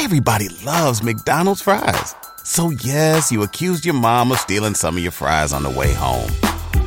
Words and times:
Everybody 0.00 0.48
loves 0.64 1.02
McDonald's 1.02 1.60
fries. 1.60 2.14
So 2.44 2.70
yes, 2.70 3.32
you 3.32 3.42
accused 3.42 3.84
your 3.84 3.96
mom 3.96 4.30
of 4.30 4.38
stealing 4.38 4.74
some 4.74 4.96
of 4.96 5.02
your 5.02 5.10
fries 5.10 5.52
on 5.52 5.64
the 5.64 5.70
way 5.70 5.92
home. 5.92 6.30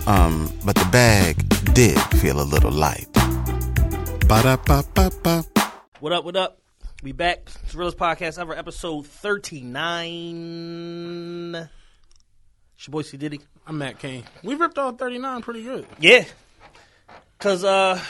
Um, 0.08 0.50
but 0.64 0.76
the 0.76 0.88
bag 0.94 1.36
did 1.74 2.00
feel 2.22 2.40
a 2.40 2.48
little 2.48 2.72
light. 2.72 3.12
Ba-da-ba-ba-ba. 4.30 5.44
What 6.00 6.14
up, 6.14 6.24
what 6.24 6.38
up? 6.38 6.62
We 7.04 7.12
back. 7.12 7.50
It's 7.64 7.74
the 7.74 7.80
realest 7.80 7.98
podcast 7.98 8.40
ever, 8.40 8.56
episode 8.56 9.06
39. 9.06 11.68
It's 12.76 12.88
your 12.88 12.92
boy 12.94 13.02
C. 13.02 13.18
Diddy. 13.18 13.42
I'm 13.68 13.78
Matt 13.78 14.00
Cain. 14.00 14.24
We 14.42 14.56
ripped 14.56 14.78
off 14.78 14.98
39 14.98 15.42
pretty 15.42 15.64
good. 15.64 15.86
Yeah. 16.00 16.24
Because, 17.38 17.66
uh, 17.66 18.02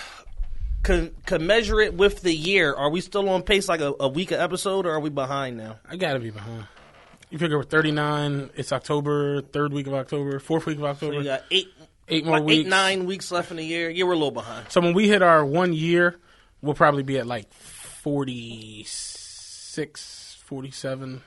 could, 0.83 1.13
could 1.25 1.41
measure 1.41 1.79
it 1.79 1.93
with 1.93 2.21
the 2.21 2.33
year. 2.33 2.73
Are 2.73 2.89
we 2.89 3.01
still 3.01 3.27
on 3.29 3.43
pace 3.43 3.67
like 3.69 3.81
a, 3.81 3.93
a 3.99 4.07
week 4.07 4.31
of 4.31 4.39
episode 4.39 4.85
or 4.85 4.91
are 4.91 4.99
we 4.99 5.09
behind 5.09 5.57
now? 5.57 5.79
I 5.89 5.95
gotta 5.97 6.19
be 6.19 6.29
behind. 6.31 6.65
You 7.29 7.37
figure 7.37 7.57
we're 7.57 7.63
39, 7.63 8.49
it's 8.55 8.73
October, 8.73 9.41
third 9.41 9.71
week 9.73 9.87
of 9.87 9.93
October, 9.93 10.39
fourth 10.39 10.65
week 10.65 10.77
of 10.77 10.83
October. 10.83 11.17
We 11.17 11.23
got 11.23 11.43
eight, 11.51 11.67
Eight 12.09 12.25
more 12.25 12.39
like 12.39 12.47
weeks. 12.47 12.65
eight, 12.65 12.69
nine 12.69 13.05
weeks 13.05 13.31
left 13.31 13.51
in 13.51 13.57
the 13.57 13.63
year. 13.63 13.89
Yeah, 13.89 14.03
we're 14.03 14.11
a 14.11 14.15
little 14.15 14.31
behind. 14.31 14.69
So 14.69 14.81
when 14.81 14.93
we 14.93 15.07
hit 15.07 15.21
our 15.21 15.45
one 15.45 15.71
year, 15.71 16.19
we'll 16.61 16.73
probably 16.73 17.03
be 17.03 17.17
at 17.19 17.27
like 17.27 17.53
46, 17.53 20.37
47. 20.45 21.21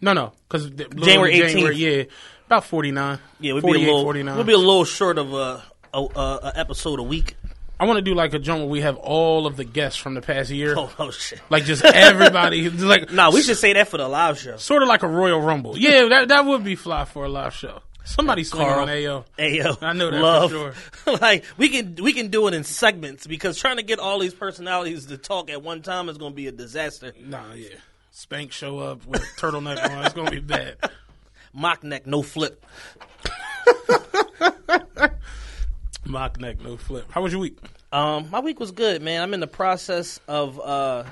No, 0.00 0.12
no, 0.12 0.32
because 0.48 0.68
January 0.70 1.34
18th. 1.38 1.76
yeah, 1.76 2.04
about 2.46 2.64
49. 2.64 3.18
Yeah, 3.40 3.52
we'll 3.52 3.62
be 3.62 3.68
a 3.68 3.78
little, 3.78 4.02
49. 4.02 4.34
we'll 4.34 4.44
be 4.44 4.52
a 4.52 4.58
little 4.58 4.84
short 4.84 5.16
of 5.18 5.32
a, 5.32 5.62
a, 5.94 5.98
a 6.00 6.52
episode 6.56 6.98
a 6.98 7.02
week. 7.04 7.36
I 7.78 7.86
want 7.86 7.96
to 7.98 8.02
do 8.02 8.14
like 8.14 8.32
a 8.34 8.38
joint 8.38 8.60
where 8.60 8.68
we 8.68 8.80
have 8.82 8.96
all 8.96 9.46
of 9.46 9.56
the 9.56 9.64
guests 9.64 9.98
from 9.98 10.14
the 10.14 10.20
past 10.22 10.50
year. 10.50 10.74
Oh, 10.78 10.92
oh 10.98 11.10
shit. 11.10 11.40
Like 11.50 11.64
just 11.64 11.84
everybody, 11.84 12.68
like 12.70 13.10
Nah, 13.12 13.30
we 13.30 13.42
should 13.42 13.56
say 13.56 13.72
that 13.72 13.88
for 13.88 13.96
the 13.98 14.08
live 14.08 14.38
show. 14.38 14.56
sort 14.56 14.82
of 14.82 14.88
like 14.88 15.02
a 15.02 15.08
Royal 15.08 15.40
Rumble. 15.40 15.76
Yeah, 15.76 16.08
that 16.08 16.28
that 16.28 16.44
would 16.46 16.62
be 16.64 16.76
fly 16.76 17.04
for 17.04 17.24
a 17.24 17.28
live 17.28 17.54
show. 17.54 17.80
Somebody 18.06 18.44
swinging 18.44 18.68
Carl. 18.68 18.82
on 18.82 18.88
AO. 18.90 19.24
Ayo, 19.38 19.82
I 19.82 19.92
know 19.94 20.10
that 20.10 20.50
for 20.50 20.74
sure. 21.06 21.18
like 21.20 21.44
we 21.56 21.70
can 21.70 21.96
we 22.02 22.12
can 22.12 22.28
do 22.28 22.46
it 22.48 22.54
in 22.54 22.62
segments 22.62 23.26
because 23.26 23.58
trying 23.58 23.78
to 23.78 23.82
get 23.82 23.98
all 23.98 24.18
these 24.18 24.34
personalities 24.34 25.06
to 25.06 25.16
talk 25.16 25.48
at 25.50 25.62
one 25.62 25.80
time 25.80 26.08
is 26.10 26.18
going 26.18 26.32
to 26.32 26.36
be 26.36 26.46
a 26.46 26.52
disaster. 26.52 27.12
Nah, 27.18 27.54
yeah. 27.54 27.68
Spank 28.10 28.52
show 28.52 28.78
up 28.78 29.06
with 29.06 29.22
a 29.22 29.40
turtleneck 29.40 29.82
on. 29.90 30.04
It's 30.04 30.14
gonna 30.14 30.30
be 30.30 30.38
bad. 30.40 30.76
Mock 31.52 31.82
neck, 31.82 32.06
no 32.06 32.22
flip. 32.22 32.64
Mock 36.06 36.40
neck, 36.40 36.60
no 36.60 36.76
flip. 36.76 37.06
How 37.10 37.22
was 37.22 37.32
your 37.32 37.40
week? 37.40 37.58
Um, 37.92 38.28
my 38.30 38.40
week 38.40 38.60
was 38.60 38.72
good, 38.72 39.02
man. 39.02 39.22
I'm 39.22 39.34
in 39.34 39.40
the 39.40 39.46
process 39.46 40.20
of 40.28 40.60
uh, 40.60 41.04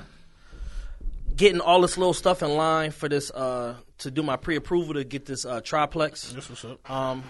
getting 1.35 1.61
all 1.61 1.81
this 1.81 1.97
little 1.97 2.13
stuff 2.13 2.43
in 2.43 2.55
line 2.55 2.91
for 2.91 3.09
this 3.09 3.31
uh, 3.31 3.75
to 3.99 4.11
do 4.11 4.21
my 4.21 4.35
pre-approval 4.35 4.95
to 4.95 5.03
get 5.03 5.25
this 5.25 5.45
uh, 5.45 5.61
triplex. 5.61 6.31
That's 6.31 6.49
what's 6.49 6.65
up. 6.65 6.89
um, 6.89 7.23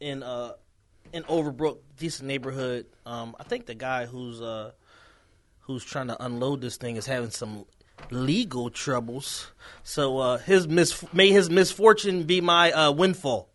in 0.00 0.22
uh, 0.22 0.52
in 1.12 1.22
Overbrook, 1.24 1.78
decent 1.96 2.26
neighborhood. 2.28 2.86
Um, 3.06 3.34
I 3.40 3.44
think 3.44 3.66
the 3.66 3.74
guy 3.74 4.06
who's 4.06 4.42
uh, 4.42 4.72
who's 5.60 5.84
trying 5.84 6.08
to 6.08 6.22
unload 6.24 6.60
this 6.60 6.76
thing 6.76 6.96
is 6.96 7.06
having 7.06 7.30
some 7.30 7.64
legal 8.10 8.68
troubles. 8.70 9.50
So 9.84 10.18
uh, 10.18 10.38
his 10.38 10.68
mis 10.68 11.02
may 11.14 11.30
his 11.30 11.48
misfortune 11.48 12.24
be 12.24 12.40
my 12.40 12.72
uh, 12.72 12.92
windfall. 12.92 13.48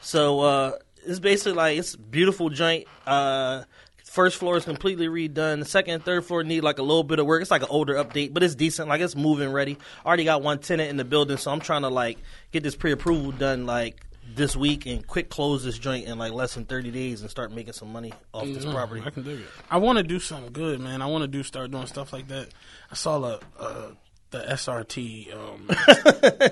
So 0.00 0.40
uh, 0.40 0.72
it's 1.06 1.20
basically 1.20 1.52
like 1.52 1.78
it's 1.78 1.96
beautiful 1.96 2.50
joint. 2.50 2.86
Uh, 3.06 3.64
first 4.04 4.36
floor 4.36 4.56
is 4.56 4.64
completely 4.64 5.08
redone. 5.08 5.58
The 5.58 5.64
second 5.64 5.94
and 5.94 6.04
third 6.04 6.24
floor 6.24 6.44
need 6.44 6.60
like 6.62 6.78
a 6.78 6.82
little 6.82 7.02
bit 7.04 7.18
of 7.18 7.26
work. 7.26 7.42
It's 7.42 7.50
like 7.50 7.62
an 7.62 7.68
older 7.70 7.94
update, 7.94 8.32
but 8.32 8.42
it's 8.42 8.54
decent. 8.54 8.88
Like 8.88 9.00
it's 9.00 9.16
moving 9.16 9.50
ready. 9.52 9.76
Already 10.06 10.24
got 10.24 10.42
one 10.42 10.58
tenant 10.60 10.90
in 10.90 10.96
the 10.96 11.04
building, 11.04 11.36
so 11.36 11.50
I'm 11.50 11.60
trying 11.60 11.82
to 11.82 11.88
like 11.88 12.18
get 12.52 12.62
this 12.62 12.76
pre-approval 12.76 13.32
done 13.32 13.66
like 13.66 14.00
this 14.36 14.56
week 14.56 14.86
and 14.86 15.06
quick 15.06 15.28
close 15.28 15.62
this 15.64 15.78
joint 15.78 16.06
in 16.06 16.18
like 16.18 16.32
less 16.32 16.54
than 16.54 16.64
30 16.64 16.90
days 16.90 17.20
and 17.20 17.30
start 17.30 17.52
making 17.52 17.72
some 17.74 17.92
money 17.92 18.12
off 18.32 18.46
this 18.46 18.64
Mm, 18.64 18.72
property. 18.72 19.02
I 19.04 19.10
can 19.10 19.22
dig 19.22 19.40
it. 19.40 19.46
I 19.70 19.76
want 19.76 19.98
to 19.98 20.02
do 20.02 20.18
something 20.18 20.52
good, 20.52 20.80
man. 20.80 21.02
I 21.02 21.06
want 21.06 21.22
to 21.22 21.28
do 21.28 21.42
start 21.42 21.70
doing 21.70 21.86
stuff 21.86 22.12
like 22.12 22.28
that. 22.28 22.48
I 22.90 22.94
saw 22.94 23.18
the 23.18 23.40
uh, 23.60 23.88
the 24.34 24.40
SRT 24.40 25.32
um, 25.32 25.68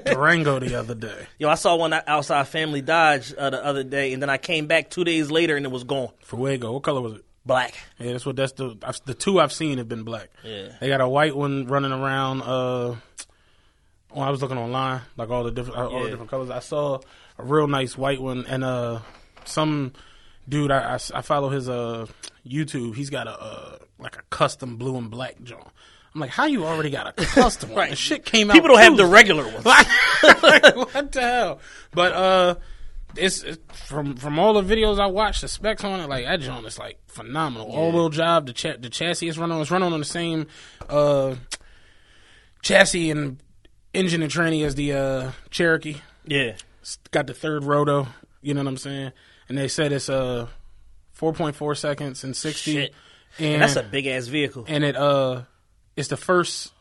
Durango 0.14 0.60
the 0.60 0.76
other 0.76 0.94
day. 0.94 1.26
Yo, 1.38 1.48
I 1.48 1.56
saw 1.56 1.74
one 1.74 1.92
outside 1.92 2.46
Family 2.46 2.80
Dodge 2.80 3.34
uh, 3.34 3.50
the 3.50 3.64
other 3.64 3.82
day, 3.82 4.12
and 4.12 4.22
then 4.22 4.30
I 4.30 4.38
came 4.38 4.66
back 4.66 4.88
two 4.88 5.02
days 5.04 5.30
later 5.30 5.56
and 5.56 5.66
it 5.66 5.72
was 5.72 5.82
gone. 5.84 6.10
Fuego. 6.20 6.72
What 6.72 6.84
color 6.84 7.00
was 7.00 7.14
it? 7.14 7.24
Black. 7.44 7.74
Yeah, 7.98 8.12
that's 8.12 8.24
what 8.24 8.36
that's 8.36 8.52
the 8.52 8.76
I've, 8.84 9.00
the 9.04 9.14
two 9.14 9.40
I've 9.40 9.52
seen 9.52 9.78
have 9.78 9.88
been 9.88 10.04
black. 10.04 10.30
Yeah. 10.44 10.68
They 10.80 10.86
got 10.86 11.00
a 11.00 11.08
white 11.08 11.34
one 11.34 11.66
running 11.66 11.90
around. 11.90 12.42
Uh, 12.42 12.94
when 14.10 14.28
I 14.28 14.30
was 14.30 14.40
looking 14.40 14.58
online, 14.58 15.00
like 15.16 15.28
all 15.28 15.42
the 15.42 15.50
different 15.50 15.76
all 15.76 16.04
the 16.04 16.10
different 16.10 16.30
colors. 16.30 16.50
I 16.50 16.60
saw 16.60 17.00
a 17.38 17.42
real 17.42 17.66
nice 17.66 17.98
white 17.98 18.22
one, 18.22 18.46
and 18.46 18.62
uh, 18.62 19.00
some 19.44 19.92
dude 20.48 20.70
I, 20.70 20.94
I, 20.94 20.98
I 21.18 21.22
follow 21.22 21.48
his 21.48 21.68
uh 21.68 22.06
YouTube. 22.46 22.94
He's 22.94 23.10
got 23.10 23.26
a 23.26 23.32
uh, 23.32 23.78
like 23.98 24.16
a 24.16 24.22
custom 24.30 24.76
blue 24.76 24.96
and 24.96 25.10
black 25.10 25.42
John. 25.42 25.68
I'm 26.14 26.20
like, 26.20 26.30
how 26.30 26.44
you 26.46 26.64
already 26.66 26.90
got 26.90 27.06
a 27.08 27.12
custom 27.24 27.70
one? 27.70 27.78
Right. 27.78 27.90
The 27.90 27.96
shit 27.96 28.24
came 28.24 28.50
out. 28.50 28.54
People 28.54 28.68
don't 28.68 28.80
have 28.80 28.96
the 28.96 29.06
regular 29.06 29.44
ones. 29.44 29.64
like, 29.64 29.86
what 30.76 31.12
the 31.12 31.20
hell? 31.20 31.60
But 31.92 32.12
uh, 32.12 32.54
it's, 33.16 33.42
it's 33.42 33.58
from 33.86 34.16
from 34.16 34.38
all 34.38 34.60
the 34.60 34.74
videos 34.74 34.98
I 35.00 35.06
watched, 35.06 35.40
the 35.40 35.48
specs 35.48 35.84
on 35.84 36.00
it, 36.00 36.08
like 36.08 36.24
that 36.26 36.40
joint 36.40 36.66
is 36.66 36.78
like 36.78 36.98
phenomenal. 37.06 37.68
All 37.70 37.92
wheel 37.92 38.08
drive. 38.10 38.44
The 38.46 38.52
cha- 38.52 38.76
the 38.78 38.90
chassis 38.90 39.28
is 39.28 39.38
running 39.38 39.54
on. 39.56 39.62
It's 39.62 39.70
running 39.70 39.92
on 39.92 39.98
the 39.98 40.04
same 40.04 40.46
uh 40.88 41.36
chassis 42.62 43.10
and 43.10 43.38
engine 43.94 44.22
and 44.22 44.30
tranny 44.30 44.64
as 44.64 44.74
the 44.74 44.92
uh 44.92 45.30
Cherokee. 45.50 45.96
Yeah. 46.26 46.56
It's 46.80 46.98
got 47.10 47.26
the 47.26 47.34
third 47.34 47.64
roto. 47.64 48.06
You 48.40 48.54
know 48.54 48.60
what 48.60 48.68
I'm 48.68 48.76
saying? 48.76 49.12
And 49.48 49.56
they 49.58 49.68
said 49.68 49.92
it's 49.92 50.08
uh 50.08 50.48
4.4 51.18 51.76
seconds 51.76 52.24
and 52.24 52.36
60. 52.36 52.72
Shit. 52.72 52.94
And, 53.38 53.46
And 53.54 53.62
that's 53.62 53.76
a 53.76 53.82
big 53.82 54.06
ass 54.06 54.26
vehicle. 54.26 54.64
and 54.68 54.84
it 54.84 54.96
uh 54.96 55.42
it's 55.96 56.08
the 56.08 56.16
first 56.16 56.72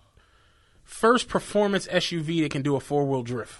first 0.84 1.28
performance 1.28 1.88
SUV 1.88 2.42
that 2.44 2.52
can 2.52 2.62
do 2.62 2.76
a 2.76 2.80
four 2.80 3.06
wheel 3.06 3.24
drift. 3.24 3.60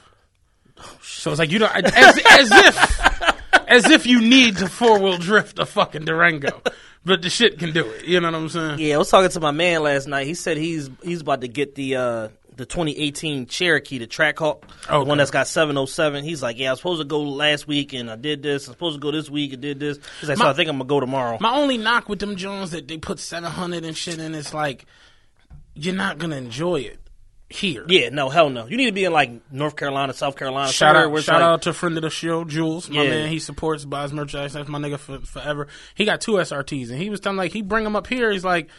So 1.02 1.32
it's 1.32 1.40
like 1.40 1.52
you 1.52 1.60
don't 1.60 1.76
as, 1.76 2.20
as 2.30 2.52
if 2.52 3.52
as 3.68 3.90
if 3.90 4.06
you 4.06 4.22
need 4.22 4.58
to 4.58 4.68
four 4.68 5.00
wheel 5.00 5.18
drift 5.18 5.60
a 5.60 5.66
fucking 5.66 6.06
Durango, 6.06 6.62
but 7.06 7.22
the 7.22 7.30
shit 7.30 7.60
can 7.60 7.72
do 7.72 7.88
it. 7.88 8.06
You 8.06 8.20
know 8.20 8.32
what 8.32 8.38
I'm 8.38 8.50
saying? 8.50 8.80
Yeah, 8.80 8.96
I 8.96 8.98
was 8.98 9.10
talking 9.10 9.30
to 9.30 9.40
my 9.40 9.52
man 9.52 9.84
last 9.84 10.08
night. 10.08 10.28
He 10.28 10.34
said 10.34 10.58
he's 10.58 10.90
he's 11.04 11.22
about 11.22 11.42
to 11.42 11.48
get 11.48 11.76
the 11.76 11.96
uh 11.96 12.28
the 12.58 12.66
2018 12.66 13.48
Cherokee, 13.48 13.98
the 13.98 14.08
Trackhawk, 14.08 14.64
the 14.88 15.04
one 15.04 15.18
that's 15.18 15.32
got 15.32 15.48
707. 15.48 16.24
He's 16.24 16.44
like, 16.44 16.60
yeah, 16.60 16.68
I 16.68 16.72
was 16.74 16.80
supposed 16.80 17.02
to 17.02 17.08
go 17.08 17.22
last 17.22 17.68
week 17.68 17.94
and 17.94 18.12
I 18.12 18.18
did 18.18 18.44
this. 18.44 18.68
I'm 18.68 18.74
supposed 18.74 18.98
to 18.98 19.00
go 19.00 19.10
this 19.10 19.30
week 19.30 19.54
and 19.54 19.62
did 19.62 19.80
this. 19.80 20.00
He's 20.20 20.30
like, 20.30 20.38
so 20.38 20.48
I 20.48 20.54
think 20.54 20.70
I'm 20.70 20.78
gonna 20.78 20.88
go 20.88 21.00
tomorrow. 21.00 21.38
My 21.40 21.56
only 21.56 21.78
knock 21.78 22.10
with 22.10 22.20
them 22.20 22.36
Jones 22.36 22.72
that 22.72 22.88
they 22.88 22.98
put 22.98 23.20
700 23.20 23.84
and 23.84 23.98
shit 23.98 24.20
in, 24.20 24.36
it's 24.36 24.54
like 24.54 24.86
you're 25.86 25.96
not 25.96 26.18
gonna 26.18 26.36
enjoy 26.38 26.82
it 26.82 27.00
here. 27.50 27.86
yeah, 27.90 28.10
no, 28.10 28.30
hell 28.30 28.50
no. 28.50 28.66
You 28.68 28.78
need 28.78 28.86
to 28.86 28.92
be 28.94 29.04
in 29.04 29.12
like 29.12 29.52
North 29.52 29.76
Carolina, 29.76 30.14
South 30.14 30.36
Carolina. 30.38 30.72
Shout 30.72 30.96
out, 30.96 31.24
shout 31.24 31.42
like- 31.42 31.44
out 31.44 31.62
to 31.64 31.74
friend 31.74 31.98
of 31.98 32.04
the 32.04 32.10
show, 32.10 32.44
Jules. 32.46 32.90
My 32.90 33.04
Yeah. 33.04 33.10
man, 33.10 33.30
he 33.30 33.40
supports, 33.40 33.84
buys 33.84 34.14
merchandise. 34.14 34.54
That's 34.54 34.70
my 34.70 34.80
nigga 34.80 34.98
for, 35.00 35.20
forever. 35.20 35.68
He 35.96 36.06
got 36.06 36.22
two 36.22 36.34
SRTs, 36.40 36.90
and 36.92 37.00
he 37.02 37.10
was 37.10 37.20
telling 37.20 37.38
like 37.38 37.52
he 37.52 37.62
bring 37.62 37.84
them 37.84 37.96
up 37.96 38.08
here. 38.08 38.32
He's 38.32 38.46
like. 38.46 38.70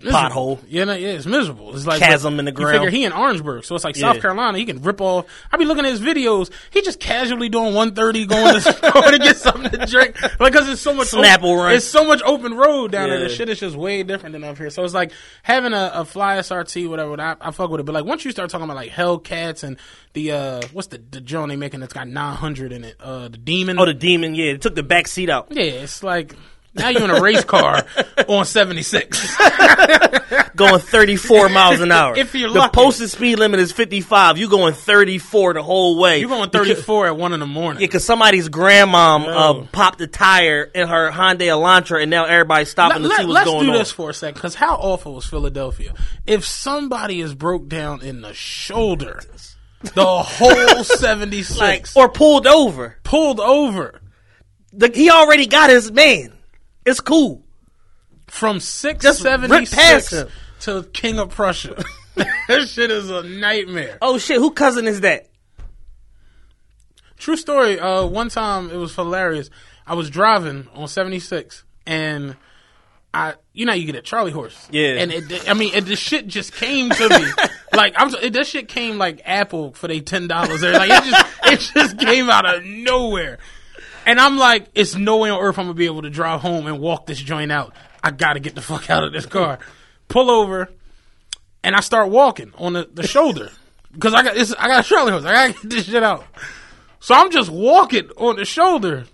Pothole. 0.00 0.58
Yeah, 0.68 0.84
no, 0.84 0.94
yeah, 0.94 1.08
it's 1.10 1.26
miserable. 1.26 1.74
It's 1.76 1.86
like 1.86 1.98
Chasm 2.00 2.38
in 2.38 2.44
the 2.46 2.50
You 2.50 2.56
ground. 2.56 2.72
figure 2.76 2.90
he 2.90 3.04
in 3.04 3.12
Orangeburg, 3.12 3.64
so 3.64 3.74
it's 3.74 3.84
like 3.84 3.96
Yeah. 3.96 4.12
South 4.12 4.22
Carolina. 4.22 4.56
He 4.58 4.64
can 4.64 4.80
rip 4.82 5.00
off. 5.00 5.26
I 5.52 5.56
be 5.58 5.64
looking 5.66 5.84
at 5.84 5.90
his 5.90 6.00
videos. 6.00 6.50
He 6.70 6.80
just 6.82 6.98
casually 7.00 7.48
doing 7.48 7.74
one 7.74 7.94
thirty, 7.94 8.24
going 8.26 8.54
to 8.54 8.60
store 8.72 9.02
to 9.02 9.18
get 9.18 9.36
something 9.36 9.70
to 9.70 9.86
drink, 9.86 10.20
like 10.40 10.52
because 10.52 10.68
it's 10.68 10.80
so 10.80 10.94
much 10.94 11.08
Snapple 11.08 11.56
run. 11.56 11.74
It's 11.74 11.84
so 11.84 12.04
much 12.06 12.22
open 12.24 12.54
road 12.54 12.92
down 12.92 13.08
there. 13.10 13.20
The 13.20 13.28
shit 13.28 13.48
is 13.48 13.60
just 13.60 13.76
way 13.76 14.02
different 14.02 14.32
than 14.32 14.44
up 14.44 14.56
here. 14.56 14.70
So 14.70 14.82
it's 14.84 14.94
like 14.94 15.12
having 15.42 15.72
a, 15.72 15.90
a 15.94 16.04
fly 16.04 16.38
SRT, 16.38 16.88
whatever. 16.88 17.20
I, 17.20 17.36
I 17.40 17.50
fuck 17.50 17.70
with 17.70 17.80
it, 17.80 17.84
but 17.84 17.94
like 17.94 18.04
once 18.04 18.24
you 18.24 18.30
start 18.30 18.50
talking 18.50 18.64
about 18.64 18.76
like 18.76 18.90
Hellcats 18.90 19.62
and 19.62 19.76
the 20.14 20.32
uh 20.32 20.62
what's 20.72 20.88
the 20.88 21.02
the 21.10 21.20
John 21.20 21.48
they 21.50 21.56
making 21.56 21.80
that's 21.80 21.92
got 21.92 22.08
nine 22.08 22.36
hundred 22.36 22.72
in 22.72 22.84
it, 22.84 22.96
uh 23.00 23.28
the 23.28 23.36
Demon. 23.38 23.78
Oh, 23.78 23.84
the 23.84 23.94
demon. 23.94 24.34
Yeah, 24.34 24.52
they 24.52 24.58
took 24.58 24.74
the 24.74 24.82
back 24.82 25.06
seat 25.06 25.28
out. 25.28 25.48
yeah, 25.50 25.62
it's 25.64 26.02
like 26.02 26.34
now 26.76 26.88
you're 26.90 27.04
in 27.04 27.10
a 27.10 27.20
race 27.20 27.44
car 27.44 27.84
on 28.28 28.44
seventy 28.44 28.82
six. 28.82 29.36
going 30.56 30.80
34 30.80 31.50
miles 31.50 31.80
an 31.80 31.92
hour. 31.92 32.16
If 32.16 32.34
you're 32.34 32.48
the 32.48 32.60
lucky. 32.60 32.74
posted 32.74 33.10
speed 33.10 33.38
limit 33.38 33.60
is 33.60 33.72
55. 33.72 34.38
You're 34.38 34.48
going 34.48 34.72
34 34.72 35.52
the 35.54 35.62
whole 35.62 35.98
way. 35.98 36.18
You're 36.20 36.30
going 36.30 36.48
thirty 36.50 36.74
four 36.74 37.06
at 37.06 37.16
one 37.16 37.32
in 37.32 37.40
the 37.40 37.46
morning. 37.46 37.82
Yeah, 37.82 37.86
because 37.88 38.04
somebody's 38.04 38.48
grandmom 38.48 39.26
uh, 39.28 39.66
popped 39.72 40.00
a 40.00 40.06
tire 40.06 40.62
in 40.62 40.88
her 40.88 41.10
Hyundai 41.10 41.48
Elantra, 41.48 42.00
and 42.00 42.10
now 42.10 42.24
everybody's 42.24 42.70
stopping 42.70 43.02
to 43.02 43.08
see 43.08 43.24
what's 43.26 43.44
going 43.44 43.58
on. 43.58 43.66
Let's 43.66 43.72
do 43.74 43.78
this 43.78 43.92
for 43.92 44.10
a 44.10 44.14
second, 44.14 44.34
because 44.34 44.54
how 44.54 44.76
awful 44.76 45.14
was 45.14 45.26
Philadelphia? 45.26 45.92
If 46.26 46.44
somebody 46.44 47.20
is 47.20 47.34
broke 47.34 47.68
down 47.68 48.02
in 48.02 48.22
the 48.22 48.32
shoulder, 48.32 49.20
the 49.94 50.22
whole 50.22 50.84
seventy 50.84 51.42
six 51.44 51.58
Like, 51.60 51.86
or 51.96 52.08
pulled 52.10 52.46
over. 52.46 52.96
pulled 53.04 53.40
over 53.40 54.00
The, 54.72 54.88
he 54.88 55.10
already 55.10 55.46
got 55.46 55.68
his 55.70 55.92
man. 55.92 56.32
It's 56.86 57.00
cool. 57.00 57.42
from 58.28 58.60
six 58.60 59.04
seventy 59.18 59.66
past 59.66 60.14
to 60.60 60.82
King 60.92 61.18
of 61.18 61.30
Prussia. 61.30 61.84
that 62.14 62.68
shit 62.68 62.90
is 62.90 63.10
a 63.10 63.22
nightmare. 63.24 63.98
Oh 64.00 64.18
shit, 64.18 64.38
who 64.38 64.52
cousin 64.52 64.86
is 64.86 65.02
that? 65.02 65.28
True 67.18 67.36
story. 67.36 67.78
Uh, 67.80 68.06
one 68.06 68.28
time 68.28 68.70
it 68.70 68.76
was 68.76 68.94
hilarious. 68.94 69.50
I 69.86 69.94
was 69.94 70.10
driving 70.10 70.68
on 70.74 70.88
76 70.88 71.64
and 71.86 72.36
I, 73.14 73.34
you 73.52 73.64
know, 73.64 73.72
you 73.72 73.86
get 73.86 73.94
a 73.94 74.02
Charlie 74.02 74.32
horse. 74.32 74.68
Yeah. 74.70 74.96
And 74.96 75.12
it, 75.12 75.48
I 75.48 75.54
mean, 75.54 75.74
it, 75.74 75.82
the 75.82 75.96
shit 75.96 76.26
just 76.26 76.52
came 76.52 76.90
to 76.90 77.08
me. 77.08 77.26
like, 77.72 77.94
I'm, 77.96 78.14
it, 78.16 78.32
that 78.34 78.46
shit 78.46 78.68
came 78.68 78.98
like 78.98 79.22
Apple 79.24 79.72
for 79.72 79.88
they 79.88 80.00
$10. 80.00 80.28
Like, 80.28 80.90
it 80.90 81.04
just, 81.04 81.26
it 81.44 81.74
just 81.74 81.98
came 81.98 82.28
out 82.28 82.44
of 82.44 82.64
nowhere. 82.64 83.38
And 84.06 84.20
I'm 84.20 84.38
like, 84.38 84.68
it's 84.74 84.94
no 84.94 85.16
way 85.16 85.30
on 85.30 85.40
earth 85.40 85.58
I'm 85.58 85.66
gonna 85.66 85.74
be 85.74 85.86
able 85.86 86.02
to 86.02 86.10
drive 86.10 86.40
home 86.40 86.68
and 86.68 86.78
walk 86.78 87.06
this 87.06 87.18
joint 87.18 87.50
out. 87.50 87.74
I 88.02 88.12
gotta 88.12 88.38
get 88.38 88.54
the 88.54 88.62
fuck 88.62 88.88
out 88.88 89.02
of 89.02 89.12
this 89.12 89.26
car. 89.26 89.58
Pull 90.06 90.30
over, 90.30 90.70
and 91.64 91.74
I 91.74 91.80
start 91.80 92.08
walking 92.10 92.52
on 92.56 92.74
the, 92.74 92.88
the 92.90 93.04
shoulder 93.04 93.50
because 93.92 94.14
I 94.14 94.22
got 94.22 94.34
this. 94.36 94.54
I 94.56 94.68
got 94.68 94.86
a 94.86 94.88
Charlie 94.88 95.10
horse. 95.10 95.24
I 95.24 95.32
gotta 95.32 95.52
get 95.54 95.70
this 95.70 95.86
shit 95.86 96.04
out. 96.04 96.24
So 97.00 97.16
I'm 97.16 97.32
just 97.32 97.50
walking 97.50 98.08
on 98.16 98.36
the 98.36 98.44
shoulder. 98.44 99.06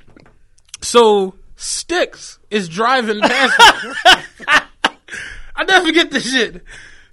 So 0.83 1.37
Sticks 1.57 2.39
is 2.51 2.69
driving 2.69 3.21
past 3.21 3.85
me. 3.85 3.93
I 5.57 5.65
never 5.65 5.87
forget 5.87 6.11
this 6.11 6.31
shit. 6.31 6.63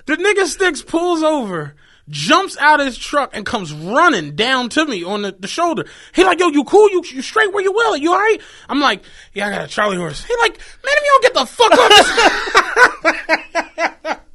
The 0.05 0.17
nigga 0.17 0.45
Sticks 0.47 0.81
pulls 0.81 1.23
over, 1.23 1.75
jumps 2.09 2.57
out 2.57 2.79
of 2.79 2.85
his 2.85 2.97
truck, 2.97 3.31
and 3.33 3.45
comes 3.45 3.71
running 3.71 4.35
down 4.35 4.69
to 4.69 4.85
me 4.85 5.03
on 5.03 5.21
the, 5.21 5.31
the 5.37 5.47
shoulder. 5.47 5.85
He 6.13 6.23
like, 6.23 6.39
yo, 6.39 6.47
you 6.49 6.63
cool? 6.63 6.89
You, 6.89 7.03
you 7.05 7.21
straight 7.21 7.53
where 7.53 7.63
you 7.63 7.71
will? 7.71 7.95
You 7.97 8.11
alright? 8.13 8.41
I'm 8.67 8.79
like, 8.79 9.03
yeah, 9.33 9.47
I 9.47 9.51
got 9.51 9.65
a 9.65 9.67
Charlie 9.67 9.97
horse. 9.97 10.23
He 10.23 10.35
like, 10.37 10.57
man, 10.57 10.95
if 10.97 11.03
you 11.03 11.11
don't 11.11 11.23
get 11.23 11.33
the 11.33 11.45
fuck 11.45 11.71
up. 11.71 11.79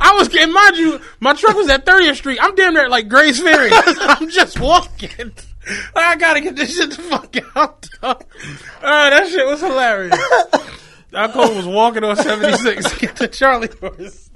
I 0.00 0.14
was, 0.14 0.28
getting, 0.28 0.52
mind 0.52 0.76
you, 0.76 1.00
my 1.20 1.34
truck 1.34 1.54
was 1.56 1.68
at 1.68 1.86
30th 1.86 2.16
Street. 2.16 2.38
I'm 2.42 2.54
damn 2.56 2.74
near 2.74 2.88
like 2.88 3.08
Gray's 3.08 3.40
Ferry. 3.40 3.70
I'm 3.72 4.28
just 4.28 4.58
walking. 4.58 5.32
I 5.94 6.16
gotta 6.16 6.40
get 6.40 6.56
this 6.56 6.76
shit 6.76 6.90
the 6.90 6.96
fuck 7.02 7.36
out. 7.54 7.88
Ah, 8.02 8.16
that 8.82 9.28
shit 9.28 9.46
was 9.46 9.60
hilarious. 9.60 10.18
Alcole 11.14 11.54
was 11.54 11.66
walking 11.66 12.02
on 12.04 12.16
76 12.16 12.90
to 12.90 12.98
get 12.98 13.16
the 13.16 13.28
Charlie 13.28 13.68
horse. 13.80 14.30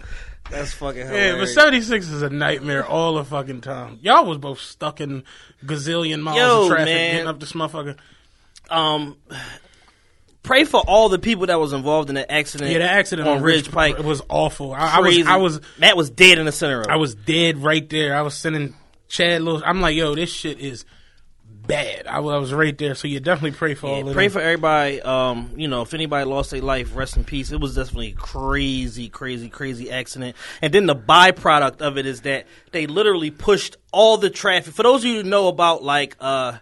That's 0.50 0.72
fucking 0.74 1.06
hell. 1.06 1.14
Yeah, 1.14 1.22
hilarious. 1.28 1.54
but 1.54 1.62
76 1.62 2.08
is 2.08 2.22
a 2.22 2.30
nightmare 2.30 2.86
all 2.86 3.14
the 3.14 3.24
fucking 3.24 3.60
time. 3.62 3.98
Y'all 4.02 4.24
was 4.26 4.38
both 4.38 4.60
stuck 4.60 5.00
in 5.00 5.24
gazillion 5.64 6.20
miles 6.20 6.38
Yo, 6.38 6.62
of 6.62 6.68
traffic 6.68 6.86
man. 6.86 7.12
getting 7.14 7.28
up 7.28 7.40
this 7.40 7.52
motherfucker. 7.52 7.96
um, 8.70 9.16
pray 10.42 10.64
for 10.64 10.80
all 10.86 11.08
the 11.08 11.18
people 11.18 11.46
that 11.46 11.58
was 11.58 11.72
involved 11.72 12.08
in 12.08 12.14
the 12.14 12.30
accident. 12.30 12.70
Yeah, 12.70 12.78
the 12.78 12.90
accident 12.90 13.26
on 13.28 13.42
Ridge 13.42 13.70
Pike. 13.72 13.98
It 13.98 14.04
was 14.04 14.22
awful. 14.28 14.72
I, 14.72 14.96
I 14.96 15.00
was, 15.00 15.26
I 15.26 15.36
was, 15.36 15.60
Matt 15.78 15.96
was 15.96 16.10
dead 16.10 16.38
in 16.38 16.46
the 16.46 16.52
center 16.52 16.80
of. 16.80 16.86
it. 16.86 16.92
I 16.92 16.96
was 16.96 17.14
dead 17.14 17.58
right 17.58 17.88
there. 17.90 18.16
I 18.16 18.22
was 18.22 18.34
sending 18.34 18.74
Chad 19.08 19.42
little. 19.42 19.62
I'm 19.64 19.80
like, 19.80 19.96
yo, 19.96 20.14
this 20.14 20.30
shit 20.32 20.60
is 20.60 20.84
bad. 21.66 22.06
I, 22.06 22.20
was- 22.20 22.34
I 22.34 22.38
was 22.38 22.52
right 22.54 22.76
there. 22.76 22.94
So 22.94 23.08
you 23.08 23.20
definitely 23.20 23.56
pray 23.56 23.74
for 23.74 23.88
all 23.88 23.98
Yeah, 24.02 24.06
of 24.08 24.12
pray 24.14 24.26
them. 24.28 24.32
for 24.32 24.40
everybody. 24.40 25.02
Um, 25.02 25.50
you 25.56 25.68
know, 25.68 25.82
if 25.82 25.92
anybody 25.94 26.24
lost 26.24 26.50
their 26.50 26.60
life, 26.62 26.94
rest 26.96 27.16
in 27.16 27.24
peace. 27.24 27.52
It 27.52 27.60
was 27.60 27.74
definitely 27.74 28.08
a 28.10 28.14
crazy, 28.14 29.08
crazy, 29.08 29.48
crazy 29.48 29.90
accident. 29.90 30.36
And 30.62 30.72
then 30.72 30.86
the 30.86 30.96
byproduct 30.96 31.80
of 31.82 31.98
it 31.98 32.06
is 32.06 32.22
that 32.22 32.46
they 32.72 32.86
literally 32.86 33.30
pushed 33.30 33.76
all 33.92 34.16
the 34.16 34.30
traffic. 34.30 34.74
For 34.74 34.82
those 34.82 35.04
of 35.04 35.10
you 35.10 35.22
who 35.22 35.28
know 35.28 35.48
about 35.48 35.82
like 35.82 36.16
uh, 36.20 36.58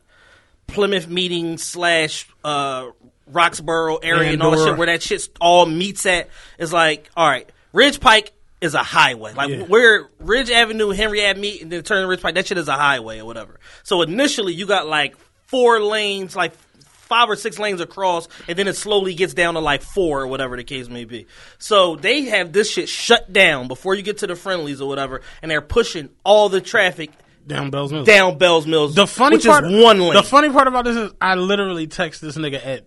Plymouth 0.66 1.08
meeting 1.08 1.58
slash 1.58 2.26
uh, 2.42 2.90
Roxborough 3.30 3.98
area 4.02 4.32
and 4.32 4.42
all 4.42 4.50
that 4.52 4.64
shit, 4.64 4.76
where 4.78 4.86
that 4.86 5.02
shit 5.02 5.28
all 5.40 5.66
meets 5.66 6.06
at, 6.06 6.28
is 6.58 6.72
like, 6.72 7.08
all 7.16 7.28
right, 7.28 7.48
Ridge 7.72 8.00
Pike 8.00 8.32
is 8.60 8.74
a 8.74 8.82
highway. 8.82 9.32
Like 9.34 9.50
Yeah. 9.50 9.62
where 9.64 10.08
Ridge 10.18 10.50
Avenue, 10.50 10.90
Henry 10.90 11.24
Ave 11.26 11.40
meet, 11.40 11.62
and 11.62 11.70
then 11.70 11.82
turn 11.82 12.02
to 12.02 12.08
Ridge 12.08 12.22
Pike, 12.22 12.34
that 12.36 12.46
shit 12.46 12.58
is 12.58 12.68
a 12.68 12.74
highway 12.74 13.18
or 13.20 13.26
whatever. 13.26 13.60
So 13.82 14.02
initially, 14.02 14.54
you 14.54 14.66
got 14.66 14.86
like 14.86 15.16
four 15.46 15.80
lanes, 15.80 16.34
like 16.34 16.52
five 16.86 17.28
or 17.28 17.36
six 17.36 17.58
lanes 17.58 17.80
across, 17.82 18.26
and 18.48 18.58
then 18.58 18.66
it 18.66 18.76
slowly 18.76 19.14
gets 19.14 19.34
down 19.34 19.54
to 19.54 19.60
like 19.60 19.82
four 19.82 20.22
or 20.22 20.26
whatever 20.26 20.56
the 20.56 20.64
case 20.64 20.88
may 20.88 21.04
be. 21.04 21.26
So 21.58 21.96
they 21.96 22.22
have 22.22 22.52
this 22.52 22.70
shit 22.70 22.88
shut 22.88 23.30
down 23.32 23.68
before 23.68 23.94
you 23.94 24.02
get 24.02 24.18
to 24.18 24.26
the 24.26 24.34
friendlies 24.34 24.80
or 24.80 24.88
whatever, 24.88 25.20
and 25.42 25.50
they're 25.50 25.60
pushing 25.60 26.08
all 26.24 26.48
the 26.48 26.62
traffic 26.62 27.10
Down 27.46 27.70
Bell's 27.70 27.92
Mills. 27.92 28.06
down 28.06 28.38
Bell's 28.38 28.66
Mills. 28.66 28.94
The 28.94 29.06
funny 29.06 29.36
which 29.36 29.44
part, 29.44 29.64
is 29.66 29.82
one 29.84 30.00
lane. 30.00 30.14
The 30.14 30.22
funny 30.22 30.48
part 30.48 30.66
about 30.66 30.86
this 30.86 30.96
is, 30.96 31.12
I 31.20 31.34
literally 31.34 31.86
text 31.86 32.22
this 32.22 32.38
nigga 32.38 32.64
at 32.64 32.86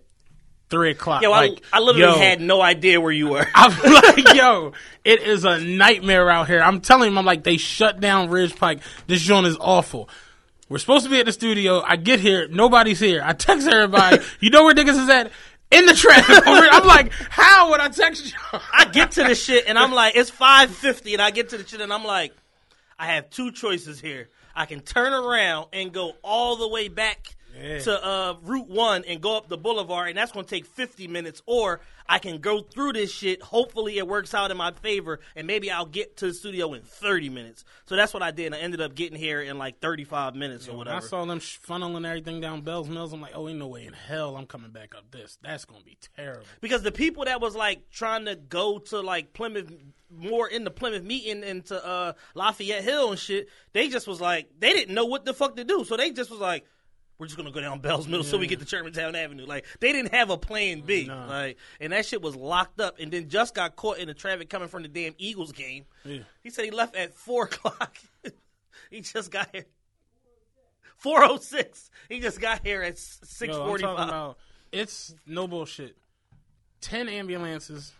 three 0.70 0.90
o'clock. 0.90 1.22
Yo, 1.22 1.30
like, 1.30 1.62
I, 1.72 1.78
I 1.78 1.80
literally 1.80 2.14
yo, 2.14 2.18
had 2.18 2.40
no 2.40 2.60
idea 2.60 3.00
where 3.00 3.12
you 3.12 3.28
were. 3.28 3.46
I'm 3.54 3.70
like, 3.92 4.34
yo, 4.34 4.72
it 5.04 5.22
is 5.22 5.44
a 5.44 5.58
nightmare 5.58 6.30
out 6.30 6.46
here. 6.46 6.60
I'm 6.60 6.80
telling 6.80 7.08
him, 7.08 7.18
I'm 7.18 7.24
like, 7.24 7.44
they 7.44 7.56
shut 7.56 8.00
down 8.00 8.30
Ridge 8.30 8.56
Pike. 8.56 8.80
This 9.06 9.22
joint 9.22 9.46
is 9.46 9.56
awful. 9.60 10.08
We're 10.68 10.78
supposed 10.78 11.04
to 11.04 11.10
be 11.10 11.18
at 11.18 11.26
the 11.26 11.32
studio. 11.32 11.80
I 11.80 11.96
get 11.96 12.20
here, 12.20 12.46
nobody's 12.48 13.00
here. 13.00 13.22
I 13.24 13.32
text 13.32 13.66
everybody. 13.66 14.22
you 14.40 14.50
know 14.50 14.64
where 14.64 14.74
niggas 14.74 15.02
is 15.02 15.08
at? 15.08 15.32
In 15.70 15.86
the 15.86 15.94
traffic. 15.94 16.42
I'm 16.46 16.86
like, 16.86 17.12
how 17.12 17.70
would 17.70 17.80
I 17.80 17.88
text 17.88 18.26
you? 18.26 18.58
I 18.72 18.86
get 18.86 19.12
to 19.12 19.24
the 19.24 19.34
shit 19.34 19.66
and 19.66 19.78
I'm 19.78 19.92
like, 19.92 20.16
it's 20.16 20.30
five 20.30 20.70
fifty, 20.70 21.12
and 21.12 21.20
I 21.20 21.30
get 21.30 21.50
to 21.50 21.58
the 21.58 21.66
shit 21.66 21.82
and 21.82 21.92
I'm 21.92 22.04
like, 22.04 22.32
I 22.98 23.14
have 23.14 23.28
two 23.30 23.52
choices 23.52 24.00
here. 24.00 24.28
I 24.54 24.66
can 24.66 24.80
turn 24.80 25.12
around 25.12 25.68
and 25.72 25.92
go 25.92 26.14
all 26.22 26.56
the 26.56 26.68
way 26.68 26.88
back 26.88 27.36
Yeah. 27.60 27.78
to 27.80 28.06
uh, 28.06 28.36
Route 28.42 28.68
One 28.68 29.04
and 29.06 29.20
go 29.20 29.36
up 29.36 29.48
the 29.48 29.58
boulevard, 29.58 30.08
and 30.10 30.18
that's 30.18 30.32
going 30.32 30.44
to 30.44 30.50
take 30.50 30.66
fifty 30.66 31.08
minutes. 31.08 31.42
Or 31.46 31.80
I 32.08 32.18
can 32.18 32.38
go 32.38 32.60
through 32.62 32.94
this 32.94 33.12
shit. 33.12 33.42
Hopefully, 33.42 33.98
it 33.98 34.06
works 34.06 34.32
out 34.34 34.50
in 34.50 34.56
my 34.56 34.72
favor, 34.72 35.20
and 35.36 35.46
maybe 35.46 35.70
I'll 35.70 35.86
get 35.86 36.16
to 36.18 36.28
the 36.28 36.34
studio 36.34 36.72
in 36.74 36.82
thirty 36.82 37.28
minutes. 37.28 37.64
So 37.86 37.96
that's 37.96 38.14
what 38.14 38.22
I 38.22 38.30
did. 38.30 38.46
And 38.46 38.54
I 38.54 38.58
ended 38.58 38.80
up 38.80 38.94
getting 38.94 39.18
here 39.18 39.40
in 39.42 39.58
like 39.58 39.80
thirty-five 39.80 40.34
minutes 40.34 40.68
or 40.68 40.76
When 40.76 40.88
I 40.88 41.00
saw 41.00 41.24
them 41.24 41.40
funneling 41.40 42.06
everything 42.06 42.40
down 42.40 42.60
Bell's 42.62 42.88
Mills, 42.88 43.12
I'm 43.12 43.20
like, 43.20 43.32
oh, 43.34 43.48
ain't 43.48 43.58
no 43.58 43.66
way 43.66 43.84
in 43.86 43.92
hell 43.92 44.36
I'm 44.36 44.46
coming 44.46 44.70
back 44.70 44.94
up 44.94 45.10
this. 45.10 45.38
That's 45.42 45.64
gonna 45.64 45.84
be 45.84 45.98
terrible. 46.16 46.46
because 46.60 46.82
the 46.82 46.92
people 46.92 47.24
that 47.24 47.40
was 47.40 47.54
like 47.56 47.90
trying 47.90 48.24
to 48.26 48.36
go 48.36 48.78
to 48.78 49.00
like 49.00 49.32
Plymouth 49.32 49.72
more 50.10 50.48
in 50.48 50.64
the 50.64 50.70
Plymouth 50.70 51.02
meeting 51.02 51.44
and 51.44 51.64
to 51.66 51.84
uh 51.86 52.12
Lafayette 52.34 52.84
Hill 52.84 53.10
and 53.10 53.18
shit, 53.18 53.48
they 53.72 53.88
just 53.88 54.06
was 54.06 54.20
like 54.20 54.48
they 54.58 54.72
didn't 54.72 54.94
know 54.94 55.04
what 55.04 55.24
the 55.24 55.34
fuck 55.34 55.56
to 55.56 55.64
do. 55.64 55.84
So 55.84 55.96
they 55.96 56.10
just 56.12 56.30
was 56.30 56.40
like 56.40 56.64
we're 57.18 57.26
just 57.26 57.36
gonna 57.36 57.50
go 57.50 57.60
down 57.60 57.80
Bell's 57.80 58.06
Mill 58.06 58.22
so 58.22 58.38
we 58.38 58.46
get 58.46 58.60
to 58.60 58.64
Germantown 58.64 59.16
Avenue. 59.16 59.44
Like 59.44 59.66
they 59.80 59.92
didn't 59.92 60.14
have 60.14 60.30
a 60.30 60.38
plan 60.38 60.80
B. 60.80 61.06
No. 61.06 61.26
Like 61.28 61.58
and 61.80 61.92
that 61.92 62.06
shit 62.06 62.22
was 62.22 62.36
locked 62.36 62.80
up 62.80 62.98
and 63.00 63.10
then 63.12 63.28
just 63.28 63.54
got 63.54 63.76
caught 63.76 63.98
in 63.98 64.06
the 64.08 64.14
traffic 64.14 64.48
coming 64.48 64.68
from 64.68 64.82
the 64.82 64.88
damn 64.88 65.14
Eagles 65.18 65.52
game. 65.52 65.84
Yeah. 66.04 66.20
He 66.42 66.50
said 66.50 66.64
he 66.64 66.70
left 66.70 66.94
at 66.94 67.14
four 67.14 67.44
o'clock. 67.52 67.96
he 68.90 69.00
just 69.00 69.30
got 69.30 69.48
here. 69.52 69.66
Four 70.96 71.24
oh 71.24 71.38
six. 71.38 71.90
He 72.08 72.20
just 72.20 72.40
got 72.40 72.64
here 72.64 72.82
at 72.82 72.98
six 72.98 73.56
forty 73.56 73.84
five. 73.84 74.34
it's 74.72 75.14
no 75.26 75.46
bullshit. 75.46 75.96
Ten 76.80 77.08
ambulances, 77.08 77.92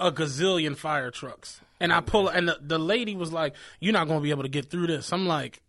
a 0.00 0.10
gazillion 0.10 0.74
fire 0.76 1.10
trucks, 1.10 1.60
and 1.78 1.92
I 1.92 2.00
pull. 2.00 2.28
And 2.28 2.48
the, 2.48 2.58
the 2.60 2.78
lady 2.78 3.14
was 3.16 3.32
like, 3.32 3.54
"You're 3.80 3.92
not 3.92 4.08
gonna 4.08 4.22
be 4.22 4.30
able 4.30 4.44
to 4.44 4.48
get 4.48 4.70
through 4.70 4.86
this." 4.86 5.12
I'm 5.12 5.26
like, 5.26 5.60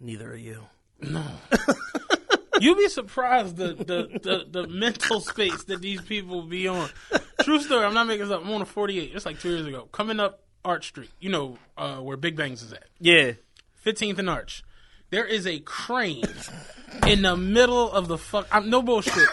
Neither 0.00 0.32
are 0.32 0.36
you. 0.36 0.64
"You'd 2.60 2.78
be 2.78 2.88
surprised 2.88 3.56
the 3.56 3.74
the, 3.74 4.18
the 4.22 4.46
the 4.62 4.68
mental 4.68 5.20
space 5.20 5.64
that 5.64 5.80
these 5.80 6.00
people 6.00 6.42
be 6.42 6.68
on." 6.68 6.88
True 7.42 7.60
story. 7.60 7.84
I'm 7.84 7.94
not 7.94 8.06
making 8.06 8.26
this 8.26 8.34
up. 8.34 8.42
I'm 8.44 8.50
on 8.52 8.62
a 8.62 8.66
48. 8.66 9.12
It's 9.14 9.26
like 9.26 9.40
two 9.40 9.50
years 9.50 9.66
ago. 9.66 9.88
Coming 9.92 10.18
up 10.20 10.44
Arch 10.64 10.88
Street, 10.88 11.10
you 11.20 11.30
know 11.30 11.58
uh, 11.76 11.96
where 11.96 12.16
Big 12.16 12.36
Bangs 12.36 12.62
is 12.62 12.72
at. 12.72 12.84
Yeah. 13.00 13.32
15th 13.84 14.18
and 14.18 14.30
Arch. 14.30 14.64
There 15.10 15.26
is 15.26 15.46
a 15.46 15.60
crane 15.60 16.24
in 17.06 17.22
the 17.22 17.36
middle 17.36 17.90
of 17.92 18.08
the 18.08 18.16
fuck. 18.18 18.48
I'm 18.50 18.70
no 18.70 18.82
bullshit. 18.82 19.28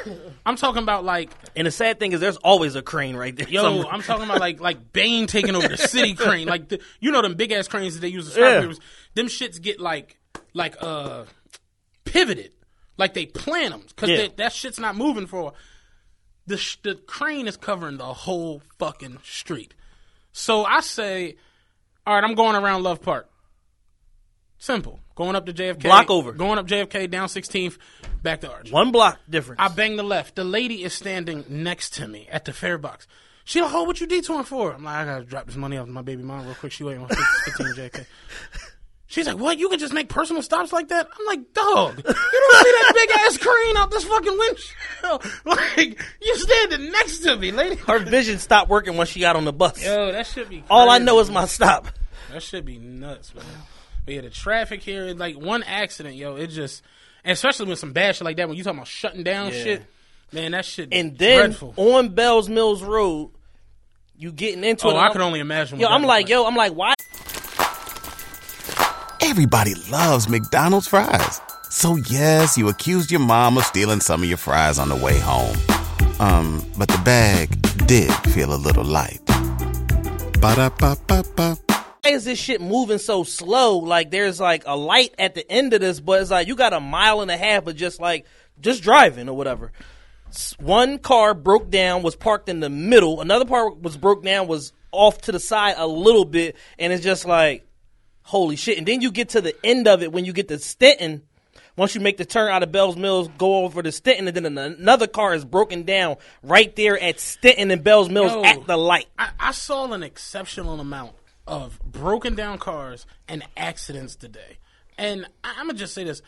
I'm 0.45 0.55
talking 0.55 0.83
about 0.83 1.05
like 1.05 1.31
And 1.55 1.65
the 1.65 1.71
sad 1.71 1.99
thing 1.99 2.11
is, 2.11 2.19
there's 2.19 2.37
always 2.37 2.75
a 2.75 2.81
crane 2.81 3.15
right 3.15 3.35
there. 3.35 3.47
Yo, 3.47 3.63
somewhere. 3.63 3.87
I'm 3.89 4.01
talking 4.01 4.25
about 4.25 4.39
like 4.39 4.59
like 4.59 4.91
Bane 4.93 5.25
taking 5.25 5.55
over 5.55 5.67
the 5.67 5.77
city 5.77 6.13
crane. 6.13 6.47
Like 6.47 6.67
the, 6.67 6.81
you 6.99 7.11
know 7.11 7.21
them 7.21 7.35
big 7.35 7.51
ass 7.51 7.67
cranes 7.67 7.95
that 7.95 8.01
they 8.01 8.09
use 8.09 8.27
as 8.27 8.37
Yeah. 8.37 8.73
Them 9.15 9.27
shits 9.27 9.59
get 9.61 9.79
like 9.79 10.17
like 10.53 10.75
uh 10.81 11.23
pivoted. 12.11 12.51
Like 12.97 13.13
they 13.13 13.25
plan 13.25 13.71
them 13.71 13.83
because 13.87 14.09
Yeah. 14.09 14.27
that 14.37 14.53
shit's 14.53 14.79
not 14.79 14.95
moving 14.95 15.25
for. 15.27 15.53
The 16.47 16.57
sh- 16.57 16.77
the 16.83 16.95
crane 16.95 17.47
is 17.47 17.55
covering 17.57 17.97
the 17.97 18.13
whole 18.13 18.61
fucking 18.79 19.19
street. 19.23 19.73
So 20.33 20.65
I 20.65 20.81
say, 20.81 21.37
all 22.05 22.15
right, 22.15 22.23
I'm 22.23 22.35
going 22.35 22.55
around 22.55 22.83
Love 22.83 23.01
Park. 23.01 23.29
Simple. 24.57 24.99
Going 25.15 25.35
up 25.35 25.45
to 25.47 25.53
JFK. 25.53 25.81
Block 25.83 26.09
over. 26.09 26.31
Going 26.33 26.57
up 26.59 26.67
JFK 26.67 27.09
down 27.09 27.27
16th, 27.27 27.77
back 28.21 28.41
to 28.41 28.51
Arch. 28.51 28.71
one 28.71 28.91
block 28.91 29.19
difference. 29.29 29.59
I 29.61 29.67
bang 29.69 29.95
the 29.95 30.03
left. 30.03 30.35
The 30.35 30.43
lady 30.43 30.83
is 30.83 30.93
standing 30.93 31.45
next 31.49 31.95
to 31.95 32.07
me 32.07 32.27
at 32.31 32.45
the 32.45 32.53
fare 32.53 32.77
box. 32.77 33.07
She 33.43 33.59
like, 33.61 33.73
oh, 33.73 33.83
what 33.83 33.99
you 33.99 34.05
detouring 34.07 34.43
for? 34.45 34.73
I'm 34.73 34.83
like, 34.83 34.95
I 34.97 35.05
gotta 35.05 35.25
drop 35.25 35.47
this 35.47 35.55
money 35.55 35.77
off 35.77 35.87
to 35.87 35.91
my 35.91 36.03
baby 36.03 36.21
mom 36.23 36.45
real 36.45 36.53
quick. 36.55 36.71
She 36.71 36.83
waiting 36.83 37.01
on 37.03 37.09
15 37.09 37.67
JK. 37.75 38.05
She's 39.11 39.27
like, 39.27 39.37
what? 39.37 39.59
You 39.59 39.67
can 39.67 39.77
just 39.77 39.93
make 39.93 40.07
personal 40.07 40.41
stops 40.41 40.71
like 40.71 40.87
that? 40.87 41.05
I'm 41.19 41.25
like, 41.25 41.51
dog, 41.53 41.97
you 41.97 42.03
don't 42.03 42.15
see 42.15 42.71
that 42.71 42.91
big 42.95 43.09
ass 43.11 43.37
crane 43.37 43.75
out 43.75 43.91
this 43.91 44.05
fucking 44.05 44.37
windshield? 44.37 45.25
like, 45.45 46.01
you 46.21 46.37
standing 46.37 46.89
next 46.93 47.19
to 47.19 47.35
me, 47.35 47.51
lady. 47.51 47.75
Her 47.75 47.99
vision 47.99 48.39
stopped 48.39 48.69
working 48.69 48.95
when 48.95 49.07
she 49.07 49.19
got 49.19 49.35
on 49.35 49.43
the 49.43 49.51
bus. 49.51 49.83
Yo, 49.83 50.13
that 50.13 50.27
should 50.27 50.47
be. 50.47 50.63
All 50.69 50.89
I 50.89 50.99
know 50.99 51.19
is 51.19 51.29
my 51.29 51.45
stop. 51.45 51.87
That 52.31 52.41
should 52.41 52.63
be 52.63 52.77
nuts, 52.77 53.35
man. 53.35 53.43
But 54.05 54.13
yeah, 54.13 54.21
the 54.21 54.29
traffic 54.29 54.81
here, 54.81 55.13
like 55.13 55.35
one 55.35 55.63
accident, 55.63 56.15
yo, 56.15 56.37
it 56.37 56.47
just, 56.47 56.81
and 57.25 57.33
especially 57.33 57.65
with 57.65 57.79
some 57.79 57.91
bad 57.91 58.15
shit 58.15 58.23
like 58.23 58.37
that, 58.37 58.47
when 58.47 58.55
you 58.57 58.63
talking 58.63 58.79
about 58.79 58.87
shutting 58.87 59.23
down 59.23 59.47
Yeah. 59.51 59.63
shit, 59.63 59.85
man, 60.31 60.51
that 60.53 60.63
shit 60.63 60.87
And 60.93 61.17
then 61.17 61.49
dreadful. 61.49 61.73
on 61.75 62.09
Bells 62.15 62.47
Mills 62.47 62.81
Road, 62.81 63.31
you 64.15 64.31
getting 64.31 64.63
into 64.63 64.87
oh, 64.87 64.91
it. 64.91 64.93
I 64.93 65.01
I'm- 65.03 65.11
can 65.11 65.21
only 65.21 65.41
imagine. 65.41 65.79
Yo, 65.81 65.87
what 65.87 65.89
that 65.89 65.95
I'm 65.95 66.01
was 66.03 66.07
like, 66.07 66.29
yo, 66.29 66.45
I'm 66.47 66.55
like, 66.55 66.71
why? 66.71 66.93
Everybody 69.23 69.75
loves 69.89 70.27
McDonald's 70.27 70.87
fries. 70.87 71.39
So 71.69 71.95
yes, 71.95 72.57
you 72.57 72.69
accused 72.69 73.11
your 73.11 73.19
mom 73.19 73.57
of 73.57 73.63
stealing 73.63 74.01
some 74.01 74.23
of 74.23 74.27
your 74.27 74.37
fries 74.37 74.79
on 74.79 74.89
the 74.89 74.95
way 74.95 75.19
home. 75.19 75.55
Um, 76.19 76.65
but 76.77 76.87
the 76.87 76.99
bag 77.05 77.61
did 77.85 78.11
feel 78.33 78.53
a 78.53 78.57
little 78.57 78.83
light. 78.83 79.21
Ba-da-ba-ba-ba. 80.41 81.57
Why 81.67 82.11
is 82.11 82.25
this 82.25 82.39
shit 82.39 82.61
moving 82.61 82.97
so 82.97 83.23
slow? 83.23 83.77
Like, 83.77 84.09
there's 84.09 84.39
like 84.39 84.63
a 84.65 84.75
light 84.75 85.13
at 85.19 85.35
the 85.35 85.49
end 85.49 85.73
of 85.73 85.81
this, 85.81 85.99
but 85.99 86.19
it's 86.19 86.31
like 86.31 86.47
you 86.47 86.55
got 86.55 86.73
a 86.73 86.79
mile 86.79 87.21
and 87.21 87.29
a 87.29 87.37
half 87.37 87.67
of 87.67 87.75
just 87.75 88.01
like 88.01 88.25
just 88.59 88.81
driving 88.81 89.29
or 89.29 89.37
whatever. 89.37 89.71
One 90.59 90.97
car 90.97 91.33
broke 91.33 91.69
down, 91.69 92.01
was 92.01 92.15
parked 92.15 92.49
in 92.49 92.59
the 92.59 92.69
middle. 92.69 93.21
Another 93.21 93.45
part 93.45 93.81
was 93.81 93.97
broke 93.97 94.23
down, 94.23 94.47
was 94.47 94.73
off 94.91 95.21
to 95.21 95.31
the 95.31 95.39
side 95.39 95.75
a 95.77 95.87
little 95.87 96.25
bit, 96.25 96.55
and 96.79 96.91
it's 96.91 97.03
just 97.03 97.25
like, 97.25 97.67
holy 98.31 98.55
shit! 98.55 98.77
And 98.77 98.87
then 98.87 99.01
you 99.01 99.11
get 99.11 99.29
to 99.29 99.41
the 99.41 99.53
end 99.63 99.87
of 99.87 100.01
it 100.01 100.11
when 100.11 100.23
you 100.25 100.31
get 100.31 100.47
to 100.47 100.55
Stenton. 100.55 101.21
Once 101.75 101.95
you 101.95 102.01
make 102.01 102.17
the 102.17 102.25
turn 102.25 102.51
out 102.51 102.63
of 102.63 102.71
Bells 102.71 102.95
Mills, 102.95 103.29
go 103.37 103.63
over 103.63 103.83
to 103.83 103.89
Stenton, 103.89 104.27
and 104.27 104.45
then 104.45 104.57
another 104.57 105.07
car 105.07 105.33
is 105.33 105.45
broken 105.45 105.83
down 105.83 106.15
right 106.41 106.73
there 106.75 106.97
at 106.99 107.17
Stenton 107.17 107.71
and 107.71 107.83
Bells 107.83 108.09
Mills 108.09 108.31
Yo. 108.31 108.43
at 108.43 108.65
the 108.67 108.77
light. 108.77 109.07
I, 109.19 109.29
I 109.39 109.51
saw 109.51 109.91
an 109.91 110.01
exceptional 110.01 110.79
amount 110.79 111.13
of 111.45 111.79
broken 111.83 112.35
down 112.35 112.57
cars 112.57 113.05
and 113.27 113.43
accidents 113.57 114.15
today. 114.15 114.57
And 114.97 115.27
I'm 115.43 115.67
gonna 115.67 115.77
just 115.77 115.93
say 115.93 116.05
this: 116.05 116.21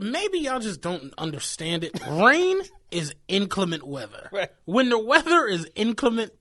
maybe 0.00 0.38
y'all 0.38 0.60
just 0.60 0.80
don't 0.80 1.12
understand 1.18 1.82
it. 1.82 1.98
Rain 2.08 2.60
is 2.90 3.14
inclement 3.26 3.82
weather. 3.84 4.28
Right. 4.32 4.50
When 4.64 4.90
the 4.90 4.98
weather 4.98 5.46
is 5.46 5.68
inclement, 5.74 6.32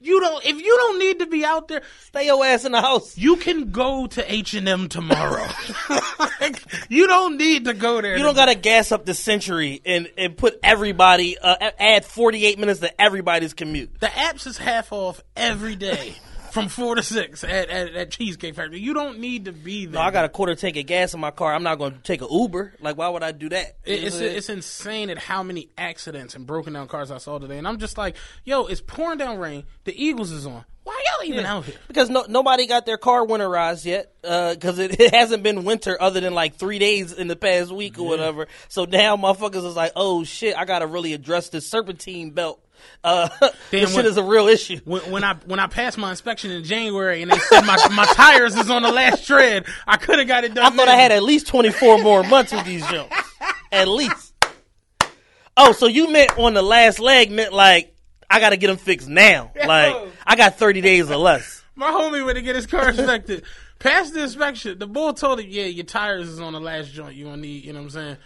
you 0.00 0.20
don't. 0.20 0.44
If 0.44 0.56
you 0.60 0.76
don't 0.76 0.98
need 0.98 1.18
to 1.20 1.26
be 1.26 1.44
out 1.44 1.68
there, 1.68 1.82
Stay 2.06 2.26
your 2.26 2.44
ass 2.44 2.64
in 2.64 2.72
the 2.72 2.80
house. 2.80 3.16
you 3.18 3.36
can 3.36 3.70
go 3.70 4.06
to 4.08 4.32
H 4.32 4.54
and 4.54 4.68
M 4.68 4.88
tomorrow. 4.88 5.46
Like, 6.40 6.62
you 6.88 7.08
don't 7.08 7.36
need 7.36 7.64
to 7.64 7.74
go 7.74 8.00
there. 8.00 8.16
You 8.16 8.22
don't 8.22 8.36
gotta 8.36 8.54
gas 8.54 8.92
up 8.92 9.04
the 9.04 9.12
century 9.14 9.82
and, 9.84 10.08
and 10.16 10.36
put 10.36 10.58
everybody 10.62 11.36
uh, 11.36 11.70
add 11.80 12.04
forty 12.04 12.46
eight 12.46 12.58
minutes 12.60 12.78
to 12.80 13.00
everybody's 13.00 13.54
commute. 13.54 13.98
The 13.98 14.06
apps 14.06 14.46
is 14.46 14.56
half 14.56 14.92
off 14.92 15.20
every 15.36 15.74
day 15.74 16.14
from 16.60 16.68
four 16.68 16.94
to 16.94 17.02
six 17.02 17.44
at, 17.44 17.68
at, 17.68 17.94
at 17.94 18.10
Cheesecake 18.10 18.54
Factory. 18.54 18.80
You 18.80 18.94
don't 18.94 19.18
need 19.18 19.46
to 19.46 19.52
be 19.52 19.86
there. 19.86 19.94
No, 19.94 20.00
I 20.00 20.10
got 20.10 20.24
a 20.24 20.28
quarter 20.28 20.54
tank 20.54 20.76
of 20.76 20.86
gas 20.86 21.14
in 21.14 21.20
my 21.20 21.30
car. 21.30 21.54
I'm 21.54 21.62
not 21.62 21.78
gonna 21.78 21.98
take 22.02 22.22
an 22.22 22.28
Uber. 22.30 22.74
Like, 22.80 22.96
why 22.96 23.08
would 23.08 23.22
I 23.22 23.32
do 23.32 23.48
that? 23.50 23.76
It- 23.84 24.04
It's 24.04 24.16
it's 24.16 24.48
insane 24.48 25.10
at 25.10 25.18
how 25.18 25.42
many 25.42 25.68
accidents 25.78 26.34
and 26.34 26.46
broken 26.46 26.72
down 26.72 26.88
cars 26.88 27.10
I 27.10 27.18
saw 27.18 27.38
today, 27.38 27.58
and 27.58 27.66
I'm 27.68 27.78
just 27.78 27.96
like, 27.98 28.16
yo, 28.44 28.66
it's 28.66 28.80
pouring 28.80 29.18
down 29.18 29.38
rain. 29.38 29.64
The 29.84 29.94
Eagles 30.04 30.30
is 30.32 30.46
on. 30.46 30.64
Why 30.84 31.02
y'all 31.18 31.28
even 31.28 31.44
out 31.44 31.66
here? 31.66 31.74
because 31.86 32.08
no, 32.08 32.24
nobody 32.30 32.66
got 32.66 32.86
their 32.86 32.96
car 32.96 33.26
winterized 33.26 33.84
yet. 33.84 34.10
Uh, 34.24 34.54
because 34.54 34.78
it, 34.78 34.98
it 35.00 35.14
hasn't 35.14 35.42
been 35.42 35.64
winter 35.64 36.00
other 36.00 36.18
than 36.20 36.32
like 36.32 36.54
three 36.54 36.78
days 36.78 37.12
in 37.12 37.28
the 37.28 37.36
past 37.36 37.70
week 37.70 37.98
or 37.98 38.06
whatever. 38.06 38.46
So 38.68 38.86
now 38.86 39.16
motherfuckers 39.18 39.66
is 39.66 39.76
like, 39.76 39.92
oh 39.96 40.24
shit, 40.24 40.56
I 40.56 40.64
gotta 40.64 40.86
really 40.86 41.12
address 41.12 41.50
this 41.50 41.68
serpentine 41.68 42.30
belt. 42.30 42.64
Uh, 43.04 43.28
this 43.70 43.88
shit 43.90 43.96
when- 43.96 44.06
is 44.06 44.16
a 44.16 44.22
real 44.22 44.48
issue. 44.48 44.80
When, 44.84 45.02
when 45.10 45.24
I 45.24 45.34
when 45.46 45.60
I 45.60 45.66
passed 45.66 45.98
my 45.98 46.10
inspection 46.10 46.50
in 46.50 46.64
January 46.64 47.22
and 47.22 47.30
they 47.30 47.38
said 47.38 47.62
my 47.62 47.76
my 47.94 48.04
tires 48.06 48.56
is 48.56 48.70
on 48.70 48.82
the 48.82 48.90
last 48.92 49.26
tread, 49.26 49.66
I 49.86 49.96
could 49.96 50.18
have 50.18 50.28
got 50.28 50.44
it 50.44 50.54
done. 50.54 50.64
I 50.72 50.74
thought 50.76 50.88
I 50.88 50.96
had 50.96 51.12
at 51.12 51.22
least 51.22 51.46
24 51.46 52.02
more 52.02 52.22
months 52.24 52.52
with 52.52 52.64
these 52.64 52.86
jumps. 52.88 53.14
At 53.70 53.86
least. 53.88 54.34
Oh, 55.56 55.72
so 55.72 55.86
you 55.86 56.10
meant 56.10 56.38
on 56.38 56.54
the 56.54 56.62
last 56.62 56.98
leg 57.00 57.30
meant 57.30 57.52
like 57.52 57.94
I 58.30 58.40
got 58.40 58.50
to 58.50 58.56
get 58.56 58.68
them 58.68 58.76
fixed 58.76 59.08
now. 59.08 59.52
Like 59.66 59.94
I 60.26 60.36
got 60.36 60.56
30 60.56 60.80
days 60.80 61.10
or 61.10 61.16
less. 61.16 61.62
My 61.74 61.90
homie 61.90 62.24
went 62.24 62.36
to 62.36 62.42
get 62.42 62.56
his 62.56 62.66
car 62.66 62.88
inspected. 62.90 63.44
Passed 63.78 64.12
the 64.14 64.22
inspection. 64.24 64.78
The 64.78 64.86
bull 64.88 65.12
told 65.14 65.38
him, 65.38 65.46
"Yeah, 65.48 65.64
your 65.64 65.84
tires 65.84 66.28
is 66.28 66.40
on 66.40 66.52
the 66.52 66.60
last 66.60 66.92
joint. 66.92 67.14
You 67.14 67.26
gonna 67.26 67.36
need, 67.36 67.64
you 67.64 67.72
know 67.72 67.78
what 67.78 67.84
I'm 67.84 67.90
saying." 67.90 68.16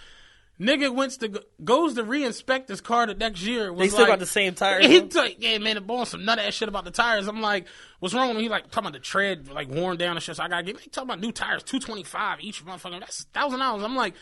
Nigga 0.60 0.94
went 0.94 1.12
to 1.20 1.42
goes 1.64 1.94
to 1.94 2.04
re-inspect 2.04 2.68
his 2.68 2.80
car 2.80 3.06
the 3.06 3.14
next 3.14 3.42
year. 3.42 3.72
Was 3.72 3.80
They 3.80 3.88
still 3.88 4.00
like- 4.02 4.08
got 4.10 4.18
the 4.20 4.26
same 4.26 4.54
tires. 4.54 4.86
He 4.92 5.00
t- 5.02 5.36
yeah, 5.38 5.58
man, 5.58 5.74
the 5.74 5.80
boy 5.80 6.04
some 6.04 6.24
nut 6.24 6.38
ass 6.38 6.54
shit 6.54 6.68
about 6.68 6.84
the 6.84 6.90
tires. 6.92 7.26
I'm 7.26 7.40
like, 7.40 7.66
what's 7.98 8.14
wrong 8.14 8.28
with 8.28 8.36
him? 8.36 8.42
He 8.44 8.48
like 8.48 8.64
talking 8.70 8.80
about 8.88 8.92
the 8.92 8.98
tread 9.00 9.48
like 9.50 9.68
worn 9.68 9.96
down 9.96 10.16
and 10.16 10.22
shit. 10.22 10.36
So 10.36 10.42
I 10.44 10.48
gotta 10.48 10.62
get. 10.62 10.78
He 10.78 10.90
talking 10.90 11.08
about 11.08 11.20
new 11.20 11.32
tires, 11.32 11.62
two 11.64 11.80
twenty 11.80 12.04
five 12.04 12.38
each 12.40 12.64
motherfucker. 12.64 13.00
That's 13.00 13.24
thousand 13.32 13.58
dollars. 13.58 13.82
I'm 13.82 13.96
like, 13.96 14.14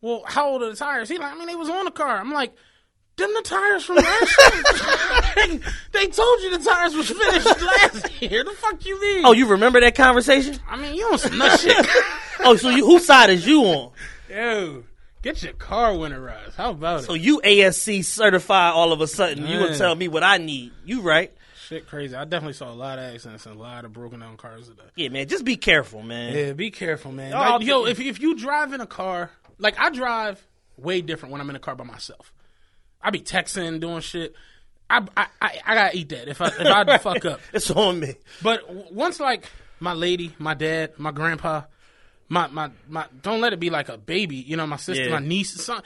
well, 0.00 0.22
how 0.26 0.50
old 0.50 0.62
are 0.62 0.70
the 0.70 0.76
tires? 0.76 1.08
He 1.08 1.18
like, 1.18 1.32
I 1.32 1.36
mean, 1.36 1.48
they 1.48 1.56
was 1.56 1.70
on 1.70 1.84
the 1.86 1.90
car. 1.90 2.18
I'm 2.18 2.32
like. 2.32 2.54
Them 3.18 3.32
the 3.32 3.40
tires 3.40 3.82
from 3.82 3.96
last 3.96 4.38
year. 4.38 5.46
they 5.92 6.06
told 6.08 6.42
you 6.42 6.50
the 6.58 6.62
tires 6.62 6.94
was 6.94 7.08
finished 7.10 7.46
last 7.62 8.20
year. 8.20 8.44
The 8.44 8.50
fuck 8.50 8.84
you 8.84 9.00
mean? 9.00 9.24
Oh, 9.24 9.32
you 9.32 9.46
remember 9.48 9.80
that 9.80 9.94
conversation? 9.94 10.58
I 10.68 10.76
mean, 10.76 10.94
you 10.94 11.06
on 11.10 11.16
some 11.18 11.38
nut 11.38 11.58
shit. 11.58 11.86
Oh, 12.40 12.56
so 12.56 12.68
you, 12.68 12.84
whose 12.84 13.06
side 13.06 13.30
is 13.30 13.46
you 13.46 13.62
on? 13.62 13.92
Yo, 14.28 14.84
get 15.22 15.42
your 15.42 15.52
car 15.54 15.92
winterized. 15.92 16.54
How 16.54 16.70
about 16.70 17.00
it? 17.00 17.02
So 17.04 17.14
you 17.14 17.40
ASE 17.42 18.06
certified 18.06 18.72
all 18.72 18.92
of 18.92 19.00
a 19.00 19.06
sudden. 19.06 19.46
You 19.46 19.58
gonna 19.58 19.76
tell 19.78 19.94
me 19.94 20.08
what 20.08 20.22
I 20.22 20.38
need? 20.38 20.72
You 20.84 21.02
right? 21.02 21.32
Shit 21.66 21.88
crazy. 21.88 22.14
I 22.14 22.24
definitely 22.24 22.52
saw 22.52 22.70
a 22.70 22.74
lot 22.74 22.98
of 23.00 23.12
accidents 23.12 23.44
and 23.46 23.56
a 23.56 23.58
lot 23.58 23.84
of 23.84 23.92
broken 23.92 24.20
down 24.20 24.36
cars 24.36 24.68
today. 24.68 24.82
Yeah, 24.94 25.08
man. 25.08 25.26
Just 25.26 25.44
be 25.44 25.56
careful, 25.56 26.00
man. 26.02 26.32
Yeah, 26.32 26.52
be 26.52 26.70
careful, 26.70 27.10
man. 27.10 27.32
Oh, 27.34 27.38
Like, 27.38 27.62
yo, 27.62 27.86
if 27.86 27.98
if 27.98 28.20
you 28.20 28.36
drive 28.36 28.72
in 28.72 28.80
a 28.80 28.86
car, 28.86 29.30
like 29.58 29.76
I 29.78 29.90
drive 29.90 30.40
way 30.76 31.00
different 31.00 31.32
when 31.32 31.40
I'm 31.40 31.50
in 31.50 31.56
a 31.56 31.60
car 31.60 31.74
by 31.74 31.84
myself. 31.84 32.32
I 33.02 33.10
be 33.10 33.20
texting, 33.20 33.80
doing 33.80 34.00
shit. 34.00 34.34
I 34.88 35.04
I, 35.16 35.26
I, 35.42 35.58
I 35.66 35.74
gotta 35.74 35.96
eat 35.96 36.08
that 36.10 36.28
if 36.28 36.40
I 36.40 36.46
if 36.46 36.60
I 36.60 36.98
fuck 36.98 37.24
up. 37.24 37.40
It's 37.52 37.70
on 37.72 37.98
me. 37.98 38.14
But 38.42 38.92
once 38.92 39.18
like 39.18 39.50
my 39.80 39.92
lady, 39.92 40.34
my 40.38 40.54
dad, 40.54 40.92
my 40.98 41.10
grandpa, 41.10 41.62
my 42.28 42.46
my 42.48 42.70
my 42.88 43.06
don't 43.22 43.40
let 43.40 43.52
it 43.52 43.60
be 43.60 43.70
like 43.70 43.88
a 43.88 43.96
baby, 43.98 44.36
you 44.36 44.56
know, 44.56 44.66
my 44.66 44.76
sister, 44.76 45.04
Yeah. 45.04 45.10
my 45.10 45.18
niece, 45.26 45.52
son. 45.62 45.82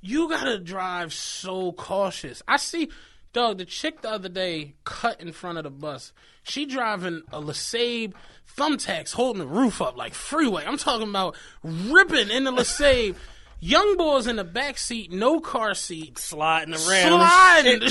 You 0.00 0.28
gotta 0.28 0.58
drive 0.58 1.12
so 1.12 1.72
cautious. 1.72 2.42
I 2.46 2.56
see 2.58 2.88
dog, 3.32 3.58
the 3.58 3.64
chick 3.64 4.00
the 4.02 4.10
other 4.10 4.28
day 4.28 4.74
cut 4.84 5.20
in 5.20 5.32
front 5.32 5.58
of 5.58 5.64
the 5.64 5.70
bus. 5.70 6.12
She 6.44 6.66
driving 6.66 7.22
a 7.32 7.40
LeSabre 7.40 8.12
thumbtacks 8.56 9.12
holding 9.12 9.40
the 9.40 9.46
roof 9.46 9.82
up 9.82 9.96
like 9.96 10.14
freeway. 10.14 10.64
I'm 10.66 10.78
talking 10.78 11.08
about 11.08 11.36
ripping 11.62 12.30
in 12.30 12.44
the 12.44 12.52
LeSabre. 12.52 13.16
Young 13.60 13.96
boys 13.96 14.28
in 14.28 14.36
the 14.36 14.44
back 14.44 14.78
seat, 14.78 15.10
no 15.10 15.40
car 15.40 15.74
seat, 15.74 16.16
Sliding 16.16 16.74
around. 16.74 16.80
sliding 17.28 17.80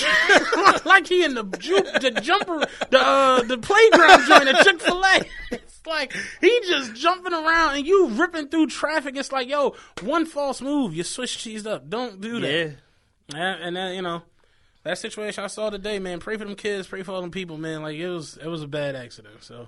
like 0.86 1.06
he 1.08 1.25
in 1.25 1.34
the 1.36 1.44
ju- 1.44 1.84
the 2.00 2.22
jumper 2.24 2.66
the 2.89 2.98
uh, 3.00 3.42
the 3.44 3.58
playground 3.58 4.25
joint 4.27 4.48
at 4.48 4.63
Chick 4.63 4.80
Fil 4.82 5.04
A. 5.04 5.22
Like 5.88 6.15
he 6.41 6.60
just 6.67 6.96
jumping 6.96 7.34
around 7.34 7.77
and 7.77 7.88
you 7.88 8.10
ripping 8.10 8.50
through 8.50 8.67
traffic. 8.67 9.15
It's 9.15 9.32
like 9.32 9.48
yo, 9.48 9.75
one 10.01 10.25
false 10.25 10.62
move, 10.62 10.94
you 10.94 11.03
switch 11.03 11.38
cheesed 11.38 11.65
up. 11.65 11.89
Don't 11.89 12.22
do 12.22 12.39
that. 12.41 12.51
Yeah. 12.51 12.70
And, 13.36 13.63
and 13.63 13.75
then 13.75 13.96
you 13.96 14.01
know 14.01 14.22
that 14.84 14.98
situation 14.98 15.44
I 15.44 15.48
saw 15.48 15.70
today, 15.70 16.00
man. 16.00 16.20
Pray 16.20 16.38
for 16.38 16.46
them 16.46 16.56
kids, 16.56 16.88
pray 16.88 17.03
for 17.03 17.12
all 17.12 17.22
them 17.22 17.32
people, 17.32 17.58
man. 17.58 17.82
Like 17.82 17.98
it 17.98 18.10
was 18.10 18.38
it 18.38 18.48
was 18.48 18.63
a 18.63 18.67
bad 18.67 18.96
accident. 18.96 19.44
So 19.44 19.67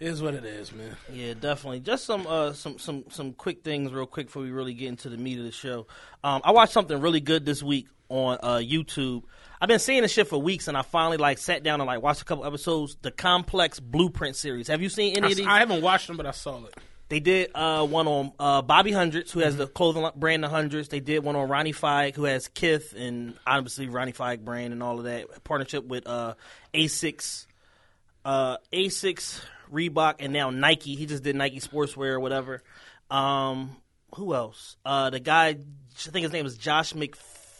it 0.00 0.08
is 0.08 0.22
what 0.22 0.34
it 0.34 0.44
is, 0.44 0.72
man. 0.72 0.96
Yeah, 1.12 1.34
definitely. 1.34 1.80
Just 1.80 2.04
some 2.04 2.26
uh 2.26 2.52
some 2.52 2.78
some 2.78 3.04
some 3.10 3.32
quick 3.32 3.62
things 3.62 3.92
real 3.92 4.06
quick 4.06 4.26
before 4.26 4.42
we 4.42 4.50
really 4.50 4.74
get 4.74 4.88
into 4.88 5.08
the 5.08 5.16
meat 5.16 5.38
of 5.38 5.44
the 5.44 5.52
show. 5.52 5.86
Um 6.22 6.40
I 6.44 6.52
watched 6.52 6.72
something 6.72 7.00
really 7.00 7.20
good 7.20 7.44
this 7.44 7.62
week 7.62 7.88
on 8.08 8.38
uh 8.42 8.56
YouTube. 8.56 9.24
I've 9.60 9.68
been 9.68 9.78
seeing 9.78 10.02
this 10.02 10.12
shit 10.12 10.28
for 10.28 10.40
weeks 10.40 10.68
and 10.68 10.76
I 10.76 10.82
finally 10.82 11.16
like 11.16 11.38
sat 11.38 11.62
down 11.62 11.80
and 11.80 11.86
like 11.86 12.02
watched 12.02 12.22
a 12.22 12.24
couple 12.24 12.44
episodes. 12.44 12.96
The 13.00 13.10
Complex 13.10 13.80
Blueprint 13.80 14.36
series. 14.36 14.68
Have 14.68 14.82
you 14.82 14.88
seen 14.88 15.16
any 15.16 15.28
I, 15.28 15.30
of 15.30 15.36
these? 15.36 15.46
I 15.46 15.58
haven't 15.58 15.82
watched 15.82 16.06
them, 16.06 16.16
but 16.16 16.26
I 16.26 16.32
saw 16.32 16.64
it. 16.64 16.74
They 17.08 17.20
did 17.20 17.50
uh, 17.54 17.86
one 17.86 18.08
on 18.08 18.32
uh, 18.38 18.62
Bobby 18.62 18.90
Hundreds, 18.90 19.30
who 19.30 19.40
has 19.40 19.56
the 19.56 19.66
clothing 19.66 20.08
brand 20.16 20.42
The 20.42 20.48
Hundreds. 20.48 20.88
They 20.88 21.00
did 21.00 21.22
one 21.22 21.36
on 21.36 21.48
Ronnie 21.48 21.72
Fieg, 21.72 22.16
who 22.16 22.24
has 22.24 22.48
Kith 22.48 22.94
and 22.96 23.34
obviously 23.46 23.88
Ronnie 23.88 24.12
Fieg 24.12 24.44
brand 24.44 24.72
and 24.72 24.82
all 24.82 24.98
of 24.98 25.04
that. 25.04 25.44
Partnership 25.44 25.84
with 25.84 26.06
uh, 26.06 26.34
Asics, 26.72 27.46
uh, 28.24 28.56
Asics, 28.72 29.40
Reebok, 29.70 30.16
and 30.20 30.32
now 30.32 30.50
Nike. 30.50 30.94
He 30.94 31.06
just 31.06 31.22
did 31.22 31.36
Nike 31.36 31.60
Sportswear 31.60 32.14
or 32.14 32.20
whatever. 32.20 32.62
Um, 33.10 33.76
who 34.14 34.34
else? 34.34 34.76
Uh, 34.84 35.10
the 35.10 35.20
guy, 35.20 35.48
I 35.48 35.56
think 35.94 36.22
his 36.24 36.32
name 36.32 36.46
is 36.46 36.56
Josh 36.56 36.94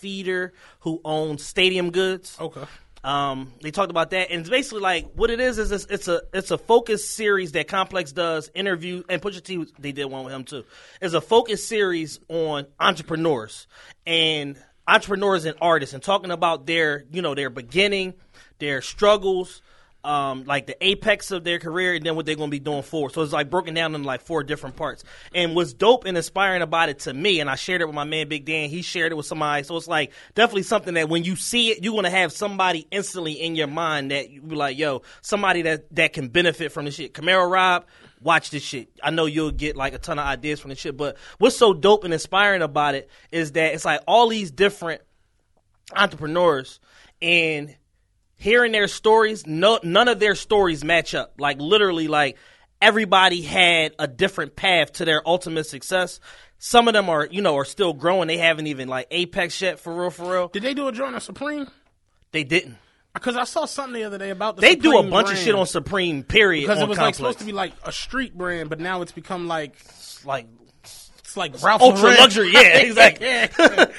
McPheters, 0.05 0.51
who 0.81 1.01
owns 1.05 1.45
Stadium 1.45 1.91
Goods. 1.91 2.37
Okay. 2.41 2.65
Um, 3.03 3.53
they 3.61 3.71
talked 3.71 3.91
about 3.91 4.11
that, 4.11 4.31
and 4.31 4.41
it's 4.41 4.49
basically 4.49 4.81
like 4.81 5.13
what 5.15 5.31
it 5.31 5.39
is 5.39 5.59
is 5.59 5.71
it's, 5.71 5.85
it's 5.91 6.09
a 6.09 6.23
it's 6.33 6.51
a 6.51 6.57
focus 6.57 7.07
series 7.07 7.53
that 7.53 7.69
Complex 7.69 8.13
does 8.13 8.51
interview 8.55 9.03
and 9.11 9.21
Pusha 9.21 9.43
T 9.43 9.67
they 9.79 9.93
did 9.93 10.07
one 10.07 10.25
with 10.25 10.33
him 10.33 10.45
too. 10.45 10.65
It's 11.03 11.13
a 11.13 11.21
focus 11.21 11.67
series 11.67 12.19
on 12.29 12.67
entrepreneurs 12.81 13.67
and 14.07 14.57
entrepreneurs 14.89 15.45
and 15.45 15.55
artists 15.61 15.93
and 15.93 16.03
talking 16.03 16.31
about 16.31 16.65
their 16.65 17.05
you 17.11 17.21
know 17.21 17.35
their 17.35 17.51
beginning, 17.51 18.15
their 18.59 18.81
struggles, 18.81 19.61
um, 20.05 20.45
like 20.45 20.67
the 20.67 20.77
apex 20.87 21.31
of 21.31 21.45
their 21.45 21.59
career 21.59 21.95
and 21.95 22.05
then 22.05 22.15
what 22.15 22.27
they're 22.27 22.37
going 22.37 22.51
to 22.51 22.55
be 22.55 22.61
doing 22.61 22.83
forward. 22.83 23.13
So 23.13 23.23
it's 23.23 23.33
like 23.33 23.51
broken 23.51 23.75
down 23.75 23.95
into 23.95 24.07
like 24.07 24.21
four 24.21 24.43
different 24.43 24.77
parts. 24.77 25.03
And 25.35 25.55
what's 25.55 25.73
dope 25.73 26.05
and 26.05 26.17
inspiring 26.17 26.63
about 26.63 26.91
it 26.91 27.01
to 27.01 27.15
me, 27.15 27.41
and 27.41 27.49
I 27.49 27.55
shared 27.55 27.81
it 27.81 27.87
with 27.87 27.95
my 27.95 28.05
man 28.05 28.29
Big 28.29 28.45
Dan, 28.45 28.69
he 28.69 28.83
shared 28.83 29.13
it 29.13 29.15
with 29.15 29.27
somebody. 29.27 29.63
So 29.63 29.77
it's 29.77 29.89
like 29.89 30.13
definitely 30.35 30.65
something 30.65 30.95
that 30.95 31.09
when 31.09 31.25
you 31.25 31.37
see 31.37 31.71
it, 31.71 31.83
you're 31.83 31.93
going 31.93 32.05
to 32.05 32.11
have 32.11 32.33
somebody 32.33 32.87
instantly 32.91 33.33
in 33.33 33.57
your 33.57 33.67
mind 33.67 34.11
that 34.11 34.31
you 34.31 34.43
be 34.43 34.55
like, 34.55 34.79
yo, 34.79 35.03
somebody 35.23 35.63
that, 35.63 35.95
that 35.95 36.13
can 36.13 36.29
benefit 36.29 36.71
from 36.71 36.85
this 36.85 36.95
shit. 36.95 37.15
Camaro 37.15 37.51
Rob, 37.51 37.87
watch 38.21 38.51
this 38.51 38.63
shit. 38.63 38.91
I 39.03 39.11
know 39.11 39.27
you'll 39.27 39.53
get 39.53 39.77
like 39.77 39.95
a 39.95 39.99
ton 39.99 40.19
of 40.19 40.27
ideas 40.27 40.61
from 40.61 40.69
the 40.69 40.77
shit. 40.77 40.97
But 40.97 41.17
what's 41.39 41.57
so 41.57 41.73
dope 41.73 42.05
and 42.05 42.13
inspiring 42.13 42.63
about 42.63 42.95
it 42.95 43.09
is 43.33 43.53
that 43.53 43.75
it's 43.75 43.85
like 43.85 44.01
all 44.07 44.29
these 44.29 44.51
different 44.51 45.01
entrepreneurs 45.95 46.81
and 47.23 47.75
hearing 48.45 48.73
their 48.73 48.89
stories, 48.89 49.47
no, 49.47 49.81
none 49.83 50.07
of 50.07 50.21
their 50.21 50.35
stories 50.35 50.85
match 50.85 51.15
up. 51.15 51.33
Like 51.39 51.59
literally, 51.59 52.09
like 52.09 52.37
everybody 52.81 53.41
had 53.41 53.95
a 53.99 54.07
different 54.07 54.55
path 54.55 54.93
to 54.95 55.07
their 55.07 55.27
ultimate 55.27 55.65
success. 55.65 56.21
Some 56.59 56.87
of 56.87 56.93
them 56.93 57.09
are, 57.09 57.27
you 57.31 57.41
know, 57.41 57.57
are 57.57 57.65
still 57.65 57.95
growing. 57.95 58.29
They 58.29 58.37
haven't 58.37 58.67
even 58.67 58.87
like 58.87 59.07
apex 59.11 59.61
yet 59.63 59.81
for 59.81 59.99
real, 59.99 60.11
for 60.11 60.31
real. 60.31 60.49
Did 60.49 60.63
they 60.63 60.75
do 60.75 60.89
a 60.89 60.93
joint 60.93 61.15
on 61.15 61.21
Supreme? 61.23 61.67
They 62.33 62.45
didn't. 62.45 62.77
Because 63.15 63.37
I 63.37 63.45
saw 63.45 63.65
something 63.65 63.95
the 63.95 64.05
other 64.05 64.19
day 64.19 64.29
about 64.29 64.57
the 64.57 64.61
They 64.63 64.75
do 64.75 64.91
a 64.91 64.97
Supreme 64.97 65.11
bunch 65.11 65.31
of 65.31 65.39
shit 65.39 65.55
on 65.55 65.67
Supreme. 65.67 66.23
Period. 66.23 66.63
because 66.63 66.83
it 66.83 66.89
was 66.89 66.99
like 66.99 67.15
supposed 67.15 67.39
to 67.39 67.47
be 67.47 67.53
like 67.53 67.73
a 67.83 67.93
street 67.93 68.37
brand, 68.37 68.69
but 68.69 68.79
now 68.79 69.01
it's 69.01 69.13
become 69.13 69.49
like 69.49 69.75
like 70.25 70.47
it's 70.83 71.37
like 71.37 71.63
Ralph 71.63 71.81
ultra 71.81 72.03
Lauren. 72.03 72.19
luxury. 72.19 72.53
Yeah, 72.53 72.61
exactly. 72.79 73.27
Yeah. 73.27 73.87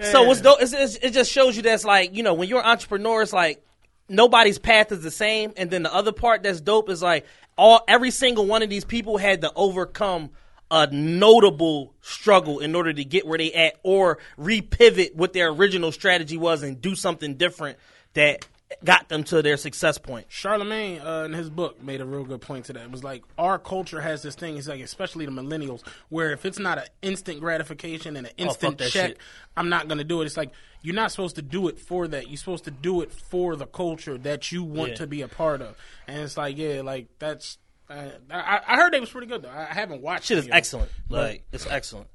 So 0.00 0.22
what's 0.22 0.40
dope? 0.40 0.62
It's, 0.62 0.72
it's, 0.72 0.94
it 0.94 1.10
just 1.10 1.28
shows 1.28 1.56
you 1.56 1.62
that's 1.62 1.84
like 1.84 2.14
you 2.14 2.22
know 2.22 2.34
when 2.34 2.48
you're 2.48 2.60
an 2.60 2.66
entrepreneur, 2.66 3.20
it's 3.20 3.32
like 3.32 3.60
nobody's 4.08 4.58
path 4.58 4.92
is 4.92 5.02
the 5.02 5.10
same, 5.10 5.52
and 5.56 5.70
then 5.70 5.82
the 5.82 5.94
other 5.94 6.12
part 6.12 6.42
that's 6.42 6.60
dope 6.60 6.88
is 6.90 7.02
like 7.02 7.26
all 7.56 7.82
every 7.88 8.10
single 8.10 8.46
one 8.46 8.62
of 8.62 8.70
these 8.70 8.84
people 8.84 9.18
had 9.18 9.40
to 9.42 9.52
overcome 9.54 10.30
a 10.70 10.86
notable 10.92 11.94
struggle 12.02 12.58
in 12.58 12.74
order 12.74 12.92
to 12.92 13.04
get 13.04 13.26
where 13.26 13.38
they 13.38 13.52
at, 13.52 13.76
or 13.82 14.18
repivot 14.38 15.14
what 15.14 15.32
their 15.32 15.48
original 15.48 15.92
strategy 15.92 16.36
was 16.36 16.62
and 16.62 16.80
do 16.80 16.94
something 16.94 17.34
different 17.34 17.78
that 18.14 18.46
got 18.84 19.08
them 19.08 19.24
to 19.24 19.40
their 19.42 19.56
success 19.56 19.98
point. 19.98 20.26
Charlemagne 20.28 21.00
uh, 21.00 21.22
in 21.24 21.32
his 21.32 21.48
book 21.50 21.82
made 21.82 22.00
a 22.00 22.04
real 22.04 22.24
good 22.24 22.40
point 22.40 22.66
to 22.66 22.72
that. 22.74 22.82
It 22.84 22.90
was 22.90 23.02
like 23.02 23.24
our 23.38 23.58
culture 23.58 24.00
has 24.00 24.22
this 24.22 24.34
thing. 24.34 24.56
It's 24.56 24.68
like 24.68 24.80
especially 24.80 25.24
the 25.26 25.32
millennials, 25.32 25.82
where 26.10 26.32
if 26.32 26.44
it's 26.44 26.58
not 26.58 26.78
an 26.78 26.84
instant 27.02 27.40
gratification 27.40 28.16
and 28.16 28.26
an 28.26 28.32
instant 28.36 28.80
Oh, 28.80 28.86
check. 28.88 29.16
I'm 29.56 29.68
not 29.68 29.88
gonna 29.88 30.04
do 30.04 30.20
it. 30.22 30.26
It's 30.26 30.36
like 30.36 30.50
you're 30.82 30.94
not 30.94 31.10
supposed 31.10 31.36
to 31.36 31.42
do 31.42 31.68
it 31.68 31.78
for 31.78 32.06
that. 32.08 32.28
You're 32.28 32.36
supposed 32.36 32.64
to 32.64 32.70
do 32.70 33.00
it 33.00 33.12
for 33.12 33.56
the 33.56 33.66
culture 33.66 34.18
that 34.18 34.52
you 34.52 34.62
want 34.62 34.90
Yeah. 34.90 34.96
to 34.96 35.06
be 35.06 35.22
a 35.22 35.28
part 35.28 35.60
of. 35.62 35.76
And 36.06 36.20
it's 36.22 36.36
like 36.36 36.56
yeah, 36.58 36.82
like 36.82 37.08
that's. 37.18 37.58
Uh, 37.90 38.10
I, 38.30 38.60
I 38.66 38.76
heard 38.76 38.92
they 38.92 39.00
was 39.00 39.08
pretty 39.08 39.26
good 39.28 39.42
though. 39.42 39.50
I 39.50 39.64
haven't 39.64 40.02
watched. 40.02 40.24
It. 40.30 40.34
Shit 40.34 40.38
it 40.38 40.44
is 40.44 40.50
excellent. 40.52 40.90
Like 41.08 41.44
it's 41.52 41.66
excellent. 41.66 42.08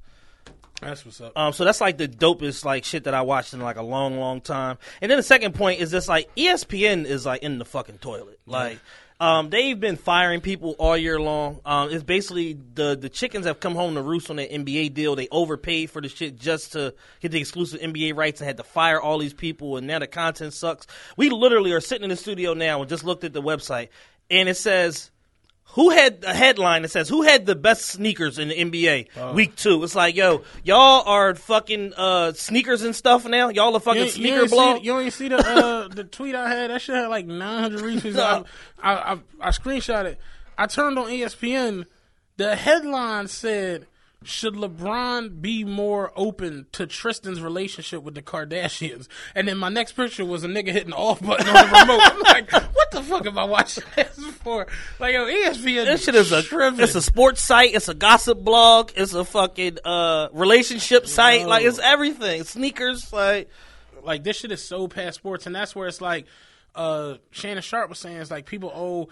That's 0.85 1.05
what's 1.05 1.21
up. 1.21 1.37
Um, 1.37 1.53
so 1.53 1.65
that's 1.65 1.81
like 1.81 1.97
the 1.97 2.07
dopest 2.07 2.65
like 2.65 2.83
shit 2.83 3.05
that 3.05 3.13
I 3.13 3.21
watched 3.21 3.53
in 3.53 3.59
like 3.59 3.77
a 3.77 3.81
long, 3.81 4.17
long 4.17 4.41
time. 4.41 4.77
And 5.01 5.09
then 5.09 5.17
the 5.17 5.23
second 5.23 5.55
point 5.55 5.81
is 5.81 5.91
just 5.91 6.07
like 6.07 6.33
ESPN 6.35 7.05
is 7.05 7.25
like 7.25 7.43
in 7.43 7.59
the 7.59 7.65
fucking 7.65 7.99
toilet. 7.99 8.39
Like, 8.45 8.79
um, 9.19 9.49
they've 9.49 9.79
been 9.79 9.95
firing 9.95 10.41
people 10.41 10.75
all 10.79 10.97
year 10.97 11.19
long. 11.19 11.61
Um, 11.65 11.91
it's 11.91 12.03
basically 12.03 12.57
the 12.75 12.95
the 12.95 13.09
chickens 13.09 13.45
have 13.45 13.59
come 13.59 13.75
home 13.75 13.95
to 13.95 14.01
roost 14.01 14.29
on 14.29 14.35
that 14.35 14.51
NBA 14.51 14.93
deal. 14.93 15.15
They 15.15 15.27
overpaid 15.31 15.91
for 15.91 16.01
the 16.01 16.09
shit 16.09 16.37
just 16.37 16.73
to 16.73 16.93
get 17.21 17.31
the 17.31 17.39
exclusive 17.39 17.79
NBA 17.79 18.17
rights 18.17 18.41
and 18.41 18.47
had 18.47 18.57
to 18.57 18.63
fire 18.63 18.99
all 18.99 19.19
these 19.19 19.33
people. 19.33 19.77
And 19.77 19.87
now 19.87 19.99
the 19.99 20.07
content 20.07 20.53
sucks. 20.53 20.87
We 21.15 21.29
literally 21.29 21.71
are 21.71 21.79
sitting 21.79 22.03
in 22.03 22.09
the 22.09 22.17
studio 22.17 22.53
now 22.53 22.81
and 22.81 22.89
just 22.89 23.03
looked 23.03 23.23
at 23.23 23.33
the 23.33 23.41
website 23.41 23.89
and 24.29 24.49
it 24.49 24.57
says. 24.57 25.09
Who 25.71 25.89
had 25.89 26.23
a 26.23 26.33
headline 26.35 26.83
that 26.83 26.91
says 26.91 27.09
who 27.09 27.23
had 27.23 27.47
the 27.47 27.55
best 27.55 27.85
sneakers 27.85 28.37
in 28.37 28.49
the 28.49 28.55
NBA 28.55 29.33
week 29.33 29.55
two? 29.55 29.83
It's 29.83 29.95
like, 29.95 30.15
yo, 30.15 30.43
y'all 30.63 31.01
are 31.07 31.33
fucking 31.33 31.93
uh, 31.97 32.33
sneakers 32.33 32.83
and 32.83 32.95
stuff 32.95 33.25
now. 33.25 33.49
Y'all 33.49 33.75
a 33.75 33.79
fucking 33.79 33.99
You, 34.01 34.05
you, 34.05 34.11
sneaker 34.11 34.41
ain't 34.41 34.49
blog. 34.51 34.77
see, 34.77 34.83
you 34.85 34.99
ain't 34.99 35.13
see 35.13 35.29
the 35.29 35.37
uh, 35.37 35.87
the 35.91 36.03
tweet 36.03 36.35
I 36.35 36.47
had? 36.47 36.69
That 36.69 36.79
shit 36.79 36.95
had 36.95 37.07
like 37.07 37.25
900 37.25 37.81
retweets. 37.81 38.13
No. 38.13 38.45
I, 38.83 38.93
I, 38.93 39.13
I, 39.13 39.19
I 39.41 39.49
screenshot 39.49 40.05
it. 40.05 40.19
I 40.59 40.67
turned 40.67 40.99
on 40.99 41.07
ESPN. 41.07 41.85
The 42.37 42.55
headline 42.55 43.27
said, 43.27 43.87
"Should 44.27 44.55
LeBron 44.55 45.41
be 45.41 45.63
more 45.63 46.11
open 46.15 46.67
to 46.73 46.85
Tristan's 46.87 47.41
relationship 47.41 48.03
with 48.03 48.15
the 48.15 48.21
Kardashians?" 48.21 49.07
And 49.35 49.47
then 49.47 49.57
my 49.57 49.69
next 49.69 49.93
picture 49.93 50.25
was 50.25 50.43
a 50.43 50.47
nigga 50.47 50.71
hitting 50.71 50.91
the 50.91 50.95
off 50.95 51.21
button 51.21 51.47
on 51.47 51.53
the 51.53 51.79
remote. 51.79 51.99
I'm 52.03 52.19
like, 52.21 52.51
what 52.75 52.91
the 52.91 53.01
fuck 53.03 53.25
am 53.25 53.37
I 53.37 53.43
watching 53.45 53.83
this 53.95 54.17
for? 54.43 54.67
Like, 54.99 55.13
yo, 55.13 55.25
ESPN. 55.25 55.85
This 55.85 56.03
shit 56.03 56.15
is 56.15 56.31
a 56.31 56.41
tripping. 56.41 56.79
it's 56.79 56.95
a 56.95 57.01
sports 57.01 57.41
site. 57.41 57.73
It's 57.73 57.89
a 57.89 57.93
gossip 57.93 58.39
blog. 58.39 58.91
It's 58.95 59.13
a 59.13 59.23
fucking 59.25 59.79
uh, 59.83 60.29
relationship 60.33 61.07
site. 61.07 61.47
Like 61.47 61.65
it's 61.65 61.79
everything. 61.79 62.43
Sneakers. 62.43 63.11
Like 63.13 63.49
like 64.03 64.23
this 64.23 64.37
shit 64.37 64.51
is 64.51 64.63
so 64.63 64.87
past 64.87 65.15
sports, 65.15 65.45
and 65.45 65.55
that's 65.55 65.75
where 65.75 65.87
it's 65.87 66.01
like 66.01 66.25
uh 66.75 67.15
Shannon 67.31 67.61
Sharpe 67.61 67.89
was 67.89 67.99
saying 67.99 68.17
it's 68.17 68.31
like 68.31 68.45
people 68.45 68.71
oh 68.73 69.09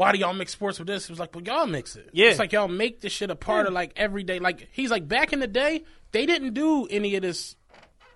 why 0.00 0.12
do 0.12 0.18
y'all 0.18 0.32
mix 0.32 0.52
sports 0.52 0.78
with 0.78 0.88
this? 0.88 1.04
It 1.04 1.10
was 1.10 1.18
like, 1.20 1.34
well, 1.34 1.44
y'all 1.44 1.66
mix 1.66 1.94
it. 1.94 2.08
Yeah. 2.14 2.30
It's 2.30 2.38
like 2.38 2.52
y'all 2.52 2.68
make 2.68 3.02
this 3.02 3.12
shit 3.12 3.30
a 3.30 3.36
part 3.36 3.66
of 3.66 3.74
like 3.74 3.92
everyday. 3.96 4.38
Like 4.38 4.66
he's 4.72 4.90
like 4.90 5.06
back 5.06 5.34
in 5.34 5.40
the 5.40 5.46
day, 5.46 5.84
they 6.12 6.24
didn't 6.24 6.54
do 6.54 6.86
any 6.86 7.16
of 7.16 7.22
this 7.22 7.54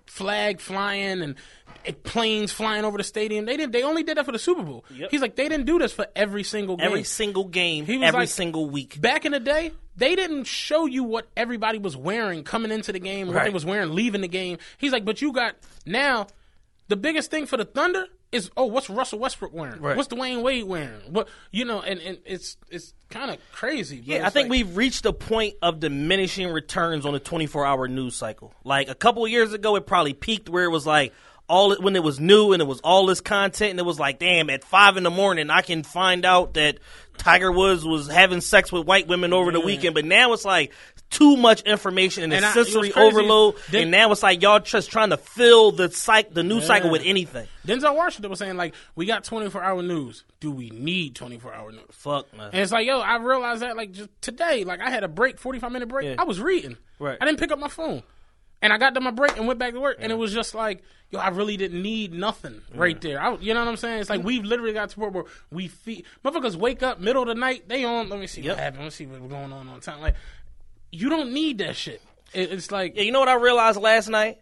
flag 0.07 0.59
flying 0.59 1.21
and 1.21 1.35
planes 2.03 2.51
flying 2.51 2.85
over 2.85 2.97
the 2.97 3.03
stadium. 3.03 3.45
They 3.45 3.55
didn't. 3.55 3.71
They 3.71 3.83
only 3.83 4.01
did 4.01 4.17
that 4.17 4.25
for 4.25 4.31
the 4.31 4.39
Super 4.39 4.63
Bowl. 4.63 4.83
Yep. 4.95 5.11
He's 5.11 5.21
like 5.21 5.35
they 5.35 5.47
didn't 5.47 5.67
do 5.67 5.77
this 5.77 5.93
for 5.93 6.07
every 6.15 6.41
single 6.43 6.77
game. 6.77 6.87
every 6.87 7.03
single 7.03 7.43
game, 7.45 7.85
He 7.85 7.97
was 7.99 8.07
every 8.07 8.21
like- 8.21 8.29
single 8.29 8.67
week. 8.67 8.99
Back 8.99 9.25
in 9.25 9.31
the 9.31 9.39
day, 9.39 9.71
they 9.95 10.15
didn't 10.15 10.45
show 10.45 10.87
you 10.87 11.03
what 11.03 11.27
everybody 11.37 11.77
was 11.77 11.95
wearing 11.95 12.43
coming 12.43 12.71
into 12.71 12.93
the 12.93 12.99
game, 12.99 13.27
what 13.27 13.43
they 13.43 13.51
was 13.51 13.63
wearing 13.63 13.93
leaving 13.93 14.21
the 14.21 14.27
game. 14.27 14.57
He's 14.79 14.91
like, 14.91 15.05
but 15.05 15.21
you 15.21 15.31
got 15.33 15.55
now. 15.85 16.25
The 16.87 16.95
biggest 16.95 17.31
thing 17.31 17.45
for 17.47 17.57
the 17.57 17.65
Thunder 17.65 18.05
is 18.31 18.51
oh, 18.57 18.65
what's 18.65 18.89
Russell 18.89 19.19
Westbrook 19.19 19.53
wearing? 19.53 19.81
Right. 19.81 19.95
What's 19.95 20.09
Dwyane 20.09 20.41
Wade 20.41 20.65
wearing? 20.65 21.01
What 21.09 21.27
you 21.51 21.65
know, 21.65 21.81
and, 21.81 21.99
and 21.99 22.17
it's 22.25 22.57
it's 22.69 22.93
kind 23.09 23.31
of 23.31 23.37
crazy. 23.51 24.01
Yeah, 24.03 24.25
I 24.25 24.29
think 24.29 24.49
like- 24.49 24.51
we've 24.51 24.77
reached 24.77 25.05
a 25.05 25.13
point 25.13 25.55
of 25.61 25.79
diminishing 25.79 26.49
returns 26.49 27.05
on 27.05 27.13
the 27.13 27.19
24 27.19 27.65
hour 27.65 27.87
news 27.87 28.15
cycle. 28.15 28.53
Like 28.63 28.89
a 28.89 28.95
couple 28.95 29.25
of 29.25 29.31
years 29.31 29.53
ago, 29.53 29.75
it 29.75 29.85
probably 29.85 30.13
peaked 30.13 30.49
where 30.49 30.63
it 30.63 30.71
was 30.71 30.85
like 30.85 31.13
all 31.47 31.75
when 31.75 31.95
it 31.95 32.03
was 32.03 32.19
new 32.19 32.53
and 32.53 32.61
it 32.61 32.65
was 32.65 32.79
all 32.81 33.05
this 33.05 33.21
content, 33.21 33.71
and 33.71 33.79
it 33.79 33.85
was 33.85 33.99
like, 33.99 34.19
damn, 34.19 34.49
at 34.49 34.63
five 34.63 34.97
in 34.97 35.03
the 35.03 35.11
morning, 35.11 35.49
I 35.49 35.61
can 35.61 35.83
find 35.83 36.25
out 36.25 36.55
that 36.55 36.79
Tiger 37.17 37.51
Woods 37.51 37.83
was 37.85 38.07
having 38.07 38.41
sex 38.41 38.71
with 38.71 38.85
white 38.85 39.07
women 39.07 39.33
over 39.33 39.51
the 39.51 39.59
weekend. 39.59 39.95
But 39.95 40.05
now 40.05 40.33
it's 40.33 40.45
like 40.45 40.71
too 41.09 41.37
much 41.37 41.61
information 41.61 42.23
and, 42.23 42.33
And 42.33 42.43
the 42.43 42.47
I- 42.47 42.51
it 42.51 42.55
was 42.57 42.71
sensory 42.73 42.93
overload, 42.93 43.55
Then- 43.69 43.83
and 43.83 43.91
now 43.91 44.11
it's 44.11 44.23
like 44.23 44.41
y'all 44.41 44.59
just 44.59 44.91
trying 44.91 45.11
to 45.11 45.17
fill 45.17 45.71
the 45.71 45.89
cycle, 45.91 46.33
the 46.33 46.43
news 46.43 46.65
cycle 46.65 46.89
with 46.89 47.03
anything. 47.05 47.47
Denzel 47.65 47.95
Washington 47.95 48.29
was 48.29 48.39
saying 48.39 48.57
like, 48.57 48.73
we 48.95 49.05
got 49.05 49.23
twenty 49.23 49.49
four 49.49 49.63
hour 49.63 49.81
news. 49.81 50.23
Do 50.39 50.51
we 50.51 50.69
need 50.69 51.15
twenty 51.15 51.37
four 51.39 51.53
hour 51.53 51.71
news? 51.71 51.81
Fuck, 51.91 52.35
man. 52.35 52.49
And 52.53 52.61
it's 52.61 52.71
like, 52.71 52.85
yo, 52.85 52.99
I 52.99 53.17
realized 53.17 53.61
that 53.61 53.75
like 53.77 53.91
just 53.91 54.09
today, 54.21 54.63
like 54.63 54.81
I 54.81 54.89
had 54.89 55.03
a 55.03 55.07
break, 55.07 55.39
forty 55.39 55.59
five 55.59 55.71
minute 55.71 55.87
break. 55.89 56.05
Yeah. 56.05 56.15
I 56.17 56.23
was 56.25 56.39
reading. 56.39 56.77
Right. 56.99 57.17
I 57.19 57.25
didn't 57.25 57.39
pick 57.39 57.51
up 57.51 57.59
my 57.59 57.67
phone. 57.69 58.03
And 58.65 58.73
I 58.73 58.79
got 58.79 58.95
to 58.95 58.99
my 58.99 59.11
break 59.11 59.37
and 59.37 59.45
went 59.45 59.59
back 59.59 59.73
to 59.73 59.79
work, 59.79 59.97
and 59.99 60.11
it 60.11 60.15
was 60.15 60.33
just 60.33 60.55
like, 60.55 60.81
yo, 61.11 61.19
I 61.19 61.27
really 61.27 61.55
didn't 61.55 61.83
need 61.83 62.11
nothing 62.13 62.63
right 62.73 62.99
there. 62.99 63.21
I, 63.21 63.35
you 63.35 63.53
know 63.53 63.59
what 63.59 63.69
I'm 63.69 63.77
saying? 63.77 64.01
It's 64.01 64.09
like 64.09 64.23
we've 64.23 64.43
literally 64.43 64.73
got 64.73 64.89
to 64.89 64.99
where 64.99 65.23
we 65.51 65.67
feed 65.67 66.03
motherfuckers 66.23 66.55
wake 66.55 66.81
up 66.81 66.99
middle 66.99 67.21
of 67.21 67.27
the 67.27 67.35
night. 67.35 67.69
They 67.69 67.83
on. 67.83 68.09
Let 68.09 68.19
me 68.19 68.25
see 68.25 68.41
Yep. 68.41 68.55
what 68.55 68.63
happened. 68.63 68.83
Let's 68.85 68.95
see 68.95 69.05
what's 69.05 69.21
going 69.21 69.53
on 69.53 69.67
on 69.67 69.79
time. 69.81 70.01
Like, 70.01 70.15
you 70.91 71.09
don't 71.09 71.31
need 71.31 71.59
that 71.59 71.75
shit. 71.75 72.01
It, 72.33 72.51
it's 72.51 72.71
like, 72.71 72.95
Yeah, 72.95 73.03
you 73.03 73.11
know 73.11 73.19
what 73.19 73.29
I 73.29 73.35
realized 73.35 73.79
last 73.79 74.09
night? 74.09 74.39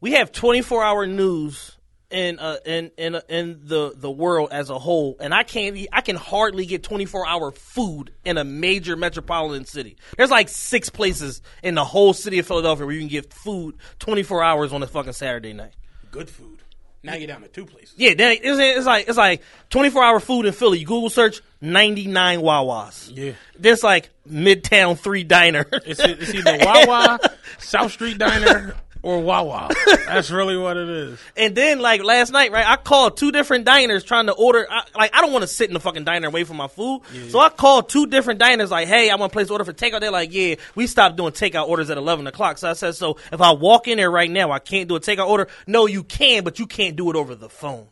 We 0.00 0.12
have 0.12 0.30
24 0.30 0.84
hour 0.84 1.04
news 1.08 1.76
in 2.12 2.38
uh, 2.38 2.56
in 2.64 2.90
in 2.96 3.18
in 3.28 3.60
the 3.64 3.92
the 3.96 4.10
world 4.10 4.50
as 4.52 4.70
a 4.70 4.78
whole, 4.78 5.16
and 5.20 5.34
I 5.34 5.42
can't 5.42 5.76
I 5.92 6.00
can 6.02 6.16
hardly 6.16 6.66
get 6.66 6.82
24 6.82 7.26
hour 7.26 7.50
food 7.50 8.12
in 8.24 8.38
a 8.38 8.44
major 8.44 8.96
metropolitan 8.96 9.64
city. 9.64 9.96
There's 10.16 10.30
like 10.30 10.48
six 10.48 10.90
places 10.90 11.42
in 11.62 11.74
the 11.74 11.84
whole 11.84 12.12
city 12.12 12.38
of 12.38 12.46
Philadelphia 12.46 12.84
where 12.86 12.94
you 12.94 13.00
can 13.00 13.08
get 13.08 13.32
food 13.32 13.76
24 13.98 14.42
hours 14.42 14.72
on 14.72 14.82
a 14.82 14.86
fucking 14.86 15.14
Saturday 15.14 15.52
night. 15.52 15.72
good 16.10 16.28
food. 16.30 16.58
Now 17.04 17.14
you're 17.14 17.26
down 17.26 17.42
to 17.42 17.48
two 17.48 17.66
places. 17.66 17.94
Yeah, 17.96 18.10
it's, 18.16 18.42
it's 18.44 18.86
like 18.86 19.08
it's 19.08 19.18
like 19.18 19.42
24 19.70 20.04
hour 20.04 20.20
food 20.20 20.46
in 20.46 20.52
Philly. 20.52 20.78
You 20.78 20.86
Google 20.86 21.10
search 21.10 21.40
99 21.60 22.40
Wawas. 22.40 23.10
Yeah. 23.12 23.32
there's 23.58 23.82
like 23.82 24.10
Midtown 24.30 24.96
Three 24.96 25.24
Diner. 25.24 25.66
It's, 25.84 25.98
it's 25.98 26.32
either 26.32 26.58
Wawa, 26.64 27.18
South 27.58 27.90
Street 27.90 28.18
Diner, 28.18 28.76
or 29.02 29.20
Wawa. 29.20 29.70
That's 30.06 30.30
really 30.30 30.56
what 30.56 30.76
it 30.76 30.88
is. 30.88 31.18
And 31.36 31.54
then 31.54 31.80
like 31.80 32.02
last 32.02 32.32
night, 32.32 32.52
right? 32.52 32.66
I 32.66 32.76
called 32.76 33.16
two 33.16 33.32
different 33.32 33.64
diners 33.64 34.04
trying 34.04 34.26
to 34.26 34.32
order. 34.32 34.66
I, 34.70 34.84
like 34.94 35.14
I 35.14 35.20
don't 35.20 35.32
want 35.32 35.42
to 35.42 35.48
sit 35.48 35.68
in 35.68 35.74
the 35.74 35.80
fucking 35.80 36.04
diner 36.04 36.26
and 36.26 36.34
wait 36.34 36.46
for 36.46 36.54
my 36.54 36.68
food. 36.68 37.02
So 37.28 37.38
I 37.40 37.48
called 37.48 37.88
two 37.88 38.06
different 38.06 38.38
diners. 38.40 38.70
Like, 38.70 38.88
hey, 38.88 39.10
I 39.10 39.16
want 39.16 39.32
to 39.32 39.34
place 39.34 39.50
order 39.50 39.64
for 39.64 39.72
takeout. 39.72 40.00
They're 40.00 40.10
like, 40.10 40.32
yeah, 40.32 40.56
we 40.74 40.86
stopped 40.86 41.16
doing 41.16 41.32
takeout 41.32 41.68
orders 41.68 41.90
at 41.90 41.98
eleven 41.98 42.26
o'clock. 42.26 42.58
So 42.58 42.70
I 42.70 42.74
said, 42.74 42.94
so 42.94 43.16
if 43.32 43.40
I 43.40 43.52
walk 43.52 43.88
in 43.88 43.98
there 43.98 44.10
right 44.10 44.30
now, 44.30 44.50
I 44.50 44.58
can't 44.58 44.88
do 44.88 44.96
a 44.96 45.00
takeout 45.00 45.26
order. 45.28 45.48
No, 45.66 45.86
you 45.86 46.04
can, 46.04 46.44
but 46.44 46.58
you 46.58 46.66
can't 46.66 46.96
do 46.96 47.10
it 47.10 47.16
over 47.16 47.34
the 47.34 47.48
phone. 47.48 47.88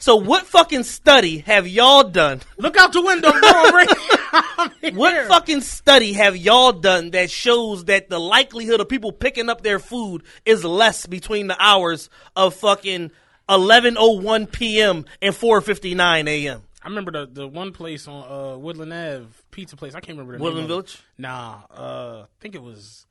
So 0.00 0.16
what 0.16 0.46
fucking 0.46 0.84
study 0.84 1.38
have 1.40 1.68
y'all 1.68 2.04
done? 2.04 2.40
Look 2.56 2.78
out 2.78 2.94
the 2.94 3.02
window, 3.02 3.30
bro. 3.30 4.92
What 4.94 5.28
fucking 5.28 5.60
study 5.60 6.14
have 6.14 6.36
y'all 6.38 6.72
done 6.72 7.10
that 7.10 7.30
shows 7.30 7.84
that 7.84 8.08
the 8.08 8.18
likelihood 8.18 8.80
of 8.80 8.88
people 8.88 9.12
picking 9.12 9.50
up 9.50 9.62
their 9.62 9.78
food 9.78 10.22
is 10.46 10.64
less 10.64 11.06
between 11.06 11.48
the 11.48 11.56
hours 11.62 12.08
of 12.34 12.54
fucking 12.54 13.10
11:01 13.50 14.50
p.m. 14.50 15.04
and 15.20 15.34
4:59 15.34 16.28
a.m. 16.28 16.62
I 16.82 16.88
remember 16.88 17.12
the 17.12 17.26
the 17.26 17.46
one 17.46 17.72
place 17.72 18.08
on 18.08 18.24
uh, 18.24 18.56
Woodland 18.56 18.92
Ave 18.94 19.26
pizza 19.50 19.76
place. 19.76 19.94
I 19.94 20.00
can't 20.00 20.16
remember 20.16 20.38
the 20.38 20.42
Woodland 20.42 20.68
name 20.68 20.78
of 20.78 20.84
it. 20.84 20.88
Village? 20.88 21.02
Nah, 21.18 21.60
uh, 21.70 22.22
I 22.24 22.26
think 22.40 22.54
it 22.54 22.62
was. 22.62 23.06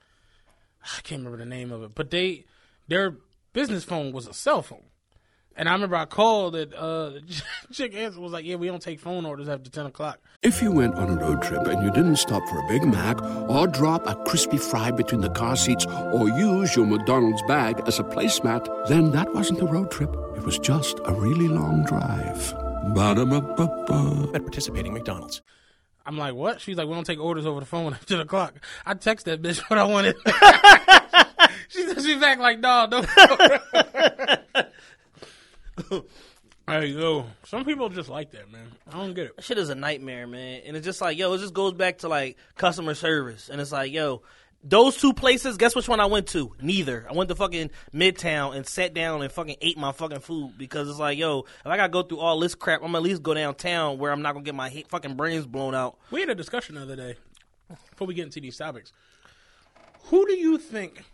I 0.84 1.02
can't 1.02 1.20
remember 1.20 1.38
the 1.38 1.50
name 1.50 1.72
of 1.72 1.84
it, 1.84 1.94
but 1.94 2.10
they 2.10 2.46
their 2.88 3.16
business 3.54 3.84
phone 3.84 4.12
was 4.12 4.28
a 4.28 4.34
cell 4.34 4.64
phone. 4.64 4.84
And 5.56 5.68
I 5.68 5.74
remember 5.74 5.98
I 5.98 6.06
called 6.06 6.56
it. 6.56 6.74
Uh, 6.74 7.10
the 7.10 7.42
chick 7.74 7.94
answer 7.94 8.20
was 8.22 8.32
like, 8.32 8.46
"Yeah, 8.46 8.56
we 8.56 8.68
don't 8.68 8.82
take 8.82 9.00
phone 9.00 9.26
orders 9.26 9.50
after 9.50 9.70
ten 9.70 9.86
o'clock." 9.86 10.20
If 10.42 10.62
you 10.62 10.72
went 10.72 10.96
on 10.96 11.10
a 11.10 11.16
road 11.22 11.42
trip 11.42 11.68
and 11.68 11.84
you 11.84 11.92
didn't 11.92 12.16
stop 12.16 12.42
for 12.48 12.60
a 12.60 12.68
Big 12.70 12.86
Mac 12.86 13.22
or 13.50 13.68
drop 13.68 14.08
a 14.08 14.16
crispy 14.24 14.58
fry 14.58 14.90
between 14.92 15.20
the 15.20 15.30
car 15.32 15.58
seats 15.58 15.86
or 16.14 16.30
use 16.30 16.76
your 16.78 16.86
McDonald's 16.86 17.42
bag 17.44 17.82
as 17.88 18.00
a 18.00 18.04
placemat, 18.04 18.88
then 18.88 19.12
that 19.12 19.34
wasn't 19.34 19.60
a 19.62 19.66
road 19.66 19.92
trip. 19.92 20.16
It 20.38 20.44
was 20.46 20.58
just 20.60 21.00
a 21.04 21.14
really 21.14 21.50
long 21.50 21.84
drive. 21.84 22.54
Ba-da-ba-ba-ba. 22.96 24.32
at 24.34 24.42
participating 24.44 24.94
McDonald's. 24.94 25.42
I'm 26.06 26.18
like, 26.18 26.34
"What?" 26.36 26.62
She's 26.62 26.78
like, 26.78 26.88
"We 26.88 26.94
don't 26.94 27.04
take 27.06 27.20
orders 27.20 27.46
over 27.46 27.60
the 27.60 27.66
phone 27.66 27.92
after 27.96 28.06
ten 28.06 28.20
o'clock." 28.22 28.56
I 28.86 28.94
text 28.94 29.26
that 29.26 29.42
bitch 29.42 29.60
what 29.70 29.78
I 29.78 29.84
wanted. 29.84 30.16
she 31.68 31.86
texts 31.86 32.06
me 32.08 32.16
back 32.18 32.40
like, 32.40 32.60
"No, 32.60 32.86
no." 32.90 33.02
There 36.68 36.86
you 36.86 37.00
go. 37.00 37.26
Some 37.46 37.66
people 37.66 37.90
just 37.90 38.10
like 38.10 38.32
that, 38.32 38.52
man. 38.52 38.68
I 38.88 38.98
don't 38.98 39.14
get 39.14 39.28
it. 39.28 39.44
shit 39.44 39.58
is 39.58 39.70
a 39.70 39.76
nightmare, 39.76 40.28
man. 40.28 40.62
And 40.66 40.78
it's 40.78 40.86
just 40.86 41.02
like, 41.02 41.18
yo, 41.18 41.34
it 41.34 41.40
just 41.40 41.54
goes 41.54 41.74
back 41.74 42.00
to 42.00 42.08
like 42.08 42.38
customer 42.56 42.94
service. 42.94 43.50
And 43.50 43.60
it's 43.60 43.72
like, 43.72 43.92
yo, 43.92 44.22
those 44.64 44.98
two 44.98 45.14
places, 45.14 45.58
guess 45.58 45.76
which 45.76 45.88
one 45.88 46.00
I 46.00 46.06
went 46.08 46.28
to? 46.28 46.54
Neither. 46.62 47.08
I 47.10 47.14
went 47.14 47.30
to 47.30 47.36
fucking 47.36 47.72
Midtown 47.94 48.56
and 48.56 48.68
sat 48.68 48.94
down 48.94 49.22
and 49.22 49.32
fucking 49.32 49.56
ate 49.62 49.78
my 49.78 49.92
fucking 49.94 50.20
food 50.20 50.58
because 50.58 50.90
it's 50.90 51.00
like, 51.00 51.18
yo, 51.18 51.40
if 51.42 51.66
I 51.68 51.78
gotta 51.78 51.90
go 51.92 52.04
through 52.04 52.20
all 52.20 52.40
this 52.40 52.56
crap, 52.56 52.82
I'm 52.82 52.88
gonna 52.88 52.98
at 52.98 53.04
least 53.04 53.24
go 53.24 53.34
downtown 53.34 53.98
where 54.00 54.12
I'm 54.12 54.22
not 54.22 54.34
gonna 54.34 54.44
get 54.44 54.56
my 54.56 54.70
he- 54.70 54.86
fucking 54.90 55.16
brains 55.16 55.46
blown 55.46 55.76
out. 55.76 55.98
We 56.12 56.20
had 56.20 56.30
a 56.30 56.36
discussion 56.36 56.76
the 56.76 56.82
other 56.82 56.96
day 56.98 57.16
before 57.92 58.08
we 58.08 58.14
get 58.14 58.26
into 58.26 58.42
these 58.42 58.58
topics. 58.58 58.92
Who 60.06 60.28
do 60.28 60.34
you 60.34 60.58
think 60.58 61.06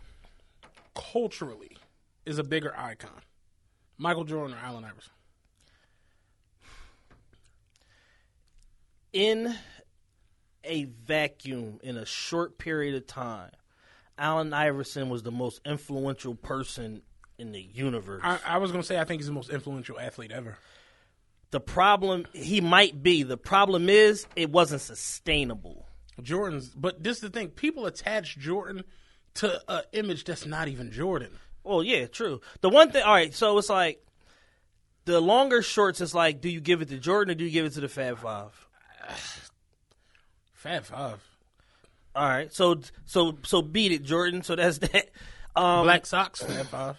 culturally 0.94 1.76
is 2.24 2.38
a 2.38 2.44
bigger 2.44 2.74
icon, 2.76 3.20
Michael 3.98 4.24
Jordan 4.24 4.56
or 4.56 4.60
Allen 4.60 4.84
Iverson? 4.84 5.12
In 9.12 9.54
a 10.64 10.84
vacuum, 10.84 11.80
in 11.82 11.96
a 11.96 12.04
short 12.04 12.58
period 12.58 12.94
of 12.94 13.06
time, 13.06 13.50
Allen 14.18 14.52
Iverson 14.52 15.08
was 15.08 15.22
the 15.22 15.30
most 15.30 15.60
influential 15.64 16.34
person 16.34 17.02
in 17.38 17.52
the 17.52 17.60
universe. 17.60 18.20
I, 18.24 18.38
I 18.46 18.58
was 18.58 18.72
going 18.72 18.82
to 18.82 18.86
say 18.86 18.98
I 18.98 19.04
think 19.04 19.20
he's 19.20 19.26
the 19.26 19.32
most 19.32 19.50
influential 19.50 19.98
athlete 19.98 20.32
ever. 20.32 20.58
the 21.50 21.60
problem, 21.60 22.26
he 22.32 22.60
might 22.60 23.02
be. 23.02 23.22
The 23.22 23.36
problem 23.36 23.88
is, 23.88 24.26
it 24.36 24.50
wasn't 24.50 24.82
sustainable. 24.82 25.86
Jordan's, 26.22 26.68
but 26.70 27.02
this 27.02 27.16
is 27.16 27.22
the 27.22 27.30
thing: 27.30 27.48
people 27.48 27.86
attach 27.86 28.38
Jordan 28.38 28.84
to 29.34 29.62
an 29.68 29.82
image 29.92 30.24
that's 30.24 30.46
not 30.46 30.68
even 30.68 30.90
Jordan. 30.90 31.38
Well, 31.66 31.82
yeah, 31.82 32.06
true. 32.06 32.40
The 32.60 32.68
one 32.68 32.92
thing, 32.92 33.02
all 33.02 33.12
right, 33.12 33.34
so 33.34 33.58
it's 33.58 33.68
like 33.68 34.00
the 35.04 35.20
longer 35.20 35.62
shorts. 35.62 36.00
It's 36.00 36.14
like, 36.14 36.40
do 36.40 36.48
you 36.48 36.60
give 36.60 36.80
it 36.80 36.88
to 36.90 36.98
Jordan 36.98 37.32
or 37.32 37.34
do 37.34 37.44
you 37.44 37.50
give 37.50 37.66
it 37.66 37.72
to 37.72 37.80
the 37.80 37.88
Fab 37.88 38.18
Five? 38.18 38.68
Fab 40.54 40.84
Five, 40.84 41.22
All 42.14 42.28
right, 42.28 42.52
so 42.52 42.80
so 43.04 43.38
so 43.42 43.62
beat 43.62 43.92
it, 43.92 44.04
Jordan. 44.04 44.42
So 44.42 44.54
that's 44.54 44.78
that. 44.78 45.10
Um, 45.56 45.84
Black 45.84 46.06
socks, 46.06 46.42
Fab 46.42 46.66
Five. 46.66 46.96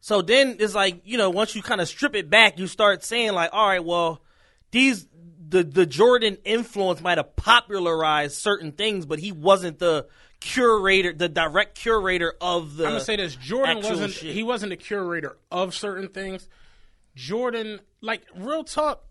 So 0.00 0.22
then 0.22 0.56
it's 0.58 0.74
like 0.74 1.02
you 1.04 1.18
know 1.18 1.30
once 1.30 1.54
you 1.54 1.62
kind 1.62 1.80
of 1.80 1.88
strip 1.88 2.16
it 2.16 2.30
back, 2.30 2.58
you 2.58 2.66
start 2.66 3.04
saying 3.04 3.32
like, 3.32 3.50
all 3.52 3.68
right, 3.68 3.84
well, 3.84 4.22
these 4.70 5.06
the 5.48 5.62
the 5.62 5.86
Jordan 5.86 6.38
influence 6.44 7.00
might 7.00 7.18
have 7.18 7.36
popularized 7.36 8.34
certain 8.34 8.72
things, 8.72 9.06
but 9.06 9.18
he 9.18 9.32
wasn't 9.32 9.78
the 9.78 10.06
curator, 10.40 11.12
the 11.12 11.28
direct 11.28 11.76
curator 11.78 12.34
of 12.40 12.76
the. 12.76 12.84
I'm 12.84 12.90
gonna 12.92 13.04
say 13.04 13.16
this: 13.16 13.34
Jordan 13.36 13.82
wasn't 13.82 14.12
shit. 14.12 14.34
he 14.34 14.42
wasn't 14.42 14.72
a 14.72 14.76
curator 14.76 15.36
of 15.50 15.74
certain 15.74 16.08
things. 16.08 16.48
Jordan, 17.14 17.80
like 18.00 18.22
real 18.36 18.62
talk, 18.64 19.04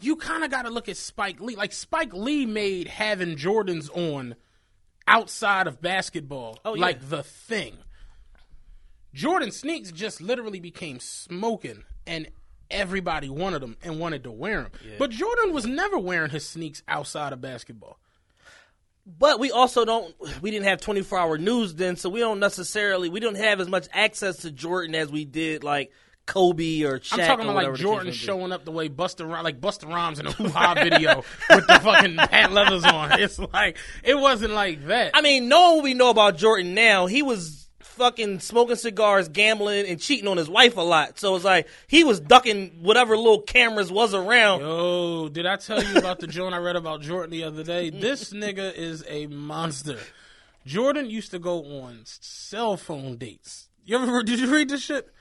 you 0.00 0.16
kind 0.16 0.44
of 0.44 0.50
got 0.50 0.62
to 0.62 0.70
look 0.70 0.88
at 0.88 0.96
Spike 0.96 1.40
Lee. 1.40 1.56
Like 1.56 1.72
Spike 1.72 2.12
Lee 2.12 2.44
made 2.46 2.88
having 2.88 3.36
Jordans 3.36 3.88
on 3.96 4.34
outside 5.08 5.66
of 5.66 5.80
basketball 5.80 6.58
Oh, 6.64 6.74
yeah. 6.74 6.80
like 6.82 7.08
the 7.08 7.22
thing. 7.22 7.78
Jordan 9.14 9.50
sneaks 9.50 9.90
just 9.92 10.20
literally 10.20 10.60
became 10.60 11.00
smoking, 11.00 11.84
and 12.06 12.28
everybody 12.70 13.30
wanted 13.30 13.62
them 13.62 13.76
and 13.82 13.98
wanted 13.98 14.24
to 14.24 14.30
wear 14.30 14.62
them. 14.62 14.72
But 14.98 15.10
Jordan 15.10 15.54
was 15.54 15.64
never 15.64 15.98
wearing 15.98 16.30
his 16.30 16.46
sneaks 16.46 16.82
outside 16.86 17.32
of 17.32 17.40
basketball. 17.40 17.98
But 19.06 19.38
we 19.38 19.52
also 19.52 19.84
don't. 19.84 20.14
We 20.42 20.50
didn't 20.50 20.66
have 20.66 20.80
24 20.80 21.18
hour 21.18 21.38
news 21.38 21.74
then, 21.74 21.96
so 21.96 22.10
we 22.10 22.20
don't 22.20 22.40
necessarily. 22.40 23.08
We 23.08 23.20
don't 23.20 23.36
have 23.36 23.60
as 23.60 23.68
much 23.68 23.86
access 23.92 24.38
to 24.38 24.50
Jordan 24.50 24.96
as 24.96 25.10
we 25.10 25.24
did 25.24 25.62
like 25.62 25.92
Kobe 26.26 26.82
or 26.82 26.98
Shaq. 26.98 27.20
I'm 27.20 27.26
talking 27.26 27.48
about 27.48 27.72
like 27.72 27.74
Jordan 27.74 28.12
showing 28.12 28.50
up 28.50 28.64
the 28.64 28.72
way 28.72 28.88
Busta 28.88 29.28
Rhymes, 29.28 29.44
like 29.44 29.60
Busta 29.60 29.88
Rhymes 29.88 30.18
in 30.18 30.26
a 30.26 30.32
hoo 30.32 30.48
ha 30.48 30.74
video 30.82 31.22
with 31.50 31.66
the 31.68 31.80
fucking 31.82 32.16
hat 32.16 32.52
leathers 32.52 32.84
on. 32.84 33.20
It's 33.20 33.38
like 33.38 33.78
it 34.02 34.18
wasn't 34.18 34.52
like 34.52 34.86
that. 34.86 35.12
I 35.14 35.22
mean, 35.22 35.48
knowing 35.48 35.76
what 35.76 35.84
we 35.84 35.94
know 35.94 36.10
about 36.10 36.36
Jordan 36.36 36.74
now, 36.74 37.06
he 37.06 37.22
was 37.22 37.65
fucking 37.96 38.40
smoking 38.40 38.76
cigars, 38.76 39.28
gambling, 39.28 39.86
and 39.86 40.00
cheating 40.00 40.28
on 40.28 40.36
his 40.36 40.48
wife 40.48 40.76
a 40.76 40.82
lot. 40.82 41.18
So 41.18 41.34
it's 41.34 41.44
like 41.44 41.68
he 41.88 42.04
was 42.04 42.20
ducking 42.20 42.78
whatever 42.82 43.16
little 43.16 43.40
cameras 43.40 43.90
was 43.90 44.14
around. 44.14 44.60
Yo, 44.60 45.28
did 45.28 45.46
I 45.46 45.56
tell 45.56 45.82
you 45.82 45.96
about 45.96 46.20
the 46.20 46.26
joint 46.26 46.54
I 46.54 46.58
read 46.58 46.76
about 46.76 47.00
Jordan 47.00 47.30
the 47.30 47.44
other 47.44 47.62
day? 47.62 47.90
This 47.90 48.32
nigga 48.32 48.74
is 48.74 49.04
a 49.08 49.26
monster. 49.26 49.98
Jordan 50.64 51.08
used 51.08 51.30
to 51.30 51.38
go 51.38 51.80
on 51.80 52.00
cell 52.04 52.76
phone 52.76 53.16
dates. 53.16 53.68
You 53.84 53.98
ever 53.98 54.22
did 54.22 54.40
you 54.40 54.52
read 54.52 54.68
this 54.68 54.82
shit? 54.82 55.12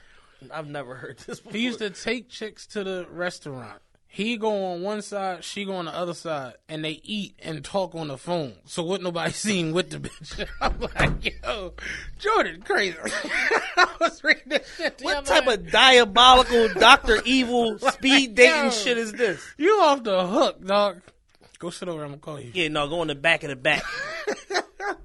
I've 0.51 0.67
never 0.67 0.95
heard 0.95 1.19
this 1.19 1.39
before. 1.39 1.53
He 1.53 1.63
used 1.63 1.79
to 1.79 1.89
take 1.89 2.29
chicks 2.29 2.67
to 2.67 2.83
the 2.83 3.07
restaurant. 3.09 3.81
He 4.15 4.37
go 4.37 4.67
on 4.67 4.81
one 4.81 5.01
side, 5.01 5.43
she 5.43 5.65
go 5.65 5.73
on 5.75 5.85
the 5.85 5.93
other 5.93 6.13
side, 6.13 6.53
and 6.69 6.85
they 6.85 7.01
eat 7.03 7.37
and 7.43 7.65
talk 7.65 7.93
on 7.95 8.07
the 8.07 8.17
phone. 8.17 8.53
So 8.63 8.81
what 8.81 9.01
nobody 9.01 9.31
seen 9.33 9.73
with 9.73 9.89
the 9.89 9.99
bitch. 9.99 10.47
I'm 10.61 10.79
like, 10.79 11.41
yo, 11.43 11.73
Jordan, 12.17 12.61
crazy. 12.61 12.95
I 13.03 13.87
was 13.99 14.23
reading 14.23 14.43
this 14.45 14.73
shit. 14.77 15.01
what 15.01 15.25
type 15.25 15.47
of 15.47 15.69
diabolical 15.69 16.69
Doctor 16.75 17.17
Evil 17.25 17.77
speed 17.77 18.35
dating 18.35 18.63
yo. 18.63 18.69
shit 18.69 18.97
is 18.97 19.11
this? 19.11 19.45
You 19.57 19.81
off 19.81 20.01
the 20.03 20.25
hook, 20.25 20.65
dog. 20.65 21.01
Go 21.59 21.69
sit 21.69 21.89
over. 21.89 22.01
I'm 22.01 22.11
gonna 22.11 22.19
call 22.19 22.39
you. 22.39 22.51
Yeah, 22.53 22.69
no, 22.69 22.87
go 22.87 23.01
in 23.01 23.09
the 23.09 23.15
back 23.15 23.43
of 23.43 23.49
the 23.49 23.57
back. 23.57 23.83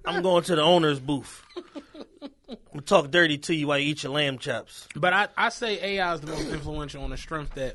I'm 0.04 0.22
going 0.22 0.44
to 0.44 0.54
the 0.54 0.62
owner's 0.62 1.00
booth. 1.00 1.44
I'm 2.48 2.58
gonna 2.72 2.82
talk 2.82 3.10
dirty 3.10 3.38
to 3.38 3.54
you 3.56 3.66
while 3.66 3.78
you 3.80 3.90
eat 3.90 4.04
your 4.04 4.12
lamb 4.12 4.38
chops. 4.38 4.86
But 4.94 5.12
I, 5.12 5.28
I 5.36 5.48
say 5.48 5.96
AI 5.96 6.14
is 6.14 6.20
the 6.20 6.28
most 6.28 6.46
influential 6.46 7.02
on 7.02 7.10
the 7.10 7.16
strength 7.16 7.56
that 7.56 7.74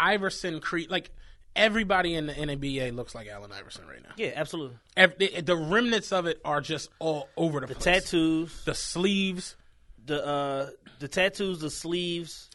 Iverson 0.00 0.60
create. 0.60 0.90
Like 0.90 1.10
everybody 1.54 2.14
in 2.14 2.26
the 2.26 2.32
NBA 2.32 2.94
looks 2.94 3.14
like 3.14 3.28
Allen 3.28 3.52
Iverson 3.52 3.86
right 3.86 4.02
now. 4.02 4.10
Yeah, 4.16 4.32
absolutely. 4.36 4.78
Ev- 4.96 5.18
the, 5.18 5.40
the 5.42 5.56
remnants 5.56 6.12
of 6.12 6.26
it 6.26 6.40
are 6.44 6.60
just 6.60 6.88
all 6.98 7.28
over 7.36 7.60
the, 7.60 7.66
The 7.66 7.74
place. 7.74 7.84
The 7.84 7.90
tattoos, 8.00 8.64
the 8.64 8.74
sleeves, 8.74 9.56
the 10.04 10.26
uh, 10.26 10.70
the 10.98 11.08
tattoos, 11.08 11.60
the 11.60 11.70
sleeves. 11.70 12.48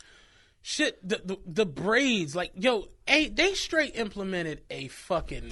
shit, 0.61 1.07
the, 1.07 1.21
the 1.23 1.37
the 1.45 1.65
braids. 1.65 2.35
Like 2.35 2.51
yo, 2.55 2.87
a, 3.07 3.29
they 3.29 3.53
straight 3.53 3.95
implemented 3.95 4.61
a 4.69 4.87
fucking 4.87 5.51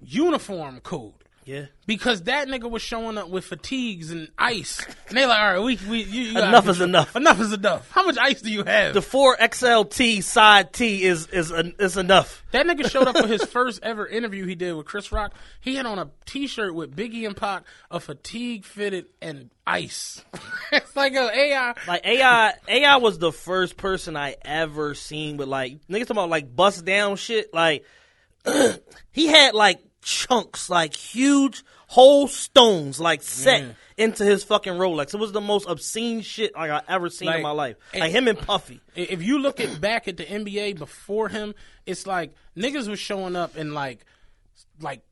uniform 0.00 0.80
code. 0.80 1.14
Yeah. 1.50 1.66
because 1.84 2.22
that 2.22 2.46
nigga 2.46 2.70
was 2.70 2.80
showing 2.80 3.18
up 3.18 3.28
with 3.28 3.44
fatigues 3.44 4.12
and 4.12 4.28
ice, 4.38 4.86
and 5.08 5.18
they 5.18 5.26
like, 5.26 5.40
all 5.40 5.54
right, 5.54 5.58
we, 5.58 5.78
we 5.90 6.04
you, 6.04 6.22
you 6.22 6.38
Enough 6.38 6.68
is 6.68 6.80
enough. 6.80 7.16
Enough 7.16 7.40
is 7.40 7.52
enough. 7.52 7.90
How 7.90 8.04
much 8.04 8.16
ice 8.18 8.40
do 8.40 8.52
you 8.52 8.62
have? 8.62 8.94
The 8.94 9.02
four 9.02 9.36
XLT 9.36 10.22
side 10.22 10.72
T 10.72 11.02
is 11.02 11.26
is 11.26 11.50
is 11.50 11.96
enough. 11.96 12.44
That 12.52 12.66
nigga 12.66 12.88
showed 12.88 13.08
up 13.08 13.18
for 13.18 13.26
his 13.26 13.42
first 13.42 13.82
ever 13.82 14.06
interview 14.06 14.46
he 14.46 14.54
did 14.54 14.74
with 14.74 14.86
Chris 14.86 15.10
Rock. 15.10 15.34
He 15.60 15.74
had 15.74 15.86
on 15.86 15.98
a 15.98 16.10
T-shirt 16.24 16.72
with 16.72 16.94
Biggie 16.94 17.26
and 17.26 17.36
Pac, 17.36 17.64
a 17.90 17.98
fatigue 17.98 18.64
fitted 18.64 19.06
and 19.20 19.50
ice. 19.66 20.24
it's 20.72 20.94
like 20.94 21.14
a 21.14 21.36
AI. 21.36 21.74
Like 21.88 22.06
AI, 22.06 22.52
AI 22.68 22.96
was 22.98 23.18
the 23.18 23.32
first 23.32 23.76
person 23.76 24.16
I 24.16 24.36
ever 24.44 24.94
seen 24.94 25.36
with 25.36 25.48
like 25.48 25.80
niggas 25.88 26.02
talking 26.02 26.16
about 26.18 26.30
like 26.30 26.54
bust 26.54 26.84
down 26.84 27.16
shit. 27.16 27.52
Like 27.52 27.84
he 29.10 29.26
had 29.26 29.54
like 29.54 29.80
chunks, 30.02 30.70
like 30.70 30.94
huge 30.94 31.62
whole 31.88 32.28
stones, 32.28 33.00
like 33.00 33.22
set 33.22 33.74
into 33.96 34.24
his 34.24 34.44
fucking 34.44 34.74
Rolex. 34.74 35.12
It 35.12 35.18
was 35.18 35.32
the 35.32 35.40
most 35.40 35.68
obscene 35.68 36.20
shit 36.22 36.54
like 36.54 36.70
I 36.70 36.82
ever 36.88 37.10
seen 37.10 37.26
Like, 37.26 37.36
in 37.38 37.42
my 37.42 37.50
life. 37.50 37.76
and- 37.92 38.00
Like 38.00 38.12
him 38.12 38.28
and 38.28 38.38
Puffy. 38.38 38.80
If 38.94 39.22
you 39.22 39.38
look 39.38 39.58
at 39.60 39.80
back 39.80 40.06
at 40.08 40.16
the 40.16 40.24
NBA 40.24 40.78
before 40.78 41.28
him, 41.28 41.54
it's 41.86 42.06
like 42.06 42.32
niggas 42.56 42.88
was 42.88 42.98
showing 43.00 43.36
up 43.36 43.56
in 43.56 43.74
like 43.74 44.04
like 44.80 45.02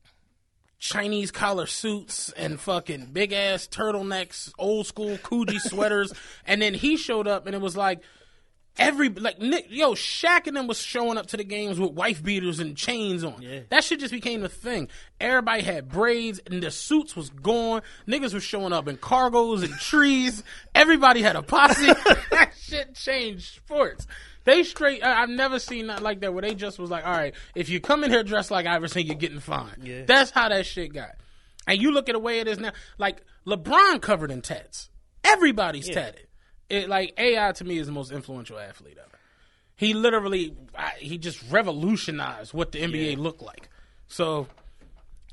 Chinese 0.79 1.29
collar 1.31 1.65
suits 1.65 2.31
and 2.37 2.59
fucking 2.59 3.07
big 3.11 3.33
ass 3.33 3.67
turtlenecks, 3.67 4.51
old 4.57 4.87
school 4.87 5.17
Coogi 5.17 5.59
sweaters, 5.59 6.13
and 6.45 6.61
then 6.61 6.73
he 6.73 6.95
showed 6.95 7.27
up 7.27 7.45
and 7.45 7.53
it 7.53 7.61
was 7.61 7.75
like 7.75 7.99
every 8.77 9.09
like 9.09 9.39
Nick, 9.39 9.67
yo 9.69 9.93
Shaq 9.93 10.47
and 10.47 10.55
them 10.55 10.67
was 10.67 10.79
showing 10.79 11.17
up 11.17 11.27
to 11.27 11.37
the 11.37 11.43
games 11.43 11.79
with 11.79 11.91
wife 11.91 12.23
beaters 12.23 12.59
and 12.59 12.75
chains 12.75 13.23
on. 13.23 13.41
Yeah. 13.41 13.61
That 13.69 13.83
shit 13.83 13.99
just 13.99 14.13
became 14.13 14.43
a 14.43 14.49
thing. 14.49 14.89
Everybody 15.19 15.63
had 15.63 15.89
braids 15.89 16.39
and 16.45 16.61
the 16.61 16.71
suits 16.71 17.15
was 17.15 17.29
gone. 17.29 17.81
Niggas 18.07 18.33
was 18.33 18.43
showing 18.43 18.73
up 18.73 18.87
in 18.87 18.97
cargos 18.97 19.63
and 19.63 19.73
trees. 19.73 20.43
Everybody 20.73 21.21
had 21.21 21.35
a 21.35 21.43
posse. 21.43 21.87
that 22.31 22.53
shit 22.57 22.95
changed 22.95 23.55
sports. 23.55 24.07
They 24.45 24.63
straight. 24.63 25.03
I, 25.03 25.23
I've 25.23 25.29
never 25.29 25.59
seen 25.59 25.87
that 25.87 26.01
like 26.01 26.21
that 26.21 26.33
where 26.33 26.41
they 26.41 26.55
just 26.55 26.79
was 26.79 26.89
like, 26.89 27.05
all 27.05 27.11
right, 27.11 27.35
if 27.55 27.69
you 27.69 27.79
come 27.79 28.03
in 28.03 28.11
here 28.11 28.23
dressed 28.23 28.51
like 28.51 28.65
Iverson, 28.65 29.05
you're 29.05 29.15
getting 29.15 29.39
fined. 29.39 29.83
Yeah. 29.83 30.03
That's 30.05 30.31
how 30.31 30.49
that 30.49 30.65
shit 30.65 30.93
got. 30.93 31.11
And 31.67 31.79
you 31.79 31.91
look 31.91 32.09
at 32.09 32.13
the 32.13 32.19
way 32.19 32.39
it 32.39 32.47
is 32.47 32.57
now, 32.57 32.71
like 32.97 33.21
LeBron 33.45 34.01
covered 34.01 34.31
in 34.31 34.41
tats. 34.41 34.89
Everybody's 35.23 35.87
tatted. 35.87 36.28
It 36.69 36.89
like 36.89 37.13
AI 37.17 37.51
to 37.53 37.63
me 37.63 37.77
is 37.79 37.87
the 37.87 37.93
most 37.93 38.11
influential 38.11 38.59
athlete 38.59 38.97
ever. 38.99 39.17
He 39.75 39.93
literally, 39.93 40.53
he 40.97 41.17
just 41.17 41.41
revolutionized 41.49 42.53
what 42.53 42.71
the 42.73 42.79
NBA 42.79 43.17
looked 43.17 43.41
like. 43.41 43.69
So 44.07 44.47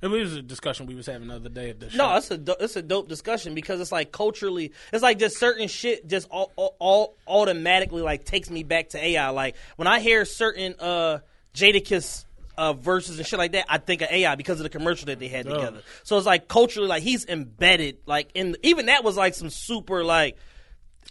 it 0.00 0.06
was 0.08 0.34
a 0.34 0.42
discussion 0.42 0.86
we 0.86 0.94
was 0.94 1.06
having 1.06 1.28
the 1.28 1.36
other 1.36 1.48
day 1.48 1.70
at 1.70 1.80
the 1.80 1.90
show. 1.90 1.96
No, 1.96 2.16
it's 2.16 2.30
a 2.30 2.38
do- 2.38 2.54
it's 2.60 2.76
a 2.76 2.82
dope 2.82 3.08
discussion 3.08 3.54
because 3.54 3.80
it's 3.80 3.90
like 3.90 4.12
culturally, 4.12 4.72
it's 4.92 5.02
like 5.02 5.18
just 5.18 5.38
certain 5.38 5.68
shit 5.68 6.06
just 6.06 6.28
all, 6.30 6.52
all, 6.56 6.76
all 6.78 7.16
automatically 7.26 8.02
like 8.02 8.24
takes 8.24 8.50
me 8.50 8.62
back 8.62 8.90
to 8.90 9.04
AI. 9.04 9.28
Like 9.30 9.56
when 9.76 9.88
I 9.88 10.00
hear 10.00 10.24
certain 10.24 10.74
uh 10.78 11.18
Jadakiss 11.54 12.24
uh 12.58 12.72
verses 12.74 13.18
and 13.18 13.26
shit 13.26 13.38
like 13.38 13.52
that, 13.52 13.66
I 13.68 13.78
think 13.78 14.02
of 14.02 14.10
AI 14.10 14.34
because 14.36 14.60
of 14.60 14.64
the 14.64 14.70
commercial 14.70 15.06
that 15.06 15.18
they 15.18 15.28
had 15.28 15.46
together. 15.46 15.80
So 16.04 16.16
it's 16.18 16.26
like 16.26 16.46
culturally, 16.46 16.88
like 16.88 17.02
he's 17.02 17.24
embedded, 17.26 17.96
like 18.06 18.30
in 18.34 18.56
even 18.62 18.86
that 18.86 19.02
was 19.02 19.16
like 19.16 19.34
some 19.34 19.50
super 19.50 20.04
like 20.04 20.36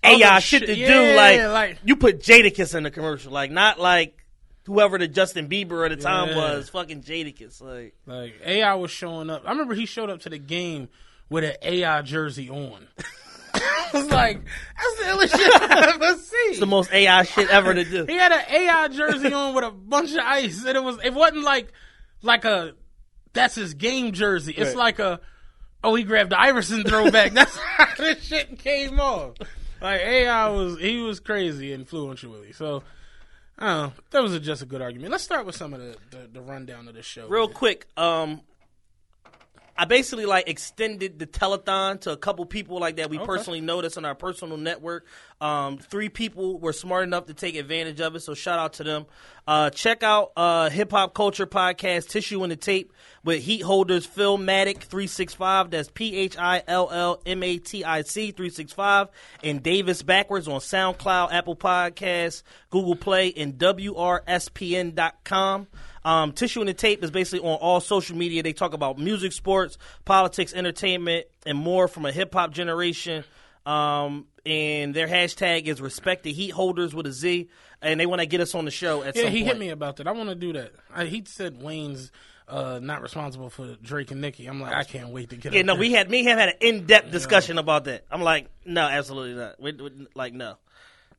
AI 0.04 0.28
Other 0.34 0.42
shit 0.42 0.66
to 0.68 0.76
yeah, 0.76 0.88
do. 1.12 1.16
Like, 1.16 1.42
like- 1.52 1.78
you 1.86 1.96
put 1.96 2.20
Jadakiss 2.22 2.76
in 2.76 2.84
the 2.84 2.92
commercial, 2.92 3.32
like 3.32 3.52
not 3.52 3.80
like. 3.80 4.18
Whoever 4.68 4.98
the 4.98 5.08
Justin 5.08 5.48
Bieber 5.48 5.86
at 5.86 5.96
the 5.96 6.04
time 6.04 6.30
Yeah. 6.30 6.38
was, 6.38 6.70
fucking 6.70 7.04
Jadakiss. 7.04 7.62
Like, 7.62 7.94
Like 8.08 8.34
AI 8.44 8.74
was 8.74 8.90
showing 8.90 9.30
up. 9.30 9.44
I 9.46 9.52
remember 9.52 9.76
he 9.76 9.86
showed 9.86 10.10
up 10.10 10.22
to 10.22 10.30
the 10.32 10.40
game 10.40 10.90
with 11.30 11.44
an 11.44 11.54
AI 11.62 12.02
jersey 12.02 12.50
on. 12.50 12.88
I 13.54 13.90
was 13.94 14.10
like, 14.10 14.42
that's 14.44 14.98
the 14.98 15.04
illest 15.04 15.38
shit 15.38 15.62
I've 15.72 16.02
ever 16.02 16.18
seen. 16.20 16.60
the 16.60 16.66
most 16.66 16.92
AI 16.92 17.22
shit 17.26 17.48
ever 17.52 17.76
to 17.76 17.84
do. 17.86 18.06
He 18.10 18.16
had 18.16 18.32
an 18.32 18.42
AI 18.50 18.88
jersey 18.88 19.32
on 19.32 19.54
with 19.54 19.66
a 19.66 19.70
bunch 19.70 20.14
of 20.14 20.22
ice, 20.24 20.66
and 20.66 20.76
it 20.76 20.84
was 20.84 20.98
it 21.04 21.14
wasn't 21.14 21.44
like 21.44 21.72
like 22.24 22.44
a 22.44 22.74
that's 23.34 23.54
his 23.54 23.76
game 23.76 24.14
jersey. 24.14 24.54
It's 24.58 24.74
like 24.74 24.98
a 24.98 25.20
oh 25.84 25.94
he 25.94 26.04
grabbed 26.04 26.32
the 26.32 26.40
Iverson 26.42 26.84
throwback. 26.86 27.34
that's 27.34 27.56
how 27.56 27.86
this 28.00 28.24
shit 28.24 28.58
came 28.58 29.00
off. 29.00 29.34
Like 29.82 30.02
AI 30.02 30.50
was 30.50 30.80
he 30.80 31.02
was 31.02 31.20
crazy 31.20 31.74
influentially. 31.74 32.54
So 32.54 32.84
I 33.58 33.68
don't 33.68 33.78
know. 33.84 33.94
That 34.12 34.24
was 34.24 34.34
a, 34.34 34.40
just 34.40 34.62
a 34.62 34.66
good 34.66 34.82
argument. 34.82 35.12
Let's 35.12 35.24
start 35.24 35.46
with 35.46 35.56
some 35.56 35.74
of 35.74 35.80
the 35.80 35.98
the, 36.12 36.28
the 36.34 36.42
rundown 36.42 36.88
of 36.88 36.96
the 36.96 37.04
show. 37.04 37.28
real 37.28 37.48
quick 37.48 37.88
um 37.98 38.42
I 39.78 39.86
basically 39.86 40.26
like 40.26 40.48
extended 40.48 41.20
the 41.20 41.28
telethon 41.28 42.00
to 42.02 42.12
a 42.12 42.18
couple 42.18 42.46
people 42.46 42.80
like 42.80 42.96
that 42.96 43.10
we 43.10 43.18
personally 43.20 43.60
noticed 43.60 43.98
on 43.98 44.06
our 44.06 44.16
personal 44.16 44.56
network. 44.58 45.06
Um, 45.42 45.78
three 45.78 46.08
people 46.08 46.58
were 46.60 46.72
smart 46.72 47.04
enough 47.04 47.26
to 47.26 47.34
take 47.34 47.56
advantage 47.56 48.00
of 48.00 48.16
it, 48.16 48.22
so 48.22 48.34
shout 48.34 48.58
out 48.58 48.74
to 48.74 48.86
them. 48.86 49.06
Uh, 49.46 49.70
check 49.70 50.02
out 50.02 50.32
uh, 50.38 50.70
Hip 50.70 50.92
Hop 50.92 51.14
Culture 51.14 51.46
Podcast 51.46 52.08
Tissue 52.08 52.44
in 52.44 52.50
the 52.50 52.56
Tape 52.56 52.94
with 53.24 53.44
Heat 53.44 53.64
Holders 53.64 54.08
Phillmatic 54.08 54.82
three 54.84 55.08
six 55.08 55.34
five. 55.34 55.72
That's 55.72 55.90
P 55.90 56.16
H 56.16 56.38
I 56.38 56.64
L 56.68 56.90
L 56.90 57.22
M 57.26 57.44
A 57.44 57.58
T 57.58 57.84
I 57.84 58.04
C 58.04 58.32
three 58.32 58.50
six 58.50 58.72
five 58.72 59.10
and 59.44 59.62
Davis 59.62 60.04
Backwards 60.04 60.48
on 60.48 60.62
SoundCloud, 60.62 61.34
Apple 61.34 61.58
Podcasts, 61.58 62.44
Google 62.70 62.96
Play, 62.96 63.34
and 63.36 63.56
WRSPN.com. 63.56 64.08
Um, 66.06 66.32
Tissue 66.32 66.60
and 66.62 66.70
the 66.70 66.74
Tape 66.74 67.04
is 67.04 67.12
basically 67.12 67.40
on 67.46 67.58
all 67.58 67.82
social 67.82 68.16
media. 68.16 68.44
They 68.44 68.54
talk 68.54 68.74
about 68.74 68.98
music, 68.98 69.32
sports, 69.34 69.78
politics, 70.06 70.54
entertainment, 70.54 71.26
and 71.46 71.58
more 71.58 71.88
from 71.88 72.06
a 72.06 72.12
hip 72.12 72.34
hop 72.34 72.52
generation. 72.52 73.24
Um, 73.66 74.28
and 74.46 74.94
their 74.94 75.08
hashtag 75.08 75.66
is 75.66 75.82
respect 75.82 76.24
the 76.24 76.32
heat 76.32 76.52
holders 76.52 76.94
with 76.94 77.08
a 77.08 77.12
Z. 77.12 77.50
And 77.82 78.00
they 78.00 78.06
want 78.06 78.22
to 78.22 78.28
get 78.28 78.40
us 78.40 78.54
on 78.56 78.66
the 78.66 78.72
show 78.72 79.02
at 79.04 79.16
Yeah, 79.16 79.24
he 79.30 79.40
point. 79.40 79.48
hit 79.48 79.58
me 79.60 79.70
about 79.70 79.98
that. 79.98 80.08
I 80.08 80.12
want 80.12 80.30
to 80.30 80.36
do 80.36 80.54
that. 80.54 80.72
I, 80.94 81.06
he 81.06 81.24
said 81.26 81.62
Wayne's 81.62 82.12
uh, 82.48 82.80
not 82.82 83.02
responsible 83.02 83.50
for 83.50 83.76
Drake 83.82 84.12
and 84.12 84.22
Nicki. 84.22 84.46
I'm 84.46 84.62
like, 84.62 84.74
I 84.74 84.84
can't 84.84 85.10
wait 85.10 85.32
to 85.32 85.36
get. 85.36 85.54
Yeah, 85.54 85.64
no, 85.64 85.74
there. 85.74 85.80
we 85.82 85.94
had 85.94 86.10
me 86.10 86.20
and 86.20 86.28
him 86.30 86.38
had 86.38 86.50
an 86.50 86.56
in 86.62 86.86
depth 86.86 87.12
discussion 87.12 87.58
about 87.58 87.86
that. 87.86 88.06
I'm 88.12 88.22
like, 88.22 88.48
no, 88.66 88.82
absolutely 88.82 89.34
not. 89.34 89.60
We, 89.60 89.72
we- 89.74 90.08
like, 90.14 90.34
no, 90.34 90.58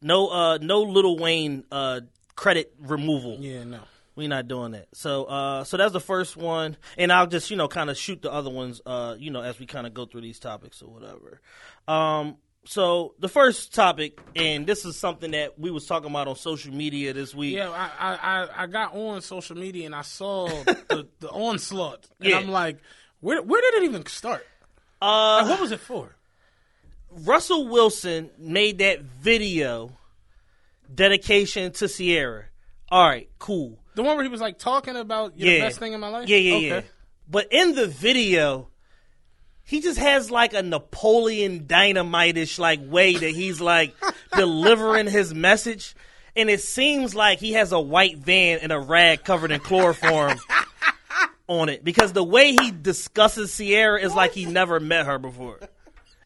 no, 0.00 0.28
uh, 0.28 0.58
no 0.62 0.82
Lil 0.82 1.18
Wayne 1.18 1.64
uh, 1.72 2.02
credit 2.36 2.72
removal. 2.80 3.38
Yeah, 3.40 3.64
no. 3.64 3.80
We're 4.16 4.28
not 4.28 4.48
doing 4.48 4.72
that. 4.72 4.88
So, 4.94 5.24
uh, 5.24 5.64
so 5.64 5.76
that's 5.76 5.92
the 5.92 6.00
first 6.00 6.36
one, 6.36 6.76
and 6.96 7.12
I'll 7.12 7.26
just 7.26 7.50
you 7.50 7.56
know 7.56 7.68
kind 7.68 7.90
of 7.90 7.96
shoot 7.98 8.22
the 8.22 8.32
other 8.32 8.50
ones, 8.50 8.80
uh, 8.86 9.14
you 9.18 9.30
know, 9.30 9.42
as 9.42 9.60
we 9.60 9.66
kind 9.66 9.86
of 9.86 9.94
go 9.94 10.06
through 10.06 10.22
these 10.22 10.38
topics 10.38 10.82
or 10.82 10.88
whatever. 10.88 11.40
Um, 11.86 12.38
so 12.64 13.14
the 13.20 13.28
first 13.28 13.74
topic, 13.74 14.20
and 14.34 14.66
this 14.66 14.84
is 14.84 14.96
something 14.96 15.30
that 15.30 15.58
we 15.58 15.70
was 15.70 15.86
talking 15.86 16.10
about 16.10 16.28
on 16.28 16.34
social 16.34 16.74
media 16.74 17.12
this 17.12 17.34
week. 17.34 17.54
Yeah, 17.54 17.70
I, 17.70 18.14
I, 18.14 18.64
I, 18.64 18.66
got 18.66 18.94
on 18.94 19.20
social 19.20 19.56
media 19.56 19.86
and 19.86 19.94
I 19.94 20.02
saw 20.02 20.48
the, 20.64 21.06
the 21.20 21.28
onslaught, 21.30 22.08
and 22.18 22.30
Yeah. 22.30 22.38
I'm 22.38 22.48
like, 22.48 22.78
where 23.20 23.40
where 23.42 23.60
did 23.60 23.82
it 23.82 23.86
even 23.86 24.04
start? 24.06 24.44
Uh, 25.00 25.40
Like, 25.42 25.50
what 25.50 25.60
was 25.60 25.72
it 25.72 25.80
for? 25.80 26.16
Russell 27.10 27.68
Wilson 27.68 28.30
made 28.38 28.78
that 28.78 29.02
video 29.02 29.92
dedication 30.92 31.72
to 31.72 31.88
Ciara. 31.88 32.44
All 32.90 33.06
right, 33.06 33.28
cool. 33.38 33.78
The 33.96 34.02
one 34.02 34.16
where 34.16 34.22
he 34.24 34.30
was 34.30 34.40
like 34.40 34.58
talking 34.58 34.94
about 34.94 35.36
you're 35.36 35.50
Yeah. 35.50 35.58
the 35.58 35.66
best 35.66 35.78
thing 35.80 35.92
in 35.94 36.00
my 36.00 36.08
life. 36.08 36.28
Yeah, 36.28 36.36
yeah, 36.36 36.54
okay. 36.54 36.68
yeah. 36.68 36.80
But 37.28 37.48
in 37.50 37.74
the 37.74 37.86
video, 37.88 38.68
he 39.64 39.80
just 39.80 39.98
has 39.98 40.30
like 40.30 40.54
a 40.54 40.62
Napoleon 40.62 41.66
Dynamite-ish 41.66 42.58
like 42.58 42.78
way 42.82 43.14
that 43.16 43.30
he's 43.30 43.60
like 43.60 43.94
delivering 44.36 45.08
his 45.08 45.34
message, 45.34 45.96
and 46.36 46.48
it 46.48 46.60
seems 46.60 47.14
like 47.14 47.40
he 47.40 47.54
has 47.54 47.72
a 47.72 47.80
white 47.80 48.18
van 48.18 48.60
and 48.62 48.70
a 48.70 48.78
rag 48.78 49.24
covered 49.24 49.50
in 49.50 49.60
chloroform 49.60 50.38
on 51.48 51.68
it 51.68 51.82
because 51.82 52.12
the 52.12 52.22
way 52.22 52.52
he 52.52 52.70
discusses 52.70 53.56
Ciara 53.56 54.00
is 54.00 54.14
like 54.14 54.32
he 54.32 54.44
never 54.44 54.78
met 54.78 55.06
her 55.06 55.18
before, 55.18 55.58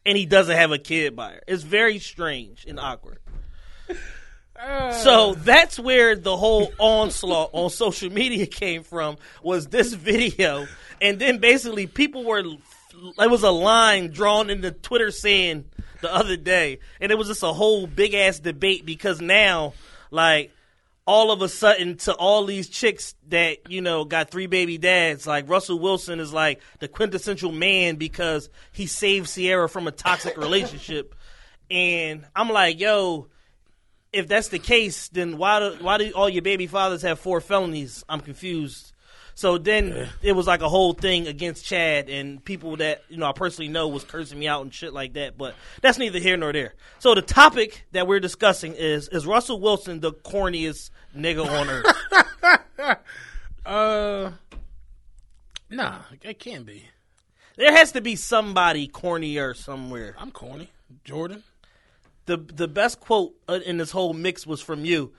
and 0.05 0.17
he 0.17 0.25
doesn't 0.25 0.55
have 0.55 0.71
a 0.71 0.77
kid 0.77 1.15
by 1.15 1.31
her. 1.31 1.41
It's 1.47 1.63
very 1.63 1.99
strange 1.99 2.65
and 2.67 2.79
awkward. 2.79 3.19
So 5.01 5.33
that's 5.35 5.79
where 5.79 6.15
the 6.15 6.37
whole 6.37 6.71
onslaught 6.77 7.49
on 7.53 7.69
social 7.69 8.11
media 8.11 8.45
came 8.45 8.83
from 8.83 9.17
was 9.41 9.67
this 9.67 9.93
video, 9.93 10.67
and 11.01 11.17
then 11.19 11.39
basically 11.39 11.87
people 11.87 12.23
were 12.23 12.43
there 13.17 13.29
was 13.29 13.43
a 13.43 13.51
line 13.51 14.11
drawn 14.11 14.49
into 14.49 14.71
Twitter 14.71 15.09
saying 15.11 15.65
the 16.01 16.13
other 16.13 16.37
day, 16.37 16.79
and 16.99 17.11
it 17.11 17.17
was 17.17 17.27
just 17.27 17.43
a 17.43 17.53
whole 17.53 17.87
big 17.87 18.13
ass 18.13 18.39
debate 18.39 18.85
because 18.85 19.19
now 19.19 19.73
like 20.11 20.51
all 21.07 21.31
of 21.31 21.41
a 21.41 21.49
sudden 21.49 21.97
to 21.97 22.13
all 22.13 22.45
these 22.45 22.69
chicks 22.69 23.15
that 23.29 23.71
you 23.71 23.81
know 23.81 24.05
got 24.05 24.29
three 24.29 24.45
baby 24.45 24.77
dads 24.77 25.25
like 25.25 25.49
Russell 25.49 25.79
Wilson 25.79 26.19
is 26.19 26.31
like 26.31 26.61
the 26.79 26.87
quintessential 26.87 27.51
man 27.51 27.95
because 27.95 28.49
he 28.71 28.85
saved 28.85 29.33
Ciara 29.33 29.67
from 29.67 29.87
a 29.87 29.91
toxic 29.91 30.37
relationship, 30.37 31.15
and 31.71 32.25
I'm 32.35 32.49
like 32.49 32.79
yo 32.79 33.27
if 34.13 34.27
that's 34.27 34.49
the 34.49 34.59
case, 34.59 35.07
then 35.09 35.37
why 35.37 35.59
do 35.59 35.77
why 35.83 35.97
do 35.97 36.11
all 36.11 36.29
your 36.29 36.41
baby 36.41 36.67
fathers 36.67 37.01
have 37.03 37.19
four 37.19 37.41
felonies? 37.41 38.03
I'm 38.09 38.19
confused. 38.19 38.93
So 39.33 39.57
then 39.57 40.09
it 40.21 40.33
was 40.33 40.45
like 40.45 40.61
a 40.61 40.67
whole 40.69 40.93
thing 40.93 41.27
against 41.27 41.65
Chad 41.65 42.09
and 42.09 42.43
people 42.43 42.77
that 42.77 43.03
you 43.09 43.17
know 43.17 43.25
I 43.27 43.31
personally 43.31 43.69
know 43.69 43.87
was 43.87 44.03
cursing 44.03 44.37
me 44.37 44.47
out 44.47 44.61
and 44.61 44.73
shit 44.73 44.93
like 44.93 45.13
that. 45.13 45.37
But 45.37 45.55
that's 45.81 45.97
neither 45.97 46.19
here 46.19 46.37
nor 46.37 46.51
there. 46.51 46.73
So 46.99 47.15
the 47.15 47.21
topic 47.21 47.85
that 47.93 48.07
we're 48.07 48.19
discussing 48.19 48.73
is 48.73 49.07
is 49.07 49.25
Russell 49.25 49.59
Wilson 49.59 49.99
the 50.01 50.11
corniest 50.11 50.89
nigga 51.15 51.45
on 51.47 51.69
earth? 51.69 52.97
Uh, 53.63 54.31
nah, 55.69 55.99
it 56.23 56.39
can't 56.39 56.65
be. 56.65 56.83
there 57.57 57.71
has 57.71 57.91
to 57.91 58.01
be 58.01 58.15
somebody 58.15 58.87
cornier 58.87 59.55
somewhere. 59.55 60.15
I'm 60.17 60.31
corny, 60.31 60.71
Jordan. 61.03 61.43
The 62.25 62.37
the 62.37 62.67
best 62.67 62.99
quote 62.99 63.33
in 63.65 63.77
this 63.77 63.91
whole 63.91 64.13
mix 64.13 64.45
was 64.45 64.61
from 64.61 64.85
you. 64.85 65.13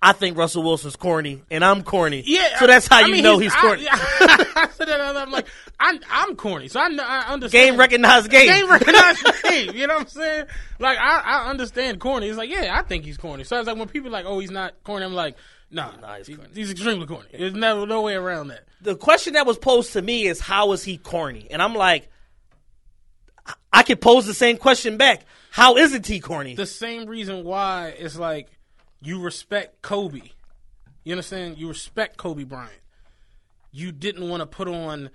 I 0.00 0.12
think 0.12 0.36
Russell 0.38 0.62
Wilson's 0.62 0.94
corny, 0.94 1.42
and 1.50 1.64
I'm 1.64 1.82
corny. 1.82 2.22
Yeah, 2.24 2.56
so 2.60 2.68
that's 2.68 2.86
how 2.86 2.98
I 2.98 3.06
you 3.06 3.14
mean, 3.14 3.24
know 3.24 3.36
he's, 3.38 3.52
corny. 3.52 3.84
I, 3.90 4.46
I 4.54 4.68
said 4.68 4.86
that. 4.86 5.00
I'm 5.00 5.32
like, 5.32 5.46
I'm, 5.80 5.98
I'm 6.08 6.36
corny, 6.36 6.68
so 6.68 6.78
I, 6.78 6.88
I 7.00 7.32
understand. 7.32 7.70
game 7.72 7.76
recognized 7.80 8.30
game. 8.30 8.46
Game 8.48 8.70
recognized 8.70 9.26
game. 9.42 9.74
You 9.74 9.88
know 9.88 9.94
what 9.94 10.02
I'm 10.02 10.06
saying? 10.08 10.46
Like, 10.78 10.98
I, 10.98 11.18
I 11.18 11.50
understand 11.50 11.98
corny. 11.98 12.28
It's 12.28 12.38
like, 12.38 12.48
yeah, 12.48 12.76
I 12.78 12.82
think 12.82 13.04
he's 13.04 13.16
corny. 13.16 13.42
So 13.42 13.58
it's 13.58 13.66
like 13.66 13.76
when 13.76 13.88
people 13.88 14.06
are 14.10 14.12
like, 14.12 14.24
oh, 14.24 14.38
he's 14.38 14.52
not 14.52 14.74
corny. 14.84 15.04
I'm 15.04 15.14
like, 15.14 15.36
nah, 15.68 15.90
Nah, 16.00 16.14
he's 16.18 16.28
he- 16.28 16.36
he's 16.54 16.70
extremely 16.70 17.06
corny. 17.06 17.30
There's 17.32 17.54
never 17.54 17.84
no 17.84 18.02
way 18.02 18.14
around 18.14 18.48
that. 18.48 18.68
the 18.80 18.94
question 18.94 19.32
that 19.32 19.46
was 19.46 19.58
posed 19.58 19.94
to 19.94 20.00
me 20.02 20.28
is 20.28 20.38
how 20.38 20.70
is 20.72 20.84
he 20.84 20.96
corny? 20.96 21.48
And 21.50 21.60
I'm 21.60 21.74
like, 21.74 22.08
I- 23.44 23.54
I 23.72 23.82
could 23.82 24.00
pose 24.00 24.26
the 24.26 24.34
same 24.34 24.58
question 24.58 24.96
back. 24.96 25.22
How 25.50 25.76
isn't 25.76 26.06
he 26.06 26.20
corny? 26.20 26.54
The 26.54 26.66
same 26.66 27.06
reason 27.06 27.44
why 27.44 27.94
it's 27.98 28.16
like 28.16 28.48
you 29.00 29.20
respect 29.20 29.82
Kobe. 29.82 30.30
You 31.04 31.12
understand? 31.12 31.58
You 31.58 31.68
respect 31.68 32.16
Kobe 32.16 32.44
Bryant. 32.44 32.72
You 33.70 33.92
didn't 33.92 34.28
want 34.28 34.40
to 34.40 34.46
put 34.46 34.68
on 34.68 35.10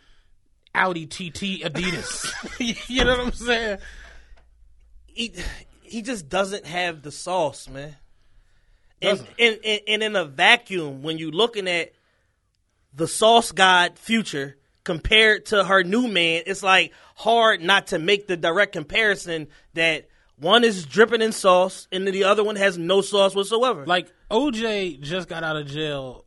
Audi 0.76 1.06
TT 1.06 1.64
Adidas. 1.64 2.32
you 2.90 3.04
know 3.04 3.12
what 3.12 3.28
I'm 3.28 3.32
saying? 3.34 3.80
he 5.14 5.34
he 5.82 6.02
just 6.02 6.28
doesn't 6.28 6.66
have 6.66 7.02
the 7.02 7.12
sauce, 7.12 7.70
man. 7.70 7.96
And, 9.02 9.20
and, 9.38 9.60
and 9.64 9.82
and 9.88 10.04
in 10.04 10.16
a 10.16 10.26
vacuum, 10.26 11.04
when 11.04 11.18
you're 11.18 11.32
looking 11.32 11.68
at 11.68 11.94
the 12.94 13.08
sauce 13.08 13.52
god 13.52 13.98
future 13.98 14.58
compared 14.84 15.48
to 15.48 15.64
her 15.64 15.84
new 15.84 16.08
man, 16.08 16.44
it's 16.46 16.64
like 16.64 16.94
hard 17.16 17.62
not 17.62 17.88
to 17.88 18.00
make 18.00 18.28
the 18.28 18.38
direct 18.38 18.74
comparison 18.74 19.48
that 19.74 20.08
one 20.38 20.64
is 20.64 20.86
dripping 20.86 21.22
in 21.22 21.32
sauce 21.32 21.88
and 21.92 22.08
the 22.08 22.24
other 22.24 22.44
one 22.44 22.56
has 22.56 22.78
no 22.78 23.02
sauce 23.02 23.36
whatsoever. 23.36 23.86
Like 23.86 24.08
OJ 24.32 25.00
just 25.02 25.28
got 25.30 25.44
out 25.44 25.56
of 25.58 25.68
jail. 25.68 26.26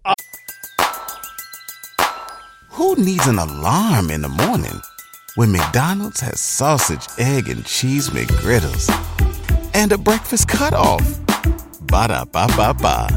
Who 2.71 2.95
needs 2.97 3.27
an 3.27 3.39
alarm 3.39 4.11
in 4.11 4.21
the 4.23 4.29
morning 4.29 4.81
when 5.35 5.51
McDonald's 5.53 6.21
has 6.21 6.41
sausage, 6.41 7.07
egg, 7.19 7.49
and 7.49 7.65
cheese 7.65 8.11
McGriddles 8.11 8.89
and 9.75 9.93
a 9.93 9.99
breakfast 9.99 10.49
cutoff? 10.49 11.03
Ba 11.83 12.09
da 12.09 12.25
ba 12.25 12.47
ba 12.57 12.75
ba. 12.75 13.09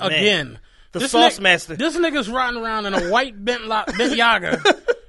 again. 0.00 0.58
The 0.92 0.98
This 1.00 1.12
sauce 1.12 1.38
ni- 1.38 1.44
master. 1.44 1.76
This 1.76 1.96
nigga's 1.96 2.28
riding 2.28 2.60
around 2.60 2.86
in 2.86 2.94
a 2.94 3.10
white 3.10 3.44
Bent, 3.44 3.64
Lo- 3.66 3.84
Bentayga, 3.86 4.60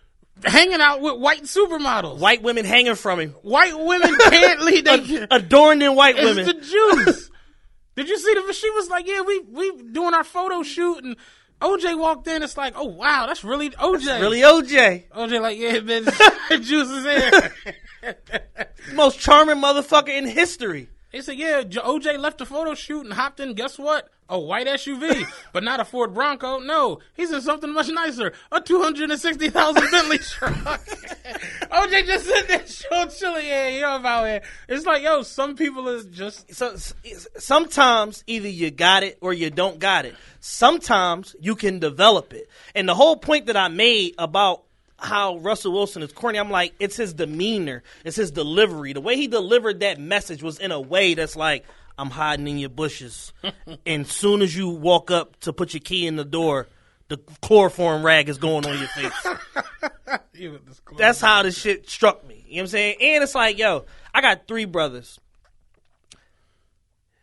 hanging 0.43 0.81
out 0.81 1.01
with 1.01 1.17
white 1.19 1.43
supermodels. 1.43 2.17
white 2.19 2.41
women 2.41 2.65
hanging 2.65 2.95
from 2.95 3.19
him, 3.19 3.31
White 3.41 3.77
women 3.77 4.15
can't 4.17 4.61
lead. 4.65 4.85
They, 4.85 5.27
adorned 5.31 5.83
in 5.83 5.95
white 5.95 6.15
it's 6.17 6.25
women. 6.25 6.45
the 6.45 6.53
Jews. 6.53 7.31
Did 7.95 8.09
you 8.09 8.17
see 8.17 8.33
the? 8.33 8.53
She 8.53 8.69
was 8.71 8.89
like, 8.89 9.05
"Yeah, 9.07 9.21
we 9.21 9.39
we 9.39 9.71
doing 9.91 10.13
our 10.13 10.23
photo 10.23 10.63
shoot," 10.63 11.03
and 11.03 11.17
OJ 11.61 11.97
walked 11.99 12.27
in. 12.27 12.41
It's 12.41 12.57
like, 12.57 12.73
"Oh 12.75 12.85
wow, 12.85 13.25
that's 13.27 13.43
really 13.43 13.69
OJ." 13.71 14.21
really 14.21 14.41
OJ, 14.41 15.09
OJ 15.11 15.41
like, 15.41 15.57
"Yeah, 15.57 15.77
bitch, 15.79 16.61
Juice 16.63 16.89
is 16.89 17.03
here." 17.03 17.53
most 18.93 19.19
charming 19.19 19.57
motherfucker 19.57 20.09
in 20.09 20.25
history. 20.25 20.89
They 21.11 21.21
said, 21.21 21.35
"Yeah, 21.37 21.63
OJ 21.63 22.17
left 22.17 22.37
the 22.37 22.45
photo 22.45 22.73
shoot 22.73 23.01
and 23.03 23.13
hopped 23.13 23.39
in. 23.41 23.53
Guess 23.53 23.77
what? 23.77 24.07
A 24.31 24.39
white 24.39 24.65
SUV, 24.65 25.25
but 25.53 25.63
not 25.63 25.79
a 25.79 25.85
Ford 25.85 26.13
Bronco. 26.13 26.59
No, 26.59 26.99
he's 27.15 27.31
in 27.31 27.41
something 27.41 27.71
much 27.71 27.89
nicer, 27.89 28.33
a 28.51 28.61
two 28.61 28.81
hundred 28.81 29.11
and 29.11 29.19
sixty 29.19 29.49
thousand 29.49 29.91
Bentley 29.91 30.17
truck." 30.17 30.55
OJ 31.71 32.05
just 32.05 32.25
sitting 32.25 32.47
there, 32.47 32.59
chill, 32.59 33.07
chilling. 33.07 33.45
Yeah, 33.45 33.67
you 33.67 33.81
know 33.81 33.97
about 33.97 34.27
it. 34.27 34.43
It's 34.67 34.85
like, 34.85 35.03
yo, 35.03 35.23
some 35.23 35.55
people 35.55 35.89
is 35.89 36.05
just 36.05 36.53
so 36.53 36.75
sometimes 37.37 38.23
either 38.25 38.49
you 38.49 38.71
got 38.71 39.03
it 39.03 39.17
or 39.21 39.33
you 39.33 39.49
don't 39.49 39.79
got 39.79 40.05
it. 40.05 40.15
Sometimes 40.39 41.35
you 41.39 41.55
can 41.55 41.79
develop 41.79 42.33
it. 42.33 42.49
And 42.73 42.87
the 42.87 42.95
whole 42.95 43.17
point 43.17 43.47
that 43.47 43.57
I 43.57 43.67
made 43.67 44.15
about 44.17 44.63
how 44.97 45.37
Russell 45.37 45.73
Wilson 45.73 46.03
is 46.03 46.11
corny, 46.11 46.39
I'm 46.39 46.51
like, 46.51 46.73
it's 46.79 46.95
his 46.95 47.13
demeanor, 47.13 47.83
it's 48.05 48.15
his 48.15 48.31
delivery. 48.31 48.93
The 48.93 49.01
way 49.01 49.15
he 49.15 49.27
delivered 49.27 49.79
that 49.79 49.99
message 49.99 50.43
was 50.43 50.59
in 50.59 50.71
a 50.71 50.79
way 50.79 51.15
that's 51.15 51.35
like, 51.35 51.65
I'm 52.01 52.09
hiding 52.09 52.47
in 52.47 52.57
your 52.57 52.69
bushes. 52.69 53.31
and 53.85 54.07
soon 54.07 54.41
as 54.41 54.55
you 54.55 54.69
walk 54.69 55.11
up 55.11 55.39
to 55.41 55.53
put 55.53 55.75
your 55.75 55.81
key 55.81 56.07
in 56.07 56.15
the 56.15 56.25
door, 56.25 56.67
the 57.09 57.17
chloroform 57.41 58.03
rag 58.03 58.27
is 58.27 58.39
going 58.39 58.65
on 58.65 58.75
your 58.79 58.87
face. 58.87 59.27
That's 60.97 61.21
how 61.21 61.43
this 61.43 61.59
shit 61.59 61.87
struck 61.87 62.27
me. 62.27 62.43
You 62.47 62.55
know 62.55 62.55
what 62.55 62.61
I'm 62.61 62.67
saying? 62.69 62.95
And 62.99 63.23
it's 63.23 63.35
like, 63.35 63.59
yo, 63.59 63.85
I 64.15 64.21
got 64.21 64.47
three 64.47 64.65
brothers. 64.65 65.19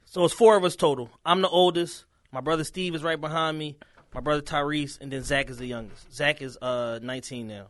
So 0.04 0.24
it's 0.24 0.32
four 0.32 0.56
of 0.56 0.62
us 0.64 0.76
total. 0.76 1.10
I'm 1.26 1.42
the 1.42 1.48
oldest. 1.48 2.04
My 2.30 2.40
brother 2.40 2.62
Steve 2.62 2.94
is 2.94 3.02
right 3.02 3.20
behind 3.20 3.58
me. 3.58 3.78
My 4.14 4.20
brother 4.20 4.42
Tyrese, 4.42 5.00
and 5.00 5.12
then 5.12 5.24
Zach 5.24 5.50
is 5.50 5.58
the 5.58 5.66
youngest. 5.66 6.14
Zach 6.14 6.40
is 6.40 6.56
uh 6.62 7.00
19 7.02 7.48
now. 7.48 7.66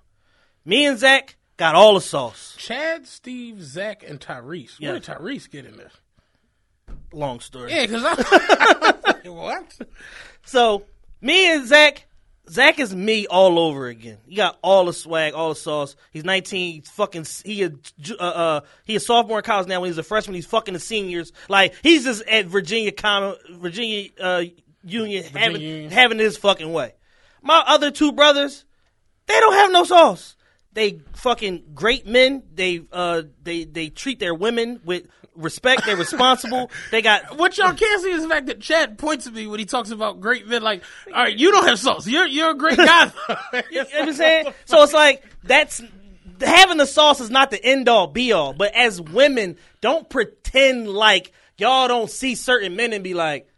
Me 0.63 0.85
and 0.85 0.99
Zach 0.99 1.37
got 1.57 1.75
all 1.75 1.95
the 1.95 2.03
sauce. 2.03 2.55
Chad, 2.59 3.07
Steve, 3.07 3.63
Zach, 3.63 4.05
and 4.07 4.21
Tyrese. 4.21 4.79
Where 4.79 4.93
did 4.93 5.05
Tyrese 5.05 5.51
get 5.51 5.65
in 5.65 5.79
there? 5.79 5.91
Long 7.13 7.41
story. 7.41 7.73
Yeah, 7.73 7.87
because 7.87 8.05
I 8.05 9.15
what? 9.25 9.79
So 10.45 10.85
me 11.21 11.53
and 11.55 11.67
Zach, 11.67 12.05
Zach 12.49 12.79
is 12.79 12.95
me 12.95 13.27
all 13.27 13.59
over 13.59 13.87
again. 13.89 14.19
He 14.27 14.37
got 14.37 14.59
all 14.63 14.87
the 14.87 14.93
swag, 14.93 15.35
all 15.35 15.51
the 15.51 15.55
sauce. 15.55 15.97
He's 16.11 16.25
19. 16.25 16.81
He's 16.81 16.91
fucking. 16.91 17.27
He 17.45 17.63
a 17.65 17.73
uh, 18.19 18.23
uh 18.23 18.61
he 18.85 18.97
a 18.97 19.01
sophomore 19.01 19.39
in 19.39 19.45
college 19.45 19.69
now. 19.69 19.81
When 19.81 19.89
he's 19.89 19.99
a 19.99 20.03
freshman, 20.03 20.35
he's 20.35 20.47
fucking 20.47 20.75
the 20.75 20.81
seniors. 20.81 21.33
Like 21.49 21.75
he's 21.83 22.05
just 22.05 22.23
at 22.27 22.47
Virginia 22.47 22.93
Com 22.93 23.35
Virginia 23.51 24.11
uh, 24.21 24.45
Union 24.85 25.25
having 25.25 25.61
Union. 25.61 25.91
having 25.91 26.19
his 26.19 26.37
fucking 26.37 26.73
way. 26.73 26.95
My 27.43 27.63
other 27.67 27.91
two 27.91 28.13
brothers, 28.13 28.65
they 29.27 29.39
don't 29.39 29.55
have 29.55 29.71
no 29.73 29.85
sauce. 29.85 30.37
They 30.79 31.01
fucking 31.15 31.65
great 31.75 32.07
men. 32.07 32.45
They 32.55 32.81
uh 32.93 33.23
they 33.43 33.65
they 33.65 33.89
treat 33.89 34.21
their 34.21 34.33
women 34.33 34.81
with 34.85 35.09
respect. 35.35 35.85
They're 35.85 35.97
responsible. 35.97 36.71
they 36.93 37.03
got 37.03 37.37
What 37.37 37.59
y'all 37.59 37.73
can't 37.73 38.01
see 38.01 38.13
is 38.13 38.23
the 38.23 38.29
fact 38.29 38.47
that 38.47 38.61
Chad 38.61 38.97
points 38.97 39.27
at 39.27 39.33
me 39.33 39.49
when 39.49 39.59
he 39.59 39.67
talks 39.67 39.91
about 39.91 40.21
great 40.21 40.47
men. 40.47 40.63
Like, 40.63 40.85
all 41.09 41.25
right, 41.25 41.37
you 41.37 41.51
don't 41.51 41.67
have 41.67 41.81
sauce. 41.81 42.07
You're 42.07 42.27
you're 42.27 42.53
a 42.53 42.55
great 42.55 42.77
guy. 42.77 43.11
You 43.73 43.83
know 43.83 43.87
what 43.93 44.09
I'm 44.09 44.13
saying? 44.13 44.55
So 44.67 44.81
it's 44.85 44.93
like 44.93 45.25
that's 45.43 45.83
having 46.41 46.77
the 46.77 46.87
sauce 46.87 47.21
is 47.21 47.29
not 47.29 47.51
the 47.51 47.61
end 47.61 47.89
all 47.89 48.07
be 48.07 48.31
all. 48.31 48.53
But 48.53 48.73
as 48.77 49.01
women, 49.01 49.57
don't 49.81 50.09
pretend 50.09 50.89
like 50.89 51.33
y'all 51.57 51.89
don't 51.89 52.09
see 52.09 52.37
certain 52.37 52.77
men 52.77 52.93
and 52.93 53.03
be 53.03 53.15
like, 53.15 53.49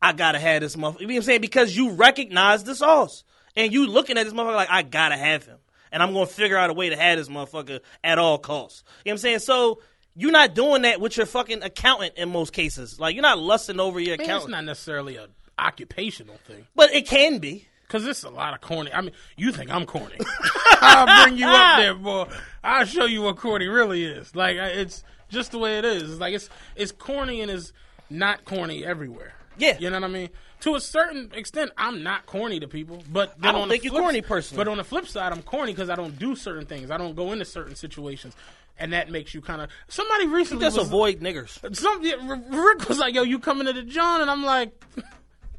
I 0.00 0.14
gotta 0.14 0.38
have 0.38 0.62
this 0.62 0.76
motherfucker. 0.76 1.00
You 1.00 1.08
know 1.08 1.12
what 1.12 1.16
I'm 1.18 1.22
saying? 1.24 1.40
Because 1.42 1.76
you 1.76 1.90
recognize 1.90 2.64
the 2.64 2.74
sauce. 2.74 3.22
And 3.54 3.70
you 3.70 3.86
looking 3.86 4.16
at 4.16 4.24
this 4.24 4.32
motherfucker 4.32 4.54
like, 4.54 4.70
I 4.70 4.80
gotta 4.80 5.16
have 5.18 5.44
him. 5.44 5.58
And 5.96 6.02
I'm 6.02 6.12
gonna 6.12 6.26
figure 6.26 6.58
out 6.58 6.68
a 6.68 6.74
way 6.74 6.90
to 6.90 6.96
have 6.96 7.16
this 7.16 7.30
motherfucker 7.30 7.80
at 8.04 8.18
all 8.18 8.36
costs. 8.36 8.84
You 8.86 8.90
know 9.08 9.12
what 9.12 9.12
I'm 9.12 9.18
saying? 9.18 9.38
So 9.38 9.80
you're 10.14 10.30
not 10.30 10.54
doing 10.54 10.82
that 10.82 11.00
with 11.00 11.16
your 11.16 11.24
fucking 11.24 11.62
accountant 11.62 12.18
in 12.18 12.28
most 12.28 12.52
cases. 12.52 13.00
Like 13.00 13.14
you're 13.14 13.22
not 13.22 13.38
lusting 13.38 13.80
over 13.80 13.98
your 13.98 14.16
it's 14.16 14.24
accountant. 14.24 14.50
not 14.50 14.64
necessarily 14.64 15.16
a 15.16 15.28
occupational 15.58 16.36
thing. 16.46 16.66
but 16.74 16.92
it 16.94 17.06
can 17.08 17.38
be. 17.38 17.66
Cause 17.88 18.04
it's 18.04 18.24
a 18.24 18.28
lot 18.28 18.52
of 18.52 18.60
corny. 18.60 18.92
I 18.92 19.00
mean, 19.00 19.12
you 19.38 19.52
think 19.52 19.70
I'm 19.70 19.86
corny? 19.86 20.18
I'll 20.82 21.24
bring 21.24 21.38
you 21.38 21.46
up 21.46 21.78
there, 21.78 21.94
boy. 21.94 22.26
I'll 22.62 22.84
show 22.84 23.06
you 23.06 23.22
what 23.22 23.38
corny 23.38 23.66
really 23.66 24.04
is. 24.04 24.36
Like 24.36 24.58
it's 24.58 25.02
just 25.30 25.52
the 25.52 25.58
way 25.58 25.78
it 25.78 25.86
is. 25.86 26.02
It's 26.10 26.20
like 26.20 26.34
it's 26.34 26.50
it's 26.74 26.92
corny 26.92 27.40
and 27.40 27.50
it's 27.50 27.72
not 28.10 28.44
corny 28.44 28.84
everywhere. 28.84 29.32
Yeah. 29.56 29.78
you 29.78 29.88
know 29.88 29.96
what 29.96 30.04
I 30.04 30.12
mean. 30.12 30.28
To 30.60 30.74
a 30.74 30.80
certain 30.80 31.30
extent, 31.34 31.70
I'm 31.76 32.02
not 32.02 32.26
corny 32.26 32.60
to 32.60 32.66
people, 32.68 33.02
but 33.12 33.38
then 33.40 33.52
don't 33.52 33.62
on 33.62 33.68
the 33.68 33.72
think 33.74 33.84
you're 33.84 33.92
flip- 33.92 34.02
corny 34.02 34.22
personally. 34.22 34.64
But 34.64 34.70
on 34.70 34.78
the 34.78 34.84
flip 34.84 35.06
side, 35.06 35.32
I'm 35.32 35.42
corny 35.42 35.72
because 35.72 35.90
I 35.90 35.94
don't 35.96 36.18
do 36.18 36.34
certain 36.34 36.64
things. 36.66 36.90
I 36.90 36.96
don't 36.96 37.14
go 37.14 37.32
into 37.32 37.44
certain 37.44 37.76
situations, 37.76 38.34
and 38.78 38.92
that 38.94 39.10
makes 39.10 39.34
you 39.34 39.42
kind 39.42 39.60
of. 39.60 39.68
Somebody 39.88 40.26
recently 40.26 40.64
Just 40.64 40.78
was, 40.78 40.86
avoid 40.86 41.20
niggers. 41.20 41.58
Some 41.76 42.00
Rick 42.02 42.88
was 42.88 42.98
like, 42.98 43.14
"Yo, 43.14 43.22
you 43.22 43.38
coming 43.38 43.66
to 43.66 43.72
the 43.74 43.82
John?" 43.82 44.22
And 44.22 44.30
I'm 44.30 44.44
like, 44.44 44.72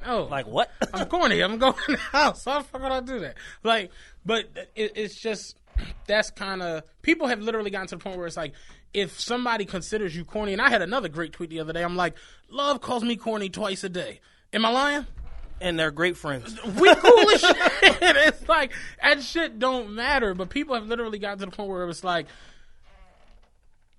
"Oh, 0.06 0.24
Like 0.24 0.48
what? 0.48 0.72
I'm 0.94 1.08
corny. 1.08 1.42
I'm 1.42 1.58
going 1.60 1.76
in 1.88 1.94
the 1.94 2.00
house. 2.00 2.46
How 2.46 2.60
the 2.60 2.64
fuck 2.66 2.82
would 2.82 2.92
I 2.92 3.02
do 3.02 3.20
that? 3.20 3.36
Like, 3.64 3.92
but 4.26 4.46
it, 4.76 4.94
it's 4.96 5.16
just 5.16 5.58
that's 6.08 6.32
kind 6.32 6.64
of 6.64 6.84
people 7.04 7.28
have 7.28 7.40
literally 7.40 7.70
gotten 7.70 7.88
to 7.90 7.96
the 7.98 8.04
point 8.04 8.18
where 8.18 8.26
it's 8.26 8.36
like 8.38 8.54
if 8.94 9.20
somebody 9.20 9.64
considers 9.66 10.16
you 10.16 10.26
corny, 10.26 10.54
and 10.54 10.62
I 10.62 10.70
had 10.70 10.82
another 10.82 11.08
great 11.08 11.34
tweet 11.34 11.52
the 11.52 11.60
other 11.60 11.72
day. 11.74 11.84
I'm 11.84 11.96
like, 11.96 12.16
love 12.50 12.82
calls 12.82 13.04
me 13.04 13.16
corny 13.16 13.50
twice 13.50 13.84
a 13.84 13.90
day. 13.90 14.22
Am 14.54 14.66
I 14.66 14.70
lying? 14.70 15.06
and 15.60 15.80
they're 15.80 15.92
great 15.92 16.16
friends. 16.18 16.56
we 16.64 16.94
cool 16.96 17.30
as 17.32 17.42
shit. 17.42 17.58
It's 18.02 18.48
like 18.48 18.72
that 19.02 19.24
shit 19.24 19.60
don't 19.60 19.96
matter. 19.96 20.34
But 20.34 20.50
people 20.50 20.76
have 20.76 20.86
literally 20.86 21.20
got 21.20 21.40
to 21.40 21.46
the 21.46 21.52
point 21.52 21.70
where 21.70 21.88
it's 21.90 22.04
like, 22.04 22.28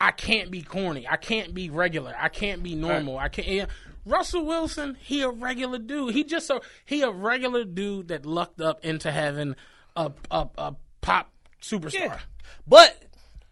I 0.01 0.12
can't 0.12 0.51
be 0.51 0.62
corny. 0.62 1.07
I 1.09 1.16
can't 1.16 1.55
be 1.55 1.70
regular. 1.70 2.14
I 2.16 2.28
can't 2.28 2.62
be 2.62 2.74
normal. 2.74 3.18
I 3.18 3.28
can't. 3.28 3.49
yeah. 3.49 3.66
Russell 4.05 4.46
Wilson, 4.46 4.96
he 5.01 5.22
a 5.22 5.28
regular 5.28 5.78
dude. 5.78 6.14
He 6.14 6.24
just 6.24 6.49
a 6.49 6.61
he 6.84 7.03
a 7.03 7.11
regular 7.11 7.64
dude 7.64 8.09
that 8.09 8.24
lucked 8.24 8.61
up 8.61 8.84
into 8.84 9.11
having 9.11 9.57
a 9.96 10.12
a, 10.30 10.46
a 10.57 10.74
pop 11.01 11.32
superstar. 11.61 11.94
Yeah. 11.94 12.18
But 12.66 13.03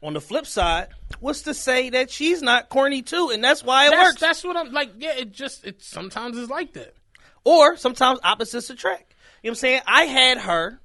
on 0.02 0.12
the 0.14 0.20
flip 0.20 0.46
side, 0.46 0.88
what's 1.20 1.42
to 1.42 1.54
say 1.54 1.90
that 1.90 2.10
she's 2.10 2.42
not 2.42 2.68
corny 2.68 3.02
too, 3.02 3.30
and 3.32 3.42
that's 3.42 3.64
why 3.64 3.86
it 3.86 3.90
That's, 3.90 4.08
works. 4.08 4.20
that's 4.20 4.44
what 4.44 4.56
I'm 4.56 4.72
like. 4.72 4.92
Yeah, 4.98 5.14
it 5.16 5.32
just 5.32 5.64
it 5.64 5.82
sometimes 5.82 6.36
is 6.36 6.50
like 6.50 6.74
that. 6.74 6.94
or 7.44 7.76
sometimes 7.76 8.20
opposites 8.22 8.70
attract. 8.70 9.14
You 9.42 9.48
know 9.48 9.52
what 9.52 9.58
I'm 9.58 9.60
saying? 9.60 9.80
I 9.86 10.04
had 10.04 10.38
her 10.38 10.80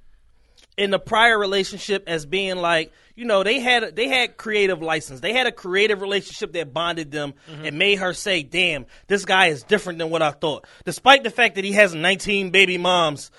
in 0.76 0.90
the 0.90 0.98
prior 0.98 1.38
relationship 1.38 2.04
as 2.06 2.24
being 2.24 2.56
like, 2.56 2.92
you 3.14 3.26
know, 3.26 3.42
they 3.42 3.60
had 3.60 3.94
they 3.94 4.08
had 4.08 4.38
creative 4.38 4.80
license. 4.80 5.20
They 5.20 5.34
had 5.34 5.46
a 5.46 5.52
creative 5.52 6.00
relationship 6.00 6.52
that 6.52 6.72
bonded 6.72 7.10
them 7.10 7.34
mm-hmm. 7.50 7.66
and 7.66 7.78
made 7.78 7.98
her 7.98 8.14
say, 8.14 8.42
"Damn, 8.42 8.86
this 9.06 9.26
guy 9.26 9.48
is 9.48 9.62
different 9.62 9.98
than 9.98 10.08
what 10.08 10.22
I 10.22 10.30
thought." 10.30 10.66
Despite 10.86 11.22
the 11.22 11.30
fact 11.30 11.56
that 11.56 11.64
he 11.64 11.72
has 11.72 11.94
19 11.94 12.50
baby 12.50 12.78
moms, 12.78 13.30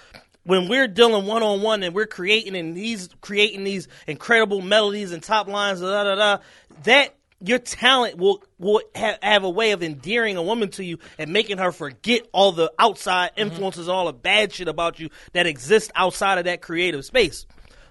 when 0.45 0.67
we're 0.67 0.87
dealing 0.87 1.25
one 1.25 1.43
on 1.43 1.61
one 1.61 1.83
and 1.83 1.95
we're 1.95 2.05
creating 2.05 2.55
and 2.55 2.75
he's 2.75 3.09
creating 3.21 3.63
these 3.63 3.87
incredible 4.07 4.61
melodies 4.61 5.11
and 5.11 5.23
top 5.23 5.47
lines, 5.47 5.81
da 5.81 6.03
da 6.03 6.15
da, 6.15 6.37
that 6.83 7.15
your 7.39 7.59
talent 7.59 8.17
will 8.17 8.41
will 8.57 8.81
have, 8.95 9.19
have 9.21 9.43
a 9.43 9.49
way 9.49 9.71
of 9.71 9.83
endearing 9.83 10.37
a 10.37 10.43
woman 10.43 10.69
to 10.69 10.83
you 10.83 10.97
and 11.17 11.31
making 11.31 11.57
her 11.57 11.71
forget 11.71 12.27
all 12.31 12.51
the 12.53 12.71
outside 12.79 13.31
mm-hmm. 13.31 13.41
influences, 13.41 13.89
all 13.89 14.05
the 14.05 14.13
bad 14.13 14.53
shit 14.53 14.67
about 14.67 14.99
you 14.99 15.09
that 15.33 15.45
exists 15.45 15.91
outside 15.95 16.37
of 16.37 16.45
that 16.45 16.61
creative 16.61 17.03
space. 17.03 17.45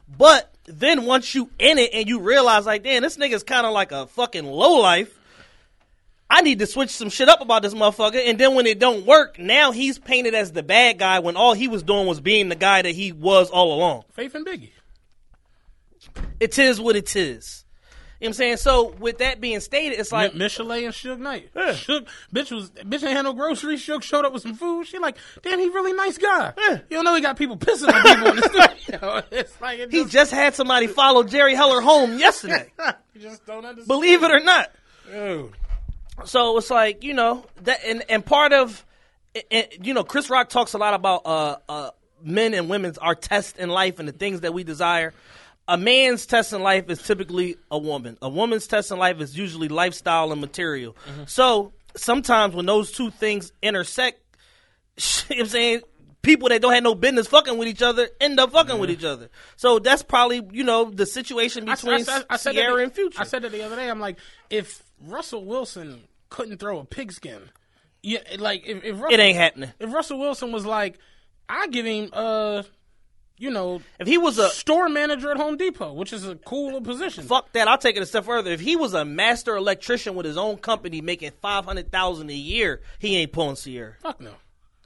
But 0.09 0.53
then 0.65 1.05
once 1.05 1.35
you 1.35 1.51
in 1.59 1.79
it 1.79 1.91
and 1.93 2.09
you 2.09 2.21
realize 2.21 2.67
like, 2.67 2.83
damn, 2.83 3.03
this 3.03 3.17
nigga's 3.17 3.43
kind 3.43 3.67
of 3.67 3.73
like 3.73 3.93
a 3.93 4.07
fucking 4.07 4.45
low 4.47 4.81
life. 4.81 5.19
I 6.33 6.41
need 6.41 6.61
to 6.61 6.67
switch 6.67 6.89
some 6.89 7.11
shit 7.11 7.29
up 7.29 7.43
about 7.43 7.61
this 7.61 7.75
motherfucker. 7.75 8.27
And 8.27 8.39
then 8.39 8.55
when 8.55 8.67
it 8.67 8.79
don't 8.79 9.05
work, 9.05 9.39
now 9.39 9.71
he's 9.71 9.99
painted 9.99 10.35
as 10.35 10.51
the 10.51 10.63
bad 10.63 10.99
guy 10.99 11.19
when 11.19 11.37
all 11.37 11.53
he 11.53 11.69
was 11.69 11.83
doing 11.83 12.07
was 12.07 12.23
being 12.23 12.49
the 12.49 12.55
guy 12.55 12.81
that 12.81 12.93
he 12.93 13.13
was 13.13 13.51
all 13.51 13.75
along. 13.75 14.05
Faith 14.13 14.35
and 14.35 14.47
Biggie. 14.47 14.71
It 16.41 16.59
is 16.59 16.81
what 16.81 16.97
it 16.97 17.15
is. 17.15 17.67
You 18.19 18.27
know 18.27 18.29
what 18.29 18.29
I'm 18.29 18.33
saying? 18.35 18.57
So 18.57 18.89
with 18.99 19.19
that 19.19 19.43
being 19.43 19.61
stated, 19.61 19.99
it's 19.99 20.11
like 20.11 20.33
Mi- 20.33 20.47
Michel'le 20.47 20.85
and 20.87 20.95
Suge 20.95 21.19
Knight. 21.19 21.53
Suge, 21.55 22.07
bitch 22.35 22.51
was 22.51 22.71
bitch 22.71 23.03
ain't 23.03 23.13
had 23.13 23.23
no 23.23 23.35
groceries. 23.35 23.85
Suge 23.85 24.03
showed 24.03 24.25
up 24.25 24.33
with 24.33 24.43
some 24.43 24.55
food. 24.55 24.87
She 24.87 24.99
like, 24.99 25.19
damn, 25.43 25.59
he 25.59 25.69
really 25.69 25.93
nice 25.93 26.17
guy. 26.17 26.55
Yeah. 26.57 26.73
You 26.89 26.97
don't 26.97 27.05
know 27.05 27.15
he 27.15 27.21
got 27.21 27.37
people 27.37 27.59
pissing 27.59 27.93
on 27.93 28.03
people 28.03 28.29
in 28.29 28.37
the 28.37 28.77
studio. 28.79 29.23
It's 29.33 29.61
like 29.61 29.81
it 29.81 29.91
he 29.91 30.03
just, 30.03 30.13
just 30.13 30.31
had 30.31 30.55
somebody 30.55 30.87
follow 30.87 31.25
Jerry 31.25 31.55
Heller 31.55 31.83
home 31.83 32.19
yesterday. 32.19 32.73
you 33.15 33.21
just 33.21 33.45
don't 33.45 33.67
understand. 33.67 33.89
Believe 33.89 34.23
it 34.23 34.31
or 34.31 34.41
not. 34.41 34.71
Dude. 35.11 35.53
So 36.25 36.59
it's 36.59 36.71
like 36.71 37.03
you 37.03 37.15
know 37.15 37.45
that, 37.63 37.81
and 37.85 38.05
and 38.09 38.25
part 38.25 38.53
of, 38.53 38.85
and, 39.51 39.67
you 39.83 39.95
know, 39.95 40.05
Chris 40.05 40.31
Rock 40.31 40.49
talks 40.49 40.75
a 40.75 40.79
lot 40.79 40.95
about 40.95 41.23
uh, 41.25 41.57
uh, 41.69 41.91
men 42.23 42.55
and 42.55 42.69
women's 42.69 42.99
our 42.99 43.15
test 43.15 43.59
in 43.59 43.69
life 43.69 43.99
and 43.99 44.09
the 44.09 44.13
things 44.13 44.41
that 44.41 44.55
we 44.55 44.65
desire. 44.65 45.13
A 45.69 45.79
man's 45.79 46.27
test 46.27 46.53
in 46.53 46.61
life 46.61 46.91
is 46.91 47.01
typically 47.01 47.57
a 47.71 47.79
woman. 47.79 48.19
A 48.21 48.29
woman's 48.29 48.67
test 48.67 48.91
in 48.91 48.99
life 48.99 49.21
is 49.21 49.39
usually 49.39 49.69
lifestyle 49.69 50.33
and 50.33 50.41
material. 50.41 50.97
So 51.27 51.73
sometimes 51.97 52.55
when 52.55 52.67
those 52.67 52.91
two 52.91 53.11
things 53.11 53.53
intersect, 53.63 54.21
you 55.31 55.37
know 55.37 55.37
what 55.37 55.41
I'm 55.41 55.47
saying 55.47 55.81
people 56.23 56.49
that 56.49 56.63
don't 56.63 56.73
have 56.73 56.83
no 56.83 56.95
business 56.95 57.27
fucking 57.27 57.59
with 57.59 57.69
each 57.69 57.83
other 57.83 58.09
end 58.21 58.39
up 58.41 58.53
fucking 58.53 58.79
with 58.79 58.91
each 58.91 59.05
other. 59.05 59.29
So 59.57 59.79
that's 59.79 60.03
probably 60.03 60.41
you 60.53 60.65
know 60.65 60.91
the 60.91 61.07
situation 61.07 61.65
between 61.65 62.09
I, 62.09 62.19
I, 62.19 62.23
I 62.31 62.37
said 62.37 62.55
Ciara 62.55 62.77
that, 62.77 62.83
and 62.85 62.95
Future. 62.95 63.21
I 63.21 63.25
said 63.25 63.43
that 63.43 63.53
the 63.53 63.63
other 63.63 63.77
day. 63.77 63.89
I'm 63.91 64.01
like, 64.01 64.19
if 64.49 64.83
Russell 65.01 65.45
Wilson 65.45 66.05
couldn't 66.31 66.59
throw 66.59 66.79
a 66.79 66.85
pigskin, 66.85 67.51
yeah, 68.03 68.21
like 68.39 68.67
if, 68.67 68.83
if 68.85 68.95
Russell, 69.01 69.13
it 69.13 69.21
ain't 69.21 69.37
happening. 69.37 69.73
if 69.79 69.93
Russell 69.93 70.19
Wilson 70.19 70.53
was 70.53 70.65
like, 70.65 70.99
I 71.49 71.67
give 71.69 71.87
him, 71.87 72.11
uh, 72.13 72.63
you 73.37 73.51
know, 73.51 73.83
If 73.99 74.07
he 74.07 74.19
was 74.19 74.39
a 74.39 74.49
store 74.51 74.89
manager 74.89 75.31
at 75.31 75.37
Home 75.37 75.57
Depot, 75.57 75.93
which 75.93 76.13
is 76.13 76.27
a 76.27 76.37
cool 76.37 76.81
position. 76.81 77.25
fuck 77.25 77.53
that. 77.53 77.67
I'll 77.69 77.79
take 77.79 77.97
it 77.97 78.03
a 78.03 78.07
step 78.07 78.25
further. 78.25 78.51
If 78.53 78.61
he 78.61 78.77
was 78.77 78.95
a 78.95 79.05
master 79.05 79.57
electrician 79.57 80.15
with 80.15 80.27
his 80.27 80.37
own 80.37 80.57
company 80.59 81.01
making 81.01 81.33
five 81.41 81.65
hundred 81.65 81.91
thousand 81.91 82.31
a 82.31 82.35
year, 82.35 82.81
he 83.01 83.17
ain't 83.17 83.33
pulling 83.33 83.57
Ciara. 83.57 83.95
Fuck 84.01 84.21
no. 84.21 84.33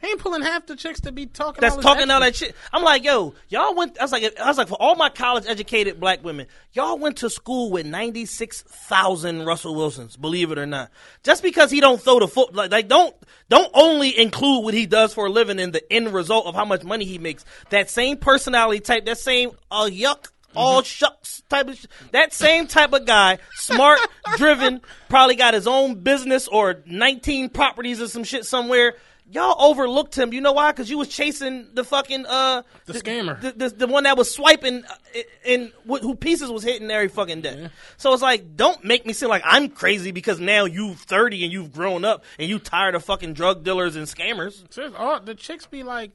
He 0.00 0.08
ain't 0.08 0.20
pulling 0.20 0.42
half 0.42 0.66
the 0.66 0.76
chicks 0.76 1.00
to 1.02 1.12
be 1.12 1.24
talking. 1.24 1.62
That's 1.62 1.76
all 1.76 1.80
talking 1.82 2.10
all 2.10 2.20
that 2.20 2.36
shit. 2.36 2.54
I'm 2.70 2.82
like, 2.82 3.02
yo, 3.02 3.34
y'all 3.48 3.74
went. 3.74 3.98
I 3.98 4.04
was 4.04 4.12
like, 4.12 4.38
I 4.38 4.46
was 4.46 4.58
like, 4.58 4.68
for 4.68 4.76
all 4.80 4.94
my 4.94 5.08
college 5.08 5.44
educated 5.46 5.98
black 5.98 6.22
women, 6.22 6.46
y'all 6.74 6.98
went 6.98 7.18
to 7.18 7.30
school 7.30 7.70
with 7.70 7.86
ninety 7.86 8.26
six 8.26 8.60
thousand 8.62 9.46
Russell 9.46 9.74
Wilsons. 9.74 10.16
Believe 10.16 10.52
it 10.52 10.58
or 10.58 10.66
not, 10.66 10.90
just 11.22 11.42
because 11.42 11.70
he 11.70 11.80
don't 11.80 12.00
throw 12.00 12.20
the 12.20 12.28
foot, 12.28 12.54
like, 12.54 12.70
like 12.70 12.88
don't 12.88 13.16
don't 13.48 13.70
only 13.72 14.18
include 14.18 14.64
what 14.64 14.74
he 14.74 14.84
does 14.84 15.14
for 15.14 15.26
a 15.26 15.30
living 15.30 15.58
in 15.58 15.70
the 15.72 15.90
end 15.90 16.12
result 16.12 16.46
of 16.46 16.54
how 16.54 16.66
much 16.66 16.84
money 16.84 17.06
he 17.06 17.16
makes. 17.18 17.46
That 17.70 17.88
same 17.88 18.18
personality 18.18 18.80
type, 18.80 19.06
that 19.06 19.18
same 19.18 19.52
uh 19.70 19.88
yuck. 19.90 20.28
All 20.54 20.80
shucks 20.80 21.42
type 21.50 21.68
of 21.68 21.76
sh- 21.76 21.84
that 22.12 22.32
same 22.32 22.66
type 22.66 22.94
of 22.94 23.04
guy, 23.04 23.38
smart, 23.56 24.00
driven, 24.36 24.80
probably 25.10 25.36
got 25.36 25.52
his 25.52 25.66
own 25.66 25.96
business 25.96 26.48
or 26.48 26.82
nineteen 26.86 27.50
properties 27.50 28.00
or 28.00 28.08
some 28.08 28.24
shit 28.24 28.46
somewhere. 28.46 28.94
Y'all 29.28 29.60
overlooked 29.60 30.16
him. 30.16 30.32
You 30.32 30.40
know 30.40 30.52
why? 30.52 30.70
Because 30.70 30.88
you 30.88 30.98
was 30.98 31.08
chasing 31.08 31.66
the 31.74 31.82
fucking 31.82 32.26
uh 32.26 32.62
The 32.84 32.92
scammer. 32.92 33.40
the, 33.40 33.50
the, 33.52 33.68
the 33.70 33.86
one 33.88 34.04
that 34.04 34.16
was 34.16 34.32
swiping 34.32 34.84
uh, 34.84 35.20
and 35.44 35.72
wh- 35.88 35.98
who 36.00 36.14
pieces 36.14 36.48
was 36.48 36.62
hitting 36.62 36.88
every 36.92 37.08
fucking 37.08 37.40
day. 37.40 37.68
So 37.96 38.12
it's 38.12 38.22
like, 38.22 38.54
don't 38.54 38.84
make 38.84 39.04
me 39.04 39.12
seem 39.12 39.28
like 39.28 39.42
I'm 39.44 39.68
crazy 39.68 40.12
because 40.12 40.38
now 40.38 40.64
you 40.64 40.94
30 40.94 41.42
and 41.42 41.52
you've 41.52 41.72
grown 41.72 42.04
up 42.04 42.24
and 42.38 42.48
you 42.48 42.60
tired 42.60 42.94
of 42.94 43.04
fucking 43.04 43.32
drug 43.34 43.64
dealers 43.64 43.96
and 43.96 44.06
scammers. 44.06 44.62
Seriously, 44.72 44.96
all, 44.96 45.18
the 45.18 45.34
chicks 45.34 45.66
be 45.66 45.82
like, 45.82 46.12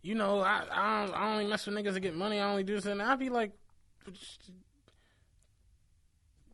you 0.00 0.14
know, 0.14 0.40
I 0.40 0.64
I, 0.72 1.06
don't, 1.06 1.14
I 1.14 1.32
only 1.32 1.46
mess 1.46 1.66
with 1.66 1.74
niggas 1.76 1.94
to 1.94 2.00
get 2.00 2.14
money. 2.14 2.40
I 2.40 2.48
only 2.48 2.62
do 2.64 2.74
this, 2.76 2.86
and 2.86 3.02
I 3.02 3.14
be 3.16 3.28
like, 3.28 3.52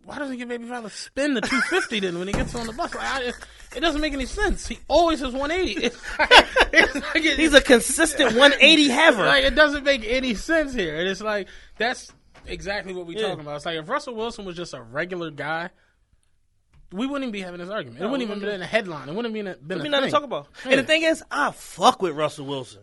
why 0.04 0.18
doesn't 0.18 0.38
your 0.38 0.46
baby 0.48 0.66
father 0.66 0.88
spend 0.90 1.36
the 1.36 1.40
two 1.42 1.60
fifty 1.62 2.00
then 2.00 2.18
when 2.18 2.26
he 2.28 2.32
gets 2.34 2.54
on 2.54 2.66
the 2.66 2.72
bus? 2.72 2.94
Like, 2.94 3.04
I, 3.04 3.22
it, 3.24 3.34
it 3.76 3.80
doesn't 3.80 4.00
make 4.00 4.12
any 4.12 4.26
sense. 4.26 4.66
He 4.66 4.78
always 4.88 5.20
has 5.20 5.32
one 5.32 5.50
eighty. 5.50 5.74
It's 5.84 6.18
like, 6.18 6.30
it's 6.72 6.94
like 6.94 7.24
it- 7.24 7.38
He's 7.38 7.54
a 7.54 7.60
consistent 7.60 8.30
180 8.36 8.88
haver. 8.88 9.24
like 9.26 9.44
it 9.44 9.54
doesn't 9.54 9.84
make 9.84 10.04
any 10.06 10.34
sense 10.34 10.72
here. 10.74 10.96
And 10.98 11.08
it's 11.08 11.20
like 11.20 11.48
that's 11.78 12.10
exactly 12.46 12.92
what 12.94 13.06
we 13.06 13.14
Yeah. 13.16 13.28
talking 13.28 13.40
about. 13.40 13.56
It's 13.56 13.66
like 13.66 13.78
if 13.78 13.88
Russell 13.88 14.14
Wilson 14.14 14.44
was 14.44 14.56
just 14.56 14.72
a 14.74 14.82
regular 14.82 15.30
guy, 15.30 15.70
we 16.92 17.06
wouldn't 17.06 17.22
even 17.24 17.32
be 17.32 17.40
having 17.42 17.60
this 17.60 17.70
argument. 17.70 18.00
it 18.02 18.06
wouldn't 18.06 18.22
even 18.28 18.40
be 18.40 18.48
in 18.52 18.62
a 18.62 18.66
headline. 18.66 19.08
It 19.08 19.14
wouldn't 19.14 19.34
have 19.36 19.44
been 19.44 19.46
a, 19.46 19.56
been 19.56 19.80
a 19.80 19.82
be 19.84 19.88
nothing 19.90 20.04
thing. 20.04 20.10
to 20.10 20.16
talk 20.16 20.24
about. 20.24 20.48
Yeah. 20.64 20.72
And 20.72 20.80
the 20.80 20.84
thing 20.84 21.02
is, 21.02 21.22
I 21.30 21.52
fuck 21.52 22.02
with 22.02 22.14
Russell 22.16 22.46
Wilson. 22.46 22.82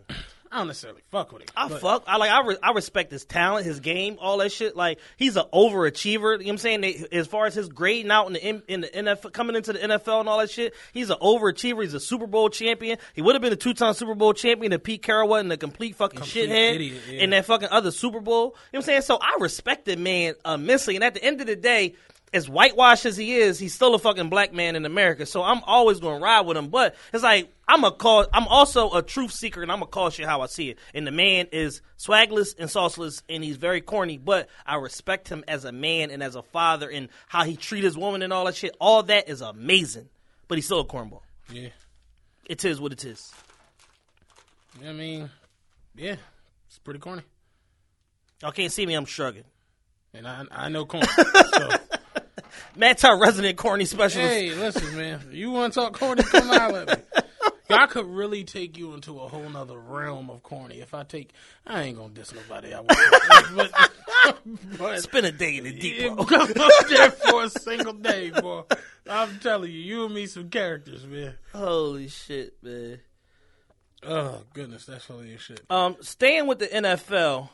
I 0.51 0.59
don't 0.59 0.67
necessarily 0.67 1.01
fuck 1.11 1.31
with 1.31 1.43
it. 1.43 1.51
I 1.55 1.67
but- 1.67 1.81
fuck. 1.81 2.03
I 2.07 2.17
like. 2.17 2.31
I, 2.31 2.45
re- 2.45 2.57
I 2.61 2.71
respect 2.71 3.11
his 3.11 3.25
talent, 3.25 3.65
his 3.65 3.79
game, 3.79 4.17
all 4.19 4.37
that 4.37 4.51
shit. 4.51 4.75
Like 4.75 4.99
he's 5.17 5.35
an 5.35 5.45
overachiever. 5.53 6.13
You 6.15 6.21
know 6.21 6.31
what 6.37 6.47
I'm 6.49 6.57
saying? 6.57 6.81
They, 6.81 7.05
as 7.11 7.27
far 7.27 7.45
as 7.45 7.55
his 7.55 7.69
grading 7.69 8.11
out 8.11 8.27
in 8.27 8.33
the 8.33 8.47
in, 8.47 8.63
in 8.67 8.81
the 8.81 8.87
NFL, 8.87 9.33
coming 9.33 9.55
into 9.55 9.73
the 9.73 9.79
NFL 9.79 10.21
and 10.21 10.29
all 10.29 10.39
that 10.39 10.49
shit, 10.49 10.73
he's 10.93 11.09
an 11.09 11.17
overachiever. 11.21 11.81
He's 11.81 11.93
a 11.93 11.99
Super 11.99 12.27
Bowl 12.27 12.49
champion. 12.49 12.97
He 13.13 13.21
would 13.21 13.35
have 13.35 13.41
been 13.41 13.53
a 13.53 13.57
two 13.57 13.73
time 13.73 13.93
Super 13.93 14.15
Bowl 14.15 14.33
champion 14.33 14.73
if 14.73 14.83
Pete 14.83 15.01
Carroll 15.01 15.27
wasn't 15.29 15.51
a 15.51 15.57
complete 15.57 15.95
fucking 15.95 16.19
Complete 16.19 16.49
shithead 16.49 16.75
idiot, 16.75 17.01
yeah. 17.09 17.19
in 17.23 17.29
that 17.31 17.45
fucking 17.45 17.69
other 17.69 17.91
Super 17.91 18.19
Bowl. 18.19 18.37
You 18.37 18.43
know 18.43 18.53
what 18.53 18.79
I'm 18.79 18.81
saying? 18.83 19.01
So 19.03 19.17
I 19.21 19.37
respect 19.39 19.85
the 19.85 19.95
man 19.95 20.35
immensely. 20.45 20.95
And 20.95 21.03
at 21.03 21.13
the 21.13 21.23
end 21.23 21.41
of 21.41 21.47
the 21.47 21.55
day. 21.55 21.95
As 22.33 22.49
whitewashed 22.49 23.05
as 23.05 23.15
he 23.15 23.35
is, 23.35 23.57
he's 23.57 23.73
still 23.73 23.95
a 23.95 23.99
fucking 23.99 24.29
black 24.29 24.53
man 24.53 24.75
in 24.75 24.85
America. 24.85 25.25
So 25.25 25.43
I'm 25.43 25.63
always 25.63 25.99
going 25.99 26.19
to 26.19 26.23
ride 26.23 26.41
with 26.41 26.57
him. 26.57 26.67
But 26.67 26.95
it's 27.13 27.23
like 27.23 27.53
I'm 27.67 27.83
a 27.83 27.91
call. 27.91 28.25
I'm 28.33 28.47
also 28.47 28.93
a 28.93 29.01
truth 29.01 29.31
seeker, 29.31 29.61
and 29.61 29.71
I'm 29.71 29.79
gonna 29.79 29.91
call 29.91 30.09
shit 30.09 30.25
how 30.25 30.41
I 30.41 30.45
see 30.45 30.69
it. 30.69 30.79
And 30.93 31.05
the 31.05 31.11
man 31.11 31.47
is 31.51 31.81
swagless 31.97 32.55
and 32.57 32.69
sauceless, 32.69 33.21
and 33.27 33.43
he's 33.43 33.57
very 33.57 33.81
corny. 33.81 34.17
But 34.17 34.47
I 34.65 34.75
respect 34.75 35.27
him 35.27 35.43
as 35.47 35.65
a 35.65 35.73
man 35.73 36.09
and 36.09 36.23
as 36.23 36.35
a 36.35 36.43
father, 36.43 36.89
and 36.89 37.09
how 37.27 37.43
he 37.43 37.57
treat 37.57 37.83
his 37.83 37.97
woman 37.97 38.21
and 38.21 38.31
all 38.31 38.45
that 38.45 38.55
shit. 38.55 38.75
All 38.79 39.03
that 39.03 39.27
is 39.27 39.41
amazing. 39.41 40.07
But 40.47 40.57
he's 40.57 40.65
still 40.65 40.79
a 40.79 40.85
cornball. 40.85 41.21
Yeah. 41.51 41.69
It 42.45 42.63
is 42.63 42.79
what 42.79 42.93
it 42.93 43.03
is. 43.03 43.33
I 44.85 44.93
mean, 44.93 45.29
yeah, 45.95 46.15
it's 46.67 46.79
pretty 46.79 46.99
corny. 46.99 47.23
Y'all 48.41 48.51
can't 48.53 48.71
see 48.71 48.85
me. 48.85 48.93
I'm 48.93 49.05
shrugging. 49.05 49.43
And 50.13 50.25
I 50.25 50.45
I 50.51 50.69
know 50.69 50.85
corn. 50.85 51.03
so, 51.53 51.69
Matt's 52.75 53.03
our 53.03 53.19
resident 53.19 53.57
corny 53.57 53.85
specialist. 53.85 54.31
hey, 54.31 54.53
listen, 54.53 54.95
man. 54.97 55.21
You 55.31 55.51
want 55.51 55.73
to 55.73 55.79
talk 55.79 55.93
corny? 55.97 56.23
Come 56.23 56.51
out 56.51 56.75
at 56.75 56.97
me. 57.15 57.21
I 57.69 57.85
could 57.87 58.05
really 58.05 58.43
take 58.43 58.77
you 58.77 58.93
into 58.93 59.19
a 59.19 59.27
whole 59.27 59.49
nother 59.49 59.77
realm 59.77 60.29
of 60.29 60.41
corny. 60.41 60.79
If 60.79 60.93
I 60.93 61.03
take, 61.03 61.31
I 61.65 61.83
ain't 61.83 61.97
gonna 61.97 62.13
diss 62.13 62.33
nobody. 62.33 62.73
I 62.73 62.79
won't. 62.79 62.91
but, 63.55 64.37
but 64.77 65.01
Spend 65.01 65.25
a 65.25 65.31
day 65.31 65.57
in 65.57 65.65
the 65.65 65.73
deep. 65.73 66.15
come 66.15 66.41
up 66.41 66.87
there 66.87 67.11
for 67.11 67.43
a 67.43 67.49
single 67.49 67.93
day, 67.93 68.29
boy. 68.29 68.63
I'm 69.09 69.39
telling 69.39 69.71
you, 69.71 69.79
you 69.79 70.05
and 70.05 70.15
me 70.15 70.27
some 70.27 70.49
characters, 70.49 71.05
man. 71.05 71.35
Holy 71.53 72.07
shit, 72.07 72.55
man. 72.63 72.99
Oh 74.03 74.43
goodness, 74.53 74.85
that's 74.85 75.09
as 75.09 75.41
shit. 75.41 75.61
Um, 75.69 75.97
staying 76.01 76.47
with 76.47 76.59
the 76.59 76.67
NFL, 76.67 77.49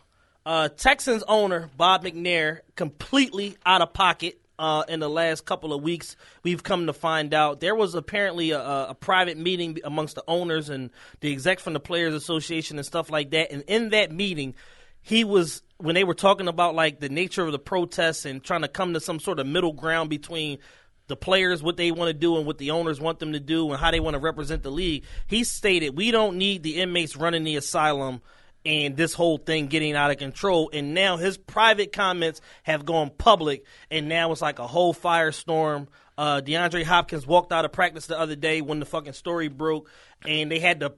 uh, 0.45 0.69
Texans 0.69 1.23
owner 1.27 1.69
Bob 1.77 2.03
McNair 2.03 2.59
completely 2.75 3.57
out 3.65 3.81
of 3.81 3.93
pocket. 3.93 4.39
Uh, 4.63 4.85
in 4.87 5.01
the 5.01 5.09
last 5.09 5.43
couple 5.43 5.73
of 5.73 5.83
weeks, 5.83 6.15
we've 6.41 6.63
come 6.63 6.85
to 6.85 6.93
find 6.93 7.33
out 7.33 7.59
there 7.59 7.75
was 7.75 7.95
apparently 7.95 8.51
a, 8.51 8.61
a 8.61 8.95
private 8.97 9.37
meeting 9.37 9.77
amongst 9.83 10.15
the 10.15 10.23
owners 10.25 10.69
and 10.69 10.89
the 11.19 11.33
execs 11.33 11.61
from 11.61 11.73
the 11.73 11.81
Players 11.81 12.13
Association 12.13 12.77
and 12.77 12.85
stuff 12.85 13.11
like 13.11 13.31
that. 13.31 13.51
And 13.51 13.65
in 13.67 13.89
that 13.89 14.13
meeting, 14.13 14.55
he 15.01 15.25
was 15.25 15.63
when 15.79 15.95
they 15.95 16.05
were 16.05 16.13
talking 16.13 16.47
about 16.47 16.75
like 16.75 17.01
the 17.01 17.09
nature 17.09 17.45
of 17.45 17.51
the 17.51 17.59
protests 17.59 18.23
and 18.23 18.41
trying 18.41 18.61
to 18.61 18.69
come 18.69 18.93
to 18.93 19.01
some 19.01 19.19
sort 19.19 19.39
of 19.39 19.47
middle 19.47 19.73
ground 19.73 20.09
between 20.09 20.59
the 21.07 21.17
players 21.17 21.61
what 21.61 21.75
they 21.75 21.91
want 21.91 22.07
to 22.07 22.13
do 22.13 22.37
and 22.37 22.45
what 22.45 22.57
the 22.57 22.71
owners 22.71 23.01
want 23.01 23.19
them 23.19 23.33
to 23.33 23.41
do 23.41 23.69
and 23.69 23.81
how 23.81 23.91
they 23.91 23.99
want 23.99 24.13
to 24.13 24.19
represent 24.19 24.63
the 24.63 24.71
league. 24.71 25.03
He 25.27 25.43
stated, 25.43 25.97
"We 25.97 26.09
don't 26.09 26.37
need 26.37 26.63
the 26.63 26.79
inmates 26.79 27.17
running 27.17 27.43
the 27.43 27.57
asylum." 27.57 28.21
And 28.65 28.95
this 28.95 29.13
whole 29.13 29.37
thing 29.37 29.67
getting 29.67 29.93
out 29.93 30.11
of 30.11 30.17
control, 30.17 30.69
and 30.71 30.93
now 30.93 31.17
his 31.17 31.37
private 31.37 31.91
comments 31.91 32.39
have 32.63 32.85
gone 32.85 33.11
public, 33.17 33.65
and 33.91 34.07
now 34.07 34.31
it's 34.31 34.41
like 34.41 34.59
a 34.59 34.67
whole 34.67 34.93
firestorm. 34.93 35.87
Uh, 36.17 36.39
DeAndre 36.39 36.83
Hopkins 36.83 37.27
walked 37.27 37.51
out 37.51 37.65
of 37.65 37.73
practice 37.73 38.05
the 38.05 38.17
other 38.17 38.37
day 38.37 38.61
when 38.61 38.79
the 38.79 38.85
fucking 38.85 39.13
story 39.13 39.49
broke, 39.49 39.89
and 40.25 40.49
they 40.49 40.59
had 40.59 40.79
to 40.79 40.93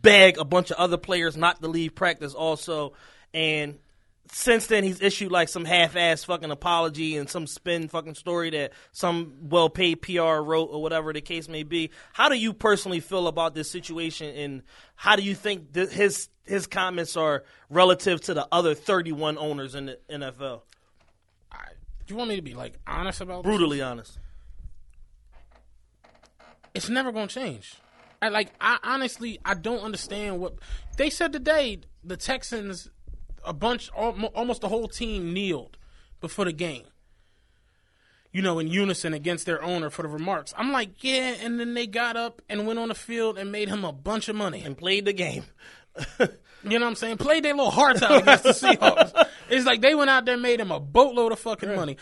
beg 0.00 0.38
a 0.38 0.44
bunch 0.44 0.70
of 0.70 0.76
other 0.76 0.96
players 0.96 1.36
not 1.36 1.60
to 1.60 1.68
leave 1.68 1.94
practice 1.94 2.34
also. 2.34 2.92
And 3.34 3.78
since 4.30 4.66
then 4.66 4.84
he's 4.84 5.00
issued 5.00 5.32
like 5.32 5.48
some 5.48 5.64
half-ass 5.64 6.24
fucking 6.24 6.50
apology 6.50 7.16
and 7.16 7.28
some 7.28 7.46
spin 7.46 7.88
fucking 7.88 8.14
story 8.14 8.50
that 8.50 8.72
some 8.92 9.34
well-paid 9.42 10.02
PR 10.02 10.40
wrote 10.40 10.68
or 10.70 10.82
whatever 10.82 11.12
the 11.12 11.20
case 11.20 11.48
may 11.48 11.62
be. 11.62 11.90
How 12.12 12.28
do 12.28 12.36
you 12.36 12.52
personally 12.52 13.00
feel 13.00 13.26
about 13.26 13.54
this 13.54 13.70
situation, 13.70 14.34
and 14.34 14.62
how 14.96 15.16
do 15.16 15.22
you 15.22 15.34
think 15.34 15.72
th- 15.72 15.90
his 15.90 16.28
his 16.44 16.66
comments 16.66 17.16
are 17.16 17.44
relative 17.68 18.20
to 18.22 18.34
the 18.34 18.48
other 18.50 18.74
31 18.74 19.38
owners 19.38 19.74
in 19.74 19.86
the 19.86 19.98
NFL? 20.10 20.62
I, 21.52 21.68
you 22.08 22.16
want 22.16 22.30
me 22.30 22.36
to 22.36 22.42
be 22.42 22.54
like 22.54 22.78
honest 22.86 23.20
about 23.20 23.44
this? 23.44 23.50
Brutally 23.50 23.82
honest. 23.82 24.18
It's 26.74 26.88
never 26.88 27.12
gonna 27.12 27.26
change. 27.26 27.74
I 28.20 28.28
like. 28.30 28.52
I 28.60 28.78
honestly, 28.82 29.38
I 29.44 29.54
don't 29.54 29.80
understand 29.80 30.40
what 30.40 30.54
they 30.96 31.10
said 31.10 31.32
today. 31.32 31.80
The 32.02 32.16
Texans, 32.16 32.88
a 33.48 33.52
bunch, 33.52 33.90
almost 33.90 34.60
the 34.60 34.68
whole 34.68 34.88
team 34.88 35.32
kneeled 35.32 35.78
before 36.20 36.44
the 36.44 36.52
game. 36.52 36.84
You 38.30 38.42
know, 38.42 38.58
in 38.58 38.68
unison 38.68 39.14
against 39.14 39.46
their 39.46 39.62
owner 39.62 39.88
for 39.88 40.02
the 40.02 40.08
remarks. 40.08 40.52
I'm 40.56 40.70
like, 40.70 41.02
yeah, 41.02 41.34
and 41.42 41.58
then 41.58 41.72
they 41.74 41.86
got 41.86 42.16
up 42.16 42.42
and 42.48 42.66
went 42.66 42.78
on 42.78 42.88
the 42.88 42.94
field 42.94 43.38
and 43.38 43.50
made 43.50 43.68
him 43.68 43.84
a 43.84 43.92
bunch 43.92 44.28
of 44.28 44.36
money. 44.36 44.62
And 44.62 44.76
played 44.76 45.06
the 45.06 45.12
game. 45.12 45.44
You 46.64 46.78
know 46.78 46.86
what 46.86 46.90
I'm 46.90 46.96
saying? 46.96 47.18
Played 47.18 47.44
their 47.44 47.54
little 47.54 47.70
hearts 47.70 48.02
out 48.02 48.20
against 48.22 48.44
the 48.44 48.50
Seahawks. 48.50 49.26
It's 49.48 49.64
like 49.64 49.80
they 49.80 49.94
went 49.94 50.10
out 50.10 50.24
there 50.24 50.34
and 50.34 50.42
made 50.42 50.60
him 50.60 50.72
a 50.72 50.80
boatload 50.80 51.32
of 51.32 51.38
fucking 51.38 51.74
money. 51.74 51.96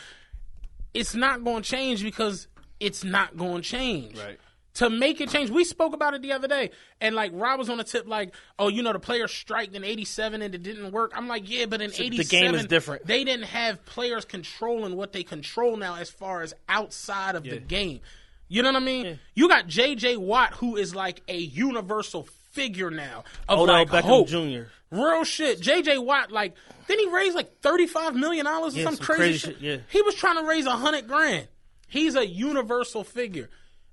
It's 0.95 1.15
not 1.15 1.45
going 1.45 1.63
to 1.63 1.69
change 1.69 2.03
because 2.03 2.49
it's 2.81 3.05
not 3.05 3.37
going 3.37 3.63
to 3.63 3.69
change. 3.69 4.19
Right. 4.19 4.39
To 4.77 4.91
make 4.91 5.21
it 5.21 5.31
change, 5.31 5.51
we 5.51 5.65
spoke 5.65 5.95
about 5.95 6.15
it 6.15 6.23
the 6.23 6.33
other 6.33 6.49
day, 6.49 6.71
and 7.01 7.15
like 7.15 7.31
Rob 7.35 7.59
was 7.59 7.71
on 7.71 7.79
the 7.79 7.85
tip, 7.85 8.07
like, 8.07 8.35
oh, 8.59 8.69
you 8.69 8.83
know, 8.83 8.93
the 8.93 8.99
players 8.99 9.33
striked 9.33 9.75
in 9.75 9.85
'87 9.85 10.43
and 10.43 10.55
it 10.55 10.63
didn't 10.63 10.93
work. 10.93 11.13
I'm 11.15 11.29
like, 11.29 11.49
yeah, 11.51 11.67
but 11.67 11.81
in 11.81 11.91
'87, 11.91 12.17
the 12.17 12.25
game 12.25 12.55
is 12.55 12.67
different. 12.67 13.07
They 13.07 13.25
didn't 13.25 13.47
have 13.47 13.85
players 13.87 14.25
controlling 14.25 14.97
what 14.97 15.13
they 15.13 15.23
control 15.23 15.77
now, 15.77 15.97
as 15.97 16.11
far 16.11 16.43
as 16.43 16.55
outside 16.69 17.37
of 17.37 17.45
the 17.45 17.59
game. 17.59 18.01
You 18.49 18.63
know 18.63 18.69
what 18.71 18.83
I 18.83 18.85
mean? 18.85 19.19
You 19.35 19.49
got 19.49 19.67
J.J. 19.67 20.19
Watt, 20.19 20.55
who 20.55 20.77
is 20.77 20.95
like 20.95 21.23
a 21.27 21.37
universal 21.37 22.29
figure 22.53 22.91
now 22.91 23.25
of 23.49 23.59
Odell 23.59 23.75
like 23.75 23.89
Beckham 23.89 24.03
hope. 24.03 24.29
Jr. 24.29 24.69
Real 24.91 25.25
shit. 25.25 25.61
JJ 25.61 26.05
Watt, 26.05 26.31
like, 26.31 26.55
then 26.87 26.99
he 26.99 27.09
raised 27.09 27.35
like 27.35 27.61
thirty-five 27.61 28.15
million 28.15 28.45
dollars 28.45 28.75
or 28.77 28.79
Yeah, 28.79 28.85
some, 28.85 28.97
some 28.97 29.05
crazy, 29.07 29.21
crazy 29.23 29.39
shit. 29.39 29.55
shit, 29.55 29.61
yeah. 29.63 29.77
He 29.89 30.03
was 30.03 30.15
trying 30.15 30.37
to 30.37 30.47
raise 30.47 30.67
a 30.67 30.71
hundred 30.77 31.09
grand. 31.09 31.49
He's 31.89 32.15
a 32.15 32.27
universal 32.27 33.05
figure. 33.05 33.49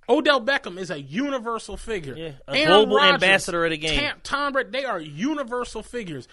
Odell 0.09 0.41
Beckham 0.41 0.77
is 0.77 0.89
a 0.91 1.01
universal 1.01 1.77
figure. 1.77 2.15
Yeah, 2.15 2.31
a 2.47 2.65
global 2.65 2.99
ambassador 3.01 3.63
of 3.65 3.71
the 3.71 3.77
game. 3.77 3.97
Tam, 3.99 4.17
Tom 4.23 4.53
Brady, 4.53 4.69
they 4.71 4.85
are 4.85 4.99
universal 4.99 5.83
figures. 5.83 6.27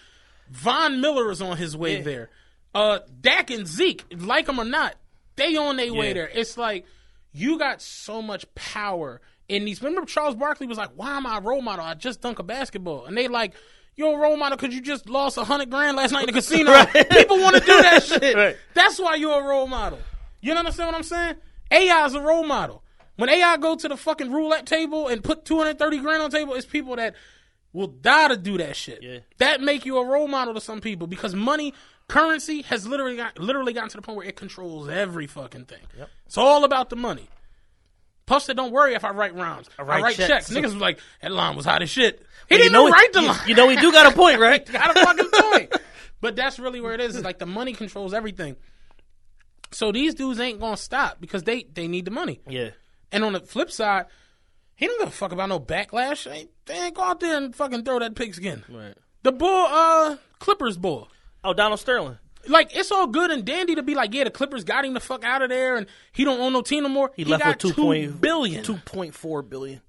Von 0.51 1.01
Miller 1.01 1.31
is 1.31 1.41
on 1.41 1.57
his 1.57 1.77
way 1.77 1.99
Yeah. 1.99 2.03
there. 2.03 2.31
Uh, 2.75 2.99
Dak 3.21 3.51
and 3.51 3.67
Zeke, 3.67 4.05
like 4.17 4.47
them 4.47 4.59
or 4.61 4.65
not, 4.65 4.95
they 5.37 5.57
on 5.57 5.77
their 5.77 5.93
way 5.93 6.13
there. 6.13 6.29
It's 6.33 6.57
like 6.57 6.85
you 7.33 7.59
got 7.59 7.81
so 7.83 8.21
much 8.23 8.45
power 8.55 9.21
in 9.49 9.65
these. 9.65 9.83
Remember, 9.83 10.07
Charles 10.07 10.35
Barkley 10.35 10.67
was 10.67 10.79
like, 10.79 10.91
"Why 10.95 11.17
am 11.17 11.27
I 11.27 11.39
a 11.39 11.41
role 11.41 11.63
model? 11.63 11.85
I 11.85 11.95
just 11.95 12.21
dunk 12.21 12.39
a 12.39 12.43
basketball," 12.43 13.07
and 13.07 13.17
they 13.17 13.29
like. 13.29 13.55
You're 13.97 14.17
a 14.17 14.19
role 14.19 14.37
model 14.39 14.57
because 14.57 14.75
you 14.75 14.81
just 14.81 15.11
lost 15.11 15.37
a 15.37 15.45
hundred 15.45 15.69
grand 15.69 15.95
last 15.95 16.13
night 16.13 16.21
in 16.23 16.27
the 16.29 16.33
casino. 16.33 16.73
People 17.11 17.39
want 17.39 17.57
to 17.57 17.61
do 17.61 17.83
that 17.83 18.03
shit. 18.07 18.35
Right. 18.35 18.57
That's 18.73 18.99
why 18.99 19.17
you're 19.17 19.39
a 19.39 19.45
role 19.45 19.67
model. 19.67 19.99
You 20.41 20.55
understand 20.55 20.87
what 20.87 20.95
I'm 20.97 21.03
saying? 21.03 21.35
AI 21.71 22.07
is 22.07 22.15
a 22.15 22.21
role 22.21 22.45
model. 22.47 22.83
When 23.17 23.29
AI 23.29 23.57
go 23.59 23.77
to 23.77 23.89
the 23.89 23.97
fucking 23.97 24.33
roulette 24.33 24.67
table 24.67 25.09
and 25.09 25.23
put 25.23 25.45
230 25.45 25.99
grand 25.99 26.23
on 26.23 26.31
the 26.31 26.37
table, 26.39 26.55
it's 26.55 26.65
people 26.67 26.97
that 26.97 27.15
will 27.73 27.87
die 27.89 28.29
to 28.29 28.37
do 28.37 28.59
that 28.59 28.77
shit. 28.77 29.03
Yeah. 29.03 29.19
That 29.39 29.61
make 29.61 29.85
you 29.85 29.99
a 29.99 30.05
role 30.07 30.27
model 30.29 30.55
to 30.55 30.61
some 30.61 30.81
people 30.81 31.07
because 31.07 31.35
money, 31.35 31.75
currency 32.09 32.63
has 32.63 32.87
literally 32.87 33.17
got 33.17 33.39
literally 33.39 33.73
gotten 33.73 33.91
to 33.91 33.97
the 33.97 34.03
point 34.03 34.17
where 34.17 34.27
it 34.27 34.37
controls 34.37 34.89
every 34.89 35.27
fucking 35.27 35.67
thing. 35.67 35.83
It's 36.27 36.39
all 36.39 36.65
about 36.65 36.89
the 36.91 36.97
money. 36.97 37.29
Plus, 38.27 38.45
said, 38.45 38.57
don't 38.57 38.71
worry 38.73 38.95
if 38.95 39.05
I 39.05 39.11
write 39.11 39.35
rhymes. 39.35 39.69
I 39.77 39.83
write 39.83 40.03
write, 40.03 40.17
checks. 40.17 40.29
checks. 40.29 40.51
Niggas 40.51 40.63
was 40.65 40.77
like, 40.77 41.01
that 41.21 41.33
line 41.33 41.57
was 41.57 41.65
hot 41.65 41.83
as 41.83 41.91
shit. 41.91 42.25
He 42.49 42.55
You 42.55 42.61
didn't 42.61 42.73
know 42.75 42.89
write 42.89 43.13
the 43.13 43.23
you- 43.23 43.27
line. 43.27 43.49
You 43.49 43.55
know 43.57 43.69
he 43.69 43.75
do 43.77 43.91
got 43.91 44.11
a 44.13 44.15
point, 44.17 44.39
right? 44.39 44.65
got 44.73 44.97
a 44.97 45.01
fucking 45.05 45.31
point. 45.31 45.77
But 46.21 46.37
that's 46.37 46.59
really 46.61 46.81
where 46.81 46.95
it 46.95 47.01
is. 47.01 47.17
It's 47.17 47.25
like 47.25 47.39
the 47.41 47.47
money 47.47 47.73
controls 47.73 48.15
everything. 48.15 48.55
So 49.73 49.93
these 49.93 50.15
dudes 50.15 50.39
ain't 50.41 50.61
gonna 50.61 50.77
stop 50.77 51.21
because 51.21 51.43
they 51.45 51.65
they 51.73 51.87
need 51.89 52.05
the 52.05 52.11
money. 52.11 52.41
yeah. 52.49 52.71
And 53.13 53.25
on 53.25 53.33
the 53.33 53.41
flip 53.41 53.71
side, 53.71 54.07
he 54.75 54.87
don't 54.87 54.99
give 54.99 55.09
a 55.09 55.13
fuck 55.13 55.33
about 55.33 55.49
no 55.49 55.61
backlash. 55.61 56.25
They, 56.25 56.49
they 56.67 56.75
ain't 56.75 56.95
go 56.95 57.03
out 57.03 57.21
there 57.21 57.37
and 57.37 57.55
fucking 57.55 57.85
throw 57.85 57.99
that 57.99 58.15
pigskin. 58.15 58.65
Right. 58.69 58.95
The 59.23 59.33
bull, 59.33 59.67
uh, 59.69 60.17
Clippers 60.39 60.79
bull. 60.79 61.09
Oh, 61.45 61.53
Donald 61.53 61.81
Sterling. 61.81 62.19
Like 62.49 62.75
it's 62.75 62.91
all 62.91 63.07
good 63.07 63.31
and 63.31 63.45
dandy 63.45 63.75
to 63.75 63.83
be 63.83 63.95
like, 63.95 64.15
yeah, 64.15 64.25
the 64.25 64.31
Clippers 64.31 64.65
got 64.65 64.85
him 64.85 64.95
the 64.95 65.01
fuck 65.01 65.25
out 65.25 65.43
of 65.43 65.51
there, 65.51 65.77
and 65.77 65.87
he 66.13 66.25
don't 66.25 66.41
own 66.41 66.55
no 66.55 66.63
team 66.63 66.85
no 66.85 66.89
more. 66.89 67.11
He, 67.15 67.25
left 67.25 67.45
with 67.45 67.59
got 67.59 67.61
two 67.61 67.75
point 67.75 68.21
billion. 68.21 68.65
two 68.65 68.77
point 68.77 69.15
four 69.15 69.43
billion 69.43 69.83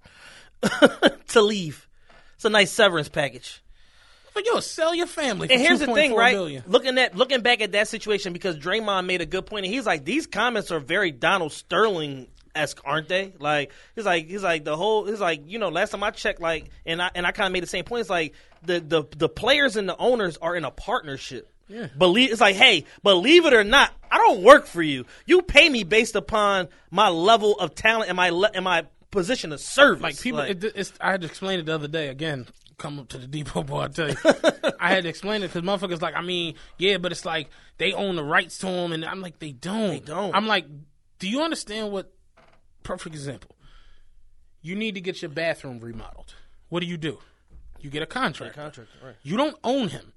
to 1.30 1.41
leave. 1.41 1.88
It's 2.36 2.43
a 2.43 2.49
nice 2.49 2.72
severance 2.72 3.07
package. 3.07 3.63
But 4.34 4.45
yo, 4.45 4.59
sell 4.59 4.95
your 4.95 5.07
family. 5.07 5.47
For 5.47 5.53
And 5.53 5.61
here's 5.61 5.80
the 5.80 5.88
thing, 5.88 6.13
right? 6.13 6.34
billion. 6.34 6.63
Looking 6.67 6.97
at 6.97 7.15
looking 7.15 7.41
back 7.41 7.61
at 7.61 7.74
that 7.74 7.88
situation 7.88 8.34
because 8.34 8.57
Draymond 8.57 9.05
made 9.05 9.22
a 9.22 9.26
good 9.26 9.45
point, 9.45 9.65
and 9.65 9.74
he's 9.74 9.86
like, 9.86 10.05
these 10.05 10.28
comments 10.28 10.72
are 10.72 10.80
very 10.80 11.11
Donald 11.11 11.51
Sterling 11.51 12.28
esque, 12.56 12.82
aren't 12.86 13.08
they? 13.08 13.34
Like 13.39 13.72
he's 13.95 14.06
like 14.06 14.28
he's 14.28 14.43
like 14.43 14.64
the 14.64 14.76
whole 14.76 15.06
he's 15.06 15.20
like 15.20 15.41
you 15.45 15.60
know 15.60 15.70
last 15.70 15.91
time 15.91 16.04
I 16.04 16.12
checked, 16.12 16.41
like 16.41 16.70
and 16.86 17.02
I 17.02 17.12
and 17.16 17.26
I 17.26 17.32
kind 17.32 17.47
of 17.47 17.54
made 17.54 17.64
the 17.64 17.68
same 17.68 17.86
point. 17.86 18.02
It's 18.02 18.10
like 18.10 18.34
the 18.64 18.80
the 18.80 19.04
the 19.18 19.30
players 19.30 19.76
and 19.76 19.88
the 19.88 19.97
owners 19.97 20.38
are 20.38 20.56
in 20.56 20.66
a 20.66 20.72
partnership. 20.72 21.52
Yeah. 21.68 21.88
Believe 21.97 22.32
it's 22.32 22.41
like, 22.41 22.56
hey, 22.56 22.86
believe 23.02 23.45
it 23.45 23.54
or 23.54 23.64
not, 23.64 23.91
I 24.12 24.18
don't 24.18 24.43
work 24.43 24.66
for 24.66 24.82
you. 24.82 25.06
You 25.26 25.41
pay 25.41 25.70
me 25.70 25.84
based 25.84 26.16
upon 26.16 26.68
my 26.89 27.08
level 27.08 27.54
of 27.54 27.76
talent 27.76 28.10
and 28.10 28.18
my 28.18 28.30
le- 28.30 28.52
and 28.54 28.66
my 28.66 28.86
position 29.10 29.54
of 29.54 29.62
service. 29.62 30.02
Like 30.02 30.20
people, 30.20 30.41
it, 30.41 30.64
it's, 30.64 30.93
I 30.99 31.12
had 31.12 31.22
to 31.22 31.28
explain 31.28 31.60
it 31.60 31.66
the 31.66 31.76
other 31.76 31.88
day. 31.88 32.10
Again, 32.10 32.47
come 32.78 32.99
up 32.99 33.10
to 33.10 33.18
the 33.18 33.28
depot, 33.28 33.64
boy. 33.64 33.82
I 33.82 33.88
tell 33.88 34.10
you, 34.10 34.16
I 34.80 34.89
had 34.89 35.04
to 35.04 35.10
explain 35.10 35.43
it 35.43 35.54
because 35.54 35.62
motherfuckers 35.62 36.02
like, 36.02 36.16
I 36.16 36.22
mean, 36.22 36.56
yeah, 36.78 36.97
but 36.97 37.12
it's 37.12 37.26
like 37.26 37.49
they 37.78 37.93
own 37.93 38.16
the 38.16 38.24
rights 38.24 38.58
to 38.60 38.66
them, 38.66 38.91
and 38.91 39.06
I'm 39.06 39.22
like, 39.22 39.39
they 39.39 39.52
don't. 39.52 39.89
They 39.89 39.99
don't. 39.99 40.36
I'm 40.36 40.47
like, 40.47 40.66
do 41.20 41.30
you 41.30 41.41
understand 41.41 41.91
what? 41.91 42.12
Perfect 42.84 43.15
example. 43.15 43.55
You 44.61 44.75
need 44.75 44.95
to 44.95 45.01
get 45.01 45.21
your 45.21 45.29
bathroom 45.29 45.79
remodeled. 45.79 46.34
What 46.69 46.82
do 46.82 46.86
you 46.86 46.97
do? 46.97 47.19
You 47.79 47.89
get 47.89 48.03
a 48.03 48.07
contract. 48.07 48.55
contract, 48.55 48.89
right? 49.03 49.15
You 49.23 49.38
don't 49.38 49.57
own 49.63 49.89
him. 49.89 50.13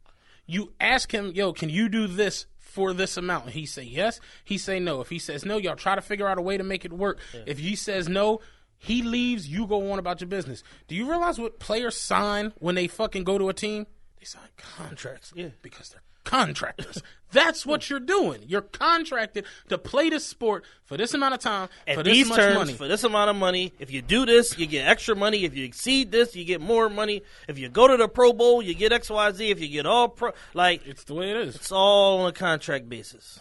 You 0.47 0.73
ask 0.79 1.13
him, 1.13 1.33
yo, 1.35 1.53
can 1.53 1.71
you 1.71 1.89
do 1.89 2.07
this 2.07 2.47
for 2.59 2.93
this 2.93 3.17
amount? 3.17 3.47
And 3.47 3.55
he 3.55 3.65
say 3.65 3.83
yes. 3.83 4.21
He 4.45 4.59
say 4.59 4.79
no. 4.79 5.01
If 5.01 5.09
he 5.09 5.19
says 5.19 5.45
no, 5.47 5.57
y'all 5.57 5.77
try 5.77 5.95
to 5.95 6.03
figure 6.03 6.29
out 6.29 6.37
a 6.37 6.43
way 6.43 6.59
to 6.59 6.65
make 6.65 6.85
it 6.85 6.93
work. 6.93 7.19
If 7.47 7.59
he 7.59 7.75
says 7.75 8.09
no, 8.09 8.41
he 8.77 9.03
leaves. 9.03 9.49
You 9.49 9.67
go 9.67 9.91
on 9.93 9.99
about 9.99 10.21
your 10.21 10.29
business. 10.29 10.63
Do 10.89 10.95
you 10.95 11.09
realize 11.09 11.39
what 11.39 11.59
players 11.59 11.97
sign 11.97 12.53
when 12.59 12.75
they 12.75 12.87
fucking 12.87 13.25
go 13.25 13.39
to 13.39 13.49
a 13.49 13.55
team? 13.55 13.87
They 14.19 14.27
sign 14.27 14.43
contracts. 14.59 15.33
Yeah. 15.35 15.49
because 15.63 15.89
they're 15.89 16.03
contractors. 16.25 17.03
That's 17.33 17.67
what 17.67 17.91
you're 17.91 17.99
doing. 17.99 18.43
You're 18.47 18.61
contracted 18.63 19.45
to 19.69 19.77
play 19.77 20.09
this 20.09 20.25
sport 20.25 20.65
for 20.85 20.97
this 20.97 21.15
amount 21.15 21.35
of 21.35 21.41
time 21.41 21.69
At 21.85 21.97
for 21.97 22.05
this 22.05 22.13
these 22.13 22.29
much 22.29 22.39
terms, 22.39 22.55
money. 22.57 22.73
for 22.75 22.87
this 22.87 23.03
amount 23.03 23.29
of 23.29 23.35
money, 23.35 23.73
if 23.81 23.91
you 23.91 24.03
do 24.03 24.25
this, 24.25 24.57
you 24.57 24.67
get 24.67 24.87
extra 24.87 25.17
money. 25.17 25.45
If 25.45 25.57
you 25.57 25.65
exceed 25.65 26.13
this, 26.13 26.37
you 26.37 26.45
get 26.45 26.61
more 26.61 26.89
money. 26.89 27.23
If 27.49 27.59
you 27.59 27.69
go 27.69 27.89
to 27.89 27.97
the 27.97 28.07
Pro 28.07 28.33
Bowl, 28.33 28.63
you 28.63 28.73
get 28.73 28.93
X, 28.93 29.11
Y, 29.11 29.33
Z. 29.33 29.51
If 29.51 29.61
you 29.61 29.67
get 29.67 29.85
all 29.85 30.09
pro, 30.11 30.31
like 30.55 30.87
it's 30.87 31.03
the 31.05 31.15
way 31.15 31.33
it 31.33 31.37
is. 31.37 31.57
it's 31.57 31.73
all 31.73 32.21
on 32.21 32.29
a 32.29 32.33
contract 32.33 32.89
basis. 32.89 33.41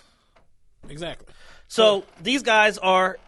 Exactly. 0.89 1.27
So 1.67 2.03
these 2.21 2.41
guys 2.41 2.79
are 2.79 3.19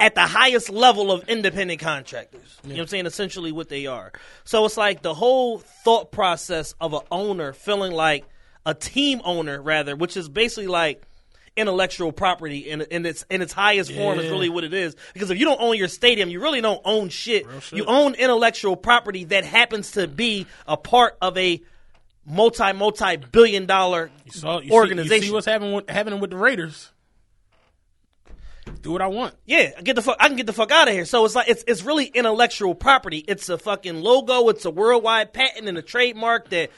at 0.00 0.16
the 0.16 0.26
highest 0.26 0.68
level 0.68 1.12
of 1.12 1.28
independent 1.28 1.78
contractors. 1.80 2.58
You 2.64 2.70
know 2.70 2.74
what 2.74 2.80
I'm 2.82 2.86
saying? 2.88 3.06
Essentially 3.06 3.52
what 3.52 3.68
they 3.68 3.86
are. 3.86 4.12
So 4.42 4.64
it's 4.64 4.76
like 4.76 5.02
the 5.02 5.14
whole 5.14 5.58
thought 5.58 6.10
process 6.10 6.74
of 6.80 6.92
an 6.92 7.02
owner 7.12 7.52
feeling 7.52 7.92
like 7.92 8.24
a 8.66 8.74
team 8.74 9.20
owner 9.24 9.60
rather, 9.60 9.96
which 9.96 10.16
is 10.16 10.28
basically 10.28 10.66
like 10.66 11.02
intellectual 11.56 12.12
property 12.12 12.58
in, 12.70 12.80
in 12.82 13.06
its 13.06 13.24
in 13.30 13.40
its 13.40 13.52
highest 13.52 13.92
form 13.92 14.18
is 14.18 14.30
really 14.30 14.48
what 14.48 14.64
it 14.64 14.74
is. 14.74 14.96
Because 15.12 15.30
if 15.30 15.38
you 15.38 15.44
don't 15.44 15.60
own 15.60 15.76
your 15.76 15.88
stadium, 15.88 16.28
you 16.28 16.40
really 16.40 16.60
don't 16.60 16.80
own 16.84 17.08
shit. 17.08 17.46
shit. 17.60 17.78
You 17.78 17.84
own 17.86 18.14
intellectual 18.14 18.76
property 18.76 19.24
that 19.24 19.44
happens 19.44 19.92
to 19.92 20.08
be 20.08 20.46
a 20.66 20.76
part 20.76 21.16
of 21.22 21.36
a 21.38 21.62
multi 22.26 22.72
multi 22.72 23.16
billion 23.16 23.66
dollar 23.66 24.10
You 24.24 24.32
saw, 24.32 24.60
you 24.60 24.72
organization. 24.72 25.10
See, 25.10 25.16
you 25.16 25.30
see 25.30 25.32
what's 25.32 25.46
happening 25.46 25.74
with, 25.74 25.88
happening 25.88 26.20
with 26.20 26.30
the 26.30 26.36
Raiders. 26.36 26.90
Do 28.80 28.92
what 28.92 29.02
I 29.02 29.08
want. 29.08 29.34
Yeah, 29.44 29.78
get 29.82 29.94
the 29.94 30.02
fuck. 30.02 30.16
I 30.20 30.28
can 30.28 30.36
get 30.36 30.46
the 30.46 30.52
fuck 30.52 30.70
out 30.70 30.88
of 30.88 30.94
here. 30.94 31.04
So 31.04 31.24
it's 31.24 31.34
like 31.34 31.48
it's 31.48 31.64
it's 31.66 31.82
really 31.82 32.06
intellectual 32.06 32.74
property. 32.74 33.18
It's 33.18 33.48
a 33.48 33.58
fucking 33.58 34.00
logo. 34.00 34.48
It's 34.48 34.64
a 34.64 34.70
worldwide 34.70 35.32
patent 35.32 35.68
and 35.68 35.76
a 35.76 35.82
trademark 35.82 36.48
that 36.50 36.70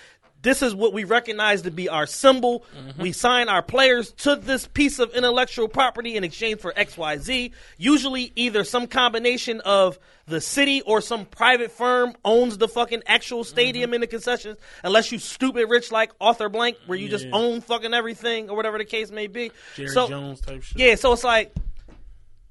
this 0.43 0.63
is 0.63 0.75
what 0.75 0.93
we 0.93 1.05
recognize 1.05 1.63
to 1.63 1.71
be 1.71 1.89
our 1.89 2.07
symbol. 2.07 2.65
Mm-hmm. 2.77 3.03
We 3.03 3.13
sign 3.13 3.49
our 3.49 3.63
players 3.63 4.13
to 4.13 4.37
this 4.37 4.67
piece 4.67 4.99
of 4.99 5.13
intellectual 5.15 5.69
property 5.69 6.17
in 6.17 6.25
exchange 6.25 6.61
for 6.61 6.73
X, 6.77 6.97
Y, 6.97 7.19
Z. 7.19 7.53
Usually, 7.79 8.33
either 8.37 8.63
some 8.63 8.87
combination 8.87 9.61
of 9.63 9.99
the 10.27 10.41
city 10.41 10.83
or 10.83 11.01
some 11.01 11.25
private 11.25 11.73
firm 11.73 12.15
owns 12.25 12.59
the 12.59 12.69
fucking 12.69 13.03
actual 13.07 13.41
mm-hmm. 13.41 13.49
stadium 13.49 13.95
in 13.95 14.01
the 14.01 14.07
concessions. 14.07 14.59
Unless 14.85 15.11
you 15.11 15.19
stupid 15.19 15.69
rich 15.69 15.91
like 15.91 16.13
Arthur 16.21 16.49
Blank, 16.49 16.77
where 16.87 16.99
you 16.99 17.09
just 17.09 17.27
own 17.33 17.61
fucking 17.61 17.95
everything 17.95 18.51
or 18.51 18.57
whatever 18.57 18.79
the 18.79 18.85
case 18.85 19.11
may 19.11 19.27
be. 19.27 19.51
Jerry 19.75 19.89
so, 19.89 20.09
Jones 20.09 20.41
type 20.41 20.63
shit. 20.63 20.79
yeah, 20.79 20.95
so 20.95 21.13
it's 21.13 21.25
like 21.25 21.55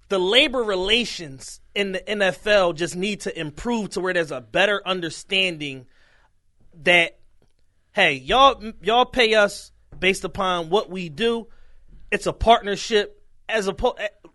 the 0.10 0.20
labor 0.20 0.64
relations 0.64 1.62
in 1.74 1.94
the 1.94 2.00
NFL 2.00 2.76
just 2.76 2.96
need 2.96 3.22
to 3.22 3.40
improve 3.40 3.92
to 3.92 4.00
where 4.00 4.14
there's 4.14 4.32
a 4.32 4.42
better 4.42 4.82
understanding 4.86 5.86
that 6.84 7.18
hey, 7.96 8.14
y'all 8.16 8.62
y'all 8.82 9.06
pay 9.06 9.34
us 9.34 9.72
based 9.98 10.24
upon 10.26 10.70
what 10.70 10.90
we 10.90 11.10
do. 11.10 11.48
It's 12.12 12.28
a 12.28 12.34
partnership 12.34 13.24
as 13.48 13.68
a 13.68 13.76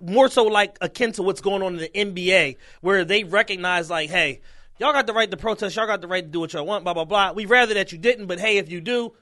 more 0.00 0.28
so 0.28 0.44
like 0.44 0.78
akin 0.80 1.12
to 1.12 1.22
what's 1.22 1.40
going 1.42 1.62
on 1.62 1.78
in 1.78 1.80
the 1.80 1.88
NBA 1.88 2.56
where 2.80 3.04
they 3.04 3.22
recognize 3.24 3.90
like 3.90 4.08
hey, 4.11 4.40
y'all 4.78 4.92
got 4.92 5.06
the 5.06 5.12
right 5.12 5.30
to 5.30 5.36
protest, 5.36 5.76
y'all 5.76 5.86
got 5.86 6.00
the 6.00 6.08
right 6.08 6.24
to 6.24 6.30
do 6.30 6.40
what 6.40 6.52
y'all 6.52 6.66
want, 6.66 6.84
blah 6.84 6.94
blah 6.94 7.04
blah. 7.04 7.32
We'd 7.32 7.50
rather 7.50 7.74
that 7.74 7.92
you 7.92 7.98
didn't, 7.98 8.26
but 8.26 8.40
hey, 8.40 8.56
if 8.56 8.70
you 8.70 8.80
do, 8.80 9.12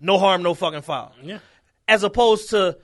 no 0.00 0.18
harm, 0.18 0.42
no 0.42 0.54
fucking 0.54 0.82
foul 0.82 1.12
Yeah. 1.22 1.38
as 1.86 2.02
opposed 2.02 2.50
to 2.50 2.78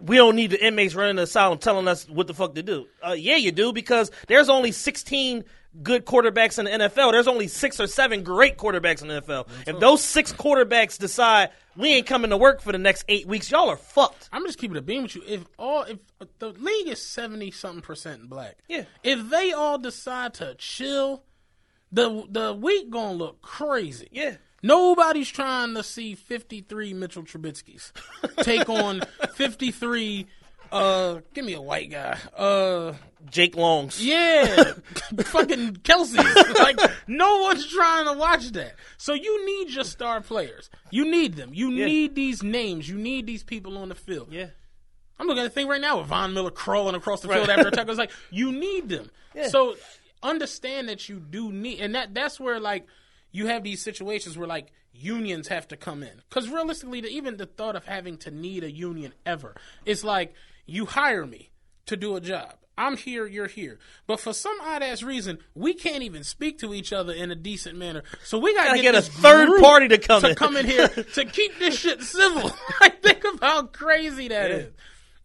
we 0.00 0.16
don't 0.16 0.36
need 0.36 0.50
the 0.50 0.64
inmates 0.64 0.94
running 0.94 1.16
the 1.16 1.22
asylum 1.22 1.58
telling 1.58 1.88
us 1.88 2.08
what 2.08 2.28
the 2.28 2.34
fuck 2.34 2.54
to 2.54 2.62
do. 2.62 2.86
Uh, 3.04 3.12
yeah, 3.18 3.34
you 3.36 3.50
do 3.50 3.72
because 3.72 4.12
there's 4.28 4.48
only 4.48 4.70
16 4.70 5.44
good 5.82 6.04
quarterbacks 6.04 6.58
in 6.58 6.64
the 6.64 6.70
NFL. 6.70 7.12
There's 7.12 7.28
only 7.28 7.48
six 7.48 7.80
or 7.80 7.86
seven 7.86 8.22
great 8.22 8.56
quarterbacks 8.58 9.02
in 9.02 9.08
the 9.08 9.22
NFL. 9.22 9.48
If 9.66 9.78
those 9.80 10.02
six 10.02 10.32
quarterbacks 10.32 10.98
decide 10.98 11.50
we 11.76 11.90
ain't 11.94 12.06
coming 12.06 12.30
to 12.30 12.36
work 12.36 12.60
for 12.60 12.72
the 12.72 12.78
next 12.78 13.04
eight 13.08 13.26
weeks, 13.26 13.50
y'all 13.50 13.68
are 13.68 13.76
fucked. 13.76 14.28
I'm 14.32 14.44
just 14.44 14.58
keeping 14.58 14.76
it 14.76 14.80
a 14.80 14.82
beam 14.82 15.02
with 15.02 15.14
you. 15.14 15.22
If 15.26 15.44
all 15.58 15.82
if 15.82 15.98
the 16.38 16.50
league 16.50 16.88
is 16.88 17.00
seventy 17.00 17.50
something 17.50 17.82
percent 17.82 18.28
black, 18.28 18.56
Yeah. 18.68 18.84
If 19.02 19.30
they 19.30 19.52
all 19.52 19.78
decide 19.78 20.34
to 20.34 20.54
chill, 20.56 21.22
the 21.92 22.24
the 22.28 22.54
week 22.54 22.90
gonna 22.90 23.12
look 23.14 23.40
crazy. 23.42 24.08
Yeah. 24.10 24.36
Nobody's 24.60 25.28
trying 25.30 25.74
to 25.74 25.84
see 25.84 26.16
53 26.16 26.92
Mitchell 26.92 27.22
Trubisky's 27.22 27.92
take 28.42 28.68
on 28.68 29.02
53. 29.34 30.26
Uh, 30.70 31.20
give 31.34 31.44
me 31.44 31.54
a 31.54 31.60
white 31.60 31.90
guy. 31.90 32.18
Uh, 32.36 32.94
Jake 33.30 33.56
Longs. 33.56 34.04
yeah, 34.04 34.46
fucking 35.18 35.76
Kelce. 35.76 36.16
Like 36.58 36.78
no 37.06 37.42
one's 37.42 37.66
trying 37.66 38.06
to 38.06 38.12
watch 38.12 38.50
that. 38.52 38.74
So 38.96 39.14
you 39.14 39.46
need 39.46 39.70
your 39.74 39.84
star 39.84 40.20
players. 40.20 40.70
You 40.90 41.10
need 41.10 41.36
them. 41.36 41.50
You 41.52 41.70
need 41.70 42.14
these 42.14 42.42
names. 42.42 42.88
You 42.88 42.96
need 42.96 43.26
these 43.26 43.42
people 43.42 43.78
on 43.78 43.88
the 43.88 43.94
field. 43.94 44.28
Yeah. 44.30 44.48
I'm 45.18 45.26
looking 45.26 45.42
at 45.42 45.48
the 45.48 45.50
thing 45.54 45.66
right 45.66 45.80
now 45.80 45.98
with 45.98 46.06
Von 46.06 46.32
Miller 46.32 46.50
crawling 46.50 46.94
across 46.94 47.22
the 47.22 47.28
field 47.28 47.48
after 47.48 47.68
a 47.68 47.70
tackle. 47.72 47.90
It's 47.90 47.98
like 47.98 48.12
you 48.30 48.52
need 48.52 48.88
them. 48.88 49.10
So 49.48 49.76
understand 50.22 50.88
that 50.88 51.08
you 51.08 51.18
do 51.18 51.52
need, 51.52 51.80
and 51.80 51.94
that 51.94 52.14
that's 52.14 52.38
where 52.40 52.60
like 52.60 52.86
you 53.32 53.46
have 53.46 53.62
these 53.64 53.82
situations 53.82 54.38
where 54.38 54.46
like 54.48 54.72
unions 54.92 55.48
have 55.48 55.68
to 55.68 55.76
come 55.76 56.02
in 56.02 56.22
because 56.28 56.48
realistically, 56.48 57.00
the, 57.00 57.08
even 57.08 57.36
the 57.36 57.46
thought 57.46 57.76
of 57.76 57.84
having 57.84 58.16
to 58.18 58.30
need 58.30 58.64
a 58.64 58.70
union 58.70 59.12
ever, 59.26 59.54
it's 59.84 60.04
like 60.04 60.34
you 60.68 60.86
hire 60.86 61.26
me 61.26 61.50
to 61.86 61.96
do 61.96 62.14
a 62.14 62.20
job. 62.20 62.54
I'm 62.76 62.96
here, 62.96 63.26
you're 63.26 63.48
here. 63.48 63.80
But 64.06 64.20
for 64.20 64.32
some 64.32 64.56
odd 64.62 64.84
ass 64.84 65.02
reason, 65.02 65.38
we 65.54 65.74
can't 65.74 66.04
even 66.04 66.22
speak 66.22 66.60
to 66.60 66.72
each 66.72 66.92
other 66.92 67.12
in 67.12 67.32
a 67.32 67.34
decent 67.34 67.76
manner. 67.76 68.04
So 68.22 68.38
we 68.38 68.54
gotta, 68.54 68.68
Gotta 68.68 68.82
get, 68.82 68.92
get 68.92 69.02
a 69.02 69.10
third 69.10 69.60
party 69.60 69.88
to 69.88 69.98
come 69.98 70.20
to 70.20 70.28
in. 70.30 70.34
come 70.36 70.56
in 70.56 70.66
here 70.66 70.86
to 71.14 71.24
keep 71.24 71.58
this 71.58 71.76
shit 71.76 72.02
civil. 72.02 72.52
like 72.80 73.02
think 73.02 73.24
of 73.24 73.40
how 73.40 73.62
crazy 73.64 74.28
that 74.28 74.50
is. 74.52 74.72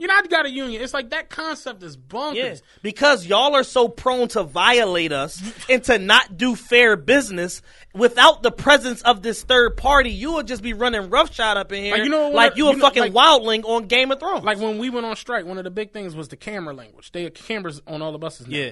You 0.04 0.10
know, 0.10 0.16
I 0.16 0.28
got 0.28 0.45
a 0.45 0.49
union. 0.49 0.82
It's 0.82 0.93
like 0.93 1.12
that 1.12 1.30
concept 1.30 1.82
is 1.82 1.95
bonkers. 1.95 2.36
Yeah, 2.36 2.56
because 2.82 3.26
y'all 3.26 3.56
are 3.56 3.64
so 3.64 3.88
prone 3.88 4.28
to 4.30 4.43
violate 4.43 5.14
us 5.14 5.41
and 5.70 5.82
to 5.86 5.97
not 5.97 6.36
do 6.36 6.58
fair 6.58 6.97
business. 6.97 7.62
Without 7.95 8.43
the 8.43 8.51
presence 8.51 9.01
of 9.04 9.22
this 9.22 9.43
third 9.43 9.78
party, 9.78 10.10
you 10.10 10.34
will 10.34 10.43
just 10.43 10.62
be 10.62 10.74
running 10.74 11.10
roughshod 11.10 11.56
up 11.56 11.72
in 11.72 11.86
here, 11.86 11.93
Like, 11.93 12.04
you 12.04 12.10
know 12.10 12.32
like 12.32 12.58
you 12.58 12.68
a 12.68 12.74
know, 12.74 12.80
fucking 12.80 13.01
like- 13.01 13.14
wildling 13.14 13.64
on 13.64 13.86
Game 13.86 14.12
of 14.12 14.20
Thrones. 14.20 14.43
Like 14.43 14.58
when 14.60 14.78
we 14.78 14.89
went 14.89 15.06
on 15.06 15.16
strike, 15.16 15.45
one 15.45 15.58
of 15.58 15.64
the 15.64 15.72
big 15.72 15.93
things 15.93 16.18
was 16.18 16.28
the 16.28 16.36
camera 16.36 16.74
language. 16.74 17.14
They 17.14 17.24
had 17.24 17.34
cameras 17.34 17.82
on 17.88 18.01
all 18.01 18.12
the 18.12 18.18
buses. 18.18 18.47
Now. 18.47 18.58
Yeah. 18.58 18.72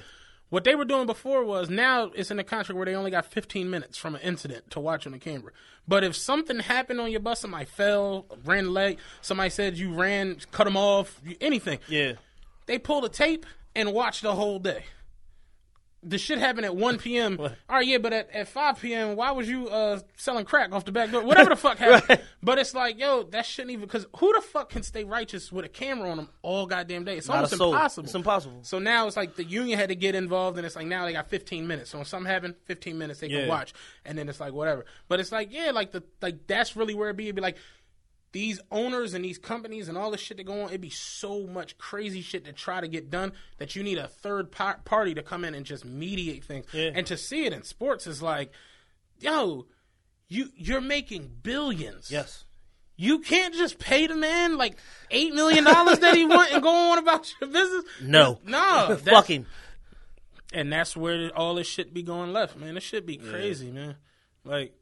What 0.51 0.65
they 0.65 0.75
were 0.75 0.83
doing 0.83 1.05
before 1.05 1.45
was 1.45 1.69
now 1.69 2.11
it's 2.13 2.29
in 2.29 2.37
a 2.37 2.43
contract 2.43 2.75
where 2.75 2.85
they 2.85 2.93
only 2.93 3.09
got 3.09 3.25
15 3.25 3.69
minutes 3.69 3.97
from 3.97 4.15
an 4.15 4.21
incident 4.21 4.69
to 4.71 4.81
watch 4.81 5.05
on 5.05 5.13
the 5.13 5.17
camera. 5.17 5.53
But 5.87 6.03
if 6.03 6.13
something 6.13 6.59
happened 6.59 6.99
on 6.99 7.09
your 7.09 7.21
bus, 7.21 7.39
somebody 7.39 7.63
fell, 7.63 8.25
ran 8.43 8.73
late, 8.73 8.99
somebody 9.21 9.49
said 9.49 9.77
you 9.77 9.93
ran, 9.93 10.37
cut 10.51 10.65
them 10.65 10.75
off, 10.75 11.21
anything, 11.39 11.79
yeah, 11.87 12.13
they 12.65 12.77
pull 12.77 12.99
the 12.99 13.07
tape 13.07 13.45
and 13.75 13.93
watch 13.93 14.19
the 14.19 14.35
whole 14.35 14.59
day. 14.59 14.83
The 16.03 16.17
shit 16.17 16.39
happened 16.39 16.65
at 16.65 16.75
1 16.75 16.97
p.m. 16.97 17.37
All 17.39 17.49
right, 17.69 17.85
yeah, 17.85 17.99
but 17.99 18.11
at, 18.11 18.31
at 18.31 18.47
5 18.47 18.79
p.m., 18.81 19.15
why 19.15 19.29
was 19.31 19.47
you 19.47 19.69
uh, 19.69 19.99
selling 20.17 20.45
crack 20.45 20.71
off 20.73 20.83
the 20.83 20.91
back 20.91 21.11
door? 21.11 21.23
Whatever 21.23 21.49
the 21.51 21.55
fuck 21.55 21.77
happened. 21.79 22.21
But 22.41 22.57
it's 22.57 22.73
like, 22.73 22.99
yo, 22.99 23.21
that 23.23 23.45
shouldn't 23.45 23.71
even, 23.71 23.85
because 23.85 24.07
who 24.17 24.33
the 24.33 24.41
fuck 24.41 24.69
can 24.71 24.81
stay 24.81 25.03
righteous 25.03 25.51
with 25.51 25.63
a 25.63 25.69
camera 25.69 26.09
on 26.09 26.17
them 26.17 26.29
all 26.41 26.65
goddamn 26.65 27.03
day? 27.03 27.17
It's 27.17 27.27
Not 27.27 27.35
almost 27.35 27.53
impossible. 27.53 28.05
It's 28.05 28.15
impossible. 28.15 28.59
So 28.63 28.79
now 28.79 29.05
it's 29.05 29.15
like 29.15 29.35
the 29.35 29.43
union 29.43 29.77
had 29.77 29.89
to 29.89 29.95
get 29.95 30.15
involved, 30.15 30.57
and 30.57 30.65
it's 30.65 30.75
like 30.75 30.87
now 30.87 31.05
they 31.05 31.13
got 31.13 31.29
15 31.29 31.67
minutes. 31.67 31.91
So 31.91 31.99
when 31.99 32.05
something 32.05 32.31
happened, 32.31 32.55
15 32.65 32.97
minutes 32.97 33.19
they 33.19 33.27
Yeah. 33.27 33.41
can 33.41 33.49
watch, 33.49 33.73
and 34.03 34.17
then 34.17 34.27
it's 34.27 34.39
like 34.39 34.53
whatever. 34.53 34.85
But 35.07 35.19
it's 35.19 35.31
like, 35.31 35.53
yeah, 35.53 35.69
like 35.69 35.91
the 35.91 36.01
like 36.19 36.47
that's 36.47 36.75
really 36.75 36.95
where 36.95 37.11
it 37.11 37.15
be. 37.17 37.25
It'd 37.25 37.35
be 37.35 37.43
like, 37.43 37.57
these 38.33 38.59
owners 38.71 39.13
and 39.13 39.25
these 39.25 39.37
companies 39.37 39.89
and 39.89 39.97
all 39.97 40.11
this 40.11 40.21
shit 40.21 40.37
that 40.37 40.45
go 40.45 40.61
on, 40.61 40.69
it'd 40.69 40.79
be 40.81 40.89
so 40.89 41.45
much 41.47 41.77
crazy 41.77 42.21
shit 42.21 42.45
to 42.45 42.53
try 42.53 42.79
to 42.79 42.87
get 42.87 43.09
done 43.09 43.33
that 43.57 43.75
you 43.75 43.83
need 43.83 43.97
a 43.97 44.07
third 44.07 44.51
par- 44.51 44.79
party 44.85 45.13
to 45.15 45.21
come 45.23 45.43
in 45.43 45.53
and 45.53 45.65
just 45.65 45.83
mediate 45.83 46.43
things. 46.45 46.65
Yeah. 46.71 46.91
And 46.93 47.05
to 47.07 47.17
see 47.17 47.45
it 47.45 47.51
in 47.53 47.63
sports 47.63 48.07
is 48.07 48.21
like, 48.21 48.51
yo, 49.19 49.65
you 50.29 50.49
you're 50.55 50.79
making 50.81 51.29
billions. 51.43 52.09
yes, 52.09 52.45
You 52.95 53.19
can't 53.19 53.53
just 53.53 53.79
pay 53.79 54.07
the 54.07 54.15
man 54.15 54.57
like 54.57 54.77
eight 55.09 55.33
million 55.33 55.65
dollars 55.65 55.99
that 55.99 56.15
he 56.15 56.25
want 56.25 56.53
and 56.53 56.63
go 56.63 56.91
on 56.91 56.99
about 56.99 57.33
your 57.41 57.49
business. 57.49 57.83
No. 58.01 58.39
no, 58.45 58.97
fucking 59.05 59.45
and 60.53 60.71
that's 60.71 60.95
where 60.95 61.29
all 61.35 61.55
this 61.55 61.67
shit 61.67 61.93
be 61.93 62.03
going 62.03 62.33
left, 62.33 62.57
man. 62.57 62.75
This 62.75 62.83
should 62.83 63.05
be 63.05 63.17
crazy, 63.17 63.71
man. 63.71 63.95
Like, 64.43 64.73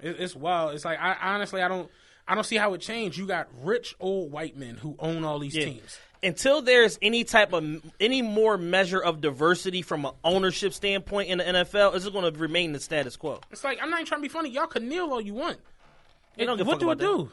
it, 0.00 0.16
it's 0.18 0.34
wild. 0.34 0.74
It's 0.74 0.84
like 0.84 0.98
I 1.00 1.16
honestly, 1.34 1.62
I 1.62 1.68
don't, 1.68 1.88
I 2.26 2.34
don't 2.34 2.44
see 2.44 2.56
how 2.56 2.74
it 2.74 2.80
changed. 2.80 3.18
You 3.18 3.26
got 3.26 3.48
rich 3.62 3.94
old 4.00 4.32
white 4.32 4.56
men 4.56 4.76
who 4.76 4.96
own 4.98 5.24
all 5.24 5.38
these 5.38 5.54
teams. 5.54 5.98
until 6.22 6.62
there's 6.62 6.98
any 7.02 7.22
type 7.24 7.52
of 7.52 7.82
any 8.00 8.22
more 8.22 8.56
measure 8.56 9.00
of 9.00 9.20
diversity 9.20 9.82
from 9.82 10.06
an 10.06 10.12
ownership 10.24 10.72
standpoint 10.72 11.28
in 11.28 11.38
the 11.38 11.44
NFL, 11.44 11.94
it's 11.94 12.04
just 12.04 12.14
going 12.14 12.32
to 12.32 12.38
remain 12.38 12.72
the 12.72 12.80
status 12.80 13.16
quo. 13.16 13.40
It's 13.50 13.62
like 13.62 13.78
I'm 13.82 13.90
not 13.90 13.96
even 14.00 14.06
trying 14.06 14.20
to 14.20 14.22
be 14.22 14.28
funny. 14.28 14.50
Y'all 14.50 14.66
can 14.66 14.88
kneel 14.88 15.10
all 15.10 15.20
you 15.20 15.34
want. 15.34 15.58
They 16.36 16.46
don't 16.46 16.58
what 16.66 16.80
do 16.80 16.90
it 16.90 16.92
about 16.94 16.98
do? 16.98 17.30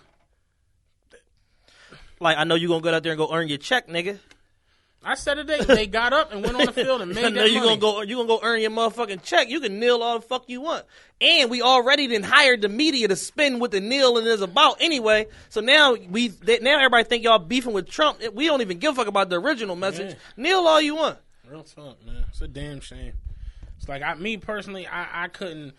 Like 2.19 2.37
I 2.37 2.43
know 2.43 2.55
you're 2.55 2.67
gonna 2.67 2.81
go 2.81 2.93
out 2.93 3.01
there 3.01 3.13
and 3.13 3.17
go 3.17 3.33
earn 3.33 3.47
your 3.47 3.57
check, 3.57 3.87
nigga. 3.87 4.19
I 5.03 5.15
said 5.15 5.39
it. 5.39 5.47
They 5.47 5.59
they 5.63 5.87
got 5.87 6.13
up 6.13 6.31
and 6.31 6.43
went 6.43 6.55
on 6.55 6.65
the 6.67 6.71
field 6.73 7.01
and 7.01 7.11
made 7.15 7.25
I 7.25 7.29
know 7.29 7.41
that 7.41 7.51
you're 7.51 7.63
money. 7.63 7.79
gonna 7.79 7.81
go. 7.81 8.01
You're 8.03 8.17
gonna 8.17 8.27
go 8.27 8.39
earn 8.43 8.61
your 8.61 8.69
motherfucking 8.71 9.23
check. 9.23 9.49
You 9.49 9.59
can 9.59 9.79
kneel 9.79 10.03
all 10.03 10.19
the 10.19 10.25
fuck 10.25 10.43
you 10.47 10.61
want, 10.61 10.85
and 11.19 11.49
we 11.49 11.61
already 11.63 12.05
then 12.07 12.21
hired 12.23 12.61
the 12.61 12.69
media 12.69 13.07
to 13.07 13.15
spin 13.15 13.59
what 13.59 13.71
the 13.71 13.81
kneeling 13.81 14.27
is 14.27 14.41
about 14.41 14.77
anyway. 14.79 15.25
So 15.49 15.59
now 15.61 15.95
we 15.95 16.27
they, 16.27 16.59
now 16.59 16.77
everybody 16.77 17.03
think 17.03 17.23
y'all 17.23 17.39
beefing 17.39 17.73
with 17.73 17.89
Trump. 17.89 18.19
We 18.33 18.45
don't 18.45 18.61
even 18.61 18.77
give 18.77 18.93
a 18.93 18.95
fuck 18.95 19.07
about 19.07 19.29
the 19.29 19.39
original 19.41 19.75
message. 19.75 20.15
Kneel 20.37 20.59
all 20.67 20.79
you 20.81 20.95
want. 20.95 21.17
Real 21.49 21.63
talk, 21.63 22.05
man. 22.05 22.25
It's 22.29 22.41
a 22.41 22.47
damn 22.47 22.79
shame. 22.79 23.13
It's 23.77 23.89
like 23.89 24.03
I, 24.03 24.13
me 24.13 24.37
personally, 24.37 24.85
I, 24.85 25.23
I 25.23 25.27
couldn't. 25.29 25.73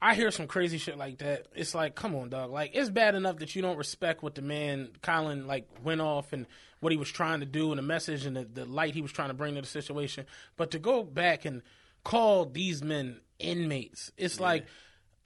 I 0.00 0.14
hear 0.14 0.30
some 0.30 0.46
crazy 0.46 0.78
shit 0.78 0.96
like 0.96 1.18
that. 1.18 1.46
It's 1.56 1.74
like, 1.74 1.94
come 1.96 2.14
on, 2.14 2.28
dog. 2.28 2.50
Like, 2.52 2.70
it's 2.74 2.88
bad 2.90 3.14
enough 3.16 3.38
that 3.38 3.56
you 3.56 3.62
don't 3.62 3.76
respect 3.76 4.22
what 4.22 4.36
the 4.36 4.42
man 4.42 4.90
Colin 5.02 5.46
like 5.46 5.68
went 5.82 6.00
off 6.00 6.32
and 6.32 6.46
what 6.80 6.92
he 6.92 6.98
was 6.98 7.10
trying 7.10 7.40
to 7.40 7.46
do 7.46 7.72
and 7.72 7.78
the 7.78 7.82
message 7.82 8.24
and 8.24 8.36
the, 8.36 8.44
the 8.44 8.64
light 8.64 8.94
he 8.94 9.02
was 9.02 9.10
trying 9.10 9.28
to 9.28 9.34
bring 9.34 9.56
to 9.56 9.60
the 9.60 9.66
situation. 9.66 10.24
But 10.56 10.70
to 10.70 10.78
go 10.78 11.02
back 11.02 11.44
and 11.44 11.62
call 12.04 12.44
these 12.46 12.82
men 12.82 13.20
inmates, 13.40 14.12
it's 14.16 14.38
like 14.38 14.66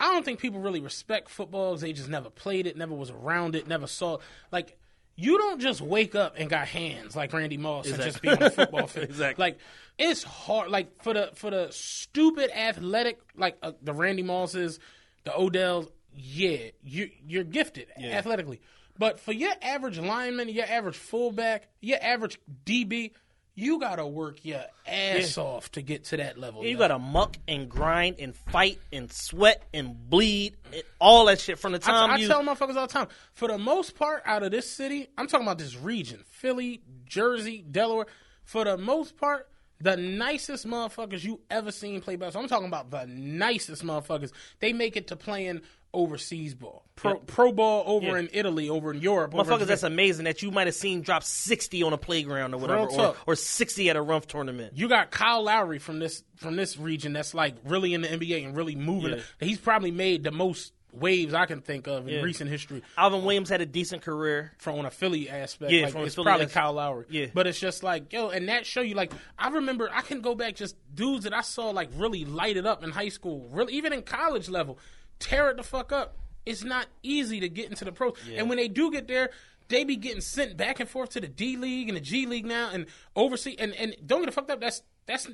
I 0.00 0.12
don't 0.12 0.24
think 0.24 0.40
people 0.40 0.60
really 0.60 0.80
respect 0.80 1.28
football. 1.28 1.72
'cause 1.72 1.82
They 1.82 1.92
just 1.92 2.08
never 2.08 2.30
played 2.30 2.66
it, 2.66 2.76
never 2.76 2.94
was 2.94 3.10
around 3.10 3.54
it, 3.54 3.68
never 3.68 3.86
saw. 3.86 4.18
Like, 4.50 4.78
you 5.16 5.38
don't 5.38 5.60
just 5.60 5.80
wake 5.80 6.14
up 6.14 6.34
and 6.38 6.48
got 6.48 6.66
hands 6.68 7.14
like 7.14 7.32
Randy 7.32 7.56
Moss 7.56 7.86
and 7.86 8.00
just 8.00 8.22
be 8.22 8.28
on 8.28 8.42
a 8.42 8.50
football 8.50 8.86
field. 8.86 9.06
Exactly. 9.10 9.42
Like, 9.42 9.58
it's 9.98 10.22
hard. 10.22 10.70
Like 10.70 11.02
for 11.02 11.12
the 11.14 11.30
for 11.34 11.50
the 11.50 11.68
stupid 11.70 12.50
athletic, 12.56 13.18
like 13.36 13.58
uh, 13.62 13.72
the 13.82 13.92
Randy 13.92 14.22
Mosses, 14.22 14.78
the 15.24 15.30
Odells. 15.30 15.88
Yeah, 16.14 16.58
you 16.82 17.10
you're 17.26 17.44
gifted 17.44 17.88
athletically. 17.98 18.60
But 18.98 19.18
for 19.18 19.32
your 19.32 19.52
average 19.62 19.98
lineman, 19.98 20.48
your 20.50 20.66
average 20.66 20.96
fullback, 20.96 21.68
your 21.80 21.98
average 22.02 22.38
DB, 22.66 23.12
you 23.54 23.78
gotta 23.78 24.06
work 24.06 24.44
your 24.44 24.64
ass 24.86 25.36
off 25.36 25.70
to 25.72 25.82
get 25.82 26.04
to 26.04 26.16
that 26.16 26.38
level. 26.38 26.64
You 26.64 26.70
yo. 26.70 26.78
gotta 26.78 26.98
muck 26.98 27.36
and 27.46 27.68
grind 27.68 28.16
and 28.18 28.34
fight 28.34 28.78
and 28.92 29.12
sweat 29.12 29.62
and 29.74 30.08
bleed, 30.08 30.56
and 30.72 30.82
all 30.98 31.26
that 31.26 31.40
shit 31.40 31.58
from 31.58 31.72
the 31.72 31.78
I, 31.78 31.80
time 31.80 32.10
I 32.10 32.16
you. 32.16 32.28
tell 32.28 32.42
motherfuckers 32.42 32.76
all 32.76 32.86
the 32.86 32.92
time. 32.92 33.08
For 33.34 33.48
the 33.48 33.58
most 33.58 33.94
part, 33.94 34.22
out 34.24 34.42
of 34.42 34.50
this 34.50 34.70
city, 34.70 35.08
I'm 35.18 35.26
talking 35.26 35.46
about 35.46 35.58
this 35.58 35.76
region: 35.76 36.20
Philly, 36.26 36.82
Jersey, 37.04 37.64
Delaware. 37.70 38.06
For 38.44 38.64
the 38.64 38.76
most 38.76 39.16
part, 39.16 39.48
the 39.80 39.96
nicest 39.96 40.66
motherfuckers 40.66 41.24
you 41.24 41.40
ever 41.50 41.72
seen 41.72 42.00
play 42.00 42.16
basketball. 42.16 42.42
I'm 42.42 42.48
talking 42.48 42.68
about 42.68 42.90
the 42.90 43.06
nicest 43.06 43.84
motherfuckers. 43.84 44.32
They 44.60 44.72
make 44.72 44.96
it 44.96 45.08
to 45.08 45.16
playing 45.16 45.62
overseas 45.94 46.54
ball, 46.54 46.84
pro, 46.96 47.16
pro 47.16 47.52
ball 47.52 47.84
over 47.86 48.06
Yeah. 48.06 48.18
in 48.18 48.28
Italy, 48.32 48.68
over 48.68 48.92
in 48.92 49.00
Europe. 49.00 49.32
in 49.34 49.40
Motherfuckers, 49.40 49.66
that's 49.66 49.82
amazing 49.82 50.24
that 50.24 50.42
you 50.42 50.50
might 50.50 50.66
have 50.66 50.74
seen 50.74 51.02
drop 51.02 51.22
sixty 51.22 51.82
on 51.82 51.92
a 51.92 51.98
playground 51.98 52.54
or 52.54 52.58
whatever, 52.58 52.80
or, 52.86 53.16
or 53.26 53.36
sixty 53.36 53.90
at 53.90 53.96
a 53.96 54.02
rump 54.02 54.26
tournament. 54.26 54.72
You 54.76 54.88
got 54.88 55.10
Kyle 55.10 55.42
Lowry 55.42 55.78
from 55.78 55.98
this 55.98 56.22
from 56.36 56.56
this 56.56 56.76
region 56.76 57.12
that's 57.12 57.34
like 57.34 57.54
really 57.64 57.94
in 57.94 58.00
the 58.02 58.08
NBA 58.08 58.44
and 58.44 58.56
really 58.56 58.76
moving. 58.76 59.16
Yeah. 59.16 59.22
He's 59.40 59.58
probably 59.58 59.90
made 59.90 60.24
the 60.24 60.32
most 60.32 60.72
waves 60.94 61.32
I 61.32 61.46
can 61.46 61.62
think 61.62 61.86
of 61.86 62.06
in 62.06 62.16
Yeah. 62.16 62.20
recent 62.20 62.50
history. 62.50 62.82
Alvin 62.98 63.24
Williams 63.24 63.48
had 63.48 63.62
a 63.62 63.66
decent 63.66 64.02
career. 64.02 64.52
from 64.58 64.78
on 64.78 64.84
a 64.84 64.90
Philly 64.90 65.30
aspect. 65.30 65.72
Yeah, 65.72 65.84
like, 65.84 65.92
from 65.92 66.02
it's 66.02 66.14
Philly 66.14 66.26
probably 66.26 66.44
as- 66.46 66.52
Kyle 66.52 66.74
Lowry. 66.74 67.06
Yeah. 67.08 67.26
but 67.32 67.46
it's 67.46 67.58
just 67.58 67.82
like 67.82 68.12
yo, 68.12 68.28
and 68.28 68.48
that 68.50 68.66
show 68.66 68.82
you 68.82 68.94
like 68.94 69.10
I 69.38 69.48
remember 69.48 69.88
I 69.92 70.02
can 70.02 70.20
go 70.20 70.34
back 70.34 70.54
just 70.54 70.76
dudes 70.94 71.24
that 71.24 71.32
I 71.32 71.40
saw 71.40 71.70
like 71.70 71.88
really 71.96 72.26
light 72.26 72.58
it 72.58 72.66
up 72.66 72.82
in 72.84 72.90
high 72.90 73.08
school, 73.08 73.48
really 73.50 73.72
even 73.72 73.94
in 73.94 74.02
college 74.02 74.50
level, 74.50 74.78
tear 75.22 75.50
it 75.50 75.56
the 75.56 75.62
fuck 75.62 75.92
up. 75.92 76.16
It's 76.44 76.64
not 76.64 76.86
easy 77.02 77.40
to 77.40 77.48
get 77.48 77.70
into 77.70 77.84
the 77.84 77.92
pros, 77.92 78.14
and 78.34 78.48
when 78.48 78.58
they 78.58 78.68
do 78.68 78.90
get 78.90 79.08
there. 79.08 79.30
They 79.68 79.84
be 79.84 79.96
getting 79.96 80.20
sent 80.20 80.58
back 80.58 80.80
and 80.80 80.88
forth 80.88 81.10
to 81.10 81.20
the 81.20 81.28
D 81.28 81.56
League 81.56 81.88
and 81.88 81.96
the 81.96 82.00
G 82.00 82.26
League 82.26 82.44
now, 82.44 82.68
and 82.74 82.84
overseas. 83.16 83.56
And, 83.58 83.72
and 83.76 83.96
don't 84.04 84.20
get 84.20 84.28
it 84.28 84.34
fucked 84.34 84.50
up. 84.50 84.60
That's 84.60 84.82
that's 85.06 85.28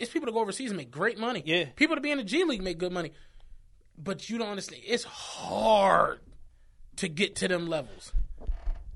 it's 0.00 0.10
people 0.10 0.26
to 0.26 0.32
go 0.32 0.40
overseas 0.40 0.70
and 0.70 0.76
make 0.76 0.90
great 0.90 1.18
money. 1.18 1.42
Yeah. 1.44 1.66
people 1.76 1.94
to 1.94 2.00
be 2.00 2.10
in 2.10 2.18
the 2.18 2.24
G 2.24 2.42
League 2.44 2.62
make 2.62 2.78
good 2.78 2.92
money, 2.92 3.12
but 3.96 4.28
you 4.28 4.38
don't 4.38 4.48
understand. 4.48 4.82
It's 4.84 5.04
hard 5.04 6.20
to 6.96 7.08
get 7.08 7.36
to 7.36 7.48
them 7.48 7.68
levels. 7.68 8.12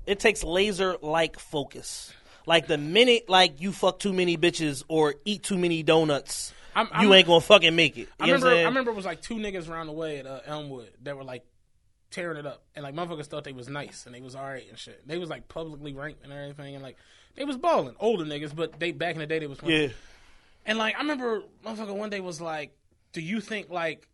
It 0.05 0.19
takes 0.19 0.43
laser 0.43 0.97
like 1.01 1.39
focus. 1.39 2.13
Like 2.45 2.67
the 2.67 2.77
minute 2.77 3.29
like 3.29 3.61
you 3.61 3.71
fuck 3.71 3.99
too 3.99 4.11
many 4.11 4.37
bitches 4.37 4.83
or 4.87 5.15
eat 5.23 5.43
too 5.43 5.57
many 5.57 5.83
donuts, 5.83 6.53
I'm- 6.87 7.01
you 7.03 7.09
I'm- 7.09 7.13
ain't 7.13 7.27
gonna 7.27 7.41
fucking 7.41 7.75
make 7.75 7.97
it. 7.97 8.01
You 8.01 8.07
I 8.19 8.25
remember, 8.25 8.47
I 8.49 8.63
remember 8.63 8.91
it 8.91 8.95
was 8.95 9.05
like 9.05 9.21
two 9.21 9.35
niggas 9.35 9.69
around 9.69 9.87
the 9.87 9.93
way 9.93 10.19
at 10.19 10.25
uh, 10.25 10.39
Elmwood 10.45 10.89
that 11.03 11.15
were 11.17 11.23
like 11.23 11.43
tearing 12.11 12.37
it 12.37 12.45
up, 12.45 12.63
and 12.75 12.83
like 12.83 12.95
motherfuckers 12.95 13.27
thought 13.27 13.43
they 13.43 13.53
was 13.53 13.69
nice 13.69 14.05
and 14.05 14.15
they 14.15 14.21
was 14.21 14.35
alright 14.35 14.67
and 14.69 14.77
shit. 14.77 15.07
They 15.07 15.17
was 15.17 15.29
like 15.29 15.47
publicly 15.47 15.93
ranked 15.93 16.23
and 16.23 16.33
everything, 16.33 16.75
and 16.75 16.83
like 16.83 16.97
they 17.35 17.45
was 17.45 17.57
balling, 17.57 17.95
older 17.99 18.25
niggas, 18.25 18.55
but 18.55 18.79
they 18.79 18.91
back 18.91 19.15
in 19.15 19.19
the 19.19 19.27
day 19.27 19.39
they 19.39 19.47
was 19.47 19.59
Yeah. 19.63 19.89
And 20.65 20.77
like 20.77 20.95
I 20.95 20.99
remember, 20.99 21.43
motherfucker 21.65 21.95
one 21.95 22.09
day 22.09 22.19
was 22.19 22.41
like, 22.41 22.75
"Do 23.13 23.21
you 23.21 23.41
think 23.41 23.69
like 23.69 24.07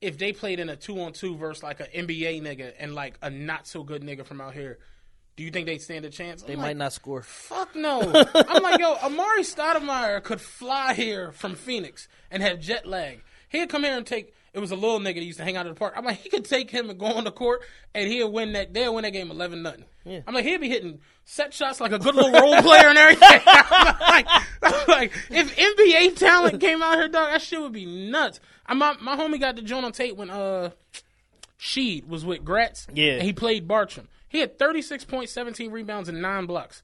if 0.00 0.18
they 0.18 0.32
played 0.32 0.58
in 0.58 0.68
a 0.68 0.76
two 0.76 1.00
on 1.00 1.12
two 1.12 1.36
versus 1.36 1.62
like 1.62 1.80
an 1.80 1.86
NBA 1.94 2.42
nigga 2.42 2.72
and 2.78 2.94
like 2.94 3.16
a 3.22 3.30
not 3.30 3.66
so 3.66 3.82
good 3.82 4.02
nigga 4.02 4.26
from 4.26 4.40
out 4.40 4.52
here, 4.54 4.78
do 5.36 5.42
you 5.44 5.50
think 5.50 5.66
they'd 5.66 5.82
stand 5.82 6.04
a 6.04 6.10
chance?" 6.10 6.42
They 6.42 6.54
I'm 6.54 6.60
might 6.60 6.68
like, 6.68 6.76
not 6.78 6.92
score. 6.92 7.22
Fuck 7.22 7.74
no. 7.74 8.00
I'm 8.34 8.62
like, 8.62 8.80
yo, 8.80 8.96
Amar'e 8.96 9.40
Stoudemire 9.40 10.22
could 10.22 10.40
fly 10.40 10.94
here 10.94 11.32
from 11.32 11.54
Phoenix 11.54 12.08
and 12.30 12.42
have 12.42 12.60
jet 12.60 12.86
lag. 12.86 13.22
He'd 13.48 13.68
come 13.68 13.84
here 13.84 13.96
and 13.96 14.06
take. 14.06 14.34
It 14.54 14.58
was 14.58 14.70
a 14.70 14.76
little 14.76 15.00
nigga 15.00 15.14
that 15.14 15.24
used 15.24 15.38
to 15.38 15.44
hang 15.44 15.56
out 15.56 15.66
in 15.66 15.72
the 15.72 15.78
park. 15.78 15.94
I'm 15.96 16.04
like, 16.04 16.18
he 16.18 16.28
could 16.28 16.44
take 16.44 16.70
him 16.70 16.90
and 16.90 16.98
go 16.98 17.06
on 17.06 17.24
the 17.24 17.30
court, 17.30 17.62
and 17.94 18.06
he'll 18.10 18.30
win 18.30 18.52
that. 18.52 18.74
They'll 18.74 18.94
win 18.94 19.02
that 19.02 19.12
game 19.12 19.30
eleven 19.30 19.62
nothing. 19.62 19.84
I'm 20.04 20.34
like, 20.34 20.44
he'll 20.44 20.58
be 20.58 20.68
hitting 20.68 21.00
set 21.24 21.54
shots 21.54 21.80
like 21.80 21.92
a 21.92 21.98
good 21.98 22.14
little 22.14 22.32
role 22.32 22.60
player 22.60 22.88
and 22.88 22.98
everything. 22.98 23.40
I'm 23.46 24.00
like, 24.00 24.26
I'm 24.62 24.86
like, 24.88 25.12
if 25.30 25.56
NBA 25.56 26.16
talent 26.16 26.60
came 26.60 26.82
out 26.82 26.96
here, 26.96 27.08
dog, 27.08 27.30
that 27.30 27.40
shit 27.40 27.60
would 27.60 27.72
be 27.72 27.86
nuts. 27.86 28.40
I, 28.66 28.74
my 28.74 28.96
my 29.00 29.16
homie 29.16 29.38
got 29.40 29.56
the 29.56 29.62
joint 29.62 29.84
on 29.84 29.92
tape 29.92 30.16
when 30.16 30.30
uh 30.30 30.70
Sheed 31.58 32.06
was 32.08 32.24
with 32.24 32.44
Gratz. 32.44 32.86
Yeah. 32.92 33.14
And 33.14 33.22
he 33.22 33.32
played 33.32 33.68
Bartram. 33.68 34.08
He 34.32 34.40
had 34.40 34.58
36 34.58 35.04
points, 35.04 35.30
17 35.32 35.70
rebounds, 35.70 36.08
and 36.08 36.22
nine 36.22 36.46
blocks. 36.46 36.82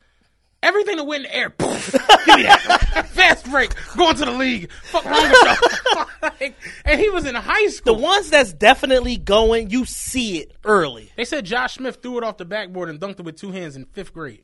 Everything 0.63 0.99
to 0.99 1.05
win 1.05 1.23
the 1.23 1.35
air. 1.35 1.51
Poof. 1.51 1.93
Give 2.27 2.37
me 2.37 2.43
that. 2.43 3.07
Fast 3.11 3.49
break. 3.51 3.73
Going 3.97 4.17
to 4.17 4.25
the 4.27 4.33
league. 4.33 4.71
Fuck 4.85 5.05
wrong 5.05 5.23
with 5.31 5.43
y'all. 5.43 6.05
And 6.85 7.01
he 7.01 7.11
was 7.11 7.25
in 7.27 7.35
high 7.35 7.69
school. 7.69 7.95
The 7.95 8.03
ones 8.03 8.29
that's 8.31 8.53
definitely 8.53 9.17
going, 9.17 9.71
you 9.71 9.85
see 9.85 10.39
it 10.39 10.53
early. 10.65 11.11
they 11.17 11.25
said 11.25 11.45
Josh 11.45 11.75
Smith 11.75 11.99
threw 12.03 12.19
it 12.19 12.25
off 12.25 12.37
the 12.37 12.45
backboard 12.45 12.89
and 12.89 13.01
dunked 13.01 13.21
it 13.21 13.25
with 13.25 13.37
two 13.37 13.51
hands 13.53 13.77
in 13.77 13.85
fifth 13.87 14.13
grade. 14.13 14.43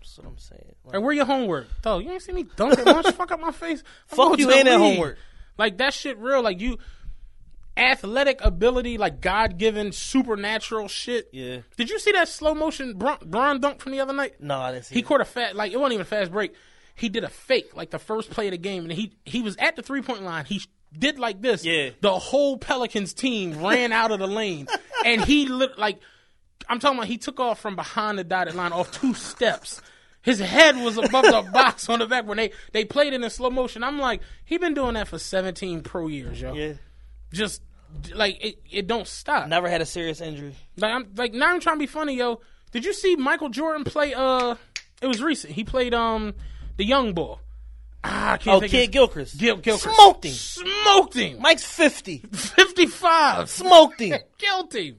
That's 0.00 0.16
what 0.18 0.26
I'm 0.28 0.38
saying. 0.38 0.74
Like, 0.84 0.94
Like, 0.94 1.02
where 1.02 1.12
your 1.12 1.24
homework? 1.24 1.66
Dog, 1.82 2.04
you 2.04 2.12
ain't 2.12 2.22
see 2.22 2.32
me 2.32 2.46
dunk 2.56 2.78
it 2.78 2.86
once. 2.86 3.10
Fuck 3.10 3.32
up 3.32 3.40
my 3.40 3.50
face. 3.52 3.82
I'm 4.12 4.16
Fuck 4.16 4.38
you 4.38 4.50
and 4.50 4.68
that 4.68 4.78
homework. 4.78 5.18
Like 5.58 5.78
that 5.78 5.94
shit 5.94 6.16
real. 6.18 6.42
Like 6.42 6.60
you, 6.60 6.78
athletic 7.76 8.40
ability, 8.42 8.98
like 8.98 9.20
God 9.20 9.58
given 9.58 9.92
supernatural 9.92 10.88
shit. 10.88 11.28
Yeah. 11.32 11.58
Did 11.76 11.90
you 11.90 11.98
see 11.98 12.12
that 12.12 12.28
slow 12.28 12.54
motion 12.54 12.94
Bron, 12.96 13.18
Bron 13.24 13.60
dunk 13.60 13.80
from 13.80 13.92
the 13.92 14.00
other 14.00 14.12
night? 14.12 14.34
no, 14.40 14.58
I 14.58 14.72
didn't 14.72 14.86
see 14.86 14.94
He 14.94 15.00
it. 15.00 15.06
caught 15.06 15.20
a 15.20 15.24
fat 15.24 15.54
like 15.56 15.72
it 15.72 15.76
wasn't 15.78 15.94
even 15.94 16.02
a 16.02 16.04
fast 16.06 16.32
break. 16.32 16.54
He 16.94 17.08
did 17.08 17.24
a 17.24 17.28
fake 17.28 17.76
like 17.76 17.90
the 17.90 17.98
first 17.98 18.30
play 18.30 18.46
of 18.46 18.52
the 18.52 18.58
game, 18.58 18.84
and 18.84 18.92
he 18.92 19.12
he 19.24 19.42
was 19.42 19.56
at 19.58 19.76
the 19.76 19.82
three 19.82 20.00
point 20.02 20.22
line. 20.22 20.44
He 20.46 20.62
did 20.98 21.18
like 21.18 21.42
this. 21.42 21.64
Yeah. 21.64 21.90
The 22.00 22.18
whole 22.18 22.56
Pelicans 22.56 23.12
team 23.12 23.62
ran 23.62 23.92
out 23.92 24.10
of 24.12 24.18
the 24.18 24.26
lane, 24.26 24.66
and 25.04 25.22
he 25.22 25.46
lit 25.48 25.78
like 25.78 25.98
I'm 26.68 26.78
talking 26.80 26.96
about. 26.98 27.08
He 27.08 27.18
took 27.18 27.38
off 27.38 27.60
from 27.60 27.76
behind 27.76 28.18
the 28.18 28.24
dotted 28.24 28.54
line 28.54 28.72
off 28.72 28.90
two 28.92 29.12
steps. 29.12 29.82
His 30.22 30.40
head 30.40 30.76
was 30.82 30.96
above 30.96 31.24
the 31.24 31.48
box 31.52 31.88
on 31.88 31.98
the 32.00 32.06
back 32.06 32.26
when 32.26 32.38
they 32.38 32.50
they 32.72 32.84
played 32.84 33.12
it 33.12 33.22
in 33.22 33.30
slow 33.30 33.50
motion. 33.50 33.84
I'm 33.84 33.98
like, 34.00 34.22
he 34.46 34.56
been 34.58 34.74
doing 34.74 34.94
that 34.94 35.06
for 35.06 35.18
17 35.18 35.82
pro 35.82 36.08
years, 36.08 36.40
yo. 36.40 36.54
Yeah. 36.54 36.72
Just 37.32 37.62
like 38.14 38.42
it, 38.44 38.58
it 38.70 38.86
don't 38.86 39.06
stop. 39.06 39.48
Never 39.48 39.68
had 39.68 39.80
a 39.80 39.86
serious 39.86 40.20
injury. 40.20 40.54
Like 40.76 40.92
I'm 40.92 41.08
like 41.16 41.32
now 41.32 41.52
I'm 41.52 41.60
trying 41.60 41.76
to 41.76 41.80
be 41.80 41.86
funny, 41.86 42.16
yo. 42.16 42.40
Did 42.72 42.84
you 42.84 42.92
see 42.92 43.16
Michael 43.16 43.48
Jordan 43.48 43.84
play? 43.84 44.12
Uh, 44.14 44.56
it 45.00 45.06
was 45.06 45.22
recent. 45.22 45.52
He 45.52 45.64
played 45.64 45.94
um 45.94 46.34
the 46.76 46.84
young 46.84 47.14
boy. 47.14 47.36
Ah, 48.04 48.32
I 48.32 48.36
can't 48.36 48.62
Oh, 48.62 48.66
Kidd-Gilchrist. 48.68 49.36
Gil 49.38 49.56
Gilchrist. 49.56 49.96
Smoked 49.96 50.24
him. 50.26 50.32
Smoked 50.32 51.14
him. 51.14 51.40
Mike's 51.40 51.64
50. 51.64 52.18
Fifty 52.32 52.86
five. 52.86 53.50
Smoked 53.50 54.00
him. 54.00 54.20
Guilty. 54.38 54.96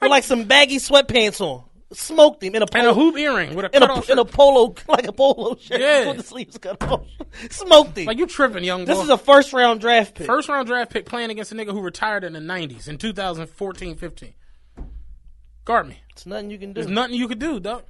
With 0.00 0.10
like 0.10 0.24
some 0.24 0.44
baggy 0.44 0.78
sweatpants 0.78 1.40
on. 1.40 1.64
Smoked 1.90 2.42
him 2.42 2.54
in 2.54 2.62
a 2.62 2.66
And 2.74 2.86
a 2.86 2.92
hoop 2.92 3.16
earring 3.16 3.54
with 3.54 3.64
a 3.64 3.76
in 3.76 3.82
a, 3.82 4.12
in 4.12 4.18
a 4.18 4.24
polo, 4.24 4.74
like 4.88 5.06
a 5.06 5.12
polo 5.12 5.56
shirt. 5.56 5.80
Yeah. 5.80 6.08
With 6.08 6.18
the 6.18 6.22
sleeves 6.22 6.58
cut 6.58 6.82
off. 6.82 7.06
Smoked 7.50 7.96
him. 7.96 8.04
Like 8.06 8.18
you 8.18 8.26
tripping, 8.26 8.62
young 8.62 8.84
boy. 8.84 8.92
this 8.92 9.02
is 9.02 9.08
a 9.08 9.16
first 9.16 9.54
round 9.54 9.80
draft 9.80 10.14
pick. 10.14 10.26
first 10.26 10.50
round 10.50 10.66
draft 10.66 10.92
pick 10.92 11.06
playing 11.06 11.30
against 11.30 11.50
a 11.52 11.54
nigga 11.54 11.70
who 11.70 11.80
retired 11.80 12.24
in 12.24 12.34
the 12.34 12.40
nineties 12.40 12.88
in 12.88 12.98
2014-15. 12.98 14.34
Guard 15.64 15.88
me. 15.88 15.98
It's 16.10 16.26
nothing 16.26 16.50
you 16.50 16.58
can 16.58 16.74
do. 16.74 16.82
There's 16.82 16.92
nothing 16.92 17.14
you 17.14 17.26
could 17.26 17.38
do, 17.38 17.58
dog. 17.58 17.84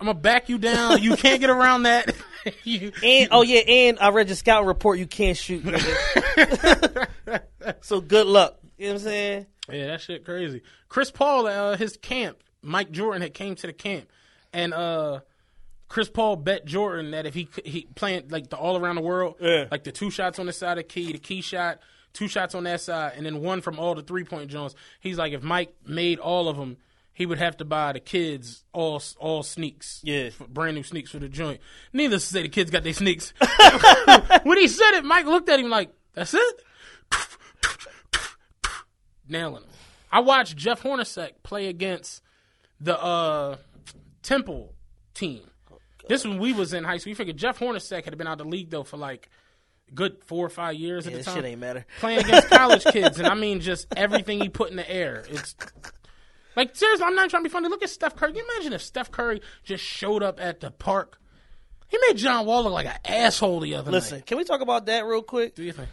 I'm 0.00 0.06
gonna 0.06 0.18
back 0.18 0.48
you 0.48 0.56
down. 0.56 1.02
You 1.02 1.16
can't 1.18 1.40
get 1.40 1.50
around 1.50 1.82
that. 1.82 2.14
you, 2.64 2.92
And 3.04 3.28
oh 3.30 3.42
yeah, 3.42 3.60
and 3.60 3.98
I 3.98 4.08
read 4.08 4.28
your 4.28 4.36
scout 4.36 4.64
report. 4.64 4.98
You 4.98 5.06
can't 5.06 5.36
shoot. 5.36 5.62
so 7.82 8.00
good 8.00 8.26
luck. 8.26 8.58
You 8.78 8.86
know 8.86 8.92
what 8.94 9.00
I'm 9.00 9.04
saying? 9.04 9.46
Yeah, 9.70 9.86
that 9.88 10.00
shit 10.00 10.24
crazy. 10.24 10.62
Chris 10.88 11.10
Paul, 11.10 11.46
uh, 11.46 11.76
his 11.76 11.98
camp, 11.98 12.38
Mike 12.62 12.90
Jordan 12.90 13.22
had 13.22 13.34
came 13.34 13.54
to 13.56 13.66
the 13.66 13.72
camp, 13.72 14.08
and 14.52 14.72
uh, 14.74 15.20
Chris 15.88 16.08
Paul 16.10 16.36
bet 16.36 16.64
Jordan 16.66 17.10
that 17.12 17.26
if 17.26 17.34
he 17.34 17.48
he 17.64 17.86
playing 17.94 18.28
like 18.28 18.50
the 18.50 18.56
all 18.56 18.76
around 18.76 18.96
the 18.96 19.02
world, 19.02 19.36
Yeah. 19.40 19.66
like 19.70 19.84
the 19.84 19.92
two 19.92 20.10
shots 20.10 20.38
on 20.38 20.46
the 20.46 20.52
side 20.52 20.78
of 20.78 20.88
key, 20.88 21.12
the 21.12 21.18
key 21.18 21.40
shot, 21.40 21.78
two 22.12 22.28
shots 22.28 22.54
on 22.54 22.64
that 22.64 22.80
side, 22.80 23.12
and 23.16 23.24
then 23.26 23.40
one 23.40 23.60
from 23.60 23.78
all 23.78 23.94
the 23.94 24.02
three 24.02 24.24
point 24.24 24.50
Jones. 24.50 24.74
He's 25.00 25.18
like, 25.18 25.32
if 25.32 25.42
Mike 25.42 25.74
made 25.86 26.18
all 26.18 26.48
of 26.48 26.56
them, 26.56 26.76
he 27.12 27.26
would 27.26 27.38
have 27.38 27.56
to 27.58 27.64
buy 27.64 27.92
the 27.92 28.00
kids 28.00 28.64
all 28.72 29.02
all 29.18 29.42
sneaks, 29.42 30.00
Yeah. 30.04 30.30
brand 30.48 30.76
new 30.76 30.82
sneaks 30.82 31.10
for 31.10 31.18
the 31.18 31.28
joint. 31.28 31.60
Needless 31.92 32.26
to 32.28 32.32
say, 32.32 32.42
the 32.42 32.48
kids 32.48 32.70
got 32.70 32.82
their 32.84 32.92
sneaks. 32.94 33.32
when 34.44 34.58
he 34.58 34.68
said 34.68 34.92
it, 34.98 35.04
Mike 35.04 35.26
looked 35.26 35.48
at 35.48 35.58
him 35.60 35.70
like, 35.70 35.90
"That's 36.14 36.34
it." 36.34 36.62
nailing 39.28 39.62
them. 39.62 39.70
I 40.12 40.20
watched 40.20 40.56
Jeff 40.56 40.82
Hornacek 40.82 41.32
play 41.42 41.66
against 41.68 42.22
the 42.80 43.00
uh, 43.00 43.56
Temple 44.22 44.74
team. 45.14 45.42
This 46.08 46.24
when 46.24 46.38
we 46.38 46.52
was 46.52 46.72
in 46.72 46.82
high 46.84 46.96
school. 46.96 47.10
You 47.10 47.14
figured 47.16 47.36
Jeff 47.36 47.58
Hornacek 47.58 48.04
had 48.04 48.16
been 48.18 48.26
out 48.26 48.40
of 48.40 48.46
the 48.46 48.50
league 48.50 48.70
though 48.70 48.82
for 48.82 48.96
like 48.96 49.28
good 49.94 50.22
four 50.24 50.46
or 50.46 50.48
five 50.48 50.74
years 50.74 51.06
at 51.06 51.12
the 51.12 51.18
this 51.18 51.26
time. 51.26 51.36
shit 51.36 51.44
ain't 51.44 51.60
matter. 51.60 51.86
Playing 52.00 52.20
against 52.20 52.48
college 52.50 52.84
kids, 52.84 53.18
and 53.18 53.28
I 53.28 53.34
mean 53.34 53.60
just 53.60 53.86
everything 53.96 54.40
he 54.40 54.48
put 54.48 54.70
in 54.70 54.76
the 54.76 54.90
air. 54.90 55.24
It's 55.28 55.54
like 56.56 56.74
seriously, 56.74 57.04
I'm 57.04 57.14
not 57.14 57.30
trying 57.30 57.42
to 57.44 57.48
be 57.48 57.52
funny. 57.52 57.68
Look 57.68 57.82
at 57.82 57.90
Steph 57.90 58.16
Curry. 58.16 58.32
Can 58.32 58.38
you 58.38 58.48
imagine 58.56 58.72
if 58.72 58.82
Steph 58.82 59.10
Curry 59.10 59.40
just 59.62 59.84
showed 59.84 60.22
up 60.22 60.40
at 60.40 60.60
the 60.60 60.70
park? 60.70 61.18
He 61.88 61.98
made 62.08 62.16
John 62.18 62.46
Wall 62.46 62.64
look 62.64 62.72
like 62.72 62.86
an 62.86 62.98
asshole 63.04 63.60
the 63.60 63.74
other 63.74 63.90
Listen, 63.90 64.16
night. 64.16 64.16
Listen, 64.18 64.26
can 64.26 64.38
we 64.38 64.44
talk 64.44 64.60
about 64.60 64.86
that 64.86 65.04
real 65.06 65.22
quick? 65.22 65.54
Do 65.56 65.62
you 65.64 65.72
think? 65.72 65.88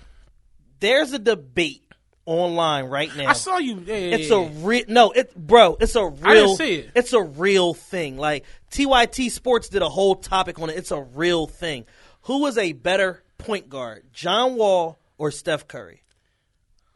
There's 0.79 1.11
a 1.13 1.19
debate 1.19 1.86
online 2.27 2.85
right 2.85 3.15
now. 3.15 3.27
I 3.27 3.33
saw 3.33 3.57
you. 3.57 3.81
Yeah, 3.85 3.95
It's 3.95 4.29
yeah, 4.29 4.37
a 4.37 4.49
real 4.49 4.83
no, 4.87 5.11
it 5.11 5.33
bro. 5.35 5.77
It's 5.79 5.95
a 5.95 6.05
real. 6.05 6.19
I 6.23 6.33
didn't 6.35 6.57
see 6.57 6.73
it. 6.75 6.91
It's 6.93 7.13
a 7.13 7.21
real 7.21 7.73
thing. 7.73 8.17
Like 8.17 8.45
TYT 8.69 9.31
Sports 9.31 9.69
did 9.69 9.81
a 9.81 9.89
whole 9.89 10.15
topic 10.15 10.59
on 10.59 10.69
it. 10.69 10.77
It's 10.77 10.91
a 10.91 11.01
real 11.01 11.47
thing. 11.47 11.85
Who 12.23 12.45
is 12.45 12.57
a 12.57 12.73
better 12.73 13.23
point 13.37 13.69
guard, 13.69 14.03
John 14.13 14.55
Wall 14.55 14.99
or 15.17 15.31
Steph 15.31 15.67
Curry? 15.67 16.03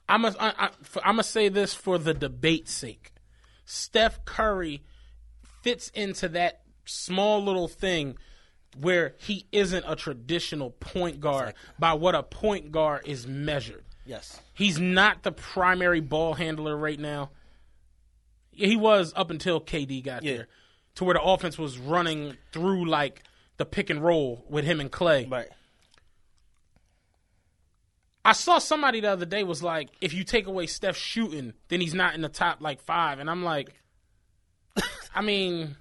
I'm 0.08 0.24
gonna 0.24 0.36
I, 0.40 0.50
I, 0.58 0.70
I'm 1.04 1.14
gonna 1.14 1.24
say 1.24 1.48
this 1.50 1.74
for 1.74 1.98
the 1.98 2.14
debate's 2.14 2.74
sake. 2.74 3.14
Steph 3.66 4.26
Curry 4.26 4.84
fits 5.64 5.90
into 5.90 6.28
that 6.30 6.62
small 6.86 7.42
little 7.42 7.70
thing 7.70 8.18
where 8.78 9.16
he 9.18 9.46
isn't 9.52 9.86
a 9.88 9.96
traditional 9.96 10.72
point 10.72 11.20
guard 11.22 11.54
by 11.80 11.94
what 11.94 12.16
a 12.16 12.24
point 12.24 12.72
guard 12.72 13.04
is 13.06 13.26
measured. 13.28 13.86
Yes. 14.06 14.40
He's 14.54 14.80
not 14.80 15.24
the 15.24 15.32
primary 15.32 16.00
ball 16.02 16.34
handler 16.34 16.76
right 16.76 17.00
now. 17.00 17.30
He 18.52 18.76
was 18.76 19.14
up 19.16 19.32
until 19.32 19.62
KD 19.62 20.04
got 20.04 20.24
Yeah. 20.24 20.34
there, 20.38 20.48
to 20.96 21.04
where 21.06 21.14
the 21.14 21.22
offense 21.22 21.58
was 21.58 21.78
running 21.78 22.38
through 22.52 22.86
like 22.90 23.24
the 23.58 23.66
pick 23.66 23.90
and 23.90 24.04
roll 24.04 24.44
with 24.50 24.66
him 24.66 24.80
and 24.80 24.92
Klay. 24.92 25.30
Right. 25.32 25.48
I 28.24 28.34
saw 28.34 28.60
somebody 28.60 29.00
the 29.00 29.10
other 29.12 29.26
day 29.26 29.44
was 29.44 29.64
like, 29.64 29.90
if 30.00 30.14
you 30.14 30.24
take 30.24 30.46
away 30.46 30.68
Steph 30.68 30.96
shooting, 30.96 31.54
then 31.70 31.82
he's 31.82 31.96
not 31.96 32.14
in 32.14 32.22
the 32.22 32.30
top 32.30 32.62
like 32.62 32.80
five. 32.82 33.20
And 33.20 33.30
I'm 33.30 33.44
like, 33.44 33.74
I 35.16 35.22
mean, 35.22 35.76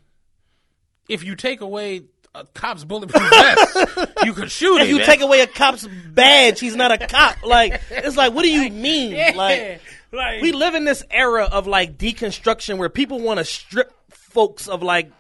if 1.09 1.23
you 1.23 1.37
take 1.37 1.61
away 1.61 2.05
a 2.35 2.45
cop's 2.55 2.85
bulletproof 2.85 3.29
vest, 3.31 4.09
you 4.25 4.33
could 4.33 4.51
shoot 4.51 4.77
him. 4.77 4.83
If 4.83 4.87
it. 4.89 4.91
you 4.91 4.97
man. 4.99 5.07
take 5.07 5.21
away 5.21 5.41
a 5.41 5.47
cop's 5.47 5.87
badge, 5.87 6.61
he's 6.61 6.77
not 6.77 6.93
a 6.93 7.07
cop. 7.07 7.43
Like 7.45 7.81
it's 7.91 8.17
like, 8.17 8.33
what 8.33 8.43
do 8.43 8.51
you 8.51 8.71
mean? 8.71 9.13
Yeah. 9.13 9.33
Like 9.35 9.81
Like- 10.13 10.43
we 10.43 10.53
live 10.53 10.75
in 10.75 10.85
this 10.85 11.03
era 11.11 11.45
of 11.45 11.67
like 11.67 11.99
deconstruction 11.99 12.79
where 12.79 12.89
people 12.89 13.21
want 13.21 13.39
to 13.39 13.45
strip 13.45 13.93
folks 14.11 14.69
of 14.69 14.83
like 14.83 15.11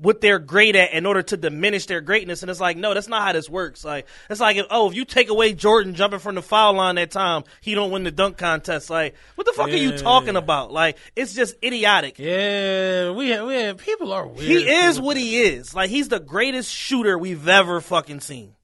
what 0.00 0.20
they're 0.20 0.38
great 0.38 0.76
at 0.76 0.92
in 0.92 1.04
order 1.04 1.22
to 1.22 1.36
diminish 1.36 1.86
their 1.86 2.00
greatness, 2.00 2.42
and 2.42 2.50
it's 2.50 2.60
like, 2.60 2.76
no, 2.76 2.94
that's 2.94 3.08
not 3.08 3.22
how 3.22 3.32
this 3.32 3.48
works. 3.48 3.84
Like 3.84 4.06
it's 4.28 4.40
like, 4.40 4.56
if, 4.56 4.66
oh, 4.70 4.88
if 4.88 4.96
you 4.96 5.04
take 5.04 5.28
away 5.28 5.52
Jordan 5.52 5.94
jumping 5.94 6.20
from 6.20 6.34
the 6.34 6.42
foul 6.42 6.74
line 6.74 6.94
that 6.96 7.10
time, 7.10 7.44
he 7.60 7.74
don't 7.74 7.90
win 7.90 8.04
the 8.04 8.10
dunk 8.10 8.38
contest. 8.38 8.90
Like, 8.90 9.14
what 9.34 9.46
the 9.46 9.52
fuck 9.52 9.68
are 9.68 9.72
you 9.72 9.96
talking 9.96 10.36
about? 10.36 10.72
Like, 10.72 10.96
it's 11.14 11.34
just 11.34 11.56
idiotic. 11.62 12.18
yeah, 12.18 13.10
we 13.10 13.28
have, 13.30 13.46
we 13.46 13.54
have, 13.54 13.78
people 13.78 14.12
are 14.12 14.26
weird. 14.26 14.40
He 14.40 14.68
is 14.68 15.00
what 15.00 15.16
he 15.16 15.42
is. 15.42 15.74
Like, 15.74 15.90
he's 15.90 16.08
the 16.08 16.20
greatest 16.20 16.72
shooter 16.72 17.18
we've 17.18 17.46
ever 17.46 17.80
fucking 17.80 18.20
seen. 18.20 18.54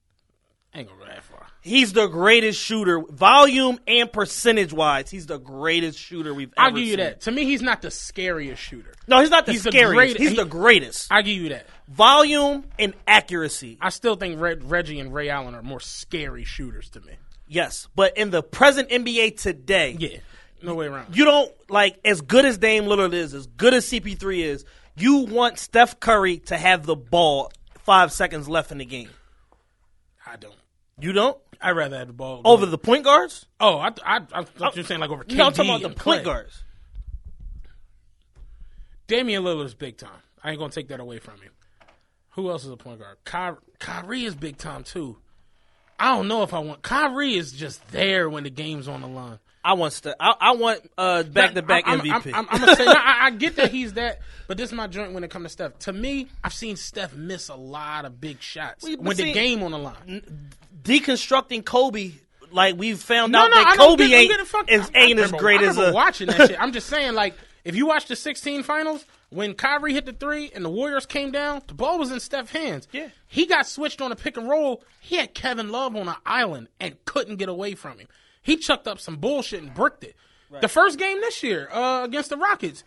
Ain't 0.73 0.89
gonna 0.89 0.99
go 0.99 1.05
that 1.07 1.23
far. 1.23 1.26
He's 1.67 1.93
the 1.93 2.07
greatest 2.07 2.59
shooter, 2.59 3.01
volume 3.09 3.79
and 3.87 4.11
percentage 4.11 4.71
wise. 4.73 5.09
He's 5.09 5.25
the 5.25 5.37
greatest 5.37 5.99
shooter 5.99 6.33
we've 6.33 6.53
ever 6.57 6.65
seen. 6.65 6.65
I'll 6.65 6.71
give 6.71 6.83
you 6.87 6.91
seen. 6.91 6.97
that. 6.99 7.21
To 7.21 7.31
me, 7.31 7.43
he's 7.45 7.61
not 7.61 7.81
the 7.81 7.91
scariest 7.91 8.61
shooter. 8.61 8.93
No, 9.07 9.19
he's 9.19 9.29
not 9.29 9.45
the 9.45 9.51
He's 9.51 9.63
the 9.63 9.71
scariest. 9.71 9.93
great- 9.95 10.17
he's 10.17 10.29
he- 10.31 10.35
the 10.35 10.45
greatest. 10.45 11.11
I'll 11.11 11.21
give 11.23 11.37
you 11.37 11.49
that. 11.49 11.67
volume 11.87 12.65
and 12.79 12.93
accuracy. 13.07 13.77
I 13.81 13.89
still 13.89 14.15
think 14.15 14.39
Red, 14.39 14.69
Reggie 14.69 14.99
and 14.99 15.13
Ray 15.13 15.29
Allen 15.29 15.55
are 15.55 15.61
more 15.63 15.79
scary 15.79 16.43
shooters 16.43 16.89
to 16.91 17.01
me. 17.01 17.13
Yes, 17.47 17.87
but 17.95 18.17
in 18.17 18.29
the 18.31 18.43
present 18.43 18.89
NBA 18.89 19.31
today, 19.31 19.95
Yeah, 19.99 20.17
no 20.61 20.73
way 20.75 20.87
around. 20.87 21.15
you 21.15 21.23
don't 21.25 21.51
like 21.69 21.97
as 22.03 22.21
good 22.21 22.43
as 22.45 22.57
Dame 22.57 22.85
Lillard 22.85 23.13
is, 23.13 23.33
as 23.33 23.47
good 23.47 23.73
as 23.73 23.85
CP3 23.85 24.39
is. 24.43 24.65
You 24.97 25.19
want 25.25 25.59
Steph 25.59 25.99
Curry 25.99 26.37
to 26.47 26.57
have 26.57 26.85
the 26.85 26.95
ball 26.95 27.51
five 27.85 28.11
seconds 28.11 28.49
left 28.49 28.71
in 28.71 28.79
the 28.79 28.85
game. 28.85 29.09
I 30.25 30.35
don't. 30.35 30.55
You 30.99 31.13
don't 31.13 31.37
I'd 31.61 31.71
rather 31.71 31.97
have 31.97 32.07
the 32.07 32.13
ball 32.13 32.41
over 32.45 32.65
the 32.65 32.77
point 32.77 33.03
guards. 33.03 33.45
Oh, 33.59 33.77
I, 33.77 33.89
I, 34.05 34.17
I 34.31 34.43
thought 34.43 34.75
you 34.75 34.81
were 34.81 34.85
oh, 34.85 34.87
saying 34.87 34.99
like 34.99 35.09
over 35.09 35.23
KD 35.23 35.35
No, 35.35 35.47
I'm 35.47 35.53
talking 35.53 35.71
about 35.71 35.81
the 35.81 35.87
and 35.87 35.95
point 35.95 36.21
Klay. 36.21 36.25
guards. 36.25 36.63
Damian 39.07 39.43
Lillard's 39.43 39.73
big 39.73 39.97
time. 39.97 40.21
I 40.43 40.51
ain't 40.51 40.59
gonna 40.59 40.71
take 40.71 40.89
that 40.89 40.99
away 40.99 41.19
from 41.19 41.35
you. 41.43 41.49
Who 42.31 42.49
else 42.49 42.63
is 42.65 42.71
a 42.71 42.77
point 42.77 42.99
guard? 42.99 43.17
Ky- 43.25 43.61
Kyrie 43.79 44.25
is 44.25 44.35
big 44.35 44.57
time 44.57 44.83
too. 44.83 45.17
I 45.99 46.15
don't 46.15 46.27
know 46.27 46.43
if 46.43 46.53
I 46.53 46.59
want 46.59 46.83
Kyrie 46.83 47.35
is 47.35 47.51
just 47.51 47.87
there 47.89 48.29
when 48.29 48.43
the 48.43 48.49
game's 48.49 48.87
on 48.87 49.01
the 49.01 49.07
line. 49.07 49.39
I 49.69 49.73
want 49.73 49.91
Steph. 49.93 50.15
I, 50.19 50.33
I 50.39 50.51
want 50.53 50.79
uh, 50.97 51.23
back 51.23 51.53
to 51.55 51.61
back 51.61 51.85
MVP. 51.85 52.27
I'm, 52.33 52.33
I'm, 52.33 52.47
I'm 52.49 52.59
gonna 52.59 52.75
say 52.75 52.85
no, 52.85 52.91
I, 52.95 53.25
I 53.25 53.29
get 53.31 53.57
that 53.57 53.71
he's 53.71 53.93
that, 53.93 54.19
but 54.47 54.57
this 54.57 54.69
is 54.69 54.73
my 54.75 54.87
joint 54.87 55.11
when 55.13 55.23
it 55.23 55.29
comes 55.29 55.43
to 55.45 55.49
Steph. 55.49 55.79
To 55.79 55.93
me, 55.93 56.27
I've 56.43 56.53
seen 56.53 56.75
Steph 56.77 57.13
miss 57.15 57.49
a 57.49 57.55
lot 57.55 58.05
of 58.05 58.21
big 58.21 58.41
shots 58.41 58.83
Well, 58.83 58.95
but 58.97 59.05
when 59.05 59.17
the 59.17 59.33
game 59.33 59.61
on 59.63 59.71
the 59.71 59.77
line. 59.77 60.49
Deconstructing 60.83 61.65
Kobe, 61.65 62.11
like 62.51 62.75
we've 62.77 62.99
found 62.99 63.31
No, 63.31 63.39
out 63.43 63.49
no, 63.49 63.55
that 63.55 63.67
I 63.67 63.75
Kobe 63.75 64.07
get, 64.07 64.19
ain't 64.19 64.29
getting 64.31 64.45
fucked- 64.45 64.71
is, 64.71 64.89
I- 64.95 64.99
I 64.99 65.03
ain't 65.03 65.19
as 65.19 65.31
great 65.31 65.61
I 65.61 65.65
as 65.65 65.75
remember 65.75 65.91
a. 65.91 65.93
watching 65.93 66.27
that 66.27 66.47
shit. 66.47 66.61
I'm 66.61 66.71
just 66.71 66.87
saying, 66.89 67.13
like, 67.13 67.33
if 67.65 67.75
you 67.75 67.85
watch 67.87 68.05
the 68.07 68.15
16 68.15 68.63
finals 68.63 69.03
when 69.29 69.53
Kyrie 69.53 69.93
hit 69.93 70.05
the 70.05 70.13
three 70.13 70.49
and 70.55 70.63
the 70.63 70.69
Warriors 70.69 71.05
came 71.05 71.31
down, 71.31 71.61
the 71.67 71.73
ball 71.73 71.99
was 71.99 72.11
in 72.11 72.19
Steph's 72.21 72.51
hands. 72.51 72.87
Yeah. 72.93 73.09
he 73.27 73.45
got 73.45 73.67
switched 73.67 73.99
on 74.01 74.13
a 74.13 74.15
pick 74.15 74.37
and 74.37 74.47
roll. 74.49 74.81
He 75.01 75.17
had 75.17 75.33
Kevin 75.33 75.69
Love 75.69 75.95
on 75.97 76.07
an 76.07 76.15
island 76.25 76.69
and 76.79 76.95
couldn't 77.03 77.35
get 77.35 77.49
away 77.49 77.75
from 77.75 77.99
him. 77.99 78.07
He 78.47 78.55
chucked 78.55 78.87
up 78.87 78.97
some 78.97 79.17
bullshit 79.17 79.61
and 79.61 79.73
bricked 79.73 80.05
it. 80.05 80.15
The 80.61 80.69
first 80.69 80.97
game 80.97 81.19
this 81.19 81.43
year 81.43 81.67
uh, 81.69 82.05
against 82.05 82.29
the 82.29 82.37
Rockets. 82.37 82.85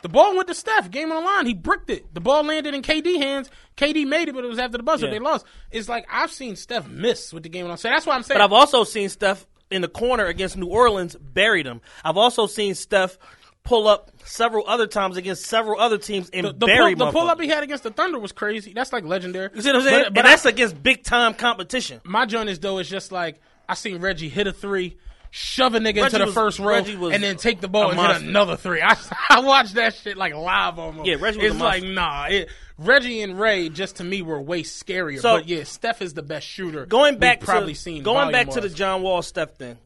The 0.00 0.08
ball 0.08 0.34
went 0.34 0.48
to 0.48 0.54
Steph. 0.54 0.90
Game 0.90 1.12
on 1.12 1.22
the 1.22 1.28
line. 1.28 1.44
He 1.44 1.52
bricked 1.52 1.90
it. 1.90 2.12
The 2.14 2.20
ball 2.22 2.42
landed 2.42 2.72
in 2.72 2.80
KD 2.80 3.18
hands. 3.18 3.50
KD 3.76 4.08
made 4.08 4.28
it, 4.28 4.34
but 4.34 4.42
it 4.42 4.48
was 4.48 4.58
after 4.58 4.78
the 4.78 4.82
buzzer. 4.82 5.06
Yeah. 5.06 5.12
They 5.12 5.18
lost. 5.18 5.44
It's 5.70 5.86
like 5.86 6.06
I've 6.10 6.32
seen 6.32 6.56
Steph 6.56 6.88
miss 6.88 7.30
with 7.30 7.42
the 7.42 7.50
game 7.50 7.70
on. 7.70 7.76
So 7.76 7.88
that's 7.88 8.06
why 8.06 8.14
I'm 8.14 8.22
saying. 8.22 8.38
But 8.38 8.42
I've 8.42 8.54
also 8.54 8.84
seen 8.84 9.10
Steph 9.10 9.46
in 9.70 9.82
the 9.82 9.88
corner 9.88 10.24
against 10.24 10.56
New 10.56 10.66
Orleans 10.68 11.14
buried 11.14 11.66
him. 11.66 11.82
I've 12.02 12.16
also 12.16 12.46
seen 12.46 12.74
Steph 12.74 13.18
pull 13.64 13.86
up 13.86 14.10
several 14.24 14.66
other 14.66 14.86
times 14.86 15.18
against 15.18 15.44
several 15.44 15.78
other 15.78 15.98
teams 15.98 16.30
and 16.30 16.46
the, 16.46 16.52
the, 16.52 16.66
bury 16.66 16.96
pull, 16.96 17.06
the 17.06 17.12
pull 17.12 17.28
up 17.28 17.40
he 17.40 17.48
had 17.48 17.62
against 17.62 17.84
the 17.84 17.90
Thunder 17.90 18.18
was 18.18 18.32
crazy. 18.32 18.72
That's 18.72 18.94
like 18.94 19.04
legendary. 19.04 19.50
You 19.54 19.60
see 19.60 19.68
what 19.68 19.76
I'm 19.76 19.82
saying? 19.82 20.04
But, 20.04 20.14
but 20.14 20.22
that's 20.22 20.46
I- 20.46 20.50
against 20.50 20.82
big 20.82 21.04
time 21.04 21.34
competition. 21.34 22.00
my 22.04 22.24
joint 22.24 22.48
is 22.48 22.58
though. 22.58 22.78
is 22.78 22.88
just 22.88 23.12
like 23.12 23.40
I 23.68 23.74
seen 23.74 24.00
Reggie 24.00 24.28
hit 24.28 24.46
a 24.46 24.52
three, 24.52 24.96
shove 25.30 25.74
a 25.74 25.78
nigga 25.78 26.02
Reggie 26.02 26.04
into 26.04 26.18
the 26.18 26.24
was- 26.26 26.34
first 26.34 26.58
row, 26.58 26.66
Reggie 26.74 26.96
was 26.96 27.14
and 27.14 27.22
then 27.22 27.36
take 27.36 27.60
the 27.60 27.68
ball 27.68 27.84
a 27.84 27.88
and 27.88 27.96
monster. 27.96 28.20
hit 28.20 28.28
another 28.28 28.56
three. 28.56 28.82
I, 28.82 28.96
I 29.30 29.40
watched 29.40 29.74
that 29.74 29.94
shit 29.94 30.16
like 30.16 30.34
live 30.34 30.78
almost. 30.78 31.06
Yeah, 31.06 31.16
Reggie 31.20 31.38
was 31.42 31.52
It's 31.52 31.60
like 31.60 31.82
nah. 31.84 32.26
It, 32.26 32.48
Reggie 32.78 33.22
and 33.22 33.38
Ray 33.38 33.68
just 33.68 33.96
to 33.96 34.04
me 34.04 34.22
were 34.22 34.40
way 34.40 34.62
scarier. 34.62 35.20
So- 35.20 35.38
but 35.38 35.48
yeah, 35.48 35.64
Steph 35.64 36.02
is 36.02 36.14
the 36.14 36.22
best 36.22 36.46
shooter. 36.46 36.86
Going 36.86 37.14
we've 37.14 37.20
back 37.20 37.40
probably 37.40 37.74
to 37.74 37.80
seen 37.80 38.02
going 38.02 38.32
back 38.32 38.46
to 38.48 38.54
the 38.54 38.60
volume-wise. 38.68 38.78
John 38.78 39.02
Wall 39.02 39.22
Steph 39.22 39.56
thing. 39.56 39.78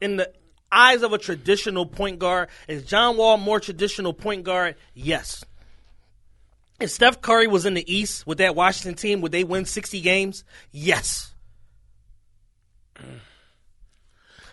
In 0.00 0.16
the 0.16 0.32
eyes 0.72 1.02
of 1.02 1.12
a 1.12 1.18
traditional 1.18 1.84
point 1.84 2.18
guard, 2.18 2.48
is 2.68 2.84
John 2.84 3.16
Wall 3.16 3.36
more 3.36 3.60
traditional 3.60 4.12
point 4.12 4.44
guard? 4.44 4.76
Yes. 4.94 5.44
If 6.80 6.90
Steph 6.90 7.20
Curry 7.20 7.46
was 7.46 7.66
in 7.66 7.74
the 7.74 7.94
East 7.94 8.26
with 8.26 8.38
that 8.38 8.56
Washington 8.56 8.94
team, 8.94 9.20
would 9.20 9.32
they 9.32 9.44
win 9.44 9.66
60 9.66 10.00
games? 10.00 10.44
Yes. 10.72 11.29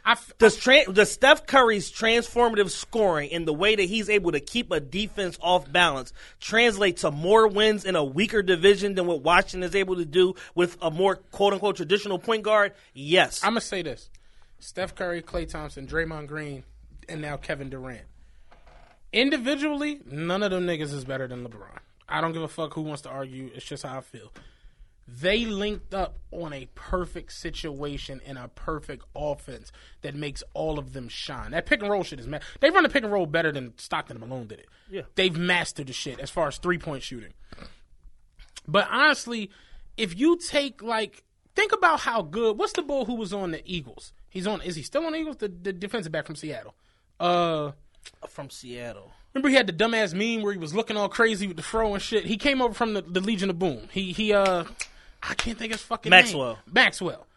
I 0.06 0.12
f- 0.12 0.32
Does, 0.38 0.56
tra- 0.56 0.86
does 0.86 1.12
Steph 1.12 1.46
Curry's 1.48 1.92
transformative 1.92 2.70
scoring 2.70 3.34
and 3.34 3.46
the 3.46 3.54
way 3.54 3.76
that 3.76 3.84
he's 3.84 4.10
able 4.10 4.32
to 4.32 4.40
keep 4.40 4.72
a 4.72 4.80
defense 4.80 5.38
off 5.42 5.70
balance 5.70 6.14
translate 6.40 6.98
to 6.98 7.12
more 7.12 7.46
wins 7.46 7.84
in 7.84 7.98
a 7.98 8.04
weaker 8.06 8.42
division 8.42 8.96
than 8.96 9.06
what 9.06 9.22
Washington 9.22 9.64
is 9.64 9.76
able 9.76 9.98
to 9.98 10.06
do 10.06 10.36
with 10.56 10.78
a 10.82 10.90
more 10.90 11.18
quote 11.18 11.52
unquote 11.52 11.76
traditional 11.76 12.20
point 12.20 12.44
guard? 12.44 12.72
Yes. 12.94 13.44
I'm 13.44 13.52
gonna 13.52 13.62
say 13.62 13.82
this: 13.82 14.10
Steph 14.60 14.96
Curry, 14.96 15.22
Klay 15.22 15.46
Thompson, 15.46 15.86
Draymond 15.86 16.28
Green, 16.28 16.64
and 17.10 17.22
now 17.22 17.36
Kevin 17.36 17.70
Durant. 17.70 18.06
Individually, 19.12 20.00
none 20.10 20.42
of 20.42 20.52
them 20.52 20.66
niggas 20.66 20.94
is 20.94 21.04
better 21.04 21.28
than 21.28 21.46
LeBron. 21.46 21.80
I 22.08 22.22
don't 22.22 22.32
give 22.32 22.44
a 22.44 22.48
fuck 22.48 22.74
who 22.74 22.82
wants 22.82 23.02
to 23.02 23.10
argue. 23.10 23.52
It's 23.54 23.66
just 23.66 23.84
how 23.84 23.98
I 23.98 24.02
feel. 24.02 24.32
They 25.08 25.46
linked 25.46 25.94
up 25.94 26.20
on 26.32 26.52
a 26.52 26.68
perfect 26.76 27.32
situation 27.32 28.20
and 28.26 28.38
a 28.38 28.50
perfect 28.50 29.06
offense 29.16 29.72
that 30.02 30.16
makes 30.16 30.44
all 30.54 30.78
of 30.78 30.92
them 30.92 31.08
shine. 31.08 31.52
That 31.52 31.66
pick 31.66 31.82
and 31.82 31.90
roll 31.90 32.04
shit 32.04 32.20
is 32.20 32.28
mad. 32.28 32.44
They 32.60 32.70
run 32.70 32.84
the 32.84 32.90
pick 32.90 33.04
and 33.04 33.12
roll 33.12 33.26
better 33.26 33.52
than 33.54 33.74
Stockton 33.78 34.18
and 34.18 34.28
Malone 34.28 34.48
did 34.48 34.60
it. 34.60 34.68
Yeah. 34.90 35.04
They've 35.16 35.36
mastered 35.36 35.88
the 35.88 35.94
shit 35.94 36.20
as 36.20 36.30
far 36.30 36.50
as 36.50 36.58
three 36.58 36.78
point 36.78 37.04
shooting. 37.04 37.34
But 38.68 38.90
honestly, 38.92 39.50
if 39.96 40.18
you 40.18 40.38
take 40.38 40.82
like 40.82 41.24
think 41.56 41.72
about 41.72 42.02
how 42.02 42.22
good 42.22 42.58
what's 42.58 42.74
the 42.74 42.82
bull 42.82 43.06
who 43.06 43.16
was 43.16 43.34
on 43.34 43.52
the 43.52 43.62
Eagles? 43.66 44.12
He's 44.30 44.46
on 44.46 44.62
is 44.62 44.76
he 44.76 44.84
still 44.84 45.06
on 45.06 45.14
the 45.14 45.20
Eagles? 45.20 45.38
The, 45.38 45.48
the 45.48 45.72
defensive 45.72 46.12
back 46.12 46.26
from 46.26 46.36
Seattle. 46.36 46.76
Uh 47.18 47.72
from 48.28 48.50
Seattle. 48.50 49.14
Remember 49.34 49.50
he 49.50 49.56
had 49.56 49.68
the 49.68 49.74
dumbass 49.74 50.14
meme 50.14 50.44
where 50.44 50.52
he 50.52 50.60
was 50.60 50.74
looking 50.74 50.98
all 50.98 51.10
crazy 51.10 51.48
with 51.48 51.58
the 51.58 51.64
fro 51.64 51.94
and 51.94 52.02
shit. 52.02 52.26
He 52.26 52.38
came 52.38 52.62
over 52.62 52.74
from 52.74 52.94
the, 52.94 53.02
the 53.02 53.22
Legion 53.22 53.50
of 53.50 53.58
Boom. 53.58 53.88
He 53.92 54.12
he 54.12 54.34
uh 54.34 54.66
I 55.24 55.34
can't 55.34 55.58
think 55.58 55.74
of 55.74 55.80
his 55.80 55.86
fucking 55.88 56.10
Maxwell. 56.10 56.54
name. 56.54 56.58
Maxwell. 56.72 57.28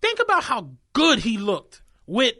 Think 0.00 0.18
about 0.20 0.44
how 0.44 0.70
good 0.92 1.18
he 1.20 1.36
looked 1.38 1.82
with 2.06 2.34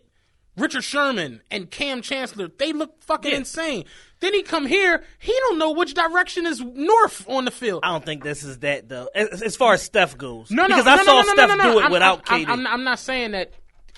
Richard 0.57 0.83
Sherman 0.83 1.43
and 1.51 1.71
Kam 1.71 2.03
Chancellor. 2.03 2.49
They 2.59 2.73
look 2.73 3.03
fucking 3.03 3.31
Yeah. 3.31 3.39
insane. 3.39 3.85
Then 4.21 4.35
he 4.35 4.43
come 4.43 4.67
here, 4.67 5.05
he 5.19 5.33
don't 5.33 5.59
know 5.59 5.71
which 5.73 5.95
direction 5.95 6.45
is 6.47 6.61
north 6.61 7.29
on 7.29 7.45
the 7.45 7.51
field. 7.51 7.81
I 7.85 7.93
don't 7.93 8.05
think 8.05 8.23
this 8.25 8.43
is 8.43 8.59
that 8.61 8.89
though. 8.89 9.09
As, 9.15 9.43
as 9.43 9.57
far 9.57 9.75
as 9.75 9.83
Steph 9.83 10.17
goes, 10.19 10.51
No, 10.51 10.63
no, 10.67 10.69
because 10.69 10.85
no, 10.87 10.93
I 10.93 10.97
no, 10.97 11.05
saw 11.05 11.13
no, 11.13 11.23
no, 11.23 11.33
Steph 11.35 11.49
no, 11.49 11.55
no, 11.55 11.73
do 11.73 11.79
it 11.79 11.83
I'm- 11.83 11.93
without 11.93 12.23
I'm, 12.27 12.45
KD. 12.45 12.49
I'm, 12.49 12.67
I'm, 12.67 12.85
not 12.85 12.99
saying 12.99 13.31
that. 13.33 13.53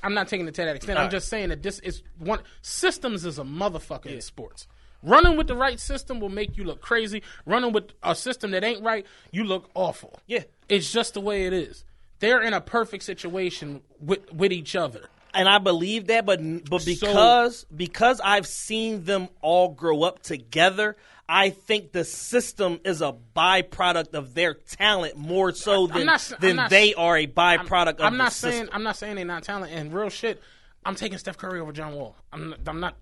I'm 0.04 0.14
not 0.14 0.26
taking 0.28 0.46
it 0.48 0.54
to 0.56 0.64
that 0.64 0.74
extent. 0.76 0.98
I'm 0.98 1.02
Alright. 1.04 1.12
just 1.12 1.28
saying 1.28 1.50
that 1.50 1.62
this 1.62 1.78
is 1.78 2.02
one 2.18 2.40
systems 2.60 3.24
is 3.24 3.38
a 3.38 3.44
motherfucker 3.44 4.06
in 4.06 4.20
sports. 4.20 4.66
Running 5.02 5.36
with 5.36 5.48
the 5.48 5.56
right 5.56 5.80
system 5.80 6.20
will 6.20 6.28
make 6.28 6.56
you 6.56 6.64
look 6.64 6.80
crazy. 6.80 7.22
Running 7.46 7.72
with 7.72 7.90
a 8.02 8.14
system 8.14 8.52
that 8.52 8.62
ain't 8.64 8.82
right, 8.82 9.04
you 9.30 9.44
look 9.44 9.70
awful. 9.74 10.20
Yeah. 10.26 10.44
it's 10.68 10.90
just 10.92 11.14
the 11.14 11.20
way 11.20 11.46
it 11.46 11.52
is. 11.52 11.84
They're 12.20 12.40
in 12.42 12.54
a 12.54 12.60
perfect 12.60 13.02
situation 13.04 13.82
with 14.00 14.32
with 14.32 14.52
each 14.52 14.76
other. 14.76 15.08
and 15.34 15.48
I 15.48 15.58
believe 15.58 16.06
that, 16.08 16.24
but 16.26 16.40
but 16.70 16.82
So- 16.82 16.94
because 17.06 17.66
because 17.74 18.20
I've 18.22 18.46
seen 18.46 19.04
them 19.04 19.28
all 19.40 19.70
grow 19.70 20.02
up 20.02 20.22
together, 20.22 20.96
I 21.28 21.50
think 21.50 21.92
the 21.92 22.04
system 22.04 22.78
is 22.84 23.00
a 23.02 23.14
byproduct 23.34 24.14
of 24.14 24.34
their 24.34 24.54
talent 24.54 25.16
more 25.16 25.52
so 25.52 25.86
than 25.86 26.06
not 26.06 26.32
than 26.40 26.56
not 26.56 26.70
they 26.70 26.94
are 26.94 27.16
a 27.16 27.26
byproduct 27.26 27.94
of 27.96 28.00
I'm 28.02 28.12
the 28.12 28.24
not 28.24 28.32
system. 28.32 28.50
saying 28.52 28.68
I'm 28.72 28.82
not 28.82 28.96
saying 28.96 29.16
they're 29.16 29.24
not 29.24 29.42
talented 29.42 29.76
and 29.76 29.92
real 29.92 30.10
shit. 30.10 30.40
I'm 30.84 30.94
taking 30.94 31.16
Steph 31.18 31.38
Curry 31.38 31.60
over 31.60 31.72
John 31.72 31.94
Wall. 31.94 32.14
I'm 32.32 32.50
not, 32.50 32.58
I'm 32.66 32.80
not 32.80 32.96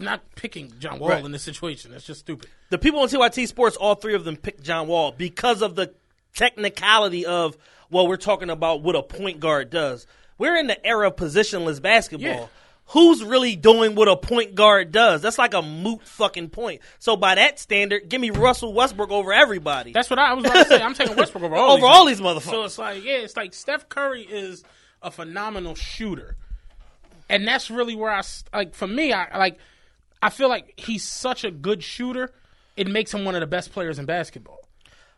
not 0.00 0.22
picking 0.36 0.72
John 0.80 0.98
Wall 0.98 1.10
Right. 1.10 1.24
in 1.24 1.32
this 1.32 1.42
situation. 1.42 1.90
That's 1.92 2.06
just 2.06 2.20
stupid. 2.20 2.48
the 2.70 2.78
people 2.78 3.00
on 3.00 3.08
TYT 3.08 3.46
Sports, 3.48 3.76
all 3.76 3.94
three 3.94 4.14
of 4.14 4.24
them 4.24 4.36
picked 4.36 4.62
John 4.62 4.86
Wall 4.88 5.12
because 5.12 5.62
of 5.62 5.74
the 5.76 5.92
technicality 6.34 7.26
of 7.26 7.56
well, 7.90 8.06
we're 8.06 8.16
talking 8.16 8.50
about 8.50 8.82
what 8.82 8.94
a 8.94 9.02
point 9.02 9.40
guard 9.40 9.68
does. 9.70 10.06
We're 10.38 10.56
in 10.56 10.68
the 10.68 10.86
era 10.86 11.08
of 11.08 11.16
positionless 11.16 11.82
basketball. 11.82 12.28
Yeah. 12.30 12.46
Who's 12.86 13.22
really 13.22 13.54
doing 13.56 13.94
what 13.94 14.08
a 14.08 14.16
point 14.16 14.54
guard 14.56 14.90
does? 14.90 15.22
That's 15.22 15.38
like 15.38 15.54
a 15.54 15.62
moot 15.62 16.02
fucking 16.06 16.48
point. 16.50 16.80
So 16.98 17.16
by 17.16 17.34
that 17.36 17.58
standard, 17.60 18.08
give 18.08 18.20
me 18.20 18.30
Russell 18.30 18.72
Westbrook 18.72 19.10
over 19.10 19.32
everybody. 19.32 19.92
That's 19.92 20.08
what 20.10 20.18
I 20.18 20.32
was 20.34 20.44
about 20.44 20.54
to 20.54 20.64
say. 20.66 20.82
I'm 20.82 20.94
taking 20.94 21.16
Westbrook 21.16 21.44
over 21.44 21.54
all 21.56 21.72
over 21.72 21.80
these 21.82 21.84
all 21.84 22.04
these 22.06 22.20
motherfuckers. 22.20 22.50
So 22.50 22.64
it's 22.64 22.78
like, 22.78 23.04
yeah, 23.04 23.18
it's 23.18 23.36
like 23.36 23.54
Steph 23.54 23.88
Curry 23.88 24.22
is 24.22 24.64
a 25.02 25.10
phenomenal 25.10 25.74
shooter, 25.76 26.36
and 27.28 27.46
that's 27.46 27.70
really 27.70 27.94
where 27.94 28.10
I 28.10 28.18
s- 28.20 28.44
like. 28.52 28.74
For 28.74 28.86
me, 28.88 29.12
I 29.12 29.36
like. 29.38 29.58
I 30.22 30.30
feel 30.30 30.48
like 30.48 30.74
he's 30.78 31.04
such 31.04 31.44
a 31.44 31.50
good 31.50 31.82
shooter. 31.82 32.32
It 32.76 32.86
makes 32.88 33.12
him 33.12 33.24
one 33.24 33.34
of 33.34 33.40
the 33.40 33.46
best 33.46 33.72
players 33.72 33.98
in 33.98 34.06
basketball. 34.06 34.58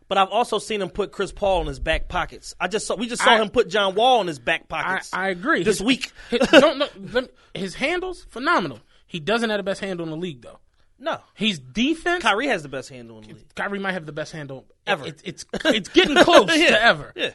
But 0.08 0.18
I've 0.18 0.28
also 0.28 0.58
seen 0.58 0.82
him 0.82 0.90
put 0.90 1.10
Chris 1.12 1.32
Paul 1.32 1.62
in 1.62 1.66
his 1.68 1.78
back 1.78 2.08
pockets. 2.08 2.54
I 2.60 2.68
just 2.68 2.86
saw 2.86 2.96
we 2.96 3.06
just 3.08 3.22
saw 3.22 3.30
I- 3.34 3.40
him 3.40 3.48
put 3.48 3.68
John 3.68 3.94
Wall 3.94 4.20
in 4.20 4.26
his 4.26 4.38
back 4.38 4.68
pockets. 4.68 5.10
I 5.12 5.28
agree. 5.28 5.62
This 5.64 5.78
His- 5.78 5.86
week. 5.86 6.12
his, 6.30 6.40
don't 6.50 6.78
let 7.12 7.30
his 7.54 7.74
handles 7.76 8.24
phenomenal. 8.28 8.80
He 9.06 9.20
doesn't 9.20 9.48
have 9.50 9.58
the 9.58 9.62
best 9.62 9.80
handle 9.80 10.04
in 10.04 10.10
the 10.10 10.16
league 10.16 10.42
though. 10.42 10.58
no, 10.98 11.20
He's 11.34 11.58
defense. 11.58 12.22
Kyrie 12.22 12.48
has 12.48 12.62
the 12.62 12.68
best 12.68 12.88
handle 12.90 13.18
in 13.18 13.22
the 13.28 13.34
league. 13.34 13.54
Kyrie 13.54 13.78
might 13.78 13.92
have 13.92 14.04
the 14.06 14.12
best 14.12 14.32
handle 14.32 14.66
Ever. 14.86 15.06
It- 15.06 15.22
it's 15.24 15.46
it's 15.64 15.88
getting 15.88 16.16
close 16.16 16.48
Yeah, 16.58 16.70
to 16.70 16.82
ever. 16.84 17.12
Yeah. 17.16 17.30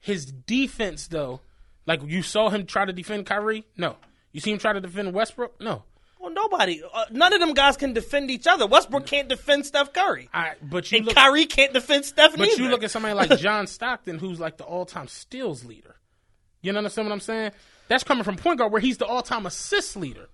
His 0.00 0.26
defense, 0.26 1.08
though, 1.08 1.40
like 1.86 2.02
you 2.04 2.22
saw 2.22 2.48
him 2.50 2.66
try 2.66 2.84
to 2.84 2.92
defend 2.92 3.26
Kyrie. 3.26 3.64
No, 3.76 3.96
you 4.32 4.40
see 4.40 4.52
him 4.52 4.58
try 4.58 4.72
to 4.72 4.80
defend 4.80 5.12
Westbrook. 5.12 5.60
No, 5.60 5.82
Well, 6.20 6.32
nobody, 6.32 6.82
uh, 6.82 7.04
none 7.10 7.32
of 7.32 7.40
them 7.40 7.54
guys 7.54 7.76
can 7.76 7.92
defend 7.92 8.30
each 8.30 8.46
other. 8.46 8.66
Westbrook 8.66 9.06
can't 9.06 9.28
defend 9.28 9.66
Steph 9.66 9.92
Curry, 9.92 10.28
I. 10.34 10.54
But 10.60 10.90
you 10.90 10.98
and 10.98 11.06
look, 11.06 11.14
Kyrie 11.14 11.46
can't 11.46 11.72
defend 11.72 12.04
Steph. 12.04 12.32
but 12.32 12.40
neither. 12.40 12.62
you 12.62 12.68
look 12.70 12.82
at 12.82 12.90
somebody 12.90 13.14
like 13.14 13.30
John 13.38 13.66
Stockton, 13.66 14.18
who's 14.18 14.40
like 14.40 14.56
the 14.56 14.64
all-time 14.64 15.06
steals 15.08 15.64
leader. 15.64 15.96
You 16.60 16.72
understand 16.76 17.06
what 17.08 17.12
I'm 17.14 17.20
saying? 17.20 17.52
That's 17.86 18.02
coming 18.04 18.24
from 18.24 18.36
point 18.36 18.58
guard, 18.58 18.72
where 18.72 18.80
he's 18.80 18.98
the 18.98 19.06
all-time 19.06 19.46
assist 19.46 19.96
leader. 19.96 20.28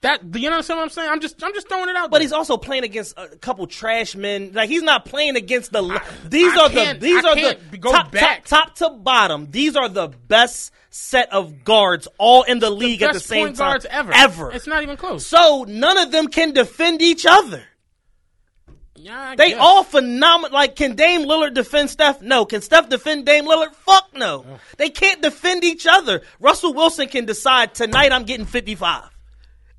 That 0.00 0.30
do 0.30 0.38
you 0.38 0.48
understand 0.48 0.78
what 0.78 0.84
I'm 0.84 0.90
saying? 0.90 1.08
I'm 1.10 1.20
just 1.20 1.42
I'm 1.42 1.52
just 1.54 1.68
throwing 1.68 1.88
it 1.88 1.96
out. 1.96 2.10
But 2.10 2.18
there. 2.18 2.22
he's 2.22 2.32
also 2.32 2.56
playing 2.56 2.84
against 2.84 3.18
a 3.18 3.28
couple 3.36 3.66
trash 3.66 4.14
men. 4.14 4.52
Like 4.52 4.68
he's 4.68 4.82
not 4.82 5.04
playing 5.04 5.34
against 5.34 5.72
the. 5.72 5.82
these 6.24 6.52
I 6.56 6.60
are 6.60 6.68
the 6.68 6.98
these 7.00 7.24
I 7.24 7.28
are 7.30 7.34
the 7.70 7.78
go 7.78 7.90
top, 7.90 8.12
back. 8.12 8.44
top 8.44 8.74
top 8.74 8.74
to 8.76 8.90
bottom. 8.90 9.50
These 9.50 9.74
are 9.74 9.88
the 9.88 10.08
best 10.08 10.72
set 10.90 11.32
of 11.32 11.64
guards 11.64 12.06
all 12.16 12.44
in 12.44 12.60
the 12.60 12.70
league 12.70 13.02
at 13.02 13.12
the 13.12 13.18
same 13.20 13.48
time. 13.48 13.54
guards 13.72 13.86
ever. 13.90 14.12
Ever. 14.14 14.52
It's 14.52 14.68
not 14.68 14.84
even 14.84 14.96
close. 14.96 15.26
so 15.26 15.64
none 15.66 15.98
of 15.98 16.12
them 16.12 16.28
can 16.28 16.52
defend 16.52 17.02
each 17.02 17.26
other. 17.26 17.62
yeah, 18.94 19.34
They 19.36 19.50
guess. 19.50 19.58
all 19.60 19.82
phenomenal. 19.84 20.54
Like, 20.54 20.76
can 20.76 20.94
Dame 20.94 21.22
Lillard 21.22 21.54
defend 21.54 21.90
Steph? 21.90 22.22
No. 22.22 22.44
Can 22.44 22.62
Steph 22.62 22.88
defend 22.88 23.26
Dame 23.26 23.46
Lillard? 23.46 23.74
Fuck 23.74 24.10
no. 24.14 24.44
They 24.76 24.90
can't 24.90 25.20
defend 25.22 25.64
each 25.64 25.86
other. 25.88 26.22
Russell 26.40 26.72
Wilson 26.72 27.08
can 27.08 27.24
decide 27.26 27.74
tonight 27.74 28.12
I'm 28.12 28.24
getting 28.24 28.46
55. 28.46 29.02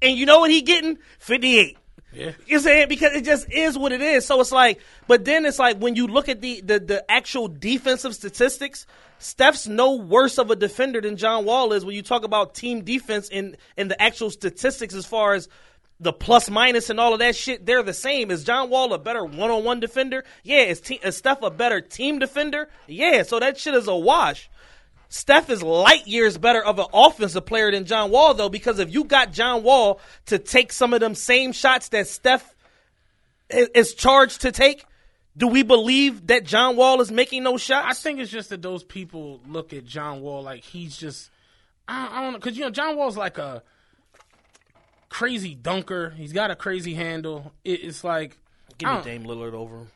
And 0.02 0.18
you 0.18 0.26
know 0.26 0.40
what 0.40 0.52
he 0.52 0.62
getting? 0.62 0.98
58. 1.20 1.78
Yeah. 2.12 2.32
You 2.48 2.60
saying? 2.60 2.90
Because 2.90 3.14
it 3.14 3.24
just 3.24 3.52
is 3.52 3.78
what 3.78 3.92
it 3.92 4.02
is. 4.02 4.26
So 4.26 4.40
it's 4.42 4.52
like, 4.52 4.80
but 5.08 5.26
then 5.26 5.46
it's 5.46 5.60
like 5.60 5.78
when 5.78 5.96
you 5.96 6.08
look 6.08 6.28
at 6.30 6.42
the, 6.42 6.62
the, 6.62 6.80
the 6.80 7.12
actual 7.12 7.48
defensive 7.48 8.16
statistics, 8.16 8.88
Steph's 9.20 9.68
no 9.68 9.96
worse 9.96 10.38
of 10.38 10.50
a 10.50 10.56
defender 10.56 11.02
than 11.02 11.18
John 11.18 11.46
Wall 11.46 11.74
is 11.74 11.86
when 11.86 11.96
you 11.96 12.02
talk 12.02 12.24
about 12.24 12.56
team 12.56 12.84
defense 12.84 13.30
and, 13.32 13.58
and 13.78 13.92
the 13.92 14.02
actual 14.02 14.32
statistics 14.32 14.96
as 14.96 15.06
far 15.06 15.34
as 15.34 15.50
the 16.00 16.14
plus 16.14 16.50
minus 16.50 16.90
and 16.90 17.00
all 17.00 17.14
of 17.14 17.20
that 17.20 17.36
shit, 17.36 17.66
they're 17.66 17.84
the 17.84 17.94
same. 17.94 18.32
Is 18.32 18.44
John 18.44 18.70
Wall 18.70 18.94
a 18.94 18.98
better 18.98 19.26
one 19.26 19.52
on 19.52 19.64
one 19.64 19.80
defender? 19.80 20.24
Yeah. 20.44 20.62
Is, 20.62 20.82
te- 20.82 21.00
is 21.04 21.18
Steph 21.18 21.44
a 21.44 21.52
better 21.52 21.82
team 21.82 22.20
defender? 22.20 22.70
Yeah. 22.88 23.24
So 23.24 23.40
that 23.40 23.58
shit 23.58 23.76
is 23.76 23.88
a 23.88 23.96
wash. 23.96 24.50
Steph 25.10 25.50
is 25.50 25.64
light 25.64 26.06
years 26.08 26.38
better 26.38 26.64
of 26.64 26.78
an 26.80 26.86
offensive 26.94 27.46
player 27.46 27.72
than 27.72 27.86
John 27.86 28.12
Wall, 28.12 28.34
though, 28.36 28.50
because 28.50 28.78
if 28.80 28.94
you 28.94 29.04
got 29.04 29.34
John 29.34 29.64
Wall 29.64 30.00
to 30.28 30.38
take 30.38 30.72
some 30.72 30.94
of 30.94 31.00
them 31.00 31.16
same 31.16 31.52
shots 31.52 31.90
that 31.90 32.08
Steph 32.08 32.56
is 33.50 33.96
charged 33.96 34.42
to 34.42 34.52
take, 34.52 34.86
do 35.36 35.48
we 35.48 35.64
believe 35.64 36.28
that 36.28 36.44
John 36.46 36.76
Wall 36.76 37.02
is 37.02 37.12
making 37.12 37.44
those 37.44 37.62
shots? 37.62 37.88
I 37.90 37.94
think 37.94 38.20
it's 38.20 38.30
just 38.30 38.50
that 38.52 38.62
those 38.62 38.84
people 38.84 39.40
look 39.48 39.74
at 39.74 39.84
John 39.86 40.22
Wall 40.22 40.44
like 40.44 40.64
he's 40.64 40.96
just 40.96 41.32
I, 41.88 42.10
I 42.12 42.22
don't 42.22 42.34
know 42.34 42.38
because 42.40 42.56
you 42.58 42.64
know 42.64 42.70
John 42.70 42.96
Wall's 42.96 43.18
like 43.18 43.38
a 43.40 43.64
crazy 45.10 45.56
dunker. 45.56 46.12
He's 46.12 46.34
got 46.34 46.52
a 46.52 46.56
crazy 46.56 46.94
handle. 46.94 47.52
It, 47.64 47.84
it's 47.84 48.04
like 48.04 48.38
Give 48.78 48.90
me 48.90 48.96
don't- 48.96 49.06
Dame 49.06 49.24
Lillard 49.24 49.54
over 49.54 49.78
him. 49.78 49.88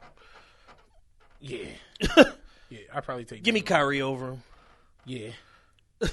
Yeah, 1.39 1.65
yeah. 2.69 2.79
I 2.93 3.01
probably 3.01 3.25
take. 3.25 3.43
Give 3.43 3.53
me 3.53 3.59
Dame. 3.59 3.67
Kyrie 3.67 4.01
over 4.01 4.29
him. 4.31 4.43
Yeah. 5.05 5.29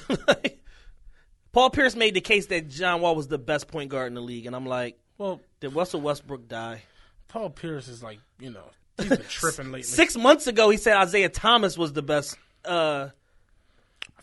Paul 1.52 1.70
Pierce 1.70 1.96
made 1.96 2.14
the 2.14 2.20
case 2.20 2.46
that 2.46 2.68
John 2.68 3.00
Wall 3.00 3.16
was 3.16 3.28
the 3.28 3.38
best 3.38 3.68
point 3.68 3.90
guard 3.90 4.08
in 4.08 4.14
the 4.14 4.20
league, 4.20 4.46
and 4.46 4.54
I'm 4.54 4.66
like, 4.66 4.98
Well, 5.18 5.40
did 5.60 5.74
Russell 5.74 6.00
Westbrook 6.00 6.48
die? 6.48 6.82
Paul 7.28 7.50
Pierce 7.50 7.88
is 7.88 8.02
like 8.02 8.18
you 8.38 8.50
know 8.50 8.64
he's 8.98 9.08
been 9.08 9.22
tripping 9.28 9.66
lately. 9.66 9.82
Six 9.82 10.16
months 10.16 10.46
ago, 10.46 10.70
he 10.70 10.76
said 10.76 10.96
Isaiah 10.96 11.28
Thomas 11.28 11.78
was 11.78 11.92
the 11.92 12.02
best 12.02 12.36
uh, 12.64 13.08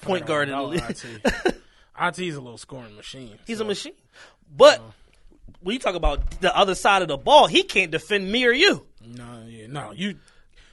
point 0.01 0.25
guard 0.25 0.49
in 0.49 0.57
the 0.57 0.63
league. 0.63 0.83
IT. 0.87 1.05
IT's 1.99 2.35
a 2.35 2.41
little 2.41 2.57
scoring 2.57 2.95
machine. 2.95 3.39
He's 3.47 3.57
so. 3.57 3.63
a 3.63 3.67
machine. 3.67 3.93
But 4.55 4.81
when 5.61 5.73
you 5.73 5.79
talk 5.79 5.95
about 5.95 6.41
the 6.41 6.55
other 6.55 6.75
side 6.75 7.01
of 7.01 7.07
the 7.07 7.17
ball, 7.17 7.47
he 7.47 7.63
can't 7.63 7.91
defend 7.91 8.31
me 8.31 8.45
or 8.45 8.51
you. 8.51 8.85
No, 9.05 9.43
yeah, 9.47 9.67
no. 9.67 9.91
You 9.91 10.15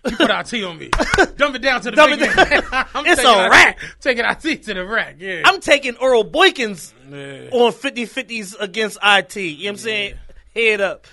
you 0.07 0.16
put 0.16 0.30
IT 0.30 0.64
on 0.64 0.78
me. 0.78 0.90
Dump 1.36 1.57
it 1.57 1.62
down 1.62 1.80
to 1.82 1.90
the 1.90 1.96
Dump 1.96 2.18
big 2.18 2.30
it 2.30 2.36
man. 2.36 2.86
I'm 2.94 3.07
It's 3.07 3.22
a 3.22 3.48
rack. 3.48 3.78
Taking 4.00 4.24
IT 4.24 4.62
to 4.64 4.74
the 4.74 4.84
rack. 4.84 5.16
Yeah. 5.18 5.42
I'm 5.44 5.61
taking 5.61 5.96
Earl 5.96 6.24
Boykins 6.24 6.92
yeah. 7.11 7.50
on 7.57 7.72
50 7.72 8.07
50s 8.07 8.61
against 8.61 8.98
IT. 9.02 9.36
You 9.36 9.57
know 9.57 9.64
what 9.64 9.70
I'm 9.70 9.76
saying? 9.78 10.14
Head 10.55 10.80
up. 10.80 11.07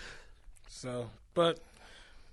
So, 0.68 1.10
but 1.34 1.60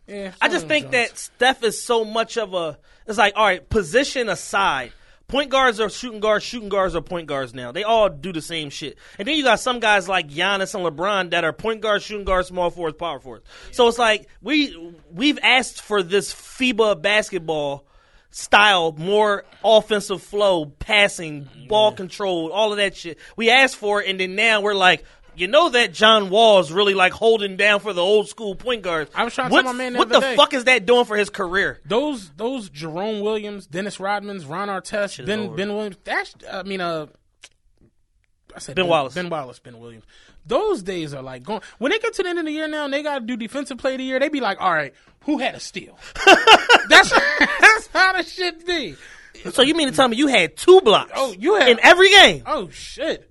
yeah. 0.07 0.33
I 0.41 0.49
just 0.49 0.67
think 0.67 0.91
that 0.93 1.19
Steph 1.19 1.63
is 1.63 1.81
so 1.81 2.05
much 2.05 2.39
of 2.39 2.55
a. 2.55 2.79
It's 3.07 3.19
like, 3.19 3.35
all 3.37 3.45
right, 3.45 3.67
position 3.69 4.29
aside. 4.29 4.93
Point 5.29 5.51
guards 5.51 5.79
are 5.79 5.91
shooting 5.91 6.21
guards, 6.21 6.43
shooting 6.43 6.71
guards 6.71 6.97
are 6.97 7.03
point 7.03 7.27
guards 7.27 7.53
now. 7.53 7.71
They 7.71 7.85
all 7.85 8.09
do 8.09 8.33
the 8.33 8.41
same 8.41 8.71
shit. 8.71 8.97
And 9.19 9.29
then 9.29 9.37
you 9.37 9.45
got 9.45 9.61
some 9.61 9.79
guys 9.79 10.09
like 10.09 10.31
Giannis 10.31 10.75
and 10.75 10.87
LeBron 10.87 11.33
that 11.33 11.45
are 11.45 11.53
point 11.53 11.83
guards, 11.83 12.03
shooting 12.03 12.25
guards, 12.25 12.49
small 12.49 12.71
forwards, 12.71 12.97
power 12.97 13.21
forwards. 13.21 13.45
So 13.71 13.87
it's 13.89 13.99
like 13.99 14.27
we 14.41 14.95
we've 15.13 15.39
asked 15.43 15.83
for 15.83 16.03
this 16.03 16.33
FIBA 16.33 17.03
basketball 17.03 17.85
style, 18.31 18.93
more 18.97 19.45
offensive 19.63 20.23
flow, 20.23 20.65
passing, 20.65 21.47
ball 21.69 21.93
control, 21.93 22.51
all 22.51 22.73
of 22.73 22.79
that 22.79 22.97
shit. 22.97 23.19
We 23.37 23.51
asked 23.51 23.77
for 23.77 24.03
it, 24.03 24.09
and 24.09 24.19
then 24.19 24.35
now 24.35 24.63
we're 24.63 24.75
like, 24.75 25.05
you 25.41 25.49
know 25.49 25.71
that 25.71 25.93
John 25.93 26.31
Wall 26.31 26.61
is 26.61 26.73
really 26.73 26.95
like 26.95 27.13
holding 27.13 27.57
down 27.57 27.81
for 27.81 27.93
the 27.93 28.03
old 28.03 28.29
school 28.29 28.55
point 28.55 28.83
guards. 28.83 29.11
I 29.15 29.25
was 29.25 29.35
trying 29.35 29.49
to 29.49 29.53
what, 29.53 29.63
tell 29.63 29.73
my 29.73 29.79
man 29.79 29.93
the 29.93 29.99
what 29.99 30.09
the 30.09 30.21
day. 30.21 30.37
fuck 30.37 30.55
is 30.55 30.65
that 30.65 30.87
doing 30.87 31.05
for 31.05 31.17
his 31.17 31.31
career? 31.31 31.81
those 31.85 32.31
those 32.31 32.69
Jerome 32.71 33.21
Williams, 33.21 33.67
Dennis 33.67 33.99
Rodmans, 33.99 34.49
Ron 34.49 34.69
Artest, 34.69 35.25
Ben 35.27 35.41
over. 35.41 35.57
Ben 35.57 35.75
Williams. 35.75 35.97
That's 36.05 36.35
I 36.51 36.63
mean 36.63 36.81
uh. 36.81 37.07
I 38.55 38.61
said 38.61 38.77
Ben 38.77 38.89
Wallace. 38.89 39.15
Ben 39.15 39.29
Wallace, 39.29 39.59
Ben 39.59 39.79
Williams. 39.79 40.05
Those 40.47 40.83
days 40.83 41.13
are 41.13 41.23
like 41.23 41.43
going. 41.43 41.61
When 41.79 41.93
they 41.93 41.99
get 41.99 42.15
to 42.15 42.23
the 42.23 42.29
end 42.31 42.39
of 42.39 42.47
the 42.47 42.53
year 42.53 42.67
now, 42.67 42.87
and 42.87 42.93
they 42.93 43.03
got 43.03 43.19
to 43.19 43.25
do 43.25 43.37
defensive 43.37 43.79
play 43.79 43.93
of 43.95 43.99
the 43.99 44.05
year. 44.05 44.19
They 44.19 44.31
be 44.31 44.41
like, 44.41 44.61
all 44.61 44.73
right, 44.73 44.95
who 45.25 45.39
had 45.39 45.55
a 45.55 45.61
steal? 45.61 45.99
that's 46.89 47.11
that's 47.61 47.87
how 47.89 48.15
the 48.15 48.23
shit 48.23 48.67
be. 48.67 48.97
So 49.53 49.63
you 49.63 49.75
mean 49.75 49.89
to 49.89 49.95
tell 49.95 50.09
me 50.09 50.17
you 50.17 50.27
had 50.27 50.57
two 50.57 50.81
blocks? 50.81 51.13
Oh, 51.15 51.35
you 51.39 51.57
had- 51.57 51.69
in 51.69 51.79
every 51.83 52.11
game? 52.11 52.43
Oh 52.47 52.69
shit. 52.71 53.28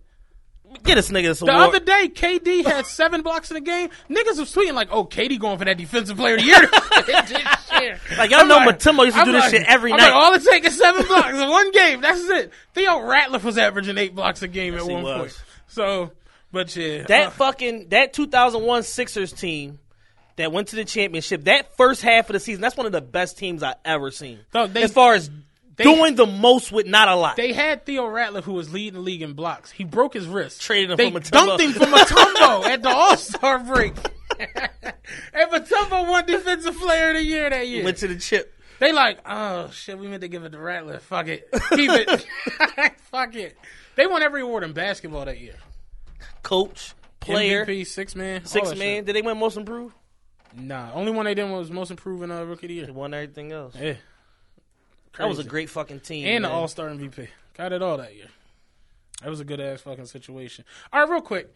Get 0.84 0.96
this 0.96 1.10
nigga 1.10 1.24
this 1.28 1.40
The 1.40 1.52
award. 1.52 1.76
other 1.76 1.80
day, 1.80 2.10
KD 2.14 2.64
had 2.66 2.86
seven 2.88 3.22
blocks 3.22 3.50
in 3.52 3.56
the 3.56 3.62
game. 3.62 3.90
Niggas 4.10 4.40
was 4.40 4.54
tweeting 4.54 4.74
like, 4.74 4.90
"Oh, 4.92 5.06
KD 5.06 5.40
going 5.40 5.58
for 5.58 5.66
that 5.66 5.78
defensive 5.78 6.18
player 6.18 6.36
of 6.36 6.42
the 6.42 6.46
year." 6.48 6.70
Like, 8.18 8.32
y'all 8.32 8.46
know 8.46 8.60
Mutombo 8.60 9.06
used 9.06 9.16
to 9.16 9.22
I'm 9.22 9.26
do 9.28 9.32
this 9.34 9.50
shit 9.52 9.64
every 9.68 9.92
I'm 9.92 9.98
night. 9.98 10.06
Like, 10.08 10.14
all 10.16 10.34
it 10.34 10.44
takes 10.44 10.68
is 10.70 10.78
seven 10.78 11.06
blocks 11.06 11.30
in 11.38 11.50
one 11.50 11.72
game. 11.72 12.02
That's 12.02 12.28
it. 12.30 12.52
Theo 12.74 13.00
Ratliff 13.00 13.44
was 13.44 13.58
averaging 13.58 13.98
eight 13.98 14.16
blocks 14.16 14.42
a 14.42 14.48
game 14.48 14.76
at 14.76 14.86
one 14.86 15.04
was. 15.04 15.20
point. 15.22 15.44
So, 15.68 16.12
but 16.52 16.76
yeah, 16.76 17.04
that 17.04 17.28
uh, 17.28 17.30
fucking 17.32 17.90
that 17.90 18.14
2001 18.14 18.84
Sixers 18.84 19.32
team 19.32 19.80
that 20.38 20.52
went 20.52 20.70
to 20.70 20.76
the 20.76 20.86
championship. 20.86 21.44
That 21.46 21.76
first 21.78 22.02
half 22.02 22.30
of 22.30 22.34
the 22.34 22.40
season, 22.40 22.62
that's 22.62 22.78
one 22.78 22.86
of 22.88 22.92
the 22.92 23.02
best 23.02 23.38
teams 23.38 23.62
I 23.64 23.76
ever 23.86 24.10
seen. 24.12 24.40
Dog, 24.52 24.74
they- 24.74 24.84
as 24.84 24.92
far 24.92 25.14
as 25.14 25.30
doing 25.84 26.16
the 26.16 26.26
most 26.26 26.72
with 26.72 26.86
not 26.88 27.08
a 27.08 27.16
lot. 27.16 27.36
They 27.36 27.54
had 27.54 27.86
Theo 27.86 28.06
Ratliff, 28.08 28.44
who 28.44 28.54
was 28.54 28.72
leading 28.74 28.94
the 28.96 29.00
league 29.02 29.22
in 29.22 29.34
blocks. 29.34 29.72
He 29.72 29.84
broke 29.84 30.14
his 30.14 30.28
wrist. 30.28 30.62
Traded 30.62 30.92
him 30.92 30.98
they 30.98 31.12
for 31.12 31.20
Mutombo. 31.20 31.32
dumped 31.32 31.64
him 31.64 31.72
for 31.74 31.80
Mutombo 31.86 32.66
at 32.66 32.82
the 32.84 32.90
All 32.90 33.18
Star 33.18 33.60
break. 33.60 33.94
and 34.40 35.52
Mutombo 35.52 36.08
won 36.10 36.26
Defensive 36.26 36.78
Player 36.78 37.10
of 37.12 37.16
the 37.18 37.24
Year 37.24 37.50
that 37.50 37.68
year. 37.68 37.84
went 37.84 37.98
to 37.98 38.08
the 38.08 38.18
chip. 38.18 38.54
They 38.80 38.92
like, 38.92 39.20
oh 39.26 39.70
shit, 39.72 39.98
we 39.98 40.08
meant 40.08 40.22
to 40.22 40.28
give 40.28 40.44
it 40.44 40.52
to 40.52 40.58
Ratliff. 40.58 41.02
Fuck 41.02 41.28
it, 41.30 41.50
keep 41.72 41.90
it. 41.92 42.10
Fuck 43.12 43.36
it. 43.36 43.58
They 43.96 44.06
won 44.06 44.22
every 44.22 44.42
award 44.42 44.64
in 44.64 44.74
basketball 44.74 45.26
that 45.26 45.40
year. 45.40 45.56
Coach, 46.44 46.94
player, 47.20 47.66
MVP, 47.66 47.88
six 47.88 48.16
man, 48.16 48.46
six 48.46 48.70
man. 48.70 48.78
shit. 48.78 49.06
Did 49.08 49.16
they 49.16 49.22
win 49.24 49.38
most 49.40 49.58
improved? 49.58 49.96
Nah, 50.56 50.92
only 50.94 51.12
one 51.12 51.26
they 51.26 51.34
did 51.34 51.50
was 51.50 51.72
most 51.72 51.90
improving 51.92 52.30
uh, 52.32 52.44
rookie 52.44 52.66
of 52.66 52.70
the 52.70 52.76
They 52.82 52.86
year. 52.86 52.94
won 52.94 53.14
everything 53.16 53.52
else. 53.52 53.74
Yeah, 53.76 53.96
That 55.18 55.28
was 55.28 55.40
a 55.40 55.44
great 55.44 55.70
fucking 55.70 56.02
team. 56.02 56.28
and 56.28 56.46
the. 56.46 56.50
All 56.50 56.68
Star 56.68 56.90
MVP. 56.90 57.28
Got 57.58 57.74
it 57.74 57.82
all 57.82 57.98
that 57.98 58.16
year. 58.16 58.28
That 59.24 59.30
was 59.30 59.40
a 59.40 59.46
good 59.46 59.60
ass 59.60 59.82
fucking 59.82 60.06
situation. 60.06 60.64
All 60.94 61.02
right, 61.02 61.10
real 61.10 61.22
quick, 61.22 61.54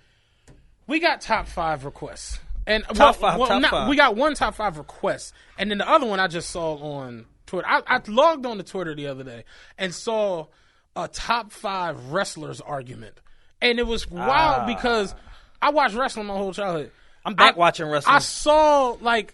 we 0.88 1.00
got 1.00 1.22
top 1.22 1.48
five 1.48 1.86
requests. 1.86 2.40
And 2.68 2.84
Top 2.94 3.16
five, 3.16 3.38
top 3.40 3.62
not- 3.62 3.72
five. 3.72 3.90
We 3.90 3.96
got 3.96 4.16
one 4.16 4.36
top 4.36 4.56
five 4.56 4.78
request, 4.78 5.34
and 5.58 5.70
then 5.72 5.80
the 5.80 5.90
other 5.90 6.06
one 6.06 6.20
I 6.20 6.28
just 6.28 6.50
saw 6.52 6.76
on 6.76 7.26
Twitter. 7.48 7.68
I, 7.68 7.82
I 7.88 8.02
logged 8.08 8.46
on 8.46 8.58
to 8.58 8.64
Twitter 8.64 8.94
the 8.96 9.08
other 9.08 9.24
day 9.24 9.46
and 9.80 9.94
saw 9.94 10.48
a 10.96 11.08
top 11.08 11.52
five 11.52 12.12
wrestlers 12.12 12.62
argument, 12.62 13.16
and 13.62 13.80
it 13.80 13.88
was 13.88 14.10
wild 14.10 14.68
because 14.68 15.16
I 15.62 15.72
watched 15.72 15.96
wrestling 15.96 16.28
my 16.28 16.36
whole 16.36 16.54
childhood. 16.54 16.92
Ah. 16.94 16.98
I'm 17.26 17.36
back 17.36 17.56
I- 17.56 17.58
watching 17.58 17.88
wrestling. 17.88 18.16
I 18.16 18.20
saw 18.20 18.96
like 19.02 19.34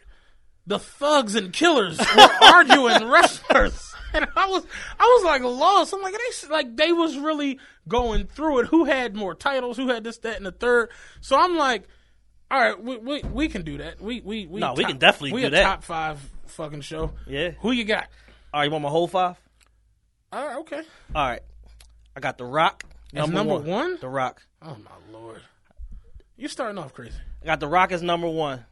the 0.65 0.79
thugs 0.79 1.35
and 1.35 1.51
killers 1.51 1.97
were 1.99 2.29
arguing 2.41 3.09
wrestlers, 3.09 3.93
and 4.13 4.27
I 4.35 4.47
was 4.47 4.65
I 4.99 5.03
was 5.03 5.23
like 5.23 5.41
lost. 5.41 5.93
I'm 5.93 6.01
like 6.01 6.13
they 6.13 6.47
like 6.49 6.75
they 6.75 6.91
was 6.91 7.17
really 7.17 7.59
going 7.87 8.27
through 8.27 8.59
it. 8.59 8.67
Who 8.67 8.85
had 8.85 9.15
more 9.15 9.35
titles? 9.35 9.77
Who 9.77 9.87
had 9.89 10.03
this, 10.03 10.17
that, 10.19 10.37
and 10.37 10.45
the 10.45 10.51
third? 10.51 10.89
So 11.21 11.39
I'm 11.39 11.55
like, 11.57 11.87
all 12.49 12.59
right, 12.59 12.81
we 12.81 12.97
we, 12.97 13.21
we 13.23 13.47
can 13.49 13.63
do 13.63 13.77
that. 13.79 14.01
We 14.01 14.21
we 14.21 14.45
we 14.45 14.59
No, 14.59 14.73
we 14.73 14.85
can 14.85 14.97
definitely 14.97 15.31
do 15.31 15.35
that. 15.35 15.35
we 15.35 15.41
do 15.41 15.47
a 15.47 15.59
that. 15.59 15.63
Top 15.63 15.83
five 15.83 16.19
fucking 16.47 16.81
show. 16.81 17.11
Yeah. 17.25 17.51
Who 17.59 17.71
you 17.71 17.83
got? 17.83 18.07
All 18.53 18.61
right, 18.61 18.65
you 18.65 18.71
want 18.71 18.83
my 18.83 18.89
whole 18.89 19.07
five? 19.07 19.35
All 20.31 20.45
right, 20.45 20.57
okay. 20.57 20.81
All 21.15 21.27
right. 21.27 21.41
I 22.15 22.19
got 22.19 22.37
The 22.37 22.45
Rock. 22.45 22.83
As 23.13 23.29
number 23.29 23.57
one? 23.57 23.97
The 24.01 24.09
Rock. 24.09 24.41
Oh 24.61 24.75
my 24.83 25.17
lord, 25.17 25.41
you 26.35 26.47
starting 26.47 26.77
off 26.77 26.93
crazy. 26.93 27.15
I 27.41 27.45
got 27.45 27.59
The 27.59 27.67
Rock 27.67 27.91
as 27.91 28.01
number 28.01 28.27
one. 28.27 28.65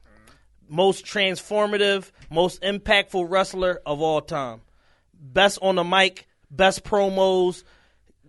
Most 0.68 1.06
transformative, 1.06 2.12
most 2.32 2.62
impactful 2.64 3.30
wrestler 3.30 3.82
of 3.86 4.02
all 4.02 4.20
time. 4.22 4.62
Best 5.34 5.60
on 5.62 5.76
the 5.76 5.84
mic, 5.84 6.28
best 6.52 6.84
promos, 6.84 7.64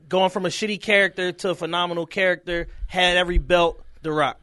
going 0.08 0.30
from 0.30 0.46
a 0.46 0.48
shitty 0.48 0.80
character 0.80 1.32
to 1.32 1.50
a 1.50 1.54
phenomenal 1.54 2.06
character, 2.06 2.68
had 2.86 3.16
every 3.16 3.38
belt, 3.38 3.82
The 4.02 4.12
Rock. 4.12 4.40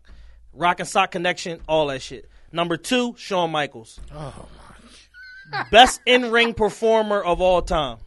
Rock 0.54 0.80
and 0.80 0.88
Sock 0.88 1.12
Connection, 1.12 1.60
all 1.68 1.88
that 1.88 2.02
shit. 2.02 2.30
Number 2.52 2.78
two, 2.78 3.16
Shawn 3.18 3.52
Michaels. 3.52 4.00
Oh 4.14 4.48
Best 5.72 6.02
in 6.06 6.32
ring 6.32 6.54
performer 6.54 7.22
of 7.22 7.42
all 7.42 7.62
time. 7.62 7.98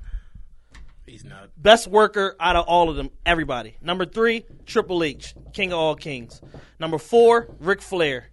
He's 1.07 1.25
not. 1.25 1.51
Best 1.57 1.87
worker 1.87 2.35
out 2.41 2.57
of 2.57 2.67
all 2.67 2.91
of 2.91 2.97
them, 2.97 3.11
everybody. 3.25 3.77
Number 3.81 4.05
three, 4.05 4.45
Triple 4.65 5.03
H, 5.05 5.35
King 5.53 5.73
of 5.73 5.79
all 5.79 5.95
kings. 5.95 6.41
Number 6.81 6.99
four, 6.99 7.49
Ric 7.61 7.81
Flair, 7.81 8.29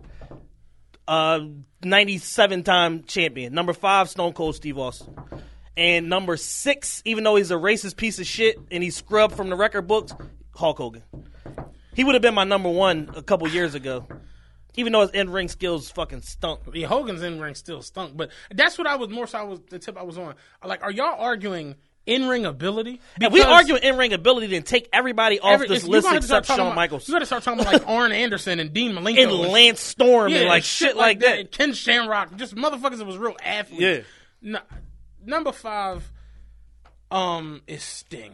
uh, 1.07 1.39
97 1.84 2.64
time 2.64 3.03
champion. 3.03 3.53
Number 3.53 3.74
five, 3.74 4.09
Stone 4.09 4.34
Cold 4.34 4.55
Steve 4.55 4.78
Austin. 4.78 5.16
And 5.76 6.07
number 6.09 6.38
six, 6.38 7.01
even 7.05 7.24
though 7.24 7.36
he's 7.36 7.51
a 7.51 7.55
racist 7.55 7.95
piece 7.97 8.19
of 8.19 8.28
shit 8.28 8.59
and 8.69 8.84
he's 8.84 8.95
scrubbed 8.95 9.36
from 9.36 9.49
the 9.49 9.55
record 9.55 9.84
books, 9.88 10.13
Hulk 10.55 10.78
Hogan. 10.78 11.03
He 11.95 12.03
would 12.03 12.13
have 12.15 12.21
been 12.21 12.36
my 12.36 12.43
number 12.43 12.69
one 12.69 13.11
a 13.15 13.21
couple 13.24 13.47
years 13.47 13.76
ago. 13.76 14.07
Even 14.76 14.93
though 14.93 15.01
his 15.01 15.11
in 15.11 15.30
ring 15.30 15.47
skills 15.47 15.89
fucking 15.91 16.21
stunk. 16.21 16.61
Yeah, 16.74 16.88
Hogan's 16.88 17.21
in 17.21 17.39
ring 17.39 17.53
still 17.53 17.84
stunk, 17.84 18.17
but 18.17 18.30
that's 18.51 18.78
what 18.78 18.88
I 18.88 18.95
was 18.95 19.09
more 19.09 19.28
so. 19.28 19.38
I 19.38 19.43
was 19.43 19.59
the 19.69 19.78
tip 19.78 19.97
I 19.97 20.01
was 20.03 20.17
on. 20.17 20.34
Like, 20.65 20.82
are 20.82 20.89
y'all 20.91 21.15
arguing 21.19 21.76
in 22.07 22.28
ring 22.28 22.45
ability? 22.47 22.99
If 23.21 23.32
we 23.32 23.43
argue 23.43 23.76
in 23.76 23.97
ring 23.97 24.13
ability, 24.13 24.47
then 24.47 24.63
take 24.63 24.89
everybody 24.91 25.39
off 25.39 25.53
every- 25.53 25.67
this 25.67 25.84
list 25.84 26.05
gonna 26.05 26.15
have 26.15 26.21
to 26.24 26.28
start 26.28 26.43
except 26.43 26.57
Shawn 26.57 26.67
about- 26.67 26.76
Michaels. 26.76 27.07
You 27.07 27.13
got 27.13 27.19
to 27.19 27.26
start 27.28 27.43
talking 27.43 27.59
about 27.61 27.74
like 27.74 27.88
Arn 27.88 28.11
Anderson 28.11 28.59
and 28.59 28.74
Dean 28.74 28.93
Malenko 28.93 29.21
and 29.24 29.32
Lance 29.51 29.80
Storm 29.80 30.32
yeah, 30.32 30.39
and 30.39 30.47
like 30.49 30.63
shit 30.63 30.97
like 30.97 31.19
that. 31.19 31.51
Ken 31.51 31.74
Shamrock, 31.74 32.36
just 32.36 32.55
motherfuckers 32.55 32.97
that 32.97 33.05
was 33.05 33.17
real 33.17 33.36
athletes. 33.43 33.82
Yeah. 33.82 33.99
No, 34.41 34.59
number 35.26 35.51
five, 35.51 36.09
um, 37.11 37.61
is 37.67 37.84
Sting. 37.84 38.34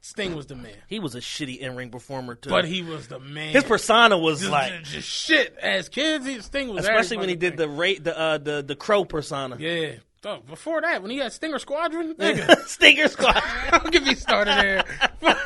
Sting 0.00 0.36
was 0.36 0.46
the 0.46 0.54
man, 0.54 0.72
He 0.86 1.00
was 1.00 1.16
a 1.16 1.20
shitty 1.20 1.58
in 1.58 1.74
ring 1.74 1.90
performer 1.90 2.36
too. 2.36 2.48
but 2.48 2.64
he 2.64 2.80
was 2.82 3.08
the 3.08 3.18
man. 3.18 3.52
his 3.52 3.64
persona 3.64 4.16
was 4.16 4.38
just, 4.38 4.52
like, 4.52 4.84
just 4.84 5.08
shit. 5.08 5.56
As 5.60 5.88
kids, 5.88 6.24
he, 6.24 6.40
Sting 6.40 6.68
was 6.68 6.84
especially 6.84 7.16
when 7.16 7.28
he 7.28 7.34
did 7.34 7.56
the 7.56 7.68
rate 7.68 8.04
the 8.04 8.16
uh, 8.16 8.38
the 8.38 8.62
the 8.62 8.76
crow 8.76 9.04
persona. 9.04 9.56
Yeah. 9.58 9.94
Dog, 10.22 10.46
Before 10.46 10.80
that, 10.80 11.02
when 11.02 11.10
he 11.10 11.18
had 11.18 11.32
Stinger 11.32 11.58
Squadron, 11.58 12.14
nigga, 12.18 12.66
Stinger 12.66 13.08
Squad. 13.08 13.42
don't 13.70 13.90
get 13.92 14.02
me 14.04 14.14
started 14.14 14.54
there. 14.56 14.84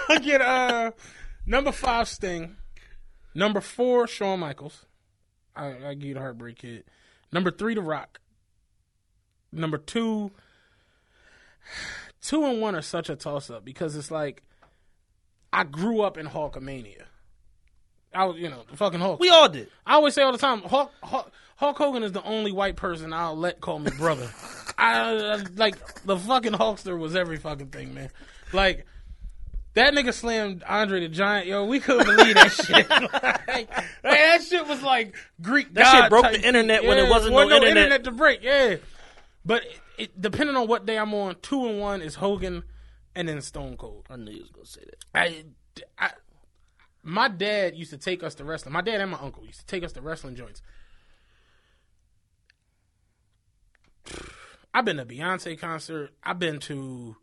Fucking 0.07 0.41
uh, 0.41 0.91
number 1.47 1.73
five 1.73 2.07
Sting, 2.09 2.57
number 3.35 3.61
four 3.63 4.07
Shawn 4.07 4.41
Michaels. 4.41 4.85
I, 5.57 5.89
I 5.89 5.95
give 5.95 6.09
you 6.09 6.15
the 6.15 6.21
Heartbreak 6.21 6.59
Kid. 6.59 6.85
Number 7.33 7.51
three, 7.51 7.75
The 7.75 7.83
Rock. 7.83 8.21
Number 9.53 9.79
two, 9.79 10.31
two 12.23 12.45
and 12.45 12.61
one 12.61 12.75
are 12.75 12.83
such 12.83 13.09
a 13.09 13.17
toss 13.17 13.51
up 13.51 13.65
because 13.65 13.97
it's 13.97 14.11
like 14.11 14.43
I 15.53 15.65
grew 15.65 16.03
up 16.03 16.17
in 16.17 16.27
Hulkamania. 16.27 17.05
I 18.13 18.25
was, 18.25 18.39
you 18.39 18.49
know, 18.49 18.65
the 18.69 18.77
fucking 18.77 19.01
Hulk. 19.01 19.21
we 19.21 19.29
all 19.29 19.49
did. 19.49 19.69
I 19.87 19.95
always 19.95 20.15
say 20.15 20.23
all 20.23 20.33
the 20.33 20.39
time, 20.39 20.63
Hulk, 20.63 20.93
Hulk, 21.03 21.31
Hulk 21.57 21.77
Hogan 21.79 22.03
is 22.03 22.13
the 22.13 22.25
only 22.25 22.51
white 22.51 22.77
person 22.77 23.13
I'll 23.13 23.37
let 23.37 23.61
call 23.61 23.79
me 23.79 23.91
brother. 23.97 24.29
I, 24.79 25.43
like 25.57 25.77
the 26.05 26.17
fucking 26.17 26.53
Hulkster 26.53 26.99
was 26.99 27.15
every 27.15 27.37
fucking 27.37 27.69
thing, 27.69 27.95
man. 27.95 28.11
Like 28.53 28.87
that 29.75 29.95
nigga 29.95 30.13
slammed 30.13 30.65
Andre 30.67 31.01
the 31.01 31.09
Giant, 31.09 31.47
yo. 31.47 31.65
We 31.65 31.79
couldn't 31.79 32.07
believe 32.07 32.35
that 32.35 32.53
shit. 32.53 32.91
like, 32.91 33.13
like, 33.49 33.69
that 34.03 34.43
shit 34.43 34.67
was 34.67 34.83
like 34.83 35.15
Greek. 35.41 35.73
That 35.75 35.93
shit 35.93 36.11
broke 36.11 36.25
type 36.25 36.41
the 36.41 36.47
internet 36.47 36.81
shit. 36.81 36.89
when 36.89 36.99
it 36.99 37.09
wasn't 37.09 37.35
wasn't 37.35 37.51
no 37.51 37.59
no 37.59 37.67
internet. 37.67 38.05
to 38.05 38.11
break. 38.11 38.43
Yeah, 38.43 38.77
but 39.51 39.65
it, 39.65 39.81
it, 39.99 40.21
depending 40.21 40.55
on 40.55 40.69
what 40.69 40.87
day 40.87 40.97
I'm 40.97 41.13
on, 41.13 41.35
two 41.43 41.67
and 41.67 41.81
one 41.81 42.03
is 42.03 42.15
Hogan, 42.15 42.63
and 43.17 43.29
then 43.29 43.43
Stone 43.43 43.79
Cold. 43.79 44.07
I 44.09 44.15
knew 44.15 44.31
you 44.31 44.43
was 44.43 44.51
gonna 44.53 44.65
say 44.65 44.83
that. 44.85 45.05
I, 45.13 45.45
I, 45.99 46.13
my 47.03 47.27
dad 47.27 47.75
used 47.75 47.91
to 47.91 47.99
take 47.99 48.23
us 48.23 48.37
to 48.37 48.45
wrestling. 48.45 48.75
My 48.75 48.81
dad 48.81 49.01
and 49.01 49.11
my 49.11 49.19
uncle 49.19 49.45
used 49.45 49.59
to 49.59 49.67
take 49.67 49.83
us 49.83 49.91
to 49.95 50.03
wrestling 50.03 50.37
joints. 50.37 50.63
I've 54.73 54.85
been 54.85 54.99
to 54.99 55.05
Beyonce 55.05 55.59
concert. 55.59 56.13
I've 56.23 56.39
been 56.39 56.61
to 56.61 57.17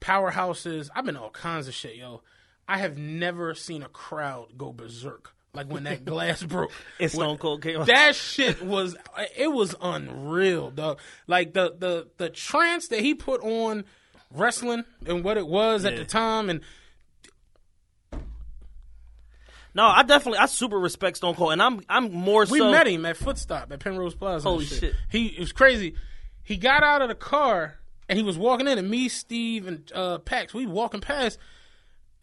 powerhouses. 0.00 0.90
I've 0.94 1.04
been 1.04 1.16
to 1.16 1.22
all 1.22 1.30
kinds 1.30 1.66
of 1.66 1.74
shit, 1.74 1.96
yo. 1.96 2.22
I 2.68 2.78
have 2.78 2.96
never 2.96 3.52
seen 3.52 3.82
a 3.82 3.88
crowd 3.88 4.56
go 4.56 4.72
berserk 4.72 5.33
like 5.54 5.68
when 5.68 5.84
that 5.84 6.04
glass 6.04 6.42
broke. 6.42 6.72
And 7.00 7.10
Stone 7.10 7.38
Cold 7.38 7.62
came 7.62 7.80
out. 7.80 7.86
That 7.86 8.14
shit 8.14 8.62
was 8.62 8.96
it 9.36 9.50
was 9.52 9.74
unreal, 9.80 10.70
dog. 10.70 10.98
Like 11.26 11.54
the 11.54 11.74
the 11.78 12.08
the 12.18 12.28
trance 12.30 12.88
that 12.88 13.00
he 13.00 13.14
put 13.14 13.42
on 13.42 13.84
wrestling 14.30 14.84
and 15.06 15.22
what 15.24 15.36
it 15.36 15.46
was 15.46 15.84
at 15.84 15.96
the 15.96 16.04
time 16.04 16.50
and 16.50 16.60
No, 19.74 19.84
I 19.86 20.02
definitely 20.04 20.38
I 20.38 20.46
super 20.46 20.78
respect 20.78 21.16
Stone 21.16 21.34
Cold, 21.34 21.52
and 21.52 21.62
I'm 21.62 21.80
I'm 21.88 22.12
more 22.12 22.44
We 22.48 22.58
so. 22.58 22.70
met 22.70 22.86
him 22.86 23.04
at 23.06 23.16
Footstop 23.16 23.72
at 23.72 23.80
Penrose 23.80 24.14
Plaza. 24.14 24.48
Holy 24.48 24.64
shit. 24.64 24.94
He 25.10 25.26
it 25.26 25.40
was 25.40 25.52
crazy. 25.52 25.94
He 26.42 26.56
got 26.56 26.82
out 26.82 27.02
of 27.02 27.08
the 27.08 27.14
car 27.14 27.78
and 28.08 28.18
he 28.18 28.22
was 28.24 28.36
walking 28.36 28.68
in, 28.68 28.78
and 28.78 28.88
me, 28.88 29.08
Steve, 29.08 29.66
and 29.66 29.90
uh, 29.94 30.18
Pax, 30.18 30.52
we 30.52 30.66
walking 30.66 31.00
past, 31.00 31.38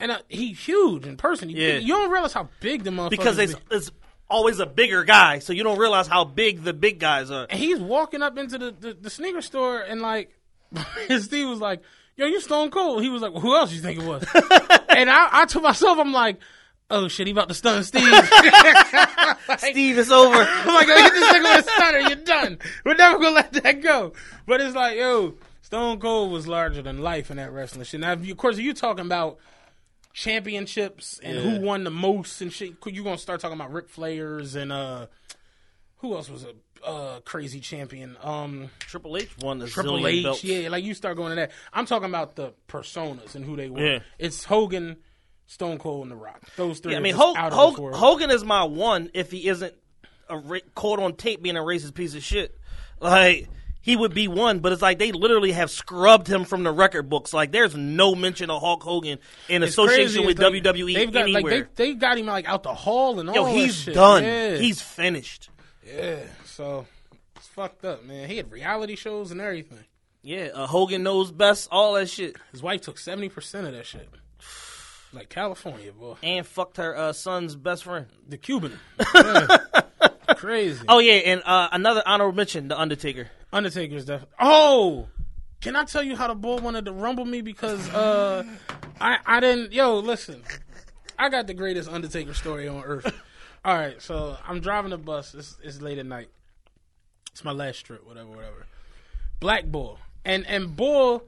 and 0.02 0.11
uh, 0.11 0.18
he 0.28 0.52
huge 0.53 1.06
in 1.06 1.15
person. 1.15 1.48
He- 1.49 1.56
Yeah. 1.65 1.78
you 1.78 1.94
don't 1.94 2.11
realize 2.11 2.34
how 2.34 2.49
big 2.60 2.84
the 2.84 2.90
motherfucker 2.91 3.10
because 3.11 3.38
it's, 3.38 3.56
it's 3.72 3.91
always 4.30 4.60
a 4.60 4.65
bigger 4.65 5.03
guy, 5.03 5.40
so 5.40 5.53
you 5.53 5.64
don't 5.64 5.78
realize 5.80 6.07
how 6.07 6.26
big 6.26 6.64
the 6.64 6.73
big 6.73 6.99
guys 6.99 7.32
are. 7.32 7.48
And 7.49 7.60
he's 7.60 7.80
walking 7.80 8.22
up 8.22 8.38
into 8.38 8.57
the, 8.57 8.72
the, 8.72 8.94
the 8.94 9.10
sneaker 9.10 9.41
store 9.41 9.80
and 9.82 10.02
like 10.02 10.38
Steve 11.19 11.48
was 11.48 11.60
like, 11.60 11.82
Yo, 12.18 12.26
you 12.28 12.41
stone 12.41 12.69
cold. 12.72 13.02
He 13.02 13.10
was 13.10 13.22
like, 13.22 13.32
well, 13.32 13.41
who 13.41 13.56
else 13.56 13.72
you 13.72 13.82
think 13.82 13.99
it 14.02 14.06
was? 14.06 14.23
and 14.90 15.10
I, 15.10 15.30
I 15.32 15.45
to 15.45 15.60
myself, 15.61 15.98
I'm 15.98 16.11
like, 16.14 16.40
Oh 16.90 17.07
shit, 17.07 17.26
he 17.28 17.32
about 17.32 17.48
to 17.48 17.53
stun 17.56 17.84
Steve. 17.86 18.03
Steve 19.57 19.98
is 19.98 20.11
over. 20.11 20.36
I'm 20.36 20.68
like, 20.73 20.88
hit 20.88 21.14
this 21.14 21.34
nigga 21.34 21.56
with 21.57 21.65
a 21.68 21.72
stunner, 21.72 21.99
you're 21.99 22.15
done. 22.18 22.60
We're 22.86 22.95
never 22.95 23.18
gonna 23.18 23.32
let 23.36 23.53
that 23.53 23.82
go. 23.82 24.14
But 24.45 24.60
it's 24.61 24.76
like, 24.76 24.98
yo, 24.98 25.36
Stone 25.61 25.99
Cold 26.02 26.32
was 26.32 26.48
larger 26.48 26.82
than 26.82 26.98
life 27.02 27.32
in 27.32 27.38
that 27.38 27.53
wrestling 27.53 27.86
shit. 27.86 28.02
Now, 28.02 28.11
if 28.11 28.26
you, 28.26 28.34
of 28.34 28.38
course, 28.38 28.57
you 28.57 28.73
talking 28.73 29.06
about 29.06 29.38
championships 30.14 31.20
and 31.24 31.36
Yeah. 31.38 31.42
who 31.42 31.66
won 31.66 31.84
the 31.84 31.92
most 31.92 32.42
and 32.42 32.52
shit, 32.52 32.74
you 32.86 33.04
gonna 33.04 33.18
start 33.18 33.40
talking 33.42 33.56
about 33.56 33.72
Ric 33.72 33.90
Flair's 33.90 34.56
and 34.56 34.72
uh, 34.72 35.08
who 35.98 36.16
else 36.16 36.30
was 36.30 36.44
a 36.46 36.54
uh, 36.86 37.20
crazy 37.22 37.60
champion? 37.60 38.18
Um, 38.24 38.70
Triple 38.80 39.18
H 39.18 39.30
won 39.40 39.60
the 39.60 39.68
Triple 39.68 40.00
zillion 40.00 40.08
H, 40.20 40.24
belts. 40.24 40.44
yeah, 40.44 40.70
like 40.70 40.84
you 40.84 40.94
start 40.94 41.18
going 41.18 41.30
to 41.30 41.36
that. 41.36 41.52
I'm 41.74 41.86
talking 41.86 42.10
about 42.10 42.36
the 42.36 42.54
personas 42.68 43.36
and 43.36 43.46
who 43.46 43.56
they 43.56 43.70
were. 43.70 43.80
Yeah. 43.86 44.00
It's 44.18 44.44
Hogan, 44.44 44.98
Stone 45.46 45.78
Cold, 45.78 46.04
and 46.04 46.12
The 46.12 46.16
Rock. 46.16 46.42
Those 46.56 46.80
three. 46.80 46.94
Yeah, 46.94 46.98
I 47.00 47.02
mean, 47.02 47.14
just 47.14 47.24
Hog- 47.24 47.38
out 47.38 47.52
of 47.52 47.54
Hog- 47.54 47.74
this 47.74 47.80
world. 47.80 47.98
Hogan 47.98 48.32
is 48.32 48.44
my 48.44 48.64
one 48.64 49.12
if 49.14 49.30
he 49.32 49.48
isn't 49.48 49.74
a 50.30 50.38
ra- 50.38 50.60
caught 50.74 51.00
on 51.00 51.14
tape 51.16 51.42
being 51.44 51.58
a 51.58 51.62
racist 51.62 51.94
piece 51.94 52.16
of 52.16 52.24
shit. 52.24 52.58
Like 53.00 53.48
he 53.82 53.95
would 53.95 54.14
be 54.14 54.28
one, 54.28 54.60
but 54.60 54.72
it's 54.74 54.82
like 54.82 54.99
they 54.99 55.12
literally 55.12 55.52
have 55.53 55.72
scrubbed 55.72 56.28
him 56.28 56.44
from 56.45 56.64
the 56.64 56.72
record 56.72 57.10
books. 57.10 57.34
Like 57.34 57.52
there's 57.52 57.76
no 57.76 58.14
mention 58.16 58.49
of 58.49 58.62
Hulk 58.62 58.84
Hogan 58.84 59.20
in 59.49 59.64
It's 59.64 59.72
association 59.74 60.26
with 60.26 60.40
like, 60.40 60.53
WWE 60.53 60.94
they've 60.94 61.12
got, 61.12 61.24
anywhere. 61.24 61.56
Like 61.60 61.76
they, 61.76 61.88
they 61.91 61.94
got 61.95 62.18
him 62.18 62.28
like 62.28 62.48
out 62.48 62.64
the 62.64 62.74
hall 62.74 63.20
and 63.20 63.34
Yo, 63.34 63.45
all. 63.45 63.53
he's 63.53 63.86
that 63.86 63.91
shit. 63.91 63.95
Yo, 63.95 64.02
he's 64.16 64.22
done. 64.22 64.24
Yeah. 64.24 64.58
He's 64.58 64.82
finished. 64.82 65.49
yeah. 65.86 66.20
So 66.45 66.86
it's 67.36 67.48
fucked 67.48 67.84
up, 67.86 68.06
man. 68.06 68.30
He 68.30 68.38
had 68.38 68.52
reality 68.52 68.95
shows 68.95 69.32
and 69.32 69.41
everything. 69.41 69.80
Yeah, 70.24 70.49
uh, 70.53 70.68
Hogan 70.68 71.02
knows 71.02 71.32
best. 71.32 71.68
All 71.72 71.94
that 71.95 72.08
shit, 72.08 72.36
His 72.52 72.62
wife 72.62 72.82
took 72.82 72.99
seventy 72.99 73.30
percent 73.30 73.66
of 73.66 73.74
that 73.74 73.88
shit. 73.88 74.08
Like 75.14 75.30
California, 75.30 75.91
boy. 75.91 76.16
and 76.24 76.45
fucked 76.45 76.78
her 76.78 76.95
uh, 76.95 77.12
son's 77.14 77.56
best 77.56 77.84
friend. 77.86 78.06
The 78.30 78.38
Cuban. 78.38 78.80
Yeah. 79.16 79.58
Crazy. 80.41 80.84
Oh 80.89 80.97
yeah, 80.97 81.13
and 81.13 81.43
uh, 81.45 81.69
another 81.72 82.01
honorable 82.03 82.35
mention: 82.35 82.68
The 82.68 82.80
Undertaker. 82.80 83.30
Undertaker's 83.53 84.05
death. 84.05 84.26
Oh, 84.39 85.07
can 85.61 85.76
I 85.76 85.84
tell 85.84 86.01
you 86.01 86.15
how 86.15 86.30
the 86.30 86.34
bull 86.34 86.57
wanted 86.57 86.85
to 86.85 86.91
rumble 86.91 87.26
me 87.26 87.41
because 87.41 87.88
uh, 87.91 88.43
I 88.99 89.19
I 89.23 89.39
didn't. 89.39 89.72
Yo, 89.72 89.99
listen, 89.99 90.41
I 91.19 91.30
got 91.30 91.45
the 91.45 91.53
greatest 91.53 91.88
Undertaker 91.88 92.34
story 92.34 92.68
on 92.68 92.84
earth. 92.84 93.05
All 93.63 93.76
right, 93.76 94.01
so 94.01 94.35
I'm 94.47 94.61
driving 94.61 94.89
the 94.89 94.97
bus. 94.97 95.35
It's, 95.35 95.57
it's 95.61 95.80
late 95.80 95.99
at 95.99 96.07
night. 96.07 96.30
It's 97.31 97.43
my 97.43 97.51
last 97.51 97.85
trip, 97.85 98.03
whatever, 98.07 98.30
whatever. 98.30 98.65
Black 99.39 99.68
Bull 99.68 99.99
and 100.26 100.47
and 100.47 100.76
Bull, 100.76 101.23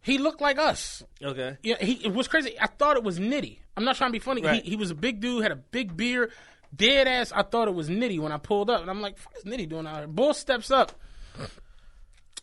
he 0.00 0.18
looked 0.18 0.40
like 0.40 0.58
us. 0.58 1.04
Okay. 1.22 1.58
Yeah, 1.62 1.76
he 1.78 2.04
it 2.04 2.12
was 2.12 2.26
crazy. 2.26 2.56
I 2.60 2.66
thought 2.66 2.96
it 2.96 3.04
was 3.04 3.20
Nitty. 3.20 3.58
I'm 3.76 3.84
not 3.84 3.94
trying 3.94 4.08
to 4.08 4.12
be 4.12 4.18
funny. 4.18 4.42
Right. 4.42 4.64
He, 4.64 4.70
he 4.70 4.76
was 4.76 4.90
a 4.90 4.96
big 4.96 5.20
dude, 5.20 5.44
had 5.44 5.52
a 5.52 5.56
big 5.56 5.96
beard, 5.96 6.32
dead 6.74 7.08
ass. 7.08 7.32
I 7.32 7.42
thought 7.42 7.68
it 7.68 7.74
was 7.74 7.88
Nitty 7.88 8.20
when 8.20 8.32
I 8.32 8.38
pulled 8.38 8.70
up, 8.70 8.80
and 8.80 8.90
I'm 8.90 9.00
like, 9.00 9.18
"Fuck 9.18 9.34
is 9.36 9.44
Nitty 9.44 9.68
doing 9.68 9.86
out 9.86 9.98
here?" 9.98 10.06
Bull 10.06 10.34
steps 10.34 10.70
up. 10.70 10.92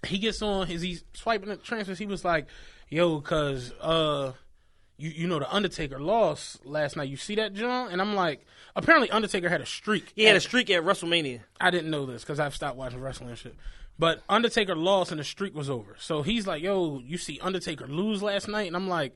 He 0.05 0.17
gets 0.17 0.41
on 0.41 0.67
his 0.67 0.81
he's 0.81 1.03
swiping 1.13 1.49
the 1.49 1.57
transfers. 1.57 1.97
He 1.97 2.05
was 2.05 2.25
like, 2.25 2.47
"Yo, 2.89 3.21
cause 3.21 3.73
uh, 3.79 4.33
you 4.97 5.09
you 5.11 5.27
know 5.27 5.39
the 5.39 5.53
Undertaker 5.53 5.99
lost 5.99 6.65
last 6.65 6.97
night. 6.97 7.09
You 7.09 7.17
see 7.17 7.35
that, 7.35 7.53
John?" 7.53 7.91
And 7.91 8.01
I'm 8.01 8.15
like, 8.15 8.45
apparently 8.75 9.09
Undertaker 9.09 9.49
had 9.49 9.61
a 9.61 9.65
streak. 9.65 10.11
He 10.15 10.23
had 10.23 10.35
a 10.35 10.41
streak 10.41 10.69
at 10.69 10.83
WrestleMania. 10.83 11.41
I 11.59 11.71
didn't 11.71 11.89
know 11.89 12.05
this 12.05 12.23
because 12.23 12.39
I've 12.39 12.55
stopped 12.55 12.77
watching 12.77 13.01
wrestling 13.01 13.29
and 13.29 13.37
shit. 13.37 13.55
But 13.97 14.23
Undertaker 14.27 14.75
lost 14.75 15.11
and 15.11 15.19
the 15.19 15.23
streak 15.23 15.55
was 15.55 15.69
over. 15.69 15.95
So 15.99 16.21
he's 16.21 16.47
like, 16.47 16.61
"Yo, 16.61 16.99
you 16.99 17.17
see 17.17 17.39
Undertaker 17.41 17.87
lose 17.87 18.21
last 18.21 18.47
night?" 18.47 18.67
And 18.67 18.75
I'm 18.75 18.89
like, 18.89 19.15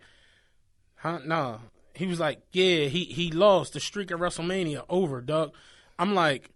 "Huh? 0.95 1.19
Nah." 1.25 1.59
He 1.97 2.07
was 2.07 2.19
like, 2.19 2.39
"Yeah, 2.51 2.85
he 2.85 3.05
he 3.05 3.31
lost 3.31 3.73
the 3.73 3.79
streak 3.79 4.11
at 4.11 4.17
WrestleMania 4.17 4.85
over, 4.89 5.21
Doug." 5.21 5.53
I'm 5.99 6.13
like, 6.13 6.51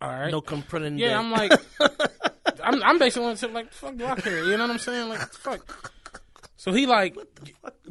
"All 0.00 0.08
right." 0.08 0.30
No 0.30 0.40
comprending. 0.40 0.98
yeah. 0.98 1.18
I'm 1.18 1.30
like, 1.30 1.52
I'm 2.62 2.82
I'm 2.82 2.98
basically 2.98 3.28
on 3.28 3.52
like, 3.52 3.72
"Fuck, 3.72 3.96
do 3.96 4.04
I 4.04 4.16
care?" 4.16 4.44
You 4.44 4.56
know 4.56 4.64
what 4.64 4.70
I'm 4.72 4.78
saying? 4.78 5.08
Like, 5.08 5.20
fuck. 5.32 5.92
So 6.56 6.72
he 6.72 6.86
like, 6.86 7.16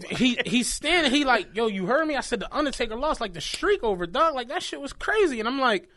he 0.10 0.38
he's 0.46 0.72
standing. 0.72 1.12
He 1.12 1.24
like, 1.24 1.56
"Yo, 1.56 1.68
you 1.68 1.86
heard 1.86 2.08
me?" 2.08 2.16
I 2.16 2.22
said 2.22 2.40
the 2.40 2.56
Undertaker 2.56 2.96
lost 2.96 3.22
like 3.22 3.34
the 3.34 3.42
streak 3.42 3.84
over, 3.84 4.06
Doug. 4.06 4.36
Like 4.36 4.50
that 4.50 4.64
shit 4.64 4.82
was 4.82 4.94
crazy. 4.94 5.40
And 5.40 5.48
I'm 5.48 5.60
like 5.60 5.90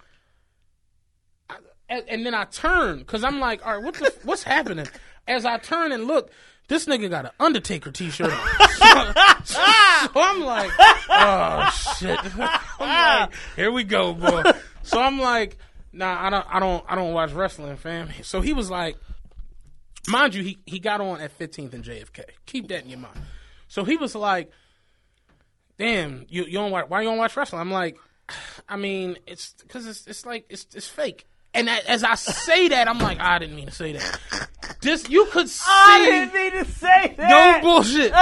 and, 1.88 2.04
and 2.08 2.26
then 2.26 2.34
I 2.34 2.44
turn 2.44 2.98
because 2.98 3.24
I'm 3.24 3.40
like, 3.40 3.64
all 3.66 3.74
right, 3.74 3.84
what 3.84 3.94
the, 3.94 4.14
what's 4.24 4.42
happening? 4.42 4.86
As 5.26 5.44
I 5.44 5.58
turn 5.58 5.92
and 5.92 6.04
look, 6.06 6.30
this 6.68 6.86
nigga 6.86 7.10
got 7.10 7.24
an 7.24 7.30
Undertaker 7.40 7.90
T-shirt 7.90 8.30
on. 8.30 8.48
So, 9.44 9.54
so 9.54 9.60
I'm 10.14 10.42
like, 10.42 10.70
oh 11.08 11.70
shit. 11.98 12.18
I'm 12.38 13.20
like, 13.20 13.30
here 13.56 13.72
we 13.72 13.84
go, 13.84 14.12
boy. 14.12 14.42
So 14.82 15.00
I'm 15.00 15.18
like, 15.18 15.56
nah, 15.92 16.26
I 16.26 16.30
don't, 16.30 16.46
I 16.48 16.60
don't, 16.60 16.84
I 16.88 16.94
don't 16.94 17.12
watch 17.12 17.32
wrestling, 17.32 17.76
fam. 17.76 18.10
So 18.22 18.40
he 18.40 18.52
was 18.52 18.70
like, 18.70 18.96
mind 20.08 20.34
you, 20.34 20.42
he 20.42 20.58
he 20.66 20.78
got 20.78 21.00
on 21.00 21.20
at 21.20 21.36
15th 21.38 21.72
and 21.72 21.84
JFK. 21.84 22.24
Keep 22.46 22.68
that 22.68 22.84
in 22.84 22.90
your 22.90 22.98
mind. 22.98 23.18
So 23.68 23.84
he 23.84 23.96
was 23.96 24.14
like, 24.14 24.50
damn, 25.78 26.26
you 26.28 26.44
you 26.44 26.52
don't 26.52 26.70
watch, 26.70 26.86
why 26.88 27.00
you 27.00 27.08
don't 27.08 27.18
watch 27.18 27.36
wrestling? 27.36 27.60
I'm 27.60 27.70
like, 27.70 27.96
I 28.68 28.76
mean, 28.76 29.18
it's 29.26 29.54
because 29.62 29.86
it's 29.86 30.06
it's 30.06 30.26
like 30.26 30.44
it's 30.50 30.66
it's 30.74 30.88
fake. 30.88 31.26
And 31.54 31.68
as 31.68 32.04
I 32.04 32.14
say 32.14 32.68
that, 32.68 32.88
I'm 32.88 32.98
like, 32.98 33.18
ah, 33.20 33.34
I 33.34 33.38
didn't 33.38 33.56
mean 33.56 33.66
to 33.66 33.72
say 33.72 33.92
that. 33.92 34.48
This 34.80 35.08
you 35.08 35.26
could 35.26 35.48
see. 35.48 35.64
I 35.66 36.28
didn't 36.28 36.34
mean 36.34 36.64
to 36.64 36.70
say 36.70 37.14
that. 37.16 37.62
No 37.62 37.68
bullshit. 37.68 38.12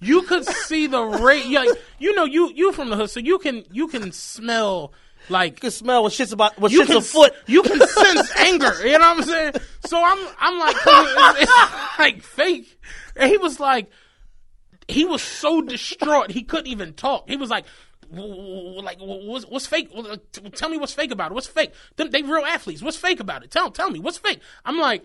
you 0.00 0.22
could 0.22 0.44
see 0.44 0.86
the 0.86 1.02
rate. 1.02 1.46
Like, 1.46 1.70
you 1.98 2.14
know, 2.14 2.24
you 2.24 2.50
you 2.54 2.72
from 2.72 2.90
the 2.90 2.96
hood, 2.96 3.10
so 3.10 3.20
you 3.20 3.38
can 3.38 3.64
you 3.70 3.88
can 3.88 4.10
smell 4.12 4.92
like 5.30 5.54
You 5.54 5.60
can 5.60 5.70
smell 5.70 6.02
what 6.02 6.12
shit's 6.12 6.32
about. 6.32 6.58
What 6.58 6.72
you 6.72 6.78
shit's 6.78 6.88
can 6.88 6.98
afoot. 6.98 7.32
You 7.46 7.62
can 7.62 7.78
sense 7.86 8.30
anger. 8.36 8.74
You 8.86 8.98
know 8.98 9.14
what 9.14 9.18
I'm 9.18 9.22
saying? 9.24 9.52
So 9.86 10.02
I'm 10.02 10.28
I'm 10.38 10.58
like, 10.58 10.76
it's, 10.76 11.42
it's 11.42 11.98
like 11.98 12.22
fake. 12.22 12.80
And 13.16 13.30
he 13.30 13.36
was 13.36 13.60
like, 13.60 13.90
he 14.86 15.04
was 15.04 15.22
so 15.22 15.60
distraught 15.60 16.30
he 16.30 16.42
couldn't 16.42 16.68
even 16.68 16.94
talk. 16.94 17.28
He 17.28 17.36
was 17.36 17.50
like. 17.50 17.64
"W- 18.14 18.34
w- 18.34 18.80
Like 18.82 18.98
what's, 19.00 19.44
what's 19.46 19.66
fake? 19.66 19.90
Tell 20.54 20.68
me 20.68 20.76
what's 20.78 20.92
fake 20.94 21.10
about 21.10 21.30
it. 21.30 21.34
What's 21.34 21.46
fake? 21.46 21.72
Them, 21.96 22.10
they 22.10 22.22
real 22.22 22.44
athletes. 22.44 22.82
What's 22.82 22.96
fake 22.96 23.20
about 23.20 23.42
it? 23.44 23.50
Tell 23.50 23.70
tell 23.70 23.90
me 23.90 23.98
what's 24.00 24.18
fake. 24.18 24.40
I'm 24.64 24.78
like, 24.78 25.04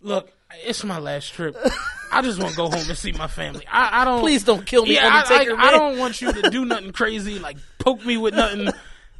look, 0.00 0.30
it's 0.64 0.82
my 0.84 0.98
last 0.98 1.32
trip. 1.34 1.56
I 2.12 2.22
just 2.22 2.38
want 2.38 2.52
to 2.52 2.56
go 2.56 2.64
home 2.70 2.84
and 2.88 2.96
see 2.98 3.12
my 3.12 3.26
family. 3.26 3.64
I, 3.70 4.02
I 4.02 4.04
don't. 4.04 4.20
Please 4.20 4.44
don't 4.44 4.64
kill 4.64 4.84
me, 4.84 4.94
Yeah, 4.94 5.08
I- 5.08 5.20
Undertaker, 5.22 5.56
I, 5.58 5.70
don't 5.70 5.98
want 5.98 6.20
you 6.22 6.32
to 6.32 6.50
do 6.50 6.64
nothing 6.66 6.92
crazy, 6.92 7.38
like 7.38 7.58
poke 7.78 8.04
me 8.04 8.16
with 8.16 8.34
nothing. 8.34 8.68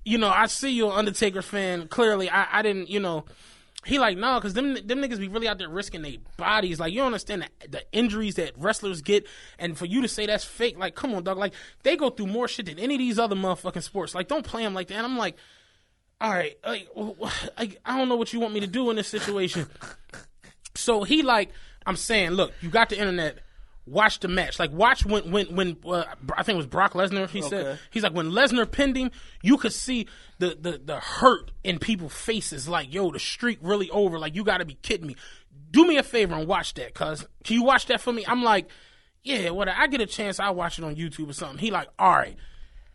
You 0.04 0.16
know, 0.16 0.30
I 0.30 0.46
see 0.46 0.70
you're 0.70 0.90
an 0.92 0.98
Undertaker 0.98 1.42
fan. 1.42 1.86
Clearly, 1.88 2.30
I, 2.30 2.60
I 2.60 2.62
didn't. 2.62 2.88
You 2.88 3.00
know, 3.00 3.24
he 3.86 3.98
like 3.98 4.18
no, 4.18 4.34
because 4.36 4.54
them 4.54 4.74
them 4.74 5.00
niggas 5.00 5.18
be 5.18 5.28
really 5.28 5.48
out 5.48 5.58
there 5.58 5.68
risking 5.68 6.02
their 6.02 6.16
bodies. 6.36 6.80
Like 6.80 6.92
you 6.92 6.98
don't 6.98 7.06
understand 7.06 7.48
the, 7.60 7.68
the 7.68 7.82
injuries 7.92 8.34
that 8.34 8.52
wrestlers 8.58 9.02
get, 9.02 9.26
and 9.58 9.78
for 9.78 9.86
you 9.86 10.02
to 10.02 10.08
say 10.08 10.26
that's 10.26 10.44
fake, 10.44 10.78
like 10.78 10.94
come 10.94 11.14
on, 11.14 11.22
dog. 11.22 11.38
Like 11.38 11.54
they 11.84 11.96
go 11.96 12.10
through 12.10 12.26
more 12.26 12.48
shit 12.48 12.66
than 12.66 12.78
any 12.78 12.94
of 12.94 12.98
these 12.98 13.18
other 13.18 13.36
motherfucking 13.36 13.82
sports. 13.82 14.14
Like 14.14 14.28
don't 14.28 14.44
play 14.44 14.62
them 14.62 14.74
like 14.74 14.88
that. 14.88 14.96
And 14.96 15.06
I'm 15.06 15.16
like, 15.16 15.36
all 16.20 16.30
right, 16.30 16.56
like 16.64 17.80
I 17.84 17.96
don't 17.96 18.08
know 18.08 18.16
what 18.16 18.32
you 18.32 18.40
want 18.40 18.52
me 18.52 18.60
to 18.60 18.66
do 18.66 18.90
in 18.90 18.96
this 18.96 19.08
situation. 19.08 19.66
So 20.74 21.04
he 21.04 21.22
like, 21.22 21.50
I'm 21.86 21.96
saying, 21.96 22.32
look, 22.32 22.52
you 22.60 22.70
got 22.70 22.88
the 22.88 22.98
internet. 22.98 23.38
Watch 23.88 24.20
the 24.20 24.28
match. 24.28 24.58
Like 24.58 24.72
watch 24.72 25.04
when 25.04 25.30
when 25.30 25.54
when 25.54 25.76
uh, 25.84 26.04
I 26.36 26.42
think 26.42 26.54
it 26.54 26.58
was 26.58 26.66
Brock 26.66 26.92
Lesnar. 26.92 27.28
He 27.28 27.42
said 27.42 27.78
he's 27.90 28.02
like 28.02 28.12
when 28.12 28.30
Lesnar 28.32 28.70
pinned 28.70 28.96
him, 28.96 29.10
you 29.42 29.56
could 29.56 29.72
see 29.72 30.06
the 30.38 30.56
the 30.60 30.80
the 30.84 31.00
hurt 31.00 31.50
in 31.64 31.78
people's 31.78 32.14
faces. 32.14 32.68
Like 32.68 32.92
yo, 32.92 33.10
the 33.10 33.18
streak 33.18 33.58
really 33.62 33.90
over. 33.90 34.18
Like 34.18 34.34
you 34.34 34.44
got 34.44 34.58
to 34.58 34.64
be 34.64 34.74
kidding 34.74 35.06
me. 35.06 35.16
Do 35.70 35.86
me 35.86 35.98
a 35.98 36.02
favor 36.02 36.34
and 36.34 36.46
watch 36.46 36.74
that, 36.74 36.94
cuz 36.94 37.26
can 37.44 37.54
you 37.56 37.62
watch 37.62 37.86
that 37.86 38.00
for 38.00 38.12
me? 38.12 38.24
I'm 38.26 38.42
like, 38.42 38.68
yeah, 39.22 39.50
what 39.50 39.68
I 39.68 39.86
get 39.86 40.00
a 40.00 40.06
chance, 40.06 40.40
I 40.40 40.50
watch 40.50 40.78
it 40.78 40.84
on 40.84 40.96
YouTube 40.96 41.30
or 41.30 41.32
something. 41.32 41.58
He 41.58 41.70
like, 41.70 41.88
all 41.98 42.12
right. 42.12 42.36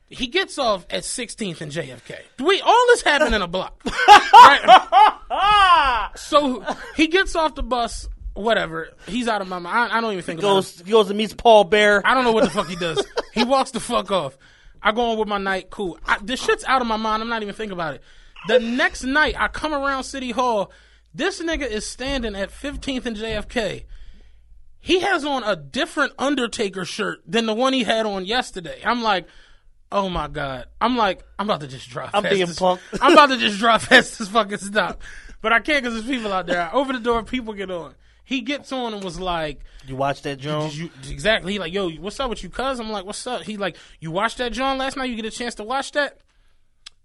He 0.09 0.27
gets 0.27 0.59
off 0.59 0.85
at 0.91 1.01
16th 1.03 1.61
and 1.61 1.71
JFK. 1.71 2.17
We 2.39 2.61
all 2.61 2.85
this 2.87 3.01
happened 3.01 3.33
in 3.33 3.41
a 3.41 3.47
block. 3.47 3.81
right? 4.07 5.19
So 6.15 6.63
he 6.95 7.07
gets 7.07 7.35
off 7.35 7.55
the 7.55 7.63
bus, 7.63 8.07
whatever. 8.33 8.89
He's 9.07 9.27
out 9.27 9.41
of 9.41 9.47
my 9.47 9.59
mind. 9.59 9.91
I, 9.91 9.97
I 9.97 10.01
don't 10.01 10.11
even 10.13 10.23
think 10.23 10.39
about 10.39 10.49
it. 10.49 10.51
goes 10.51 10.81
goes 10.83 11.09
and 11.09 11.17
meets 11.17 11.33
Paul 11.33 11.63
Bear. 11.65 12.05
I 12.05 12.13
don't 12.13 12.23
know 12.23 12.31
what 12.31 12.43
the 12.43 12.49
fuck 12.49 12.67
he 12.67 12.75
does. 12.75 13.03
He 13.33 13.43
walks 13.43 13.71
the 13.71 13.79
fuck 13.79 14.11
off. 14.11 14.37
I 14.79 14.91
go 14.91 15.09
on 15.09 15.17
with 15.17 15.27
my 15.27 15.39
night. 15.39 15.71
Cool. 15.71 15.97
I, 16.05 16.19
this 16.21 16.39
shit's 16.39 16.63
out 16.65 16.81
of 16.81 16.87
my 16.87 16.97
mind. 16.97 17.23
I'm 17.23 17.29
not 17.29 17.41
even 17.41 17.55
thinking 17.55 17.73
about 17.73 17.95
it. 17.95 18.03
The 18.47 18.59
next 18.59 19.03
night, 19.03 19.33
I 19.39 19.47
come 19.47 19.73
around 19.73 20.03
City 20.03 20.29
Hall. 20.29 20.71
This 21.15 21.41
nigga 21.41 21.65
is 21.67 21.83
standing 21.87 22.35
at 22.35 22.51
15th 22.51 23.07
and 23.07 23.17
JFK. 23.17 23.85
he 24.79 24.99
has 24.99 25.25
on 25.25 25.43
a 25.43 25.55
different 25.55 26.13
Undertaker 26.19 26.85
shirt 26.85 27.21
than 27.25 27.47
the 27.47 27.55
one 27.55 27.73
he 27.73 27.83
had 27.83 28.05
on 28.05 28.23
yesterday. 28.25 28.81
I'm 28.85 29.01
like, 29.01 29.25
oh 29.91 30.09
my 30.09 30.27
god. 30.27 30.67
I'm 30.79 30.95
like, 30.95 31.23
I'm 31.39 31.47
about 31.49 31.61
to 31.61 31.67
just 31.67 31.89
drop. 31.89 32.11
I'm 32.13 32.21
being 32.21 32.45
this- 32.45 32.59
punked. 32.59 32.81
I'm 33.01 33.13
about 33.13 33.29
to 33.29 33.37
just 33.39 33.57
drop 33.57 33.81
past 33.81 34.19
this 34.19 34.27
fucking 34.27 34.59
stop, 34.59 35.01
but 35.41 35.51
I 35.53 35.59
can't 35.59 35.83
because 35.83 35.95
there's 35.95 36.05
people 36.17 36.31
out 36.31 36.45
there. 36.45 36.61
I 36.61 36.71
open 36.73 36.93
the 36.95 37.01
door, 37.01 37.23
people 37.23 37.53
get 37.53 37.71
on. 37.71 37.95
He 38.23 38.41
gets 38.41 38.71
on 38.71 38.93
and 38.93 39.03
was 39.03 39.19
like, 39.19 39.59
You 39.85 39.95
watch 39.95 40.21
that, 40.21 40.39
John? 40.39 40.71
you 40.71 40.89
exactly? 41.09 41.53
He 41.53 41.59
like, 41.59 41.73
yo, 41.73 41.89
what's 41.91 42.19
up 42.19 42.29
with 42.29 42.43
you, 42.43 42.49
cuz? 42.49 42.79
I'm 42.79 42.89
like, 42.89 43.05
what's 43.05 43.25
up? 43.27 43.41
He 43.41 43.57
like, 43.57 43.75
you 43.99 44.11
watched 44.11 44.37
that 44.37 44.53
John 44.53 44.77
last 44.77 44.95
night? 44.97 45.09
You 45.09 45.15
get 45.15 45.25
a 45.25 45.31
chance 45.31 45.55
to 45.55 45.63
watch 45.63 45.91
that? 45.91 46.19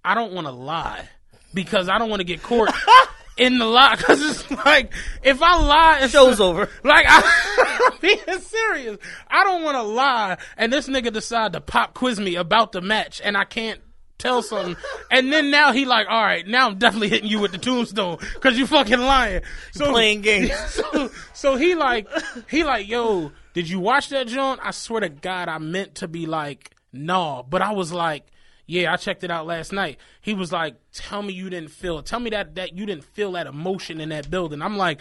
I 0.05 0.15
don't 0.15 0.33
want 0.33 0.47
to 0.47 0.53
lie 0.53 1.09
because 1.53 1.89
I 1.89 1.99
don't 1.99 2.09
want 2.09 2.21
to 2.21 2.25
get 2.25 2.43
caught 2.43 2.73
in 3.37 3.59
the 3.59 3.65
lie. 3.67 3.97
Because 3.97 4.23
it's 4.23 4.51
like, 4.65 4.93
if 5.23 5.43
I 5.43 5.57
lie, 5.61 5.99
it's 6.03 6.13
Show's 6.13 6.41
over. 6.41 6.69
Like, 6.85 7.07
I, 7.09 7.89
I'm 7.93 7.99
being 8.01 8.41
serious. 8.41 8.99
I 9.29 9.45
don't 9.45 9.63
want 9.65 9.77
to 9.77 9.83
lie, 9.83 10.39
and 10.57 10.73
this 10.73 10.89
nigga 10.89 11.13
decide 11.13 11.53
to 11.55 11.61
pop 11.61 11.95
quiz 11.95 12.21
me 12.21 12.37
about 12.37 12.73
the 12.73 12.81
match, 12.81 13.21
and 13.23 13.37
I 13.37 13.45
can't 13.45 13.81
tell 14.19 14.43
something. 14.43 14.77
and 15.11 15.33
then 15.33 15.51
now 15.51 15.73
he 15.73 15.85
like, 15.85 16.07
all 16.09 16.23
right, 16.23 16.47
now 16.47 16.69
I'm 16.69 16.79
definitely 16.79 17.09
hitting 17.09 17.31
you 17.31 17.41
with 17.41 17.53
the 17.53 17.59
tombstone 17.59 18.19
because 18.35 18.59
you 18.59 18.67
fucking 18.67 18.99
lying. 18.99 19.43
So 19.73 19.91
Playing 19.91 20.21
games. 20.21 20.53
so, 20.69 21.11
so 21.33 21.57
he 21.57 21.75
like 21.75 22.09
he 22.51 22.65
like 22.65 22.89
yo 22.89 23.33
did 23.55 23.69
you 23.69 23.81
watch 23.81 24.09
that 24.11 24.27
john 24.27 24.59
i 24.63 24.71
swear 24.71 25.01
to 25.01 25.09
god 25.09 25.49
i 25.49 25.59
meant 25.59 25.97
to 25.97 26.09
be 26.09 26.27
like 26.27 26.75
no 26.93 27.45
but 27.49 27.63
i 27.63 27.73
was 27.73 27.93
like 27.93 28.27
yeah 28.67 28.93
i 28.93 28.97
checked 28.97 29.25
it 29.25 29.31
out 29.31 29.47
last 29.47 29.73
night 29.73 29.99
he 30.21 30.35
was 30.35 30.53
like 30.53 30.77
tell 30.93 31.23
me 31.23 31.33
you 31.33 31.49
didn't 31.49 31.71
feel 31.71 32.03
tell 32.03 32.21
me 32.21 32.31
that 32.31 32.55
that 32.57 32.77
you 32.77 32.87
didn't 32.87 33.05
feel 33.05 33.33
that 33.33 33.47
emotion 33.47 34.01
in 34.01 34.09
that 34.09 34.31
building 34.31 34.63
i'm 34.63 34.77
like 34.77 35.01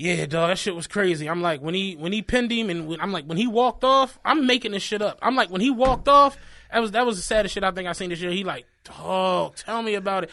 yeah, 0.00 0.26
dog, 0.26 0.50
that 0.50 0.58
shit 0.58 0.76
was 0.76 0.86
crazy. 0.86 1.28
I'm 1.28 1.42
like 1.42 1.60
when 1.60 1.74
he 1.74 1.96
when 1.96 2.12
he 2.12 2.22
pinned 2.22 2.52
him, 2.52 2.70
and 2.70 2.86
when, 2.86 3.00
I'm 3.00 3.10
like 3.10 3.24
when 3.24 3.36
he 3.36 3.48
walked 3.48 3.82
off. 3.82 4.16
I'm 4.24 4.46
making 4.46 4.70
this 4.70 4.82
shit 4.84 5.02
up. 5.02 5.18
I'm 5.20 5.34
like 5.34 5.50
when 5.50 5.60
he 5.60 5.70
walked 5.70 6.06
off. 6.06 6.38
That 6.72 6.80
was 6.80 6.90
that 6.92 7.06
was 7.06 7.16
the 7.16 7.22
saddest 7.22 7.54
shit 7.54 7.64
I 7.64 7.70
think 7.70 7.88
I 7.88 7.92
seen 7.92 8.10
this 8.10 8.20
year. 8.20 8.30
He 8.30 8.44
like, 8.44 8.66
dog, 8.84 9.56
tell 9.56 9.82
me 9.82 9.94
about 9.94 10.24
it. 10.24 10.30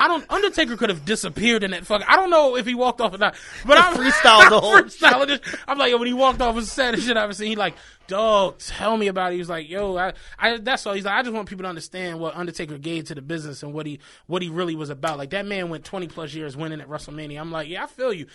I 0.00 0.08
don't. 0.08 0.24
Undertaker 0.30 0.78
could 0.78 0.88
have 0.88 1.04
disappeared 1.04 1.62
in 1.62 1.72
that 1.72 1.84
fuck. 1.84 2.02
I 2.08 2.16
don't 2.16 2.30
know 2.30 2.56
if 2.56 2.64
he 2.64 2.74
walked 2.74 3.02
off 3.02 3.12
or 3.12 3.18
not. 3.18 3.34
But 3.66 3.76
I 3.76 3.92
Freestyled 3.94 4.48
the 4.48 4.58
whole 4.58 4.72
freestyled 4.80 5.28
it. 5.28 5.44
I'm 5.68 5.76
like, 5.76 5.90
yo, 5.90 5.98
when 5.98 6.06
he 6.06 6.14
walked 6.14 6.40
off, 6.40 6.54
it 6.54 6.56
was 6.56 6.68
the 6.68 6.74
saddest 6.74 7.06
shit 7.06 7.18
I've 7.18 7.24
ever 7.24 7.34
seen. 7.34 7.48
He 7.48 7.56
like, 7.56 7.74
dog, 8.06 8.58
tell 8.58 8.96
me 8.96 9.08
about 9.08 9.32
it. 9.32 9.34
He 9.34 9.40
was 9.40 9.50
like, 9.50 9.68
yo, 9.68 9.98
I, 9.98 10.14
I, 10.38 10.56
that's 10.56 10.86
all. 10.86 10.94
He's 10.94 11.04
like, 11.04 11.16
I 11.16 11.22
just 11.22 11.34
want 11.34 11.50
people 11.50 11.64
to 11.64 11.68
understand 11.68 12.18
what 12.18 12.34
Undertaker 12.34 12.78
gave 12.78 13.04
to 13.04 13.14
the 13.14 13.20
business 13.20 13.62
and 13.62 13.74
what 13.74 13.84
he, 13.84 14.00
what 14.26 14.40
he 14.40 14.48
really 14.48 14.74
was 14.74 14.88
about. 14.88 15.18
Like 15.18 15.30
that 15.30 15.44
man 15.44 15.68
went 15.68 15.84
20 15.84 16.08
plus 16.08 16.32
years 16.32 16.56
winning 16.56 16.80
at 16.80 16.88
WrestleMania. 16.88 17.38
I'm 17.38 17.52
like, 17.52 17.68
yeah, 17.68 17.84
I 17.84 17.86
feel 17.86 18.12
you. 18.12 18.26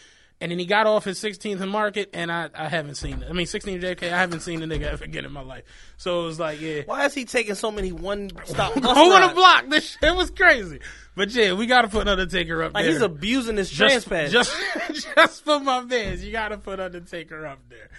And 0.42 0.52
then 0.52 0.60
he 0.60 0.66
got 0.66 0.86
off 0.86 1.06
his 1.06 1.18
16th 1.20 1.62
in 1.62 1.70
market, 1.70 2.10
and 2.14 2.30
I, 2.30 2.50
I 2.54 2.68
haven't 2.68 2.96
seen 2.96 3.24
it. 3.24 3.30
I 3.30 3.34
mean, 3.34 3.46
16 3.46 3.82
JK, 3.82 4.04
I 4.12 4.18
haven't 4.18 4.42
seen 4.42 4.60
the 4.60 4.66
nigga 4.66 4.84
ever 4.84 5.06
again 5.06 5.24
in 5.24 5.32
my 5.32 5.42
life. 5.42 5.64
So 5.96 6.24
it 6.24 6.26
was 6.26 6.40
like, 6.40 6.60
yeah. 6.60 6.82
Why 6.86 7.06
is 7.06 7.14
he 7.14 7.24
taking 7.24 7.56
so 7.56 7.72
many 7.72 7.94
one 7.94 8.30
stop 8.44 8.80
Go 8.80 8.90
on 8.90 9.32
a 9.32 9.34
block. 9.34 9.70
This 9.70 9.92
shit 9.92 10.04
It 10.04 10.16
was 10.16 10.32
crazy. 10.32 10.82
But 11.16 11.32
yeah, 11.32 11.54
we 11.54 11.68
got 11.68 11.84
to 11.84 11.88
put 11.88 12.08
Undertaker 12.10 12.62
up 12.64 12.74
Like 12.74 12.84
there. 12.84 12.92
he's 12.94 13.02
abusing 13.02 13.56
his 13.56 13.70
just, 13.70 14.08
trans 14.08 14.32
just, 14.32 14.54
just 15.16 15.46
for 15.46 15.62
my 15.62 15.86
fans, 15.88 16.24
you 16.24 16.34
got 16.34 16.50
to 16.50 16.58
put 16.58 16.82
Undertaker 16.82 17.46
up 17.46 17.60
there. 17.70 17.90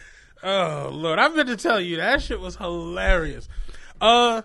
Oh 0.42 0.90
Lord, 0.92 1.18
I've 1.18 1.34
been 1.34 1.46
to 1.46 1.56
tell 1.56 1.80
you 1.80 1.96
that 1.96 2.20
shit 2.22 2.38
was 2.38 2.56
hilarious. 2.56 3.48
Uh, 4.00 4.42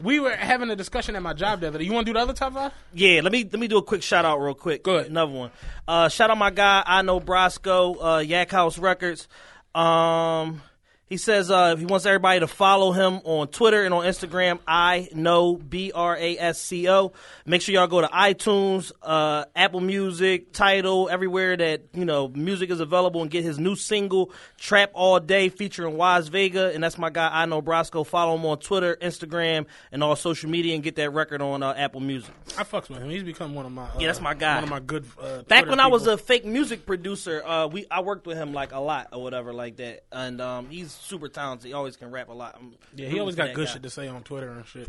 we 0.00 0.20
were 0.20 0.34
having 0.34 0.70
a 0.70 0.76
discussion 0.76 1.16
at 1.16 1.22
my 1.22 1.32
job 1.32 1.60
the 1.60 1.68
other 1.68 1.78
day. 1.78 1.84
You 1.84 1.92
want 1.92 2.06
to 2.06 2.12
do 2.12 2.18
the 2.18 2.22
other 2.22 2.32
top 2.32 2.54
five? 2.54 2.72
Yeah, 2.92 3.20
let 3.22 3.32
me 3.32 3.44
let 3.44 3.58
me 3.58 3.68
do 3.68 3.78
a 3.78 3.82
quick 3.82 4.02
shout 4.02 4.24
out 4.24 4.38
real 4.38 4.54
quick. 4.54 4.82
Go 4.82 4.96
ahead. 4.96 5.10
Another 5.10 5.32
one. 5.32 5.50
Uh, 5.86 6.08
shout 6.08 6.30
out 6.30 6.38
my 6.38 6.50
guy 6.50 6.82
I 6.86 7.02
know 7.02 7.20
Brasco, 7.20 7.96
uh, 8.00 8.18
Yak 8.18 8.50
House 8.50 8.78
Records. 8.78 9.28
Um, 9.74 10.62
he 11.08 11.16
says 11.16 11.50
uh, 11.50 11.76
he 11.76 11.86
wants 11.86 12.04
everybody 12.06 12.40
to 12.40 12.46
follow 12.46 12.92
him 12.92 13.20
on 13.24 13.48
Twitter 13.48 13.82
and 13.84 13.94
on 13.94 14.04
Instagram. 14.04 14.58
I 14.66 15.08
know 15.14 15.56
B 15.56 15.90
R 15.94 16.16
A 16.16 16.38
S 16.38 16.60
C 16.60 16.88
O. 16.88 17.12
Make 17.46 17.62
sure 17.62 17.74
y'all 17.74 17.86
go 17.86 18.00
to 18.00 18.08
iTunes, 18.08 18.92
uh, 19.02 19.46
Apple 19.56 19.80
Music, 19.80 20.52
Tidal, 20.52 21.08
everywhere 21.10 21.56
that 21.56 21.82
you 21.94 22.04
know 22.04 22.28
music 22.28 22.70
is 22.70 22.80
available, 22.80 23.22
and 23.22 23.30
get 23.30 23.42
his 23.44 23.58
new 23.58 23.74
single 23.74 24.32
"Trap 24.58 24.90
All 24.92 25.18
Day" 25.20 25.48
featuring 25.48 25.96
Wise 25.96 26.28
Vega. 26.28 26.72
And 26.74 26.82
that's 26.84 26.98
my 26.98 27.10
guy 27.10 27.30
I 27.32 27.46
know 27.46 27.62
Brasco. 27.62 28.06
Follow 28.06 28.36
him 28.36 28.44
on 28.44 28.58
Twitter, 28.58 28.96
Instagram, 29.00 29.66
and 29.92 30.04
all 30.04 30.14
social 30.16 30.50
media, 30.50 30.74
and 30.74 30.82
get 30.82 30.96
that 30.96 31.10
record 31.10 31.40
on 31.40 31.62
uh, 31.62 31.72
Apple 31.76 32.00
Music. 32.00 32.34
I 32.58 32.64
fucks 32.64 32.88
with 32.90 32.98
him. 32.98 33.08
He's 33.08 33.22
become 33.22 33.54
one 33.54 33.64
of 33.64 33.72
my 33.72 33.84
uh, 33.84 33.90
Yeah, 33.98 34.08
that's 34.08 34.20
my 34.20 34.34
guy. 34.34 34.56
One 34.56 34.64
of 34.64 34.70
my 34.70 34.80
good. 34.80 35.06
Uh, 35.20 35.42
Back 35.42 35.66
when 35.66 35.80
I 35.80 35.86
was 35.86 36.06
a 36.06 36.18
fake 36.18 36.44
music 36.44 36.84
producer, 36.84 37.42
uh, 37.46 37.66
we 37.66 37.86
I 37.90 38.00
worked 38.02 38.26
with 38.26 38.36
him 38.36 38.52
like 38.52 38.72
a 38.72 38.80
lot 38.80 39.08
or 39.12 39.22
whatever 39.22 39.54
like 39.54 39.76
that, 39.76 40.04
and 40.12 40.40
um, 40.40 40.68
he's 40.68 40.97
super 41.00 41.28
talented. 41.28 41.66
He 41.68 41.72
always 41.72 41.96
can 41.96 42.10
rap 42.10 42.28
a 42.28 42.32
lot. 42.32 42.56
I'm 42.58 42.74
Yeah, 42.94 43.08
he 43.08 43.18
always 43.20 43.34
got 43.34 43.54
good 43.54 43.66
guy. 43.66 43.72
shit 43.72 43.82
to 43.82 43.90
say 43.90 44.08
on 44.08 44.22
Twitter 44.22 44.50
and 44.50 44.66
shit. 44.66 44.88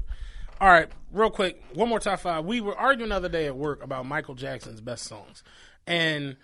All 0.61 0.67
right, 0.67 0.89
real 1.13 1.29
quick, 1.29 1.63
one 1.73 1.87
more 1.87 1.99
top 1.99 2.19
five. 2.19 2.43
We 2.43 2.59
were 2.59 2.75
arguing 2.77 3.09
the 3.09 3.15
other 3.15 3.29
day 3.29 3.45
at 3.47 3.55
work 3.55 3.81
about 3.83 4.05
Michael 4.05 4.35
Jackson's 4.35 4.81
best 4.81 5.05
songs, 5.05 5.41
and 5.87 6.35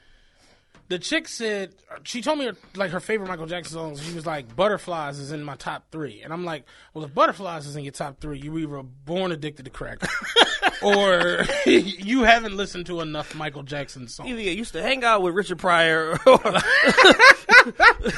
the 0.87 0.99
chick 0.99 1.27
said 1.27 1.73
she 2.03 2.21
told 2.21 2.37
me 2.37 2.45
her, 2.45 2.55
like 2.75 2.91
her 2.91 2.99
favorite 2.99 3.27
Michael 3.27 3.47
Jackson 3.47 3.73
songs. 3.73 4.03
She 4.03 4.13
was 4.13 4.25
like, 4.25 4.55
"Butterflies 4.55 5.17
is 5.17 5.31
in 5.31 5.43
my 5.43 5.55
top 5.55 5.91
three. 5.91 6.21
and 6.21 6.31
I'm 6.31 6.45
like, 6.45 6.65
"Well, 6.93 7.03
if 7.03 7.13
Butterflies 7.13 7.65
is 7.65 7.75
in 7.75 7.83
your 7.83 7.91
top 7.91 8.19
three, 8.19 8.39
you 8.39 8.55
either 8.59 8.83
born 8.83 9.31
addicted 9.31 9.65
to 9.65 9.71
crack, 9.71 9.99
or 10.83 11.43
you 11.65 12.23
haven't 12.23 12.55
listened 12.55 12.85
to 12.87 13.01
enough 13.01 13.33
Michael 13.33 13.63
Jackson 13.63 14.07
songs." 14.07 14.29
Either 14.29 14.41
you 14.41 14.51
used 14.51 14.73
to 14.73 14.83
hang 14.83 15.03
out 15.03 15.23
with 15.23 15.33
Richard 15.33 15.57
Pryor, 15.57 16.19
or 16.25 16.39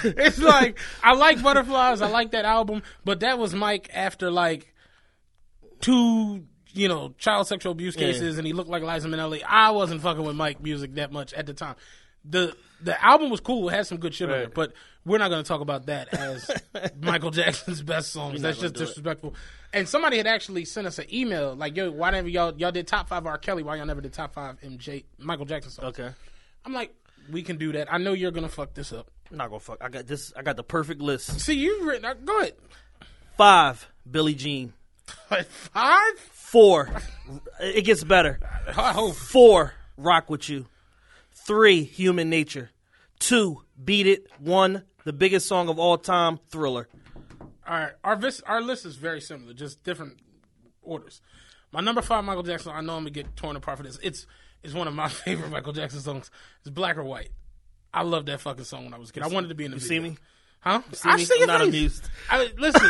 it's 0.03 0.39
like 0.39 0.77
I 1.02 1.14
like 1.14 1.41
Butterflies. 1.41 2.02
I 2.02 2.10
like 2.10 2.31
that 2.31 2.45
album, 2.45 2.84
but 3.06 3.22
that 3.22 3.39
was 3.39 3.53
Mike 3.53 3.89
after 3.94 4.30
like 4.30 4.73
two, 5.80 6.44
you 6.73 6.89
know, 6.89 7.14
child 7.18 7.48
sexual 7.48 7.72
abuse 7.72 7.95
cases, 7.95 8.38
and 8.38 8.45
he 8.45 8.52
looked 8.52 8.69
like 8.69 8.84
Liza 8.84 9.07
Minnelli. 9.07 9.41
I 9.48 9.72
wasn't 9.72 10.02
fucking 10.02 10.23
with 10.23 10.35
Mike 10.35 10.61
music 10.61 10.95
that 10.95 11.14
much 11.14 11.34
at 11.34 11.45
the 11.45 11.53
time. 11.53 11.76
The 12.29 12.55
The 12.83 13.03
album 13.03 13.29
was 13.29 13.39
cool; 13.39 13.69
it 13.69 13.73
had 13.73 13.87
some 13.87 13.97
good 13.97 14.13
shit 14.13 14.29
on 14.29 14.37
it, 14.39 14.53
but 14.53 14.73
we're 15.05 15.17
not 15.17 15.29
going 15.29 15.41
to 15.43 15.47
talk 15.47 15.61
about 15.61 15.85
that 15.87 16.13
as 16.13 16.49
Michael 17.01 17.31
Jackson's 17.31 17.81
best 17.81 18.11
songs. 18.11 18.41
That's 18.41 18.59
just 18.59 18.73
gonna 18.75 18.83
it. 18.83 18.87
disrespectful. 18.87 19.35
And 19.73 19.87
somebody 19.87 20.17
had 20.17 20.27
actually 20.27 20.65
sent 20.65 20.85
us 20.87 20.99
an 20.99 21.05
email 21.13 21.55
like, 21.55 21.75
"Yo, 21.77 21.89
why 21.91 22.11
never 22.11 22.27
y'all 22.27 22.53
y'all 22.57 22.71
did 22.71 22.87
top 22.87 23.09
five 23.09 23.25
R. 23.25 23.37
Kelly? 23.37 23.63
Why 23.63 23.75
y'all 23.77 23.85
never 23.85 24.01
did 24.01 24.13
top 24.13 24.33
five 24.33 24.59
MJ 24.61 25.05
Michael 25.17 25.45
Jackson 25.45 25.71
songs?" 25.71 25.97
okay, 25.99 26.13
I'm 26.65 26.73
like, 26.73 26.93
"We 27.31 27.41
can 27.41 27.57
do 27.57 27.71
that. 27.73 27.91
I 27.91 27.97
know 27.97 28.13
you're 28.13 28.31
gonna 28.31 28.49
fuck 28.49 28.73
this 28.73 28.91
up." 28.93 29.09
I'm 29.31 29.37
not 29.37 29.49
gonna 29.49 29.59
fuck. 29.59 29.77
I 29.81 29.89
got 29.89 30.07
this. 30.07 30.31
I 30.37 30.41
got 30.41 30.55
the 30.55 30.63
perfect 30.63 31.01
list. 31.01 31.39
See, 31.41 31.55
you've 31.55 31.85
written. 31.85 32.05
uh, 32.05 32.13
Go 32.13 32.39
ahead. 32.39 32.53
Five, 33.37 33.89
Billie 34.09 34.35
Jean. 34.35 34.73
Five? 35.29 36.19
Four, 36.31 36.89
it 37.59 37.83
gets 37.83 38.03
better. 38.03 38.39
I 38.67 38.93
hope. 38.93 39.15
Four, 39.15 39.73
Rock 39.97 40.29
with 40.29 40.47
You. 40.49 40.65
Three, 41.48 41.84
Human 41.84 42.30
Nature. 42.30 42.72
Two, 43.19 43.64
Beat 43.84 44.06
It. 44.06 44.28
One, 44.40 44.84
the 45.06 45.14
biggest 45.14 45.48
song 45.48 45.69
of 45.69 45.80
all 45.80 45.98
time, 45.98 46.40
Thriller. 46.49 46.88
All 47.68 47.74
right, 47.74 47.91
our 48.03 48.15
vis- 48.18 48.41
our 48.45 48.61
list 48.61 48.86
is 48.86 48.95
very 48.98 49.22
similar, 49.22 49.53
just 49.53 49.82
different 49.84 50.19
orders. 50.82 51.22
My 51.72 51.82
number 51.82 52.02
five, 52.02 52.24
Michael 52.24 52.44
Jackson. 52.44 52.72
I 52.76 52.82
know 52.82 52.94
I'm 52.95 53.02
gonna 53.03 53.10
get 53.11 53.36
torn 53.36 53.56
apart 53.56 53.78
for 53.78 53.84
this. 53.84 53.98
It's 54.03 54.28
it's 54.64 54.74
one 54.74 54.88
of 54.88 54.94
my 54.94 55.07
favorite 55.26 55.49
Michael 55.49 55.74
Jackson 55.74 55.99
songs. 56.02 56.30
It's 56.61 56.69
Black 56.69 56.98
or 56.98 57.03
White. 57.03 57.30
I 57.94 58.03
loved 58.03 58.28
that 58.28 58.41
fucking 58.41 58.65
song 58.65 58.84
when 58.86 58.94
I 58.94 58.98
was 58.98 59.10
a 59.10 59.14
kid. 59.14 59.24
I 59.24 59.28
wanted 59.28 59.48
to 59.48 59.56
be 59.56 59.65
in 59.65 59.72
the 59.72 59.78
You 59.78 59.82
video. 59.82 60.03
see 60.03 60.10
me? 60.11 60.18
Huh? 60.60 60.82
See 60.91 61.10
I 61.10 61.15
me? 61.15 61.26
see 61.26 61.41
I'm 61.41 61.48
not 61.48 61.60
face. 61.61 61.69
amused. 61.69 62.10
I, 62.30 62.49
listen, 62.57 62.90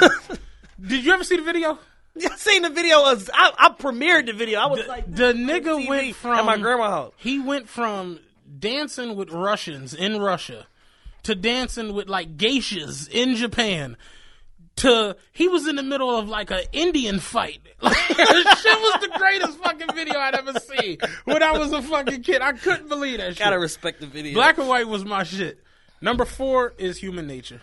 did 0.82 1.06
you 1.06 1.14
ever 1.14 1.24
see 1.24 1.38
the 1.38 1.44
video? 1.44 1.78
I 2.20 2.36
seen 2.38 2.64
the 2.64 2.70
video. 2.72 2.98
I, 2.98 3.16
I 3.58 3.70
premiered 3.78 4.26
the 4.26 4.34
video. 4.34 4.60
I 4.60 4.66
was 4.66 4.86
like, 4.88 5.06
The 5.14 5.34
nigga 5.34 5.88
went 5.88 6.16
from 6.16 6.32
at 6.40 6.46
my 6.46 6.58
grandma's 6.58 6.90
house. 6.90 7.14
He 7.18 7.40
went 7.40 7.70
from 7.70 8.20
dancing 8.60 9.16
with 9.16 9.32
Russians 9.32 9.94
in 9.94 10.20
Russia 10.20 10.68
to 11.24 11.36
dancing 11.36 11.94
with 11.94 12.08
like 12.08 12.38
geishas 12.38 13.10
in 13.10 13.36
Japan 13.36 13.98
to 14.78 15.18
he 15.34 15.48
was 15.48 15.68
in 15.68 15.76
the 15.76 15.84
middle 15.84 16.16
of 16.16 16.30
like 16.30 16.52
an 16.52 16.62
Indian 16.72 17.20
fight. 17.20 17.60
Like 17.82 17.98
shit 18.08 18.18
was 18.18 19.02
the 19.02 19.12
greatest 19.18 19.58
fucking 19.60 19.94
video 19.94 20.18
I'd 20.18 20.36
ever 20.36 20.60
seen 20.60 20.98
when 21.26 21.44
I 21.44 21.58
was 21.58 21.72
a 21.74 21.82
fucking 21.82 22.24
kid. 22.24 22.42
I 22.42 22.54
couldn't 22.54 22.88
believe 22.88 23.18
that 23.18 23.30
shit. 23.30 23.40
Gotta 23.40 23.60
respect 23.60 24.00
the 24.00 24.08
video. 24.08 24.34
Black 24.34 24.58
and 24.58 24.68
white 24.68 24.88
was 24.88 25.04
my 25.04 25.24
shit. 25.24 25.60
Number 26.00 26.26
four 26.26 26.74
is 26.78 26.98
Human 26.98 27.28
Nature. 27.28 27.62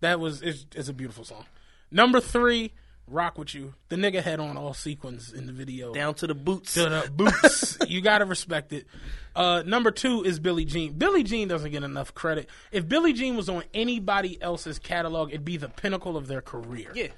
That 0.00 0.20
was 0.20 0.42
it's, 0.42 0.66
it's 0.74 0.88
a 0.88 0.92
beautiful 0.92 1.24
song. 1.24 1.46
Number 1.90 2.20
three, 2.20 2.72
Rock 3.08 3.38
with 3.38 3.54
You. 3.54 3.74
The 3.88 3.96
nigga 3.96 4.22
had 4.22 4.40
on 4.40 4.56
all 4.56 4.74
sequins 4.74 5.32
in 5.32 5.46
the 5.46 5.52
video 5.52 5.92
down 5.94 6.14
to 6.14 6.26
the 6.26 6.34
boots. 6.34 6.74
to 6.74 6.88
the 6.88 7.10
boots. 7.14 7.78
you 7.88 8.00
gotta 8.00 8.24
respect 8.24 8.72
it. 8.72 8.86
Uh, 9.34 9.62
number 9.64 9.90
two 9.90 10.24
is 10.24 10.40
Billie 10.40 10.64
Jean. 10.64 10.94
Billie 10.94 11.22
Jean 11.22 11.46
doesn't 11.46 11.70
get 11.70 11.82
enough 11.84 12.14
credit. 12.14 12.48
If 12.72 12.88
Billie 12.88 13.12
Jean 13.12 13.36
was 13.36 13.48
on 13.48 13.62
anybody 13.74 14.40
else's 14.42 14.78
catalog, 14.78 15.28
it'd 15.30 15.44
be 15.44 15.56
the 15.56 15.68
pinnacle 15.68 16.16
of 16.16 16.26
their 16.26 16.40
career. 16.40 16.90
Yeah, 16.94 17.08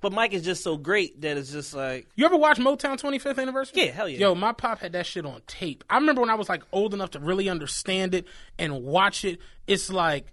but 0.00 0.12
Mike 0.12 0.32
is 0.32 0.42
just 0.42 0.64
so 0.64 0.76
great 0.76 1.20
that 1.20 1.36
it's 1.36 1.52
just 1.52 1.74
like 1.74 2.08
You 2.16 2.24
ever 2.24 2.36
watch 2.36 2.58
Motown 2.58 3.00
25th 3.00 3.38
anniversary? 3.38 3.84
Yeah, 3.84 3.90
hell 3.92 4.08
yeah. 4.08 4.18
Yo, 4.18 4.34
my 4.34 4.52
pop 4.52 4.80
had 4.80 4.92
that 4.92 5.06
shit 5.06 5.24
on 5.24 5.40
tape. 5.46 5.84
I 5.88 5.96
remember 5.96 6.20
when 6.20 6.30
I 6.30 6.34
was 6.34 6.48
like 6.48 6.62
old 6.72 6.94
enough 6.94 7.10
to 7.10 7.20
really 7.20 7.48
understand 7.48 8.14
it 8.14 8.26
and 8.58 8.82
watch 8.82 9.24
it. 9.24 9.38
It's 9.66 9.90
like 9.90 10.26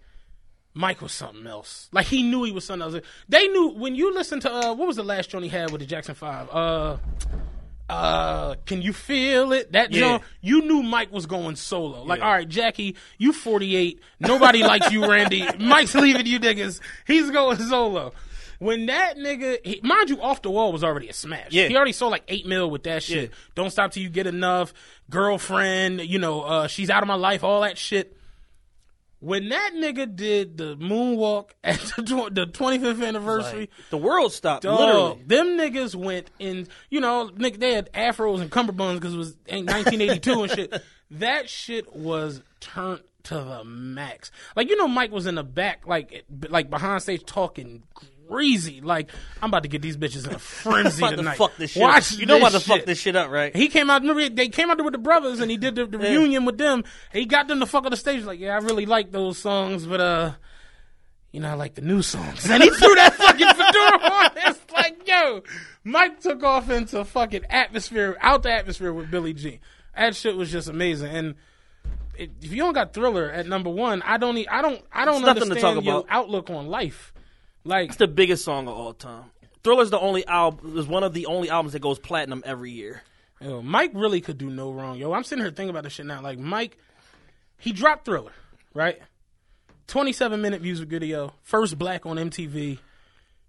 Mike 0.77 1.01
was 1.01 1.13
something 1.13 1.47
else. 1.47 1.87
Like 1.93 2.05
he 2.05 2.21
knew 2.21 2.43
he 2.43 2.51
was 2.51 2.65
something 2.65 2.93
else. 2.93 3.01
They 3.29 3.47
knew 3.47 3.69
when 3.69 3.95
you 3.95 4.13
listen 4.13 4.41
to 4.41 4.51
uh, 4.53 4.73
what 4.75 4.87
was 4.87 4.97
the 4.97 5.03
last 5.03 5.29
joint 5.29 5.43
he 5.45 5.49
had 5.49 5.71
with 5.71 5.79
the 5.81 5.87
Jackson 5.87 6.13
Five? 6.15 6.49
Uh, 6.51 6.97
uh, 7.87 8.55
can 8.65 8.81
you 8.81 8.93
feel 8.93 9.51
it? 9.53 9.71
That 9.71 9.91
Yeah. 9.91 9.99
joint, 9.99 10.23
you 10.41 10.61
knew 10.63 10.81
Mike 10.83 11.11
was 11.11 11.27
going 11.27 11.55
solo. 11.55 12.03
Like, 12.03 12.21
all 12.21 12.31
right, 12.31 12.47
Jackie, 12.49 12.95
you 13.17 13.31
48. 13.31 14.01
Nobody 14.19 14.63
likes 14.63 14.91
you, 14.91 15.07
Randy. 15.09 15.45
Mike's 15.59 15.93
leaving 15.95 16.25
you 16.25 16.39
niggas. 16.39 16.79
He's 17.07 17.29
going 17.29 17.57
solo. 17.57 18.11
When 18.57 18.85
that 18.87 19.17
nigga, 19.17 19.57
he, 19.65 19.81
mind 19.83 20.09
you, 20.09 20.19
off 20.21 20.41
the 20.41 20.49
wall 20.49 20.71
was 20.71 20.83
already 20.83 21.09
a 21.09 21.13
smash. 21.13 21.51
Yeah. 21.51 21.67
He 21.67 21.75
already 21.75 21.91
sold 21.91 22.11
like 22.11 22.23
eight 22.27 22.45
mil 22.47 22.71
with 22.71 22.83
that 22.83 23.03
shit. 23.03 23.29
Yeah. 23.29 23.35
Don't 23.53 23.69
stop 23.69 23.91
till 23.91 24.01
you 24.01 24.09
get 24.09 24.27
enough. 24.27 24.73
Girlfriend, 25.09 26.01
you 26.01 26.19
know, 26.19 26.41
uh, 26.41 26.67
she's 26.67 26.89
out 26.89 27.03
of 27.03 27.07
my 27.07 27.15
life, 27.15 27.43
all 27.43 27.61
that 27.61 27.77
shit. 27.77 28.17
When 29.25 29.49
that 29.49 29.71
nigga 29.75 30.15
did 30.15 30.57
the 30.57 30.77
moonwalk 30.77 31.49
at 31.63 31.79
the, 31.79 32.03
tw- 32.03 32.33
the 32.33 32.45
25th 32.45 33.03
anniversary, 33.05 33.59
Like, 33.61 33.89
the 33.89 33.97
world 33.97 34.31
stopped. 34.31 34.63
Dog, 34.63 34.79
literally. 34.79 35.23
them 35.25 35.47
niggas 35.57 35.95
went 35.95 36.29
in. 36.37 36.67
You 36.91 37.01
know, 37.01 37.29
nigga, 37.35 37.57
they 37.59 37.73
had 37.73 37.91
afros 37.93 38.39
and 38.41 38.51
cummerbunds 38.51 38.95
because 38.95 39.15
it 39.15 39.17
was 39.17 39.35
1982 39.47 40.43
and 40.43 40.51
shit. 40.51 40.81
That 41.11 41.47
shit 41.49 41.95
was 41.95 42.41
turned 42.59 43.01
to 43.25 43.35
the 43.35 43.63
max. 43.63 44.31
Like 44.55 44.69
you 44.69 44.75
know, 44.75 44.87
Mike 44.87 45.11
was 45.11 45.27
in 45.27 45.35
the 45.35 45.43
back, 45.43 45.85
like 45.85 46.11
eh, 46.13 46.47
like 46.49 46.69
behind 46.71 47.03
stage 47.03 47.23
talking 47.25 47.83
greasy. 48.27 48.81
Like 48.81 49.09
I'm 49.41 49.49
about 49.49 49.63
to 49.63 49.69
get 49.69 49.81
these 49.81 49.97
bitches 49.97 50.27
in 50.27 50.33
a 50.33 50.39
frenzy 50.39 51.01
about 51.03 51.11
to 51.11 51.15
tonight. 51.17 51.37
fuck 51.37 51.55
this 51.57 51.71
shit. 51.71 51.81
Watch 51.81 52.13
up. 52.13 52.19
You 52.19 52.25
know 52.25 52.37
about 52.37 52.51
to 52.53 52.59
fuck 52.59 52.85
this 52.85 52.99
shit 52.99 53.15
up, 53.15 53.29
right? 53.29 53.55
He 53.55 53.67
came 53.67 53.89
out. 53.89 54.01
Remember, 54.01 54.27
they 54.29 54.49
came 54.49 54.69
out 54.69 54.77
there 54.77 54.83
with 54.83 54.93
the 54.93 54.99
brothers, 54.99 55.39
and 55.39 55.49
he 55.49 55.57
did 55.57 55.75
the, 55.75 55.85
the 55.85 55.97
reunion 55.97 56.45
with 56.45 56.57
them. 56.57 56.83
He 57.13 57.25
got 57.25 57.47
them 57.47 57.59
to 57.59 57.65
fuck 57.65 57.85
on 57.85 57.91
the 57.91 57.97
stage. 57.97 58.23
Like, 58.23 58.39
yeah, 58.39 58.53
I 58.55 58.57
really 58.57 58.85
like 58.85 59.11
those 59.11 59.37
songs, 59.37 59.85
but 59.85 60.01
uh, 60.01 60.33
you 61.35 61.41
know, 61.41 61.49
I 61.49 61.53
like 61.55 61.75
the 61.75 61.81
new 61.81 62.01
songs. 62.01 62.49
And 62.49 62.63
he 62.63 62.69
threw 62.69 62.95
that 62.95 63.13
fucking 63.15 63.47
fedora 63.47 64.11
on. 64.13 64.31
It's 64.37 64.71
like, 64.71 65.05
yo, 65.05 65.43
Mike 65.83 66.21
took 66.21 66.43
off 66.43 66.69
into 66.69 67.03
fucking 67.03 67.43
atmosphere, 67.49 68.17
out 68.21 68.43
the 68.43 68.53
atmosphere 68.53 68.93
with 68.93 69.11
Billy 69.11 69.33
G. 69.33 69.59
That 69.97 70.15
shit 70.15 70.37
was 70.37 70.49
just 70.49 70.69
amazing. 70.69 71.13
And 71.13 71.35
if 72.17 72.51
you 72.51 72.57
don't 72.57 72.73
got 72.73 72.93
Thriller 72.93 73.29
at 73.29 73.47
number 73.47 73.69
one, 73.69 74.01
I 74.03 74.17
don't, 74.17 74.37
I 74.49 74.61
don't, 74.61 74.81
I 74.93 75.03
don't 75.03 75.23
to 75.23 75.29
understand 75.29 75.83
your 75.83 76.05
outlook 76.09 76.49
on 76.49 76.67
life. 76.67 77.13
Like, 77.65 77.89
It's 77.89 77.97
the 77.97 78.07
biggest 78.07 78.45
song 78.45 78.67
of 78.67 78.75
all 78.75 78.93
time. 78.93 79.25
Thriller's 79.63 79.89
the 79.89 79.99
only 79.99 80.25
album. 80.27 80.77
Is 80.77 80.87
one 80.87 81.03
of 81.03 81.13
the 81.13 81.25
only 81.25 81.49
albums 81.49 81.73
that 81.73 81.79
goes 81.81 81.97
platinum 81.97 82.43
every 82.45 82.71
year. 82.71 83.01
Yo, 83.41 83.61
Mike 83.61 83.91
really 83.93 84.21
could 84.21 84.37
do 84.37 84.49
no 84.49 84.71
wrong. 84.71 84.97
Yo, 84.97 85.11
I'm 85.11 85.23
sitting 85.23 85.43
here 85.43 85.51
thinking 85.51 85.71
about 85.71 85.83
this 85.83 85.93
shit 85.93 86.05
now. 86.05 86.21
Like 86.21 86.37
Mike, 86.37 86.77
he 87.57 87.73
dropped 87.73 88.05
Thriller, 88.05 88.31
right? 88.73 88.99
27 89.87 90.41
minute 90.41 90.61
music 90.61 90.87
video, 90.87 91.33
first 91.41 91.77
black 91.77 92.05
on 92.05 92.17
MTV. 92.17 92.77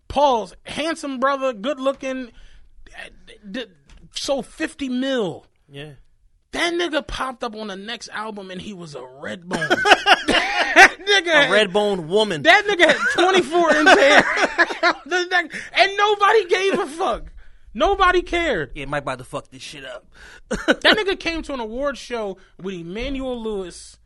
Paul's 0.08 0.54
handsome 0.64 1.20
brother, 1.20 1.52
good 1.52 1.78
looking, 1.78 2.30
sold 4.12 4.46
50 4.46 4.88
mil. 4.88 5.46
Yeah. 5.68 5.92
That 6.56 6.72
nigga 6.74 7.06
popped 7.06 7.44
up 7.44 7.54
on 7.54 7.68
the 7.68 7.76
next 7.76 8.08
album 8.12 8.50
and 8.50 8.60
he 8.60 8.72
was 8.72 8.94
a 8.94 9.04
red 9.04 9.48
bone. 9.48 9.68
that 9.68 10.96
nigga, 11.00 11.48
A 11.48 11.52
red 11.52 11.72
bone 11.72 12.08
woman. 12.08 12.42
that 12.42 12.64
nigga 12.66 12.86
had 12.86 12.96
24 13.14 13.76
inch 13.76 13.88
hair. 13.98 14.22
The 15.06 15.16
nigga- 15.30 15.60
and 15.72 15.96
nobody 15.96 16.44
gave 16.46 16.78
a 16.78 16.86
fuck. 16.86 17.32
Nobody 17.74 18.22
cared. 18.22 18.72
yeah, 18.74 18.86
Mike 18.86 19.02
about 19.02 19.18
to 19.18 19.24
fuck 19.24 19.48
this 19.50 19.62
shit 19.62 19.84
up. 19.84 20.06
That 20.66 20.82
nigga 20.82 21.18
came 21.18 21.42
to 21.42 21.54
an 21.54 21.60
award 21.60 21.96
show 21.98 22.38
with 22.62 22.74
Emmanuel 22.74 23.40
Lewis, 23.42 23.98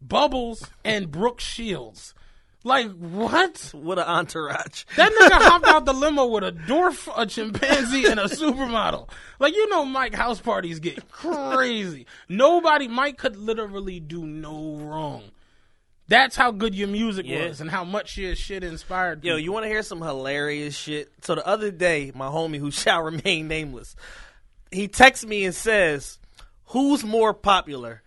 Bubbles, 0.00 0.66
and 0.84 1.10
Brooke 1.10 1.40
Shields. 1.40 2.14
Like 2.62 2.90
what? 2.92 3.70
what 3.72 3.98
an 3.98 4.04
entourage. 4.04 4.84
That 4.96 5.10
nigga 5.12 5.42
hopped 5.48 5.64
out 5.66 5.86
the 5.86 5.94
limo 5.94 6.26
with 6.26 6.44
a 6.44 6.52
dwarf, 6.52 7.08
a 7.16 7.24
chimpanzee, 7.24 8.04
and 8.06 8.20
a 8.20 8.24
supermodel. 8.24 9.08
Like 9.38 9.54
you 9.54 9.68
know, 9.70 9.84
Mike 9.86 10.14
house 10.14 10.40
parties 10.40 10.78
get 10.78 11.08
crazy. 11.10 12.06
Nobody, 12.28 12.86
Mike 12.86 13.16
could 13.16 13.36
literally 13.36 13.98
do 13.98 14.26
no 14.26 14.76
wrong. 14.76 15.22
That's 16.06 16.36
how 16.36 16.50
good 16.50 16.74
your 16.74 16.88
music 16.88 17.24
Yeah. 17.26 17.46
was, 17.48 17.60
and 17.62 17.70
how 17.70 17.84
much 17.84 18.18
your 18.18 18.34
shit 18.34 18.62
inspired. 18.64 19.24
Yo, 19.24 19.30
people. 19.34 19.38
you 19.38 19.52
want 19.52 19.64
to 19.64 19.68
hear 19.68 19.82
some 19.82 20.02
hilarious 20.02 20.76
shit? 20.76 21.10
So 21.22 21.36
the 21.36 21.46
other 21.46 21.70
day, 21.70 22.12
my 22.14 22.26
homie 22.26 22.58
who 22.58 22.70
shall 22.72 23.00
remain 23.02 23.48
nameless, 23.48 23.96
he 24.70 24.86
texts 24.86 25.24
me 25.24 25.44
and 25.46 25.54
says, 25.54 26.18
"Who's 26.66 27.04
more 27.04 27.32
popular, 27.32 28.02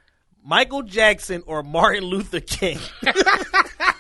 Michael 0.46 0.84
Jackson 0.84 1.42
or 1.48 1.64
Martin 1.64 2.04
Luther 2.04 2.40
King?" 2.42 2.78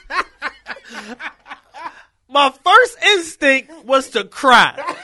my 2.29 2.53
first 2.63 2.97
instinct 3.03 3.85
was 3.85 4.09
to 4.11 4.23
cry 4.23 4.95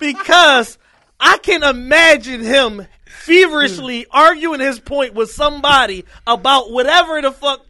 because 0.00 0.78
I 1.20 1.38
can 1.38 1.62
imagine 1.62 2.42
him 2.42 2.86
feverishly 3.06 4.06
arguing 4.10 4.60
his 4.60 4.78
point 4.78 5.14
with 5.14 5.30
somebody 5.30 6.04
about 6.26 6.70
whatever 6.70 7.20
the 7.20 7.32
fuck. 7.32 7.64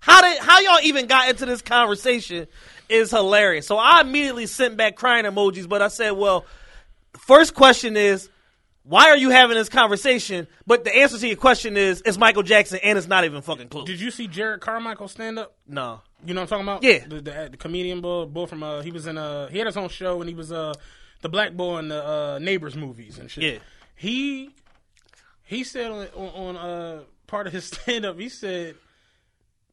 How 0.00 0.22
did 0.22 0.38
how 0.38 0.60
y'all 0.60 0.80
even 0.82 1.06
got 1.06 1.28
into 1.28 1.46
this 1.46 1.62
conversation 1.62 2.46
is 2.88 3.10
hilarious. 3.10 3.66
So 3.66 3.76
I 3.76 4.00
immediately 4.00 4.46
sent 4.46 4.76
back 4.76 4.96
crying 4.96 5.24
emojis, 5.24 5.68
but 5.68 5.82
I 5.82 5.88
said, 5.88 6.12
well, 6.12 6.44
first 7.18 7.54
question 7.54 7.96
is. 7.96 8.28
Why 8.84 9.10
are 9.10 9.16
you 9.16 9.30
having 9.30 9.56
this 9.56 9.68
conversation? 9.68 10.48
But 10.66 10.82
the 10.82 10.92
answer 10.92 11.16
to 11.16 11.28
your 11.28 11.36
question 11.36 11.76
is 11.76 12.02
it's 12.04 12.18
Michael 12.18 12.42
Jackson 12.42 12.80
and 12.82 12.98
it's 12.98 13.06
not 13.06 13.24
even 13.24 13.40
fucking 13.40 13.68
close. 13.68 13.86
Did 13.86 14.00
you 14.00 14.10
see 14.10 14.26
Jerrod 14.26 14.58
Carmichael 14.58 15.06
stand 15.06 15.38
up? 15.38 15.54
no. 15.68 16.00
You 16.24 16.34
know 16.34 16.42
what 16.42 16.52
I'm 16.52 16.64
talking 16.64 16.68
about? 16.68 16.82
Yeah. 16.84 17.06
The, 17.06 17.20
the, 17.20 17.48
the 17.52 17.56
comedian 17.56 18.00
boy, 18.00 18.26
boy 18.26 18.46
from 18.46 18.62
uh, 18.62 18.82
he 18.82 18.90
was 18.90 19.06
in 19.06 19.18
uh, 19.18 19.48
he 19.48 19.58
had 19.58 19.66
his 19.66 19.76
own 19.76 19.88
show 19.88 20.20
and 20.20 20.28
he 20.28 20.34
was 20.34 20.52
uh, 20.52 20.74
the 21.20 21.28
black 21.28 21.52
boy 21.54 21.78
in 21.78 21.88
the 21.88 22.04
uh, 22.04 22.38
Neighbors 22.38 22.76
movies 22.76 23.18
and 23.18 23.30
shit. 23.30 23.44
Yeah. 23.44 23.58
He 23.94 24.50
he 25.44 25.64
said 25.64 25.90
on, 25.90 26.06
on, 26.14 26.56
on 26.56 26.56
uh, 26.56 27.02
part 27.26 27.46
of 27.46 27.52
his 27.52 27.64
stand 27.72 28.04
up, 28.04 28.18
he 28.18 28.28
said 28.28 28.76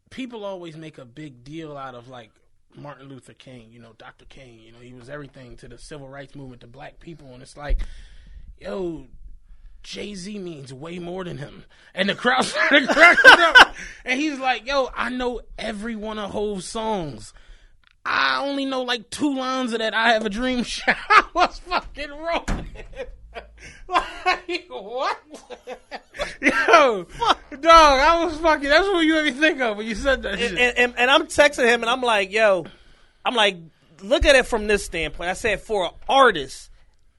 people 0.09 0.43
always 0.43 0.75
make 0.75 0.97
a 0.97 1.05
big 1.05 1.43
deal 1.43 1.77
out 1.77 1.95
of 1.95 2.07
like 2.07 2.31
Martin 2.75 3.09
Luther 3.09 3.33
King, 3.33 3.69
you 3.71 3.79
know, 3.79 3.93
Dr. 3.97 4.25
King, 4.25 4.59
you 4.59 4.71
know, 4.71 4.79
he 4.79 4.93
was 4.93 5.09
everything 5.09 5.57
to 5.57 5.67
the 5.67 5.77
civil 5.77 6.07
rights 6.07 6.35
movement 6.35 6.61
to 6.61 6.67
black 6.67 6.99
people 6.99 7.33
and 7.33 7.41
it's 7.41 7.57
like, 7.57 7.81
yo, 8.59 9.07
Jay 9.89 10.13
Z 10.13 10.37
means 10.37 10.71
way 10.71 10.99
more 10.99 11.23
than 11.23 11.39
him. 11.39 11.65
And 11.95 12.07
the 12.09 12.13
crowd 12.13 12.45
started 12.45 12.87
cracking 12.89 13.31
up. 13.39 13.73
And 14.05 14.19
he's 14.19 14.37
like, 14.37 14.67
yo, 14.67 14.91
I 14.95 15.09
know 15.09 15.41
every 15.57 15.95
one 15.95 16.19
of 16.19 16.29
Hove's 16.29 16.65
songs. 16.65 17.33
I 18.05 18.39
only 18.39 18.65
know 18.65 18.83
like 18.83 19.09
two 19.09 19.35
lines 19.35 19.73
of 19.73 19.79
that 19.79 19.95
I 19.95 20.13
Have 20.13 20.27
a 20.27 20.29
Dream 20.29 20.61
shit. 20.63 20.95
I 21.09 21.23
was 21.33 21.57
fucking 21.67 22.11
rolling. 22.11 22.67
like, 23.87 24.67
what? 24.69 25.19
yo, 26.39 27.07
dog, 27.59 27.99
I 27.99 28.25
was 28.25 28.37
fucking, 28.37 28.69
that's 28.69 28.87
what 28.87 28.99
you 28.99 29.15
made 29.15 29.33
me 29.33 29.39
think 29.39 29.59
of 29.59 29.75
when 29.75 29.87
you 29.87 29.95
said 29.95 30.21
that 30.21 30.37
shit. 30.37 30.51
and, 30.51 30.59
and, 30.59 30.77
and, 30.77 30.93
and 30.99 31.09
I'm 31.09 31.25
texting 31.25 31.65
him 31.65 31.81
and 31.81 31.89
I'm 31.89 32.01
like, 32.01 32.31
yo, 32.31 32.67
I'm 33.25 33.33
like, 33.33 33.57
look 34.03 34.23
at 34.23 34.35
it 34.35 34.45
from 34.45 34.67
this 34.67 34.85
standpoint. 34.85 35.31
I 35.31 35.33
said, 35.33 35.61
for 35.61 35.85
an 35.85 35.91
artist 36.07 36.69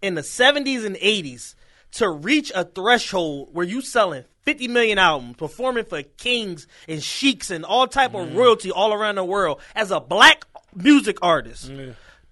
in 0.01 0.15
the 0.15 0.23
70s 0.23 0.87
and 0.87 0.95
80s 0.95 1.57
to 1.93 2.09
reach 2.09 2.53
a 2.55 2.65
threshold 2.65 3.51
where 3.53 3.67
you 3.67 3.83
selling 3.83 4.25
50 4.43 4.69
million 4.69 4.99
albums, 4.99 5.37
performing 5.37 5.85
for 5.85 6.03
kings 6.03 6.67
and 6.89 7.03
sheiks 7.03 7.51
and 7.51 7.65
all 7.65 7.87
type 7.87 8.15
of 8.15 8.29
mm. 8.29 8.37
royalty 8.37 8.71
all 8.71 8.93
around 8.93 9.17
the 9.17 9.25
world 9.25 9.61
as 9.75 9.91
a 9.91 10.01
black 10.01 10.45
music 10.75 11.19
artist. 11.23 11.71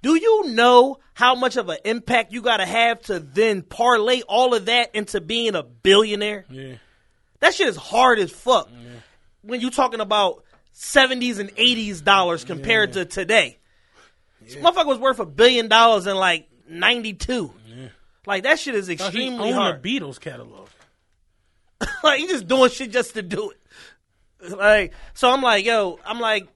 Do 0.00 0.14
you 0.14 0.50
know 0.50 0.98
how 1.14 1.34
much 1.34 1.56
of 1.56 1.68
an 1.68 1.78
impact 1.84 2.32
you 2.32 2.40
got 2.40 2.58
to 2.58 2.66
have 2.66 3.02
to 3.02 3.18
then 3.18 3.62
parlay 3.62 4.22
all 4.22 4.54
of 4.54 4.66
that 4.66 4.94
into 4.94 5.20
being 5.20 5.54
a 5.54 5.62
billionaire? 5.62 6.44
yeah. 6.48 6.74
That 7.40 7.54
shit 7.54 7.68
is 7.68 7.76
hard 7.76 8.18
as 8.18 8.30
fuck. 8.30 8.68
When 9.42 9.60
you 9.60 9.70
talking 9.70 10.00
about 10.00 10.44
seventies 10.72 11.38
and 11.38 11.50
eighties 11.56 12.00
dollars 12.00 12.44
compared 12.44 12.94
to 12.94 13.04
today, 13.04 13.58
this 14.42 14.56
motherfucker 14.56 14.86
was 14.86 14.98
worth 14.98 15.20
a 15.20 15.26
billion 15.26 15.68
dollars 15.68 16.06
in 16.06 16.16
like 16.16 16.48
ninety 16.68 17.14
two. 17.14 17.52
Like 18.28 18.42
that 18.42 18.58
shit 18.58 18.74
is 18.74 18.90
extremely 18.90 19.48
owned 19.48 19.54
hard. 19.54 19.82
the 19.82 20.00
Beatles 20.00 20.20
catalog. 20.20 20.68
like 22.04 22.20
he 22.20 22.26
just 22.26 22.46
doing 22.46 22.70
shit 22.70 22.90
just 22.90 23.14
to 23.14 23.22
do 23.22 23.50
it. 23.50 24.50
Like 24.54 24.92
so, 25.14 25.30
I'm 25.30 25.40
like, 25.40 25.64
yo, 25.64 25.98
I'm 26.04 26.20
like, 26.20 26.46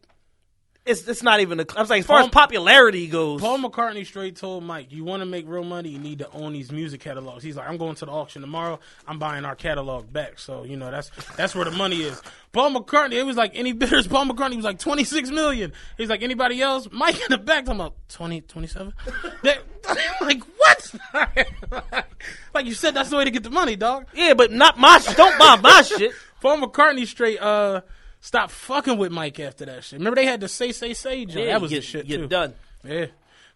it's 0.85 1.07
it's 1.07 1.23
not 1.23 1.41
even. 1.41 1.61
A, 1.61 1.67
I 1.77 1.81
was 1.81 1.91
like, 1.91 2.01
as 2.01 2.07
far 2.07 2.21
as 2.21 2.29
popularity 2.29 3.07
goes, 3.07 3.41
Paul 3.41 3.59
McCartney 3.59 4.05
straight 4.05 4.37
told 4.37 4.65
Mike, 4.65 4.91
"You 4.91 5.05
want 5.05 5.21
to 5.21 5.27
make 5.27 5.45
real 5.49 5.63
money, 5.65 5.91
you 5.91 5.99
need 5.99 6.19
to 6.19 6.31
own 6.33 6.53
these 6.53 6.73
music 6.73 7.01
catalogs." 7.01 7.45
He's 7.45 7.57
like, 7.57 7.69
"I'm 7.69 7.77
going 7.77 7.95
to 7.97 8.05
the 8.05 8.11
auction 8.11 8.43
tomorrow. 8.43 8.81
I'm 9.07 9.19
buying 9.19 9.45
our 9.45 9.55
catalog 9.55 10.13
back." 10.13 10.39
So 10.41 10.65
you 10.65 10.77
know 10.77 10.91
that's 10.91 11.11
that's 11.37 11.55
where 11.55 11.65
the 11.65 11.71
money 11.71 12.03
is. 12.03 12.21
Paul 12.51 12.71
McCartney, 12.73 13.13
it 13.15 13.23
was 13.23 13.37
like 13.37 13.53
any 13.55 13.73
bidders. 13.73 14.07
Paul 14.09 14.27
McCartney 14.27 14.57
was 14.57 14.65
like 14.65 14.79
26 14.81 15.31
million. 15.31 15.73
He's 15.97 16.09
like 16.09 16.23
anybody 16.23 16.61
else. 16.61 16.89
Mike 16.91 17.15
in 17.17 17.27
the 17.31 17.39
back 17.39 17.65
talking 17.67 17.81
about 17.81 17.95
20, 18.09 18.41
27. 18.43 18.93
That- 19.43 19.63
like 20.21 20.43
what? 20.57 22.07
like 22.55 22.67
you 22.67 22.75
said, 22.75 22.95
that's 22.95 23.11
the 23.11 23.17
way 23.17 23.25
to 23.25 23.31
get 23.31 23.43
the 23.43 23.51
money, 23.51 23.77
dog. 23.77 24.07
yeah, 24.15 24.35
but 24.35 24.53
not 24.53 24.79
my. 24.79 25.01
Don't 25.17 25.39
buy 25.39 25.57
my 25.63 25.83
shit. 25.83 26.13
Paul 26.41 26.59
McCartney 26.59 27.07
straight 27.07 27.41
uh 27.41 27.83
Stop 28.25 28.53
fucking 28.53 28.99
with 28.99 29.11
Mike 29.11 29.41
after 29.41 29.67
that 29.67 29.83
shit. 29.83 29.99
Remember 29.99 30.15
they 30.15 30.27
had 30.27 30.41
the 30.41 30.49
say 30.49 30.71
say 30.71 30.95
say 30.95 31.25
joint. 31.25 31.47
Yeah, 31.47 31.53
that 31.55 31.61
was 31.61 31.73
you, 31.73 31.79
the 31.79 31.83
shit 31.83 32.07
You're 32.07 32.21
too. 32.21 32.29
done. 32.29 32.55
Yeah. 32.85 33.07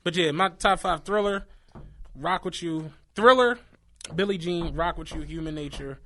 But 0.03 0.17
yeah, 0.17 0.33
my 0.33 0.49
top 0.49 0.81
five 0.81 1.05
thriller, 1.05 1.47
rock 2.17 2.45
with 2.45 2.61
you. 2.63 2.91
Thriller, 3.15 3.61
Billie 4.15 4.39
Jean, 4.39 4.75
rock 4.75 4.99
with 4.99 5.15
you, 5.15 5.21
human 5.23 5.55
nature, 5.55 6.01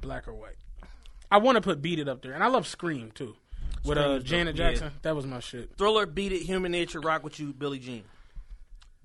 black 0.00 0.28
or 0.28 0.34
white. 0.34 0.54
I 1.28 1.38
want 1.38 1.56
to 1.56 1.60
put 1.60 1.82
Beat 1.82 1.98
It 1.98 2.08
up 2.08 2.22
there. 2.22 2.34
And 2.34 2.44
I 2.44 2.46
love 2.46 2.68
Scream 2.68 3.10
too. 3.10 3.34
With 3.84 3.98
uh, 3.98 4.20
Janet 4.20 4.54
dope, 4.54 4.60
yeah. 4.64 4.70
Jackson. 4.70 4.92
That 5.02 5.16
was 5.16 5.26
my 5.26 5.40
shit. 5.40 5.76
Thriller, 5.76 6.06
Beat 6.06 6.30
It, 6.30 6.42
Human 6.42 6.70
Nature, 6.70 7.00
Rock 7.00 7.24
With 7.24 7.40
You, 7.40 7.52
Billie 7.52 7.80
Jean. 7.80 8.04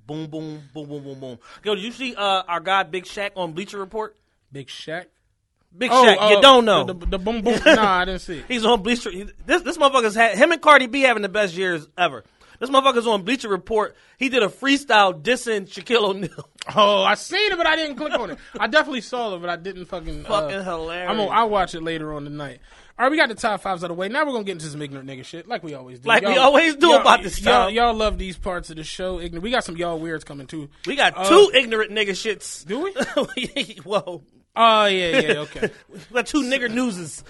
Boom, 0.06 0.28
boom, 0.28 0.62
boom, 0.72 0.88
boom, 0.88 1.04
boom, 1.04 1.20
boom. 1.20 1.40
Yo, 1.64 1.74
did 1.74 1.84
you 1.84 1.92
see 1.92 2.14
uh, 2.16 2.44
our 2.48 2.60
guy 2.60 2.84
Big 2.84 3.06
Shaq 3.06 3.32
on 3.36 3.54
Bleacher 3.54 3.80
Report? 3.80 4.16
Big 4.52 4.68
Shaq. 4.68 5.06
Big 5.78 5.90
Shaq, 5.92 6.30
you 6.30 6.42
don't 6.42 6.66
know. 6.66 6.82
Oh, 6.82 6.84
The, 6.86 6.94
the, 6.94 7.06
the 7.06 7.18
boom 7.20 7.42
boom. 7.42 7.60
nah, 7.66 8.00
I 8.00 8.06
didn't 8.06 8.22
see. 8.22 8.44
He's 8.48 8.66
on 8.66 8.84
Bleacher. 8.84 9.10
he- 9.12 9.26
This 9.46 9.62
this 9.64 9.78
motherfucker's 9.78 10.16
had 10.16 10.38
him 10.38 10.52
and 10.52 10.62
Cardi 10.62 10.88
B 10.88 11.02
having 11.02 11.24
the 11.24 11.30
best 11.30 11.56
years 11.56 11.88
ever. 11.98 12.24
This 12.60 12.70
motherfucker's 12.70 13.08
on 13.08 13.24
Bleacher 13.24 13.50
Report. 13.50 13.96
He 14.18 14.30
did 14.30 14.42
a 14.44 14.48
freestyle 14.48 15.20
dissing 15.22 15.68
Shaquille 15.68 16.04
O'Neal. 16.10 16.50
Oh, 16.76 17.04
I 17.04 17.16
seen 17.16 17.52
it, 17.52 17.58
but 17.58 17.68
I 17.68 17.76
didn't 17.76 17.98
click 17.98 18.14
on 18.18 18.30
it. 18.32 18.38
I 18.58 18.68
definitely 18.68 19.02
saw 19.02 19.36
it, 19.36 19.40
but 19.40 19.50
I 19.50 19.58
didn't 19.58 19.84
fucking. 19.84 20.24
Fucking 20.24 20.56
uh, 20.60 20.64
hilarious. 20.64 21.10
I'm 21.10 21.18
gonna, 21.18 21.30
I'll 21.30 21.50
watch 21.50 21.76
it 21.76 21.82
later 21.84 22.14
on 22.14 22.24
tonight. 22.24 22.62
All 22.98 23.04
right, 23.06 23.12
we 23.12 23.18
got 23.18 23.28
the 23.28 23.36
top 23.36 23.60
fives 23.60 23.84
out 23.84 23.92
of 23.92 23.98
the 23.98 24.00
way. 24.00 24.08
Now 24.08 24.24
we're 24.26 24.32
gonna 24.32 24.46
get 24.46 24.54
into 24.54 24.68
some 24.68 24.82
ignorant 24.82 25.10
nigga 25.10 25.26
shit, 25.26 25.46
like 25.46 25.62
we 25.62 25.74
always 25.74 26.00
do. 26.00 26.08
Like 26.08 26.24
we 26.26 26.38
always 26.38 26.76
do 26.78 26.94
about 26.94 27.22
this 27.22 27.42
Y'all, 27.42 27.70
y'all 27.70 27.94
love 27.94 28.18
these 28.18 28.38
parts 28.38 28.70
of 28.70 28.78
the 28.78 28.84
show. 28.86 29.20
Ignorant. 29.20 29.44
We 29.44 29.52
got 29.52 29.66
some 29.66 29.76
y'all 29.76 30.00
weirds 30.00 30.24
coming 30.24 30.48
too. 30.48 30.70
We 30.88 30.96
got 30.96 31.18
Uh, 31.18 31.28
two 31.28 31.52
ignorant 31.54 31.92
nigga 31.92 32.12
shits. 32.12 32.66
Do 32.66 32.80
we? 32.80 32.94
Whoa. 33.84 34.22
Oh 34.56 34.86
yeah, 34.86 35.20
yeah, 35.20 35.34
okay. 35.40 35.70
We 35.90 36.00
got 36.14 36.28
two 36.28 36.44
nigger 36.44 36.70
newses. 36.72 37.24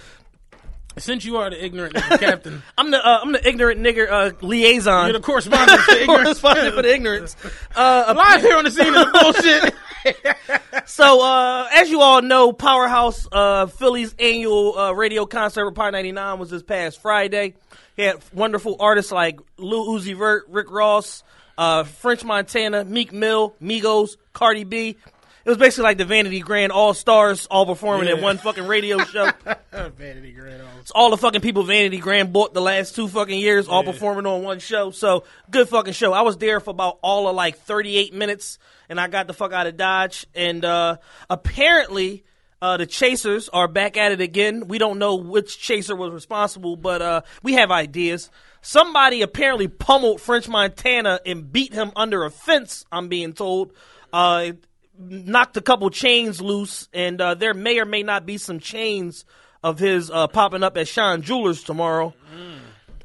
Since 0.95 1.25
you 1.25 1.37
are 1.37 1.49
the 1.49 1.63
ignorant 1.63 1.95
captain, 1.95 2.61
I'm 2.77 2.91
the 2.91 3.03
uh, 3.03 3.19
I'm 3.23 3.31
the 3.31 3.47
ignorant 3.47 3.79
nigger 3.81 4.07
uh, 4.11 4.31
liaison. 4.45 5.05
you're 5.05 5.13
the 5.13 5.21
correspondent 5.25 5.81
for 5.81 5.91
ignorance. 5.95 6.23
correspondent 6.39 6.75
for 6.75 6.81
the 6.83 6.93
ignorance. 6.93 7.35
Uh, 7.75 8.13
Live 8.15 8.41
here 8.41 8.55
on 8.57 8.63
the 8.65 8.69
scene 8.71 8.93
of 8.93 9.11
the 9.11 9.19
bullshit. 9.19 10.85
So, 10.85 11.23
uh, 11.23 11.67
as 11.73 11.89
you 11.89 12.01
all 12.01 12.21
know, 12.21 12.51
Powerhouse 12.53 13.27
uh, 13.31 13.65
Philly's 13.67 14.13
annual 14.19 14.77
uh, 14.77 14.91
radio 14.91 15.25
concert 15.25 15.65
with 15.65 15.75
Power 15.75 15.91
99 15.91 16.37
was 16.39 16.49
this 16.51 16.61
past 16.61 17.01
Friday. 17.01 17.55
He 17.95 18.03
had 18.03 18.17
wonderful 18.33 18.75
artists 18.79 19.11
like 19.11 19.39
Lil 19.57 19.87
Uzi 19.87 20.15
Vert, 20.15 20.43
Rick 20.49 20.69
Ross, 20.69 21.23
uh, 21.57 21.83
French 21.85 22.23
Montana, 22.23 22.83
Meek 22.85 23.11
Mill, 23.13 23.55
Migos, 23.61 24.17
Cardi 24.33 24.63
B. 24.63 24.97
It 25.45 25.49
was 25.49 25.57
basically 25.57 25.83
like 25.83 25.97
the 25.97 26.05
Vanity 26.05 26.39
Grand 26.39 26.71
All 26.71 26.93
Stars 26.93 27.47
all 27.47 27.65
performing 27.65 28.07
at 28.07 28.21
one 28.21 28.37
fucking 28.37 28.65
radio 28.65 28.99
show. 28.99 29.29
Vanity 29.73 30.31
Grand 30.31 30.61
All. 30.61 30.69
It's 30.79 30.91
all 30.91 31.09
the 31.09 31.17
fucking 31.17 31.41
people 31.41 31.63
Vanity 31.63 31.97
Grand 31.97 32.31
bought 32.31 32.53
the 32.53 32.61
last 32.61 32.95
two 32.95 33.09
fucking 33.09 33.37
years, 33.37 33.67
all 33.67 33.83
performing 33.83 34.25
on 34.25 34.43
one 34.43 34.59
show. 34.59 34.91
So 34.91 35.25
good 35.51 35.67
fucking 35.67 35.93
show. 35.93 36.13
I 36.13 36.21
was 36.21 36.37
there 36.37 36.61
for 36.61 36.69
about 36.69 36.99
all 37.01 37.27
of 37.27 37.35
like 37.35 37.57
38 37.57 38.13
minutes, 38.13 38.57
and 38.87 39.01
I 39.01 39.07
got 39.09 39.27
the 39.27 39.33
fuck 39.33 39.51
out 39.51 39.67
of 39.67 39.75
Dodge. 39.75 40.25
And 40.33 40.63
uh, 40.63 40.97
apparently, 41.29 42.23
uh, 42.61 42.77
the 42.77 42.85
Chasers 42.85 43.49
are 43.49 43.67
back 43.67 43.97
at 43.97 44.13
it 44.13 44.21
again. 44.21 44.69
We 44.69 44.77
don't 44.77 44.97
know 44.97 45.15
which 45.15 45.59
Chaser 45.59 45.97
was 45.97 46.13
responsible, 46.13 46.77
but 46.77 47.01
uh, 47.01 47.21
we 47.41 47.55
have 47.55 47.69
ideas. 47.69 48.29
Somebody 48.61 49.23
apparently 49.23 49.67
pummeled 49.67 50.21
French 50.21 50.47
Montana 50.47 51.19
and 51.25 51.51
beat 51.51 51.73
him 51.73 51.91
under 51.97 52.23
a 52.23 52.31
fence. 52.31 52.85
I'm 52.93 53.09
being 53.09 53.33
told. 53.33 53.73
Uh, 54.13 54.53
knocked 54.97 55.57
a 55.57 55.61
couple 55.61 55.89
chains 55.89 56.41
loose, 56.41 56.87
and 56.93 57.19
uh, 57.19 57.35
there 57.35 57.53
may 57.53 57.79
or 57.79 57.85
may 57.85 58.03
not 58.03 58.25
be 58.25 58.37
some 58.37 58.59
chains 58.59 59.25
of 59.63 59.79
his 59.79 60.11
uh, 60.11 60.27
popping 60.27 60.63
up 60.63 60.77
at 60.77 60.87
Sean 60.87 61.21
Jewelers 61.21 61.63
tomorrow. 61.63 62.13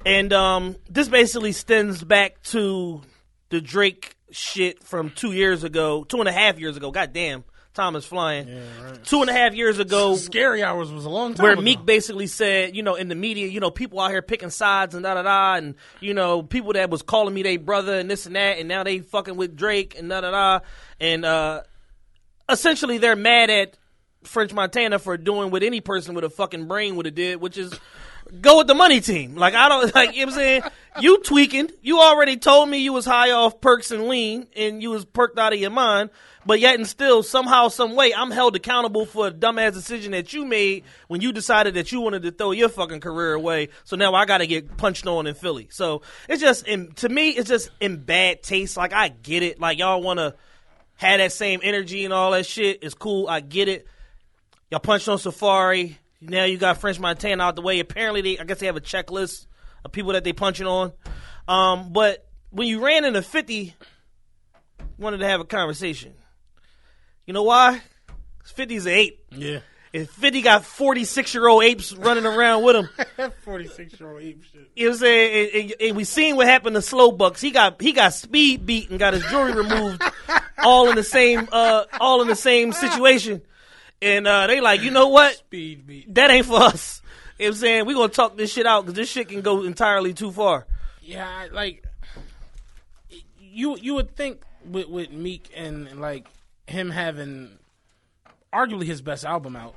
And 0.07 0.33
um, 0.33 0.77
this 0.89 1.09
basically 1.09 1.53
stems 1.53 2.03
back 2.03 2.43
to 2.45 3.03
the 3.51 3.61
Drake 3.61 4.17
shit 4.31 4.83
from 4.83 5.11
two 5.11 5.33
years 5.33 5.65
ago, 5.65 6.05
two 6.05 6.19
and 6.21 6.29
a 6.29 6.33
half 6.33 6.59
years 6.59 6.77
ago. 6.77 6.91
God 6.91 7.13
damn, 7.13 7.45
time 7.75 7.97
is 7.97 8.05
flying. 8.05 8.47
Two 9.05 9.21
and 9.21 9.31
a 9.31 9.33
half 9.33 9.55
years 9.55 9.79
ago, 9.79 10.17
Scary 10.17 10.63
Hours 10.63 10.93
was 10.93 11.05
a 11.05 11.11
long 11.11 11.35
time 11.35 11.45
where 11.45 11.53
ago. 11.53 11.63
Meek 11.63 11.85
basically 11.85 12.27
said, 12.27 12.77
you 12.77 12.83
know, 12.83 12.95
in 12.95 13.09
the 13.09 13.15
media, 13.15 13.49
you 13.49 13.61
know, 13.61 13.71
people 13.71 14.01
out 14.01 14.11
here 14.11 14.23
picking 14.23 14.51
sides 14.51 14.95
and 14.95 15.03
da 15.03 15.15
da 15.15 15.23
da, 15.23 15.55
and 15.55 15.75
you 16.01 16.15
know, 16.15 16.43
people 16.43 16.73
that 16.75 16.91
was 16.91 17.03
calling 17.03 17.35
me 17.35 17.43
their 17.43 17.59
brother 17.59 17.99
and 17.99 18.11
this 18.11 18.27
and 18.27 18.37
that, 18.37 18.59
and 18.59 18.69
now 18.69 18.85
they 18.85 19.01
fucking 19.01 19.37
with 19.37 19.57
Drake 19.57 19.99
and 19.99 20.09
da 20.09 20.21
da 20.21 20.31
da, 20.31 20.61
and 21.01 21.25
uh, 21.25 21.63
essentially 22.49 22.99
they're 22.99 23.17
mad 23.17 23.51
at 23.51 23.77
French 24.25 24.53
Montana 24.53 24.99
for 24.99 25.17
doing 25.17 25.51
what 25.51 25.63
any 25.63 25.81
person 25.81 26.15
with 26.15 26.25
a 26.25 26.31
fucking 26.31 26.67
brain 26.67 26.97
would 26.97 27.07
have 27.07 27.15
did, 27.15 27.41
which 27.41 27.57
is 27.57 27.73
go 28.41 28.59
with 28.59 28.67
the 28.67 28.75
money 28.75 29.01
team. 29.01 29.37
Like 29.37 29.55
I 29.55 29.69
don't 29.69 29.95
like 29.95 30.15
you 30.15 30.27
know 30.27 30.33
what 30.33 30.35
I'm 30.35 30.39
saying 30.39 30.63
you 31.01 31.19
tweaking. 31.19 31.71
You 31.83 32.01
already 32.01 32.37
told 32.37 32.69
me 32.69 32.79
you 32.79 32.93
was 32.93 33.05
high 33.05 33.31
off 33.31 33.61
perks 33.61 33.91
and 33.91 34.09
lean 34.09 34.47
and 34.57 34.83
you 34.83 34.91
was 34.91 35.05
perked 35.05 35.39
out 35.39 35.53
of 35.53 35.59
your 35.59 35.71
mind. 35.71 36.11
But 36.47 36.61
yet 36.61 36.77
and 36.77 36.87
still 36.87 37.23
somehow, 37.23 37.69
some 37.69 37.95
way, 37.95 38.15
I'm 38.15 38.31
held 38.31 38.57
accountable 38.57 39.05
for 39.05 39.27
a 39.27 39.31
dumbass 39.31 39.75
decision 39.75 40.13
that 40.13 40.33
you 40.33 40.47
made 40.47 40.85
when 41.07 41.21
you 41.21 41.31
decided 41.33 41.75
that 41.75 41.93
you 41.93 42.01
wanted 42.01 42.23
to 42.23 42.31
throw 42.31 42.53
your 42.53 42.71
fucking 42.71 43.01
career 43.01 43.35
away. 43.35 43.69
So 43.85 43.97
now 43.97 44.15
I 44.15 44.25
got 44.25 44.39
to 44.39 44.47
get 44.47 44.79
punched 44.79 45.07
on 45.07 45.27
in 45.27 45.35
Philly. 45.35 45.69
So 45.71 46.03
it's 46.27 46.41
just, 46.41 46.67
in, 46.67 46.93
to 46.93 47.09
me, 47.09 47.31
it's 47.31 47.51
just 47.51 47.71
in 47.81 47.99
bad 47.99 48.43
taste. 48.43 48.79
Like 48.79 48.95
I 48.95 49.09
get 49.09 49.43
it. 49.43 49.61
Like 49.61 49.79
y'all 49.79 50.01
want 50.01 50.21
have 50.99 51.19
that 51.19 51.33
same 51.33 51.61
energy 51.63 52.05
and 52.05 52.13
all 52.13 52.33
that 52.33 52.45
shit. 52.45 52.81
It's 52.83 52.95
cool. 52.95 53.29
I 53.29 53.41
get 53.41 53.69
it. 53.69 53.87
Y'all 54.71 54.81
punched 54.81 55.09
on 55.09 55.17
Safaree. 55.17 55.97
Now 56.21 56.45
you 56.45 56.59
got 56.59 56.79
French 56.79 56.99
Montana 56.99 57.43
out 57.43 57.57
the 57.57 57.63
way. 57.63 57.79
Apparently, 57.79 58.21
they, 58.21 58.39
I 58.39 58.45
guess 58.45 58.59
they 58.59 58.67
have 58.67 58.77
a 58.77 58.81
checklist 58.81 59.47
of 59.85 59.93
people 59.93 60.13
that 60.13 60.25
they 60.25 60.33
punching 60.33 60.67
on. 60.67 60.93
Um, 61.47 61.93
but 61.93 62.27
when 62.51 62.67
you 62.67 62.85
ran 62.85 63.05
into 63.05 63.23
50, 63.23 63.75
wanted 64.99 65.19
to 65.19 65.27
have 65.27 65.41
a 65.41 65.45
conversation. 65.45 66.15
You 67.27 67.33
know 67.33 67.45
why? 67.45 67.81
50's 68.45 68.87
an. 68.87 69.11
Yeah. 69.31 69.61
If 69.93 70.11
50 70.11 70.43
got 70.43 70.65
46 70.65 71.33
year 71.35 71.49
old 71.49 71.65
apes 71.65 71.95
running 71.95 72.27
around 72.27 72.63
with 72.63 72.77
him, 72.77 73.33
46 73.45 73.99
year 74.01 74.11
old 74.13 74.23
ape 74.23 74.43
shit. 74.45 74.71
you 74.77 74.85
know 74.87 74.91
what 74.91 74.95
I'm 74.97 75.01
saying? 75.01 75.51
And, 75.55 75.63
and- 75.73 75.75
and 75.89 75.97
we 75.97 76.05
seen 76.05 76.37
what 76.37 76.47
happened 76.47 76.77
to 76.77 76.83
Slow 76.83 77.11
Bucks. 77.13 77.41
He 77.41 77.51
got 77.51 77.81
he 77.81 77.93
got 77.93 78.13
speed 78.13 78.67
beat 78.67 78.91
and 78.91 78.99
got 78.99 79.15
his 79.15 79.25
jewelry 79.27 79.53
removed, 79.55 80.03
all 80.59 80.91
in 80.91 80.97
the 80.97 81.03
same 81.03 81.49
uh 81.53 81.85
all 82.01 82.21
in 82.23 82.29
the 82.29 82.37
same 82.37 82.73
situation. 82.73 83.41
And 84.03 84.27
uh, 84.29 84.47
they 84.47 84.61
like, 84.61 84.83
you 84.83 84.91
know 84.93 85.09
what? 85.09 85.35
Speed 85.35 85.87
beat. 85.87 86.15
That 86.15 86.31
ain't 86.31 86.47
for 86.47 86.61
us. 86.63 87.03
You 87.39 87.47
know 87.47 87.51
what 87.51 87.55
I'm 87.57 87.61
saying? 87.61 87.87
we 87.87 87.95
gonna 87.95 88.09
talk 88.09 88.37
this 88.37 88.53
shit 88.53 88.67
out 88.67 88.83
because 88.83 88.95
this 88.95 89.09
shit 89.11 89.29
can 89.29 89.41
go 89.41 89.63
entirely 89.65 90.13
too 90.13 90.31
far. 90.33 90.67
Yeah, 91.03 91.47
like 91.53 91.83
you 93.41 93.77
you 93.81 93.95
would 93.95 94.15
think 94.17 94.43
with 94.65 94.89
with 94.89 95.11
Meek 95.11 95.51
and 95.57 96.01
like 96.01 96.27
him 96.67 96.91
having 96.91 97.59
arguably 98.53 98.85
his 98.85 99.03
best 99.03 99.25
album 99.25 99.57
out. 99.57 99.75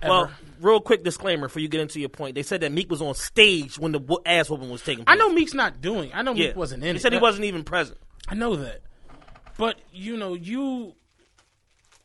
Ever. 0.00 0.10
Well, 0.10 0.30
real 0.60 0.80
quick 0.80 1.04
disclaimer 1.04 1.46
before 1.46 1.62
you 1.62 1.68
get 1.68 1.80
into 1.80 2.00
your 2.00 2.08
point. 2.08 2.34
They 2.34 2.42
said 2.42 2.60
that 2.62 2.72
Meek 2.72 2.90
was 2.90 3.00
on 3.00 3.14
stage 3.14 3.78
when 3.78 3.92
the 3.92 4.18
ass 4.26 4.50
whooping 4.50 4.68
was 4.68 4.82
taking 4.82 5.04
place. 5.04 5.14
I 5.14 5.16
know 5.16 5.32
Meek's 5.32 5.54
not 5.54 5.80
doing. 5.80 6.10
I 6.12 6.22
know 6.22 6.32
Yeah. 6.32 6.48
Meek 6.48 6.56
wasn't 6.56 6.82
in 6.82 6.90
it. 6.90 6.92
He 6.92 6.96
it. 6.96 7.02
said 7.02 7.12
he 7.12 7.18
wasn't 7.20 7.44
even 7.44 7.62
present. 7.62 7.98
I 8.28 8.34
know 8.34 8.56
that. 8.56 8.82
But 9.56 9.76
you 9.92 10.16
know, 10.16 10.34
you 10.34 10.94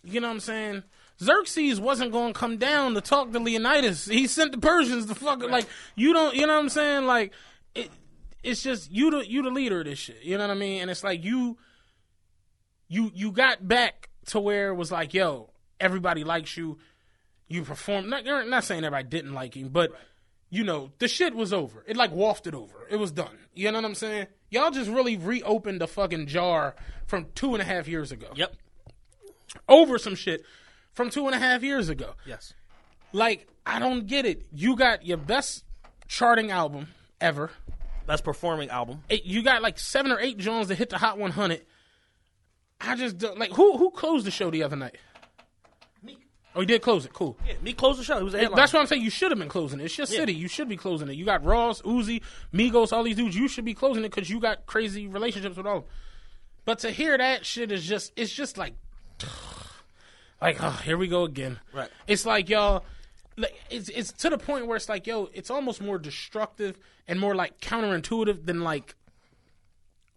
you 0.03 0.21
know 0.21 0.27
what 0.27 0.33
I'm 0.33 0.39
saying? 0.39 0.83
Xerxes 1.19 1.79
wasn't 1.81 2.11
going 2.11 2.33
to 2.33 2.39
come 2.39 2.57
down 2.57 2.93
to 2.93 3.01
talk 3.01 3.31
to 3.31 3.39
Leonidas. 3.39 4.05
He 4.05 4.27
sent 4.27 4.51
the 4.51 4.59
Persians 4.59 5.07
to 5.07 5.15
fuck 5.15 5.41
like 5.49 5.67
you 5.95 6.13
don't 6.13 6.35
you 6.35 6.45
know 6.45 6.53
what 6.53 6.59
I'm 6.59 6.69
saying? 6.69 7.05
Like 7.07 7.33
it 7.73 7.89
it's 8.43 8.61
just 8.61 8.91
you 8.91 9.09
the 9.09 9.27
you 9.27 9.41
the 9.41 9.49
leader 9.49 9.79
of 9.79 9.85
this 9.85 9.97
shit. 9.97 10.21
You 10.21 10.37
know 10.37 10.47
what 10.47 10.55
I 10.55 10.59
mean? 10.59 10.83
And 10.83 10.91
it's 10.91 11.03
like 11.03 11.23
you 11.23 11.57
you 12.87 13.11
you 13.15 13.31
got 13.31 13.67
back 13.67 14.09
to 14.27 14.39
where 14.39 14.69
it 14.69 14.75
was 14.75 14.91
like, 14.91 15.13
yo, 15.15 15.49
everybody 15.79 16.23
likes 16.23 16.55
you. 16.57 16.77
You 17.47 17.63
perform 17.63 18.09
not 18.09 18.25
you're 18.25 18.43
not 18.45 18.63
saying 18.63 18.83
everybody 18.83 19.07
didn't 19.07 19.33
like 19.33 19.55
him, 19.55 19.69
but 19.69 19.91
you 20.49 20.63
know, 20.63 20.91
the 20.99 21.07
shit 21.07 21.35
was 21.35 21.51
over. 21.53 21.83
It 21.87 21.97
like 21.97 22.11
wafted 22.11 22.55
over. 22.55 22.87
It 22.89 22.97
was 22.97 23.11
done. 23.11 23.37
You 23.53 23.71
know 23.71 23.79
what 23.79 23.85
I'm 23.85 23.95
saying? 23.95 24.27
Y'all 24.49 24.71
just 24.71 24.89
really 24.89 25.17
reopened 25.17 25.81
the 25.81 25.87
fucking 25.87 26.27
jar 26.27 26.75
from 27.05 27.27
two 27.35 27.53
and 27.53 27.61
a 27.61 27.65
half 27.65 27.87
years 27.87 28.11
ago. 28.11 28.27
Yep. 28.35 28.53
Over 29.67 29.97
some 29.97 30.15
shit 30.15 30.43
from 30.93 31.09
two 31.09 31.25
and 31.25 31.35
a 31.35 31.39
half 31.39 31.63
years 31.63 31.89
ago. 31.89 32.13
Yes. 32.25 32.53
Like, 33.11 33.47
I 33.65 33.79
don't 33.79 34.07
get 34.07 34.25
it. 34.25 34.45
You 34.53 34.75
got 34.75 35.05
your 35.05 35.17
best 35.17 35.63
charting 36.07 36.51
album 36.51 36.87
ever. 37.19 37.51
Best 38.05 38.23
performing 38.23 38.69
album. 38.69 39.03
It- 39.09 39.25
you 39.25 39.41
got 39.43 39.61
like 39.61 39.77
seven 39.79 40.11
or 40.11 40.19
eight 40.19 40.37
Jones 40.37 40.69
that 40.69 40.75
hit 40.75 40.89
the 40.89 40.97
Hot 40.97 41.17
100. 41.17 41.61
I 42.79 42.95
just 42.95 43.17
don't, 43.17 43.37
like 43.39 43.51
who 43.51 43.77
who 43.77 43.89
closed 43.91 44.25
the 44.25 44.31
show 44.31 44.49
the 44.51 44.63
other 44.63 44.75
night? 44.75 44.95
Oh, 46.57 46.61
he 46.61 46.65
did 46.65 46.81
close 46.81 47.05
it. 47.05 47.13
Cool. 47.13 47.37
Yeah, 47.47 47.53
Meek 47.61 47.77
closed 47.77 47.99
the 47.99 48.03
show. 48.03 48.17
He 48.17 48.23
was. 48.23 48.33
That's 48.33 48.73
what 48.73 48.79
I'm 48.79 48.87
saying. 48.87 49.03
You 49.03 49.11
should 49.11 49.29
have 49.29 49.37
been 49.37 49.47
closing 49.47 49.79
it. 49.79 49.83
It's 49.85 49.95
your 49.97 50.07
city. 50.07 50.33
You 50.33 50.47
should 50.47 50.67
be 50.67 50.75
closing 50.75 51.07
it. 51.07 51.13
You 51.13 51.23
got 51.23 51.45
Ross, 51.45 51.83
Uzi, 51.83 52.23
Migos, 52.51 52.91
all 52.91 53.03
these 53.03 53.15
dudes. 53.15 53.35
You 53.35 53.47
should 53.47 53.63
be 53.63 53.75
closing 53.75 54.03
it 54.03 54.09
because 54.09 54.27
you 54.27 54.39
got 54.39 54.65
crazy 54.65 55.07
relationships 55.07 55.55
with 55.55 55.67
all. 55.67 55.77
of 55.77 55.83
them. 55.83 55.91
But 56.65 56.79
to 56.79 56.89
hear 56.89 57.15
that 57.15 57.45
shit 57.45 57.71
is 57.71 57.85
just, 57.85 58.11
it's 58.15 58.33
just 58.33 58.57
like, 58.57 58.73
like, 60.41 60.57
oh, 60.61 60.81
here 60.83 60.97
we 60.97 61.07
go 61.07 61.25
again. 61.25 61.59
Right. 61.71 61.89
It's 62.07 62.25
like 62.25 62.49
y'all, 62.49 62.83
like 63.37 63.55
it's 63.69 63.89
it's 63.89 64.11
to 64.13 64.31
the 64.31 64.39
point 64.39 64.65
where 64.65 64.77
it's 64.77 64.89
like, 64.89 65.05
yo, 65.05 65.29
it's 65.33 65.51
almost 65.51 65.79
more 65.79 65.99
destructive 65.99 66.75
and 67.07 67.19
more 67.19 67.35
like 67.35 67.61
counterintuitive 67.61 68.47
than 68.47 68.61
like 68.61 68.95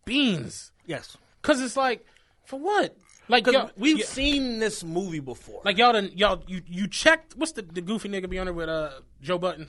beans. 0.07 0.73
Yes. 0.87 1.19
Cause 1.43 1.61
it's 1.61 1.77
like, 1.77 2.07
for 2.47 2.59
what? 2.59 2.97
Like 3.31 3.47
y'all, 3.47 3.71
we've 3.77 3.99
y- 3.99 4.03
seen 4.03 4.59
this 4.59 4.83
movie 4.85 5.21
before. 5.21 5.63
like 5.65 5.79
y'all 5.79 5.93
done 5.93 6.11
y'all 6.15 6.43
you 6.47 6.63
you 6.67 6.87
checked 6.89 7.37
what's 7.37 7.53
the, 7.53 7.63
the 7.63 7.81
goofy 7.81 8.09
nigga 8.09 8.29
be 8.29 8.39
on 8.39 8.47
there 8.47 8.55
with 8.55 8.69
uh 8.69 8.91
Joe 9.23 9.39
Budden? 9.39 9.69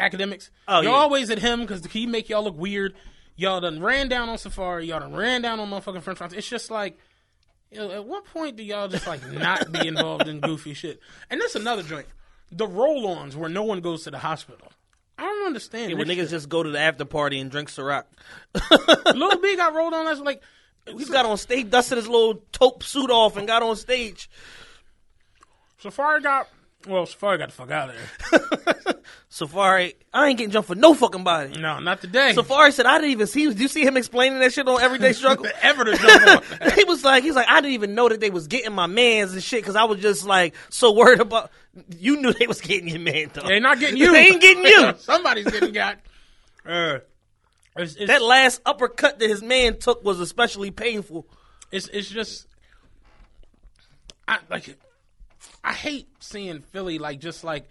Akademiks. 0.00 0.50
Oh, 0.66 0.80
You're 0.80 0.90
yeah. 0.90 0.96
always 0.96 1.30
at 1.30 1.38
him 1.38 1.60
because 1.60 1.84
he 1.86 2.06
make 2.06 2.28
y'all 2.28 2.42
look 2.44 2.56
weird. 2.58 2.94
Y'all 3.36 3.60
done 3.60 3.80
ran 3.80 4.08
down 4.08 4.28
on 4.28 4.36
Safaree. 4.36 4.86
Y'all 4.86 5.00
done 5.00 5.14
ran 5.14 5.42
down 5.42 5.60
on 5.60 5.70
motherfucking 5.70 6.02
French 6.02 6.18
fries. 6.18 6.32
It's 6.32 6.48
just 6.48 6.70
like, 6.70 6.98
yo, 7.70 7.90
at 7.90 8.04
what 8.04 8.24
point 8.26 8.56
do 8.56 8.62
y'all 8.62 8.88
just 8.88 9.06
like 9.06 9.24
not 9.30 9.70
be 9.72 9.86
involved 9.88 10.28
in 10.28 10.40
goofy 10.40 10.74
shit? 10.74 11.00
And 11.30 11.40
that's 11.40 11.54
another 11.54 11.82
joint. 11.82 12.06
The 12.50 12.66
roll-ons 12.66 13.36
where 13.36 13.48
no 13.48 13.62
one 13.62 13.80
goes 13.80 14.04
to 14.04 14.10
the 14.10 14.18
hospital. 14.18 14.68
I 15.16 15.22
don't 15.22 15.46
understand. 15.46 15.90
Yeah, 15.90 15.98
when 15.98 16.08
niggas 16.08 16.30
just 16.30 16.48
go 16.48 16.62
to 16.62 16.70
the 16.70 16.78
after 16.80 17.04
party 17.04 17.38
and 17.38 17.50
drink 17.50 17.70
Ciroc. 17.70 18.04
shit. 18.56 19.16
Lil 19.16 19.38
B 19.40 19.56
got 19.56 19.74
rolled 19.74 19.94
on. 19.94 20.04
That's 20.06 20.20
like, 20.20 20.42
He 20.86 21.04
got 21.04 21.26
on 21.26 21.36
stage, 21.36 21.70
dusted 21.70 21.98
his 21.98 22.08
little 22.08 22.42
taupe 22.52 22.82
suit 22.82 23.10
off, 23.10 23.36
and 23.36 23.46
got 23.46 23.62
on 23.62 23.76
stage. 23.76 24.28
Safaree 25.82 26.22
got. 26.22 26.48
Well, 26.86 27.06
Safaree 27.06 27.38
got 27.38 27.50
the 27.50 27.54
fuck 27.54 27.70
out 27.70 27.90
of 27.90 27.96
there. 27.96 28.94
Safaree, 29.30 29.94
I 30.12 30.28
ain't 30.28 30.38
getting 30.38 30.50
jumped 30.50 30.68
for 30.68 30.74
no 30.74 30.94
fucking 30.94 31.22
body. 31.22 31.58
No, 31.58 31.78
not 31.78 32.00
today. 32.00 32.32
Safaree 32.34 32.72
said, 32.72 32.86
I 32.86 32.98
didn't 32.98 33.12
even 33.12 33.26
see. 33.26 33.46
Did 33.46 33.60
you 33.60 33.68
see 33.68 33.82
him 33.82 33.96
explaining 33.96 34.40
that 34.40 34.52
shit 34.52 34.66
on 34.66 34.80
Everyday 34.80 35.12
Struggle? 35.12 35.46
Ever 35.62 35.84
to 35.84 35.96
jump 35.96 36.60
on. 36.60 36.70
he 36.74 36.84
was 36.84 37.04
like, 37.04 37.22
he's 37.22 37.36
like, 37.36 37.48
I 37.48 37.60
didn't 37.60 37.74
even 37.74 37.94
know 37.94 38.08
that 38.08 38.20
they 38.20 38.30
was 38.30 38.48
getting 38.48 38.72
my 38.72 38.86
mans 38.86 39.32
and 39.32 39.42
shit 39.42 39.62
because 39.62 39.76
I 39.76 39.84
was 39.84 40.00
just 40.00 40.26
like 40.26 40.54
so 40.68 40.92
worried 40.92 41.20
about. 41.20 41.50
You 41.98 42.20
knew 42.20 42.32
they 42.32 42.46
was 42.46 42.60
getting 42.60 42.88
your 42.88 42.98
man 42.98 43.30
though. 43.32 43.46
They 43.46 43.60
not 43.60 43.78
getting 43.78 43.96
you. 43.96 44.12
They 44.12 44.26
ain't 44.26 44.40
getting 44.40 44.64
you. 44.64 44.94
Somebody's 44.98 45.50
getting 45.50 45.72
got. 45.72 45.98
Uh, 46.66 46.98
it's, 47.76 47.94
it's, 47.96 48.06
that 48.06 48.22
last 48.22 48.60
uppercut 48.66 49.18
that 49.18 49.28
his 49.28 49.42
man 49.42 49.78
took 49.78 50.04
was 50.04 50.20
especially 50.20 50.70
painful. 50.70 51.26
it's 51.70 51.88
it's 51.88 52.08
just 52.08 52.46
I 54.28 54.38
like 54.50 54.76
I 55.64 55.72
hate 55.72 56.08
seeing 56.20 56.60
Philly 56.60 56.98
like 56.98 57.18
just 57.18 57.44
like 57.44 57.68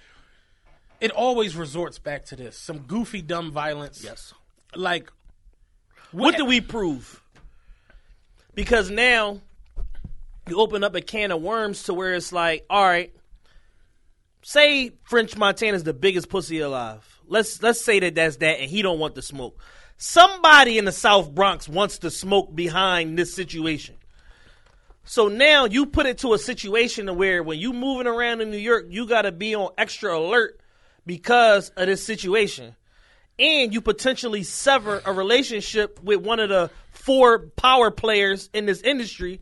it 0.99 1.11
always 1.11 1.55
resorts 1.55 1.99
back 1.99 2.25
to 2.25 2.35
this 2.35 2.57
some 2.57 2.79
goofy 2.79 3.21
dumb 3.21 3.51
violence. 3.51 4.03
Yes. 4.03 4.33
Like 4.75 5.11
What 6.11 6.37
do 6.37 6.45
we 6.45 6.61
prove? 6.61 7.21
Because 8.53 8.89
now 8.89 9.39
you 10.47 10.59
open 10.59 10.83
up 10.83 10.95
a 10.95 11.01
can 11.01 11.31
of 11.31 11.41
worms 11.41 11.83
to 11.83 11.93
where 11.93 12.13
it's 12.13 12.33
like, 12.33 12.65
all 12.69 12.83
right, 12.83 13.13
say 14.41 14.91
French 15.03 15.37
Montana's 15.37 15.83
the 15.83 15.93
biggest 15.93 16.29
pussy 16.29 16.59
alive. 16.59 17.19
Let's 17.27 17.61
let's 17.63 17.81
say 17.81 17.99
that 17.99 18.15
that's 18.15 18.37
that, 18.37 18.59
and 18.59 18.69
he 18.69 18.81
don't 18.81 18.99
want 18.99 19.15
to 19.15 19.21
smoke. 19.21 19.57
Somebody 20.03 20.79
in 20.79 20.85
the 20.85 20.91
South 20.91 21.29
Bronx 21.31 21.69
wants 21.69 21.99
to 21.99 22.09
smoke 22.09 22.55
behind 22.55 23.19
this 23.19 23.35
situation. 23.35 23.93
So 25.03 25.27
now 25.27 25.65
you 25.65 25.85
put 25.85 26.07
it 26.07 26.17
to 26.19 26.33
a 26.33 26.39
situation 26.39 27.15
where 27.17 27.43
when 27.43 27.59
you 27.59 27.71
moving 27.71 28.07
around 28.07 28.41
in 28.41 28.49
New 28.49 28.57
York, 28.57 28.85
you 28.89 29.05
got 29.05 29.21
to 29.21 29.31
be 29.31 29.53
on 29.53 29.69
extra 29.77 30.17
alert 30.17 30.59
because 31.05 31.69
of 31.77 31.85
this 31.85 32.03
situation 32.03 32.75
and 33.37 33.71
you 33.75 33.79
potentially 33.79 34.41
sever 34.41 35.03
a 35.05 35.13
relationship 35.13 36.01
with 36.01 36.21
one 36.21 36.39
of 36.39 36.49
the 36.49 36.71
four 36.89 37.37
power 37.55 37.91
players 37.91 38.49
in 38.55 38.65
this 38.65 38.81
industry 38.81 39.39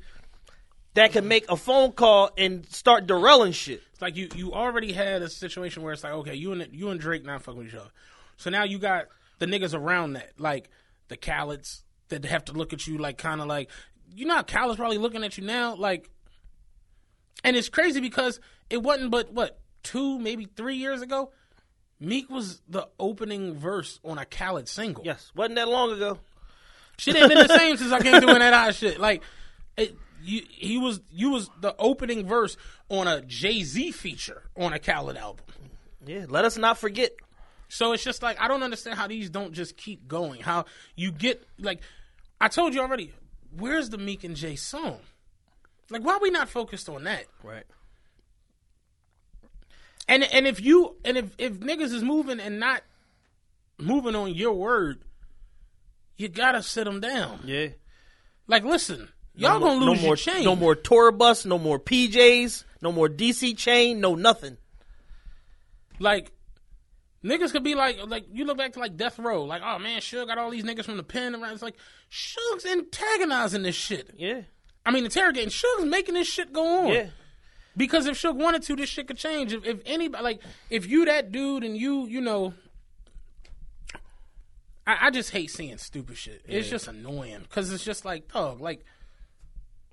that 0.94 1.14
can 1.14 1.26
make 1.26 1.50
a 1.50 1.56
phone 1.56 1.94
call 1.94 2.32
and 2.38 2.66
start 2.66 3.08
derailing 3.08 3.54
shit. 3.54 3.82
It's 3.94 4.02
like 4.02 4.18
you 4.18 4.28
you 4.36 4.52
already 4.52 4.92
had 4.92 5.22
a 5.22 5.30
situation 5.30 5.84
where 5.84 5.94
it's 5.94 6.04
like 6.04 6.12
okay 6.16 6.36
you 6.36 6.52
and 6.52 6.68
you 6.74 6.90
and 6.90 7.00
Drake 7.00 7.24
not 7.24 7.44
fucking 7.44 7.60
with 7.60 7.68
each 7.68 7.76
other, 7.76 7.92
so 8.36 8.50
now 8.50 8.66
you 8.66 8.78
got 8.78 9.06
the 9.40 9.46
niggas 9.46 9.74
around 9.74 10.14
that 10.14 10.32
like 10.38 10.70
the 11.08 11.18
Khaled's 11.18 11.84
that 12.10 12.26
have 12.26 12.46
to 12.46 12.54
look 12.54 12.74
at 12.74 12.88
you 12.88 12.98
like 12.98 13.18
kind 13.18 13.42
of 13.42 13.48
like 13.48 13.70
you 14.14 14.26
know 14.26 14.36
how 14.36 14.44
Khaled's 14.44 14.78
probably 14.78 14.98
looking 14.98 15.24
at 15.24 15.38
you 15.38 15.46
now 15.46 15.76
like, 15.76 16.10
and 17.44 17.56
it's 17.56 17.70
crazy 17.70 18.00
because 18.00 18.40
it 18.70 18.82
wasn't 18.82 19.12
but 19.12 19.34
what 19.34 19.60
two 19.84 20.20
maybe 20.20 20.46
three 20.46 20.76
years 20.76 21.02
ago, 21.02 21.32
Meek 22.00 22.30
was 22.30 22.62
the 22.68 22.88
opening 23.00 23.56
verse 23.56 24.00
on 24.04 24.18
a 24.18 24.26
Khaled 24.26 24.68
single. 24.68 25.04
Yes, 25.06 25.32
wasn't 25.36 25.56
that 25.56 25.68
long 25.68 25.92
ago. 25.92 26.20
Shit 26.98 27.16
ain't 27.16 27.30
been 27.30 27.48
the 27.48 27.58
same 27.58 27.78
since 27.78 27.92
I 27.92 28.02
came 28.02 28.20
doing 28.20 28.40
that 28.40 28.54
hot 28.54 28.76
shit. 28.76 29.00
Like, 29.00 29.24
it, 29.78 29.96
you, 30.22 30.42
he 30.50 30.78
was 30.78 31.02
you 31.12 31.32
was 31.32 31.50
the 31.62 31.76
opening 31.80 32.28
verse 32.28 32.58
on 32.90 33.08
a 33.08 33.22
Jay 33.22 33.64
Z 33.64 33.92
feature 33.92 34.44
on 34.58 34.74
a 34.74 34.80
Khaled 34.80 35.18
album. 35.18 35.46
Yeah, 36.06 36.26
let 36.28 36.46
us 36.46 36.58
not 36.58 36.78
forget. 36.78 37.12
So 37.70 37.94
it's 37.94 38.04
just 38.04 38.22
like 38.22 38.42
I 38.42 38.48
don't 38.48 38.64
understand 38.64 38.98
how 38.98 39.08
these 39.08 39.30
don't 39.30 39.54
just 39.54 39.78
keep 39.78 40.08
going. 40.08 40.42
How 40.42 40.66
you 40.96 41.12
get 41.12 41.48
like 41.58 41.80
I 42.42 42.50
told 42.50 42.74
you 42.74 42.82
already. 42.82 43.14
Where's 43.56 43.90
the 43.90 43.98
Meek 43.98 44.24
and 44.24 44.36
Jay 44.36 44.56
song? 44.56 45.00
Like, 45.90 46.04
why 46.04 46.14
are 46.14 46.20
we 46.20 46.30
not 46.30 46.50
focused 46.50 46.90
on 46.90 47.06
that? 47.06 47.26
Right. 47.44 47.64
And 50.08 50.24
and 50.24 50.48
if 50.48 50.62
you 50.62 50.96
and 51.06 51.18
if 51.18 51.32
if 51.38 51.54
niggas 51.54 51.94
is 51.94 52.04
moving 52.04 52.40
and 52.40 52.60
not 52.60 52.82
moving 53.78 54.16
on 54.16 54.34
your 54.34 54.54
word, 54.54 55.02
you 56.18 56.28
gotta 56.28 56.64
sit 56.64 56.86
them 56.86 57.00
down. 57.00 57.42
Yeah. 57.46 57.68
Like, 58.48 58.64
listen, 58.64 59.10
y'all 59.36 59.60
no 59.60 59.68
gonna 59.68 59.80
more, 59.80 59.90
lose 59.90 59.98
no 59.98 60.02
your 60.02 60.10
more, 60.10 60.16
chain. 60.16 60.44
No 60.44 60.56
more 60.56 60.76
tour 60.76 61.12
bus, 61.12 61.46
no 61.46 61.60
more 61.60 61.80
PJs, 61.80 62.64
no 62.82 62.92
more 62.92 63.08
DC 63.08 63.56
chain, 63.58 64.00
no 64.00 64.16
nothing. 64.16 64.58
Like 66.00 66.32
niggas 67.24 67.52
could 67.52 67.64
be 67.64 67.76
like 67.76 67.98
like 68.08 68.26
you 68.32 68.46
look 68.46 68.58
back 68.58 68.74
to 68.74 68.80
like 68.80 68.96
Death 68.96 69.20
Row, 69.20 69.44
like 69.44 69.62
oh 69.64 69.80
man, 69.80 70.00
Suge 70.02 70.28
got 70.28 70.38
all 70.38 70.52
these 70.52 70.64
niggas 70.64 70.86
from 70.86 70.98
the 70.98 71.04
pen 71.04 71.36
around. 71.36 71.54
It's 71.54 71.62
like 71.62 71.78
Suge's 72.10 72.66
antagonizing 72.66 73.64
this 73.64 73.76
shit. 73.76 74.12
Yeah. 74.18 74.42
I 74.86 74.92
mean 74.92 75.06
interrogating. 75.06 75.50
Suge's 75.50 75.86
making 75.86 76.16
this 76.16 76.28
shit 76.28 76.54
go 76.54 76.86
on. 76.86 76.94
Yeah. 76.94 77.08
Because 77.78 78.06
if 78.08 78.22
Suge 78.22 78.36
wanted 78.36 78.64
to, 78.64 78.76
this 78.76 78.90
shit 78.90 79.08
could 79.08 79.18
change. 79.18 79.54
If, 79.54 79.66
if 79.66 79.82
anybody 79.86 80.24
like 80.24 80.42
if 80.70 80.88
you 80.88 81.06
that 81.06 81.32
dude 81.32 81.64
and 81.64 81.78
you 81.78 82.06
you 82.08 82.22
know. 82.22 82.54
I, 84.88 85.08
I 85.08 85.12
just 85.12 85.30
hate 85.30 85.52
seeing 85.52 85.78
stupid 85.78 86.18
shit. 86.18 86.42
It's 86.48 86.68
just 86.68 86.88
annoying 86.88 87.42
because 87.44 87.72
it's 87.72 87.84
just 87.84 88.06
like, 88.06 88.28
dog, 88.34 88.60
like 88.60 88.84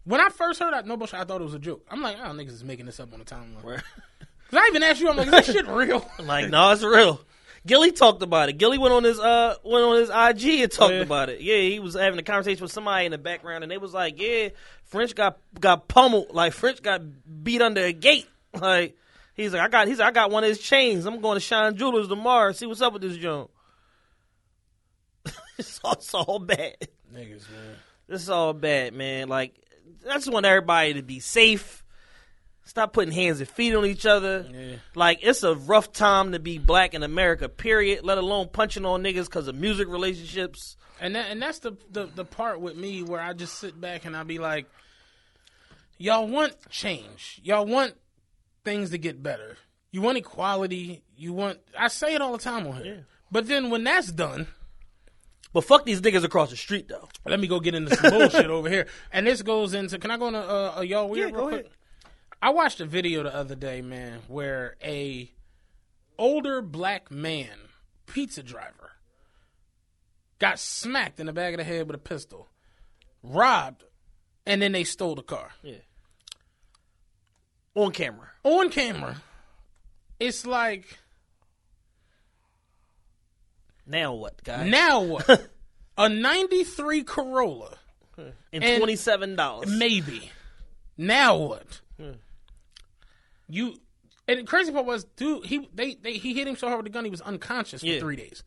when 0.07 0.21
I 0.21 0.29
first 0.29 0.61
heard 0.61 0.73
that, 0.73 0.87
no 0.87 0.97
bullshit, 0.97 1.19
I 1.19 1.25
thought 1.25 1.41
it 1.41 1.45
was 1.45 1.53
a 1.53 1.59
joke. 1.59 1.85
I'm 1.91 2.01
like, 2.01 2.17
oh, 2.19 2.29
niggas 2.29 2.53
is 2.53 2.65
making 2.65 2.87
this 2.87 3.01
up 3.01 3.13
on 3.13 3.19
the 3.19 3.25
timeline. 3.25 3.83
Cause 4.51 4.61
I 4.63 4.67
even 4.69 4.83
asked 4.83 5.01
you, 5.01 5.09
I'm 5.09 5.17
like, 5.17 5.27
is 5.27 5.33
that 5.33 5.45
shit 5.47 5.67
real? 5.67 6.09
Like, 6.21 6.49
no, 6.51 6.71
it's 6.73 6.83
real. 6.83 7.21
Gillie 7.67 7.91
talked 7.91 8.23
about 8.23 8.49
it. 8.49 8.59
Gillie 8.59 8.79
went 8.79 8.95
on 8.95 9.03
his 9.03 9.19
uh 9.19 9.57
went 9.65 9.85
on 9.85 9.97
his 9.97 10.09
IG 10.09 10.61
and 10.63 10.71
talked 10.73 10.95
Yeah. 10.95 11.01
about 11.01 11.31
it. 11.31 11.41
Yeah, 11.41 11.57
he 11.57 11.81
was 11.81 11.95
having 11.95 12.19
a 12.19 12.23
conversation 12.23 12.63
with 12.63 12.71
somebody 12.71 13.07
in 13.07 13.11
the 13.13 13.19
background, 13.19 13.65
and 13.65 13.71
they 13.73 13.77
was 13.79 13.93
like, 13.93 14.21
"Yeah, 14.23 14.51
French 14.85 15.17
got 15.17 15.39
got 15.59 15.89
pummeled. 15.89 16.31
Like 16.33 16.53
French 16.53 16.81
got 16.81 17.03
beat 17.43 17.61
under 17.63 17.83
a 17.83 17.93
gate. 17.93 18.29
Like 18.55 18.97
he's 19.35 19.53
like, 19.53 19.63
I 19.63 19.69
got 19.69 19.89
he's 19.89 19.99
like, 19.99 20.09
I 20.09 20.13
got 20.13 20.31
one 20.31 20.45
of 20.45 20.49
his 20.49 20.61
chains. 20.61 21.07
I'm 21.07 21.21
going 21.21 21.35
to 21.35 21.41
Shine 21.41 21.77
Jewelers 21.77 22.07
tomorrow. 22.07 22.53
See 22.53 22.67
what's 22.67 22.81
up 22.83 22.93
with 22.93 23.03
this 23.03 23.17
joint. 23.17 23.51
it's, 25.59 25.81
all, 25.83 25.93
it's 25.95 26.15
all 26.15 26.39
bad. 26.39 26.77
niggas, 27.13 27.51
man. 27.51 27.77
This 28.07 28.23
is 28.23 28.31
all 28.31 28.53
bad, 28.53 28.95
man. 28.95 29.29
Like 29.29 29.55
I 30.09 30.15
just 30.15 30.31
want 30.31 30.47
everybody 30.47 30.95
to 30.95 31.03
be 31.03 31.19
safe. 31.19 31.83
Stop 32.67 32.93
putting 32.93 33.13
hands 33.13 33.41
and 33.41 33.49
feet 33.49 33.75
on 33.75 33.87
each 33.87 34.05
other. 34.05 34.45
Yeah. 34.53 34.77
Like 34.95 35.21
it's 35.23 35.43
a 35.43 35.55
rough 35.55 35.93
time 35.93 36.33
to 36.33 36.39
be 36.39 36.59
black 36.59 36.93
in 36.95 37.03
America. 37.03 37.49
Period. 37.49 38.05
Let 38.05 38.19
alone 38.19 38.49
punching 38.53 38.85
on 38.85 39.03
niggas 39.03 39.25
because 39.27 39.49
of 39.49 39.55
music 39.55 39.89
relationships. 39.89 40.77
And 41.01 41.15
that, 41.15 41.31
and 41.31 41.41
that's 41.41 41.61
the, 41.61 41.73
the 41.91 42.07
the 42.07 42.25
part 42.25 42.61
with 42.61 42.77
me 42.77 43.03
where 43.03 43.21
I 43.21 43.33
just 43.35 43.55
sit 43.59 43.81
back 43.81 44.05
and 44.05 44.17
I 44.17 44.23
be 44.25 44.39
like, 44.39 44.67
y'all 45.99 46.27
want 46.27 46.55
change, 46.71 47.41
y'all 47.45 47.67
want 47.67 47.95
things 48.65 48.91
to 48.91 48.99
get 48.99 49.23
better, 49.23 49.57
you 49.93 50.01
want 50.03 50.19
equality, 50.19 51.03
you 51.17 51.33
want. 51.33 51.59
I 51.79 51.89
say 51.89 52.15
it 52.15 52.21
all 52.23 52.33
the 52.33 52.39
time 52.43 52.67
on 52.67 52.83
here, 52.83 53.07
but 53.31 53.47
then 53.47 53.71
when 53.71 53.85
that's 53.85 54.11
done, 54.11 54.47
But 55.53 55.65
fuck 55.65 55.85
these 55.85 56.01
niggas 56.01 56.25
across 56.25 56.51
the 56.51 56.57
street 56.57 56.89
though. 56.89 57.09
let 57.27 57.41
me 57.41 57.47
go 57.47 57.61
get 57.61 57.75
into 57.75 57.95
some 57.95 58.11
bullshit 58.11 58.47
over 58.47 58.69
here. 58.69 58.87
And 59.13 59.27
this 59.27 59.43
goes 59.43 59.75
into. 59.75 59.99
Can 59.99 60.11
I 60.11 60.17
go 60.17 60.29
into 60.29 60.41
uh, 60.41 60.75
a 60.79 60.85
y'all 60.85 61.09
weird 61.09 61.31
Yeah, 61.33 61.37
real 61.37 61.49
quick? 61.49 61.61
ahead. 61.67 61.73
I 62.43 62.51
watched 62.51 62.81
a 62.81 62.87
video 62.87 63.23
the 63.23 63.35
other 63.35 63.55
day, 63.55 63.83
man, 63.83 64.21
where 64.29 64.77
a 64.83 65.31
older 66.19 66.63
black 66.63 67.11
man, 67.11 67.57
pizza 68.07 68.43
driver, 68.43 68.93
got 70.39 70.59
smacked 70.59 71.19
in 71.19 71.27
the 71.27 71.33
back 71.33 71.53
of 71.55 71.59
the 71.59 71.65
head 71.65 71.87
with 71.87 71.97
a 71.97 71.99
pistol, 71.99 72.49
robbed, 73.23 73.85
and 74.45 74.61
then 74.63 74.73
they 74.73 74.85
stole 74.85 75.15
the 75.15 75.23
car 75.23 75.51
Yeah. 75.63 75.77
On 77.75 77.91
camera. 77.91 78.29
on 78.45 78.71
camera. 78.71 79.17
It's 80.21 80.47
like 80.47 80.99
Now 83.87 84.15
what, 84.15 84.43
guys? 84.45 84.71
now 84.71 85.01
what? 85.01 85.49
a 85.99 86.09
'93 86.09 87.03
Corolla, 87.05 87.77
and 88.17 88.33
and- 88.53 88.79
twenty 88.79 88.97
seven 88.97 89.37
dollars. 89.37 89.69
maybe. 89.71 90.31
Now 90.99 91.37
what? 91.37 91.81
You 93.49 93.77
And 94.29 94.41
the 94.41 94.45
crazy 94.45 94.73
part 94.73 94.87
was, 94.87 95.05
dude, 95.05 95.47
he 95.47 95.69
they, 95.75 95.95
they 95.95 96.15
he 96.15 96.35
hit 96.35 96.49
him 96.49 96.57
so 96.57 96.67
hard 96.69 96.79
with 96.79 96.87
the 96.87 96.97
gun 96.97 97.05
he 97.05 97.11
was 97.11 97.21
unconscious 97.21 97.83
for 97.83 97.87
Yeah. 97.89 98.01
three 98.01 98.17
days. 98.17 98.43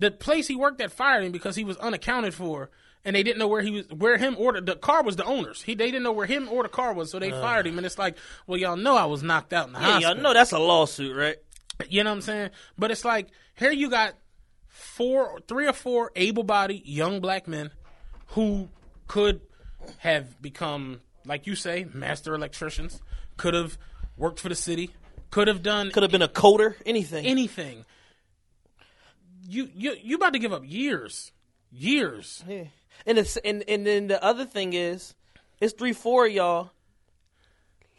The 0.00 0.10
place 0.10 0.46
he 0.48 0.56
worked 0.56 0.80
at 0.80 0.92
fired 0.92 1.24
him 1.24 1.32
because 1.32 1.56
he 1.56 1.64
was 1.64 1.76
unaccounted 1.78 2.32
for, 2.34 2.70
and 3.04 3.16
they 3.16 3.22
didn't 3.24 3.38
know 3.38 3.48
where 3.48 3.62
he 3.62 3.70
was, 3.72 3.88
where 3.88 4.16
him 4.16 4.36
or 4.38 4.60
the, 4.60 4.76
car 4.76 5.02
was 5.02 5.16
the 5.16 5.24
owners. 5.24 5.62
He 5.62 5.74
they 5.74 5.86
didn't 5.90 6.04
know 6.04 6.12
where 6.12 6.26
him 6.26 6.48
or 6.48 6.62
the 6.62 6.68
car 6.68 6.92
was, 6.92 7.10
so 7.10 7.18
they 7.18 7.30
fired 7.32 7.66
him. 7.66 7.78
And 7.78 7.86
it's 7.86 7.98
like, 7.98 8.16
well, 8.46 8.58
y'all 8.58 8.76
know 8.76 8.96
I 8.96 9.06
was 9.06 9.22
knocked 9.22 9.52
out 9.52 9.66
in 9.66 9.72
the 9.72 9.80
Yeah, 9.80 9.86
hospital. 9.94 10.14
y'all 10.14 10.22
know 10.22 10.34
that's 10.34 10.52
a 10.52 10.58
lawsuit, 10.58 11.16
right? 11.16 11.36
You 11.88 12.02
know 12.04 12.10
what 12.10 12.16
I'm 12.16 12.22
saying? 12.22 12.50
But 12.76 12.90
it's 12.90 13.04
like 13.04 13.28
here 13.56 13.70
you 13.72 13.88
got 13.90 14.14
four, 14.66 15.40
three 15.48 15.66
or 15.66 15.72
four 15.72 16.12
able-bodied 16.16 16.86
young 16.86 17.20
black 17.20 17.48
men 17.48 17.70
who 18.28 18.68
could 19.06 19.40
have 19.98 20.40
become, 20.42 21.00
like 21.24 21.46
you 21.46 21.54
say, 21.54 21.86
master 21.92 22.34
electricians. 22.34 23.00
Could 23.36 23.54
have 23.54 23.78
worked 24.18 24.40
for 24.40 24.48
the 24.48 24.54
city. 24.54 24.90
Could 25.30 25.48
have 25.48 25.62
done 25.62 25.90
Could 25.90 26.02
have 26.02 26.12
been 26.12 26.22
a 26.22 26.28
coder, 26.28 26.74
anything. 26.86 27.26
anything. 27.26 27.84
You 29.46 29.68
you 29.74 29.96
you 30.02 30.16
about 30.16 30.32
to 30.34 30.38
give 30.38 30.52
up 30.52 30.62
years, 30.64 31.32
years. 31.70 32.44
Yeah. 32.46 32.64
And 33.06 33.18
it's 33.18 33.36
and 33.38 33.64
and 33.68 33.86
then 33.86 34.08
the 34.08 34.22
other 34.22 34.44
thing 34.44 34.72
is, 34.72 35.14
it's 35.60 35.72
three 35.72 35.92
four 35.92 36.26
y'all. 36.26 36.70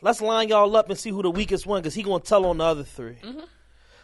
Let's 0.01 0.21
line 0.21 0.49
y'all 0.49 0.75
up 0.77 0.89
and 0.89 0.97
see 0.97 1.09
who 1.09 1.21
the 1.21 1.31
weakest 1.31 1.65
one, 1.65 1.81
because 1.81 1.93
he 1.93 2.03
gonna 2.03 2.21
tell 2.21 2.45
on 2.45 2.59
the 2.59 2.63
other 2.63 2.83
3 2.83 3.15
mm-hmm. 3.15 3.39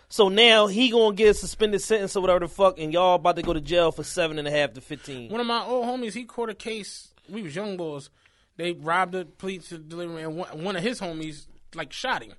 So 0.10 0.28
now 0.30 0.68
he 0.68 0.90
gonna 0.90 1.16
get 1.16 1.30
a 1.30 1.34
suspended 1.34 1.82
sentence 1.82 2.16
or 2.16 2.22
whatever 2.22 2.42
the 2.42 2.48
fuck, 2.48 2.80
and 2.80 2.92
y'all 2.94 3.16
about 3.16 3.38
to 3.38 3.42
go 3.42 3.54
to 3.54 3.62
jail 3.62 3.92
for 3.92 4.04
seven 4.04 4.38
and 4.38 4.48
a 4.48 4.52
half 4.52 4.74
to 4.74 4.82
fifteen. 4.82 5.32
One 5.32 5.42
of 5.42 5.48
my 5.48 5.64
old 5.64 5.86
homies, 5.86 6.14
he 6.14 6.26
caught 6.26 6.50
a 6.50 6.54
case. 6.54 7.10
We 7.30 7.42
was 7.42 7.56
young 7.56 7.76
boys. 7.78 8.10
They 8.58 8.74
robbed 8.74 9.16
a 9.16 9.26
pizza 9.26 9.78
delivery, 9.78 10.24
and 10.24 10.38
one, 10.38 10.64
one 10.64 10.76
of 10.76 10.84
his 10.84 11.00
homies 11.00 11.48
like 11.76 11.92
shot 11.94 12.24
him. 12.24 12.34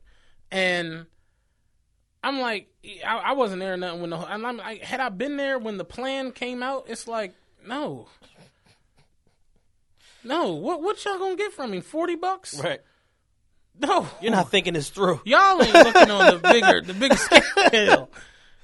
And 0.51 1.07
I'm 2.23 2.41
like, 2.41 2.69
I, 3.07 3.17
I 3.19 3.33
wasn't 3.33 3.61
there 3.61 3.75
or 3.75 3.77
nothing 3.77 4.01
when 4.01 4.11
the. 4.11 4.19
And 4.19 4.47
I'm 4.47 4.57
like, 4.57 4.83
had 4.83 5.01
I 5.01 5.09
been 5.09 5.37
there 5.37 5.59
when 5.59 5.77
the 5.77 5.85
plan 5.85 6.33
came 6.33 6.63
out, 6.63 6.87
it's 6.89 7.07
like, 7.09 7.35
no, 7.67 8.09
no. 10.25 10.53
What 10.55 10.83
what 10.83 11.05
y'all 11.05 11.19
gonna 11.19 11.37
get 11.37 11.53
from 11.53 11.71
me? 11.71 11.81
Forty 11.81 12.17
bucks? 12.17 12.59
Right. 12.63 12.81
No, 13.79 14.09
You're 14.23 14.33
not 14.33 14.51
thinking 14.51 14.73
this 14.73 14.89
through. 14.89 15.21
Y'all 15.27 15.63
ain't 15.63 15.75
looking 15.75 16.11
on 16.11 16.41
the 16.41 16.49
bigger 16.51 16.81
the 16.81 16.95
bigger 16.95 17.17
scale. 17.69 18.09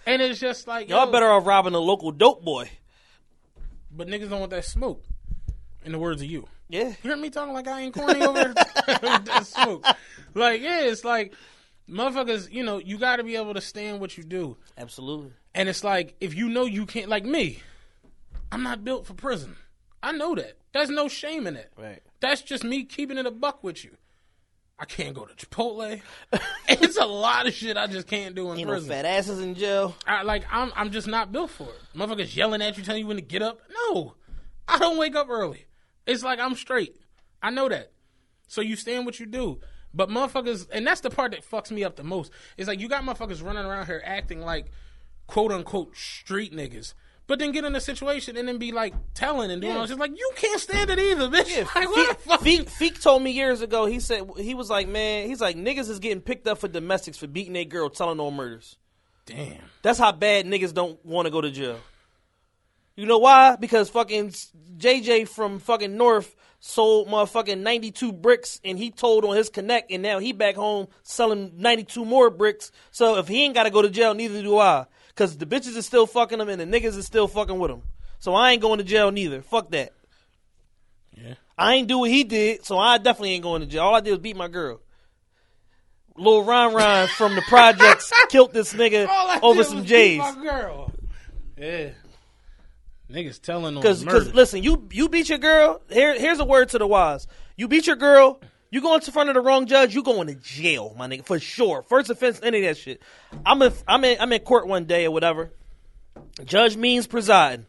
And 0.06 0.22
it's 0.22 0.40
just 0.40 0.66
like 0.66 0.88
Y'all 0.88 1.04
yo, 1.06 1.12
better 1.12 1.30
off 1.30 1.46
robbing 1.46 1.74
a 1.74 1.78
local 1.78 2.12
dope 2.12 2.42
boy. 2.42 2.70
but 3.90 4.08
niggas 4.08 4.30
don't 4.30 4.40
want 4.40 4.50
that 4.52 4.64
smoke. 4.64 5.04
In 5.84 5.92
the 5.92 5.98
words 5.98 6.22
of 6.22 6.28
you. 6.30 6.48
Yeah. 6.72 6.94
You 7.02 7.10
heard 7.10 7.18
me 7.20 7.28
talking 7.28 7.52
like 7.52 7.68
I 7.68 7.82
ain't 7.82 7.94
corny 7.94 8.22
over 8.24 8.54
that 8.54 9.42
smoke. 9.44 9.84
Like, 10.34 10.62
yeah, 10.62 10.80
it's 10.80 11.04
like 11.04 11.34
motherfuckers, 11.88 12.50
you 12.50 12.64
know, 12.64 12.78
you 12.78 12.96
gotta 12.98 13.22
be 13.22 13.36
able 13.36 13.52
to 13.52 13.60
stand 13.60 14.00
what 14.00 14.16
you 14.16 14.24
do. 14.24 14.56
Absolutely. 14.78 15.32
And 15.54 15.68
it's 15.68 15.84
like 15.84 16.16
if 16.20 16.34
you 16.34 16.48
know 16.48 16.64
you 16.64 16.86
can't 16.86 17.10
like 17.10 17.26
me, 17.26 17.60
I'm 18.50 18.62
not 18.62 18.84
built 18.84 19.06
for 19.06 19.12
prison. 19.12 19.56
I 20.02 20.12
know 20.12 20.34
that. 20.34 20.56
There's 20.72 20.88
no 20.88 21.08
shame 21.08 21.46
in 21.46 21.56
it. 21.56 21.70
Right. 21.76 22.02
That's 22.20 22.40
just 22.40 22.64
me 22.64 22.84
keeping 22.84 23.18
it 23.18 23.26
a 23.26 23.30
buck 23.30 23.62
with 23.62 23.84
you. 23.84 23.90
I 24.78 24.86
can't 24.86 25.14
go 25.14 25.26
to 25.26 25.34
Chipotle. 25.34 26.00
it's 26.68 26.96
a 26.96 27.04
lot 27.04 27.46
of 27.46 27.52
shit 27.52 27.76
I 27.76 27.86
just 27.86 28.06
can't 28.06 28.34
do 28.34 28.50
in 28.50 28.58
Ain't 28.58 28.66
no 28.66 28.72
prison. 28.72 28.88
fat 28.88 29.04
asses 29.04 29.40
in 29.40 29.54
jail. 29.54 29.94
I, 30.06 30.22
like 30.22 30.44
I'm 30.50 30.72
I'm 30.74 30.90
just 30.90 31.06
not 31.06 31.32
built 31.32 31.50
for 31.50 31.64
it. 31.64 31.80
Motherfuckers 31.94 32.34
yelling 32.34 32.62
at 32.62 32.78
you, 32.78 32.82
telling 32.82 33.02
you 33.02 33.06
when 33.06 33.18
to 33.18 33.22
get 33.22 33.42
up. 33.42 33.60
No, 33.90 34.14
I 34.66 34.78
don't 34.78 34.96
wake 34.96 35.14
up 35.14 35.28
early. 35.28 35.66
It's 36.06 36.22
like 36.22 36.38
I'm 36.38 36.54
straight. 36.54 36.96
I 37.42 37.50
know 37.50 37.68
that. 37.68 37.92
So 38.48 38.60
you 38.60 38.76
stand 38.76 39.06
what 39.06 39.18
you 39.18 39.26
do. 39.26 39.60
But 39.94 40.08
motherfuckers, 40.08 40.68
and 40.72 40.86
that's 40.86 41.00
the 41.00 41.10
part 41.10 41.32
that 41.32 41.48
fucks 41.48 41.70
me 41.70 41.84
up 41.84 41.96
the 41.96 42.02
most. 42.02 42.32
It's 42.56 42.68
like 42.68 42.80
you 42.80 42.88
got 42.88 43.04
motherfuckers 43.04 43.44
running 43.44 43.64
around 43.64 43.86
here 43.86 44.02
acting 44.04 44.40
like 44.40 44.70
quote 45.26 45.52
unquote 45.52 45.96
street 45.96 46.52
niggas. 46.52 46.94
But 47.26 47.38
then 47.38 47.52
get 47.52 47.64
in 47.64 47.74
a 47.76 47.80
situation 47.80 48.36
and 48.36 48.48
then 48.48 48.58
be 48.58 48.72
like 48.72 48.94
telling 49.14 49.50
and 49.50 49.62
doing 49.62 49.76
all 49.76 49.86
this. 49.86 49.96
Like 49.96 50.10
you 50.18 50.30
can't 50.34 50.60
stand 50.60 50.90
it 50.90 50.98
either, 50.98 51.28
bitch. 51.28 51.66
Like, 51.74 51.88
what? 51.88 52.40
Feek, 52.40 52.68
Feek 52.68 53.00
told 53.00 53.22
me 53.22 53.30
years 53.30 53.60
ago. 53.60 53.86
He 53.86 54.00
said 54.00 54.28
he 54.38 54.54
was 54.54 54.68
like, 54.68 54.88
man, 54.88 55.28
he's 55.28 55.40
like 55.40 55.56
niggas 55.56 55.88
is 55.88 55.98
getting 55.98 56.20
picked 56.20 56.46
up 56.46 56.58
for 56.58 56.68
domestics 56.68 57.18
for 57.18 57.26
beating 57.26 57.56
a 57.56 57.64
girl, 57.64 57.88
telling 57.88 58.18
on 58.18 58.34
murders. 58.34 58.76
Damn. 59.24 59.58
That's 59.82 59.98
how 59.98 60.12
bad 60.12 60.46
niggas 60.46 60.74
don't 60.74 61.02
want 61.06 61.26
to 61.26 61.30
go 61.30 61.40
to 61.40 61.50
jail. 61.50 61.78
You 62.96 63.06
know 63.06 63.18
why? 63.18 63.56
Because 63.56 63.88
fucking 63.88 64.30
JJ 64.76 65.28
from 65.28 65.58
fucking 65.58 65.96
North 65.96 66.34
sold 66.60 67.08
motherfucking 67.08 67.60
92 67.60 68.12
bricks 68.12 68.60
and 68.64 68.78
he 68.78 68.90
told 68.90 69.24
on 69.24 69.36
his 69.36 69.48
connect 69.48 69.90
and 69.90 70.02
now 70.02 70.18
he 70.18 70.32
back 70.32 70.54
home 70.54 70.86
selling 71.02 71.52
92 71.56 72.04
more 72.04 72.30
bricks. 72.30 72.70
So 72.90 73.18
if 73.18 73.28
he 73.28 73.44
ain't 73.44 73.54
got 73.54 73.64
to 73.64 73.70
go 73.70 73.82
to 73.82 73.90
jail, 73.90 74.14
neither 74.14 74.42
do 74.42 74.58
I. 74.58 74.86
Because 75.08 75.36
the 75.36 75.46
bitches 75.46 75.76
is 75.76 75.86
still 75.86 76.06
fucking 76.06 76.40
him 76.40 76.48
and 76.48 76.60
the 76.60 76.66
niggas 76.66 76.96
is 76.96 77.06
still 77.06 77.28
fucking 77.28 77.58
with 77.58 77.70
him. 77.70 77.82
So 78.18 78.34
I 78.34 78.52
ain't 78.52 78.62
going 78.62 78.78
to 78.78 78.84
jail 78.84 79.10
neither. 79.10 79.42
Fuck 79.42 79.70
that. 79.72 79.92
Yeah. 81.16 81.34
I 81.58 81.74
ain't 81.74 81.88
do 81.88 81.98
what 81.98 82.10
he 82.10 82.24
did, 82.24 82.64
so 82.64 82.78
I 82.78 82.98
definitely 82.98 83.32
ain't 83.32 83.42
going 83.42 83.62
to 83.62 83.66
jail. 83.66 83.82
All 83.82 83.94
I 83.94 84.00
did 84.00 84.10
was 84.10 84.20
beat 84.20 84.36
my 84.36 84.48
girl. 84.48 84.80
Lil 86.16 86.44
Ron 86.44 86.74
Ron 86.74 87.08
from 87.08 87.34
the 87.34 87.42
projects 87.42 88.12
killed 88.28 88.52
this 88.52 88.72
nigga 88.74 89.08
over 89.42 89.64
some 89.64 89.84
J's. 89.84 90.18
My 90.18 90.34
girl. 90.42 90.92
Yeah. 91.56 91.90
Niggas 93.12 93.40
telling 93.42 93.76
on 93.76 93.82
Because, 93.82 94.04
murder. 94.04 94.30
listen, 94.32 94.62
you 94.62 94.88
you 94.90 95.08
beat 95.08 95.28
your 95.28 95.38
girl. 95.38 95.82
Here, 95.90 96.18
here's 96.18 96.40
a 96.40 96.44
word 96.44 96.70
to 96.70 96.78
the 96.78 96.86
wise. 96.86 97.26
You 97.56 97.68
beat 97.68 97.86
your 97.86 97.96
girl. 97.96 98.40
You 98.70 98.80
go 98.80 98.94
into 98.94 99.12
front 99.12 99.28
of 99.28 99.34
the 99.34 99.42
wrong 99.42 99.66
judge. 99.66 99.94
You 99.94 100.02
going 100.02 100.28
to 100.28 100.34
jail, 100.34 100.94
my 100.96 101.06
nigga, 101.06 101.26
for 101.26 101.38
sure. 101.38 101.82
First 101.82 102.08
offense, 102.08 102.40
any 102.42 102.58
of 102.60 102.64
that 102.64 102.78
shit. 102.80 103.02
I'm 103.44 103.60
in, 103.60 103.72
I'm 103.86 104.02
in, 104.04 104.16
I'm 104.18 104.32
in 104.32 104.40
court 104.40 104.66
one 104.66 104.86
day 104.86 105.04
or 105.04 105.10
whatever. 105.10 105.52
Judge 106.44 106.76
means 106.76 107.06
presiding. 107.06 107.66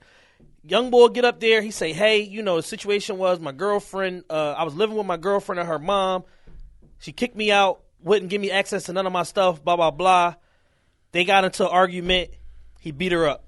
Young 0.63 0.91
boy 0.91 1.09
get 1.09 1.25
up 1.25 1.41
there. 1.41 1.61
He 1.61 1.71
say, 1.71 1.91
"Hey, 1.91 2.21
you 2.21 2.41
know 2.41 2.55
the 2.55 2.63
situation 2.63 3.17
was 3.17 3.39
my 3.41 3.51
girlfriend. 3.51 4.23
Uh, 4.29 4.53
I 4.57 4.63
was 4.63 4.75
living 4.75 4.95
with 4.95 5.05
my 5.05 5.17
girlfriend 5.17 5.59
and 5.59 5.67
her 5.67 5.79
mom. 5.79 6.23
She 6.99 7.11
kicked 7.11 7.35
me 7.35 7.51
out. 7.51 7.81
Wouldn't 8.01 8.29
give 8.29 8.39
me 8.39 8.49
access 8.49 8.83
to 8.85 8.93
none 8.93 9.05
of 9.05 9.11
my 9.11 9.23
stuff. 9.23 9.61
Blah 9.61 9.75
blah 9.75 9.91
blah. 9.91 10.35
They 11.11 11.25
got 11.25 11.43
into 11.43 11.65
an 11.65 11.71
argument. 11.71 12.29
He 12.79 12.91
beat 12.91 13.11
her 13.11 13.27
up. 13.27 13.43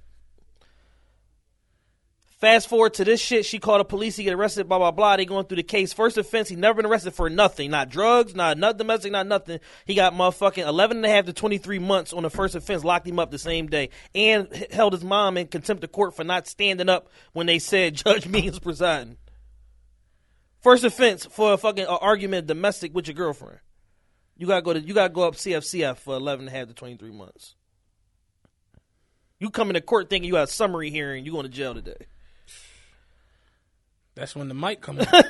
Fast 2.38 2.68
forward 2.68 2.94
to 2.95 3.06
this 3.06 3.22
shit, 3.22 3.45
she 3.45 3.60
called 3.60 3.80
the 3.80 3.86
police, 3.86 4.18
he 4.18 4.26
get 4.26 4.34
arrested, 4.34 4.68
blah, 4.68 4.78
blah, 4.78 4.91
blah. 4.91 5.16
They 5.16 5.26
going 5.26 5.45
through 5.45 5.56
the 5.56 5.64
case. 5.64 5.94
First 5.94 6.18
offense, 6.18 6.49
he 6.49 6.57
never 6.57 6.82
been 6.82 6.91
arrested 6.91 7.14
for 7.14 7.30
nothing. 7.30 7.72
Not 7.72 7.90
drugs, 7.90 8.36
not, 8.36 8.57
not 8.57 8.78
domestic, 8.78 9.14
not 9.14 9.26
nothing. 9.26 9.60
He 9.86 9.95
got 9.95 10.14
motherfucking 10.14 10.68
11 10.68 10.98
and 10.98 11.06
a 11.06 11.10
half 11.10 11.26
to 11.26 11.34
23 11.34 11.80
months 11.80 12.12
on 12.12 12.24
the 12.24 12.30
first 12.30 12.53
offense, 12.53 12.84
locked 12.84 13.07
him 13.07 13.20
up 13.20 13.32
the 13.32 13.40
same 13.40 13.68
day, 13.68 13.90
and 14.14 14.53
held 14.70 14.91
his 14.91 15.03
mom 15.03 15.38
in 15.38 15.48
contempt 15.48 15.86
of 15.86 15.94
court 15.94 16.14
for 16.14 16.26
not 16.26 16.45
standing 16.45 16.90
up 16.90 17.10
when 17.32 17.48
they 17.48 17.57
said 17.57 17.95
Judge 18.06 18.28
Means 18.28 18.60
presiding. 18.60 19.16
First 20.60 20.84
offense 20.84 21.26
for 21.26 21.53
a 21.53 21.57
fucking 21.57 21.86
uh, 21.86 21.98
argument 22.02 22.48
domestic 22.48 22.94
with 22.94 23.07
your 23.07 23.16
girlfriend. 23.16 23.60
You 24.36 24.48
gotta 24.48 24.62
go 24.62 24.74
to 24.74 24.82
you 24.82 24.94
gotta 24.94 25.14
go 25.14 25.24
up 25.24 25.36
CFCF 25.36 25.98
for 25.98 26.16
11 26.16 26.48
and 26.48 26.56
a 26.56 26.60
half 26.60 26.68
to 26.68 26.74
23 26.74 27.12
months. 27.12 27.56
You 29.40 29.49
come 29.49 29.70
into 29.70 29.82
court 29.82 30.10
thinking 30.10 30.28
you 30.28 30.34
got 30.34 30.45
a 30.45 30.52
summary 30.52 30.90
hearing, 30.90 31.26
you 31.26 31.32
going 31.32 31.44
to 31.44 31.49
jail 31.49 31.74
today. 31.74 32.07
That's 34.16 34.36
when 34.36 34.48
the 34.48 34.54
mic 34.54 34.82
come 34.82 35.00
on. 35.14 35.24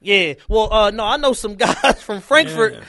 Yeah. 0.00 0.34
Well, 0.48 0.72
uh, 0.72 0.90
no, 0.90 1.04
I 1.04 1.16
know 1.16 1.32
some 1.32 1.54
guys 1.56 2.00
from 2.02 2.20
Frankford. 2.20 2.82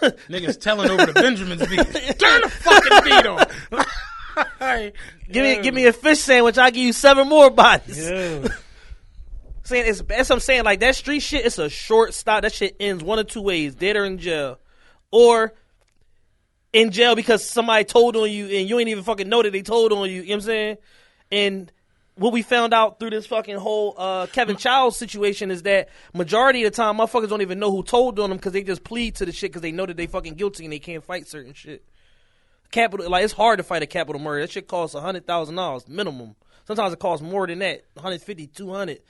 Niggas 0.00 0.60
telling 0.60 0.90
over 0.90 1.06
the 1.06 1.12
Benjamin's 1.12 1.66
beat. 1.66 1.78
Turn 2.18 2.40
the 2.42 2.48
fucking 2.48 3.04
beat 3.04 3.26
on. 3.26 3.44
Like, 4.60 4.94
Give 5.30 5.44
me, 5.44 5.62
give 5.62 5.74
me 5.74 5.86
a 5.86 5.92
fish 5.92 6.20
sandwich. 6.20 6.56
I'll 6.56 6.70
give 6.70 6.82
you 6.84 6.92
seven 6.92 7.28
more 7.28 7.50
bodies. 7.50 8.08
yeah. 8.08 8.46
Saying 9.64 9.84
it's 9.86 10.02
that's 10.02 10.28
what 10.30 10.36
I'm 10.36 10.40
saying. 10.40 10.64
Like 10.64 10.80
that 10.80 10.96
street 10.96 11.20
shit, 11.20 11.44
it's 11.46 11.58
a 11.58 11.68
short 11.68 12.14
stop. 12.14 12.42
That 12.42 12.52
shit 12.52 12.74
ends 12.80 13.04
one 13.04 13.18
of 13.18 13.26
two 13.28 13.42
ways: 13.42 13.74
dead 13.74 13.96
or 13.96 14.04
in 14.04 14.18
jail, 14.18 14.58
or 15.12 15.52
in 16.72 16.90
jail 16.90 17.14
because 17.14 17.48
somebody 17.48 17.84
told 17.84 18.16
on 18.16 18.30
you 18.30 18.46
and 18.46 18.68
you 18.68 18.78
ain't 18.80 18.88
even 18.88 19.04
fucking 19.04 19.28
know 19.28 19.42
that 19.42 19.52
they 19.52 19.62
told 19.62 19.92
on 19.92 20.08
you. 20.10 20.22
You 20.22 20.28
know 20.28 20.28
what 20.28 20.34
I'm 20.36 20.40
saying? 20.40 20.76
And 21.30 21.72
what 22.20 22.34
we 22.34 22.42
found 22.42 22.74
out 22.74 23.00
through 23.00 23.10
this 23.10 23.26
fucking 23.26 23.56
whole 23.56 23.94
uh, 23.96 24.26
Kevin 24.26 24.56
Childs 24.56 24.96
situation 24.96 25.50
is 25.50 25.62
that 25.62 25.88
majority 26.12 26.64
of 26.64 26.72
the 26.72 26.76
time, 26.76 26.98
motherfuckers 26.98 27.30
don't 27.30 27.40
even 27.40 27.58
know 27.58 27.70
who 27.70 27.82
told 27.82 28.18
on 28.20 28.28
them 28.28 28.36
because 28.36 28.52
they 28.52 28.62
just 28.62 28.84
plead 28.84 29.14
to 29.16 29.24
the 29.24 29.32
shit 29.32 29.50
because 29.50 29.62
they 29.62 29.72
know 29.72 29.86
that 29.86 29.96
they 29.96 30.06
fucking 30.06 30.34
guilty 30.34 30.64
and 30.64 30.72
they 30.72 30.78
can't 30.78 31.02
fight 31.02 31.26
certain 31.26 31.54
shit. 31.54 31.82
Capital, 32.70 33.08
like 33.10 33.24
it's 33.24 33.32
hard 33.32 33.56
to 33.56 33.62
fight 33.62 33.82
a 33.82 33.86
capital 33.86 34.20
murder. 34.20 34.42
That 34.42 34.50
shit 34.50 34.68
costs 34.68 34.94
a 34.94 35.00
hundred 35.00 35.26
thousand 35.26 35.54
dollars 35.56 35.88
minimum. 35.88 36.36
Sometimes 36.66 36.92
it 36.92 36.98
costs 36.98 37.24
more 37.24 37.46
than 37.46 37.58
that, 37.60 37.84
150, 37.94 38.46
200. 38.48 39.00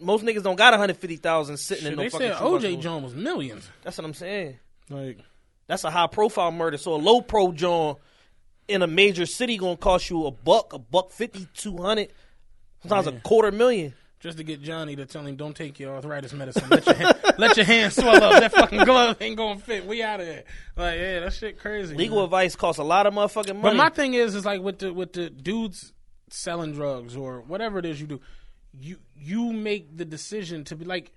Most 0.00 0.24
niggas 0.24 0.44
don't 0.44 0.56
got 0.56 0.72
a 0.72 0.78
hundred 0.78 0.96
fifty 0.96 1.16
thousand 1.16 1.56
sitting 1.56 1.86
in 1.86 1.90
Shit, 1.90 1.96
no 1.98 2.02
they 2.04 2.08
fucking. 2.08 2.28
said 2.28 2.38
shoebox 2.38 2.64
OJ. 2.64 2.80
John 2.80 3.02
was 3.02 3.14
millions. 3.14 3.68
That's 3.82 3.98
what 3.98 4.04
I'm 4.04 4.14
saying. 4.14 4.58
Like, 4.88 5.18
That's 5.66 5.82
a 5.84 5.90
high 5.90 6.06
profile 6.06 6.52
murder. 6.52 6.78
So 6.78 6.94
a 6.94 6.96
low 6.96 7.20
pro 7.20 7.50
John 7.52 7.96
in 8.68 8.82
a 8.82 8.86
major 8.86 9.26
city 9.26 9.56
gonna 9.58 9.76
cost 9.76 10.08
you 10.08 10.26
a 10.26 10.30
buck, 10.30 10.72
a 10.72 10.78
buck 10.78 11.10
fifty, 11.10 11.48
two 11.54 11.76
hundred, 11.78 12.12
sometimes 12.82 13.06
a 13.06 13.12
quarter 13.20 13.52
million. 13.52 13.94
just 14.20 14.38
to 14.38 14.44
get 14.44 14.62
Johnny 14.62 14.96
to 14.96 15.06
tell 15.06 15.26
him 15.26 15.36
don't 15.36 15.56
take 15.56 15.78
your 15.78 15.94
arthritis 15.94 16.32
medicine. 16.32 16.68
Let 16.68 16.86
your 16.86 16.94
hand, 16.94 17.18
let 17.38 17.56
your 17.56 17.66
hand 17.66 17.92
swell 17.92 18.22
up. 18.22 18.40
That 18.40 18.52
fucking 18.52 18.84
glove 18.84 19.16
ain't 19.20 19.36
gonna 19.36 19.58
fit. 19.58 19.86
We 19.86 20.02
out 20.02 20.20
of 20.20 20.26
here. 20.26 20.44
Like 20.76 20.98
yeah, 20.98 21.20
that 21.20 21.32
shit 21.32 21.58
crazy. 21.58 21.94
Legal 21.94 22.18
man. 22.18 22.24
advice 22.24 22.56
costs 22.56 22.78
a 22.78 22.84
lot 22.84 23.06
of 23.06 23.14
motherfucking 23.14 23.56
money. 23.56 23.62
But 23.62 23.76
my 23.76 23.88
thing 23.88 24.14
is, 24.14 24.34
is 24.34 24.44
like 24.44 24.60
with 24.60 24.78
the 24.80 24.92
with 24.92 25.12
the 25.12 25.30
dudes 25.30 25.92
selling 26.28 26.72
drugs 26.72 27.16
or 27.16 27.40
whatever 27.40 27.78
it 27.78 27.86
is 27.86 28.00
you 28.00 28.06
do, 28.06 28.20
you 28.78 28.98
you 29.16 29.52
make 29.52 29.96
the 29.96 30.04
decision 30.04 30.64
to 30.64 30.76
be 30.76 30.84
like 30.84 31.12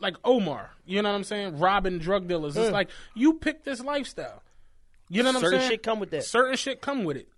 like 0.00 0.16
Omar. 0.24 0.70
You 0.86 1.02
know 1.02 1.10
what 1.10 1.16
I'm 1.16 1.24
saying? 1.24 1.58
Robbing 1.58 1.98
drug 1.98 2.28
dealers. 2.28 2.56
It's 2.56 2.70
mm. 2.70 2.72
like 2.72 2.90
you 3.14 3.34
pick 3.34 3.64
this 3.64 3.80
lifestyle. 3.80 4.42
You 5.08 5.22
know 5.22 5.32
what 5.32 5.40
Certain 5.40 5.46
I'm 5.46 5.50
saying? 5.50 5.60
Certain 5.62 5.70
shit 5.70 5.82
come 5.82 6.00
with 6.00 6.10
that. 6.10 6.24
Certain 6.24 6.56
shit 6.56 6.80
come 6.80 7.04
with 7.04 7.16
it. 7.16 7.28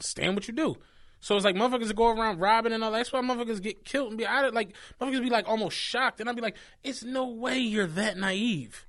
Stand 0.00 0.34
what 0.34 0.46
you 0.46 0.54
do. 0.54 0.76
So 1.20 1.36
it's 1.36 1.44
like 1.44 1.56
motherfuckers 1.56 1.94
go 1.94 2.08
around 2.08 2.38
robbing 2.38 2.72
and 2.72 2.84
all 2.84 2.92
that. 2.92 2.98
That's 2.98 3.12
why 3.12 3.20
motherfuckers 3.20 3.62
get 3.62 3.84
killed 3.84 4.10
and 4.10 4.18
be 4.18 4.26
out 4.26 4.44
of 4.44 4.54
like 4.54 4.74
motherfuckers 5.00 5.22
be 5.22 5.30
like 5.30 5.48
almost 5.48 5.76
shocked 5.76 6.20
and 6.20 6.28
I'd 6.28 6.36
be 6.36 6.42
like, 6.42 6.56
it's 6.84 7.02
no 7.02 7.26
way 7.26 7.58
you're 7.58 7.86
that 7.86 8.16
naive. 8.16 8.86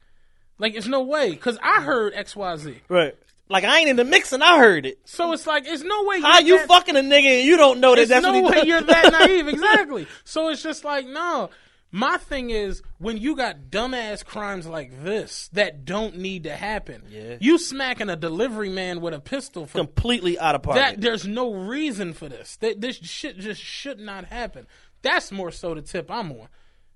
Like 0.58 0.76
it's 0.76 0.88
no 0.88 1.02
way 1.02 1.32
because 1.32 1.58
I 1.62 1.80
mm. 1.80 1.84
heard 1.84 2.14
X 2.14 2.36
Y 2.36 2.58
Z. 2.58 2.82
right. 2.90 3.16
Like 3.52 3.64
I 3.64 3.80
ain't 3.80 3.90
in 3.90 3.96
the 3.96 4.06
mix 4.06 4.32
and 4.32 4.44
I 4.44 4.60
heard 4.60 4.86
it. 4.86 5.00
So 5.06 5.32
it's 5.32 5.48
like 5.48 5.64
it's 5.66 5.82
no 5.82 6.04
way. 6.04 6.18
You're 6.18 6.28
How 6.28 6.40
you 6.40 6.58
that, 6.60 6.68
fucking 6.68 6.96
a 6.96 7.00
nigga 7.00 7.40
and 7.40 7.48
you 7.48 7.58
don't 7.58 7.80
know 7.80 7.96
that 7.96 8.08
There's 8.08 8.10
that's 8.10 8.24
no 8.24 8.34
what 8.34 8.36
he 8.36 8.44
way 8.44 8.58
done? 8.58 8.68
you're 8.68 8.82
that 8.82 9.12
naive. 9.12 9.48
Exactly. 9.48 10.08
So 10.24 10.50
it's 10.50 10.62
just 10.62 10.84
like 10.84 11.08
no. 11.08 11.50
My 11.92 12.18
thing 12.18 12.52
is 12.52 12.84
when 13.00 13.18
you 13.18 13.36
got 13.36 13.72
dumbass 13.72 14.24
crimes 14.24 14.68
like 14.68 15.04
this 15.04 15.50
that 15.54 15.86
don't 15.86 16.18
need 16.18 16.44
to 16.44 16.56
happen. 16.56 17.04
Yeah. 17.10 17.38
You 17.40 17.58
smacking 17.58 18.10
a 18.10 18.16
delivery 18.16 18.70
man 18.70 19.02
with 19.02 19.14
a 19.16 19.20
pistol 19.20 19.66
for 19.66 19.80
completely 19.80 20.38
out 20.38 20.54
of 20.56 20.62
pocket. 20.62 20.80
that. 20.80 21.02
There's 21.02 21.26
no 21.26 21.52
reason 21.54 22.14
for 22.14 22.30
this. 22.30 22.58
That 22.58 22.80
this 22.80 22.98
shit 22.98 23.40
just 23.40 23.60
should 23.62 24.00
not 24.00 24.26
happen. 24.26 24.68
That's 25.02 25.32
more 25.32 25.50
so 25.52 25.74
the 25.74 25.82
tip 25.82 26.12
I'm 26.12 26.32
on. 26.32 26.48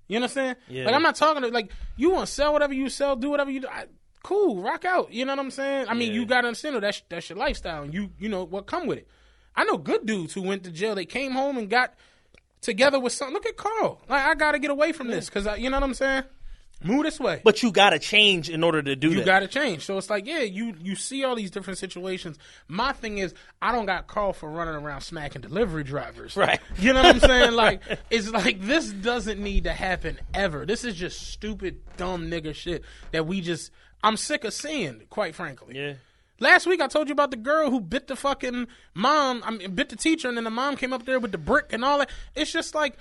You 0.06 0.20
know 0.20 0.26
what 0.26 0.36
i'm 0.36 0.54
Yeah. 0.68 0.84
Like 0.84 0.94
I'm 0.94 1.02
not 1.02 1.16
talking 1.16 1.42
to 1.42 1.48
like 1.48 1.72
you 1.96 2.10
want 2.10 2.28
to 2.28 2.32
sell 2.32 2.52
whatever 2.52 2.74
you 2.74 2.88
sell, 2.88 3.16
do 3.16 3.30
whatever 3.30 3.50
you 3.50 3.60
do. 3.60 3.68
I, 3.68 3.86
cool, 4.22 4.62
rock 4.62 4.84
out. 4.84 5.12
You 5.12 5.24
know 5.24 5.32
what 5.32 5.40
I'm 5.40 5.50
saying? 5.50 5.86
I 5.88 5.94
mean, 5.94 6.12
Yeah. 6.12 6.20
you 6.20 6.26
got 6.26 6.42
to 6.42 6.48
understand 6.48 6.76
though, 6.76 6.80
that's 6.80 7.02
that's 7.08 7.28
your 7.30 7.38
lifestyle, 7.38 7.82
and 7.82 7.92
you 7.92 8.10
you 8.20 8.28
know 8.28 8.44
what 8.44 8.66
come 8.66 8.86
with 8.86 8.98
it. 8.98 9.08
I 9.56 9.64
know 9.64 9.76
good 9.78 10.06
dudes 10.06 10.34
who 10.34 10.42
went 10.42 10.62
to 10.64 10.70
jail. 10.70 10.94
They 10.94 11.04
came 11.06 11.32
home 11.32 11.56
and 11.58 11.68
got 11.70 11.94
together 12.64 12.98
with 12.98 13.12
something. 13.12 13.34
Look 13.34 13.46
at 13.46 13.56
Carl. 13.56 14.00
Like 14.08 14.24
I 14.24 14.34
got 14.34 14.52
to 14.52 14.58
get 14.58 14.70
away 14.70 14.92
from 14.92 15.08
this 15.08 15.28
because 15.30 15.46
you 15.58 15.70
know 15.70 15.76
what 15.76 15.84
I'm 15.84 15.94
saying. 15.94 16.24
Move 16.82 17.04
this 17.04 17.18
way. 17.18 17.40
but 17.44 17.62
you 17.62 17.72
gotta 17.72 17.98
change 17.98 18.50
in 18.50 18.62
order 18.62 18.82
to 18.82 18.94
do 18.94 19.08
You 19.08 19.16
that. 19.18 19.24
got 19.24 19.40
to 19.40 19.48
change. 19.48 19.86
So 19.86 19.96
it's 19.96 20.10
like, 20.10 20.26
yeah, 20.26 20.40
you 20.40 20.74
you 20.82 20.96
see 20.96 21.24
all 21.24 21.34
these 21.34 21.50
different 21.50 21.78
situations. 21.78 22.36
My 22.68 22.92
thing 22.92 23.16
is, 23.18 23.32
I 23.62 23.72
don't 23.72 23.86
got 23.86 24.06
Carl 24.06 24.34
for 24.34 24.50
running 24.50 24.74
around 24.74 25.00
smacking 25.00 25.40
delivery 25.40 25.84
drivers. 25.84 26.36
Right. 26.36 26.60
You 26.78 26.92
know 26.92 27.02
what 27.02 27.14
I'm 27.14 27.20
saying? 27.20 27.52
Like, 27.54 27.80
it's 28.10 28.28
like 28.30 28.60
this 28.60 28.90
doesn't 28.90 29.42
need 29.42 29.64
to 29.64 29.72
happen 29.72 30.18
ever. 30.34 30.66
This 30.66 30.84
is 30.84 30.94
just 30.94 31.22
stupid, 31.28 31.80
dumb 31.96 32.28
nigga 32.30 32.54
shit 32.54 32.82
that 33.12 33.26
we 33.26 33.40
just. 33.40 33.70
I'm 34.02 34.18
sick 34.18 34.44
of 34.44 34.52
seeing, 34.52 35.04
quite 35.08 35.34
frankly. 35.34 35.76
yeah. 35.78 35.94
Last 36.44 36.66
week 36.66 36.82
I 36.82 36.88
told 36.88 37.08
you 37.08 37.14
about 37.14 37.30
the 37.30 37.38
girl 37.38 37.70
who 37.70 37.80
bit 37.80 38.06
the 38.06 38.16
fucking 38.16 38.66
mom, 38.92 39.42
I 39.46 39.50
mean, 39.52 39.74
bit 39.74 39.88
the 39.88 39.96
teacher, 39.96 40.28
and 40.28 40.36
then 40.36 40.44
the 40.44 40.50
mom 40.50 40.76
came 40.76 40.92
up 40.92 41.06
there 41.06 41.18
with 41.18 41.32
the 41.32 41.38
brick 41.38 41.72
and 41.72 41.82
all 41.82 41.96
that. 41.96 42.10
It's 42.34 42.52
just 42.52 42.74
like 42.74 42.98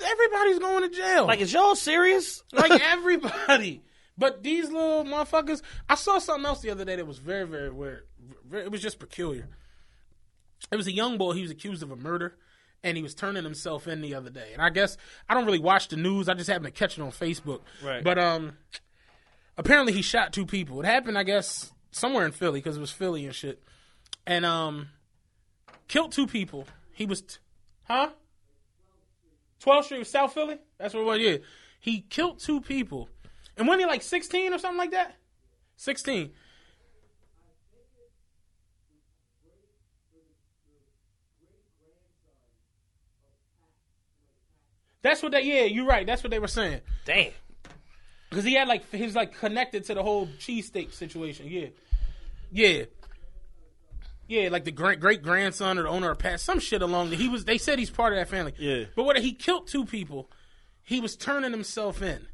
everybody's 0.00 0.60
going 0.60 0.88
to 0.88 0.96
jail. 0.96 1.26
Like, 1.26 1.40
is 1.40 1.52
y'all 1.52 1.74
serious? 1.74 2.44
like 2.52 2.80
everybody. 2.80 3.82
But 4.16 4.44
these 4.44 4.70
little 4.70 5.02
motherfuckers. 5.02 5.60
I 5.88 5.96
saw 5.96 6.20
something 6.20 6.46
else 6.46 6.60
the 6.60 6.70
other 6.70 6.84
day 6.84 6.94
that 6.94 7.04
was 7.04 7.18
very, 7.18 7.48
very 7.48 7.70
weird. 7.70 8.04
It 8.52 8.70
was 8.70 8.80
just 8.80 9.00
peculiar. 9.00 9.48
It 10.70 10.76
was 10.76 10.86
a 10.86 10.92
young 10.92 11.18
boy. 11.18 11.32
He 11.32 11.42
was 11.42 11.50
accused 11.50 11.82
of 11.82 11.90
a 11.90 11.96
murder, 11.96 12.36
and 12.84 12.96
he 12.96 13.02
was 13.02 13.12
turning 13.16 13.42
himself 13.42 13.88
in 13.88 14.02
the 14.02 14.14
other 14.14 14.30
day. 14.30 14.50
And 14.52 14.62
I 14.62 14.70
guess 14.70 14.96
I 15.28 15.34
don't 15.34 15.46
really 15.46 15.58
watch 15.58 15.88
the 15.88 15.96
news. 15.96 16.28
I 16.28 16.34
just 16.34 16.48
happened 16.48 16.72
to 16.72 16.78
catch 16.78 16.96
it 16.96 17.02
on 17.02 17.10
Facebook. 17.10 17.62
Right. 17.82 18.04
But 18.04 18.20
um, 18.20 18.52
apparently 19.58 19.92
he 19.92 20.02
shot 20.02 20.32
two 20.32 20.46
people. 20.46 20.80
It 20.80 20.86
happened, 20.86 21.18
I 21.18 21.24
guess, 21.24 21.72
somewhere 21.94 22.26
in 22.26 22.32
Philly 22.32 22.60
because 22.60 22.76
it 22.76 22.80
was 22.80 22.90
Philly 22.90 23.24
and 23.24 23.34
shit. 23.34 23.62
And 24.26 24.44
um, 24.44 24.88
killed 25.88 26.12
two 26.12 26.26
people. 26.26 26.66
He 26.92 27.06
was, 27.06 27.22
t- 27.22 27.36
huh? 27.84 28.10
12th 29.62 29.84
Street, 29.84 30.06
South 30.06 30.34
Philly. 30.34 30.58
That's 30.78 30.94
what 30.94 31.00
it 31.00 31.04
was. 31.04 31.18
Yeah, 31.20 31.36
he 31.80 32.00
killed 32.02 32.38
two 32.38 32.60
people, 32.60 33.08
and 33.56 33.66
when 33.66 33.78
he 33.78 33.86
like 33.86 34.02
16 34.02 34.52
or 34.52 34.58
something 34.58 34.78
like 34.78 34.90
that. 34.90 35.14
16. 35.76 36.30
That's 45.02 45.22
what 45.22 45.32
they. 45.32 45.42
Yeah, 45.42 45.64
you're 45.64 45.84
right. 45.84 46.06
That's 46.06 46.22
what 46.22 46.30
they 46.30 46.38
were 46.38 46.48
saying. 46.48 46.80
Damn. 47.04 47.32
Because 48.34 48.44
he 48.44 48.54
had 48.54 48.66
like 48.66 48.90
he 48.92 49.02
was 49.04 49.14
like 49.14 49.38
connected 49.38 49.84
to 49.84 49.94
the 49.94 50.02
whole 50.02 50.26
cheesesteak 50.26 50.92
situation. 50.92 51.46
Yeah, 51.48 51.68
yeah, 52.50 52.84
yeah. 54.26 54.48
Like 54.48 54.64
the 54.64 54.72
great 54.72 54.98
great 54.98 55.22
grandson 55.22 55.78
or 55.78 55.84
the 55.84 55.88
owner 55.88 56.10
of 56.10 56.18
Pat, 56.18 56.40
some 56.40 56.58
shit 56.58 56.82
along. 56.82 57.10
The, 57.10 57.16
he 57.16 57.28
was. 57.28 57.44
They 57.44 57.58
said 57.58 57.78
he's 57.78 57.90
part 57.90 58.12
of 58.12 58.18
that 58.18 58.28
family. 58.28 58.52
Yeah. 58.58 58.86
But 58.96 59.04
what 59.04 59.16
he 59.18 59.32
killed 59.32 59.68
two 59.68 59.84
people, 59.84 60.30
he 60.82 61.00
was 61.00 61.14
turning 61.14 61.52
himself 61.52 62.02
in. 62.02 62.26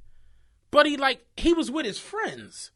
But 0.70 0.86
he 0.86 0.96
like 0.96 1.22
he 1.36 1.52
was 1.52 1.70
with 1.70 1.84
his 1.84 1.98
friends. 1.98 2.70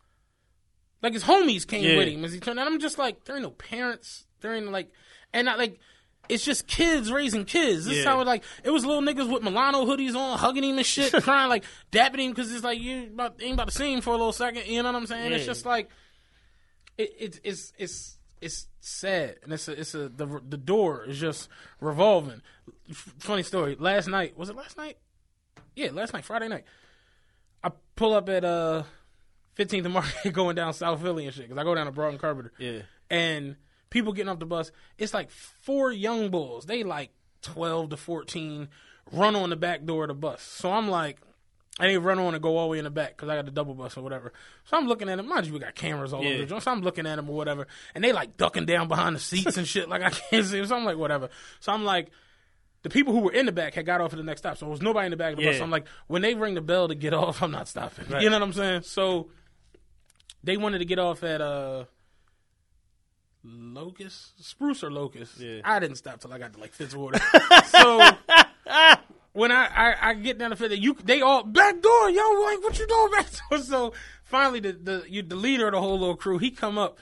Like 1.02 1.14
his 1.14 1.24
homies 1.24 1.66
came 1.66 1.82
Yeah. 1.82 1.96
with 1.96 2.08
him 2.08 2.24
as 2.26 2.32
he 2.34 2.40
turned. 2.40 2.58
And 2.60 2.68
I'm 2.68 2.78
just 2.78 2.98
like 2.98 3.24
there 3.24 3.36
ain't 3.36 3.42
no 3.44 3.50
parents. 3.50 4.26
There 4.42 4.52
ain't 4.54 4.70
like 4.70 4.90
and 5.32 5.46
not 5.46 5.56
like. 5.58 5.78
It's 6.28 6.44
just 6.44 6.66
kids 6.66 7.12
raising 7.12 7.44
kids. 7.44 7.84
This 7.84 7.98
is 7.98 8.04
how 8.04 8.20
it 8.20 8.26
like 8.26 8.44
it 8.62 8.70
was 8.70 8.84
little 8.84 9.02
niggas 9.02 9.30
with 9.30 9.42
Milano 9.42 9.84
hoodies 9.84 10.14
on, 10.14 10.38
hugging 10.38 10.64
him 10.64 10.78
and 10.78 10.86
shit, 10.86 11.12
crying 11.22 11.48
like 11.48 11.64
dapping 11.92 12.20
him 12.20 12.30
because 12.32 12.52
it's 12.52 12.64
like 12.64 12.80
you 12.80 13.04
about 13.12 13.42
ain't 13.42 13.54
about 13.54 13.68
to 13.68 13.74
see 13.74 13.92
him 13.92 14.00
for 14.00 14.10
a 14.10 14.16
little 14.16 14.32
second. 14.32 14.66
You 14.66 14.82
know 14.82 14.90
what 14.90 14.98
I'm 14.98 15.06
saying? 15.06 15.32
It's 15.32 15.44
just 15.44 15.66
like 15.66 15.90
it, 16.96 17.14
it 17.18 17.40
it's 17.44 17.72
it's 17.78 18.18
it's 18.40 18.66
sad 18.80 19.36
and 19.42 19.52
it's 19.52 19.68
a 19.68 19.78
it's 19.78 19.94
a 19.94 20.08
the 20.08 20.40
the 20.48 20.56
door 20.56 21.04
is 21.04 21.18
just 21.18 21.48
revolving. 21.80 22.42
F- 22.88 23.14
funny 23.18 23.42
story. 23.42 23.76
Last 23.78 24.08
night 24.08 24.36
was 24.38 24.48
it 24.48 24.56
last 24.56 24.76
night? 24.76 24.96
Yeah, 25.76 25.90
last 25.92 26.12
night, 26.12 26.24
Friday 26.24 26.48
night. 26.48 26.64
I 27.62 27.70
pull 27.96 28.14
up 28.14 28.28
at 28.28 28.44
uh 28.44 28.84
15th 29.56 29.84
and 29.84 29.94
Market 29.94 30.32
going 30.32 30.56
down 30.56 30.72
South 30.72 31.00
Philly 31.00 31.26
and 31.26 31.34
shit 31.34 31.48
because 31.48 31.58
I 31.58 31.64
go 31.64 31.74
down 31.74 31.86
to 31.86 31.92
Broughton 31.92 32.18
Carpenter. 32.18 32.52
Yeah. 32.58 32.82
And 33.10 33.56
people 33.94 34.12
getting 34.12 34.28
off 34.28 34.40
the 34.40 34.44
bus, 34.44 34.72
it's 34.98 35.14
like 35.14 35.30
four 35.30 35.92
young 35.92 36.28
bulls. 36.28 36.66
They 36.66 36.82
like 36.82 37.10
12 37.42 37.90
to 37.90 37.96
14 37.96 38.68
run 39.12 39.36
on 39.36 39.50
the 39.50 39.56
back 39.56 39.84
door 39.84 40.02
of 40.02 40.08
the 40.08 40.14
bus. 40.14 40.42
So 40.42 40.72
I'm 40.72 40.88
like, 40.88 41.18
I 41.78 41.86
didn't 41.86 42.02
run 42.02 42.18
on 42.18 42.34
and 42.34 42.42
go 42.42 42.56
all 42.56 42.66
the 42.66 42.72
way 42.72 42.78
in 42.78 42.84
the 42.84 42.90
back 42.90 43.16
because 43.16 43.28
I 43.28 43.36
got 43.36 43.44
the 43.44 43.52
double 43.52 43.74
bus 43.74 43.96
or 43.96 44.02
whatever. 44.02 44.32
So 44.64 44.76
I'm 44.76 44.88
looking 44.88 45.08
at 45.08 45.16
them. 45.16 45.28
Mind 45.28 45.46
you, 45.46 45.52
we 45.52 45.60
got 45.60 45.76
cameras 45.76 46.12
all 46.12 46.26
over 46.26 46.38
the 46.38 46.44
joint. 46.44 46.64
So 46.64 46.72
I'm 46.72 46.80
looking 46.82 47.06
at 47.06 47.16
them 47.16 47.30
or 47.30 47.36
whatever. 47.36 47.68
And 47.94 48.02
they 48.02 48.12
like 48.12 48.36
ducking 48.36 48.66
down 48.66 48.88
behind 48.88 49.14
the 49.14 49.20
seats 49.20 49.56
and 49.56 49.66
shit. 49.66 49.88
Like 49.94 50.02
I 50.02 50.10
can't 50.10 50.44
see. 50.44 50.64
So 50.66 50.74
I'm 50.74 50.84
like, 50.84 50.96
whatever. 50.96 51.30
So 51.60 51.72
I'm 51.72 51.84
like, 51.84 52.10
the 52.82 52.90
people 52.90 53.12
who 53.12 53.20
were 53.20 53.32
in 53.32 53.46
the 53.46 53.52
back 53.52 53.74
had 53.74 53.86
got 53.86 54.00
off 54.00 54.12
at 54.12 54.16
the 54.16 54.24
next 54.24 54.40
stop. 54.40 54.56
So 54.56 54.66
there 54.66 54.70
was 54.70 54.82
nobody 54.82 55.06
in 55.06 55.10
the 55.12 55.16
back 55.16 55.34
of 55.34 55.38
the 55.38 55.44
bus. 55.44 55.58
So 55.58 55.62
I'm 55.62 55.70
like, 55.70 55.86
when 56.08 56.22
they 56.22 56.34
ring 56.34 56.54
the 56.54 56.60
bell 56.60 56.88
to 56.88 56.96
get 56.96 57.14
off, 57.14 57.42
I'm 57.42 57.52
not 57.52 57.68
stopping. 57.68 58.06
Right. 58.08 58.22
You 58.22 58.30
know 58.30 58.40
what 58.40 58.46
I'm 58.46 58.52
saying? 58.52 58.82
So 58.82 59.30
they 60.42 60.56
wanted 60.56 60.78
to 60.78 60.84
get 60.84 60.98
off 60.98 61.22
at 61.22 61.40
uh 61.40 61.84
Locust, 63.44 64.42
Spruce 64.42 64.82
or 64.82 64.90
Locust. 64.90 65.38
Yeah. 65.38 65.60
I 65.64 65.78
didn't 65.78 65.96
stop 65.96 66.20
till 66.20 66.32
I 66.32 66.38
got 66.38 66.54
to 66.54 66.60
like 66.60 66.74
Fitzwater. 66.76 67.20
so 67.66 68.10
when 69.32 69.52
I, 69.52 69.66
I 69.66 70.10
I 70.10 70.14
get 70.14 70.38
down 70.38 70.50
to 70.50 70.56
Fifth, 70.56 70.72
you 70.78 70.96
they 71.04 71.20
all 71.20 71.42
back 71.42 71.80
door, 71.80 72.10
yo, 72.10 72.22
like 72.44 72.62
what 72.62 72.78
you 72.78 72.86
doing 72.86 73.10
back 73.12 73.26
door? 73.50 73.58
So 73.64 73.92
finally, 74.24 74.60
the 74.60 74.72
the 74.72 75.04
you, 75.08 75.22
the 75.22 75.36
leader 75.36 75.66
of 75.66 75.72
the 75.72 75.80
whole 75.80 75.98
little 75.98 76.16
crew, 76.16 76.38
he 76.38 76.50
come 76.50 76.78
up 76.78 76.98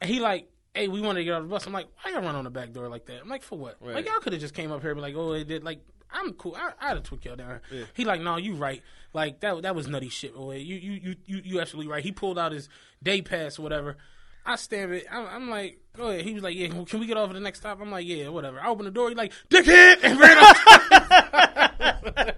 and 0.00 0.10
he 0.10 0.20
like. 0.20 0.48
Hey, 0.74 0.86
we 0.86 1.00
want 1.00 1.16
to 1.18 1.24
get 1.24 1.32
off 1.32 1.42
the 1.42 1.48
bus. 1.48 1.66
I'm 1.66 1.72
like, 1.72 1.88
why 2.02 2.12
y'all 2.12 2.22
run 2.22 2.36
on 2.36 2.44
the 2.44 2.50
back 2.50 2.72
door 2.72 2.88
like 2.88 3.06
that? 3.06 3.22
I'm 3.22 3.28
like, 3.28 3.42
for 3.42 3.58
what? 3.58 3.78
Like, 3.80 4.06
y'all 4.06 4.20
could 4.20 4.32
have 4.32 4.40
just 4.40 4.54
came 4.54 4.70
up 4.70 4.80
here 4.80 4.90
and 4.90 4.98
be 4.98 5.02
like, 5.02 5.16
oh, 5.16 5.32
it 5.32 5.48
did. 5.48 5.64
Like, 5.64 5.80
I'm 6.10 6.34
cool. 6.34 6.56
I, 6.56 6.70
I'd 6.80 6.96
have 6.96 7.02
took 7.02 7.24
y'all 7.24 7.34
down. 7.34 7.60
here. 7.70 7.86
He 7.94 8.04
like, 8.04 8.20
no, 8.20 8.36
you 8.36 8.54
right. 8.54 8.82
Like 9.12 9.40
that 9.40 9.62
that 9.62 9.74
was 9.74 9.88
nutty 9.88 10.08
shit. 10.08 10.34
Boy. 10.34 10.56
You 10.56 10.76
you 10.76 10.92
you 10.92 11.16
you 11.24 11.42
you 11.44 11.60
actually 11.60 11.88
right. 11.88 12.04
He 12.04 12.12
pulled 12.12 12.38
out 12.38 12.52
his 12.52 12.68
day 13.02 13.22
pass 13.22 13.58
or 13.58 13.62
whatever. 13.62 13.96
I 14.44 14.56
stand 14.56 14.92
it. 14.92 15.06
I'm, 15.10 15.26
I'm 15.26 15.50
like, 15.50 15.80
go 15.96 16.08
ahead. 16.08 16.22
He 16.24 16.34
was 16.34 16.42
like, 16.42 16.56
yeah. 16.56 16.68
Can 16.68 17.00
we 17.00 17.06
get 17.06 17.16
off 17.16 17.30
at 17.30 17.34
the 17.34 17.40
next 17.40 17.60
stop? 17.60 17.80
I'm 17.80 17.90
like, 17.90 18.06
yeah, 18.06 18.28
whatever. 18.28 18.60
I 18.60 18.68
open 18.68 18.84
the 18.84 18.90
door. 18.90 19.08
He 19.08 19.14
like, 19.14 19.32
dickhead, 19.50 19.98
and 20.02 20.18
ran 20.18 20.38
off. 20.38 22.34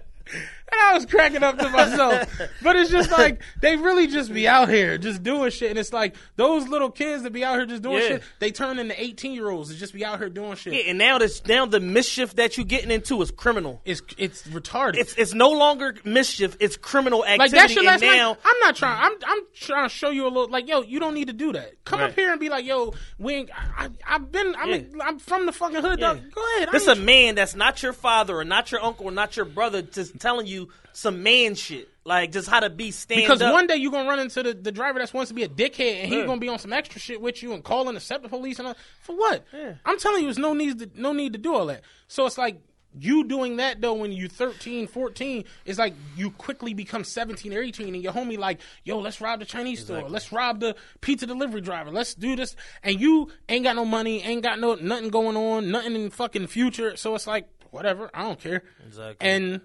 and 0.71 0.81
I 0.81 0.93
was 0.93 1.05
cracking 1.05 1.43
up 1.43 1.57
to 1.57 1.69
myself. 1.69 2.29
But 2.61 2.75
it's 2.75 2.89
just 2.91 3.11
like 3.11 3.41
they 3.61 3.75
really 3.77 4.07
just 4.07 4.33
be 4.33 4.47
out 4.47 4.69
here 4.69 4.97
just 4.97 5.23
doing 5.23 5.51
shit, 5.51 5.69
and 5.71 5.79
it's 5.79 5.93
like 5.93 6.15
those 6.35 6.67
little 6.67 6.89
kids 6.89 7.23
that 7.23 7.31
be 7.33 7.43
out 7.43 7.55
here 7.57 7.65
just 7.65 7.81
doing 7.81 8.01
Yeah. 8.01 8.07
shit. 8.07 8.23
They 8.39 8.51
turn 8.51 8.79
into 8.79 8.99
eighteen 9.01 9.33
year 9.33 9.49
olds 9.49 9.69
and 9.69 9.79
just 9.79 9.93
be 9.93 10.05
out 10.05 10.19
here 10.19 10.29
doing 10.29 10.55
shit. 10.55 10.73
Yeah, 10.73 10.89
and 10.89 10.97
now 10.97 11.17
this 11.17 11.45
now 11.47 11.65
the 11.65 11.79
mischief 11.79 12.35
that 12.35 12.57
you're 12.57 12.65
getting 12.65 12.91
into 12.91 13.21
is 13.21 13.31
criminal. 13.31 13.81
It's 13.85 14.01
it's 14.17 14.43
retarded. 14.43 14.95
It's 14.97 15.13
it's 15.15 15.33
no 15.33 15.49
longer 15.49 15.95
mischief; 16.05 16.55
it's 16.59 16.77
criminal 16.77 17.25
activity. 17.25 17.39
like 17.39 17.51
that 17.51 17.71
shit 17.71 17.83
last 17.83 18.01
now, 18.01 18.29
night. 18.29 18.37
I'm 18.45 18.59
not 18.59 18.75
trying. 18.75 19.03
I'm 19.03 19.17
I'm 19.27 19.39
trying 19.53 19.89
to 19.89 19.93
show 19.93 20.09
you 20.09 20.23
a 20.25 20.29
little. 20.29 20.49
Like 20.49 20.67
yo, 20.67 20.81
you 20.81 20.99
don't 20.99 21.13
need 21.13 21.27
to 21.27 21.33
do 21.33 21.53
that. 21.53 21.83
Come 21.83 21.99
up 22.01 22.13
here 22.15 22.31
and 22.31 22.39
be 22.39 22.49
like, 22.49 22.65
yo, 22.65 22.93
we. 23.17 23.33
Ain't, 23.33 23.49
I, 23.51 23.85
I, 23.85 23.89
I've 24.15 24.31
been. 24.31 24.55
I'm. 24.55 24.69
Yeah. 24.69 24.81
I'm 25.03 25.19
from 25.19 25.45
the 25.45 25.51
fucking 25.51 25.81
hood. 25.81 25.99
Yeah. 25.99 26.13
Dog. 26.13 26.21
Go 26.33 26.43
ahead. 26.57 26.69
This 26.71 26.87
a 26.87 26.95
man 26.95 27.35
that's 27.35 27.55
not 27.55 27.81
your 27.83 27.93
father 27.93 28.37
or 28.37 28.45
not 28.45 28.71
your 28.71 28.83
uncle 28.83 29.07
or 29.07 29.11
not 29.11 29.35
your 29.35 29.45
brother, 29.45 29.81
just 29.81 30.19
telling 30.19 30.47
you 30.47 30.60
some 30.93 31.23
man 31.23 31.55
shit, 31.55 31.89
like 32.03 32.31
just 32.31 32.47
how 32.49 32.59
to 32.59 32.69
be 32.69 32.91
stand 32.91 33.21
Because 33.21 33.41
up. 33.41 33.53
one 33.53 33.67
day 33.67 33.75
you're 33.77 33.91
gonna 33.91 34.09
run 34.09 34.19
into 34.19 34.43
the, 34.43 34.53
the 34.53 34.71
driver 34.71 34.99
that 34.99 35.13
wants 35.13 35.29
to 35.29 35.35
be 35.35 35.43
a 35.43 35.49
dickhead 35.49 36.01
and 36.01 36.07
he's 36.09 36.19
Yeah. 36.19 36.25
gonna 36.25 36.39
be 36.41 36.49
on 36.49 36.59
some 36.59 36.73
extra 36.73 36.99
shit 36.99 37.21
with 37.21 37.41
you 37.43 37.53
and 37.53 37.63
calling 37.63 37.93
the 37.93 37.99
SEPTA 38.01 38.29
police 38.29 38.59
and 38.59 38.67
all, 38.69 38.75
for 39.01 39.15
what? 39.15 39.43
I'm 39.85 39.97
telling 39.99 40.21
you, 40.21 40.27
there's 40.27 40.37
no 40.37 40.53
need 40.53 40.79
to 40.79 40.89
no 40.95 41.13
need 41.13 41.33
to 41.33 41.39
do 41.39 41.53
all 41.55 41.65
that. 41.67 41.81
So 42.07 42.25
it's 42.25 42.37
like 42.37 42.59
you 42.99 43.23
doing 43.23 43.55
that 43.55 43.79
though 43.79 43.93
when 43.93 44.11
you're 44.11 44.27
13, 44.27 44.85
14, 44.87 45.45
it's 45.63 45.79
like 45.79 45.93
you 46.17 46.29
quickly 46.31 46.73
become 46.73 47.05
17 47.05 47.53
or 47.53 47.61
18 47.61 47.93
and 47.93 48.03
your 48.03 48.11
homie 48.11 48.37
like, 48.37 48.59
yo, 48.83 48.99
let's 48.99 49.21
rob 49.21 49.39
the 49.39 49.45
Chinese 49.45 49.79
store, 49.85 50.09
let's 50.09 50.33
rob 50.33 50.59
the 50.59 50.75
pizza 50.99 51.25
delivery 51.25 51.61
driver, 51.61 51.89
let's 51.89 52.13
do 52.15 52.35
this, 52.35 52.53
and 52.83 52.99
you 52.99 53.29
ain't 53.47 53.63
got 53.63 53.77
no 53.77 53.85
money, 53.85 54.21
ain't 54.23 54.43
got 54.43 54.59
no 54.59 54.75
nothing 54.75 55.07
going 55.07 55.37
on, 55.37 55.71
nothing 55.71 55.95
in 55.95 56.09
fucking 56.09 56.47
future. 56.47 56.97
So 56.97 57.15
it's 57.15 57.27
like 57.27 57.47
whatever, 57.69 58.09
I 58.13 58.23
don't 58.23 58.37
care. 58.37 58.61
Exactly. 58.85 59.25
And 59.25 59.61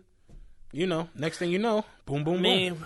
you 0.76 0.86
know, 0.86 1.08
next 1.14 1.38
thing 1.38 1.50
you 1.50 1.58
know, 1.58 1.84
boom, 2.04 2.22
boom, 2.22 2.34
boom. 2.34 2.42
man, 2.42 2.76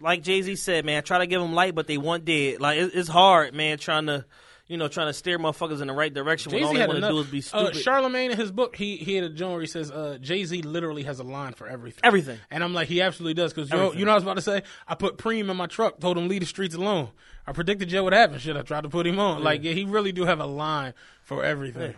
like 0.00 0.22
Jay 0.22 0.40
Z 0.42 0.56
said, 0.56 0.84
man, 0.84 0.98
I 0.98 1.00
try 1.00 1.18
to 1.18 1.26
give 1.26 1.40
them 1.40 1.52
light, 1.52 1.74
but 1.74 1.86
they 1.86 1.98
want 1.98 2.24
dead. 2.24 2.60
Like 2.60 2.78
it, 2.78 2.92
it's 2.94 3.08
hard, 3.08 3.54
man, 3.54 3.78
trying 3.78 4.06
to, 4.06 4.24
you 4.68 4.76
know, 4.76 4.86
trying 4.86 5.08
to 5.08 5.12
steer 5.12 5.38
motherfuckers 5.38 5.80
in 5.80 5.88
the 5.88 5.94
right 5.94 6.12
direction 6.12 6.52
when 6.52 6.62
all 6.62 6.72
they 6.72 6.86
want 6.86 7.00
to 7.00 7.08
do 7.08 7.18
is 7.18 7.26
be 7.26 7.38
uh, 7.38 7.42
stupid. 7.42 7.76
Charlemagne 7.76 8.30
in 8.30 8.36
his 8.36 8.52
book, 8.52 8.76
he 8.76 8.96
he 8.98 9.16
had 9.16 9.24
a 9.24 9.30
joint 9.30 9.52
where 9.52 9.60
he 9.60 9.66
says 9.66 9.90
uh, 9.90 10.18
Jay 10.20 10.44
Z 10.44 10.62
literally 10.62 11.02
has 11.02 11.18
a 11.18 11.24
line 11.24 11.54
for 11.54 11.66
everything. 11.66 12.00
Everything. 12.04 12.38
and 12.50 12.62
I'm 12.62 12.72
like, 12.72 12.86
he 12.88 13.02
absolutely 13.02 13.34
does 13.34 13.52
because 13.52 13.70
you 13.70 13.76
know, 13.76 13.92
you 13.92 14.04
know 14.04 14.12
what 14.12 14.12
I 14.12 14.14
was 14.14 14.22
about 14.22 14.36
to 14.36 14.42
say. 14.42 14.62
I 14.86 14.94
put 14.94 15.18
Preem 15.18 15.50
in 15.50 15.56
my 15.56 15.66
truck, 15.66 15.98
told 15.98 16.16
him 16.16 16.28
leave 16.28 16.40
the 16.40 16.46
streets 16.46 16.74
alone. 16.74 17.08
I 17.46 17.52
predicted 17.52 17.88
Jay 17.88 18.00
would 18.00 18.12
happen. 18.12 18.38
Shit, 18.38 18.56
I 18.56 18.62
tried 18.62 18.82
to 18.82 18.88
put 18.88 19.06
him 19.06 19.18
on. 19.18 19.42
Like, 19.42 19.64
yeah, 19.64 19.72
he 19.72 19.84
really 19.84 20.12
do 20.12 20.24
have 20.24 20.40
a 20.40 20.46
line 20.46 20.94
for 21.24 21.44
everything. 21.44 21.94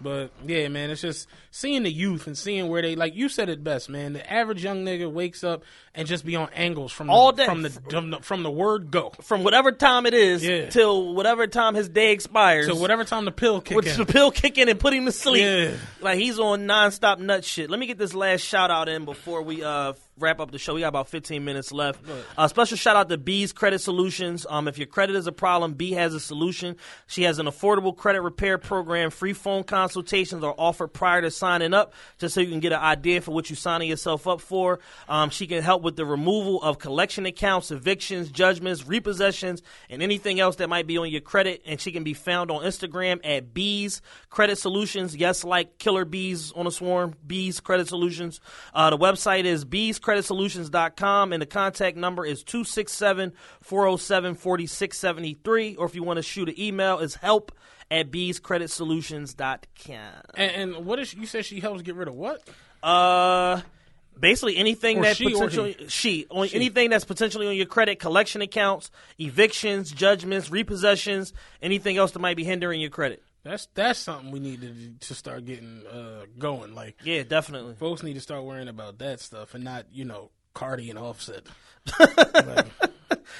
But 0.00 0.30
yeah, 0.46 0.68
man, 0.68 0.90
it's 0.90 1.00
just 1.00 1.26
seeing 1.50 1.82
the 1.82 1.90
youth 1.90 2.26
and 2.26 2.36
seeing 2.36 2.68
where 2.68 2.82
they 2.82 2.96
like 2.96 3.14
you 3.14 3.28
said 3.30 3.48
it 3.48 3.64
best, 3.64 3.88
man. 3.88 4.12
The 4.12 4.30
average 4.32 4.62
young 4.62 4.84
nigga 4.84 5.10
wakes 5.10 5.42
up 5.42 5.62
and 5.94 6.06
just 6.06 6.24
be 6.26 6.36
on 6.36 6.48
angles 6.54 6.92
from 6.92 7.08
All 7.08 7.32
the, 7.32 7.38
day. 7.42 7.46
from 7.46 7.62
the 7.62 7.70
from 7.70 8.10
the 8.10 8.18
from 8.20 8.42
the 8.42 8.50
word 8.50 8.90
go 8.90 9.10
From 9.22 9.42
whatever 9.42 9.72
time 9.72 10.04
it 10.04 10.12
is 10.12 10.44
Yeah. 10.44 10.68
till 10.68 11.14
whatever 11.14 11.46
time 11.46 11.74
his 11.74 11.88
day 11.88 12.12
expires. 12.12 12.66
to 12.68 12.74
whatever 12.74 13.04
time 13.04 13.24
the 13.24 13.32
pill 13.32 13.62
kick 13.62 13.74
with 13.76 13.86
in. 13.86 13.96
the 13.96 14.04
pill 14.04 14.30
kick 14.30 14.58
in 14.58 14.68
and 14.68 14.78
put 14.78 14.92
him 14.92 15.06
to 15.06 15.12
sleep. 15.12 15.42
Yeah. 15.44 15.76
Like 16.02 16.18
he's 16.18 16.38
on 16.38 16.66
nonstop 16.66 17.18
nut 17.18 17.44
shit. 17.44 17.70
Let 17.70 17.80
me 17.80 17.86
get 17.86 17.96
this 17.96 18.12
last 18.12 18.42
shout 18.42 18.70
out 18.70 18.90
in 18.90 19.06
before 19.06 19.40
we 19.42 19.64
uh 19.64 19.94
wrap 20.18 20.40
up 20.40 20.50
the 20.50 20.58
show. 20.58 20.74
We 20.74 20.80
got 20.80 20.88
about 20.88 21.08
15 21.08 21.44
minutes 21.44 21.72
left. 21.72 22.00
Uh, 22.36 22.48
special 22.48 22.76
shout 22.76 22.96
out 22.96 23.08
to 23.10 23.18
B's 23.18 23.52
Credit 23.52 23.78
Solutions. 23.78 24.46
Um, 24.48 24.66
if 24.66 24.78
your 24.78 24.86
credit 24.86 25.14
is 25.14 25.26
a 25.26 25.32
problem, 25.32 25.74
B 25.74 25.92
has 25.92 26.14
a 26.14 26.20
solution. 26.20 26.76
She 27.06 27.24
has 27.24 27.38
an 27.38 27.46
affordable 27.46 27.94
credit 27.94 28.22
repair 28.22 28.56
program. 28.56 29.10
Free 29.10 29.34
phone 29.34 29.64
consultations 29.64 30.42
are 30.42 30.54
offered 30.56 30.88
prior 30.88 31.20
to 31.20 31.30
signing 31.30 31.74
up, 31.74 31.92
just 32.18 32.34
so 32.34 32.40
you 32.40 32.48
can 32.48 32.60
get 32.60 32.72
an 32.72 32.80
idea 32.80 33.20
for 33.20 33.32
what 33.32 33.50
you're 33.50 33.56
signing 33.56 33.88
yourself 33.88 34.26
up 34.26 34.40
for. 34.40 34.80
Um, 35.08 35.28
she 35.28 35.46
can 35.46 35.62
help 35.62 35.82
with 35.82 35.96
the 35.96 36.06
removal 36.06 36.62
of 36.62 36.78
collection 36.78 37.26
accounts, 37.26 37.70
evictions, 37.70 38.30
judgments, 38.30 38.84
repossessions, 38.84 39.60
and 39.90 40.02
anything 40.02 40.40
else 40.40 40.56
that 40.56 40.68
might 40.68 40.86
be 40.86 40.96
on 40.96 41.10
your 41.10 41.20
credit. 41.20 41.62
And 41.66 41.78
she 41.78 41.92
can 41.92 42.04
be 42.04 42.14
found 42.14 42.50
on 42.50 42.62
Instagram 42.62 43.20
at 43.22 43.52
B's 43.52 44.00
Credit 44.30 44.56
Solutions. 44.56 45.14
Yes, 45.14 45.44
like 45.44 45.78
killer 45.78 46.06
bees 46.06 46.52
on 46.52 46.66
a 46.66 46.70
swarm. 46.70 47.14
B's 47.26 47.60
Credit 47.60 47.86
Solutions. 47.86 48.40
Uh, 48.72 48.88
the 48.90 48.98
website 48.98 49.44
is 49.44 49.64
bscreditsolutions.com 50.06 51.32
and 51.32 51.42
the 51.42 51.46
contact 51.46 51.96
number 51.96 52.24
is 52.24 52.42
267 52.42 53.32
407 53.60 54.34
4673. 54.34 55.76
Or 55.76 55.86
if 55.86 55.94
you 55.94 56.02
want 56.02 56.18
to 56.18 56.22
shoot 56.22 56.48
an 56.48 56.58
email, 56.58 56.98
it's 56.98 57.14
help 57.16 57.52
at 57.90 58.10
bscreditsolutions.com. 58.10 59.98
and, 60.34 60.74
and 60.74 60.86
what 60.86 60.98
is 60.98 61.14
you 61.14 61.26
said 61.26 61.44
she 61.44 61.60
helps 61.60 61.82
get 61.82 61.94
rid 61.94 62.08
of 62.08 62.14
what? 62.14 62.42
Uh, 62.82 63.60
basically 64.18 64.56
anything 64.56 64.98
Or 64.98 65.02
that 65.02 65.16
she 65.16 65.30
potentially 65.30 65.76
she 65.88 66.26
on 66.30 66.48
anything 66.52 66.90
that's 66.90 67.04
potentially 67.04 67.46
on 67.46 67.54
your 67.54 67.66
credit, 67.66 67.98
collection 67.98 68.42
accounts, 68.42 68.90
evictions, 69.18 69.90
judgments, 69.90 70.48
repossessions, 70.50 71.32
anything 71.62 71.96
else 71.96 72.12
that 72.12 72.18
might 72.18 72.36
be 72.36 72.44
hindering 72.44 72.80
your 72.80 72.90
credit. 72.90 73.22
That's 73.46 73.66
that's 73.74 74.00
something 74.00 74.32
we 74.32 74.40
need 74.40 74.60
to 74.60 75.06
to 75.06 75.14
start 75.14 75.44
getting 75.44 75.86
uh, 75.86 76.26
going. 76.36 76.74
Like 76.74 76.96
Yeah, 77.04 77.22
definitely. 77.22 77.74
folks 77.74 78.02
need 78.02 78.14
to 78.14 78.20
start 78.20 78.42
worrying 78.42 78.66
about 78.66 78.98
that 78.98 79.20
stuff 79.20 79.54
and 79.54 79.62
not 79.62 79.86
you 79.92 80.04
know 80.04 80.30
Cardi 80.52 80.90
and 80.90 80.98
Offset. 80.98 81.46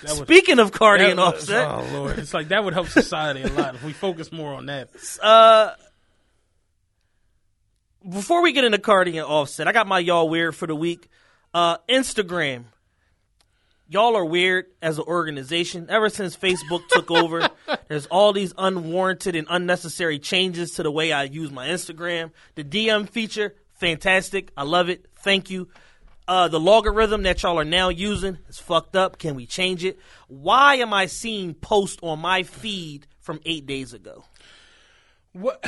Like, 0.02 0.26
Speaking 0.26 0.58
of 0.58 0.72
Cardi 0.72 1.04
and 1.04 1.18
Offset, 1.18 1.66
Oh 1.68 1.84
lord, 1.92 2.18
it's 2.18 2.34
like 2.34 2.48
that 2.48 2.62
would 2.62 2.74
help 2.74 2.88
society 2.88 3.42
a 3.42 3.48
lot 3.48 3.74
if 3.74 3.82
we 3.82 3.92
focus 3.92 4.30
more 4.30 4.54
on 4.54 4.66
that. 4.66 4.90
uh, 5.22 5.70
before 8.08 8.42
we 8.42 8.52
get 8.52 8.64
into 8.64 8.78
Cardi 8.78 9.16
and 9.16 9.26
Offset, 9.26 9.66
I 9.66 9.72
got 9.72 9.86
my 9.86 9.98
y'all 9.98 10.28
weird 10.28 10.54
for 10.54 10.66
the 10.66 10.76
week. 10.76 11.08
Uh, 11.54 11.78
Instagram. 11.88 12.64
Y'all 13.88 14.16
are 14.16 14.24
weird 14.24 14.66
as 14.82 14.98
an 14.98 15.04
organization. 15.06 15.86
Ever 15.88 16.08
since 16.08 16.36
Facebook 16.36 16.88
took 16.88 17.10
over, 17.10 17.48
there's 17.88 18.06
all 18.06 18.32
these 18.32 18.52
unwarranted 18.58 19.36
and 19.36 19.46
unnecessary 19.48 20.18
changes 20.18 20.72
to 20.72 20.82
the 20.82 20.90
way 20.90 21.12
I 21.12 21.24
use 21.24 21.52
my 21.52 21.68
Instagram. 21.68 22.32
The 22.56 22.64
DM 22.64 23.08
feature, 23.08 23.54
fantastic. 23.74 24.50
I 24.56 24.64
love 24.64 24.88
it. 24.88 25.06
Thank 25.18 25.50
you. 25.50 25.68
Uh, 26.26 26.48
the 26.48 26.58
logarithm 26.58 27.22
that 27.22 27.44
y'all 27.44 27.60
are 27.60 27.64
now 27.64 27.88
using 27.88 28.38
is 28.48 28.58
fucked 28.58 28.96
up. 28.96 29.18
Can 29.18 29.36
we 29.36 29.46
change 29.46 29.84
it? 29.84 30.00
Why 30.26 30.76
am 30.76 30.92
I 30.92 31.06
seeing 31.06 31.54
posts 31.54 31.98
on 32.02 32.18
my 32.18 32.42
feed 32.42 33.06
from 33.20 33.38
eight 33.46 33.66
days 33.66 33.92
ago? 33.92 34.24
What? 35.32 35.64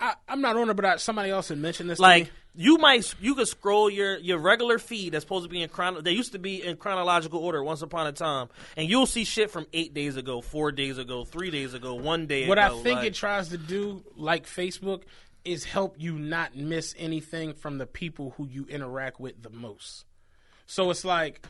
I, 0.00 0.14
I'm 0.28 0.40
not 0.40 0.56
on 0.56 0.70
it, 0.70 0.74
but 0.74 0.84
I, 0.84 0.96
somebody 0.96 1.30
else 1.30 1.48
had 1.48 1.58
mentioned 1.58 1.90
this. 1.90 1.98
Like 1.98 2.32
you 2.54 2.78
might 2.78 3.14
you 3.20 3.34
could 3.34 3.48
scroll 3.48 3.90
your 3.90 4.16
your 4.18 4.38
regular 4.38 4.78
feed 4.78 5.12
that's 5.12 5.24
supposed 5.24 5.44
to 5.44 5.50
be 5.50 5.62
in 5.62 5.68
chrono. 5.68 6.00
They 6.00 6.12
used 6.12 6.32
to 6.32 6.38
be 6.38 6.64
in 6.64 6.76
chronological 6.76 7.38
order 7.40 7.62
once 7.62 7.82
upon 7.82 8.06
a 8.06 8.12
time, 8.12 8.48
and 8.76 8.88
you'll 8.88 9.06
see 9.06 9.24
shit 9.24 9.50
from 9.50 9.66
eight 9.72 9.94
days 9.94 10.16
ago, 10.16 10.40
four 10.40 10.72
days 10.72 10.98
ago, 10.98 11.24
three 11.24 11.50
days 11.50 11.74
ago, 11.74 11.94
one 11.94 12.26
day. 12.26 12.48
what 12.48 12.58
I 12.58 12.70
think 12.70 12.98
like- 12.98 13.08
it 13.08 13.14
tries 13.14 13.48
to 13.50 13.58
do, 13.58 14.02
like 14.16 14.46
Facebook, 14.46 15.02
is 15.44 15.64
help 15.64 15.96
you 15.98 16.18
not 16.18 16.56
miss 16.56 16.94
anything 16.98 17.52
from 17.52 17.78
the 17.78 17.86
people 17.86 18.34
who 18.36 18.46
you 18.46 18.66
interact 18.68 19.20
with 19.20 19.42
the 19.42 19.50
most. 19.50 20.04
So 20.66 20.90
it's 20.90 21.04
like 21.04 21.46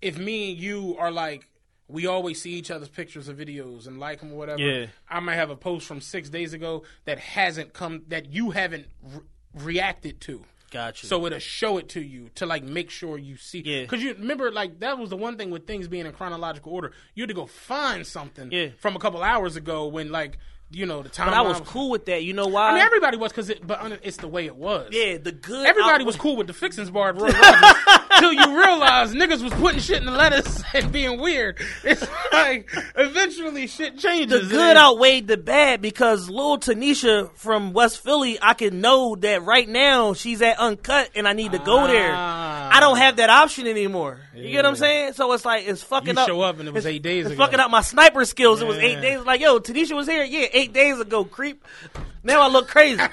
if 0.00 0.18
me 0.18 0.52
and 0.52 0.60
you 0.60 0.96
are 0.98 1.10
like 1.10 1.49
we 1.90 2.06
always 2.06 2.40
see 2.40 2.52
each 2.52 2.70
other's 2.70 2.88
pictures 2.88 3.28
or 3.28 3.34
videos 3.34 3.86
and 3.86 3.98
like 3.98 4.20
them 4.20 4.32
or 4.32 4.36
whatever. 4.36 4.60
Yeah. 4.60 4.86
I 5.08 5.20
might 5.20 5.34
have 5.36 5.50
a 5.50 5.56
post 5.56 5.86
from 5.86 6.00
six 6.00 6.28
days 6.28 6.52
ago 6.52 6.84
that 7.04 7.18
hasn't 7.18 7.72
come 7.72 8.02
that 8.08 8.32
you 8.32 8.50
haven't 8.50 8.86
re- 9.02 9.20
reacted 9.54 10.20
to. 10.22 10.44
Gotcha. 10.70 11.06
So 11.06 11.26
it'll 11.26 11.40
show 11.40 11.78
it 11.78 11.88
to 11.90 12.00
you 12.00 12.30
to 12.36 12.46
like 12.46 12.62
make 12.62 12.90
sure 12.90 13.18
you 13.18 13.36
see. 13.36 13.60
Yeah. 13.64 13.82
Because 13.82 14.02
you 14.02 14.14
remember, 14.14 14.52
like 14.52 14.78
that 14.80 14.98
was 14.98 15.10
the 15.10 15.16
one 15.16 15.36
thing 15.36 15.50
with 15.50 15.66
things 15.66 15.88
being 15.88 16.06
in 16.06 16.12
chronological 16.12 16.72
order. 16.72 16.92
You 17.14 17.22
had 17.24 17.28
to 17.28 17.34
go 17.34 17.46
find 17.46 18.06
something 18.06 18.52
Yeah. 18.52 18.68
from 18.78 18.94
a 18.94 19.00
couple 19.00 19.22
hours 19.22 19.56
ago 19.56 19.88
when 19.88 20.12
like 20.12 20.38
you 20.72 20.86
know 20.86 21.02
the 21.02 21.08
time. 21.08 21.26
but 21.26 21.34
I 21.34 21.40
was 21.42 21.60
cool 21.62 21.90
with 21.90 22.06
that. 22.06 22.22
You 22.22 22.32
know 22.32 22.46
why? 22.46 22.70
I 22.70 22.74
mean, 22.74 22.82
everybody 22.82 23.16
was 23.16 23.32
because 23.32 23.50
it, 23.50 23.66
but 23.66 23.98
it's 24.04 24.18
the 24.18 24.28
way 24.28 24.46
it 24.46 24.54
was. 24.54 24.90
yeah, 24.92 25.18
the 25.18 25.32
good. 25.32 25.66
Everybody 25.66 26.04
was 26.04 26.14
cool 26.14 26.36
with 26.36 26.46
the 26.46 26.52
fixins 26.52 26.88
bar 26.90 27.08
at 27.08 27.16
Roy 27.16 27.30
Rogers 27.30 27.74
till 28.20 28.32
you 28.32 28.56
realize 28.58 29.12
niggas 29.12 29.42
was 29.42 29.52
putting 29.54 29.80
shit 29.80 29.96
in 29.98 30.04
the 30.04 30.12
lettuce 30.12 30.62
and 30.74 30.92
being 30.92 31.20
weird. 31.20 31.58
It's 31.82 32.06
like 32.32 32.70
eventually 32.96 33.66
shit 33.66 33.98
changes. 33.98 34.48
The 34.48 34.54
good 34.54 34.76
outweighed 34.76 35.26
the 35.26 35.36
bad 35.36 35.80
because 35.82 36.28
little 36.30 36.58
Tanisha 36.58 37.30
from 37.34 37.72
West 37.72 38.02
Philly, 38.02 38.38
I 38.40 38.54
can 38.54 38.80
know 38.80 39.16
that 39.16 39.42
right 39.42 39.68
now 39.68 40.12
she's 40.12 40.40
at 40.42 40.58
Uncut 40.58 41.10
and 41.14 41.26
I 41.26 41.32
need 41.32 41.52
to 41.52 41.58
go 41.58 41.86
there. 41.86 42.12
Ah. 42.14 42.70
I 42.72 42.80
don't 42.80 42.98
have 42.98 43.16
that 43.16 43.30
option 43.30 43.66
anymore. 43.66 44.20
You 44.34 44.50
get 44.50 44.56
what 44.58 44.66
I'm 44.66 44.76
saying? 44.76 45.14
So 45.14 45.32
it's 45.32 45.44
like 45.44 45.66
it's 45.66 45.82
fucking 45.82 46.14
You 46.14 46.20
up. 46.20 46.28
show 46.28 46.40
up 46.42 46.58
and 46.60 46.68
it 46.68 46.72
was 46.74 46.86
eight 46.86 47.02
days 47.02 47.26
It's 47.26 47.34
ago. 47.34 47.44
fucking 47.44 47.58
up 47.60 47.70
my 47.70 47.80
sniper 47.82 48.24
skills. 48.24 48.62
It 48.62 48.68
was 48.68 48.78
eight 48.78 49.00
days. 49.00 49.20
Like 49.20 49.40
yo, 49.40 49.58
Tanisha 49.58 49.96
was 49.96 50.06
here. 50.06 50.22
Yeah, 50.24 50.46
eight 50.52 50.72
days 50.72 51.00
ago. 51.00 51.24
Creep. 51.24 51.64
Now 52.22 52.40
I 52.42 52.48
look 52.48 52.68
crazy. 52.68 53.02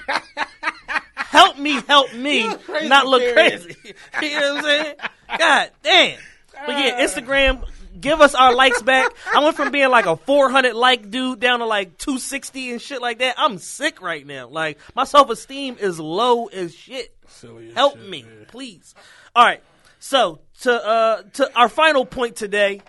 help 1.29 1.57
me, 1.57 1.81
help 1.87 2.13
me, 2.13 2.47
not 2.83 3.07
look 3.07 3.33
crazy. 3.33 3.75
you 4.21 4.39
know 4.39 4.55
what 4.55 4.57
I'm 4.57 4.63
saying? 4.63 4.95
God 5.37 5.71
damn. 5.83 6.19
But 6.65 6.77
yeah, 6.79 7.05
Instagram, 7.05 7.63
give 7.99 8.21
us 8.21 8.33
our 8.35 8.53
likes 8.53 8.81
back. 8.81 9.11
I 9.33 9.43
went 9.43 9.55
from 9.55 9.71
being 9.71 9.89
like 9.89 10.05
a 10.05 10.15
400 10.15 10.73
like 10.73 11.09
dude 11.11 11.39
down 11.39 11.59
to 11.59 11.65
like 11.65 11.97
260 11.97 12.71
and 12.71 12.81
shit 12.81 13.01
like 13.01 13.19
that. 13.19 13.35
I'm 13.37 13.57
sick 13.57 14.01
right 14.01 14.25
now. 14.25 14.47
Like 14.47 14.79
my 14.95 15.03
self 15.03 15.29
esteem 15.29 15.77
is 15.79 15.99
low 15.99 16.47
as 16.47 16.73
shit. 16.73 17.15
Silly 17.27 17.69
as 17.69 17.73
Help 17.75 17.97
shit, 17.97 18.09
me, 18.09 18.23
man. 18.23 18.45
please. 18.47 18.95
All 19.35 19.45
right. 19.45 19.61
So 19.99 20.39
to 20.61 20.73
uh 20.73 21.21
to 21.33 21.57
our 21.57 21.69
final 21.69 22.05
point 22.05 22.35
today, 22.35 22.81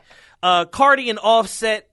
uh 0.43 0.65
Cardi 0.66 1.10
and 1.10 1.19
Offset, 1.19 1.89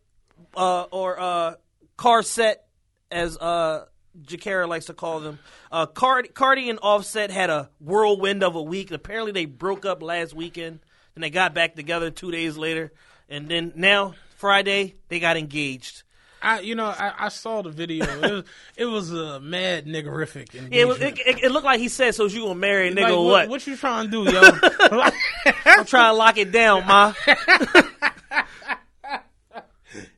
uh 0.55 0.83
or 0.83 1.19
uh 1.19 1.55
Car 1.97 2.21
Set 2.23 2.65
as 3.11 3.37
uh 3.37 3.85
Jakara 4.23 4.67
likes 4.67 4.85
to 4.85 4.93
call 4.93 5.19
them. 5.19 5.39
Uh 5.71 5.85
Cardi 5.85 6.29
Cardi 6.29 6.69
and 6.69 6.79
Offset 6.81 7.31
had 7.31 7.49
a 7.49 7.69
whirlwind 7.79 8.43
of 8.43 8.55
a 8.55 8.61
week. 8.61 8.91
Apparently 8.91 9.31
they 9.31 9.45
broke 9.45 9.85
up 9.85 10.01
last 10.01 10.33
weekend 10.33 10.79
and 11.15 11.23
they 11.23 11.29
got 11.29 11.53
back 11.53 11.75
together 11.75 12.11
two 12.11 12.31
days 12.31 12.57
later. 12.57 12.91
And 13.29 13.47
then 13.47 13.73
now 13.75 14.13
Friday 14.37 14.95
they 15.09 15.19
got 15.19 15.37
engaged. 15.37 16.03
I, 16.41 16.59
you 16.59 16.75
know, 16.75 16.85
I, 16.85 17.11
I 17.17 17.29
saw 17.29 17.63
the 17.63 17.71
video. 17.71 18.05
It 18.05 18.21
was, 18.31 18.43
it 18.77 18.85
was 18.85 19.11
a 19.11 19.39
mad 19.39 19.87
niggerific. 19.87 20.53
Yeah, 20.53 20.81
it, 20.81 20.87
was- 20.87 21.01
it, 21.01 21.17
it, 21.25 21.51
looked 21.51 21.65
like 21.65 21.79
he 21.79 21.87
said, 21.87 22.13
"So 22.13 22.25
you 22.25 22.43
gonna 22.43 22.53
marry 22.53 22.89
a 22.89 22.91
nigga 22.91 23.01
Like, 23.01 23.13
or 23.13 23.25
what, 23.25 23.31
what?" 23.31 23.49
what 23.49 23.67
you 23.67 23.75
trying 23.75 24.11
to 24.11 24.25
do, 24.25 24.31
yo? 24.31 24.41
I'm 25.65 25.85
trying 25.85 26.11
to 26.11 26.17
lock 26.17 26.37
it 26.37 26.51
down, 26.51 26.85
ma. 26.85 27.13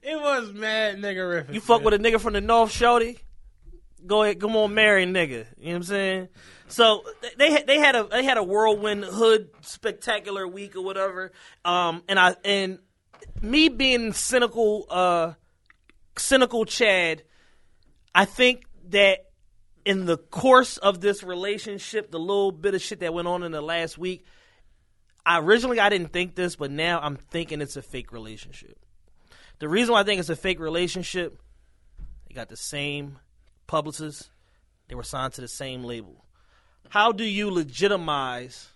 it 0.03 0.19
was 0.19 0.52
mad 0.52 0.98
niggerific. 0.98 1.53
You 1.53 1.61
fuck 1.61 1.82
with 1.84 1.94
a 1.94 1.99
nigga 1.99 2.19
from 2.19 2.34
the 2.34 2.41
North, 2.41 2.72
shorty. 2.72 3.19
Go 4.07 4.23
ahead, 4.23 4.39
come 4.39 4.55
on, 4.55 4.73
marry 4.73 5.05
nigga. 5.05 5.45
You 5.57 5.65
know 5.65 5.71
what 5.71 5.75
I'm 5.75 5.84
saying? 5.84 6.27
So 6.69 7.03
they 7.38 7.63
they 7.63 7.79
had 7.79 7.95
a 7.95 8.03
they 8.05 8.23
had 8.23 8.38
a 8.38 8.43
whirlwind 8.43 9.05
hood 9.05 9.49
spectacular 9.61 10.47
week 10.47 10.75
or 10.75 10.81
whatever. 10.81 11.31
Um, 11.63 12.03
and 12.07 12.19
I 12.19 12.35
and 12.43 12.79
me 13.41 13.69
being 13.69 14.13
cynical, 14.13 14.85
uh, 14.89 15.34
cynical 16.17 16.65
Chad, 16.65 17.23
I 18.13 18.25
think 18.25 18.65
that 18.89 19.25
in 19.85 20.05
the 20.05 20.17
course 20.17 20.77
of 20.77 20.99
this 20.99 21.23
relationship, 21.23 22.11
the 22.11 22.19
little 22.19 22.51
bit 22.51 22.75
of 22.75 22.81
shit 22.81 22.99
that 22.99 23.13
went 23.13 23.27
on 23.27 23.43
in 23.43 23.51
the 23.51 23.61
last 23.61 23.97
week, 23.97 24.25
I 25.25 25.39
originally 25.39 25.79
I 25.79 25.89
didn't 25.89 26.11
think 26.11 26.35
this, 26.35 26.55
but 26.55 26.71
now 26.71 26.99
I'm 26.99 27.15
thinking 27.15 27.61
it's 27.61 27.77
a 27.77 27.81
fake 27.81 28.11
relationship. 28.11 28.77
The 29.59 29.69
reason 29.69 29.93
why 29.93 30.01
I 30.01 30.03
think 30.03 30.19
it's 30.19 30.29
a 30.29 30.35
fake 30.35 30.59
relationship, 30.59 31.39
they 32.27 32.35
got 32.35 32.49
the 32.49 32.57
same 32.57 33.19
publicist, 33.68 34.30
they 34.88 34.95
were 34.95 35.03
signed 35.03 35.34
to 35.34 35.41
the 35.41 35.48
same 35.48 35.84
label. 35.84 36.26
How 36.89 37.11
do 37.11 37.23
you 37.26 37.52
legitimize 37.52 38.69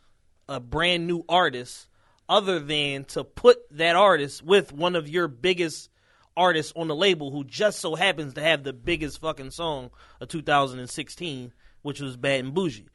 a 0.50 0.60
brand 0.60 1.08
new 1.08 1.24
artist 1.30 1.88
other 2.28 2.60
than 2.60 3.06
to 3.06 3.24
put 3.24 3.58
that 3.72 3.96
artist 3.96 4.44
with 4.44 4.74
one 4.74 4.96
of 4.96 5.10
your 5.10 5.28
biggest 5.28 5.90
artists 6.36 6.74
on 6.76 6.88
the 6.88 6.96
label 6.96 7.32
who 7.32 7.44
just 7.44 7.80
so 7.80 7.96
happens 7.96 8.34
to 8.34 8.42
have 8.42 8.64
the 8.64 8.74
biggest 8.74 9.20
fucking 9.22 9.52
song 9.52 9.92
of 10.20 10.28
2016, 10.28 11.54
which 11.82 12.02
was 12.02 12.18
Bad 12.18 12.46
and 12.46 12.54
Boujee? 12.54 12.88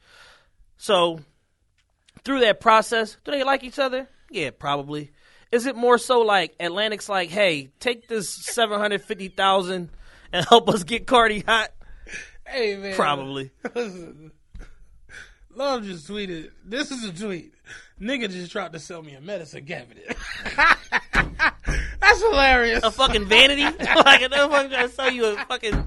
So, 0.77 1.19
through 2.23 2.41
that 2.41 2.59
process, 2.59 3.17
do 3.23 3.31
they 3.31 3.43
like 3.43 3.63
each 3.63 3.79
other? 3.79 4.07
Yeah, 4.29 4.51
probably. 4.51 5.11
Is 5.51 5.65
it 5.65 5.75
more 5.75 5.97
so 5.97 6.21
like 6.21 6.55
Atlantic's 6.59 7.09
like, 7.09 7.29
hey, 7.29 7.69
take 7.79 8.07
this 8.07 8.29
seven 8.29 8.79
hundred 8.79 9.01
fifty 9.01 9.29
thousand 9.29 9.89
and 10.33 10.45
help 10.45 10.69
us 10.69 10.83
get 10.83 11.07
Cardi 11.07 11.39
hot? 11.39 11.71
Hey 12.49 12.75
man, 12.77 12.95
Probably. 12.95 13.51
Listen, 13.75 14.31
Love 15.55 15.83
just 15.83 16.07
tweeted. 16.07 16.51
This 16.63 16.91
is 16.91 17.03
a 17.03 17.11
tweet. 17.13 17.53
Nigga 17.99 18.29
just 18.29 18.51
tried 18.51 18.73
to 18.73 18.79
sell 18.79 19.01
me 19.01 19.13
a 19.15 19.21
medicine 19.21 19.65
cabinet. 19.65 20.15
That's 21.99 22.21
hilarious. 22.23 22.83
A 22.83 22.91
fucking 22.91 23.25
vanity? 23.25 23.63
like 24.05 24.21
another 24.21 24.49
fucking 24.53 24.69
trying 24.71 24.87
to 24.87 24.93
sell 24.93 25.11
you 25.11 25.25
a 25.25 25.35
fucking. 25.45 25.83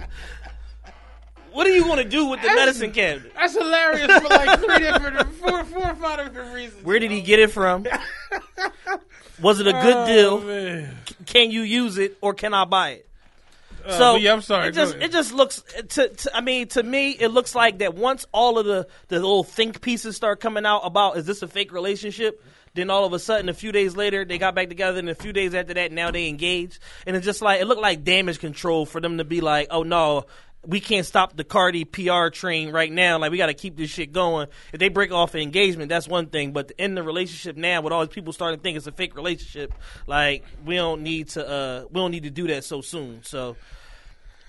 What 1.53 1.67
are 1.67 1.71
you 1.71 1.83
going 1.85 1.97
to 1.99 2.09
do 2.09 2.27
with 2.27 2.43
the 2.43 2.49
medicine 2.49 2.93
cabinet? 2.93 3.33
That's 3.35 3.55
hilarious 3.57 4.07
for 4.21 4.29
like 4.29 4.59
three 4.61 4.79
different, 4.79 5.33
four, 5.35 5.65
four 5.65 5.91
or 5.91 5.95
five 5.97 6.19
different 6.27 6.55
reasons. 6.55 6.85
Where 6.85 6.99
did 6.99 7.11
he 7.11 7.23
get 7.23 7.39
it 7.41 7.51
from? 7.51 7.87
Was 9.41 9.59
it 9.61 9.67
a 9.67 9.73
good 9.73 9.97
Oh, 9.97 10.07
deal? 10.07 10.41
man. 10.43 10.97
Can 11.27 11.51
you 11.51 11.63
use 11.63 11.99
it 11.99 12.19
or 12.21 12.35
can 12.35 12.55
I 12.55 12.65
buy 12.67 12.91
it? 12.91 13.09
Uh, 13.85 13.99
So 13.99 14.17
yeah, 14.17 14.33
I'm 14.33 14.43
sorry. 14.43 14.69
It 14.69 14.75
just 14.75 14.95
it 14.97 15.13
just 15.13 15.33
looks 15.33 15.63
to, 15.91 16.09
to 16.09 16.37
I 16.37 16.41
mean 16.41 16.69
to 16.69 16.83
me 16.83 17.11
it 17.13 17.29
looks 17.29 17.55
like 17.55 17.79
that 17.79 17.95
once 17.95 18.27
all 18.33 18.59
of 18.59 18.67
the 18.67 18.87
the 19.09 19.17
little 19.17 19.45
think 19.45 19.81
pieces 19.81 20.17
start 20.17 20.41
coming 20.41 20.67
out 20.67 20.81
about 20.85 21.17
is 21.17 21.27
this 21.27 21.43
a 21.43 21.49
fake 21.49 21.73
relationship? 21.73 22.43
Then 22.73 22.89
all 22.89 23.05
of 23.05 23.13
a 23.13 23.19
sudden, 23.19 23.49
a 23.49 23.55
few 23.55 23.73
days 23.73 23.97
later, 23.97 24.25
they 24.25 24.39
got 24.39 24.55
back 24.55 24.69
together, 24.69 25.01
and 25.01 25.09
a 25.09 25.15
few 25.17 25.33
days 25.33 25.57
after 25.57 25.75
that, 25.75 25.91
now 25.91 26.13
they 26.13 26.29
engaged, 26.29 26.79
and 27.05 27.17
it's 27.17 27.25
just 27.27 27.43
like 27.43 27.61
it 27.61 27.67
looked 27.67 27.81
like 27.83 28.05
damage 28.05 28.39
control 28.39 28.87
for 28.87 29.01
them 29.01 29.19
to 29.19 29.25
be 29.25 29.41
like, 29.41 29.67
oh 29.71 29.83
no. 29.83 30.27
We 30.67 30.81
can't 30.81 31.07
stop 31.07 31.37
the 31.37 31.45
Cardi 31.45 31.85
PR 31.85 32.29
train 32.29 32.71
right 32.71 32.93
now. 32.93 33.19
Like 33.19 33.31
we 33.31 33.39
got 33.39 33.47
to 33.47 33.55
keep 33.55 33.77
this 33.77 33.91
shit 33.91 34.13
going. 34.13 34.49
If 34.73 34.81
they 34.81 34.89
break 34.89 35.11
off 35.11 35.35
an 35.35 35.41
engagement, 35.41 35.89
that's 35.89 36.07
one 36.07 36.27
thing. 36.27 36.53
But 36.53 36.73
in 36.77 36.95
the 36.95 37.03
relationship 37.03 37.57
now, 37.57 37.81
with 37.81 37.93
all 37.93 38.05
these 38.05 38.15
people 38.15 38.33
starting 38.33 38.59
to 38.59 38.63
think 38.63 38.77
it's 38.77 38.87
a 38.87 38.93
fake 38.93 39.17
relationship, 39.17 39.73
like 40.07 40.45
we 40.65 40.77
don't 40.77 41.03
need 41.03 41.29
to. 41.31 41.49
uh 41.49 41.85
We 41.91 41.95
don't 41.95 42.11
need 42.11 42.25
to 42.25 42.31
do 42.31 42.47
that 42.49 42.65
so 42.65 42.83
soon. 42.83 43.23
So 43.23 43.57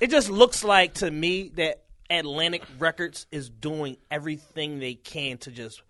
it 0.01 0.09
just 0.09 0.29
looks 0.29 0.63
like 0.63 0.95
to 0.95 1.09
me 1.09 1.49
that 1.55 1.83
Atlantic 2.09 2.63
Records 2.77 3.25
is 3.31 3.49
doing 3.49 3.97
everything 4.09 4.79
they 4.79 4.95
can 4.95 5.37
to 5.39 5.51
just 5.51 5.81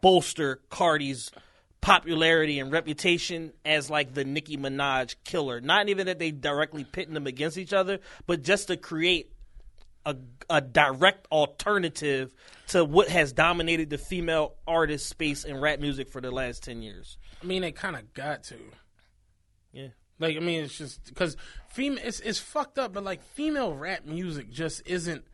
bolster 0.00 0.60
Cardi's 0.70 1.32
popularity 1.80 2.58
and 2.58 2.72
reputation 2.72 3.52
as 3.64 3.88
like 3.88 4.12
the 4.12 4.24
Nicki 4.24 4.56
Minaj 4.56 5.16
killer. 5.24 5.60
Not 5.60 5.88
even 5.88 6.06
that 6.06 6.18
they 6.18 6.30
directly 6.30 6.84
pitting 6.84 7.14
them 7.14 7.26
against 7.26 7.58
each 7.58 7.72
other, 7.72 8.00
but 8.26 8.42
just 8.42 8.68
to 8.68 8.76
create 8.76 9.32
a, 10.06 10.16
a 10.48 10.60
direct 10.62 11.26
alternative 11.30 12.32
to 12.68 12.84
what 12.84 13.08
has 13.08 13.32
dominated 13.34 13.90
the 13.90 13.98
female 13.98 14.54
artist 14.66 15.08
space 15.08 15.44
in 15.44 15.60
rap 15.60 15.80
music 15.80 16.08
for 16.08 16.20
the 16.22 16.30
last 16.30 16.62
10 16.62 16.80
years. 16.80 17.18
I 17.42 17.46
mean, 17.46 17.60
they 17.62 17.72
kind 17.72 17.96
of 17.96 18.14
got 18.14 18.44
to. 18.44 18.56
Yeah. 19.72 19.88
Like, 20.18 20.36
I 20.36 20.40
mean, 20.40 20.64
it's 20.64 20.78
just 20.78 21.04
because 21.04 21.36
female, 21.68 22.00
it's 22.02 22.20
it's 22.20 22.38
fucked 22.38 22.78
up, 22.78 22.94
but 22.94 23.04
like 23.04 23.22
female 23.22 23.74
rap 23.74 24.06
music 24.06 24.50
just 24.50 24.80
isn't, 24.86 25.24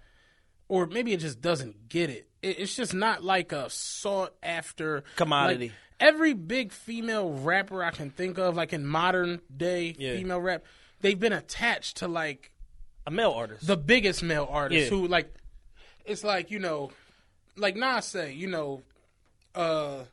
or 0.68 0.86
maybe 0.86 1.12
it 1.12 1.20
just 1.20 1.40
doesn't 1.40 1.88
get 1.88 2.10
it. 2.10 2.28
it 2.42 2.58
it's 2.58 2.74
just 2.74 2.92
not 2.94 3.22
like 3.22 3.52
a 3.52 3.70
sought 3.70 4.34
after 4.42 5.04
Commodity. 5.16 5.66
like, 5.68 5.72
every 6.00 6.32
big 6.32 6.72
female 6.72 7.30
rapper 7.30 7.84
I 7.84 7.90
can 7.92 8.10
think 8.10 8.38
of, 8.38 8.56
like 8.56 8.72
in 8.72 8.84
modern 8.86 9.40
day 9.54 9.94
Yeah. 9.98 10.16
female 10.16 10.40
rap, 10.40 10.64
they've 11.00 11.20
been 11.20 11.32
attached 11.34 11.98
to 11.98 12.08
like 12.08 12.50
A 13.06 13.10
male 13.10 13.32
artist. 13.32 13.66
the 13.66 13.76
biggest 13.76 14.22
male 14.22 14.48
artist, 14.50 14.84
Yeah. 14.92 14.96
who 14.98 15.06
like 15.08 15.32
it's 16.04 16.22
like 16.24 16.50
you 16.50 16.58
know 16.58 16.90
like 17.56 17.76
Nas 17.76 18.04
say 18.06 18.32
you 18.32 18.46
know 18.46 18.82
uh 19.54 20.04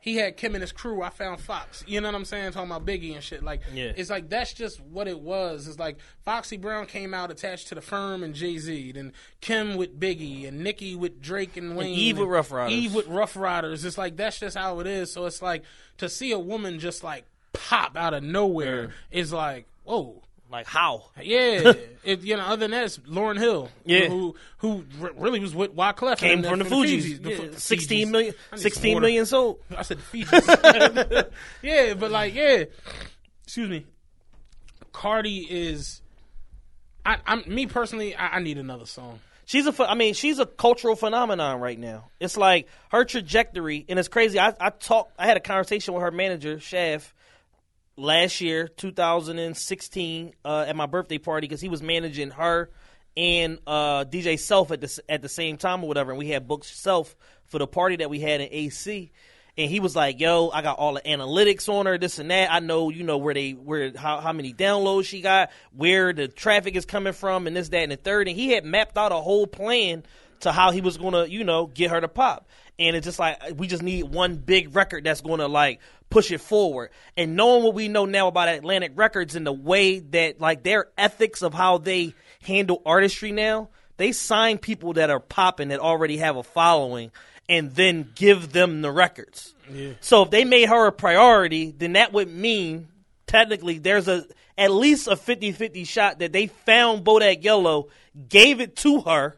he 0.00 0.14
had 0.16 0.36
Kim 0.36 0.54
and 0.54 0.62
his 0.62 0.70
crew 0.72 1.02
I 1.02 1.10
found 1.10 1.40
Fox 1.40 1.84
you 1.86 2.00
know 2.00 2.08
what 2.08 2.14
I'm 2.14 2.24
saying 2.24 2.52
talking 2.52 2.70
about 2.70 2.86
Biggie 2.86 3.14
and 3.14 3.22
shit 3.22 3.42
like 3.42 3.60
Yeah. 3.72 3.92
it's 3.96 4.08
like 4.10 4.28
that's 4.30 4.52
just 4.54 4.80
what 4.80 5.06
it 5.08 5.20
was 5.20 5.66
it's 5.68 5.78
like 5.78 5.98
Foxy 6.24 6.56
Brown 6.56 6.86
came 6.86 7.12
out 7.12 7.30
attached 7.30 7.68
to 7.68 7.74
the 7.74 7.80
firm 7.80 8.22
and 8.22 8.34
Jay-Z 8.34 8.92
and 8.96 9.12
Kim 9.40 9.76
with 9.76 9.98
Biggie 10.00 10.46
and 10.48 10.60
Nicki 10.64 10.94
with 10.94 11.20
Drake 11.20 11.56
and 11.56 11.76
Wayne 11.76 11.94
Eve 11.94 12.18
with 12.18 12.28
Ruff 12.28 12.50
Ryders. 12.52 12.72
Eve 12.72 12.94
with 12.94 13.06
Ruff 13.08 13.36
Ryders 13.36 13.84
it's 13.84 13.98
like 13.98 14.16
that's 14.16 14.38
just 14.38 14.56
how 14.56 14.78
it 14.80 14.86
is 14.86 15.12
so 15.12 15.26
it's 15.26 15.42
like 15.42 15.64
to 15.98 16.08
see 16.08 16.30
a 16.32 16.38
woman 16.38 16.78
just 16.78 17.02
like 17.04 17.26
pop 17.52 17.96
out 17.96 18.14
of 18.14 18.22
nowhere 18.22 18.90
is 19.10 19.32
like 19.32 19.66
whoa 19.84 20.22
like, 20.50 20.66
how? 20.66 21.04
yeah, 21.22 21.72
it, 22.04 22.20
you 22.22 22.36
know. 22.36 22.42
Other 22.44 22.56
than 22.60 22.70
that, 22.72 22.84
it's 22.84 22.98
Lauryn 22.98 23.38
Hill. 23.38 23.68
Yeah. 23.84 24.08
who 24.08 24.34
who 24.58 24.84
r- 25.02 25.12
really 25.16 25.40
was 25.40 25.54
with 25.54 25.74
Wyclef. 25.76 26.18
Came 26.18 26.42
from 26.42 26.58
the 26.60 26.64
Fugees. 26.64 27.22
The 27.22 27.30
Yeah, 27.30 27.36
Fu- 27.36 27.52
16 27.58 28.08
Fugees. 28.08 28.10
million, 28.10 28.34
I 28.52 28.56
need 28.56 28.62
16 28.62 28.94
some 28.94 29.00
million 29.02 29.26
sold. 29.26 29.58
I 29.76 29.82
said 29.82 29.98
the 29.98 30.02
Fugees. 30.24 31.30
yeah, 31.62 31.94
but 31.94 32.10
like, 32.10 32.34
yeah. 32.34 32.64
Excuse 33.44 33.68
me. 33.68 33.86
Cardi 34.92 35.46
is. 35.48 36.02
I, 37.04 37.18
I'm 37.26 37.42
me 37.46 37.66
personally. 37.66 38.14
I, 38.14 38.36
I 38.36 38.40
need 38.40 38.58
another 38.58 38.86
song. 38.86 39.20
She's 39.46 39.66
a, 39.66 39.90
I 39.90 39.94
mean, 39.94 40.12
she's 40.12 40.38
a 40.40 40.44
cultural 40.44 40.94
phenomenon 40.94 41.58
right 41.60 41.78
now. 41.78 42.10
It's 42.20 42.36
like 42.36 42.68
her 42.90 43.06
trajectory, 43.06 43.86
and 43.88 43.98
it's 43.98 44.08
crazy. 44.08 44.38
I, 44.38 44.52
I 44.60 44.68
talked, 44.68 45.12
I 45.18 45.26
had 45.26 45.38
a 45.38 45.40
conversation 45.40 45.94
with 45.94 46.02
her 46.02 46.10
manager, 46.10 46.60
Shaft, 46.60 47.14
last 47.98 48.40
year, 48.40 48.68
2016, 48.68 50.34
uh, 50.44 50.64
at 50.66 50.76
my 50.76 50.86
birthday 50.86 51.18
party 51.18 51.46
because 51.46 51.60
he 51.60 51.68
was 51.68 51.82
managing 51.82 52.30
her 52.30 52.70
and 53.16 53.58
uh, 53.66 54.04
DJ 54.04 54.38
Self 54.38 54.70
at 54.70 54.80
the 54.80 55.00
at 55.08 55.22
the 55.22 55.28
same 55.28 55.56
time 55.56 55.82
or 55.82 55.88
whatever, 55.88 56.12
and 56.12 56.18
we 56.18 56.28
had 56.28 56.46
booked 56.46 56.66
Self 56.66 57.16
for 57.46 57.58
the 57.58 57.66
party 57.66 57.96
that 57.96 58.08
we 58.08 58.20
had 58.20 58.40
in 58.40 58.48
AC. 58.50 59.10
And 59.56 59.68
he 59.68 59.80
was 59.80 59.96
like, 59.96 60.20
"Yo, 60.20 60.50
I 60.50 60.62
got 60.62 60.78
all 60.78 60.94
the 60.94 61.00
analytics 61.00 61.68
on 61.68 61.86
her, 61.86 61.98
this 61.98 62.20
and 62.20 62.30
that. 62.30 62.52
I 62.52 62.60
know, 62.60 62.90
you 62.90 63.02
know, 63.02 63.18
where 63.18 63.34
they, 63.34 63.52
where, 63.52 63.90
how, 63.96 64.20
how 64.20 64.32
many 64.32 64.54
downloads 64.54 65.06
she 65.06 65.20
got, 65.20 65.50
where 65.72 66.12
the 66.12 66.28
traffic 66.28 66.76
is 66.76 66.84
coming 66.84 67.12
from, 67.12 67.48
and 67.48 67.56
this, 67.56 67.68
that, 67.70 67.80
and 67.80 67.90
the 67.90 67.96
third. 67.96 68.28
And 68.28 68.36
he 68.36 68.50
had 68.50 68.64
mapped 68.64 68.96
out 68.96 69.10
a 69.10 69.16
whole 69.16 69.48
plan 69.48 70.04
to 70.40 70.52
how 70.52 70.70
he 70.70 70.80
was 70.80 70.96
gonna, 70.96 71.26
you 71.26 71.44
know, 71.44 71.66
get 71.66 71.90
her 71.90 72.00
to 72.00 72.08
pop. 72.08 72.48
And 72.78 72.94
it's 72.94 73.04
just 73.04 73.18
like 73.18 73.40
we 73.56 73.66
just 73.66 73.82
need 73.82 74.04
one 74.04 74.36
big 74.36 74.74
record 74.74 75.04
that's 75.04 75.20
gonna 75.20 75.48
like 75.48 75.80
push 76.10 76.30
it 76.30 76.40
forward. 76.40 76.90
And 77.16 77.36
knowing 77.36 77.64
what 77.64 77.74
we 77.74 77.88
know 77.88 78.06
now 78.06 78.28
about 78.28 78.48
Atlantic 78.48 78.92
Records 78.94 79.34
and 79.34 79.46
the 79.46 79.52
way 79.52 79.98
that 79.98 80.40
like 80.40 80.62
their 80.62 80.88
ethics 80.96 81.42
of 81.42 81.54
how 81.54 81.78
they 81.78 82.14
handle 82.42 82.82
artistry 82.86 83.32
now, 83.32 83.68
they 83.96 84.12
sign 84.12 84.58
people 84.58 84.94
that 84.94 85.10
are 85.10 85.20
popping 85.20 85.68
that 85.68 85.80
already 85.80 86.18
have 86.18 86.36
a 86.36 86.42
following 86.42 87.10
and 87.48 87.74
then 87.74 88.10
give 88.14 88.52
them 88.52 88.82
the 88.82 88.90
records. 88.90 89.54
So 90.00 90.22
if 90.22 90.30
they 90.30 90.44
made 90.44 90.68
her 90.68 90.86
a 90.86 90.92
priority, 90.92 91.72
then 91.72 91.94
that 91.94 92.12
would 92.12 92.28
mean 92.28 92.88
technically 93.26 93.78
there's 93.78 94.08
a 94.08 94.24
at 94.56 94.72
least 94.72 95.06
a 95.06 95.12
50-50 95.12 95.86
shot 95.86 96.18
that 96.18 96.32
they 96.32 96.48
found 96.48 97.04
Bodak 97.04 97.44
Yellow, 97.44 97.88
gave 98.28 98.60
it 98.60 98.74
to 98.76 99.02
her. 99.02 99.37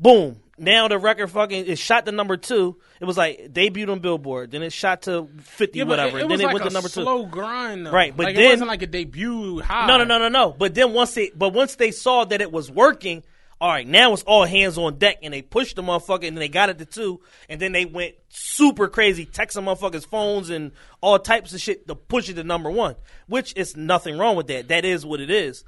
Boom. 0.00 0.40
Now 0.58 0.88
the 0.88 0.98
record 0.98 1.28
fucking 1.28 1.66
it 1.66 1.78
shot 1.78 2.04
to 2.06 2.12
number 2.12 2.36
two. 2.36 2.76
It 3.00 3.04
was 3.06 3.16
like 3.16 3.48
debuted 3.52 3.90
on 3.90 4.00
Billboard, 4.00 4.50
then 4.50 4.62
it 4.62 4.72
shot 4.74 5.02
to 5.02 5.26
fifty 5.42 5.78
Yeah, 5.78 5.84
whatever, 5.86 6.18
It, 6.18 6.20
it 6.20 6.22
and 6.22 6.30
then 6.32 6.40
it 6.40 6.44
like 6.44 6.54
went 6.54 6.66
a 6.66 6.68
to 6.68 6.74
number 6.74 6.88
two. 6.90 7.02
slow 7.02 7.24
grind, 7.24 7.86
though. 7.86 7.90
Right, 7.92 8.14
but 8.14 8.24
like, 8.24 8.34
then- 8.36 8.44
it 8.44 8.50
wasn't 8.50 8.68
like 8.68 8.82
a 8.82 8.86
debut 8.86 9.60
high. 9.60 9.86
No, 9.86 9.96
no, 9.96 10.04
no, 10.04 10.18
no, 10.18 10.28
no. 10.28 10.50
But 10.58 10.74
then 10.74 10.92
once 10.92 11.14
they, 11.14 11.30
but 11.34 11.54
once 11.54 11.76
they 11.76 11.92
saw 11.92 12.24
that 12.26 12.42
it 12.42 12.52
was 12.52 12.70
working, 12.70 13.22
all 13.58 13.70
right, 13.70 13.86
now 13.88 14.12
it's 14.12 14.22
all 14.24 14.44
hands 14.44 14.76
on 14.76 14.98
deck, 14.98 15.18
and 15.22 15.32
they 15.32 15.40
pushed 15.40 15.76
the 15.76 15.82
motherfucker, 15.82 16.28
and 16.28 16.36
they 16.36 16.48
got 16.48 16.68
it 16.68 16.78
to 16.78 16.84
two, 16.84 17.20
and 17.48 17.58
then 17.58 17.72
they 17.72 17.86
went 17.86 18.14
super 18.28 18.86
crazy, 18.88 19.24
texting 19.24 19.64
motherfuckers' 19.64 20.06
phones 20.06 20.50
and 20.50 20.72
all 21.00 21.18
types 21.18 21.54
of 21.54 21.60
shit 21.62 21.86
to 21.88 21.94
push 21.94 22.28
it 22.28 22.34
to 22.34 22.44
number 22.44 22.70
one. 22.70 22.96
Which 23.28 23.54
is 23.56 23.76
nothing 23.78 24.18
wrong 24.18 24.36
with 24.36 24.48
that. 24.48 24.68
That 24.68 24.84
is 24.84 25.06
what 25.06 25.20
it 25.20 25.30
is. 25.30 25.64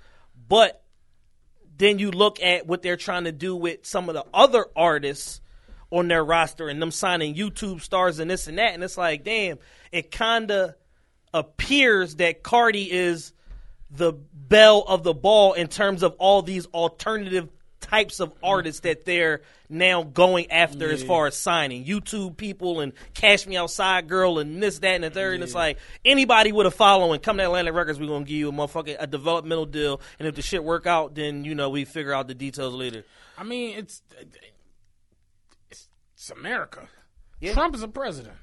But 0.48 0.81
then 1.82 1.98
you 1.98 2.10
look 2.10 2.40
at 2.40 2.66
what 2.66 2.82
they're 2.82 2.96
trying 2.96 3.24
to 3.24 3.32
do 3.32 3.56
with 3.56 3.84
some 3.84 4.08
of 4.08 4.14
the 4.14 4.24
other 4.32 4.66
artists 4.76 5.40
on 5.90 6.08
their 6.08 6.24
roster 6.24 6.68
and 6.68 6.80
them 6.80 6.90
signing 6.90 7.34
YouTube 7.34 7.80
stars 7.80 8.18
and 8.18 8.30
this 8.30 8.46
and 8.46 8.58
that, 8.58 8.74
and 8.74 8.84
it's 8.84 8.96
like, 8.96 9.24
damn, 9.24 9.58
it 9.90 10.10
kind 10.10 10.50
of 10.50 10.74
appears 11.34 12.16
that 12.16 12.42
Cardi 12.42 12.90
is 12.90 13.32
the 13.90 14.12
belle 14.12 14.84
of 14.86 15.02
the 15.02 15.12
ball 15.12 15.54
in 15.54 15.66
terms 15.66 16.02
of 16.02 16.14
all 16.18 16.40
these 16.42 16.66
alternative 16.66 17.48
types 17.92 18.20
of 18.20 18.32
artists 18.42 18.80
that 18.80 19.04
they're 19.04 19.42
now 19.68 20.02
going 20.02 20.50
after 20.50 20.90
as 20.90 21.02
far 21.02 21.26
as 21.26 21.36
signing 21.36 21.84
YouTube 21.84 22.38
people 22.38 22.80
and 22.80 22.94
Cash 23.12 23.46
Me 23.46 23.56
Outside 23.56 24.08
Girl 24.08 24.38
and 24.38 24.62
this, 24.62 24.78
that, 24.78 24.94
and 24.94 25.04
the 25.04 25.10
third. 25.10 25.34
And 25.34 25.42
it's 25.42 25.54
like 25.54 25.78
anybody 26.04 26.52
with 26.52 26.66
a 26.66 26.70
following, 26.70 27.20
come 27.20 27.36
to 27.36 27.44
Atlantic 27.44 27.74
Records, 27.74 28.00
we're 28.00 28.06
gonna 28.06 28.24
give 28.24 28.36
you 28.36 28.48
a 28.48 28.52
motherfucking 28.52 28.96
a 28.98 29.06
developmental 29.06 29.66
deal, 29.66 30.00
and 30.18 30.26
if 30.26 30.34
the 30.34 30.42
shit 30.42 30.64
work 30.64 30.86
out, 30.86 31.14
then 31.14 31.44
you 31.44 31.54
know 31.54 31.68
we 31.68 31.84
figure 31.84 32.14
out 32.14 32.28
the 32.28 32.34
details 32.34 32.74
later. 32.74 33.04
I 33.36 33.44
mean, 33.44 33.76
it's 33.76 34.02
it's, 35.70 35.88
it's 36.14 36.30
America. 36.30 36.88
Trump 37.52 37.74
is 37.74 37.82
a 37.82 37.88
president. 37.88 38.36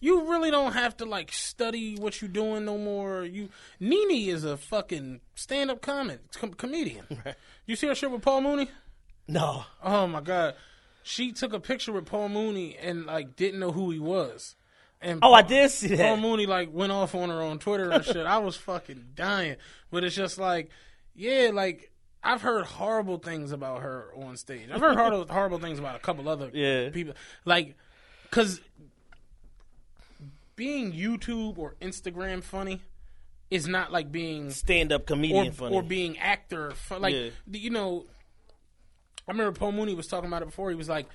You 0.00 0.28
really 0.30 0.50
don't 0.50 0.74
have 0.74 0.96
to 0.98 1.06
like 1.06 1.32
study 1.32 1.96
what 1.96 2.20
you're 2.20 2.28
doing 2.28 2.66
no 2.66 2.76
more. 2.76 3.24
You 3.24 3.48
Nene 3.80 4.28
is 4.28 4.44
a 4.44 4.56
fucking 4.56 5.20
stand-up 5.34 5.80
comic 5.80 6.20
com- 6.32 6.52
comedian. 6.54 7.06
You 7.66 7.76
see 7.76 7.86
her 7.88 7.94
shit 7.94 8.10
with 8.10 8.22
Paul 8.22 8.40
Mooney? 8.42 8.70
No, 9.28 9.64
Oh 9.82 10.06
my 10.06 10.20
god, 10.20 10.54
she 11.02 11.32
took 11.32 11.52
a 11.52 11.58
picture 11.60 11.92
with 11.92 12.06
Paul 12.06 12.28
Mooney 12.28 12.76
and 12.80 13.06
like 13.06 13.34
didn't 13.36 13.58
know 13.60 13.72
who 13.72 13.90
he 13.90 13.98
was. 13.98 14.54
And 15.00 15.18
Oh, 15.22 15.32
I 15.34 15.42
did 15.42 15.70
see 15.70 15.88
that. 15.88 15.98
Paul 15.98 16.16
Mooney 16.18 16.46
like 16.46 16.72
went 16.72 16.92
off 16.92 17.14
on 17.14 17.28
her 17.30 17.42
on 17.42 17.58
Twitter 17.58 17.90
and 17.90 18.04
shit. 18.04 18.24
I 18.24 18.38
was 18.38 18.56
fucking 18.56 19.08
dying. 19.14 19.56
But 19.90 20.04
it's 20.04 20.14
just 20.14 20.38
like, 20.38 20.70
yeah, 21.14 21.50
like 21.52 21.90
I've 22.22 22.42
heard 22.42 22.64
horrible 22.66 23.18
things 23.18 23.50
about 23.52 23.82
her 23.82 24.10
on 24.16 24.36
stage. 24.36 24.68
I've 24.72 24.80
heard 24.80 24.96
horrible, 24.96 25.26
horrible 25.28 25.58
things 25.58 25.78
about 25.78 25.96
a 25.96 26.00
couple 26.00 26.28
other 26.28 26.50
Yeah. 26.52 26.90
people. 26.90 27.14
Like, 27.44 27.76
cause 28.30 28.60
being 30.54 30.92
YouTube 30.92 31.58
or 31.58 31.74
Instagram 31.82 32.42
funny 32.42 32.80
is 33.50 33.66
not 33.68 33.92
like 33.92 34.10
being 34.10 34.50
stand 34.50 34.92
up 34.92 35.06
comedian 35.06 35.48
or, 35.48 35.52
funny. 35.52 35.74
or 35.76 35.82
being 35.82 36.18
actor. 36.18 36.72
Like 36.98 37.14
Yeah. 37.14 37.28
you 37.52 37.70
know, 37.70 38.04
I 39.28 39.32
remember 39.32 39.58
Paul 39.58 39.72
Mooney 39.72 39.94
was 39.94 40.06
talking 40.06 40.28
about 40.28 40.42
it 40.42 40.46
before. 40.46 40.70
He 40.70 40.76
was 40.76 40.88
like, 40.88 41.06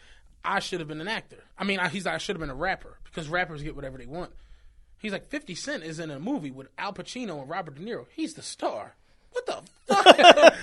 "I 0.44 0.60
should 0.60 0.80
have 0.80 0.88
been 0.88 1.02
an 1.02 1.08
actor. 1.08 1.44
I 1.58 1.64
mean, 1.64 1.80
I, 1.80 1.88
he's 1.90 2.06
like, 2.06 2.16
I 2.16 2.18
should 2.18 2.36
have 2.36 2.42
been 2.42 2.50
a 2.50 2.56
rapper 2.56 2.98
because 3.06 3.28
rappers 3.30 3.64
get 3.64 3.76
whatever 3.76 3.98
they 3.98 4.06
want." 4.06 4.32
He's 5.00 5.12
like, 5.12 5.28
50 5.30 5.56
Cent 5.56 5.84
is 5.84 6.00
in 6.00 6.12
a 6.12 6.20
movie 6.20 6.52
with 6.52 6.68
Al 6.78 6.94
Pacino 6.94 7.42
and 7.42 7.50
Robert 7.50 7.74
De 7.76 7.82
Niro. 7.82 8.06
He's 8.16 8.36
the 8.36 8.44
star. 8.44 8.96
What 9.32 9.46
the 9.48 9.62
fuck? 9.88 10.06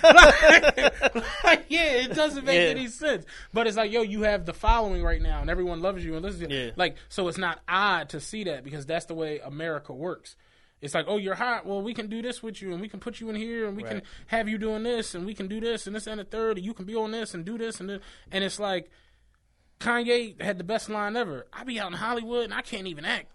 like, 0.05 1.25
like, 1.45 1.65
yeah, 1.69 1.85
it 2.05 2.15
doesn't 2.15 2.45
make 2.45 2.55
Yeah. 2.57 2.67
any 2.69 2.87
sense. 2.87 3.25
But 3.53 3.67
it's 3.67 3.77
like, 3.77 3.91
yo, 3.91 4.03
you 4.03 4.23
have 4.23 4.45
the 4.47 4.53
following 4.55 5.03
right 5.03 5.21
now, 5.21 5.41
and 5.41 5.51
everyone 5.51 5.81
loves 5.81 6.05
you 6.05 6.15
and 6.15 6.23
listens 6.23 6.47
to 6.49 6.55
you. 6.55 6.65
Yeah. 6.67 6.71
Like, 6.77 6.97
so 7.09 7.27
it's 7.29 7.39
not 7.39 7.61
odd 7.67 8.11
to 8.11 8.21
see 8.21 8.45
that 8.45 8.63
because 8.63 8.87
that's 8.87 9.07
the 9.07 9.15
way 9.15 9.41
America 9.41 9.93
works. 9.93 10.37
It's 10.81 10.95
like, 10.95 11.07
oh, 11.09 11.17
you're 11.17 11.35
hot. 11.35 11.67
Well, 11.67 11.83
we 11.83 11.93
can 11.93 12.09
do 12.09 12.23
this 12.23 12.43
with 12.43 12.63
you, 12.63 12.73
and 12.73 12.81
we 12.81 12.89
can 12.89 13.01
put 13.01 13.21
you 13.21 13.29
in 13.31 13.37
here, 13.37 13.67
and 13.67 13.77
we 13.77 13.83
can 13.83 14.03
have 14.29 14.49
you 14.49 14.59
doing 14.59 14.85
this, 14.85 15.15
and 15.15 15.27
we 15.27 15.35
can 15.35 15.49
do 15.49 15.61
this, 15.61 15.87
and 15.87 15.97
this 15.97 16.07
and 16.07 16.21
the 16.21 16.25
third, 16.25 16.57
and 16.57 16.65
you 16.65 16.73
can 16.73 16.85
be 16.85 16.95
on 16.95 17.11
this 17.11 17.35
and 17.35 17.45
do 17.45 17.59
this 17.59 17.81
and 17.81 17.89
this. 17.89 18.01
And 18.31 18.45
it's 18.45 18.61
like, 18.61 18.89
Kanye 19.81 20.41
had 20.41 20.59
the 20.59 20.65
best 20.65 20.89
line 20.89 21.17
ever. 21.17 21.47
I 21.53 21.65
be 21.65 21.79
out 21.79 21.89
in 21.89 21.95
Hollywood 21.99 22.45
and 22.45 22.55
I 22.55 22.63
can't 22.63 22.87
even 22.87 23.05
act. 23.05 23.27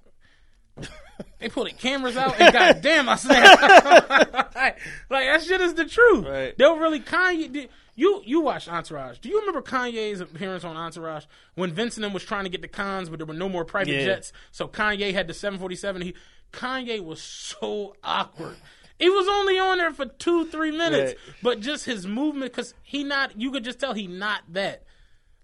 they 1.40 1.48
pulling 1.50 1.76
cameras 1.76 2.18
out 2.18 2.40
and 2.40 2.52
goddamn, 2.52 3.08
I 3.08 3.16
snapped. 3.16 3.62
like, 4.56 4.78
like 5.10 5.28
that 5.28 5.44
shit 5.44 5.62
is 5.62 5.76
the 5.76 5.86
truth. 5.86 6.26
Right. 6.26 6.58
They'll 6.58 6.78
really 6.78 7.00
Kanye. 7.00 7.52
Did, 7.52 7.70
you 7.96 8.24
you 8.26 8.42
watched 8.42 8.68
Entourage? 8.68 9.20
Do 9.20 9.30
you 9.30 9.40
remember 9.40 9.62
Kanye's 9.62 10.20
appearance 10.20 10.64
on 10.64 10.76
Entourage 10.76 11.26
when 11.54 11.72
Vincent 11.72 12.12
was 12.12 12.24
trying 12.24 12.46
to 12.46 12.50
get 12.50 12.64
the 12.64 12.68
cons, 12.68 13.08
but 13.08 13.20
there 13.20 13.28
were 13.28 13.36
no 13.36 13.48
more 13.48 13.64
private 13.64 13.94
Yeah. 13.94 14.06
jets, 14.06 14.34
so 14.52 14.68
Kanye 14.68 15.14
had 15.14 15.28
the 15.28 15.34
747. 15.34 16.02
He 16.02 16.16
Kanye 16.54 17.02
was 17.04 17.22
so 17.22 17.96
awkward. 18.04 18.56
He 19.00 19.10
was 19.10 19.28
only 19.28 19.60
on 19.60 19.80
there 19.80 19.92
for 19.92 20.06
two 20.06 20.46
three 20.46 20.72
minutes, 20.72 21.14
Right. 21.28 21.36
but 21.42 21.60
just 21.60 21.84
his 21.86 22.08
movement 22.08 22.52
because 22.54 22.74
he 22.84 23.04
not 23.04 23.38
you 23.40 23.52
could 23.52 23.64
just 23.66 23.80
tell 23.80 23.94
he 23.94 24.08
not 24.08 24.42
that. 24.50 24.84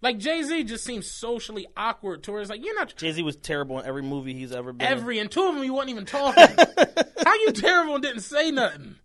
Like 0.01 0.17
Jay 0.17 0.43
Z 0.43 0.63
just 0.63 0.85
seems 0.85 1.11
socially 1.11 1.67
awkward 1.75 2.23
to 2.23 2.31
where 2.31 2.45
like 2.45 2.63
you're 2.63 2.75
not 2.75 2.95
Jay 2.95 3.11
Z 3.11 3.21
was 3.23 3.35
terrible 3.35 3.79
in 3.79 3.85
every 3.85 4.03
movie 4.03 4.33
he's 4.33 4.53
ever 4.53 4.71
been. 4.71 4.87
in. 4.87 4.93
every 4.93 5.19
and 5.19 5.29
two 5.29 5.45
of 5.45 5.55
them 5.55 5.63
you 5.63 5.73
wasn't 5.73 5.89
even 5.91 6.05
talking. 6.05 6.45
How 7.25 7.33
you 7.33 7.51
terrible 7.51 7.95
and 7.95 8.03
didn't 8.03 8.21
say 8.21 8.51
nothing? 8.51 8.95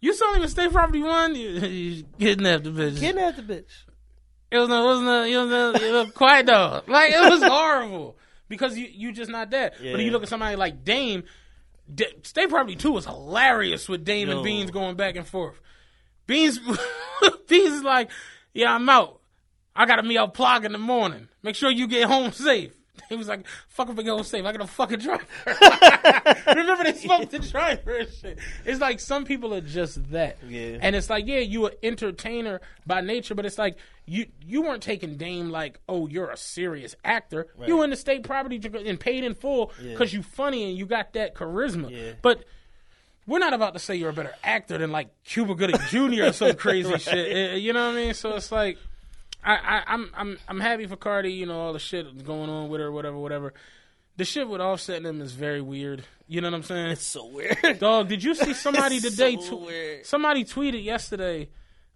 You 0.00 0.12
saw 0.14 0.34
him 0.34 0.42
in 0.42 0.48
State 0.48 0.70
Property 0.72 1.00
One. 1.02 1.34
You, 1.34 1.48
you 1.50 2.04
kidnapped 2.18 2.64
the 2.64 2.70
bitch. 2.70 2.98
Kidnapped 3.00 3.36
the 3.38 3.42
bitch. 3.42 3.70
It 4.50 4.58
was 4.58 4.68
no, 4.68 4.82
it 4.82 4.84
wasn't 4.86 5.08
a, 5.08 5.24
it 5.24 5.36
was 5.44 5.50
a, 5.82 5.86
it 5.86 5.92
was 5.92 6.08
a 6.08 6.12
quiet 6.12 6.46
dog. 6.46 6.88
Like 6.88 7.10
it 7.10 7.20
was 7.30 7.42
horrible 7.50 8.16
because 8.52 8.76
you 8.76 8.86
you 8.92 9.12
just 9.12 9.30
not 9.30 9.50
that. 9.50 9.74
But 9.92 10.00
if 10.00 10.04
you 10.04 10.10
look 10.12 10.22
at 10.22 10.28
somebody 10.28 10.56
like 10.56 10.84
Dame, 10.84 11.24
D- 11.92 12.06
State 12.22 12.50
Property 12.50 12.76
Two 12.76 12.92
was 12.92 13.06
hilarious 13.06 13.88
with 13.88 14.04
Dame 14.04 14.28
and 14.28 14.44
Beans 14.44 14.70
going 14.70 14.94
back 14.94 15.16
and 15.16 15.26
forth. 15.26 15.58
Beans 16.26 16.58
Beans 17.48 17.74
is 17.74 17.82
like, 17.82 18.10
yeah, 18.52 18.74
I'm 18.74 18.86
out. 18.88 19.20
I 19.74 19.86
gotta 19.86 20.02
meet 20.02 20.18
up 20.18 20.34
plug 20.34 20.64
in 20.66 20.72
the 20.72 20.78
morning. 20.78 21.28
Make 21.42 21.56
sure 21.56 21.70
you 21.70 21.86
get 21.88 22.04
home 22.08 22.30
safe. 22.32 22.72
He 23.08 23.16
was 23.16 23.28
like, 23.28 23.46
fuck 23.68 23.88
if 23.90 23.98
I 23.98 24.02
get 24.02 24.10
home 24.10 24.22
safe. 24.22 24.44
I 24.44 24.52
got 24.52 24.60
a 24.62 24.66
fucking 24.66 25.00
driver. 25.00 25.24
Remember 26.46 26.84
they 26.84 26.92
spoke 26.94 27.30
the 27.30 27.38
driver 27.38 27.96
and 27.96 28.08
shit. 28.10 28.38
It's 28.64 28.80
like 28.80 29.00
some 29.00 29.24
people 29.24 29.52
are 29.54 29.60
just 29.60 30.10
that. 30.12 30.38
Yeah. 30.48 30.78
And 30.80 30.94
it's 30.96 31.10
like, 31.10 31.26
yeah, 31.26 31.38
you 31.40 31.66
an 31.66 31.72
entertainer 31.82 32.60
by 32.86 33.00
nature, 33.00 33.34
but 33.34 33.44
it's 33.46 33.58
like 33.58 33.76
you 34.06 34.26
you 34.46 34.62
weren't 34.62 34.82
taking 34.82 35.16
Dame 35.16 35.50
like, 35.50 35.78
oh, 35.88 36.06
you're 36.06 36.30
a 36.30 36.36
serious 36.36 36.94
actor. 37.04 37.48
You 37.66 37.78
were 37.78 37.84
in 37.84 37.90
the 37.90 37.96
state 37.96 38.22
property 38.24 38.60
and 38.86 38.98
paid 39.00 39.24
in 39.24 39.34
full 39.34 39.72
because 39.82 40.12
you 40.12 40.22
funny 40.22 40.68
and 40.68 40.76
you 40.78 40.86
got 40.86 41.12
that 41.14 41.34
charisma. 41.34 41.90
Yeah. 41.90 42.12
But 42.22 42.44
we're 43.26 43.38
not 43.38 43.52
about 43.54 43.74
to 43.74 43.78
say 43.78 43.94
you're 43.94 44.10
a 44.10 44.14
better 44.14 44.34
actor 44.42 44.78
than 44.78 44.90
like 44.90 45.08
Cuba 45.24 45.54
Gooding 45.54 45.78
Jr. 45.88 46.24
or 46.24 46.32
some 46.32 46.54
crazy 46.56 46.96
shit. 46.98 47.36
Eh, 47.36 47.54
You 47.56 47.72
know 47.72 47.86
what 47.88 47.92
I 47.96 48.04
mean? 48.04 48.14
So 48.14 48.34
it's 48.36 48.50
like, 48.50 48.78
I, 49.44 49.54
I, 49.54 49.82
I'm 49.86 50.10
I'm 50.16 50.38
I'm 50.48 50.60
happy 50.60 50.86
for 50.86 50.96
Cardi. 50.96 51.32
You 51.32 51.46
know 51.46 51.58
all 51.60 51.72
the 51.72 51.78
shit 51.78 52.24
going 52.24 52.48
on 52.50 52.68
with 52.68 52.80
her, 52.80 52.90
whatever, 52.92 53.18
whatever. 53.18 53.54
The 54.16 54.24
shit 54.24 54.46
with 54.48 54.60
Offset 54.60 54.96
and 54.98 55.06
them 55.06 55.20
is 55.22 55.32
very 55.32 55.60
weird. 55.62 56.04
You 56.28 56.42
know 56.42 56.48
what 56.50 56.56
I'm 56.56 56.62
saying? 56.62 56.90
It's 56.90 57.06
so 57.06 57.26
weird. 57.26 57.56
Dog, 57.80 58.08
did 58.08 58.22
you 58.22 58.34
see 58.34 58.52
somebody 58.54 58.96
It's 58.96 59.10
today? 59.10 59.36
so 59.40 59.56
tw- 59.58 59.66
weird. 59.66 60.06
somebody 60.06 60.44
tweeted 60.44 60.84
yesterday. 60.84 61.48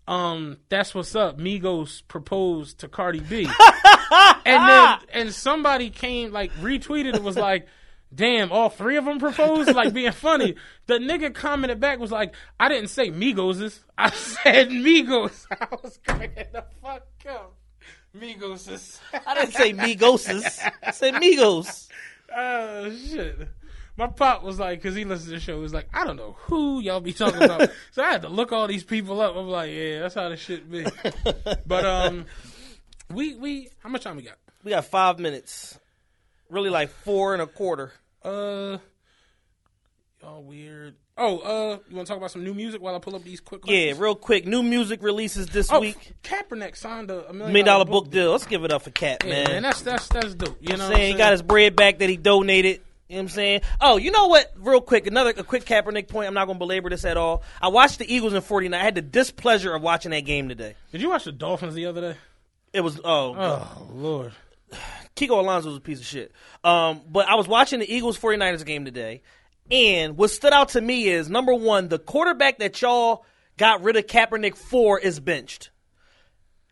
Um, 0.09 0.59
that's 0.69 0.95
what's 0.95 1.15
up. 1.17 1.37
Migos 1.39 2.03
proposed 2.07 2.79
to 2.81 2.89
Cardi 2.89 3.19
B, 3.21 3.45
and 4.45 4.69
then 4.69 4.99
and 5.13 5.33
somebody 5.35 5.91
came 5.91 6.33
like 6.33 6.53
retweeted 6.55 7.15
it 7.17 7.23
was 7.25 7.37
like, 7.37 7.67
"Damn, 8.15 8.53
all 8.53 8.69
three 8.71 8.97
of 8.97 9.05
them 9.05 9.19
proposed." 9.19 9.75
Like 9.75 9.93
being 9.93 10.13
funny. 10.13 10.55
The 10.87 10.95
nigga 10.95 11.35
commented 11.35 11.81
back 11.81 11.99
was 11.99 12.13
like, 12.13 12.35
"I 12.61 12.69
didn't 12.69 12.89
say 12.91 13.11
Migos, 13.11 13.81
I 13.99 14.11
said 14.11 14.69
Migos." 14.71 15.45
I 15.51 15.67
was 15.83 15.99
cracking 16.07 16.47
the 16.53 16.65
fuck 16.81 17.03
up. 17.29 17.55
Migos 18.17 18.71
is. 18.71 19.01
I 19.27 19.35
didn't 19.35 19.53
say 19.53 19.73
Migoses. 19.73 20.61
I 20.83 20.91
said 20.91 21.15
Migos. 21.15 21.89
Oh 22.39 22.91
shit. 22.91 23.49
My 23.97 24.09
pop 24.09 24.43
was 24.43 24.59
like, 24.59 24.83
because 24.83 24.95
he 24.95 25.05
listened 25.05 25.29
to 25.29 25.35
the 25.37 25.41
show, 25.41 25.55
he 25.57 25.63
was 25.63 25.73
like, 25.73 25.89
I 25.95 26.05
don't 26.05 26.17
know 26.17 26.37
who 26.41 26.81
y'all 26.81 27.01
be 27.01 27.15
talking 27.15 27.43
about. 27.43 27.71
so 27.93 28.03
I 28.03 28.11
had 28.11 28.23
to 28.23 28.29
look 28.29 28.53
all 28.53 28.67
these 28.67 28.85
people 28.85 29.21
up. 29.23 29.37
I'm 29.37 29.49
like, 29.49 29.71
yeah, 29.73 30.01
that's 30.01 30.17
how 30.17 30.29
the 30.29 30.37
shit 30.37 30.71
be. 30.71 30.85
but 31.67 31.85
um, 31.87 32.27
we 33.11 33.37
we 33.37 33.71
how 33.79 33.89
much 33.89 34.05
time 34.05 34.17
we 34.17 34.23
got? 34.23 34.37
We 34.65 34.73
got 34.73 34.85
five 34.85 35.19
minutes. 35.19 35.79
Really 36.51 36.69
like 36.69 36.91
four 36.91 37.33
and 37.33 37.41
a 37.41 37.47
quarter. 37.47 37.93
Uh, 38.23 38.79
Y'all 40.23 40.43
weird. 40.43 40.95
Oh, 41.19 41.39
uh, 41.39 41.79
you 41.89 41.97
want 41.97 42.07
to 42.07 42.11
talk 42.11 42.17
about 42.17 42.31
some 42.31 42.43
new 42.43 42.55
music 42.55 42.81
while 42.81 42.95
I 42.95 42.99
pull 42.99 43.15
up 43.17 43.23
these 43.23 43.41
quick? 43.41 43.63
Yeah, 43.67 43.93
real 43.97 44.15
quick. 44.15 44.47
New 44.47 44.63
music 44.63 45.03
releases 45.03 45.47
this 45.47 45.71
Oh, 45.71 45.81
week. 45.81 46.15
Kaepernick 46.23 46.77
signed 46.77 47.11
a, 47.11 47.33
million, 47.33 47.39
Million 47.53 47.67
dollar 47.67 47.85
book 47.85 48.11
deal. 48.11 48.33
Let's 48.33 48.47
give 48.47 48.65
it 48.65 48.73
up 48.73 48.83
for 48.83 48.91
Cap, 48.91 49.25
Yeah, 49.25 49.31
man. 49.31 49.45
man, 49.51 49.63
that's 49.63 49.83
that's 49.83 50.09
that's 50.09 50.35
dope. 50.35 50.57
You 50.61 50.77
know, 50.77 50.85
what 50.85 50.93
I'm 50.93 50.97
saying 50.97 51.13
he 51.13 51.19
got 51.19 51.33
his 51.33 51.43
bread 51.43 51.77
back 51.77 51.99
that 51.99 52.09
he 52.09 52.17
donated. 52.17 52.81
You 53.09 53.17
know 53.17 53.19
what 53.19 53.23
I'm 53.23 53.29
saying? 53.29 53.61
Oh, 53.81 53.97
you 53.99 54.11
know 54.11 54.27
what? 54.27 54.53
Real 54.57 54.81
quick, 54.81 55.07
another 55.07 55.31
a 55.31 55.45
quick 55.45 55.65
Kaepernick 55.65 56.09
point. 56.09 56.27
I'm 56.29 56.35
not 56.35 56.47
going 56.47 56.57
to 56.57 56.59
belabor 56.59 56.91
this 56.91 57.05
at 57.05 57.17
all. 57.17 57.43
I 57.61 57.69
watched 57.69 57.99
the 57.99 58.13
Eagles 58.13 58.33
in 58.33 58.41
49. 58.43 58.79
I 58.79 58.83
had 58.83 58.95
the 58.97 59.03
displeasure 59.03 59.75
of 59.75 59.83
watching 59.83 60.11
that 60.11 60.25
game 60.25 60.49
today. 60.49 60.75
Did 60.93 61.03
you 61.03 61.11
watch 61.11 61.25
the 61.25 61.33
Dolphins 61.33 61.75
the 61.75 61.87
other 61.87 62.01
day? 62.01 62.19
It 62.73 62.81
was 62.81 62.99
oh, 63.05 63.35
Oh 63.37 63.89
Lord. 63.93 64.33
Kiko 65.15 65.39
Alonso 65.39 65.69
was 65.69 65.79
a 65.79 65.81
piece 65.81 66.01
of 66.01 66.07
shit. 66.07 66.33
Um, 66.65 67.03
but 67.09 67.29
I 67.29 67.37
was 67.37 67.47
watching 67.47 67.79
the 67.81 67.91
Eagles 67.95 68.19
49ers 68.19 68.67
game 68.67 68.85
today, 68.85 69.23
and 69.71 70.17
what 70.17 70.31
stood 70.31 70.53
out 70.53 70.71
to 70.71 70.81
me 70.81 71.09
is 71.09 71.29
number 71.29 71.55
one, 71.55 71.89
the 71.89 71.99
quarterback 71.99 72.59
that 72.59 72.81
y'all 72.83 73.25
got 73.57 73.83
rid 73.83 73.97
of 73.97 74.07
Kaepernick 74.07 74.57
for 74.57 74.99
is 74.99 75.21
benched. 75.21 75.71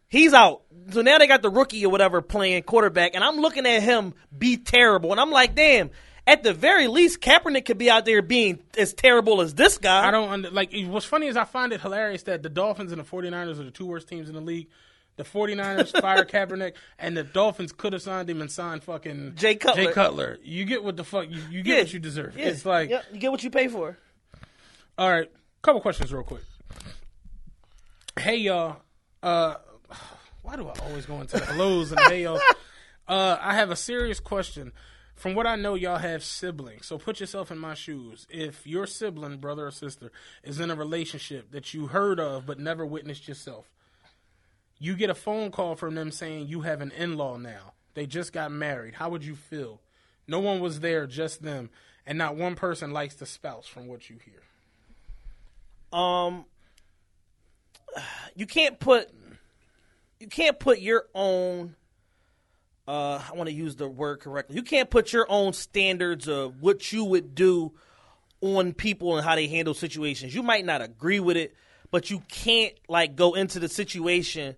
He's 0.08 0.32
out. 0.32 0.62
So 0.90 1.02
now 1.02 1.18
they 1.18 1.26
got 1.26 1.42
the 1.42 1.50
rookie 1.50 1.84
or 1.84 1.90
whatever 1.90 2.20
playing 2.22 2.62
quarterback, 2.62 3.14
and 3.14 3.24
I'm 3.24 3.36
looking 3.36 3.66
at 3.66 3.82
him 3.82 4.14
be 4.36 4.56
terrible, 4.56 5.10
and 5.12 5.20
I'm 5.20 5.30
like, 5.30 5.54
damn. 5.54 5.90
At 6.26 6.42
the 6.42 6.54
very 6.54 6.88
least, 6.88 7.20
Kaepernick 7.20 7.66
could 7.66 7.76
be 7.76 7.90
out 7.90 8.06
there 8.06 8.22
being 8.22 8.60
as 8.78 8.94
terrible 8.94 9.42
as 9.42 9.54
this 9.54 9.76
guy. 9.76 10.08
I 10.08 10.10
don't 10.10 10.54
like. 10.54 10.72
What's 10.86 11.04
funny 11.04 11.26
is 11.26 11.36
I 11.36 11.44
find 11.44 11.70
it 11.70 11.82
hilarious 11.82 12.22
that 12.22 12.42
the 12.42 12.48
Dolphins 12.48 12.92
and 12.92 13.00
the 13.00 13.04
49ers 13.04 13.60
are 13.60 13.64
the 13.64 13.70
two 13.70 13.84
worst 13.84 14.08
teams 14.08 14.30
in 14.30 14.34
the 14.34 14.40
league. 14.40 14.68
The 15.16 15.22
49ers 15.24 16.00
fired 16.00 16.28
Kaepernick, 16.32 16.74
and 16.98 17.16
the 17.16 17.22
Dolphins 17.22 17.72
could 17.72 17.92
have 17.92 18.02
signed 18.02 18.28
him 18.28 18.40
and 18.40 18.50
signed 18.50 18.82
fucking 18.82 19.34
Jay 19.36 19.54
Cutler. 19.54 19.84
Jay 19.84 19.92
Cutler. 19.92 20.38
You 20.42 20.64
get 20.64 20.82
what 20.82 20.96
the 20.96 21.04
fuck 21.04 21.30
you, 21.30 21.40
you 21.50 21.62
get 21.62 21.74
Yeah. 21.76 21.82
what 21.82 21.92
you 21.92 21.98
deserve. 22.00 22.36
Yeah. 22.36 22.46
It's 22.46 22.64
like, 22.66 22.90
you 22.90 23.18
get 23.20 23.30
what 23.30 23.44
you 23.44 23.50
pay 23.50 23.68
for. 23.68 23.96
all 24.98 25.10
right, 25.10 25.30
couple 25.62 25.80
questions 25.80 26.12
real 26.12 26.22
quick. 26.24 26.42
Hey 28.18 28.36
y'all, 28.36 28.76
uh, 29.22 29.54
why 30.42 30.56
do 30.56 30.68
I 30.68 30.72
always 30.86 31.06
go 31.06 31.20
into 31.20 31.38
the 31.38 31.44
hellos 31.44 31.90
and 31.90 32.00
hey 32.00 32.22
y'all? 32.24 32.40
Uh, 33.08 33.36
I 33.40 33.54
have 33.54 33.70
a 33.70 33.76
serious 33.76 34.20
question. 34.20 34.72
From 35.14 35.34
what 35.34 35.46
I 35.46 35.54
know, 35.56 35.74
y'all 35.74 35.98
have 35.98 36.24
siblings. 36.24 36.86
So 36.86 36.98
put 36.98 37.20
yourself 37.20 37.50
in 37.52 37.58
my 37.58 37.74
shoes. 37.74 38.26
If 38.30 38.66
your 38.66 38.86
sibling, 38.86 39.36
brother 39.38 39.66
or 39.66 39.70
sister, 39.70 40.10
is 40.42 40.58
in 40.58 40.70
a 40.70 40.74
relationship 40.74 41.52
that 41.52 41.72
you 41.72 41.86
heard 41.88 42.18
of 42.18 42.46
but 42.46 42.58
never 42.58 42.84
witnessed 42.84 43.28
yourself, 43.28 43.66
you 44.84 44.94
get 44.96 45.08
a 45.08 45.14
phone 45.14 45.50
call 45.50 45.76
from 45.76 45.94
them 45.94 46.10
saying 46.10 46.46
you 46.48 46.60
have 46.60 46.82
an 46.82 46.90
in 46.90 47.16
law 47.16 47.38
now. 47.38 47.72
They 47.94 48.06
just 48.06 48.32
got 48.32 48.52
married. 48.52 48.94
How 48.94 49.08
would 49.08 49.24
you 49.24 49.34
feel? 49.34 49.80
No 50.28 50.40
one 50.40 50.60
was 50.60 50.80
there, 50.80 51.06
just 51.06 51.42
them. 51.42 51.70
And 52.06 52.18
not 52.18 52.36
one 52.36 52.54
person 52.54 52.92
likes 52.92 53.14
the 53.14 53.24
spouse, 53.24 53.66
from 53.66 53.88
what 53.88 54.10
you 54.10 54.16
hear. 54.24 55.98
um 55.98 56.44
you 58.34 58.46
can't 58.46 58.78
put 58.78 59.08
you 60.20 60.26
can't 60.26 60.58
put 60.58 60.80
your 60.80 61.04
own 61.14 61.76
uh 62.86 63.22
I 63.26 63.32
want 63.34 63.48
to 63.48 63.54
use 63.54 63.76
the 63.76 63.88
word 63.88 64.20
correctly. 64.20 64.56
You 64.56 64.62
can't 64.62 64.90
put 64.90 65.14
your 65.14 65.26
own 65.30 65.54
standards 65.54 66.28
of 66.28 66.60
what 66.60 66.92
you 66.92 67.04
would 67.04 67.34
do 67.34 67.72
on 68.42 68.74
people 68.74 69.16
and 69.16 69.24
how 69.24 69.34
they 69.34 69.46
handle 69.46 69.72
situations. 69.72 70.34
You 70.34 70.42
might 70.42 70.66
not 70.66 70.82
agree 70.82 71.20
with 71.20 71.38
it, 71.38 71.54
but 71.90 72.10
you 72.10 72.20
can't 72.28 72.74
like 72.86 73.16
go 73.16 73.32
into 73.32 73.58
the 73.58 73.68
situation 73.68 74.56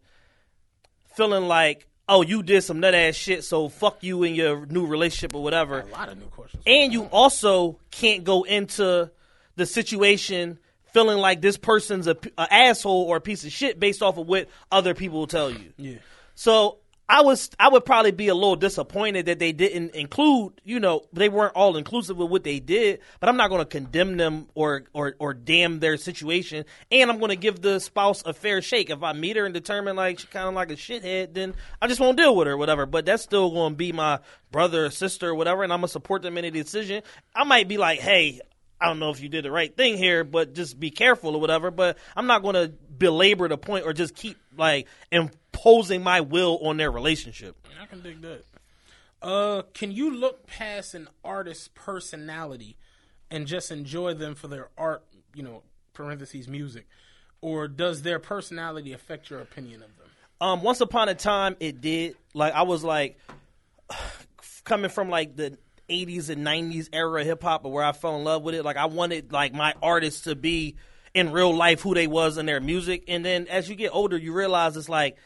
feeling 1.16 1.48
like, 1.48 1.86
"Oh, 2.08 2.22
you 2.22 2.42
did 2.42 2.62
some 2.62 2.80
nut 2.80 2.94
ass 2.94 3.14
shit, 3.14 3.44
so 3.44 3.68
fuck 3.68 4.02
you 4.02 4.22
in 4.22 4.34
your 4.34 4.66
new 4.66 4.86
relationship 4.86 5.34
or 5.34 5.42
whatever." 5.42 5.80
A 5.80 5.86
lot 5.86 6.08
of 6.08 6.18
new 6.18 6.26
questions. 6.26 6.62
And 6.66 6.92
you 6.92 7.04
also 7.04 7.78
can't 7.90 8.24
go 8.24 8.44
into 8.44 9.10
the 9.56 9.66
situation 9.66 10.58
feeling 10.92 11.18
like 11.18 11.42
this 11.42 11.58
person's 11.58 12.06
a, 12.06 12.16
a 12.38 12.54
asshole 12.54 13.02
or 13.02 13.16
a 13.16 13.20
piece 13.20 13.44
of 13.44 13.52
shit 13.52 13.78
based 13.78 14.02
off 14.02 14.16
of 14.16 14.26
what 14.26 14.48
other 14.72 14.94
people 14.94 15.18
will 15.18 15.26
tell 15.26 15.50
you. 15.50 15.72
Yeah. 15.76 15.96
So 16.34 16.78
I 17.08 17.22
was 17.22 17.50
I 17.58 17.68
would 17.68 17.84
probably 17.84 18.10
be 18.10 18.28
a 18.28 18.34
little 18.34 18.56
disappointed 18.56 19.26
that 19.26 19.38
they 19.38 19.52
didn't 19.52 19.94
include, 19.94 20.60
you 20.64 20.80
know, 20.80 21.02
they 21.12 21.28
weren't 21.28 21.54
all 21.54 21.76
inclusive 21.76 22.16
with 22.16 22.30
what 22.30 22.42
they 22.42 22.58
did, 22.58 23.00
but 23.20 23.28
I'm 23.28 23.36
not 23.36 23.48
going 23.48 23.60
to 23.60 23.66
condemn 23.66 24.16
them 24.16 24.48
or 24.54 24.84
or 24.92 25.14
or 25.20 25.32
damn 25.32 25.78
their 25.78 25.96
situation, 25.96 26.64
and 26.90 27.10
I'm 27.10 27.18
going 27.18 27.30
to 27.30 27.36
give 27.36 27.62
the 27.62 27.78
spouse 27.78 28.22
a 28.26 28.34
fair 28.34 28.60
shake. 28.60 28.90
If 28.90 29.04
I 29.04 29.12
meet 29.12 29.36
her 29.36 29.44
and 29.44 29.54
determine 29.54 29.94
like 29.94 30.18
she's 30.18 30.28
kind 30.30 30.48
of 30.48 30.54
like 30.54 30.72
a 30.72 30.76
shithead, 30.76 31.34
then 31.34 31.54
I 31.80 31.86
just 31.86 32.00
won't 32.00 32.16
deal 32.16 32.34
with 32.34 32.48
her, 32.48 32.56
whatever. 32.56 32.86
But 32.86 33.06
that's 33.06 33.22
still 33.22 33.50
going 33.50 33.74
to 33.74 33.76
be 33.76 33.92
my 33.92 34.18
brother 34.50 34.86
or 34.86 34.90
sister 34.90 35.28
or 35.28 35.34
whatever, 35.36 35.62
and 35.62 35.72
I'm 35.72 35.80
gonna 35.80 35.88
support 35.88 36.22
them 36.22 36.38
in 36.38 36.44
a 36.44 36.50
decision. 36.50 37.02
I 37.34 37.44
might 37.44 37.68
be 37.68 37.78
like, 37.78 38.00
hey. 38.00 38.40
I 38.78 38.88
don't 38.88 38.98
know 38.98 39.08
if 39.08 39.22
you 39.22 39.30
did 39.30 39.42
the 39.42 39.50
right 39.50 39.74
thing 39.74 39.96
here, 39.96 40.22
but 40.22 40.52
just 40.52 40.78
be 40.78 40.90
careful 40.90 41.34
or 41.34 41.40
whatever. 41.40 41.70
But 41.70 41.96
I'm 42.14 42.26
not 42.26 42.42
going 42.42 42.56
to 42.56 42.74
belabor 42.98 43.48
the 43.48 43.58
point 43.58 43.86
or 43.86 43.92
just 43.92 44.14
keep 44.14 44.36
like 44.56 44.86
imposing 45.10 46.02
my 46.02 46.20
will 46.20 46.58
on 46.62 46.76
their 46.76 46.90
relationship. 46.90 47.56
I 47.80 47.86
can 47.86 48.02
dig 48.02 48.20
that. 48.22 48.44
Uh, 49.22 49.62
can 49.74 49.92
you 49.92 50.14
look 50.14 50.46
past 50.46 50.94
an 50.94 51.08
artist's 51.24 51.68
personality 51.74 52.76
and 53.30 53.46
just 53.46 53.70
enjoy 53.70 54.14
them 54.14 54.34
for 54.34 54.48
their 54.48 54.68
art? 54.76 55.04
You 55.34 55.42
know, 55.42 55.62
parentheses 55.92 56.48
music, 56.48 56.86
or 57.40 57.68
does 57.68 58.02
their 58.02 58.18
personality 58.18 58.92
affect 58.92 59.30
your 59.30 59.40
opinion 59.40 59.82
of 59.82 59.96
them? 59.96 60.06
Um, 60.40 60.62
once 60.62 60.80
upon 60.80 61.08
a 61.08 61.14
time, 61.14 61.56
it 61.60 61.80
did. 61.80 62.16
Like 62.34 62.54
I 62.54 62.62
was 62.62 62.84
like 62.84 63.18
coming 64.64 64.90
from 64.90 65.08
like 65.08 65.36
the 65.36 65.58
80s 65.88 66.28
and 66.28 66.46
90s 66.46 66.88
era 66.92 67.24
hip 67.24 67.42
hop, 67.42 67.64
where 67.64 67.84
I 67.84 67.92
fell 67.92 68.16
in 68.16 68.24
love 68.24 68.42
with 68.42 68.54
it. 68.54 68.64
Like 68.64 68.76
I 68.76 68.86
wanted 68.86 69.32
like 69.32 69.54
my 69.54 69.74
artists 69.82 70.22
to 70.22 70.34
be 70.34 70.76
in 71.16 71.32
real 71.32 71.56
life 71.56 71.80
who 71.80 71.94
they 71.94 72.06
was 72.06 72.36
in 72.36 72.44
their 72.44 72.60
music, 72.60 73.04
and 73.08 73.24
then 73.24 73.48
as 73.48 73.70
you 73.70 73.74
get 73.74 73.88
older, 73.94 74.18
you 74.18 74.34
realize 74.34 74.76
it's 74.76 74.88
like 74.88 75.16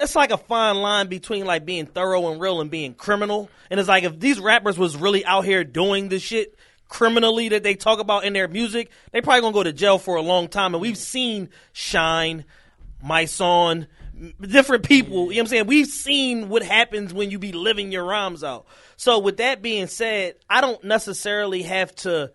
it's 0.00 0.16
like 0.16 0.30
a 0.30 0.38
fine 0.38 0.76
line 0.76 1.08
between 1.08 1.44
like 1.44 1.66
being 1.66 1.84
thorough 1.84 2.30
and 2.32 2.40
real 2.40 2.62
and 2.62 2.70
being 2.70 2.94
criminal. 2.94 3.50
And 3.70 3.78
it's 3.78 3.88
like 3.88 4.04
if 4.04 4.18
these 4.18 4.40
rappers 4.40 4.78
was 4.78 4.96
really 4.96 5.24
out 5.24 5.44
here 5.44 5.64
doing 5.64 6.08
the 6.08 6.18
shit 6.18 6.58
criminally 6.88 7.50
that 7.50 7.62
they 7.62 7.74
talk 7.74 7.98
about 7.98 8.24
in 8.24 8.32
their 8.32 8.48
music, 8.48 8.90
they 9.12 9.20
probably 9.20 9.42
gonna 9.42 9.52
go 9.52 9.62
to 9.62 9.72
jail 9.72 9.98
for 9.98 10.16
a 10.16 10.22
long 10.22 10.48
time. 10.48 10.74
And 10.74 10.80
we've 10.80 10.96
seen 10.96 11.50
Shyne, 11.74 12.46
My 13.02 13.26
Son, 13.26 13.88
different 14.40 14.84
people. 14.84 15.10
You 15.10 15.16
know 15.18 15.26
what 15.26 15.38
I'm 15.40 15.46
saying? 15.46 15.66
We've 15.66 15.86
seen 15.86 16.48
what 16.48 16.62
happens 16.62 17.12
when 17.12 17.30
you 17.30 17.38
be 17.38 17.52
living 17.52 17.92
your 17.92 18.04
rhymes 18.04 18.42
out. 18.42 18.66
So 18.96 19.18
with 19.18 19.38
that 19.38 19.60
being 19.60 19.88
said, 19.88 20.36
I 20.48 20.62
don't 20.62 20.82
necessarily 20.84 21.62
have 21.64 21.94
to 21.96 22.32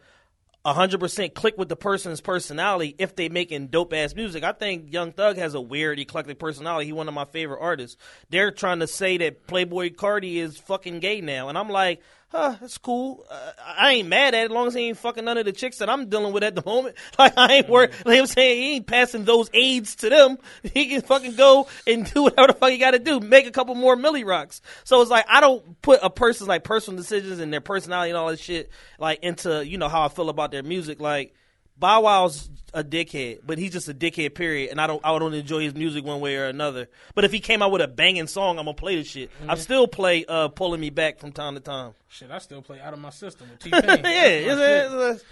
100% 0.65 1.33
click 1.33 1.57
with 1.57 1.69
the 1.69 1.75
person's 1.75 2.21
personality 2.21 2.95
if 2.99 3.15
they 3.15 3.29
making 3.29 3.67
dope 3.67 3.93
ass 3.93 4.13
music. 4.13 4.43
I 4.43 4.51
think 4.51 4.93
Young 4.93 5.11
Thug 5.11 5.37
has 5.37 5.55
a 5.55 5.61
weird 5.61 5.99
eclectic 5.99 6.37
personality. 6.37 6.85
He 6.85 6.93
one 6.93 7.07
of 7.07 7.13
my 7.13 7.25
favorite 7.25 7.59
artists. 7.61 7.97
They're 8.29 8.51
trying 8.51 8.79
to 8.79 8.87
say 8.87 9.17
that 9.17 9.47
Playboi 9.47 9.95
Carti 9.95 10.35
is 10.35 10.57
fucking 10.57 10.99
gay 10.99 11.21
now, 11.21 11.49
and 11.49 11.57
I'm 11.57 11.69
like, 11.69 12.01
huh, 12.31 12.55
that's 12.59 12.77
cool. 12.77 13.25
Uh, 13.29 13.51
I 13.77 13.93
ain't 13.93 14.07
mad 14.07 14.33
at 14.33 14.43
it 14.43 14.45
as 14.45 14.51
long 14.51 14.67
as 14.67 14.73
he 14.73 14.87
ain't 14.87 14.97
fucking 14.97 15.25
none 15.25 15.37
of 15.37 15.45
the 15.45 15.51
chicks 15.51 15.79
that 15.79 15.89
I'm 15.89 16.07
dealing 16.07 16.33
with 16.33 16.43
at 16.43 16.55
the 16.55 16.63
moment. 16.65 16.95
Like 17.19 17.37
I 17.37 17.55
ain't 17.55 17.69
worried. 17.69 17.91
Like 18.05 18.19
I'm 18.19 18.25
saying, 18.25 18.61
he 18.61 18.75
ain't 18.75 18.87
passing 18.87 19.25
those 19.25 19.49
aids 19.53 19.95
to 19.97 20.09
them. 20.09 20.37
He 20.73 20.87
can 20.87 21.01
fucking 21.01 21.35
go 21.35 21.67
and 21.85 22.11
do 22.11 22.23
whatever 22.23 22.47
the 22.47 22.53
fuck 22.53 22.71
he 22.71 22.77
got 22.77 22.91
to 22.91 22.99
do. 22.99 23.19
Make 23.19 23.45
a 23.45 23.51
couple 23.51 23.75
more 23.75 23.95
Millie 23.95 24.23
rocks. 24.23 24.61
So 24.85 25.01
it's 25.01 25.11
like 25.11 25.25
I 25.27 25.41
don't 25.41 25.81
put 25.81 25.99
a 26.01 26.09
person's 26.09 26.47
like 26.47 26.63
personal 26.63 26.97
decisions 26.97 27.39
and 27.39 27.51
their 27.51 27.61
personality 27.61 28.11
and 28.11 28.17
all 28.17 28.29
that 28.29 28.39
shit 28.39 28.71
like 28.97 29.19
into 29.23 29.65
you 29.67 29.77
know 29.77 29.89
how 29.89 30.03
I 30.03 30.07
feel 30.07 30.29
about 30.29 30.51
their 30.51 30.63
music. 30.63 30.99
Like 30.99 31.35
Bow 31.77 32.01
Wow's 32.01 32.49
a 32.73 32.83
dickhead, 32.83 33.39
but 33.45 33.57
he's 33.57 33.71
just 33.71 33.89
a 33.89 33.93
dickhead. 33.93 34.33
Period. 34.35 34.69
And 34.71 34.79
I 34.79 34.87
don't 34.87 35.03
I 35.05 35.17
don't 35.17 35.33
enjoy 35.33 35.61
his 35.63 35.73
music 35.75 36.05
one 36.05 36.19
way 36.19 36.35
or 36.37 36.45
another. 36.45 36.87
But 37.15 37.25
if 37.25 37.31
he 37.31 37.39
came 37.39 37.61
out 37.61 37.71
with 37.71 37.81
a 37.81 37.87
banging 37.87 38.27
song, 38.27 38.59
I'm 38.59 38.65
gonna 38.65 38.75
play 38.75 38.95
the 38.97 39.03
shit. 39.03 39.29
I 39.47 39.55
still 39.55 39.87
play 39.87 40.23
uh, 40.27 40.47
"Pulling 40.49 40.79
Me 40.79 40.89
Back" 40.89 41.19
from 41.19 41.31
time 41.31 41.55
to 41.55 41.59
time. 41.59 41.93
Shit, 42.07 42.29
I 42.31 42.37
still 42.37 42.61
play 42.61 42.79
out 42.79 42.93
of 42.93 42.99
my 42.99 43.09
system 43.09 43.49
with 43.49 43.59
T 43.63 43.71
Pain. 43.71 43.81
yeah, 43.83 44.23
it's- 44.25 44.57
it's- 44.57 45.23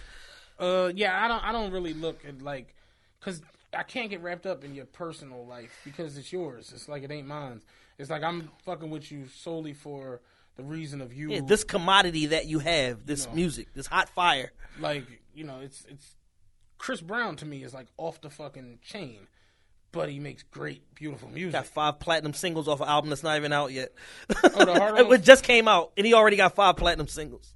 Uh, 0.59 0.91
yeah, 0.93 1.23
I 1.23 1.27
don't. 1.29 1.43
I 1.43 1.51
don't 1.53 1.71
really 1.71 1.93
look 1.93 2.19
at 2.27 2.41
like, 2.41 2.75
cause 3.21 3.41
I 3.73 3.83
can't 3.83 4.09
get 4.09 4.21
wrapped 4.21 4.45
up 4.45 4.63
in 4.65 4.73
your 4.75 4.85
personal 4.85 5.45
life 5.45 5.71
because 5.85 6.17
it's 6.17 6.33
yours. 6.33 6.71
It's 6.73 6.89
like 6.89 7.03
it 7.03 7.11
ain't 7.11 7.27
mine. 7.27 7.61
It's 7.97 8.09
like 8.09 8.23
I'm 8.23 8.49
fucking 8.65 8.89
with 8.89 9.09
you 9.11 9.27
solely 9.27 9.73
for 9.73 10.19
the 10.57 10.63
reason 10.63 10.99
of 11.01 11.13
you. 11.13 11.29
yeah, 11.31 11.39
this 11.45 11.63
commodity 11.63 12.25
that 12.27 12.47
you 12.47 12.59
have, 12.59 13.05
this 13.05 13.27
No. 13.27 13.33
music, 13.35 13.67
this 13.73 13.87
hot 13.87 14.09
fire. 14.09 14.51
like 14.81 15.05
you 15.33 15.45
know, 15.45 15.59
it's 15.61 15.85
it's 15.87 16.15
Chris 16.79 17.01
Brown 17.01 17.35
to 17.35 17.45
me 17.45 17.63
is 17.63 17.73
like 17.73 17.87
off 17.97 18.19
the 18.21 18.29
fucking 18.31 18.79
chain, 18.81 19.19
but 19.91 20.09
he 20.09 20.17
makes 20.17 20.43
great, 20.43 20.81
beautiful 20.95 21.29
music. 21.29 21.51
Got 21.51 21.67
five 21.67 21.99
platinum 21.99 22.33
singles 22.33 22.67
off 22.67 22.81
an 22.81 22.87
album 22.87 23.09
that's 23.09 23.21
not 23.21 23.37
even 23.37 23.53
out 23.53 23.71
yet. 23.71 23.91
Oh, 24.43 24.65
the 24.65 24.73
Hard 24.73 24.97
it 25.11 25.23
just 25.23 25.43
came 25.43 25.67
out, 25.67 25.91
and 25.97 26.07
he 26.07 26.13
already 26.13 26.37
got 26.37 26.55
five 26.55 26.77
platinum 26.77 27.07
singles. 27.07 27.53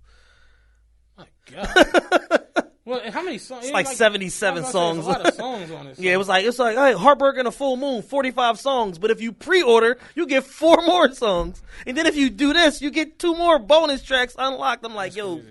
My 1.18 1.26
God. 1.50 2.44
well, 2.86 3.00
how 3.12 3.24
many 3.24 3.38
songs? 3.38 3.64
It's 3.64 3.74
like 3.74 3.88
77 3.88 4.66
songs. 4.66 5.06
A 5.06 5.10
lot 5.10 5.26
of 5.26 5.34
songs 5.36 5.72
on 5.72 5.88
it. 5.88 5.98
Yeah, 6.00 6.14
it 6.14 6.18
was 6.18 6.28
like 6.28 6.45
it's 6.45 6.60
like 6.60 6.76
hey, 6.76 6.91
Heartbreak 6.91 7.38
and 7.38 7.48
a 7.48 7.52
Full 7.52 7.78
Moon, 7.78 8.02
forty 8.02 8.32
five 8.32 8.60
songs. 8.60 9.00
But 9.00 9.10
if 9.10 9.22
you 9.22 9.32
pre-order, 9.32 9.98
you 10.16 10.28
get 10.28 10.44
four 10.44 10.78
more 10.86 11.12
songs, 11.14 11.64
and 11.88 11.98
then 11.98 12.08
if 12.08 12.18
you 12.18 12.30
do 12.30 12.52
this, 12.52 12.82
you 12.82 12.91
get 12.91 13.20
two 13.20 13.36
more 13.36 13.58
bonus 13.58 14.04
tracks 14.04 14.36
unlocked. 14.38 14.84
I'm 14.86 14.95
like, 14.95 15.16
yo, 15.16 15.41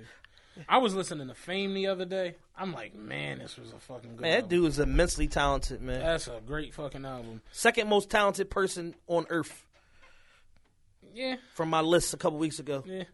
I 0.68 0.76
was 0.76 0.94
listening 0.94 1.28
to 1.28 1.34
Fame 1.34 1.72
the 1.72 1.86
other 1.86 2.04
day. 2.04 2.34
I'm 2.56 2.72
like, 2.72 2.94
man, 2.94 3.38
this 3.38 3.56
was 3.56 3.72
a 3.72 3.78
fucking 3.78 4.16
good. 4.16 4.20
Man, 4.20 4.30
that 4.32 4.42
album. 4.44 4.48
dude 4.50 4.68
is 4.68 4.78
immensely 4.78 5.26
talented, 5.26 5.80
man. 5.80 6.00
That's 6.00 6.28
a 6.28 6.40
great 6.46 6.74
fucking 6.74 7.04
album. 7.04 7.40
Second 7.50 7.88
most 7.88 8.10
talented 8.10 8.50
person 8.50 8.94
on 9.06 9.26
earth 9.30 9.64
Yeah, 11.14 11.36
from 11.54 11.70
my 11.70 11.80
list 11.80 12.14
a 12.14 12.16
couple 12.16 12.38
weeks 12.38 12.58
ago. 12.58 12.82
yeah. 12.86 13.04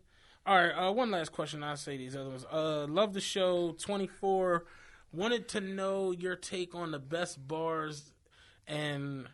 All 0.47 0.57
right. 0.57 0.71
Uh, 0.73 0.93
one 0.93 1.11
last 1.11 1.31
question. 1.33 1.63
I'll 1.63 1.77
say 1.77 1.97
these 1.99 2.17
other 2.17 2.31
ones. 2.31 2.47
Uh, 2.51 2.87
love 2.87 3.13
the 3.13 3.21
show. 3.21 3.73
Twenty 3.79 4.07
four. 4.07 4.65
Wanted 5.13 5.49
to 5.51 5.61
know 5.61 6.11
your 6.11 6.37
take 6.37 6.75
on 6.75 6.91
the 6.91 6.99
best 6.99 7.47
bars 7.47 8.13
and 8.67 9.27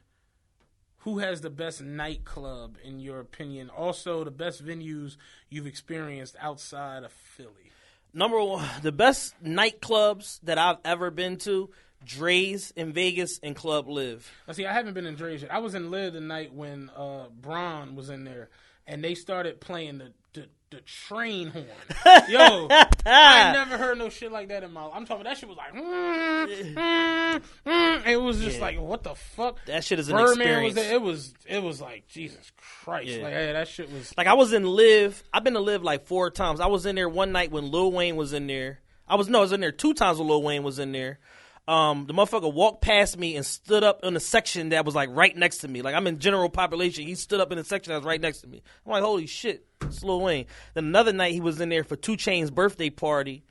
who 0.98 1.18
has 1.18 1.40
the 1.40 1.50
best 1.50 1.82
nightclub 1.82 2.76
in 2.82 2.98
your 3.00 3.20
opinion. 3.20 3.70
Also, 3.70 4.24
the 4.24 4.30
best 4.30 4.64
venues 4.64 5.16
you've 5.50 5.66
experienced 5.66 6.34
outside 6.40 7.04
of 7.04 7.12
Philly. 7.12 7.70
Number 8.14 8.40
one, 8.42 8.64
the 8.82 8.92
best 8.92 9.34
nightclubs 9.42 10.38
that 10.44 10.56
I've 10.56 10.78
ever 10.84 11.10
been 11.10 11.36
to: 11.38 11.70
Drai's 12.06 12.72
in 12.76 12.92
Vegas 12.92 13.40
and 13.42 13.56
Club 13.56 13.88
LIV. 13.88 14.30
Now, 14.46 14.54
see, 14.54 14.66
I 14.66 14.72
haven't 14.72 14.94
been 14.94 15.06
in 15.06 15.16
Drai's 15.16 15.42
yet. 15.42 15.52
I 15.52 15.58
was 15.58 15.74
in 15.74 15.90
LIV 15.90 16.12
the 16.12 16.20
night 16.20 16.54
when 16.54 16.90
uh, 16.96 17.26
Braun 17.28 17.96
was 17.96 18.10
in 18.10 18.22
there, 18.22 18.50
and 18.86 19.02
they 19.02 19.16
started 19.16 19.60
playing 19.60 19.98
the 19.98 20.12
the, 20.32 20.48
the 20.74 20.80
train 20.82 21.48
horn. 21.48 21.66
Yo, 22.28 22.68
I 23.06 23.52
never 23.52 23.78
heard 23.78 23.98
no 23.98 24.08
shit 24.08 24.30
like 24.32 24.48
that 24.48 24.62
in 24.62 24.72
my. 24.72 24.84
life. 24.84 24.92
I'm 24.94 25.06
talking. 25.06 25.24
That 25.24 25.36
shit 25.38 25.48
was 25.48 25.58
like, 25.58 25.72
mm, 25.74 26.74
mm, 26.74 27.42
mm. 27.66 28.06
it 28.06 28.16
was 28.20 28.40
just 28.40 28.56
Yeah. 28.58 28.62
like, 28.62 28.80
what 28.80 29.02
the 29.02 29.14
fuck? 29.14 29.58
That 29.66 29.84
shit 29.84 29.98
is 29.98 30.08
an 30.08 30.16
Birdman 30.16 30.62
was 30.64 30.72
experience. 30.72 30.74
there. 30.74 30.94
It 30.94 31.02
was. 31.02 31.34
It 31.46 31.62
was 31.62 31.80
like 31.80 32.06
Jesus 32.08 32.52
Christ. 32.56 33.08
Yeah. 33.08 33.22
Like, 33.24 33.32
hey, 33.32 33.52
that 33.52 33.68
shit 33.68 33.90
was. 33.92 34.12
Like 34.16 34.26
I 34.26 34.34
was 34.34 34.52
in 34.52 34.64
LIV. 34.64 35.22
I've 35.32 35.44
been 35.44 35.54
to 35.54 35.60
LIV 35.60 35.82
like 35.82 36.06
four 36.06 36.30
times. 36.30 36.60
I 36.60 36.66
was 36.66 36.86
in 36.86 36.96
there 36.96 37.08
one 37.08 37.32
night 37.32 37.50
when 37.50 37.70
Lil 37.70 37.92
Wayne 37.92 38.16
was 38.16 38.32
in 38.32 38.46
there. 38.46 38.80
I 39.06 39.16
was 39.16 39.28
no, 39.28 39.38
I 39.38 39.42
was 39.42 39.52
in 39.52 39.60
there 39.60 39.72
two 39.72 39.94
times 39.94 40.18
when 40.18 40.28
Lil 40.28 40.42
Wayne 40.42 40.62
was 40.62 40.78
in 40.78 40.92
there. 40.92 41.18
Um, 41.66 42.06
the 42.06 42.12
motherfucker 42.12 42.52
walked 42.52 42.82
past 42.82 43.18
me 43.18 43.36
and 43.36 43.46
stood 43.46 43.82
up 43.82 44.04
in 44.04 44.14
a 44.16 44.20
section 44.20 44.70
that 44.70 44.84
was 44.84 44.94
like 44.94 45.08
right 45.12 45.34
next 45.34 45.58
to 45.58 45.68
me. 45.68 45.80
Like 45.80 45.94
I'm 45.94 46.06
in 46.06 46.18
general 46.18 46.50
population. 46.50 47.06
He 47.06 47.14
stood 47.14 47.40
up 47.40 47.52
in 47.52 47.58
a 47.58 47.64
section 47.64 47.92
that 47.92 47.98
was 47.98 48.04
right 48.04 48.20
next 48.20 48.40
to 48.42 48.46
me. 48.46 48.62
I'm 48.84 48.92
like, 48.92 49.02
holy 49.02 49.26
shit, 49.26 49.66
it's 49.80 50.04
Lil 50.04 50.20
Wayne. 50.20 50.46
Then 50.74 50.84
another 50.84 51.12
night 51.12 51.32
he 51.32 51.40
was 51.40 51.60
in 51.60 51.70
there 51.70 51.84
for 51.84 51.96
2 51.96 52.12
Chainz's 52.12 52.50
birthday 52.50 52.90
party. 52.90 53.44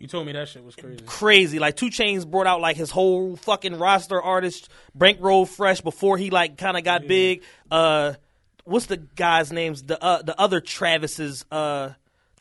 You 0.00 0.08
told 0.08 0.26
me 0.26 0.32
that 0.32 0.48
shit 0.48 0.64
was 0.64 0.74
crazy. 0.74 1.04
Crazy. 1.06 1.58
Like 1.60 1.76
2 1.76 1.86
Chainz 1.86 2.28
brought 2.28 2.48
out 2.48 2.60
like 2.60 2.76
his 2.76 2.90
whole 2.90 3.36
fucking 3.36 3.78
roster 3.78 4.20
artists, 4.20 4.68
bankroll 4.96 5.46
fresh 5.46 5.80
before 5.80 6.18
he 6.18 6.30
like 6.30 6.58
kind 6.58 6.76
of 6.76 6.82
got 6.82 7.06
big. 7.06 7.44
Uh, 7.70 8.14
what's 8.64 8.86
the 8.86 8.96
guy's 8.96 9.52
names? 9.52 9.84
The 9.84 10.02
uh, 10.02 10.22
the 10.22 10.38
other 10.38 10.60
Travis's 10.60 11.44
uh. 11.52 11.90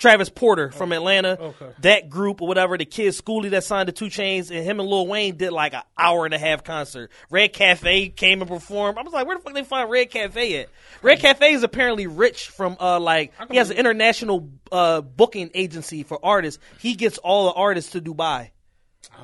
Travis 0.01 0.29
Porter 0.29 0.71
from 0.71 0.93
Atlanta, 0.93 1.37
okay. 1.39 1.67
that 1.81 2.09
group 2.09 2.41
or 2.41 2.47
whatever, 2.47 2.75
the 2.75 2.85
kid 2.85 3.09
Skooly 3.09 3.51
that 3.51 3.63
signed 3.63 3.87
the 3.87 3.91
2 3.91 4.05
Chainz, 4.05 4.49
and 4.49 4.65
him 4.65 4.79
and 4.79 4.89
Lil 4.89 5.05
Wayne 5.05 5.37
did 5.37 5.51
like 5.51 5.75
an 5.75 5.83
hour 5.95 6.25
and 6.25 6.33
a 6.33 6.39
half 6.39 6.63
concert. 6.63 7.11
Red 7.29 7.53
Cafe 7.53 8.09
came 8.09 8.41
and 8.41 8.49
performed. 8.49 8.97
I 8.97 9.03
was 9.03 9.13
like, 9.13 9.27
where 9.27 9.37
the 9.37 9.43
fuck 9.43 9.53
they 9.53 9.63
find 9.63 9.91
Red 9.91 10.09
Cafe 10.09 10.61
at? 10.61 10.69
Red 11.03 11.19
Cafe 11.19 11.53
is 11.53 11.61
apparently 11.61 12.07
rich 12.07 12.47
from 12.47 12.77
uh 12.79 12.99
like 12.99 13.31
he 13.51 13.57
has 13.57 13.69
an 13.69 13.77
international 13.77 14.49
uh 14.71 15.01
booking 15.01 15.51
agency 15.53 16.01
for 16.01 16.19
artists. 16.23 16.59
He 16.79 16.95
gets 16.95 17.19
all 17.19 17.45
the 17.45 17.53
artists 17.53 17.91
to 17.91 18.01
Dubai. 18.01 18.49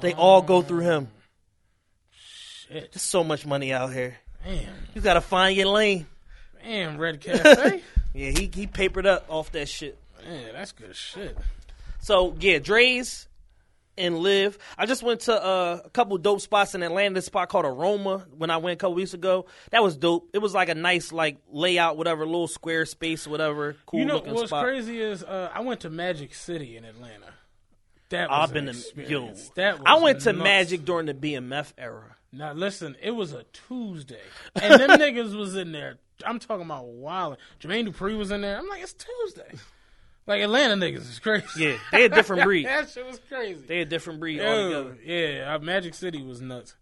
They 0.02 0.14
all 0.14 0.44
go 0.44 0.62
through 0.62 0.82
him. 0.82 1.08
Shit. 2.12 2.92
There's 2.92 3.02
so 3.02 3.24
much 3.24 3.48
money 3.48 3.74
out 3.74 3.94
here. 3.94 4.18
Damn. 4.46 4.76
You 4.94 5.02
gotta 5.02 5.22
find 5.22 5.58
your 5.58 5.70
lane. 5.70 6.06
Damn, 6.64 7.00
Red 7.00 7.20
Cafe. 7.20 7.82
Yeah, 8.14 8.32
he 8.32 8.50
he 8.52 8.66
papered 8.66 9.06
up 9.06 9.26
off 9.30 9.52
that 9.52 9.70
shit. 9.70 9.96
Man, 10.28 10.54
that's 10.54 10.72
good 10.74 10.96
shit. 10.96 11.38
So 12.00 12.36
yeah, 12.40 12.60
Drai's 12.60 13.28
and 13.98 14.20
LIV. 14.20 14.58
I 14.78 14.86
just 14.86 15.02
went 15.02 15.22
to 15.22 15.34
uh, 15.44 15.82
a 15.86 15.90
couple 15.90 16.18
dope 16.18 16.42
spots 16.42 16.76
in 16.76 16.84
Atlanta. 16.84 17.16
This 17.16 17.26
spot 17.26 17.50
called 17.50 17.66
Aroma 17.66 18.26
when 18.38 18.50
I 18.50 18.58
went 18.58 18.74
a 18.74 18.78
couple 18.78 18.96
weeks 18.96 19.14
ago. 19.14 19.46
That 19.72 19.82
was 19.82 19.96
dope. 19.98 20.30
It 20.34 20.40
was 20.40 20.54
like 20.54 20.70
a 20.70 20.76
nice 20.76 21.12
like 21.12 21.38
layout, 21.52 21.98
whatever, 21.98 22.26
little 22.26 22.48
square 22.48 22.86
space, 22.86 23.26
whatever. 23.26 23.76
Cool 23.86 24.02
You 24.02 24.06
know 24.06 24.20
what's 24.20 24.50
spot. 24.50 24.64
crazy 24.64 25.00
is 25.02 25.24
uh, 25.24 25.50
I 25.54 25.62
went 25.62 25.82
to 25.82 25.90
Magic 25.90 26.34
City 26.34 26.78
in 26.78 26.86
Atlanta. 26.86 27.34
That 28.10 28.30
was 28.30 28.50
I've 28.50 28.54
been 28.54 28.68
to 28.68 29.10
yo. 29.10 29.34
That 29.56 29.80
was 29.80 29.84
I 29.86 29.96
went 29.96 30.22
to. 30.22 30.34
Magic 30.34 30.86
during 30.86 31.08
the 31.08 31.14
BMF 31.14 31.74
era. 31.78 32.16
Now 32.32 32.54
listen, 32.54 32.96
it 33.02 33.12
was 33.12 33.34
a 33.34 33.44
Tuesday, 33.68 34.22
and 34.56 34.80
them 34.80 34.90
niggas 35.00 35.36
was 35.36 35.56
in 35.56 35.72
there. 35.72 35.98
I'm 36.26 36.40
talking 36.40 36.66
about 36.66 36.86
wild. 36.86 37.38
Jermaine 37.62 37.88
Dupri 37.88 38.18
was 38.18 38.32
in 38.32 38.42
there. 38.42 38.58
I'm 38.58 38.68
like, 38.68 38.82
it's 38.82 38.94
Tuesday. 38.94 39.52
Like 40.28 40.42
Atlanta 40.42 40.76
niggas 40.76 41.10
is 41.10 41.20
crazy. 41.20 41.46
Yeah, 41.58 41.78
they 41.92 42.06
a 42.06 42.10
different 42.10 42.44
breed. 42.44 42.66
that 42.68 42.90
shit 42.90 43.06
was 43.06 43.20
crazy. 43.30 43.66
They 43.66 43.80
a 43.80 43.86
different 43.86 44.20
breed 44.20 44.38
Yo, 44.38 44.46
altogether. 44.46 44.98
yeah, 45.04 45.58
Magic 45.60 45.94
City 45.94 46.22
was 46.22 46.42
nuts. 46.42 46.76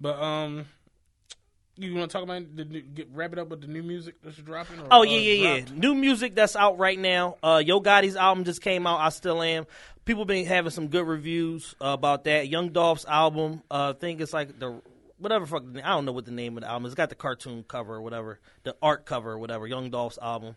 But 0.00 0.20
um, 0.20 0.66
you 1.76 1.94
want 1.94 2.10
to 2.10 2.12
talk 2.12 2.24
about 2.24 2.56
the 2.56 2.64
new, 2.64 2.82
get 2.82 3.08
wrap 3.12 3.32
it 3.32 3.38
up 3.38 3.48
with 3.48 3.60
the 3.60 3.68
new 3.68 3.82
music 3.82 4.16
that's 4.22 4.36
dropping? 4.36 4.80
Or, 4.80 4.88
Oh 4.90 5.00
uh, 5.00 5.02
yeah, 5.04 5.18
yeah, 5.18 5.54
yeah. 5.56 5.64
New 5.72 5.94
music 5.94 6.34
that's 6.34 6.56
out 6.56 6.78
right 6.78 6.98
now. 6.98 7.36
Uh, 7.42 7.62
Yo 7.64 7.80
Gotti's 7.80 8.16
album 8.16 8.44
just 8.44 8.60
came 8.60 8.86
out. 8.86 9.00
I 9.00 9.10
still 9.10 9.40
am. 9.40 9.66
People 10.04 10.24
been 10.24 10.44
having 10.46 10.70
some 10.70 10.88
good 10.88 11.06
reviews 11.06 11.76
uh, 11.80 11.88
about 11.88 12.24
that. 12.24 12.48
Young 12.48 12.70
Dolph's 12.70 13.04
album. 13.04 13.62
Uh, 13.70 13.92
I 13.94 13.98
think 13.98 14.20
it's 14.20 14.32
like 14.32 14.58
the 14.58 14.80
whatever 15.18 15.46
fuck. 15.46 15.64
I 15.84 15.90
don't 15.90 16.04
know 16.04 16.12
what 16.12 16.24
the 16.24 16.30
name 16.32 16.56
of 16.56 16.62
the 16.62 16.68
album. 16.70 16.86
is. 16.86 16.92
It's 16.92 16.96
got 16.96 17.08
the 17.08 17.14
cartoon 17.14 17.64
cover 17.66 17.94
or 17.96 18.02
whatever, 18.02 18.40
the 18.64 18.74
art 18.82 19.04
cover 19.06 19.32
or 19.32 19.38
whatever. 19.38 19.66
Young 19.66 19.90
Dolph's 19.90 20.18
album. 20.20 20.56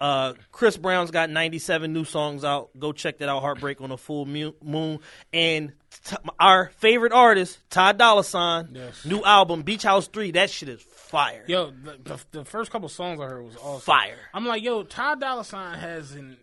Uh, 0.00 0.32
Chris 0.50 0.76
Brown's 0.78 1.10
got 1.10 1.28
97 1.28 1.92
new 1.92 2.04
songs 2.04 2.42
out. 2.44 2.70
Go 2.78 2.92
check 2.92 3.18
that 3.18 3.28
out. 3.28 3.40
Heartbreak 3.42 3.80
on 3.82 3.90
a 3.90 3.98
Full 3.98 4.24
Moon. 4.24 4.98
And 5.32 5.72
t- 6.04 6.16
our 6.38 6.70
favorite 6.78 7.12
artist, 7.12 7.58
Ty 7.68 7.92
Dolla 7.92 8.24
Sign, 8.24 8.70
Yes. 8.72 9.04
new 9.04 9.22
album, 9.22 9.62
Beach 9.62 9.82
House 9.82 10.06
3. 10.08 10.30
That 10.30 10.48
shit 10.48 10.70
is 10.70 10.80
fire. 10.80 11.44
Yo, 11.46 11.70
the, 11.70 11.98
the, 12.02 12.20
the 12.30 12.44
first 12.46 12.70
couple 12.70 12.88
songs 12.88 13.20
I 13.20 13.24
heard 13.26 13.44
was 13.44 13.56
awesome. 13.56 13.80
Fire. 13.82 14.16
I'm 14.32 14.46
like, 14.46 14.62
yo, 14.62 14.84
Ty 14.84 15.16
Dolla 15.16 15.44
Sign 15.44 15.78
has 15.78 16.12
an 16.12 16.38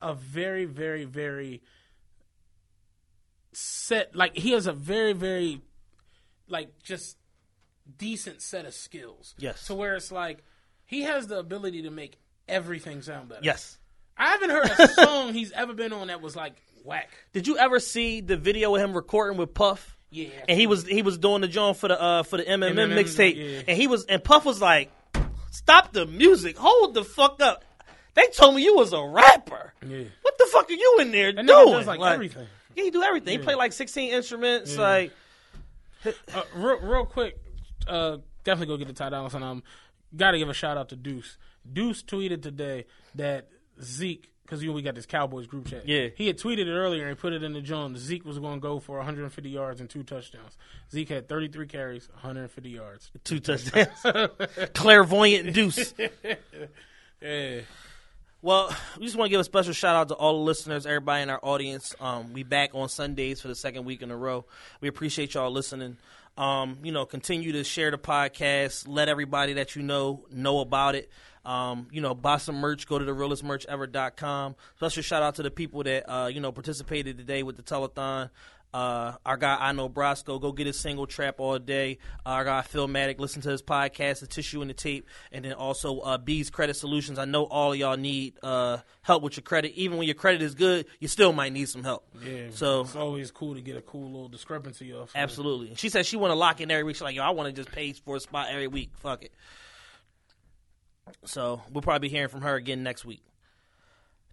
a 0.00 0.14
very, 0.14 0.64
very, 0.66 1.04
very 1.04 1.62
set. 3.52 4.14
Like 4.14 4.36
he 4.36 4.52
has 4.52 4.66
a 4.66 4.72
very, 4.72 5.12
very, 5.12 5.60
like 6.50 6.82
just 6.82 7.16
decent 7.98 8.42
set 8.42 8.66
of 8.66 8.74
skills. 8.74 9.34
Yes. 9.38 9.66
To 9.66 9.74
where 9.74 9.94
it's 9.94 10.12
like 10.12 10.44
he 10.86 11.02
has 11.02 11.26
the 11.26 11.38
ability 11.38 11.82
to 11.82 11.90
make 11.90 12.18
everything 12.48 13.02
sound 13.02 13.28
better. 13.28 13.42
Yes. 13.42 13.78
I 14.16 14.30
haven't 14.30 14.50
heard 14.50 14.70
a 14.78 14.88
song 15.04 15.32
he's 15.32 15.52
ever 15.52 15.72
been 15.72 15.92
on 15.92 16.08
that 16.08 16.20
was 16.20 16.36
like 16.36 16.54
whack. 16.84 17.10
Did 17.32 17.46
you 17.46 17.58
ever 17.58 17.80
see 17.80 18.20
the 18.20 18.36
video 18.36 18.74
of 18.74 18.82
him 18.82 18.92
recording 18.92 19.38
with 19.38 19.54
Puff? 19.54 19.96
Yeah. 20.10 20.28
And 20.48 20.58
he 20.58 20.66
was 20.66 20.86
he 20.86 21.02
was 21.02 21.18
doing 21.18 21.40
the 21.40 21.48
joint 21.48 21.76
for 21.76 21.88
the 21.88 22.00
uh 22.00 22.22
for 22.24 22.36
the 22.36 22.44
MMM, 22.44 22.74
MMM, 22.74 22.98
mixtape, 22.98 23.36
yeah. 23.36 23.62
and 23.68 23.76
he 23.76 23.86
was 23.86 24.04
and 24.06 24.22
Puff 24.22 24.44
was 24.44 24.60
like, 24.60 24.90
"Stop 25.52 25.92
the 25.92 26.04
music, 26.04 26.58
hold 26.58 26.94
the 26.94 27.04
fuck 27.04 27.40
up." 27.40 27.64
They 28.14 28.26
told 28.26 28.56
me 28.56 28.64
you 28.64 28.74
was 28.74 28.92
a 28.92 29.02
rapper. 29.02 29.72
Yeah. 29.86 30.04
What 30.22 30.36
the 30.36 30.48
fuck 30.50 30.68
are 30.68 30.74
you 30.74 30.98
in 31.00 31.12
there 31.12 31.32
nigga 31.32 31.46
doing? 31.46 31.72
does 31.72 31.86
like, 31.86 32.00
everything. 32.00 32.46
Yeah, 32.74 32.84
he 32.84 32.90
do 32.90 33.02
everything. 33.02 33.38
He 33.38 33.44
play 33.44 33.54
like 33.54 33.72
sixteen 33.72 34.12
instruments. 34.12 34.76
Like, 34.76 35.12
Uh, 36.34 36.42
real, 36.54 36.80
real 36.80 37.04
quick, 37.04 37.38
uh, 37.86 38.18
definitely 38.44 38.74
go 38.74 38.78
get 38.78 38.86
the 38.88 38.94
Ty 38.94 39.10
Dolla 39.10 39.30
Sign 39.30 39.42
album. 39.42 39.62
Got 40.16 40.30
to 40.32 40.38
give 40.38 40.48
a 40.48 40.54
shout 40.54 40.76
out 40.76 40.88
to 40.90 40.96
Deuce. 40.96 41.36
Deuce 41.70 42.02
tweeted 42.02 42.42
today 42.42 42.86
that 43.16 43.48
Zeke, 43.82 44.30
because 44.42 44.62
you 44.62 44.68
know 44.68 44.74
we 44.74 44.82
got 44.82 44.94
this 44.94 45.06
Cowboys 45.06 45.46
group 45.46 45.66
chat. 45.66 45.86
Yeah. 45.86 46.08
he 46.16 46.26
had 46.26 46.38
tweeted 46.38 46.66
it 46.66 46.72
earlier 46.72 47.06
and 47.06 47.18
put 47.18 47.32
it 47.32 47.42
in 47.42 47.52
the 47.52 47.60
joint. 47.60 47.96
Zeke 47.98 48.24
was 48.24 48.38
going 48.38 48.54
to 48.54 48.60
go 48.60 48.80
for 48.80 48.96
150 48.96 49.48
yards 49.50 49.80
and 49.80 49.88
two 49.90 50.02
touchdowns. 50.02 50.56
Zeke 50.90 51.10
had 51.10 51.28
33 51.28 51.66
carries, 51.66 52.08
150 52.08 52.70
yards. 52.70 53.10
two 53.24 53.38
touchdowns. 53.40 53.88
Clairvoyant 54.74 55.52
Deuce. 55.52 55.94
Yeah, 57.22 57.60
Well, 58.42 58.74
we 58.98 59.04
just 59.04 59.16
want 59.16 59.28
to 59.28 59.30
give 59.30 59.40
a 59.40 59.44
special 59.44 59.72
shout 59.72 59.96
out 59.96 60.08
to 60.08 60.14
all 60.14 60.38
the 60.38 60.44
listeners, 60.44 60.86
everybody 60.86 61.22
in 61.22 61.30
our 61.30 61.40
audience. 61.42 61.94
Um, 62.00 62.32
we 62.32 62.42
back 62.42 62.70
on 62.74 62.88
Sundays 62.88 63.40
for 63.40 63.48
the 63.48 63.54
second 63.54 63.84
week 63.84 64.02
in 64.02 64.10
a 64.10 64.16
row. 64.16 64.44
We 64.80 64.88
appreciate 64.88 65.34
y'all 65.34 65.50
listening. 65.50 65.96
Um, 66.38 66.78
you 66.82 66.92
know, 66.92 67.04
continue 67.04 67.52
to 67.52 67.64
share 67.64 67.90
the 67.90 67.98
podcast. 67.98 68.86
Let 68.88 69.08
everybody 69.08 69.54
that 69.54 69.76
you 69.76 69.82
know 69.82 70.24
know 70.32 70.60
about 70.60 70.94
it. 70.94 71.10
Um, 71.44 71.88
you 71.90 72.00
know, 72.00 72.14
buy 72.14 72.36
some 72.36 72.56
merch. 72.56 72.86
Go 72.86 72.98
to 72.98 73.04
the 73.04 73.12
realestmerchever.com. 73.12 74.56
Special 74.76 75.02
shout 75.02 75.22
out 75.22 75.34
to 75.36 75.42
the 75.42 75.50
people 75.50 75.82
that 75.82 76.10
uh, 76.10 76.26
you 76.28 76.40
know 76.40 76.52
participated 76.52 77.18
today 77.18 77.42
with 77.42 77.56
the 77.56 77.62
telethon. 77.62 78.30
Uh, 78.72 79.14
our 79.26 79.36
guy 79.36 79.56
I 79.58 79.72
know 79.72 79.88
Brosco, 79.88 80.40
go 80.40 80.52
get 80.52 80.66
his 80.66 80.78
single 80.78 81.06
trap 81.06 81.36
all 81.38 81.58
day. 81.58 81.98
our 82.24 82.44
guy 82.44 82.62
Phillmatic, 82.62 83.18
listen 83.18 83.42
to 83.42 83.50
his 83.50 83.62
podcast, 83.62 84.20
the 84.20 84.26
tissue 84.26 84.60
and 84.60 84.70
the 84.70 84.74
tape, 84.74 85.08
and 85.32 85.44
then 85.44 85.54
also 85.54 85.98
uh, 86.00 86.18
B's 86.18 86.50
Credit 86.50 86.74
Solutions. 86.74 87.18
I 87.18 87.24
know 87.24 87.44
all 87.44 87.72
of 87.72 87.78
y'all 87.78 87.96
need 87.96 88.34
uh, 88.42 88.78
help 89.02 89.22
with 89.22 89.36
your 89.36 89.42
credit. 89.42 89.72
Even 89.74 89.98
when 89.98 90.06
your 90.06 90.14
credit 90.14 90.40
is 90.42 90.54
good, 90.54 90.86
you 91.00 91.08
still 91.08 91.32
might 91.32 91.52
need 91.52 91.68
some 91.68 91.82
help. 91.82 92.06
yeah. 92.24 92.48
So 92.52 92.82
it's 92.82 92.94
always 92.96 93.30
cool 93.30 93.54
to 93.54 93.60
get 93.60 93.76
a 93.76 93.82
cool 93.82 94.06
little 94.06 94.28
discrepancy 94.28 94.92
off. 94.92 95.10
Absolutely. 95.14 95.74
She 95.74 95.88
said 95.88 96.06
she 96.06 96.16
want 96.16 96.30
to 96.30 96.36
lock 96.36 96.60
in 96.60 96.70
every 96.70 96.84
week. 96.84 96.96
She's 96.96 97.02
like, 97.02 97.16
yo, 97.16 97.22
I 97.24 97.30
want 97.30 97.48
to 97.48 97.52
just 97.52 97.74
pay 97.74 97.92
for 97.92 98.16
a 98.16 98.20
spot 98.20 98.48
every 98.50 98.68
week. 98.68 98.90
Fuck 98.98 99.24
it. 99.24 99.32
So 101.24 101.60
we'll 101.72 101.82
probably 101.82 102.08
be 102.08 102.14
hearing 102.14 102.28
from 102.28 102.42
her 102.42 102.54
again 102.54 102.82
next 102.82 103.04
week. 103.04 103.22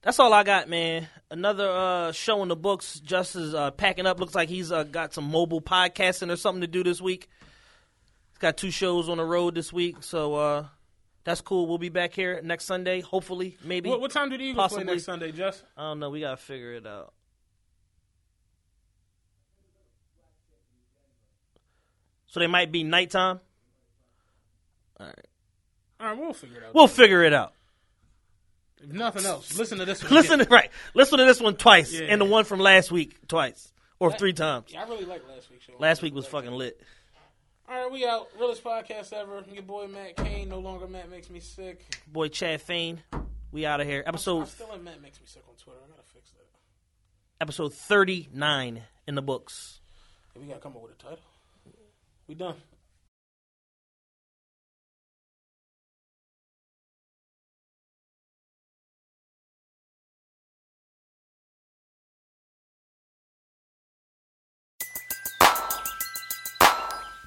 That's 0.02 0.20
all 0.20 0.32
I 0.34 0.44
got, 0.44 0.70
man. 0.70 1.08
Another 1.30 1.70
uh, 1.70 2.12
show 2.12 2.42
in 2.44 2.48
the 2.50 2.56
books. 2.56 3.00
Just 3.02 3.36
is 3.36 3.54
uh, 3.54 3.72
packing 3.72 4.06
up. 4.06 4.20
Looks 4.20 4.36
like 4.36 4.48
he's 4.50 4.72
uh, 4.72 4.84
got 4.84 5.14
some 5.14 5.26
mobile 5.30 5.60
podcasting 5.62 6.32
or 6.32 6.36
something 6.38 6.62
to 6.62 6.68
do 6.68 6.84
this 6.84 7.02
week. 7.02 7.28
He's 8.32 8.38
got 8.40 8.56
two 8.58 8.72
shows 8.72 9.10
on 9.10 9.18
the 9.18 9.26
road 9.26 9.56
this 9.56 9.74
week, 9.74 9.98
so 10.02 10.36
uh, 10.36 10.66
that's 11.24 11.42
cool. 11.42 11.68
We'll 11.68 11.80
be 11.80 11.90
back 11.90 12.14
here 12.14 12.40
next 12.44 12.66
Sunday, 12.66 13.02
hopefully, 13.02 13.58
maybe. 13.64 13.90
What, 13.90 14.00
what 14.00 14.12
time 14.12 14.30
do 14.30 14.38
the 14.38 14.44
Eagles 14.44 14.64
Possibly. 14.64 14.86
play 14.86 14.94
next 14.94 15.06
Sunday, 15.06 15.32
Jess? 15.32 15.64
I 15.76 15.82
don't 15.90 16.00
know. 16.00 16.10
We 16.12 16.22
gotta 16.22 16.38
figure 16.38 16.74
it 16.74 16.86
out. 16.86 17.14
So 22.28 22.40
they 22.40 22.48
might 22.48 22.72
be 22.72 22.84
nighttime. 22.84 23.40
All 25.00 25.06
right, 25.08 25.16
All 26.00 26.08
right, 26.08 26.18
we'll 26.18 26.34
figure 26.34 26.58
it 26.58 26.64
out. 26.66 26.76
we'll 26.76 26.88
figure 26.88 27.24
it 27.24 27.34
out. 27.34 27.54
If 28.84 28.92
nothing 28.92 29.26
else, 29.26 29.58
listen 29.58 29.80
to 29.80 29.86
this 29.86 30.04
one. 30.04 30.14
Listen, 30.14 30.40
to, 30.40 30.46
right? 30.50 30.70
Listen 30.94 31.18
to 31.20 31.26
this 31.26 31.42
one 31.42 31.56
twice, 31.56 31.92
Yeah. 31.92 32.08
and 32.10 32.22
the 32.22 32.26
one 32.26 32.46
from 32.46 32.60
last 32.60 32.92
week 32.92 33.28
twice 33.28 33.72
or 34.00 34.12
three 34.12 34.34
times. 34.34 34.66
Yeah, 34.70 34.84
I 34.84 34.88
really 34.88 35.06
like 35.06 35.28
last 35.28 35.50
week's 35.50 35.66
show. 35.66 35.74
Last 35.80 36.02
week 36.02 36.14
was 36.14 36.28
fucking 36.28 36.52
lit. 36.52 36.80
All 37.70 37.76
right, 37.84 37.92
we 37.92 38.06
out. 38.06 38.28
Realest 38.40 38.64
podcast 38.64 39.12
ever. 39.14 39.44
Your 39.52 39.64
boy 39.64 39.88
Matt 39.88 40.16
Cain. 40.18 40.48
No 40.50 40.60
longer 40.60 40.88
Matt 40.88 41.10
makes 41.10 41.30
me 41.30 41.40
sick. 41.40 41.84
Boy, 42.08 42.28
Chad 42.30 42.62
Fain, 42.62 43.02
we 43.52 43.66
out 43.66 43.82
of 43.82 43.88
here. 43.88 44.04
I'm 44.06 44.10
Episode 44.16 44.48
still 44.48 44.72
in 44.74 44.84
Matt 44.84 45.02
makes 45.02 45.20
me 45.20 45.26
sick 45.26 45.44
on 45.50 45.56
Twitter. 45.56 45.80
I 45.84 45.90
gotta 45.90 46.04
fix 46.14 46.30
that. 46.32 46.46
episode 47.42 47.74
thirty 47.74 48.30
nine 48.32 48.84
in 49.08 49.16
the 49.16 49.22
books. 49.22 49.82
Hey, 50.34 50.40
we 50.42 50.48
gotta 50.48 50.60
come 50.60 50.76
up 50.78 50.84
with 50.84 50.92
a 50.94 50.96
title. 50.96 51.20
We 52.28 52.36
done. 52.36 52.56